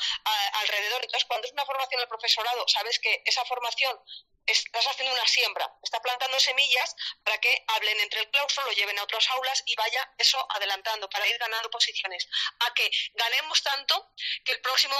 alrededor. 0.52 1.02
Entonces, 1.02 1.26
cuando 1.26 1.46
es 1.46 1.52
una 1.54 1.64
formación 1.64 2.02
al 2.02 2.08
profesorado, 2.08 2.68
sabes 2.68 2.98
que 2.98 3.22
esa 3.24 3.44
formación 3.46 3.98
estás 4.48 4.86
haciendo 4.86 5.12
una 5.14 5.26
siembra, 5.26 5.70
estás 5.82 6.00
plantando 6.00 6.38
semillas 6.40 6.94
para 7.22 7.38
que 7.38 7.64
hablen 7.68 8.00
entre 8.00 8.20
el 8.20 8.30
claustro, 8.30 8.64
lo 8.64 8.72
lleven 8.72 8.98
a 8.98 9.02
otras 9.02 9.28
aulas 9.30 9.62
y 9.66 9.74
vaya 9.76 10.10
eso 10.16 10.44
adelantando 10.50 11.08
para 11.10 11.26
ir 11.26 11.36
ganando 11.38 11.70
posiciones. 11.70 12.26
A 12.60 12.74
que 12.74 12.90
ganemos 13.14 13.62
tanto 13.62 14.12
que 14.44 14.52
el 14.52 14.60
próximo, 14.60 14.96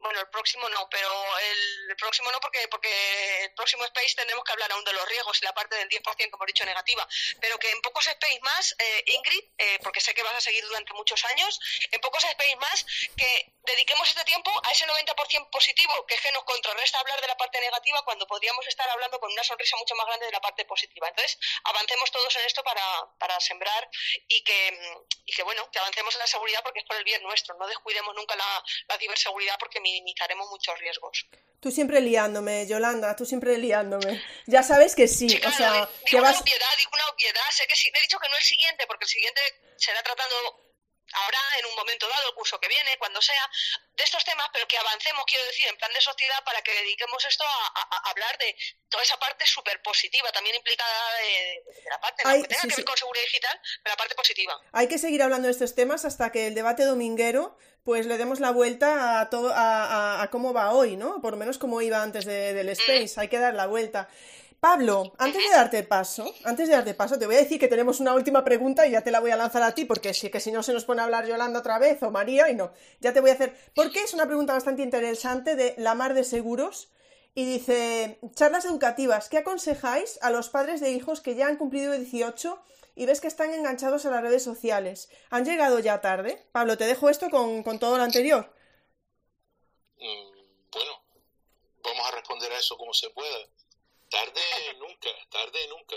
bueno, 0.00 0.20
el 0.20 0.28
próximo 0.28 0.68
no, 0.68 0.88
pero 0.90 1.38
el, 1.38 1.96
próximo 1.96 2.30
no 2.32 2.40
porque, 2.40 2.66
porque 2.68 3.44
el 3.44 3.54
próximo 3.54 3.84
Space 3.84 4.14
tendremos 4.14 4.44
que 4.44 4.52
hablar 4.52 4.72
aún 4.72 4.84
de 4.84 4.92
los 4.92 5.08
riesgos 5.08 5.40
y 5.40 5.44
la 5.44 5.54
parte 5.54 5.76
del 5.76 5.88
10%, 5.88 6.30
como 6.30 6.44
he 6.44 6.46
dicho, 6.46 6.64
negativa, 6.64 7.06
pero 7.40 7.58
que 7.58 7.70
en 7.70 7.80
pocos 7.82 8.06
Space 8.06 8.40
más, 8.42 8.74
eh, 8.78 9.04
Ingrid, 9.06 9.44
eh, 9.58 9.78
porque 9.82 10.00
sé 10.00 10.14
que 10.14 10.22
vas 10.22 10.34
a 10.34 10.40
seguir 10.40 10.64
durante 10.64 10.92
muchos 10.94 11.24
años, 11.26 11.58
en 11.90 12.00
pocos 12.00 12.24
Space 12.24 12.56
más 12.56 12.86
que 13.16 13.52
dediquemos 13.62 14.08
este 14.08 14.24
tiempo 14.24 14.50
a 14.64 14.70
ese 14.70 14.86
90% 14.86 15.50
positivo, 15.50 16.06
que 16.06 16.14
es 16.14 16.20
que 16.20 16.32
nos 16.32 16.44
contrarresta 16.44 17.00
hablar 17.00 17.20
de 17.20 17.26
la 17.26 17.36
parte 17.36 17.60
negativa 17.60 18.02
cuando 18.04 18.26
podríamos 18.26 18.66
estar 18.66 18.85
estar 18.86 18.90
hablando 18.94 19.18
con 19.18 19.30
una 19.32 19.42
sonrisa 19.42 19.76
mucho 19.76 19.94
más 19.96 20.06
grande 20.06 20.26
de 20.26 20.32
la 20.32 20.40
parte 20.40 20.64
positiva. 20.64 21.08
Entonces, 21.08 21.38
avancemos 21.64 22.10
todos 22.10 22.34
en 22.36 22.44
esto 22.46 22.62
para, 22.62 22.82
para 23.18 23.38
sembrar 23.40 23.88
y 24.28 24.42
que, 24.42 24.78
y 25.24 25.32
que, 25.32 25.42
bueno, 25.42 25.68
que 25.70 25.78
avancemos 25.78 26.14
en 26.14 26.20
la 26.20 26.26
seguridad 26.26 26.60
porque 26.62 26.80
es 26.80 26.86
por 26.86 26.96
el 26.96 27.04
bien 27.04 27.22
nuestro. 27.22 27.56
No 27.58 27.66
descuidemos 27.66 28.14
nunca 28.14 28.36
la, 28.36 28.62
la 28.88 28.98
ciberseguridad 28.98 29.56
porque 29.58 29.80
minimizaremos 29.80 30.48
muchos 30.50 30.78
riesgos. 30.78 31.26
Tú 31.60 31.70
siempre 31.70 32.00
liándome, 32.00 32.66
Yolanda, 32.66 33.16
tú 33.16 33.24
siempre 33.24 33.58
liándome. 33.58 34.22
Ya 34.46 34.62
sabes 34.62 34.94
que 34.94 35.08
sí, 35.08 35.26
o 35.44 35.50
sea, 35.50 35.72
digo 35.72 35.88
que 36.04 36.16
una 36.16 36.30
obviedad, 36.30 36.68
digo 36.78 36.90
una 36.92 37.08
obviedad. 37.08 37.42
Sé 37.50 37.66
que 37.66 37.74
sí, 37.74 37.90
he 37.92 38.02
dicho 38.02 38.18
que 38.18 38.28
no 38.28 38.36
el 38.36 38.42
siguiente, 38.42 38.86
porque 38.86 39.04
el 39.04 39.10
siguiente 39.10 39.40
será 39.76 40.02
tratando 40.02 40.65
ahora, 41.12 41.38
en 41.58 41.66
un 41.66 41.74
momento 41.76 42.08
dado, 42.08 42.28
el 42.28 42.34
curso 42.34 42.58
que 42.60 42.68
viene, 42.68 42.96
cuando 42.98 43.20
sea, 43.22 43.48
de 43.96 44.04
estos 44.04 44.24
temas, 44.24 44.48
pero 44.52 44.66
que 44.68 44.76
avancemos, 44.78 45.24
quiero 45.26 45.44
decir, 45.46 45.66
en 45.68 45.76
plan 45.76 45.92
de 45.92 46.00
sociedad 46.00 46.42
para 46.44 46.60
que 46.62 46.72
dediquemos 46.74 47.24
esto 47.24 47.44
a, 47.44 47.66
a- 47.80 47.88
a 48.06 48.10
hablar 48.10 48.36
de 48.38 48.54
toda 48.88 49.02
esa 49.02 49.16
parte 49.18 49.46
súper 49.46 49.80
positiva, 49.82 50.30
también 50.32 50.56
implicada 50.56 51.14
de, 51.16 51.72
de 51.82 51.90
la 51.90 52.00
parte, 52.00 52.22
no 52.24 52.30
Ay, 52.30 52.42
que 52.42 52.48
tenga 52.48 52.62
sí, 52.62 52.68
que 52.68 52.76
ver 52.76 52.84
con 52.84 52.96
seguridad 52.96 53.24
digital, 53.24 53.60
pero 53.82 53.92
la 53.92 53.96
parte 53.96 54.14
positiva. 54.14 54.60
Hay 54.72 54.88
que 54.88 54.98
seguir 54.98 55.22
hablando 55.22 55.46
de 55.46 55.52
estos 55.52 55.74
temas 55.74 56.04
hasta 56.04 56.30
que 56.32 56.46
el 56.48 56.54
debate 56.54 56.84
dominguero 56.84 57.56
pues 57.84 58.04
le 58.06 58.18
demos 58.18 58.40
la 58.40 58.50
vuelta 58.50 59.20
a 59.20 59.30
todo 59.30 59.50
a, 59.54 59.84
a- 60.16 60.22
a 60.22 60.30
cómo 60.30 60.52
va 60.52 60.72
hoy, 60.72 60.96
¿no? 60.96 61.20
Por 61.22 61.30
lo 61.32 61.36
menos 61.36 61.56
como 61.56 61.80
iba 61.82 62.02
antes 62.02 62.24
de- 62.24 62.52
del 62.52 62.68
Space, 62.70 63.14
hay 63.20 63.28
que 63.28 63.38
dar 63.38 63.54
la 63.54 63.66
vuelta. 63.66 64.08
Pablo, 64.66 65.12
antes 65.18 65.40
de 65.44 65.50
darte 65.54 65.84
paso, 65.84 66.34
antes 66.42 66.68
de 66.68 66.74
darte 66.74 66.92
paso, 66.92 67.20
te 67.20 67.26
voy 67.26 67.36
a 67.36 67.38
decir 67.38 67.60
que 67.60 67.68
tenemos 67.68 68.00
una 68.00 68.14
última 68.14 68.42
pregunta 68.42 68.84
y 68.84 68.90
ya 68.90 69.04
te 69.04 69.12
la 69.12 69.20
voy 69.20 69.30
a 69.30 69.36
lanzar 69.36 69.62
a 69.62 69.76
ti, 69.76 69.84
porque 69.84 70.12
sí 70.12 70.28
que 70.28 70.40
si 70.40 70.50
no 70.50 70.64
se 70.64 70.72
nos 70.72 70.84
pone 70.84 71.00
a 71.00 71.04
hablar 71.04 71.24
Yolanda 71.24 71.60
otra 71.60 71.78
vez 71.78 72.02
o 72.02 72.10
María, 72.10 72.50
y 72.50 72.56
no, 72.56 72.72
ya 72.98 73.12
te 73.12 73.20
voy 73.20 73.30
a 73.30 73.34
hacer, 73.34 73.56
porque 73.76 74.02
es 74.02 74.12
una 74.12 74.26
pregunta 74.26 74.54
bastante 74.54 74.82
interesante 74.82 75.54
de 75.54 75.76
la 75.78 75.94
mar 75.94 76.14
de 76.14 76.24
seguros, 76.24 76.88
y 77.32 77.44
dice, 77.44 78.18
charlas 78.34 78.64
educativas, 78.64 79.28
¿qué 79.28 79.38
aconsejáis 79.38 80.18
a 80.20 80.30
los 80.30 80.48
padres 80.48 80.80
de 80.80 80.90
hijos 80.90 81.20
que 81.20 81.36
ya 81.36 81.46
han 81.46 81.58
cumplido 81.58 81.92
18 81.92 82.60
y 82.96 83.06
ves 83.06 83.20
que 83.20 83.28
están 83.28 83.54
enganchados 83.54 84.04
a 84.04 84.10
las 84.10 84.22
redes 84.22 84.42
sociales? 84.42 85.10
¿Han 85.30 85.44
llegado 85.44 85.78
ya 85.78 86.00
tarde? 86.00 86.44
Pablo, 86.50 86.76
te 86.76 86.86
dejo 86.86 87.08
esto 87.08 87.30
con, 87.30 87.62
con 87.62 87.78
todo 87.78 87.98
lo 87.98 88.02
anterior. 88.02 88.52
Mm, 89.98 90.70
bueno, 90.72 90.92
vamos 91.84 92.08
a 92.08 92.16
responder 92.16 92.50
a 92.50 92.58
eso 92.58 92.76
como 92.76 92.92
se 92.92 93.10
pueda. 93.10 93.36
Tarde 94.10 94.40
nunca, 94.78 95.10
tarde 95.30 95.66
nunca, 95.68 95.96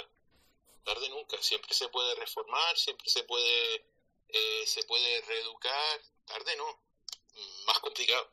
tarde 0.84 1.10
nunca. 1.10 1.42
Siempre 1.42 1.74
se 1.74 1.88
puede 1.90 2.16
reformar, 2.16 2.78
siempre 2.78 3.10
se 3.10 3.24
puede, 3.24 3.86
eh, 4.30 4.64
se 4.66 4.84
puede 4.84 5.22
reeducar. 5.22 6.02
Tarde 6.26 6.56
no, 6.58 6.82
más 7.66 7.80
complicado. 7.80 8.32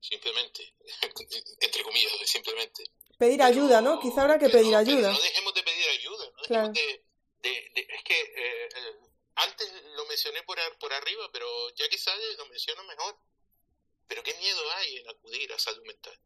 Simplemente, 0.00 0.74
entre 1.60 1.82
comillas, 1.82 2.12
simplemente. 2.26 2.84
Pedir 3.18 3.38
Pero- 3.38 3.44
ayuda, 3.48 3.80
¿no? 3.80 4.00
Quizá 4.00 4.22
habrá 4.22 4.38
que 4.38 4.46
pero 4.48 4.58
pedir 4.58 4.74
ayuda. 4.76 5.12
no 5.12 5.20
dejemos 5.20 5.54
de 5.54 5.62
pedir 5.62 5.88
ayuda. 5.88 6.26
No 6.26 6.42
Claro. 6.42 6.68
de, 6.72 7.04
de- 7.42 7.70
de- 7.74 7.86
es 7.88 8.02
que 8.04 8.20
eh, 8.20 8.68
eh, 8.76 8.96
antes 9.36 9.72
lo 9.96 10.04
mencioné 10.06 10.42
por, 10.42 10.58
por 10.78 10.92
arriba, 10.92 11.30
pero 11.32 11.46
ya 11.76 11.88
que 11.88 11.96
sale 11.96 12.34
lo 12.36 12.46
menciono 12.46 12.84
mejor. 12.84 13.16
Pero 14.06 14.22
qué 14.22 14.34
miedo 14.34 14.60
hay 14.72 14.98
en 14.98 15.08
acudir 15.08 15.50
a 15.52 15.58
salud 15.58 15.82
mental. 15.86 16.18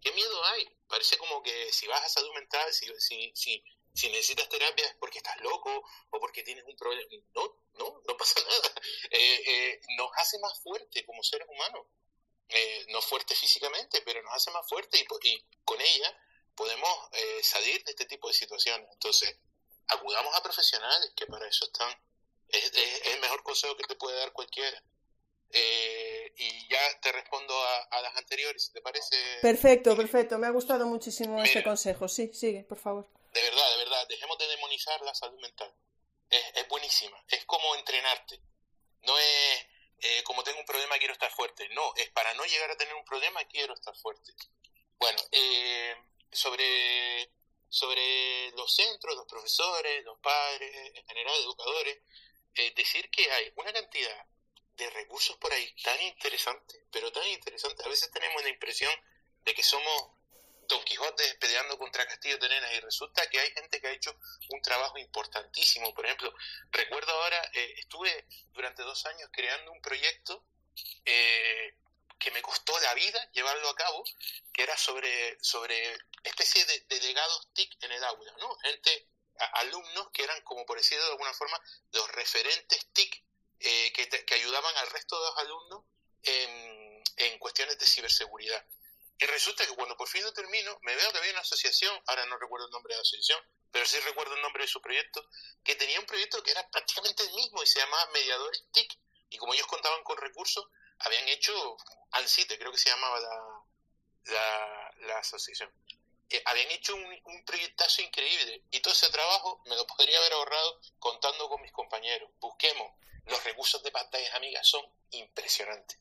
¿Qué 0.00 0.12
miedo 0.12 0.44
hay? 0.46 0.68
Parece 0.88 1.16
como 1.18 1.42
que 1.42 1.72
si 1.72 1.86
vas 1.86 2.04
a 2.04 2.08
salud 2.08 2.32
mental, 2.34 2.72
si, 2.72 2.86
si, 2.98 3.32
si, 3.34 3.64
si 3.94 4.08
necesitas 4.10 4.48
terapia 4.48 4.86
es 4.86 4.94
porque 4.96 5.18
estás 5.18 5.38
loco 5.40 5.70
o 6.10 6.20
porque 6.20 6.42
tienes 6.42 6.64
un 6.64 6.76
problema. 6.76 7.08
No, 7.34 7.56
no, 7.74 8.02
no 8.06 8.16
pasa 8.16 8.40
nada. 8.48 8.74
Eh, 9.10 9.42
eh, 9.46 9.80
nos 9.96 10.10
hace 10.16 10.38
más 10.38 10.58
fuerte 10.62 11.04
como 11.04 11.22
seres 11.22 11.46
humanos. 11.48 11.86
Eh, 12.48 12.86
no 12.90 13.00
fuerte 13.02 13.34
físicamente, 13.36 14.02
pero 14.02 14.22
nos 14.22 14.34
hace 14.34 14.50
más 14.50 14.68
fuerte 14.68 14.98
y, 14.98 15.04
con 15.64 15.80
ella 15.80 16.18
podemos 16.54 16.90
salir 17.42 17.82
de 17.84 17.92
este 17.92 18.06
tipo 18.06 18.28
de 18.28 18.34
situaciones. 18.34 18.88
Entonces, 18.92 19.38
acudamos 19.88 20.34
a 20.34 20.42
profesionales 20.42 21.12
que 21.16 21.26
para 21.26 21.46
eso 21.48 21.64
están. 21.66 21.90
Es, 22.48 22.64
es- 22.64 22.74
es 23.02 23.06
el 23.14 23.20
mejor 23.20 23.42
consejo 23.42 23.76
que 23.76 23.84
te 23.84 23.94
puede 23.96 24.18
dar 24.18 24.32
cualquiera. 24.32 24.82
Eh, 25.52 26.32
y 26.36 26.68
ya 26.68 27.00
te 27.00 27.12
respondo 27.12 27.54
a, 27.54 27.82
a 27.90 28.02
las 28.02 28.16
anteriores, 28.16 28.64
si 28.66 28.72
te 28.72 28.80
parece. 28.80 29.16
Perfecto, 29.42 29.96
perfecto. 29.96 30.38
Me 30.38 30.46
ha 30.46 30.50
gustado 30.50 30.86
muchísimo 30.86 31.34
Mira. 31.34 31.46
este 31.46 31.62
consejo. 31.62 32.08
Sí, 32.08 32.32
sigue, 32.32 32.64
por 32.64 32.78
favor. 32.78 33.08
De 33.32 33.42
verdad, 33.42 33.70
de 33.70 33.76
verdad, 33.78 34.08
dejemos 34.08 34.38
de 34.38 34.46
demonizar 34.48 35.00
la 35.02 35.14
salud 35.14 35.40
mental. 35.40 35.72
Es, 36.28 36.42
es 36.54 36.68
buenísima. 36.68 37.22
Es 37.28 37.44
como 37.44 37.74
entrenarte. 37.74 38.40
No 39.02 39.18
es 39.18 39.66
eh, 40.02 40.22
como 40.24 40.42
tengo 40.42 40.58
un 40.60 40.64
problema, 40.66 40.98
quiero 40.98 41.12
estar 41.12 41.30
fuerte. 41.30 41.68
No, 41.70 41.92
es 41.96 42.10
para 42.10 42.32
no 42.34 42.44
llegar 42.44 42.70
a 42.70 42.76
tener 42.76 42.94
un 42.94 43.04
problema, 43.04 43.44
quiero 43.44 43.74
estar 43.74 43.94
fuerte. 43.96 44.32
Bueno, 44.98 45.18
eh, 45.32 45.94
sobre, 46.32 47.30
sobre 47.68 48.50
los 48.52 48.74
centros, 48.74 49.16
los 49.16 49.26
profesores, 49.26 50.04
los 50.04 50.18
padres, 50.20 50.92
en 50.94 51.06
general, 51.06 51.34
educadores, 51.42 51.98
decir 52.76 53.10
que 53.10 53.30
hay 53.30 53.52
una 53.56 53.72
cantidad 53.72 54.26
de 54.80 54.90
recursos 54.90 55.36
por 55.36 55.52
ahí 55.52 55.74
tan 55.82 56.00
interesantes, 56.02 56.80
pero 56.90 57.12
tan 57.12 57.26
interesantes. 57.26 57.84
A 57.84 57.88
veces 57.88 58.10
tenemos 58.10 58.42
la 58.42 58.48
impresión 58.48 58.92
de 59.44 59.54
que 59.54 59.62
somos 59.62 60.12
Don 60.66 60.82
Quijote 60.84 61.34
peleando 61.40 61.76
contra 61.78 62.06
castillos 62.06 62.40
de 62.40 62.48
nenas 62.48 62.72
y 62.72 62.80
resulta 62.80 63.28
que 63.28 63.40
hay 63.40 63.50
gente 63.52 63.80
que 63.80 63.88
ha 63.88 63.92
hecho 63.92 64.16
un 64.50 64.62
trabajo 64.62 64.98
importantísimo. 64.98 65.92
Por 65.94 66.06
ejemplo, 66.06 66.32
recuerdo 66.70 67.12
ahora, 67.12 67.50
eh, 67.54 67.74
estuve 67.78 68.26
durante 68.52 68.82
dos 68.82 69.04
años 69.06 69.28
creando 69.32 69.72
un 69.72 69.82
proyecto 69.82 70.44
eh, 71.04 71.74
que 72.18 72.30
me 72.30 72.40
costó 72.40 72.78
la 72.80 72.94
vida 72.94 73.30
llevarlo 73.32 73.68
a 73.68 73.74
cabo, 73.74 74.04
que 74.52 74.62
era 74.62 74.76
sobre, 74.76 75.38
sobre 75.42 75.98
especie 76.22 76.64
de 76.64 76.80
delegados 76.88 77.48
TIC 77.52 77.82
en 77.82 77.92
el 77.92 78.04
aula, 78.04 78.32
¿no? 78.38 78.54
Gente, 78.58 79.08
alumnos 79.54 80.10
que 80.12 80.22
eran, 80.22 80.40
como 80.42 80.64
por 80.66 80.78
decirlo 80.78 81.04
de 81.04 81.10
alguna 81.12 81.32
forma, 81.32 81.60
los 81.92 82.08
referentes 82.12 82.86
TIC 82.92 83.24
eh, 83.60 83.92
que, 83.92 84.06
te- 84.06 84.24
que 84.24 84.34
ayudaban 84.34 84.76
al 84.78 84.90
resto 84.90 85.18
de 85.20 85.26
los 85.28 85.38
alumnos 85.38 85.84
en, 86.22 87.02
en 87.16 87.38
cuestiones 87.38 87.78
de 87.78 87.86
ciberseguridad. 87.86 88.64
Y 89.18 89.26
resulta 89.26 89.66
que 89.66 89.74
cuando 89.74 89.96
por 89.96 90.08
fin 90.08 90.22
lo 90.24 90.32
termino, 90.32 90.78
me 90.82 90.94
veo 90.96 91.12
que 91.12 91.18
había 91.18 91.32
una 91.32 91.40
asociación, 91.40 91.94
ahora 92.06 92.24
no 92.26 92.38
recuerdo 92.38 92.66
el 92.66 92.72
nombre 92.72 92.94
de 92.94 92.98
la 92.98 93.02
asociación, 93.02 93.40
pero 93.70 93.84
sí 93.84 94.00
recuerdo 94.00 94.34
el 94.34 94.40
nombre 94.42 94.64
de 94.64 94.68
su 94.68 94.80
proyecto, 94.80 95.28
que 95.62 95.74
tenía 95.76 96.00
un 96.00 96.06
proyecto 96.06 96.42
que 96.42 96.50
era 96.52 96.66
prácticamente 96.70 97.22
el 97.24 97.32
mismo 97.34 97.62
y 97.62 97.66
se 97.66 97.78
llamaba 97.80 98.06
Mediadores 98.12 98.64
TIC. 98.72 98.98
Y 99.28 99.36
como 99.36 99.52
ellos 99.54 99.66
contaban 99.66 100.02
con 100.04 100.16
recursos, 100.16 100.66
habían 101.00 101.28
hecho 101.28 101.76
ANSITE, 102.12 102.58
creo 102.58 102.72
que 102.72 102.78
se 102.78 102.88
llamaba 102.90 103.20
la, 103.20 103.64
la, 104.32 104.94
la 105.06 105.18
asociación. 105.18 105.70
Eh, 106.30 106.42
habían 106.46 106.70
hecho 106.70 106.94
un, 106.94 107.20
un 107.24 107.44
proyectazo 107.44 108.02
increíble 108.02 108.64
y 108.70 108.80
todo 108.80 108.94
ese 108.94 109.10
trabajo 109.10 109.62
me 109.66 109.76
lo 109.76 109.86
podría 109.86 110.18
haber 110.18 110.32
ahorrado 110.32 110.80
contando 110.98 111.48
con 111.48 111.60
mis 111.60 111.72
compañeros. 111.72 112.30
Busquemos, 112.40 112.92
los 113.26 113.44
recursos 113.44 113.82
de 113.82 113.90
pantallas 113.90 114.34
amigas 114.34 114.66
son 114.66 114.84
impresionantes. 115.10 115.98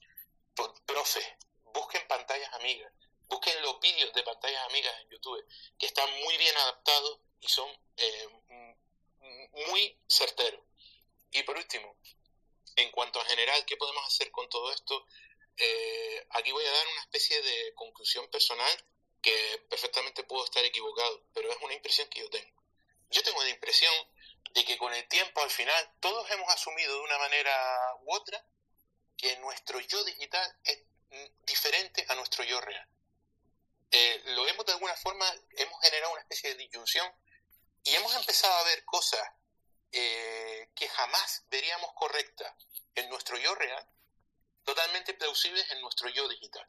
Pro- 0.55 0.73
Profe, 0.85 1.37
busquen 1.73 2.07
pantallas 2.07 2.51
amigas, 2.53 2.91
busquen 3.27 3.61
los 3.61 3.79
vídeos 3.79 4.13
de 4.13 4.23
pantallas 4.23 4.63
amigas 4.65 4.93
en 5.01 5.09
YouTube, 5.09 5.45
que 5.77 5.85
están 5.85 6.09
muy 6.21 6.37
bien 6.37 6.55
adaptados 6.57 7.19
y 7.39 7.47
son 7.47 7.69
eh, 7.97 8.27
muy 9.67 9.99
certeros. 10.07 10.61
Y 11.31 11.43
por 11.43 11.57
último, 11.57 11.95
en 12.75 12.91
cuanto 12.91 13.19
a 13.19 13.25
general, 13.25 13.65
¿qué 13.65 13.77
podemos 13.77 14.05
hacer 14.07 14.31
con 14.31 14.49
todo 14.49 14.71
esto? 14.71 15.05
Eh, 15.57 16.25
aquí 16.31 16.51
voy 16.51 16.65
a 16.65 16.71
dar 16.71 16.87
una 16.87 17.01
especie 17.01 17.41
de 17.41 17.73
conclusión 17.75 18.27
personal 18.29 18.85
que 19.21 19.65
perfectamente 19.69 20.23
puedo 20.23 20.45
estar 20.45 20.63
equivocado, 20.63 21.25
pero 21.33 21.51
es 21.51 21.57
una 21.61 21.73
impresión 21.73 22.07
que 22.07 22.21
yo 22.21 22.29
tengo. 22.29 22.63
Yo 23.09 23.21
tengo 23.23 23.43
la 23.43 23.49
impresión 23.49 23.93
de 24.53 24.65
que 24.65 24.77
con 24.77 24.93
el 24.93 25.07
tiempo 25.07 25.41
al 25.41 25.49
final 25.49 25.91
todos 25.99 26.29
hemos 26.31 26.49
asumido 26.49 26.93
de 26.93 27.01
una 27.01 27.17
manera 27.17 27.95
u 28.01 28.13
otra 28.13 28.43
que 29.17 29.37
nuestro 29.37 29.79
yo 29.79 30.03
digital 30.05 30.57
es 30.63 30.79
diferente 31.45 32.05
a 32.09 32.15
nuestro 32.15 32.43
yo 32.43 32.59
real. 32.61 32.87
Eh, 33.91 34.21
lo 34.25 34.47
hemos 34.47 34.65
de 34.65 34.73
alguna 34.73 34.95
forma, 34.95 35.25
hemos 35.57 35.81
generado 35.81 36.13
una 36.13 36.21
especie 36.21 36.51
de 36.51 36.57
disyunción 36.57 37.11
y 37.83 37.95
hemos 37.95 38.15
empezado 38.15 38.53
a 38.53 38.63
ver 38.63 38.85
cosas 38.85 39.27
eh, 39.91 40.69
que 40.75 40.87
jamás 40.87 41.43
veríamos 41.49 41.91
correctas 41.93 42.53
en 42.95 43.09
nuestro 43.09 43.37
yo 43.37 43.55
real, 43.55 43.87
totalmente 44.63 45.13
plausibles 45.15 45.69
en 45.71 45.81
nuestro 45.81 46.09
yo 46.09 46.27
digital. 46.27 46.65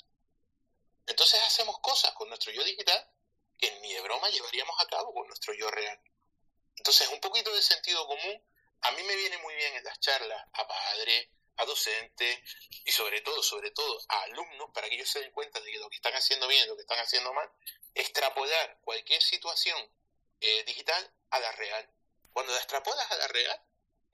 Entonces 1.06 1.42
hacemos 1.42 1.78
cosas 1.80 2.12
con 2.12 2.28
nuestro 2.28 2.52
yo 2.52 2.64
digital 2.64 3.06
que 3.58 3.70
ni 3.80 3.92
de 3.92 4.00
broma 4.00 4.30
llevaríamos 4.30 4.74
a 4.80 4.86
cabo 4.86 5.12
con 5.12 5.26
nuestro 5.26 5.52
yo 5.52 5.70
real. 5.70 6.00
Entonces 6.80 7.08
un 7.08 7.20
poquito 7.20 7.54
de 7.54 7.60
sentido 7.60 8.06
común 8.06 8.42
a 8.80 8.90
mí 8.92 9.02
me 9.02 9.14
viene 9.14 9.36
muy 9.38 9.54
bien 9.54 9.76
en 9.76 9.84
las 9.84 10.00
charlas 10.00 10.42
a 10.54 10.66
padres, 10.66 11.28
a 11.58 11.66
docentes 11.66 12.38
y 12.86 12.90
sobre 12.90 13.20
todo, 13.20 13.42
sobre 13.42 13.70
todo 13.70 14.00
a 14.08 14.22
alumnos 14.22 14.70
para 14.72 14.88
que 14.88 14.94
ellos 14.94 15.10
se 15.10 15.20
den 15.20 15.30
cuenta 15.32 15.60
de 15.60 15.70
que 15.70 15.78
lo 15.78 15.90
que 15.90 15.96
están 15.96 16.14
haciendo 16.14 16.48
bien, 16.48 16.66
lo 16.68 16.76
que 16.76 16.80
están 16.80 16.98
haciendo 16.98 17.34
mal, 17.34 17.52
extrapolar 17.94 18.78
cualquier 18.80 19.20
situación 19.20 19.76
eh, 20.40 20.64
digital 20.64 21.12
a 21.28 21.38
la 21.40 21.52
real. 21.52 21.86
Cuando 22.32 22.52
la 22.52 22.58
extrapolas 22.58 23.10
a 23.12 23.16
la 23.16 23.28
real, 23.28 23.62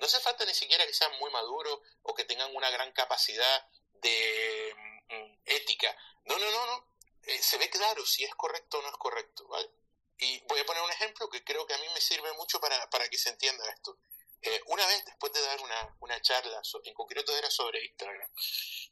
no 0.00 0.06
hace 0.06 0.18
falta 0.18 0.44
ni 0.44 0.54
siquiera 0.54 0.84
que 0.88 0.92
sean 0.92 1.16
muy 1.20 1.30
maduros 1.30 1.78
o 2.02 2.14
que 2.14 2.24
tengan 2.24 2.52
una 2.56 2.68
gran 2.70 2.90
capacidad 2.90 3.68
de 3.92 4.74
mm, 5.08 5.38
ética. 5.44 5.96
No, 6.24 6.36
no, 6.36 6.50
no, 6.50 6.66
no. 6.66 6.88
Eh, 7.22 7.38
se 7.40 7.58
ve 7.58 7.70
claro 7.70 8.04
si 8.04 8.24
es 8.24 8.34
correcto 8.34 8.80
o 8.80 8.82
no 8.82 8.88
es 8.88 8.96
correcto, 8.96 9.46
¿vale? 9.46 9.70
Y 10.18 10.40
voy 10.48 10.60
a 10.60 10.66
poner 10.66 10.82
un 10.82 10.90
ejemplo 10.90 11.28
que 11.28 11.44
creo 11.44 11.66
que 11.66 11.74
a 11.74 11.78
mí 11.78 11.86
me 11.92 12.00
sirve 12.00 12.32
mucho 12.34 12.58
para, 12.60 12.88
para 12.90 13.08
que 13.08 13.18
se 13.18 13.30
entienda 13.30 13.68
esto. 13.70 13.98
Eh, 14.42 14.60
una 14.66 14.86
vez, 14.86 15.04
después 15.04 15.32
de 15.32 15.42
dar 15.42 15.60
una, 15.60 15.96
una 16.00 16.20
charla, 16.20 16.60
en 16.84 16.94
concreto 16.94 17.36
era 17.36 17.50
sobre 17.50 17.84
Instagram, 17.84 18.30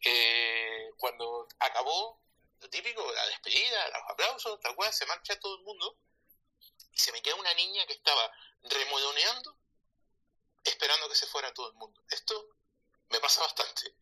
eh, 0.05 0.91
cuando 0.97 1.47
acabó, 1.61 2.21
lo 2.61 2.69
típico, 2.71 3.13
la 3.13 3.27
despedida, 3.29 3.89
los 3.89 4.03
aplausos, 4.11 4.61
tal 4.61 4.75
cual, 4.75 4.93
se 4.93 5.07
marcha 5.07 5.39
todo 5.39 5.57
el 5.57 5.63
mundo, 5.63 5.97
y 6.93 6.99
se 6.99 7.13
me 7.13 7.23
queda 7.23 7.37
una 7.37 7.55
niña 7.55 7.87
que 7.87 7.93
estaba 7.93 8.31
remodoneando, 8.63 9.57
esperando 10.65 11.09
que 11.09 11.15
se 11.15 11.27
fuera 11.27 11.53
todo 11.53 11.69
el 11.69 11.75
mundo. 11.75 12.03
Esto 12.11 12.49
me 13.11 13.21
pasa 13.21 13.41
bastante. 13.43 13.95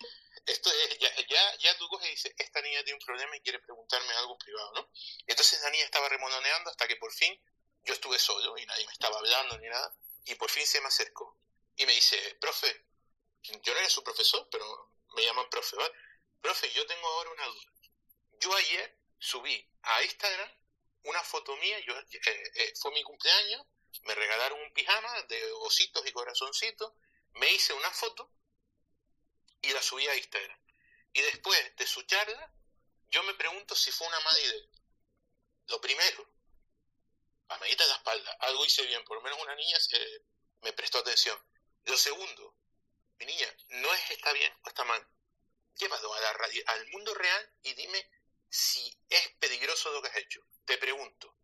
Esto 0.46 0.70
es, 0.72 0.98
ya, 0.98 1.14
ya, 1.28 1.56
ya 1.58 1.78
tú 1.78 1.88
coges 1.88 2.08
y 2.08 2.10
dices, 2.10 2.34
esta 2.36 2.60
niña 2.62 2.82
tiene 2.82 2.98
un 2.98 3.04
problema 3.04 3.36
y 3.36 3.40
quiere 3.42 3.60
preguntarme 3.60 4.12
algo 4.14 4.36
privado, 4.38 4.72
¿no? 4.74 4.90
entonces 5.26 5.62
la 5.62 5.70
niña 5.70 5.84
estaba 5.84 6.08
remodoneando 6.08 6.68
hasta 6.68 6.88
que 6.88 6.96
por 6.96 7.12
fin 7.12 7.40
yo 7.84 7.94
estuve 7.94 8.18
solo 8.18 8.58
y 8.58 8.66
nadie 8.66 8.84
me 8.86 8.92
estaba 8.92 9.18
hablando 9.18 9.58
ni 9.58 9.68
nada, 9.68 9.94
y 10.24 10.34
por 10.34 10.50
fin 10.50 10.66
se 10.66 10.80
me 10.80 10.88
acercó 10.88 11.38
y 11.76 11.86
me 11.86 11.92
dice, 11.92 12.16
profe, 12.40 12.86
yo 13.42 13.72
no 13.72 13.80
era 13.80 13.88
su 13.88 14.02
profesor, 14.02 14.48
pero 14.50 14.92
me 15.14 15.24
llaman 15.24 15.48
profe, 15.50 15.76
¿vale? 15.76 15.94
Profe, 16.40 16.70
yo 16.72 16.86
tengo 16.86 17.06
ahora 17.06 17.30
una 17.30 17.46
duda. 17.46 17.72
Yo 18.40 18.54
ayer 18.54 18.98
subí 19.18 19.68
a 19.82 20.02
Instagram 20.02 20.50
una 21.04 21.22
foto 21.22 21.56
mía, 21.56 21.78
yo, 21.80 21.98
eh, 21.98 22.52
eh, 22.54 22.72
fue 22.80 22.92
mi 22.92 23.02
cumpleaños, 23.02 23.66
me 24.02 24.14
regalaron 24.14 24.60
un 24.60 24.72
pijama 24.72 25.22
de 25.22 25.52
ositos 25.52 26.06
y 26.06 26.12
corazoncitos, 26.12 26.92
me 27.34 27.50
hice 27.52 27.72
una 27.72 27.90
foto 27.90 28.30
y 29.62 29.72
la 29.72 29.80
subí 29.80 30.06
a 30.08 30.16
Instagram. 30.16 30.58
Y 31.14 31.22
después 31.22 31.76
de 31.76 31.86
su 31.86 32.02
charla, 32.02 32.52
yo 33.10 33.22
me 33.22 33.34
pregunto 33.34 33.74
si 33.76 33.92
fue 33.92 34.06
una 34.08 34.20
mala 34.20 34.40
idea. 34.40 34.66
Lo 35.68 35.80
primero, 35.80 36.26
a 37.48 37.58
medita 37.58 37.84
de 37.84 37.90
la 37.90 37.96
espalda, 37.96 38.36
algo 38.40 38.64
hice 38.64 38.84
bien, 38.86 39.04
por 39.04 39.16
lo 39.16 39.22
menos 39.22 39.40
una 39.40 39.54
niña 39.54 39.78
se, 39.78 40.24
me 40.62 40.72
prestó 40.72 40.98
atención. 40.98 41.38
Lo 41.84 41.96
segundo, 41.96 42.56
mi 43.18 43.26
niña, 43.26 43.56
no 43.68 43.92
es 43.94 44.10
está 44.10 44.32
bien 44.32 44.52
o 44.62 44.68
está 44.68 44.84
mal. 44.84 45.06
Llévalo 45.76 46.12
a 46.14 46.20
la 46.20 46.32
radio, 46.34 46.62
al 46.66 46.86
mundo 46.88 47.14
real 47.14 47.52
y 47.62 47.74
dime 47.74 48.10
si 48.48 48.98
es 49.08 49.28
peligroso 49.38 49.92
lo 49.92 50.02
que 50.02 50.08
has 50.08 50.16
hecho. 50.16 50.40
Te 50.64 50.78
pregunto, 50.78 51.34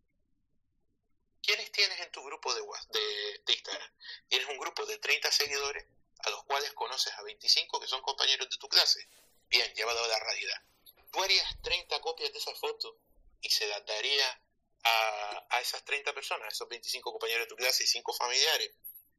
¿quiénes 1.43 1.71
tienes 1.73 1.99
en 2.01 2.11
tu 2.11 2.23
grupo 2.25 2.55
de, 2.55 2.63
de, 2.91 3.43
de 3.45 3.53
Instagram? 3.53 3.93
Tienes 4.29 4.49
un 4.49 4.59
grupo 4.59 4.85
de 4.87 4.99
30 4.99 5.31
seguidores 5.33 5.87
a 6.19 6.31
los 6.31 6.45
cuales 6.45 6.73
conoces 6.73 7.13
a 7.15 7.23
25 7.23 7.81
que 7.81 7.87
son 7.87 8.03
compañeros 8.03 8.49
de 8.49 8.57
tu 8.57 8.69
clase. 8.69 9.09
Bien, 9.49 9.73
llévalo 9.75 10.03
a 10.03 10.09
la 10.09 10.19
realidad. 10.19 10.63
Tú 11.11 11.23
harías 11.23 11.63
30 11.63 12.01
copias 12.01 12.33
de 12.33 12.39
esa 12.39 12.55
foto 12.55 12.99
y 13.41 13.51
se 13.51 13.67
las 13.67 13.85
daría 13.87 14.43
a, 14.85 15.47
a 15.51 15.61
esas 15.61 15.85
30 15.85 16.13
personas, 16.13 16.45
a 16.47 16.53
esos 16.53 16.69
25 16.69 17.11
compañeros 17.13 17.45
de 17.45 17.49
tu 17.49 17.57
clase 17.57 17.85
y 17.85 17.87
5 17.87 18.13
familiares. 18.13 18.73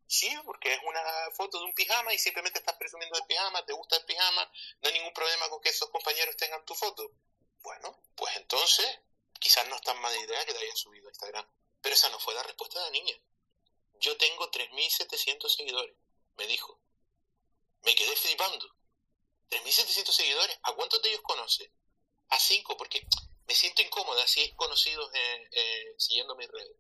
Sí, 0.08 0.36
porque 0.44 0.74
es 0.74 0.80
una 0.84 1.02
foto 1.36 1.60
de 1.60 1.66
un 1.66 1.74
pijama 1.74 2.14
y 2.14 2.18
simplemente 2.18 2.60
estás 2.60 2.76
presumiendo 2.78 3.18
el 3.18 3.26
pijama, 3.26 3.64
te 3.66 3.74
gusta 3.74 3.96
el 3.96 4.06
pijama, 4.06 4.52
no 4.82 4.88
hay 4.90 4.94
ningún 4.94 5.14
problema 5.14 5.48
con 5.50 5.62
que 5.62 5.70
esos 5.70 5.90
compañeros 5.90 6.36
tengan 6.36 6.66
tu 6.66 6.74
foto. 6.74 7.12
Bueno, 7.62 7.96
pues 8.16 8.36
entonces 8.38 8.88
quizás 9.40 9.68
no 9.68 9.76
es 9.76 9.82
tan 9.82 10.00
mala 10.02 10.18
idea 10.18 10.46
que 10.46 10.54
te 10.54 10.60
hayas 10.60 10.80
subido 10.80 11.08
a 11.08 11.12
Instagram. 11.12 11.46
Pero 11.82 11.96
esa 11.96 12.10
no 12.10 12.20
fue 12.20 12.34
la 12.34 12.44
respuesta 12.44 12.80
de 12.80 12.86
la 12.86 12.92
niña. 12.92 13.16
Yo 14.00 14.18
tengo 14.18 14.50
3.700 14.50 15.48
seguidores, 15.50 15.96
me 16.38 16.48
dijo. 16.48 16.80
Me 17.84 17.96
quedé 17.96 18.16
flipando. 18.16 18.68
3.700 19.50 20.12
seguidores, 20.12 20.60
¿a 20.64 20.74
cuántos 20.74 21.02
de 21.02 21.10
ellos 21.10 21.22
conoce? 21.24 21.72
A 22.30 22.40
5, 22.40 22.78
porque 22.78 23.08
me 23.48 23.56
siento 23.56 23.82
incómoda 23.82 24.28
si 24.28 24.42
es 24.42 24.54
conocidos 24.54 25.10
eh, 25.14 25.96
siguiendo 25.98 26.36
mis 26.36 26.48
redes. 26.50 26.78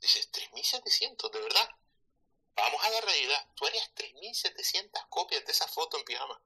Dices, 0.00 0.30
3.700, 0.32 1.30
de 1.30 1.40
verdad. 1.40 1.68
Vamos 2.54 2.82
a 2.84 2.90
la 2.90 3.00
realidad. 3.02 3.46
Tú 3.54 3.66
harías 3.66 3.90
3.700 3.94 5.08
copias 5.08 5.44
de 5.44 5.52
esa 5.52 5.68
foto 5.68 5.98
en 5.98 6.04
pijama 6.04 6.40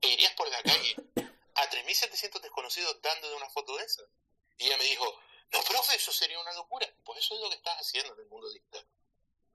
e 0.00 0.08
irías 0.08 0.32
por 0.34 0.48
la 0.48 0.62
calle 0.62 0.94
a 1.54 1.70
3.700 1.70 2.40
desconocidos 2.40 3.00
dando 3.02 3.28
de 3.28 3.34
una 3.34 3.48
foto 3.50 3.76
de 3.76 3.84
esa. 3.84 4.02
Y 4.58 4.66
ella 4.66 4.76
me 4.76 4.84
dijo, 4.84 5.20
no, 5.52 5.62
profe, 5.62 5.96
eso 5.96 6.12
sería 6.12 6.38
una 6.38 6.52
locura. 6.52 6.86
Pues 7.04 7.20
eso 7.20 7.34
es 7.34 7.40
lo 7.40 7.48
que 7.48 7.56
estás 7.56 7.76
haciendo 7.78 8.12
en 8.14 8.20
el 8.20 8.26
mundo 8.26 8.48
digital. 8.50 8.86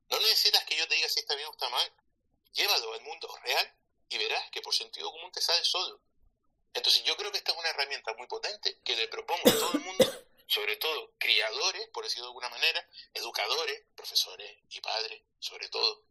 No 0.10 0.19
necesitas 0.19 0.64
que 0.65 0.76
yo 0.76 0.88
te 0.88 0.95
diga 0.95 1.10
si 1.10 1.19
está 1.19 1.35
bien 1.35 1.47
o 1.47 1.51
está 1.51 1.69
mal. 1.69 1.93
Llévalo 2.53 2.93
al 2.93 3.01
mundo 3.01 3.27
real 3.43 3.75
y 4.09 4.17
verás 4.17 4.49
que 4.51 4.61
por 4.61 4.73
sentido 4.73 5.11
común 5.11 5.31
te 5.31 5.41
sale 5.41 5.63
solo. 5.63 5.99
Entonces 6.73 7.03
yo 7.03 7.15
creo 7.17 7.31
que 7.31 7.38
esta 7.38 7.51
es 7.51 7.57
una 7.57 7.69
herramienta 7.69 8.13
muy 8.15 8.27
potente 8.27 8.80
que 8.84 8.95
le 8.95 9.07
propongo 9.07 9.49
a 9.49 9.53
todo 9.53 9.71
el 9.73 9.80
mundo 9.80 10.23
sobre 10.53 10.77
todo 10.77 11.13
criadores, 11.17 11.88
por 11.89 12.03
decirlo 12.03 12.25
de 12.25 12.30
alguna 12.30 12.49
manera, 12.49 12.88
educadores, 13.13 13.81
profesores 13.95 14.59
y 14.69 14.81
padres, 14.81 15.23
sobre 15.39 15.67
todo, 15.69 16.03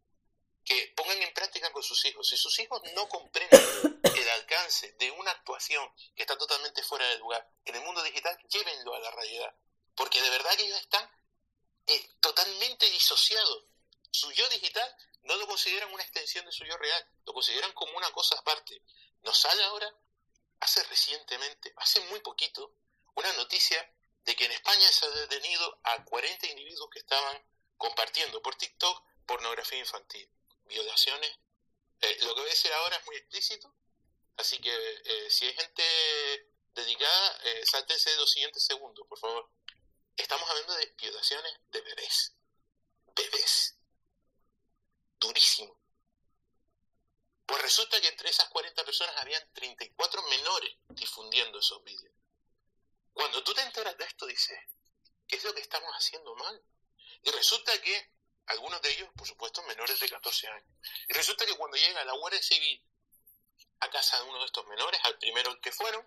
que 0.65 0.93
pongan 0.95 1.21
en 1.21 1.33
práctica 1.33 1.71
con 1.71 1.83
sus 1.83 2.03
hijos. 2.05 2.27
Si 2.27 2.37
sus 2.37 2.57
hijos 2.59 2.81
no 2.93 3.07
comprenden 3.07 4.01
el 4.03 4.29
alcance 4.29 4.93
de 4.99 5.11
una 5.11 5.31
actuación 5.31 5.89
que 6.15 6.23
está 6.23 6.37
totalmente 6.37 6.83
fuera 6.83 7.07
de 7.07 7.17
lugar 7.19 7.49
en 7.65 7.75
el 7.75 7.81
mundo 7.83 8.03
digital, 8.03 8.37
llévenlo 8.49 8.93
a 8.93 8.99
la 8.99 9.11
realidad, 9.11 9.55
porque 9.95 10.21
de 10.21 10.29
verdad 10.29 10.55
que 10.57 10.63
ellos 10.63 10.79
están 10.79 11.09
eh, 11.87 12.09
totalmente 12.19 12.89
disociados. 12.89 13.65
Su 14.11 14.31
yo 14.31 14.47
digital 14.49 14.95
no 15.23 15.35
lo 15.37 15.47
consideran 15.47 15.91
una 15.93 16.03
extensión 16.03 16.45
de 16.45 16.51
su 16.51 16.65
yo 16.65 16.77
real, 16.77 17.07
lo 17.25 17.33
consideran 17.33 17.71
como 17.73 17.97
una 17.97 18.11
cosa 18.11 18.35
aparte. 18.37 18.81
Nos 19.21 19.37
sale 19.37 19.63
ahora, 19.63 19.93
hace 20.59 20.83
recientemente, 20.83 21.73
hace 21.77 22.01
muy 22.01 22.19
poquito, 22.19 22.75
una 23.15 23.31
noticia 23.33 23.89
de 24.25 24.35
que 24.35 24.45
en 24.45 24.51
España 24.51 24.87
se 24.89 25.05
ha 25.05 25.09
detenido 25.09 25.79
a 25.83 26.03
40 26.03 26.47
individuos 26.47 26.89
que 26.91 26.99
estaban 26.99 27.45
compartiendo 27.77 28.41
por 28.41 28.55
TikTok 28.55 29.03
pornografía 29.25 29.79
infantil, 29.79 30.29
violaciones. 30.65 31.31
Eh, 32.01 32.17
lo 32.21 32.35
que 32.35 32.41
voy 32.41 32.49
a 32.49 32.53
decir 32.53 32.71
ahora 32.73 32.97
es 32.97 33.05
muy 33.05 33.15
explícito, 33.15 33.73
así 34.37 34.59
que 34.59 34.73
eh, 34.73 35.29
si 35.29 35.45
hay 35.45 35.53
gente 35.53 35.83
dedicada, 36.73 37.39
eh, 37.43 37.65
sáltense 37.65 38.15
los 38.17 38.31
siguientes 38.31 38.65
segundos, 38.65 39.05
por 39.07 39.19
favor. 39.19 39.49
Estamos 40.17 40.49
hablando 40.49 40.73
de 40.75 40.93
violaciones 40.97 41.53
de 41.71 41.81
bebés. 41.81 42.33
Bebés. 43.15 43.77
Durísimo. 45.23 45.79
Pues 47.45 47.61
resulta 47.61 48.01
que 48.01 48.09
entre 48.09 48.29
esas 48.29 48.49
40 48.49 48.83
personas 48.83 49.15
habían 49.19 49.41
34 49.53 50.21
menores 50.23 50.75
difundiendo 50.89 51.59
esos 51.59 51.81
vídeos. 51.85 52.13
Cuando 53.13 53.41
tú 53.41 53.53
te 53.53 53.61
enteras 53.61 53.97
de 53.97 54.03
esto, 54.03 54.25
dices, 54.25 54.59
¿qué 55.25 55.37
es 55.37 55.43
lo 55.45 55.53
que 55.53 55.61
estamos 55.61 55.89
haciendo 55.93 56.35
mal? 56.35 56.61
Y 57.21 57.31
resulta 57.31 57.81
que 57.81 58.11
algunos 58.47 58.81
de 58.81 58.91
ellos, 58.91 59.09
por 59.15 59.25
supuesto, 59.25 59.63
menores 59.63 59.97
de 59.97 60.09
14 60.09 60.47
años. 60.49 60.75
Y 61.07 61.13
resulta 61.13 61.45
que 61.45 61.55
cuando 61.55 61.77
llega 61.77 62.03
la 62.03 62.17
Guardia 62.17 62.43
Civil 62.43 62.85
a 63.79 63.89
casa 63.89 64.17
de 64.17 64.23
uno 64.23 64.39
de 64.39 64.45
estos 64.45 64.65
menores, 64.67 64.99
al 65.05 65.17
primero 65.19 65.57
que 65.61 65.71
fueron, 65.71 66.05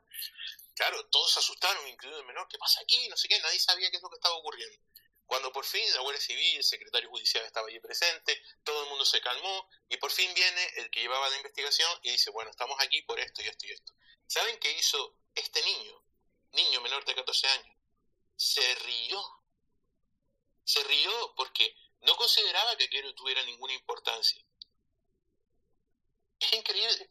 claro, 0.75 1.07
todos 1.07 1.33
se 1.33 1.39
asustaron, 1.39 1.89
incluido 1.89 2.19
el 2.21 2.27
menor, 2.27 2.47
¿qué 2.49 2.59
pasa 2.59 2.83
aquí? 2.83 3.09
No 3.09 3.17
sé 3.17 3.29
qué, 3.29 3.41
nadie 3.41 3.59
sabía 3.61 3.91
qué 3.91 3.97
es 3.97 4.03
lo 4.03 4.11
que 4.11 4.17
estaba 4.17 4.37
ocurriendo. 4.37 4.79
Cuando 5.27 5.53
por 5.53 5.65
fin 5.65 5.85
la 5.95 6.01
Guardia 6.01 6.21
Civil, 6.21 6.57
el 6.57 6.65
secretario 6.65 7.11
judicial 7.11 7.45
estaba 7.45 7.69
allí 7.69 7.81
presente, 7.81 8.41
todo 8.63 8.85
el 8.85 8.89
mundo 8.89 9.05
se 9.05 9.21
calmó 9.21 9.69
y 9.89 9.97
por 9.97 10.11
fin 10.11 10.33
viene 10.35 10.71
el 10.77 10.91
que 10.91 11.01
llevaba 11.01 11.29
la 11.29 11.37
investigación 11.37 11.91
y 12.03 12.13
dice, 12.13 12.31
bueno, 12.31 12.51
estamos 12.51 12.81
aquí 12.81 13.03
por 13.03 13.19
esto 13.19 13.43
y 13.43 13.49
esto 13.49 13.67
y 13.67 13.73
esto. 13.73 13.93
¿Saben 14.27 14.59
qué 14.59 14.71
hizo 14.73 15.17
este 15.35 15.63
niño? 15.63 16.07
niño 16.57 16.81
menor 16.81 17.05
de 17.05 17.15
14 17.15 17.47
años, 17.49 17.77
se 18.37 18.75
rió. 18.77 19.23
Se 20.65 20.83
rió 20.83 21.35
porque 21.37 21.77
no 22.01 22.17
consideraba 22.17 22.77
que 22.77 22.85
aquello 22.85 23.15
tuviera 23.15 23.43
ninguna 23.45 23.75
importancia. 23.75 24.45
Es 26.41 26.53
increíble. 26.53 27.11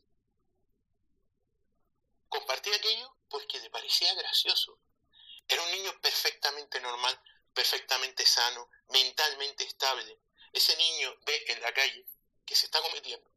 Compartí 2.27 2.73
aquello 2.73 3.15
porque 3.29 3.59
le 3.59 3.69
parecía 3.69 4.13
gracioso. 4.15 4.79
Era 5.47 5.61
un 5.61 5.71
niño 5.71 5.93
perfectamente 6.01 6.81
normal, 6.81 7.21
perfectamente 7.55 8.25
sano, 8.25 8.69
mentalmente 8.89 9.63
estable. 9.63 10.19
Ese 10.53 10.77
niño 10.77 11.15
ve 11.25 11.43
en 11.47 11.61
la 11.61 11.73
calle 11.73 12.05
que 12.45 12.55
se 12.55 12.67
está 12.67 12.81
cometiendo 12.81 13.27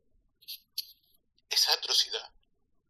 esa 1.48 1.72
atrocidad. 1.72 2.30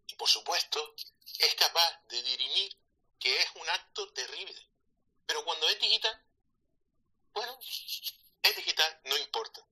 Y 0.09 0.15
por 0.17 0.29
supuesto, 0.29 0.95
es 1.39 1.55
capaz 1.55 2.03
de 2.09 2.23
dirimir 2.23 2.77
que 3.21 3.41
es 3.41 3.49
un 3.55 3.69
acto 3.71 4.13
terrible. 4.13 4.69
Pero 5.27 5.45
cuando 5.45 5.69
es 5.69 5.79
digital, 5.79 6.21
bueno, 7.33 7.57
es 7.61 8.57
digital, 8.57 9.01
no 9.05 9.17
importa. 9.17 9.65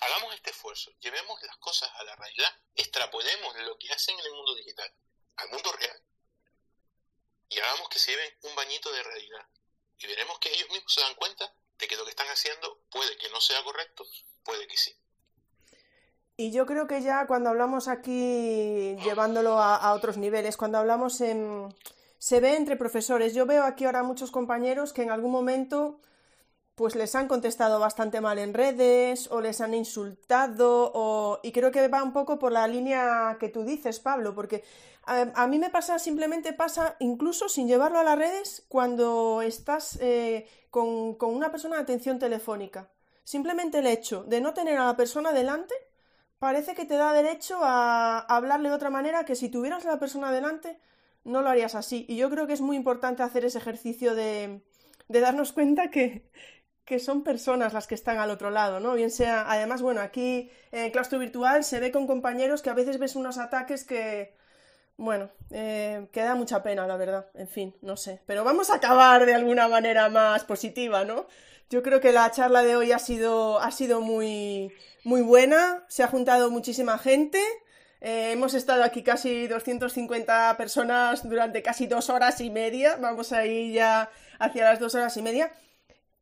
Hagamos 0.00 0.34
este 0.34 0.50
esfuerzo, 0.50 0.90
llevemos 1.00 1.40
las 1.42 1.56
cosas 1.58 1.90
a 1.94 2.02
la 2.04 2.16
realidad, 2.16 2.56
extrapolemos 2.74 3.56
lo 3.56 3.78
que 3.78 3.92
hacen 3.92 4.18
en 4.18 4.26
el 4.26 4.32
mundo 4.32 4.54
digital 4.54 4.92
al 5.38 5.50
mundo 5.50 5.72
real 5.72 6.02
y 7.48 7.58
hagamos 7.60 7.88
que 7.88 7.98
se 7.98 8.10
lleven 8.10 8.38
un 8.42 8.54
bañito 8.54 8.92
de 8.92 9.02
realidad. 9.02 9.48
Y 9.98 10.06
veremos 10.06 10.38
que 10.38 10.50
ellos 10.50 10.68
mismos 10.70 10.92
se 10.92 11.00
dan 11.00 11.14
cuenta 11.14 11.52
de 11.78 11.86
que 11.86 11.96
lo 11.96 12.04
que 12.04 12.10
están 12.10 12.28
haciendo 12.28 12.80
puede 12.90 13.16
que 13.18 13.28
no 13.30 13.40
sea 13.40 13.62
correcto, 13.62 14.04
puede 14.44 14.66
que 14.66 14.76
sí. 14.76 14.94
Y 16.36 16.52
yo 16.52 16.66
creo 16.66 16.86
que 16.86 17.02
ya 17.02 17.26
cuando 17.26 17.50
hablamos 17.50 17.88
aquí, 17.88 18.96
llevándolo 19.02 19.60
a, 19.60 19.92
otros 19.92 20.16
niveles, 20.18 20.56
cuando 20.56 20.78
hablamos 20.78 21.20
en, 21.20 21.74
se 22.18 22.38
ve 22.38 22.56
entre 22.56 22.76
profesores. 22.76 23.34
Yo 23.34 23.44
veo 23.44 23.64
aquí 23.64 23.84
ahora 23.84 24.04
muchos 24.04 24.30
compañeros 24.30 24.92
que 24.92 25.02
en 25.02 25.10
algún 25.10 25.32
momento 25.32 26.00
pues 26.76 26.94
les 26.94 27.16
han 27.16 27.26
contestado 27.26 27.80
bastante 27.80 28.20
mal 28.20 28.38
en 28.38 28.54
redes 28.54 29.28
o 29.32 29.40
les 29.40 29.60
han 29.60 29.74
insultado 29.74 30.92
o... 30.94 31.40
y 31.42 31.50
creo 31.50 31.72
que 31.72 31.88
va 31.88 32.04
un 32.04 32.12
poco 32.12 32.38
por 32.38 32.52
la 32.52 32.68
línea 32.68 33.36
que 33.40 33.48
tú 33.48 33.64
dices, 33.64 33.98
Pablo, 33.98 34.32
porque 34.32 34.62
a, 35.08 35.46
mí 35.46 35.58
me 35.58 35.70
pasa, 35.70 35.98
simplemente 35.98 36.52
pasa, 36.52 36.96
incluso 36.98 37.48
sin 37.48 37.66
llevarlo 37.66 37.98
a 37.98 38.04
las 38.04 38.18
redes, 38.18 38.66
cuando 38.68 39.40
estás 39.40 39.98
eh, 40.02 40.46
con, 40.70 41.14
con 41.14 41.34
una 41.34 41.50
persona 41.50 41.76
de 41.76 41.82
atención 41.82 42.18
telefónica. 42.18 42.90
Simplemente 43.24 43.78
el 43.78 43.86
hecho 43.86 44.24
de 44.24 44.40
no 44.40 44.52
tener 44.52 44.78
a 44.78 44.84
la 44.84 44.96
persona 44.96 45.32
delante 45.32 45.74
parece 46.38 46.74
que 46.74 46.84
te 46.84 46.96
da 46.96 47.12
derecho 47.12 47.58
a 47.62 48.20
hablarle 48.20 48.68
de 48.68 48.74
otra 48.74 48.90
manera 48.90 49.24
que 49.24 49.34
si 49.34 49.48
tuvieras 49.48 49.86
a 49.86 49.90
la 49.90 49.98
persona 49.98 50.30
delante 50.30 50.78
no 51.24 51.42
lo 51.42 51.48
harías 51.48 51.74
así. 51.74 52.04
Y 52.08 52.16
yo 52.16 52.30
creo 52.30 52.46
que 52.46 52.52
es 52.52 52.60
muy 52.60 52.76
importante 52.76 53.22
hacer 53.22 53.44
ese 53.44 53.58
ejercicio 53.58 54.14
de, 54.14 54.62
de 55.08 55.20
darnos 55.20 55.52
cuenta 55.52 55.90
que, 55.90 56.30
que 56.84 56.98
son 56.98 57.22
personas 57.22 57.72
las 57.72 57.86
que 57.86 57.94
están 57.94 58.18
al 58.18 58.30
otro 58.30 58.50
lado, 58.50 58.78
¿no? 58.80 58.94
Bien 58.94 59.10
sea, 59.10 59.50
además, 59.50 59.82
bueno, 59.82 60.00
aquí 60.00 60.50
en 60.70 60.90
claustro 60.90 61.18
virtual 61.18 61.64
se 61.64 61.80
ve 61.80 61.92
con 61.92 62.06
compañeros 62.06 62.62
que 62.62 62.70
a 62.70 62.74
veces 62.74 62.98
ves 62.98 63.16
unos 63.16 63.36
ataques 63.38 63.84
que, 63.84 64.37
bueno, 64.98 65.30
eh, 65.50 66.08
que 66.12 66.22
da 66.22 66.34
mucha 66.34 66.62
pena, 66.62 66.86
la 66.86 66.96
verdad. 66.96 67.26
En 67.34 67.48
fin, 67.48 67.74
no 67.82 67.96
sé. 67.96 68.20
Pero 68.26 68.42
vamos 68.42 68.68
a 68.68 68.74
acabar 68.74 69.24
de 69.24 69.34
alguna 69.34 69.68
manera 69.68 70.08
más 70.08 70.44
positiva, 70.44 71.04
¿no? 71.04 71.26
Yo 71.70 71.84
creo 71.84 72.00
que 72.00 72.12
la 72.12 72.30
charla 72.32 72.62
de 72.62 72.74
hoy 72.74 72.90
ha 72.90 72.98
sido, 72.98 73.60
ha 73.60 73.70
sido 73.70 74.00
muy, 74.00 74.72
muy 75.04 75.22
buena. 75.22 75.84
Se 75.88 76.02
ha 76.02 76.08
juntado 76.08 76.50
muchísima 76.50 76.98
gente. 76.98 77.40
Eh, 78.00 78.32
hemos 78.32 78.54
estado 78.54 78.82
aquí 78.82 79.04
casi 79.04 79.46
250 79.46 80.56
personas 80.56 81.28
durante 81.28 81.62
casi 81.62 81.86
dos 81.86 82.10
horas 82.10 82.40
y 82.40 82.50
media. 82.50 82.96
Vamos 82.96 83.32
a 83.32 83.46
ir 83.46 83.72
ya 83.72 84.10
hacia 84.40 84.64
las 84.64 84.80
dos 84.80 84.96
horas 84.96 85.16
y 85.16 85.22
media. 85.22 85.52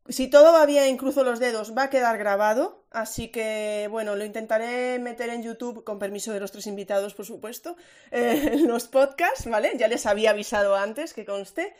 Si 0.07 0.27
todo 0.27 0.53
va 0.53 0.67
bien, 0.67 0.97
cruzo 0.97 1.23
los 1.23 1.39
dedos, 1.39 1.75
va 1.75 1.83
a 1.83 1.89
quedar 1.89 2.17
grabado, 2.19 2.76
así 2.91 3.29
que 3.29 3.87
bueno, 3.89 4.15
lo 4.15 4.25
intentaré 4.25 4.99
meter 4.99 5.29
en 5.29 5.43
YouTube, 5.43 5.83
con 5.83 5.99
permiso 5.99 6.33
de 6.33 6.39
los 6.39 6.51
tres 6.51 6.67
invitados, 6.67 7.13
por 7.13 7.25
supuesto, 7.25 7.75
eh, 8.11 8.57
los 8.65 8.87
podcasts, 8.87 9.49
¿vale? 9.49 9.73
Ya 9.77 9.87
les 9.87 10.05
había 10.05 10.31
avisado 10.31 10.75
antes, 10.75 11.13
que 11.13 11.25
conste. 11.25 11.73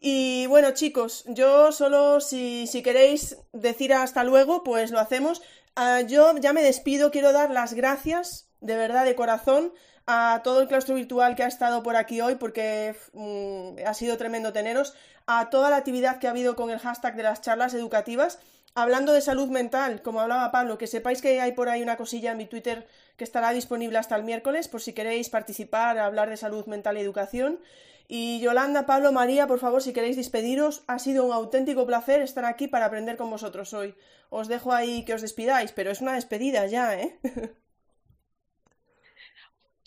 Y 0.00 0.46
bueno, 0.46 0.70
chicos, 0.72 1.24
yo 1.26 1.72
solo 1.72 2.20
si, 2.20 2.66
si 2.66 2.82
queréis 2.82 3.36
decir 3.52 3.92
hasta 3.92 4.24
luego, 4.24 4.64
pues 4.64 4.90
lo 4.90 4.98
hacemos. 4.98 5.42
Ah, 5.76 6.00
yo 6.00 6.36
ya 6.38 6.52
me 6.52 6.62
despido, 6.62 7.10
quiero 7.10 7.32
dar 7.32 7.50
las 7.50 7.74
gracias, 7.74 8.48
de 8.60 8.76
verdad, 8.76 9.04
de 9.04 9.14
corazón, 9.14 9.72
a 10.06 10.40
todo 10.42 10.62
el 10.62 10.68
claustro 10.68 10.94
virtual 10.94 11.36
que 11.36 11.42
ha 11.42 11.46
estado 11.46 11.82
por 11.82 11.96
aquí 11.96 12.20
hoy, 12.20 12.36
porque 12.36 12.96
mm, 13.12 13.86
ha 13.86 13.94
sido 13.94 14.16
tremendo 14.16 14.52
teneros, 14.52 14.94
a 15.26 15.50
toda 15.50 15.70
la 15.70 15.76
actividad 15.76 16.18
que 16.18 16.26
ha 16.26 16.30
habido 16.30 16.56
con 16.56 16.70
el 16.70 16.78
hashtag 16.78 17.14
de 17.14 17.22
las 17.22 17.40
charlas 17.40 17.74
educativas. 17.74 18.38
Hablando 18.74 19.12
de 19.12 19.20
salud 19.20 19.48
mental, 19.48 20.00
como 20.00 20.20
hablaba 20.20 20.52
Pablo, 20.52 20.78
que 20.78 20.86
sepáis 20.86 21.20
que 21.20 21.40
hay 21.40 21.52
por 21.52 21.68
ahí 21.68 21.82
una 21.82 21.96
cosilla 21.96 22.32
en 22.32 22.38
mi 22.38 22.46
Twitter 22.46 22.86
que 23.16 23.24
estará 23.24 23.50
disponible 23.50 23.98
hasta 23.98 24.14
el 24.16 24.22
miércoles, 24.22 24.68
por 24.68 24.80
si 24.80 24.92
queréis 24.92 25.28
participar, 25.28 25.98
hablar 25.98 26.30
de 26.30 26.36
salud 26.36 26.66
mental 26.66 26.96
y 26.96 27.00
educación. 27.00 27.58
Y 28.06 28.40
Yolanda, 28.40 28.86
Pablo, 28.86 29.12
María, 29.12 29.46
por 29.46 29.58
favor, 29.58 29.82
si 29.82 29.92
queréis 29.92 30.16
despediros, 30.16 30.82
ha 30.86 30.98
sido 30.98 31.24
un 31.24 31.32
auténtico 31.32 31.86
placer 31.86 32.22
estar 32.22 32.44
aquí 32.44 32.68
para 32.68 32.86
aprender 32.86 33.16
con 33.16 33.30
vosotros 33.30 33.74
hoy. 33.74 33.94
Os 34.30 34.48
dejo 34.48 34.72
ahí 34.72 35.04
que 35.04 35.14
os 35.14 35.22
despidáis, 35.22 35.72
pero 35.72 35.90
es 35.90 36.00
una 36.00 36.14
despedida 36.14 36.66
ya, 36.66 36.98
¿eh? 36.98 37.18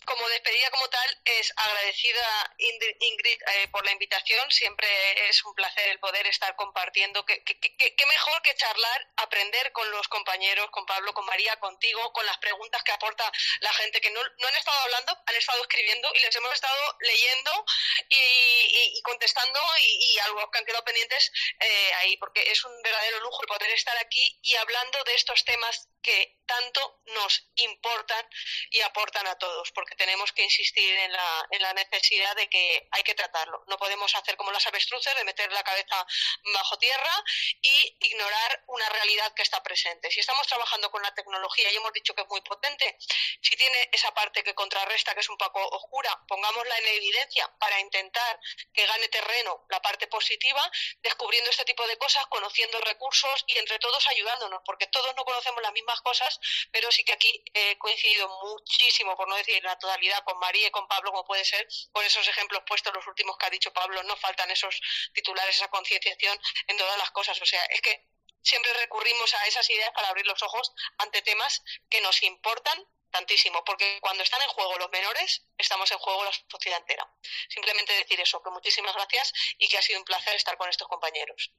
como 0.04 0.28
despedida 0.28 0.70
como 0.70 0.88
tal, 0.88 1.18
es 1.24 1.52
agradecida 1.56 2.54
Ingrid 2.58 3.40
eh, 3.42 3.68
por 3.68 3.84
la 3.84 3.92
invitación. 3.92 4.50
Siempre 4.50 4.88
es 5.28 5.44
un 5.44 5.54
placer 5.54 5.88
el 5.88 5.98
poder 5.98 6.26
estar 6.26 6.54
compartiendo. 6.56 7.24
Qué 7.24 8.06
mejor 8.06 8.42
que 8.42 8.54
charlar, 8.54 9.08
aprender 9.16 9.72
con 9.72 9.90
los 9.90 10.08
compañeros, 10.08 10.70
con 10.70 10.86
Pablo, 10.86 11.12
con 11.14 11.24
María, 11.26 11.56
contigo, 11.56 12.12
con 12.12 12.24
las 12.26 12.38
preguntas 12.38 12.82
que 12.82 12.92
aporta 12.92 13.30
la 13.60 13.72
gente 13.74 14.00
que 14.00 14.10
no, 14.10 14.20
han 14.20 14.56
estado 14.56 14.78
hablando, 14.80 15.16
han 15.26 15.36
estado 15.36 15.62
escribiendo 15.62 16.10
y 16.14 16.20
les 16.20 16.36
hemos 16.36 16.52
estado 16.52 16.96
leyendo 17.00 17.64
y, 18.08 19.02
contestando 19.02 19.60
y, 19.80 20.18
algo 20.20 20.50
que 20.50 20.58
han 20.58 20.64
quedado 20.64 20.84
pendientes 20.84 21.30
eh, 21.60 21.92
ahí, 21.94 22.16
porque 22.16 22.50
es 22.50 22.64
un 22.64 22.82
verdadero 22.82 23.20
lujo 23.20 23.42
el 23.42 23.48
poder 23.48 23.70
estar 23.70 23.96
aquí 23.98 24.38
y 24.42 24.56
hablando 24.56 25.02
de 25.04 25.14
estos 25.14 25.44
temas 25.44 25.88
que 26.04 26.36
tanto 26.46 27.00
nos 27.06 27.48
importan 27.56 28.28
y 28.70 28.80
aportan 28.82 29.26
a 29.26 29.38
todos, 29.38 29.72
porque 29.72 29.96
tenemos 29.96 30.30
que 30.32 30.42
insistir 30.42 30.94
en 30.94 31.10
la, 31.10 31.46
en 31.50 31.62
la 31.62 31.72
necesidad 31.72 32.36
de 32.36 32.48
que 32.48 32.86
hay 32.90 33.02
que 33.02 33.14
tratarlo. 33.14 33.64
No 33.66 33.78
podemos 33.78 34.14
hacer 34.14 34.36
como 34.36 34.52
las 34.52 34.66
avestruces, 34.66 35.16
de 35.16 35.24
meter 35.24 35.50
la 35.52 35.62
cabeza 35.62 36.06
bajo 36.52 36.78
tierra 36.78 37.24
y 37.62 37.96
ignorar 38.00 38.62
una 38.66 38.88
realidad 38.90 39.32
que 39.34 39.42
está 39.42 39.62
presente. 39.62 40.10
Si 40.10 40.20
estamos 40.20 40.46
trabajando 40.46 40.90
con 40.90 41.02
la 41.02 41.14
tecnología 41.14 41.72
y 41.72 41.76
hemos 41.76 41.92
dicho 41.92 42.14
que 42.14 42.22
es 42.22 42.28
muy 42.28 42.42
potente, 42.42 42.96
si 43.40 43.56
tiene 43.56 43.88
esa 43.90 44.12
parte 44.12 44.44
que 44.44 44.54
contrarresta, 44.54 45.14
que 45.14 45.20
es 45.20 45.28
un 45.30 45.38
poco 45.38 45.66
oscura, 45.68 46.20
pongámosla 46.28 46.76
en 46.78 46.88
evidencia 46.88 47.50
para 47.58 47.80
intentar 47.80 48.38
que 48.72 48.86
gane 48.86 49.08
terreno 49.08 49.64
la 49.70 49.80
parte 49.80 50.06
positiva, 50.08 50.70
descubriendo 51.02 51.48
este 51.48 51.64
tipo 51.64 51.86
de 51.86 51.96
cosas, 51.96 52.26
conociendo 52.26 52.78
recursos 52.82 53.44
y 53.46 53.56
entre 53.56 53.78
todos 53.78 54.06
ayudándonos, 54.08 54.60
porque 54.66 54.86
todos 54.88 55.14
no 55.16 55.24
conocemos 55.24 55.62
las 55.62 55.72
mismas 55.72 55.93
cosas, 56.00 56.38
pero 56.70 56.90
sí 56.90 57.04
que 57.04 57.12
aquí 57.12 57.44
he 57.52 57.76
coincidido 57.78 58.28
muchísimo, 58.44 59.16
por 59.16 59.28
no 59.28 59.36
decir 59.36 59.62
la 59.62 59.78
totalidad, 59.78 60.22
con 60.24 60.38
María 60.38 60.68
y 60.68 60.70
con 60.70 60.86
Pablo, 60.88 61.10
como 61.10 61.24
puede 61.24 61.44
ser, 61.44 61.66
con 61.92 62.04
esos 62.04 62.26
ejemplos 62.28 62.62
puestos, 62.66 62.92
los 62.94 63.06
últimos 63.06 63.36
que 63.36 63.46
ha 63.46 63.50
dicho 63.50 63.72
Pablo, 63.72 64.02
no 64.02 64.16
faltan 64.16 64.50
esos 64.50 64.80
titulares, 65.12 65.56
esa 65.56 65.68
concienciación 65.68 66.38
en 66.66 66.76
todas 66.76 66.98
las 66.98 67.10
cosas. 67.10 67.40
O 67.40 67.46
sea, 67.46 67.62
es 67.66 67.80
que 67.80 68.06
siempre 68.42 68.72
recurrimos 68.74 69.34
a 69.34 69.46
esas 69.46 69.68
ideas 69.70 69.90
para 69.92 70.08
abrir 70.08 70.26
los 70.26 70.42
ojos 70.42 70.72
ante 70.98 71.22
temas 71.22 71.62
que 71.88 72.00
nos 72.00 72.22
importan 72.22 72.86
tantísimo, 73.10 73.62
porque 73.64 73.98
cuando 74.00 74.24
están 74.24 74.42
en 74.42 74.48
juego 74.48 74.76
los 74.76 74.90
menores, 74.90 75.44
estamos 75.56 75.90
en 75.92 75.98
juego 75.98 76.24
la 76.24 76.32
sociedad 76.50 76.80
entera. 76.80 77.08
Simplemente 77.48 77.92
decir 77.92 78.20
eso, 78.20 78.42
que 78.42 78.50
muchísimas 78.50 78.92
gracias 78.94 79.32
y 79.58 79.68
que 79.68 79.78
ha 79.78 79.82
sido 79.82 80.00
un 80.00 80.04
placer 80.04 80.34
estar 80.34 80.56
con 80.56 80.68
estos 80.68 80.88
compañeros. 80.88 81.52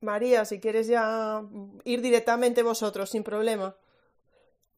María, 0.00 0.44
si 0.44 0.60
quieres 0.60 0.86
ya 0.86 1.42
ir 1.84 2.00
directamente 2.00 2.62
vosotros, 2.62 3.10
sin 3.10 3.24
problema. 3.24 3.76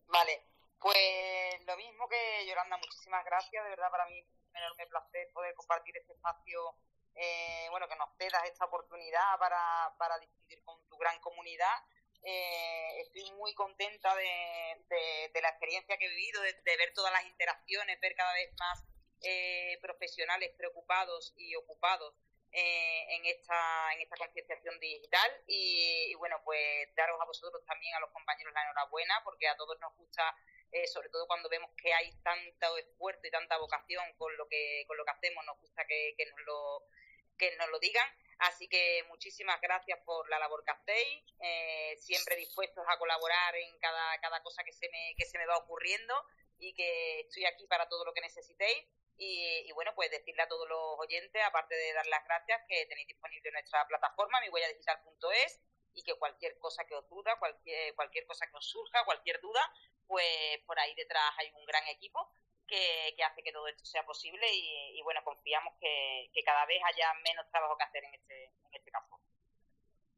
Vale, 0.07 0.45
pues 0.79 1.67
lo 1.67 1.77
mismo 1.77 2.09
que 2.09 2.47
Yolanda, 2.47 2.79
muchísimas 2.79 3.25
gracias. 3.25 3.63
De 3.65 3.71
verdad, 3.71 3.91
para 3.91 4.07
mí 4.07 4.19
es 4.19 4.27
un 4.27 4.57
enorme 4.57 4.87
placer 4.87 5.31
poder 5.33 5.55
compartir 5.55 5.97
este 5.97 6.15
espacio, 6.15 6.75
eh, 7.15 7.67
bueno, 7.71 7.87
que 7.87 7.97
nos 7.97 8.09
cedas 8.17 8.45
esta 8.45 8.65
oportunidad 8.65 9.39
para, 9.39 9.95
para 9.99 10.19
discutir 10.19 10.63
con 10.65 10.83
tu 10.89 10.97
gran 10.97 11.21
comunidad. 11.21 11.77
Eh, 12.23 13.01
estoy 13.01 13.31
muy 13.33 13.55
contenta 13.55 14.15
de, 14.15 15.31
de, 15.33 15.41
la 15.41 15.49
experiencia 15.49 15.97
que 15.97 16.05
he 16.05 16.09
vivido, 16.09 16.43
de, 16.43 16.77
ver 16.77 16.93
todas 16.95 17.13
las 17.13 17.25
interacciones, 17.25 17.99
ver 18.01 18.15
cada 18.15 18.33
vez 18.35 18.53
más 18.59 18.85
eh, 19.23 19.79
profesionales 19.81 20.51
preocupados 20.57 21.33
y 21.37 21.55
ocupados 21.57 22.15
eh, 22.53 23.07
en 23.15 23.27
esta 23.27 23.93
en 23.95 24.01
esta 24.01 24.17
concienciación 24.17 24.79
digital. 24.81 25.31
Y, 25.47 26.15
bueno 26.17 26.41
pues 26.45 26.89
daros 26.97 27.21
a 27.21 27.25
vosotros 27.25 27.65
también 27.65 27.95
a 27.95 28.01
los 28.01 28.11
compañeros 28.11 28.53
la 28.53 28.63
enhorabuena 28.63 29.21
porque 29.25 29.49
a 29.49 29.57
todos 29.57 29.79
nos 29.81 29.95
gusta 29.97 30.23
eh, 30.73 30.87
sobre 30.87 31.09
todo 31.09 31.27
cuando 31.27 31.49
vemos 31.49 31.71
que 31.77 31.93
hay 31.93 32.13
tanto 32.23 32.77
esfuerzo 32.77 33.27
y 33.27 33.31
tanta 33.31 33.57
vocación 33.59 34.05
con 34.19 34.37
lo 34.37 34.47
que 34.49 34.85
con 34.87 34.97
lo 34.97 35.05
que 35.05 35.11
hacemos 35.11 35.45
nos 35.47 35.59
gusta 35.59 35.85
que, 35.87 36.15
nos 36.27 36.41
lo 36.47 36.83
que 37.39 37.57
nos 37.57 37.69
lo 37.71 37.79
digan. 37.79 38.09
Así 38.39 38.69
que 38.69 39.05
muchísimas 39.09 39.61
gracias 39.61 39.99
por 40.05 40.29
la 40.29 40.39
labor 40.39 40.65
que 40.65 40.71
hacéis 40.71 41.25
eh, 41.41 41.97
siempre 41.99 42.37
dispuestos 42.37 42.85
a 42.89 42.99
colaborar 42.99 43.55
en 43.57 43.79
cada 43.79 44.19
cada 44.21 44.43
cosa 44.43 44.65
que 44.65 44.73
se 44.73 44.89
me 44.89 45.15
que 45.17 45.25
se 45.25 45.39
me 45.39 45.47
va 45.47 45.59
ocurriendo 45.59 46.15
y 46.59 46.75
que 46.75 47.21
estoy 47.21 47.47
aquí 47.47 47.67
para 47.67 47.89
todo 47.89 48.05
lo 48.05 48.13
que 48.13 48.21
necesitéis 48.21 48.87
y, 49.23 49.71
bueno, 49.73 49.93
pues 49.95 50.11
decirle 50.11 50.43
a 50.43 50.49
todos 50.49 50.67
los 50.67 50.99
oyentes, 50.99 51.43
aparte 51.45 51.75
de 51.75 51.93
dar 51.93 52.07
las 52.07 52.25
gracias, 52.25 52.63
que 52.67 52.87
tenéis 52.87 53.07
disponible 53.07 53.53
nuestra 53.53 53.87
plataforma, 53.87 54.41
mihuelladigital.es, 54.41 55.61
y 55.93 56.03
que 56.03 56.15
cualquier 56.15 56.59
cosa 56.59 56.87
que 56.87 56.95
os 56.95 57.07
duda, 57.11 57.39
cualquier, 57.39 57.95
cualquier 57.95 58.25
cosa 58.25 58.47
que 58.47 58.57
os 58.57 58.67
surja, 58.67 59.05
cualquier 59.05 59.39
duda, 59.43 59.61
pues 60.07 60.59
por 60.65 60.79
ahí 60.79 60.95
detrás 60.95 61.35
hay 61.37 61.51
un 61.55 61.67
gran 61.67 61.87
equipo 61.89 62.33
que, 62.67 63.15
hace 63.23 63.43
que 63.43 63.53
todo 63.53 63.69
esto 63.69 63.85
sea 63.85 64.07
posible 64.07 64.47
y, 64.55 65.03
bueno, 65.03 65.23
confiamos 65.23 65.75
que, 65.79 66.31
cada 66.43 66.65
vez 66.65 66.81
haya 66.87 67.13
menos 67.23 67.47
trabajo 67.51 67.77
que 67.77 67.85
hacer 67.85 68.05
en 68.05 68.15
este, 68.15 68.45
en 68.45 68.75
este 68.75 68.91
campo. 68.91 69.21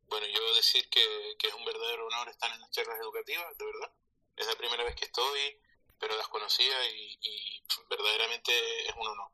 Bueno, 0.07 0.27
yo 0.27 0.55
decir 0.55 0.89
que, 0.91 1.35
que 1.41 1.49
es 1.49 1.55
un 1.55 1.65
verdadero 1.65 2.07
honor 2.07 2.29
estar 2.29 2.53
en 2.53 2.61
las 2.61 2.71
charlas 2.71 3.01
educativas, 3.01 3.59
de 3.59 3.65
verdad. 3.65 3.91
Es 4.37 4.47
la 4.47 4.55
primera 4.55 4.85
vez 4.85 4.95
que 4.95 5.07
estoy 5.07 5.61
pero 6.03 6.17
las 6.17 6.27
conocía 6.27 6.75
y, 6.91 7.63
verdaderamente 7.89 8.53
es 8.89 8.95
un 8.97 9.07
honor. 9.07 9.31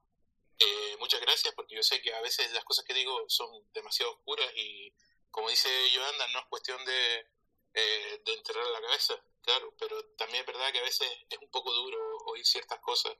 Eh, 0.58 0.96
muchas 0.98 1.20
gracias 1.22 1.54
porque 1.54 1.74
yo 1.74 1.82
sé 1.82 2.02
que 2.02 2.12
a 2.12 2.20
veces 2.20 2.52
las 2.52 2.64
cosas 2.64 2.84
que 2.84 2.92
digo 2.92 3.24
son 3.28 3.48
demasiado 3.72 4.12
oscuras 4.12 4.52
y 4.54 4.92
como 5.30 5.48
dice 5.48 5.68
Yolanda, 5.90 6.28
no 6.28 6.40
es 6.40 6.44
cuestión 6.46 6.84
de, 6.84 7.26
eh, 7.72 8.22
de 8.22 8.32
enterrar 8.34 8.66
la 8.66 8.82
cabeza, 8.82 9.14
claro, 9.40 9.72
pero 9.78 10.04
también 10.16 10.40
es 10.40 10.46
verdad 10.46 10.70
que 10.70 10.80
a 10.80 10.82
veces 10.82 11.08
es 11.30 11.38
un 11.38 11.50
poco 11.50 11.72
duro 11.72 11.98
oír 12.26 12.44
ciertas 12.44 12.80
cosas 12.80 13.16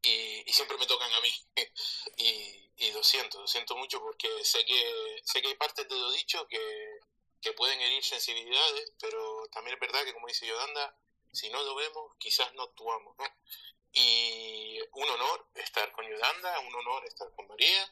y, 0.00 0.50
siempre 0.50 0.78
me 0.78 0.86
tocan 0.86 1.12
a 1.12 1.20
mí 1.20 1.32
y, 2.16 2.70
y, 2.76 2.92
lo 2.92 3.02
siento, 3.02 3.42
lo 3.42 3.46
siento 3.46 3.76
mucho 3.76 4.00
porque 4.00 4.28
sé 4.42 4.64
que 4.64 5.20
sé 5.22 5.42
que 5.42 5.48
hay 5.48 5.56
partes 5.56 5.86
de 5.86 5.98
lo 5.98 6.10
dicho 6.12 6.46
que, 6.48 7.00
que 7.42 7.52
pueden 7.52 7.78
herir 7.78 8.02
sensibilidades, 8.02 8.92
pero 8.98 9.46
también 9.52 9.74
es 9.74 9.80
verdad 9.80 10.02
que, 10.04 10.14
como 10.14 10.28
dice 10.28 10.46
Yolanda, 10.46 10.96
si 11.32 11.48
no 11.50 11.62
lo 11.62 11.74
vemos, 11.74 12.12
quizás 12.18 12.52
no 12.54 12.62
actuamos, 12.64 13.16
¿no? 13.18 13.24
Y 13.92 14.78
un 14.92 15.08
honor 15.08 15.46
estar 15.54 15.90
con 15.92 16.06
Yolanda, 16.06 16.60
un 16.60 16.74
honor 16.74 17.04
estar 17.06 17.30
con 17.34 17.48
María, 17.48 17.88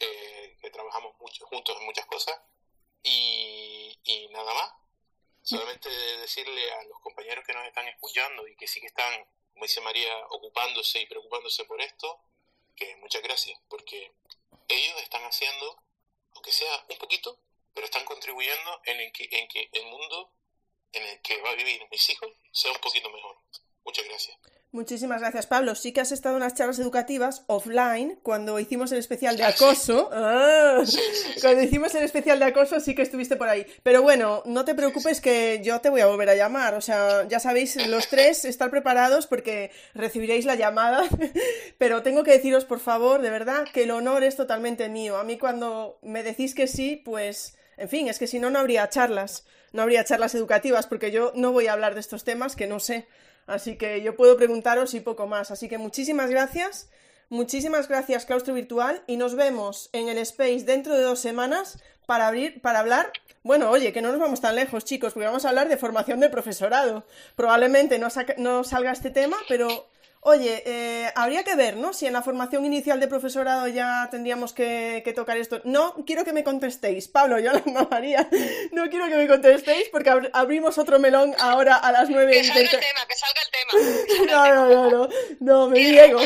eh, 0.00 0.56
que 0.60 0.70
trabajamos 0.70 1.16
mucho, 1.18 1.46
juntos 1.46 1.76
en 1.78 1.86
muchas 1.86 2.06
cosas, 2.06 2.40
y, 3.02 3.98
y 4.04 4.28
nada 4.28 4.52
más. 4.54 4.72
Solamente 5.42 5.88
decirle 5.88 6.72
a 6.72 6.82
los 6.84 7.00
compañeros 7.00 7.44
que 7.46 7.54
nos 7.54 7.66
están 7.66 7.88
escuchando 7.88 8.46
y 8.46 8.54
que 8.56 8.66
sí 8.66 8.80
que 8.80 8.88
están, 8.88 9.24
como 9.52 9.64
dice 9.64 9.80
María, 9.80 10.14
ocupándose 10.30 11.00
y 11.00 11.06
preocupándose 11.06 11.64
por 11.64 11.80
esto, 11.80 12.20
que 12.76 12.96
muchas 12.96 13.22
gracias, 13.22 13.58
porque 13.68 14.12
ellos 14.68 15.00
están 15.02 15.22
haciendo, 15.24 15.82
aunque 16.34 16.52
sea 16.52 16.84
un 16.88 16.98
poquito, 16.98 17.38
pero 17.74 17.86
están 17.86 18.04
contribuyendo 18.04 18.80
en, 18.84 19.10
que, 19.12 19.28
en 19.30 19.48
que 19.48 19.68
el 19.72 19.86
mundo 19.86 20.30
en 20.92 21.02
el 21.02 21.20
que 21.22 21.40
va 21.42 21.50
a 21.50 21.54
vivir 21.54 21.80
mis 21.90 22.10
hijos 22.10 22.30
sea 22.52 22.72
un 22.72 22.78
poquito 22.78 23.10
mejor. 23.10 23.36
Muchas 23.84 24.04
gracias. 24.04 24.36
Muchísimas 24.70 25.22
gracias, 25.22 25.46
Pablo. 25.46 25.74
Sí 25.74 25.92
que 25.92 26.02
has 26.02 26.12
estado 26.12 26.36
en 26.36 26.42
las 26.42 26.54
charlas 26.54 26.78
educativas 26.78 27.42
offline 27.46 28.20
cuando 28.22 28.60
hicimos 28.60 28.92
el 28.92 28.98
especial 28.98 29.36
de 29.36 29.44
acoso. 29.44 30.10
Ah, 30.20 30.82
cuando 31.40 31.62
hicimos 31.62 31.94
el 31.94 32.02
especial 32.02 32.38
de 32.38 32.44
acoso 32.44 32.80
sí 32.80 32.94
que 32.94 33.02
estuviste 33.02 33.36
por 33.36 33.48
ahí. 33.48 33.66
Pero 33.82 34.02
bueno, 34.02 34.42
no 34.44 34.64
te 34.64 34.74
preocupes 34.74 35.20
que 35.20 35.60
yo 35.64 35.80
te 35.80 35.88
voy 35.88 36.02
a 36.02 36.06
volver 36.06 36.28
a 36.28 36.34
llamar. 36.34 36.74
O 36.74 36.80
sea, 36.80 37.26
ya 37.28 37.40
sabéis, 37.40 37.76
los 37.88 38.08
tres 38.08 38.44
estar 38.44 38.70
preparados 38.70 39.26
porque 39.26 39.70
recibiréis 39.94 40.44
la 40.44 40.54
llamada. 40.54 41.08
Pero 41.78 42.02
tengo 42.02 42.22
que 42.22 42.32
deciros, 42.32 42.66
por 42.66 42.80
favor, 42.80 43.22
de 43.22 43.30
verdad, 43.30 43.66
que 43.72 43.84
el 43.84 43.90
honor 43.90 44.22
es 44.22 44.36
totalmente 44.36 44.88
mío. 44.88 45.16
A 45.16 45.24
mí 45.24 45.38
cuando 45.38 45.98
me 46.02 46.22
decís 46.22 46.54
que 46.54 46.66
sí, 46.66 46.96
pues, 46.96 47.56
en 47.78 47.88
fin, 47.88 48.08
es 48.08 48.18
que 48.18 48.26
si 48.26 48.38
no, 48.38 48.50
no 48.50 48.58
habría 48.58 48.88
charlas. 48.88 49.44
No 49.72 49.82
habría 49.82 50.04
charlas 50.04 50.34
educativas 50.34 50.86
porque 50.86 51.10
yo 51.10 51.32
no 51.34 51.52
voy 51.52 51.66
a 51.66 51.72
hablar 51.72 51.94
de 51.94 52.00
estos 52.00 52.24
temas 52.24 52.56
que 52.56 52.66
no 52.66 52.80
sé. 52.80 53.06
Así 53.46 53.76
que 53.76 54.02
yo 54.02 54.16
puedo 54.16 54.36
preguntaros 54.36 54.94
y 54.94 55.00
poco 55.00 55.26
más. 55.26 55.50
Así 55.50 55.68
que 55.68 55.78
muchísimas 55.78 56.30
gracias. 56.30 56.88
Muchísimas 57.30 57.88
gracias, 57.88 58.24
Claustro 58.24 58.54
Virtual, 58.54 59.02
y 59.06 59.18
nos 59.18 59.34
vemos 59.34 59.90
en 59.92 60.08
el 60.08 60.16
Space 60.18 60.64
dentro 60.64 60.94
de 60.94 61.02
dos 61.02 61.18
semanas 61.18 61.78
para 62.06 62.26
abrir, 62.26 62.62
para 62.62 62.78
hablar. 62.78 63.12
Bueno, 63.42 63.70
oye, 63.70 63.92
que 63.92 64.00
no 64.00 64.10
nos 64.10 64.20
vamos 64.20 64.40
tan 64.40 64.56
lejos, 64.56 64.86
chicos, 64.86 65.12
porque 65.12 65.26
vamos 65.26 65.44
a 65.44 65.50
hablar 65.50 65.68
de 65.68 65.76
formación 65.76 66.20
de 66.20 66.30
profesorado. 66.30 67.04
Probablemente 67.36 67.98
no, 67.98 68.08
no 68.38 68.64
salga 68.64 68.92
este 68.92 69.10
tema, 69.10 69.36
pero 69.46 69.86
Oye, 70.28 70.62
eh, 70.66 71.10
habría 71.14 71.42
que 71.42 71.54
ver, 71.54 71.78
¿no? 71.78 71.94
Si 71.94 72.04
en 72.04 72.12
la 72.12 72.20
formación 72.20 72.66
inicial 72.66 73.00
de 73.00 73.08
profesorado 73.08 73.66
ya 73.66 74.08
tendríamos 74.10 74.52
que, 74.52 75.02
tocar 75.16 75.38
esto. 75.38 75.62
No 75.64 75.94
quiero 76.04 76.22
que 76.22 76.34
me 76.34 76.44
contestéis, 76.44 77.08
Pablo, 77.08 77.38
yo 77.38 77.50
la 77.52 77.88
María, 77.90 78.28
no 78.72 78.90
quiero 78.90 79.06
que 79.06 79.16
me 79.16 79.26
contestéis 79.26 79.88
porque 79.88 80.10
abrimos 80.34 80.76
otro 80.76 80.98
melón 80.98 81.34
ahora 81.38 81.76
a 81.76 81.92
las 81.92 82.10
nueve. 82.10 82.32
Que 82.32 82.44
salga 82.44 82.60
el 82.60 82.68
tema, 82.68 83.00
que 83.08 83.14
salga 83.14 83.40
el 83.42 84.18
tema. 84.20 84.30
no, 84.30 84.54
no, 84.54 84.68
no, 84.68 84.90
no, 84.90 85.08
no, 85.40 85.68
me 85.70 85.78
niego. 85.78 86.20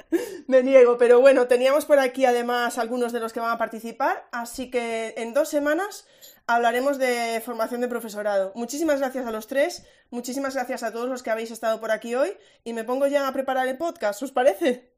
me 0.46 0.62
niego, 0.62 0.96
pero 0.96 1.20
bueno, 1.20 1.46
teníamos 1.46 1.84
por 1.84 1.98
aquí 1.98 2.24
además 2.24 2.78
algunos 2.78 3.12
de 3.12 3.20
los 3.20 3.34
que 3.34 3.40
van 3.40 3.50
a 3.50 3.58
participar, 3.58 4.26
así 4.32 4.70
que 4.70 5.12
en 5.18 5.34
dos 5.34 5.50
semanas 5.50 6.06
hablaremos 6.46 6.98
de 6.98 7.40
formación 7.44 7.80
de 7.80 7.88
profesorado. 7.88 8.52
Muchísimas 8.54 8.98
gracias 8.98 9.26
a 9.26 9.30
los 9.30 9.46
tres, 9.46 9.84
muchísimas 10.10 10.54
gracias 10.54 10.82
a 10.82 10.92
todos 10.92 11.08
los 11.08 11.22
que 11.22 11.30
habéis 11.30 11.50
estado 11.50 11.80
por 11.80 11.90
aquí 11.90 12.14
hoy 12.14 12.36
y 12.64 12.72
me 12.72 12.84
pongo 12.84 13.06
ya 13.06 13.28
a 13.28 13.32
preparar 13.32 13.68
el 13.68 13.78
podcast, 13.78 14.22
¿os 14.22 14.32
parece? 14.32 14.92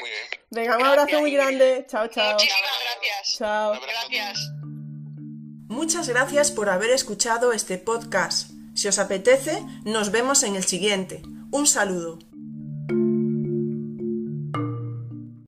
Muy 0.00 0.10
bien. 0.10 0.38
Venga, 0.50 0.76
un 0.76 0.86
abrazo 0.86 1.20
muy 1.20 1.32
grande. 1.32 1.86
Chao, 1.88 2.06
chao. 2.08 2.32
Muchísimas 2.32 2.60
gracias. 2.84 3.38
Chao. 3.38 3.72
Gracias. 3.80 4.38
Muchas 5.68 6.08
gracias 6.08 6.50
por 6.50 6.70
haber 6.70 6.90
escuchado 6.90 7.52
este 7.52 7.78
podcast. 7.78 8.50
Si 8.74 8.88
os 8.88 8.98
apetece, 8.98 9.62
nos 9.84 10.10
vemos 10.10 10.42
en 10.44 10.56
el 10.56 10.64
siguiente. 10.64 11.22
Un 11.50 11.66
saludo. 11.66 12.18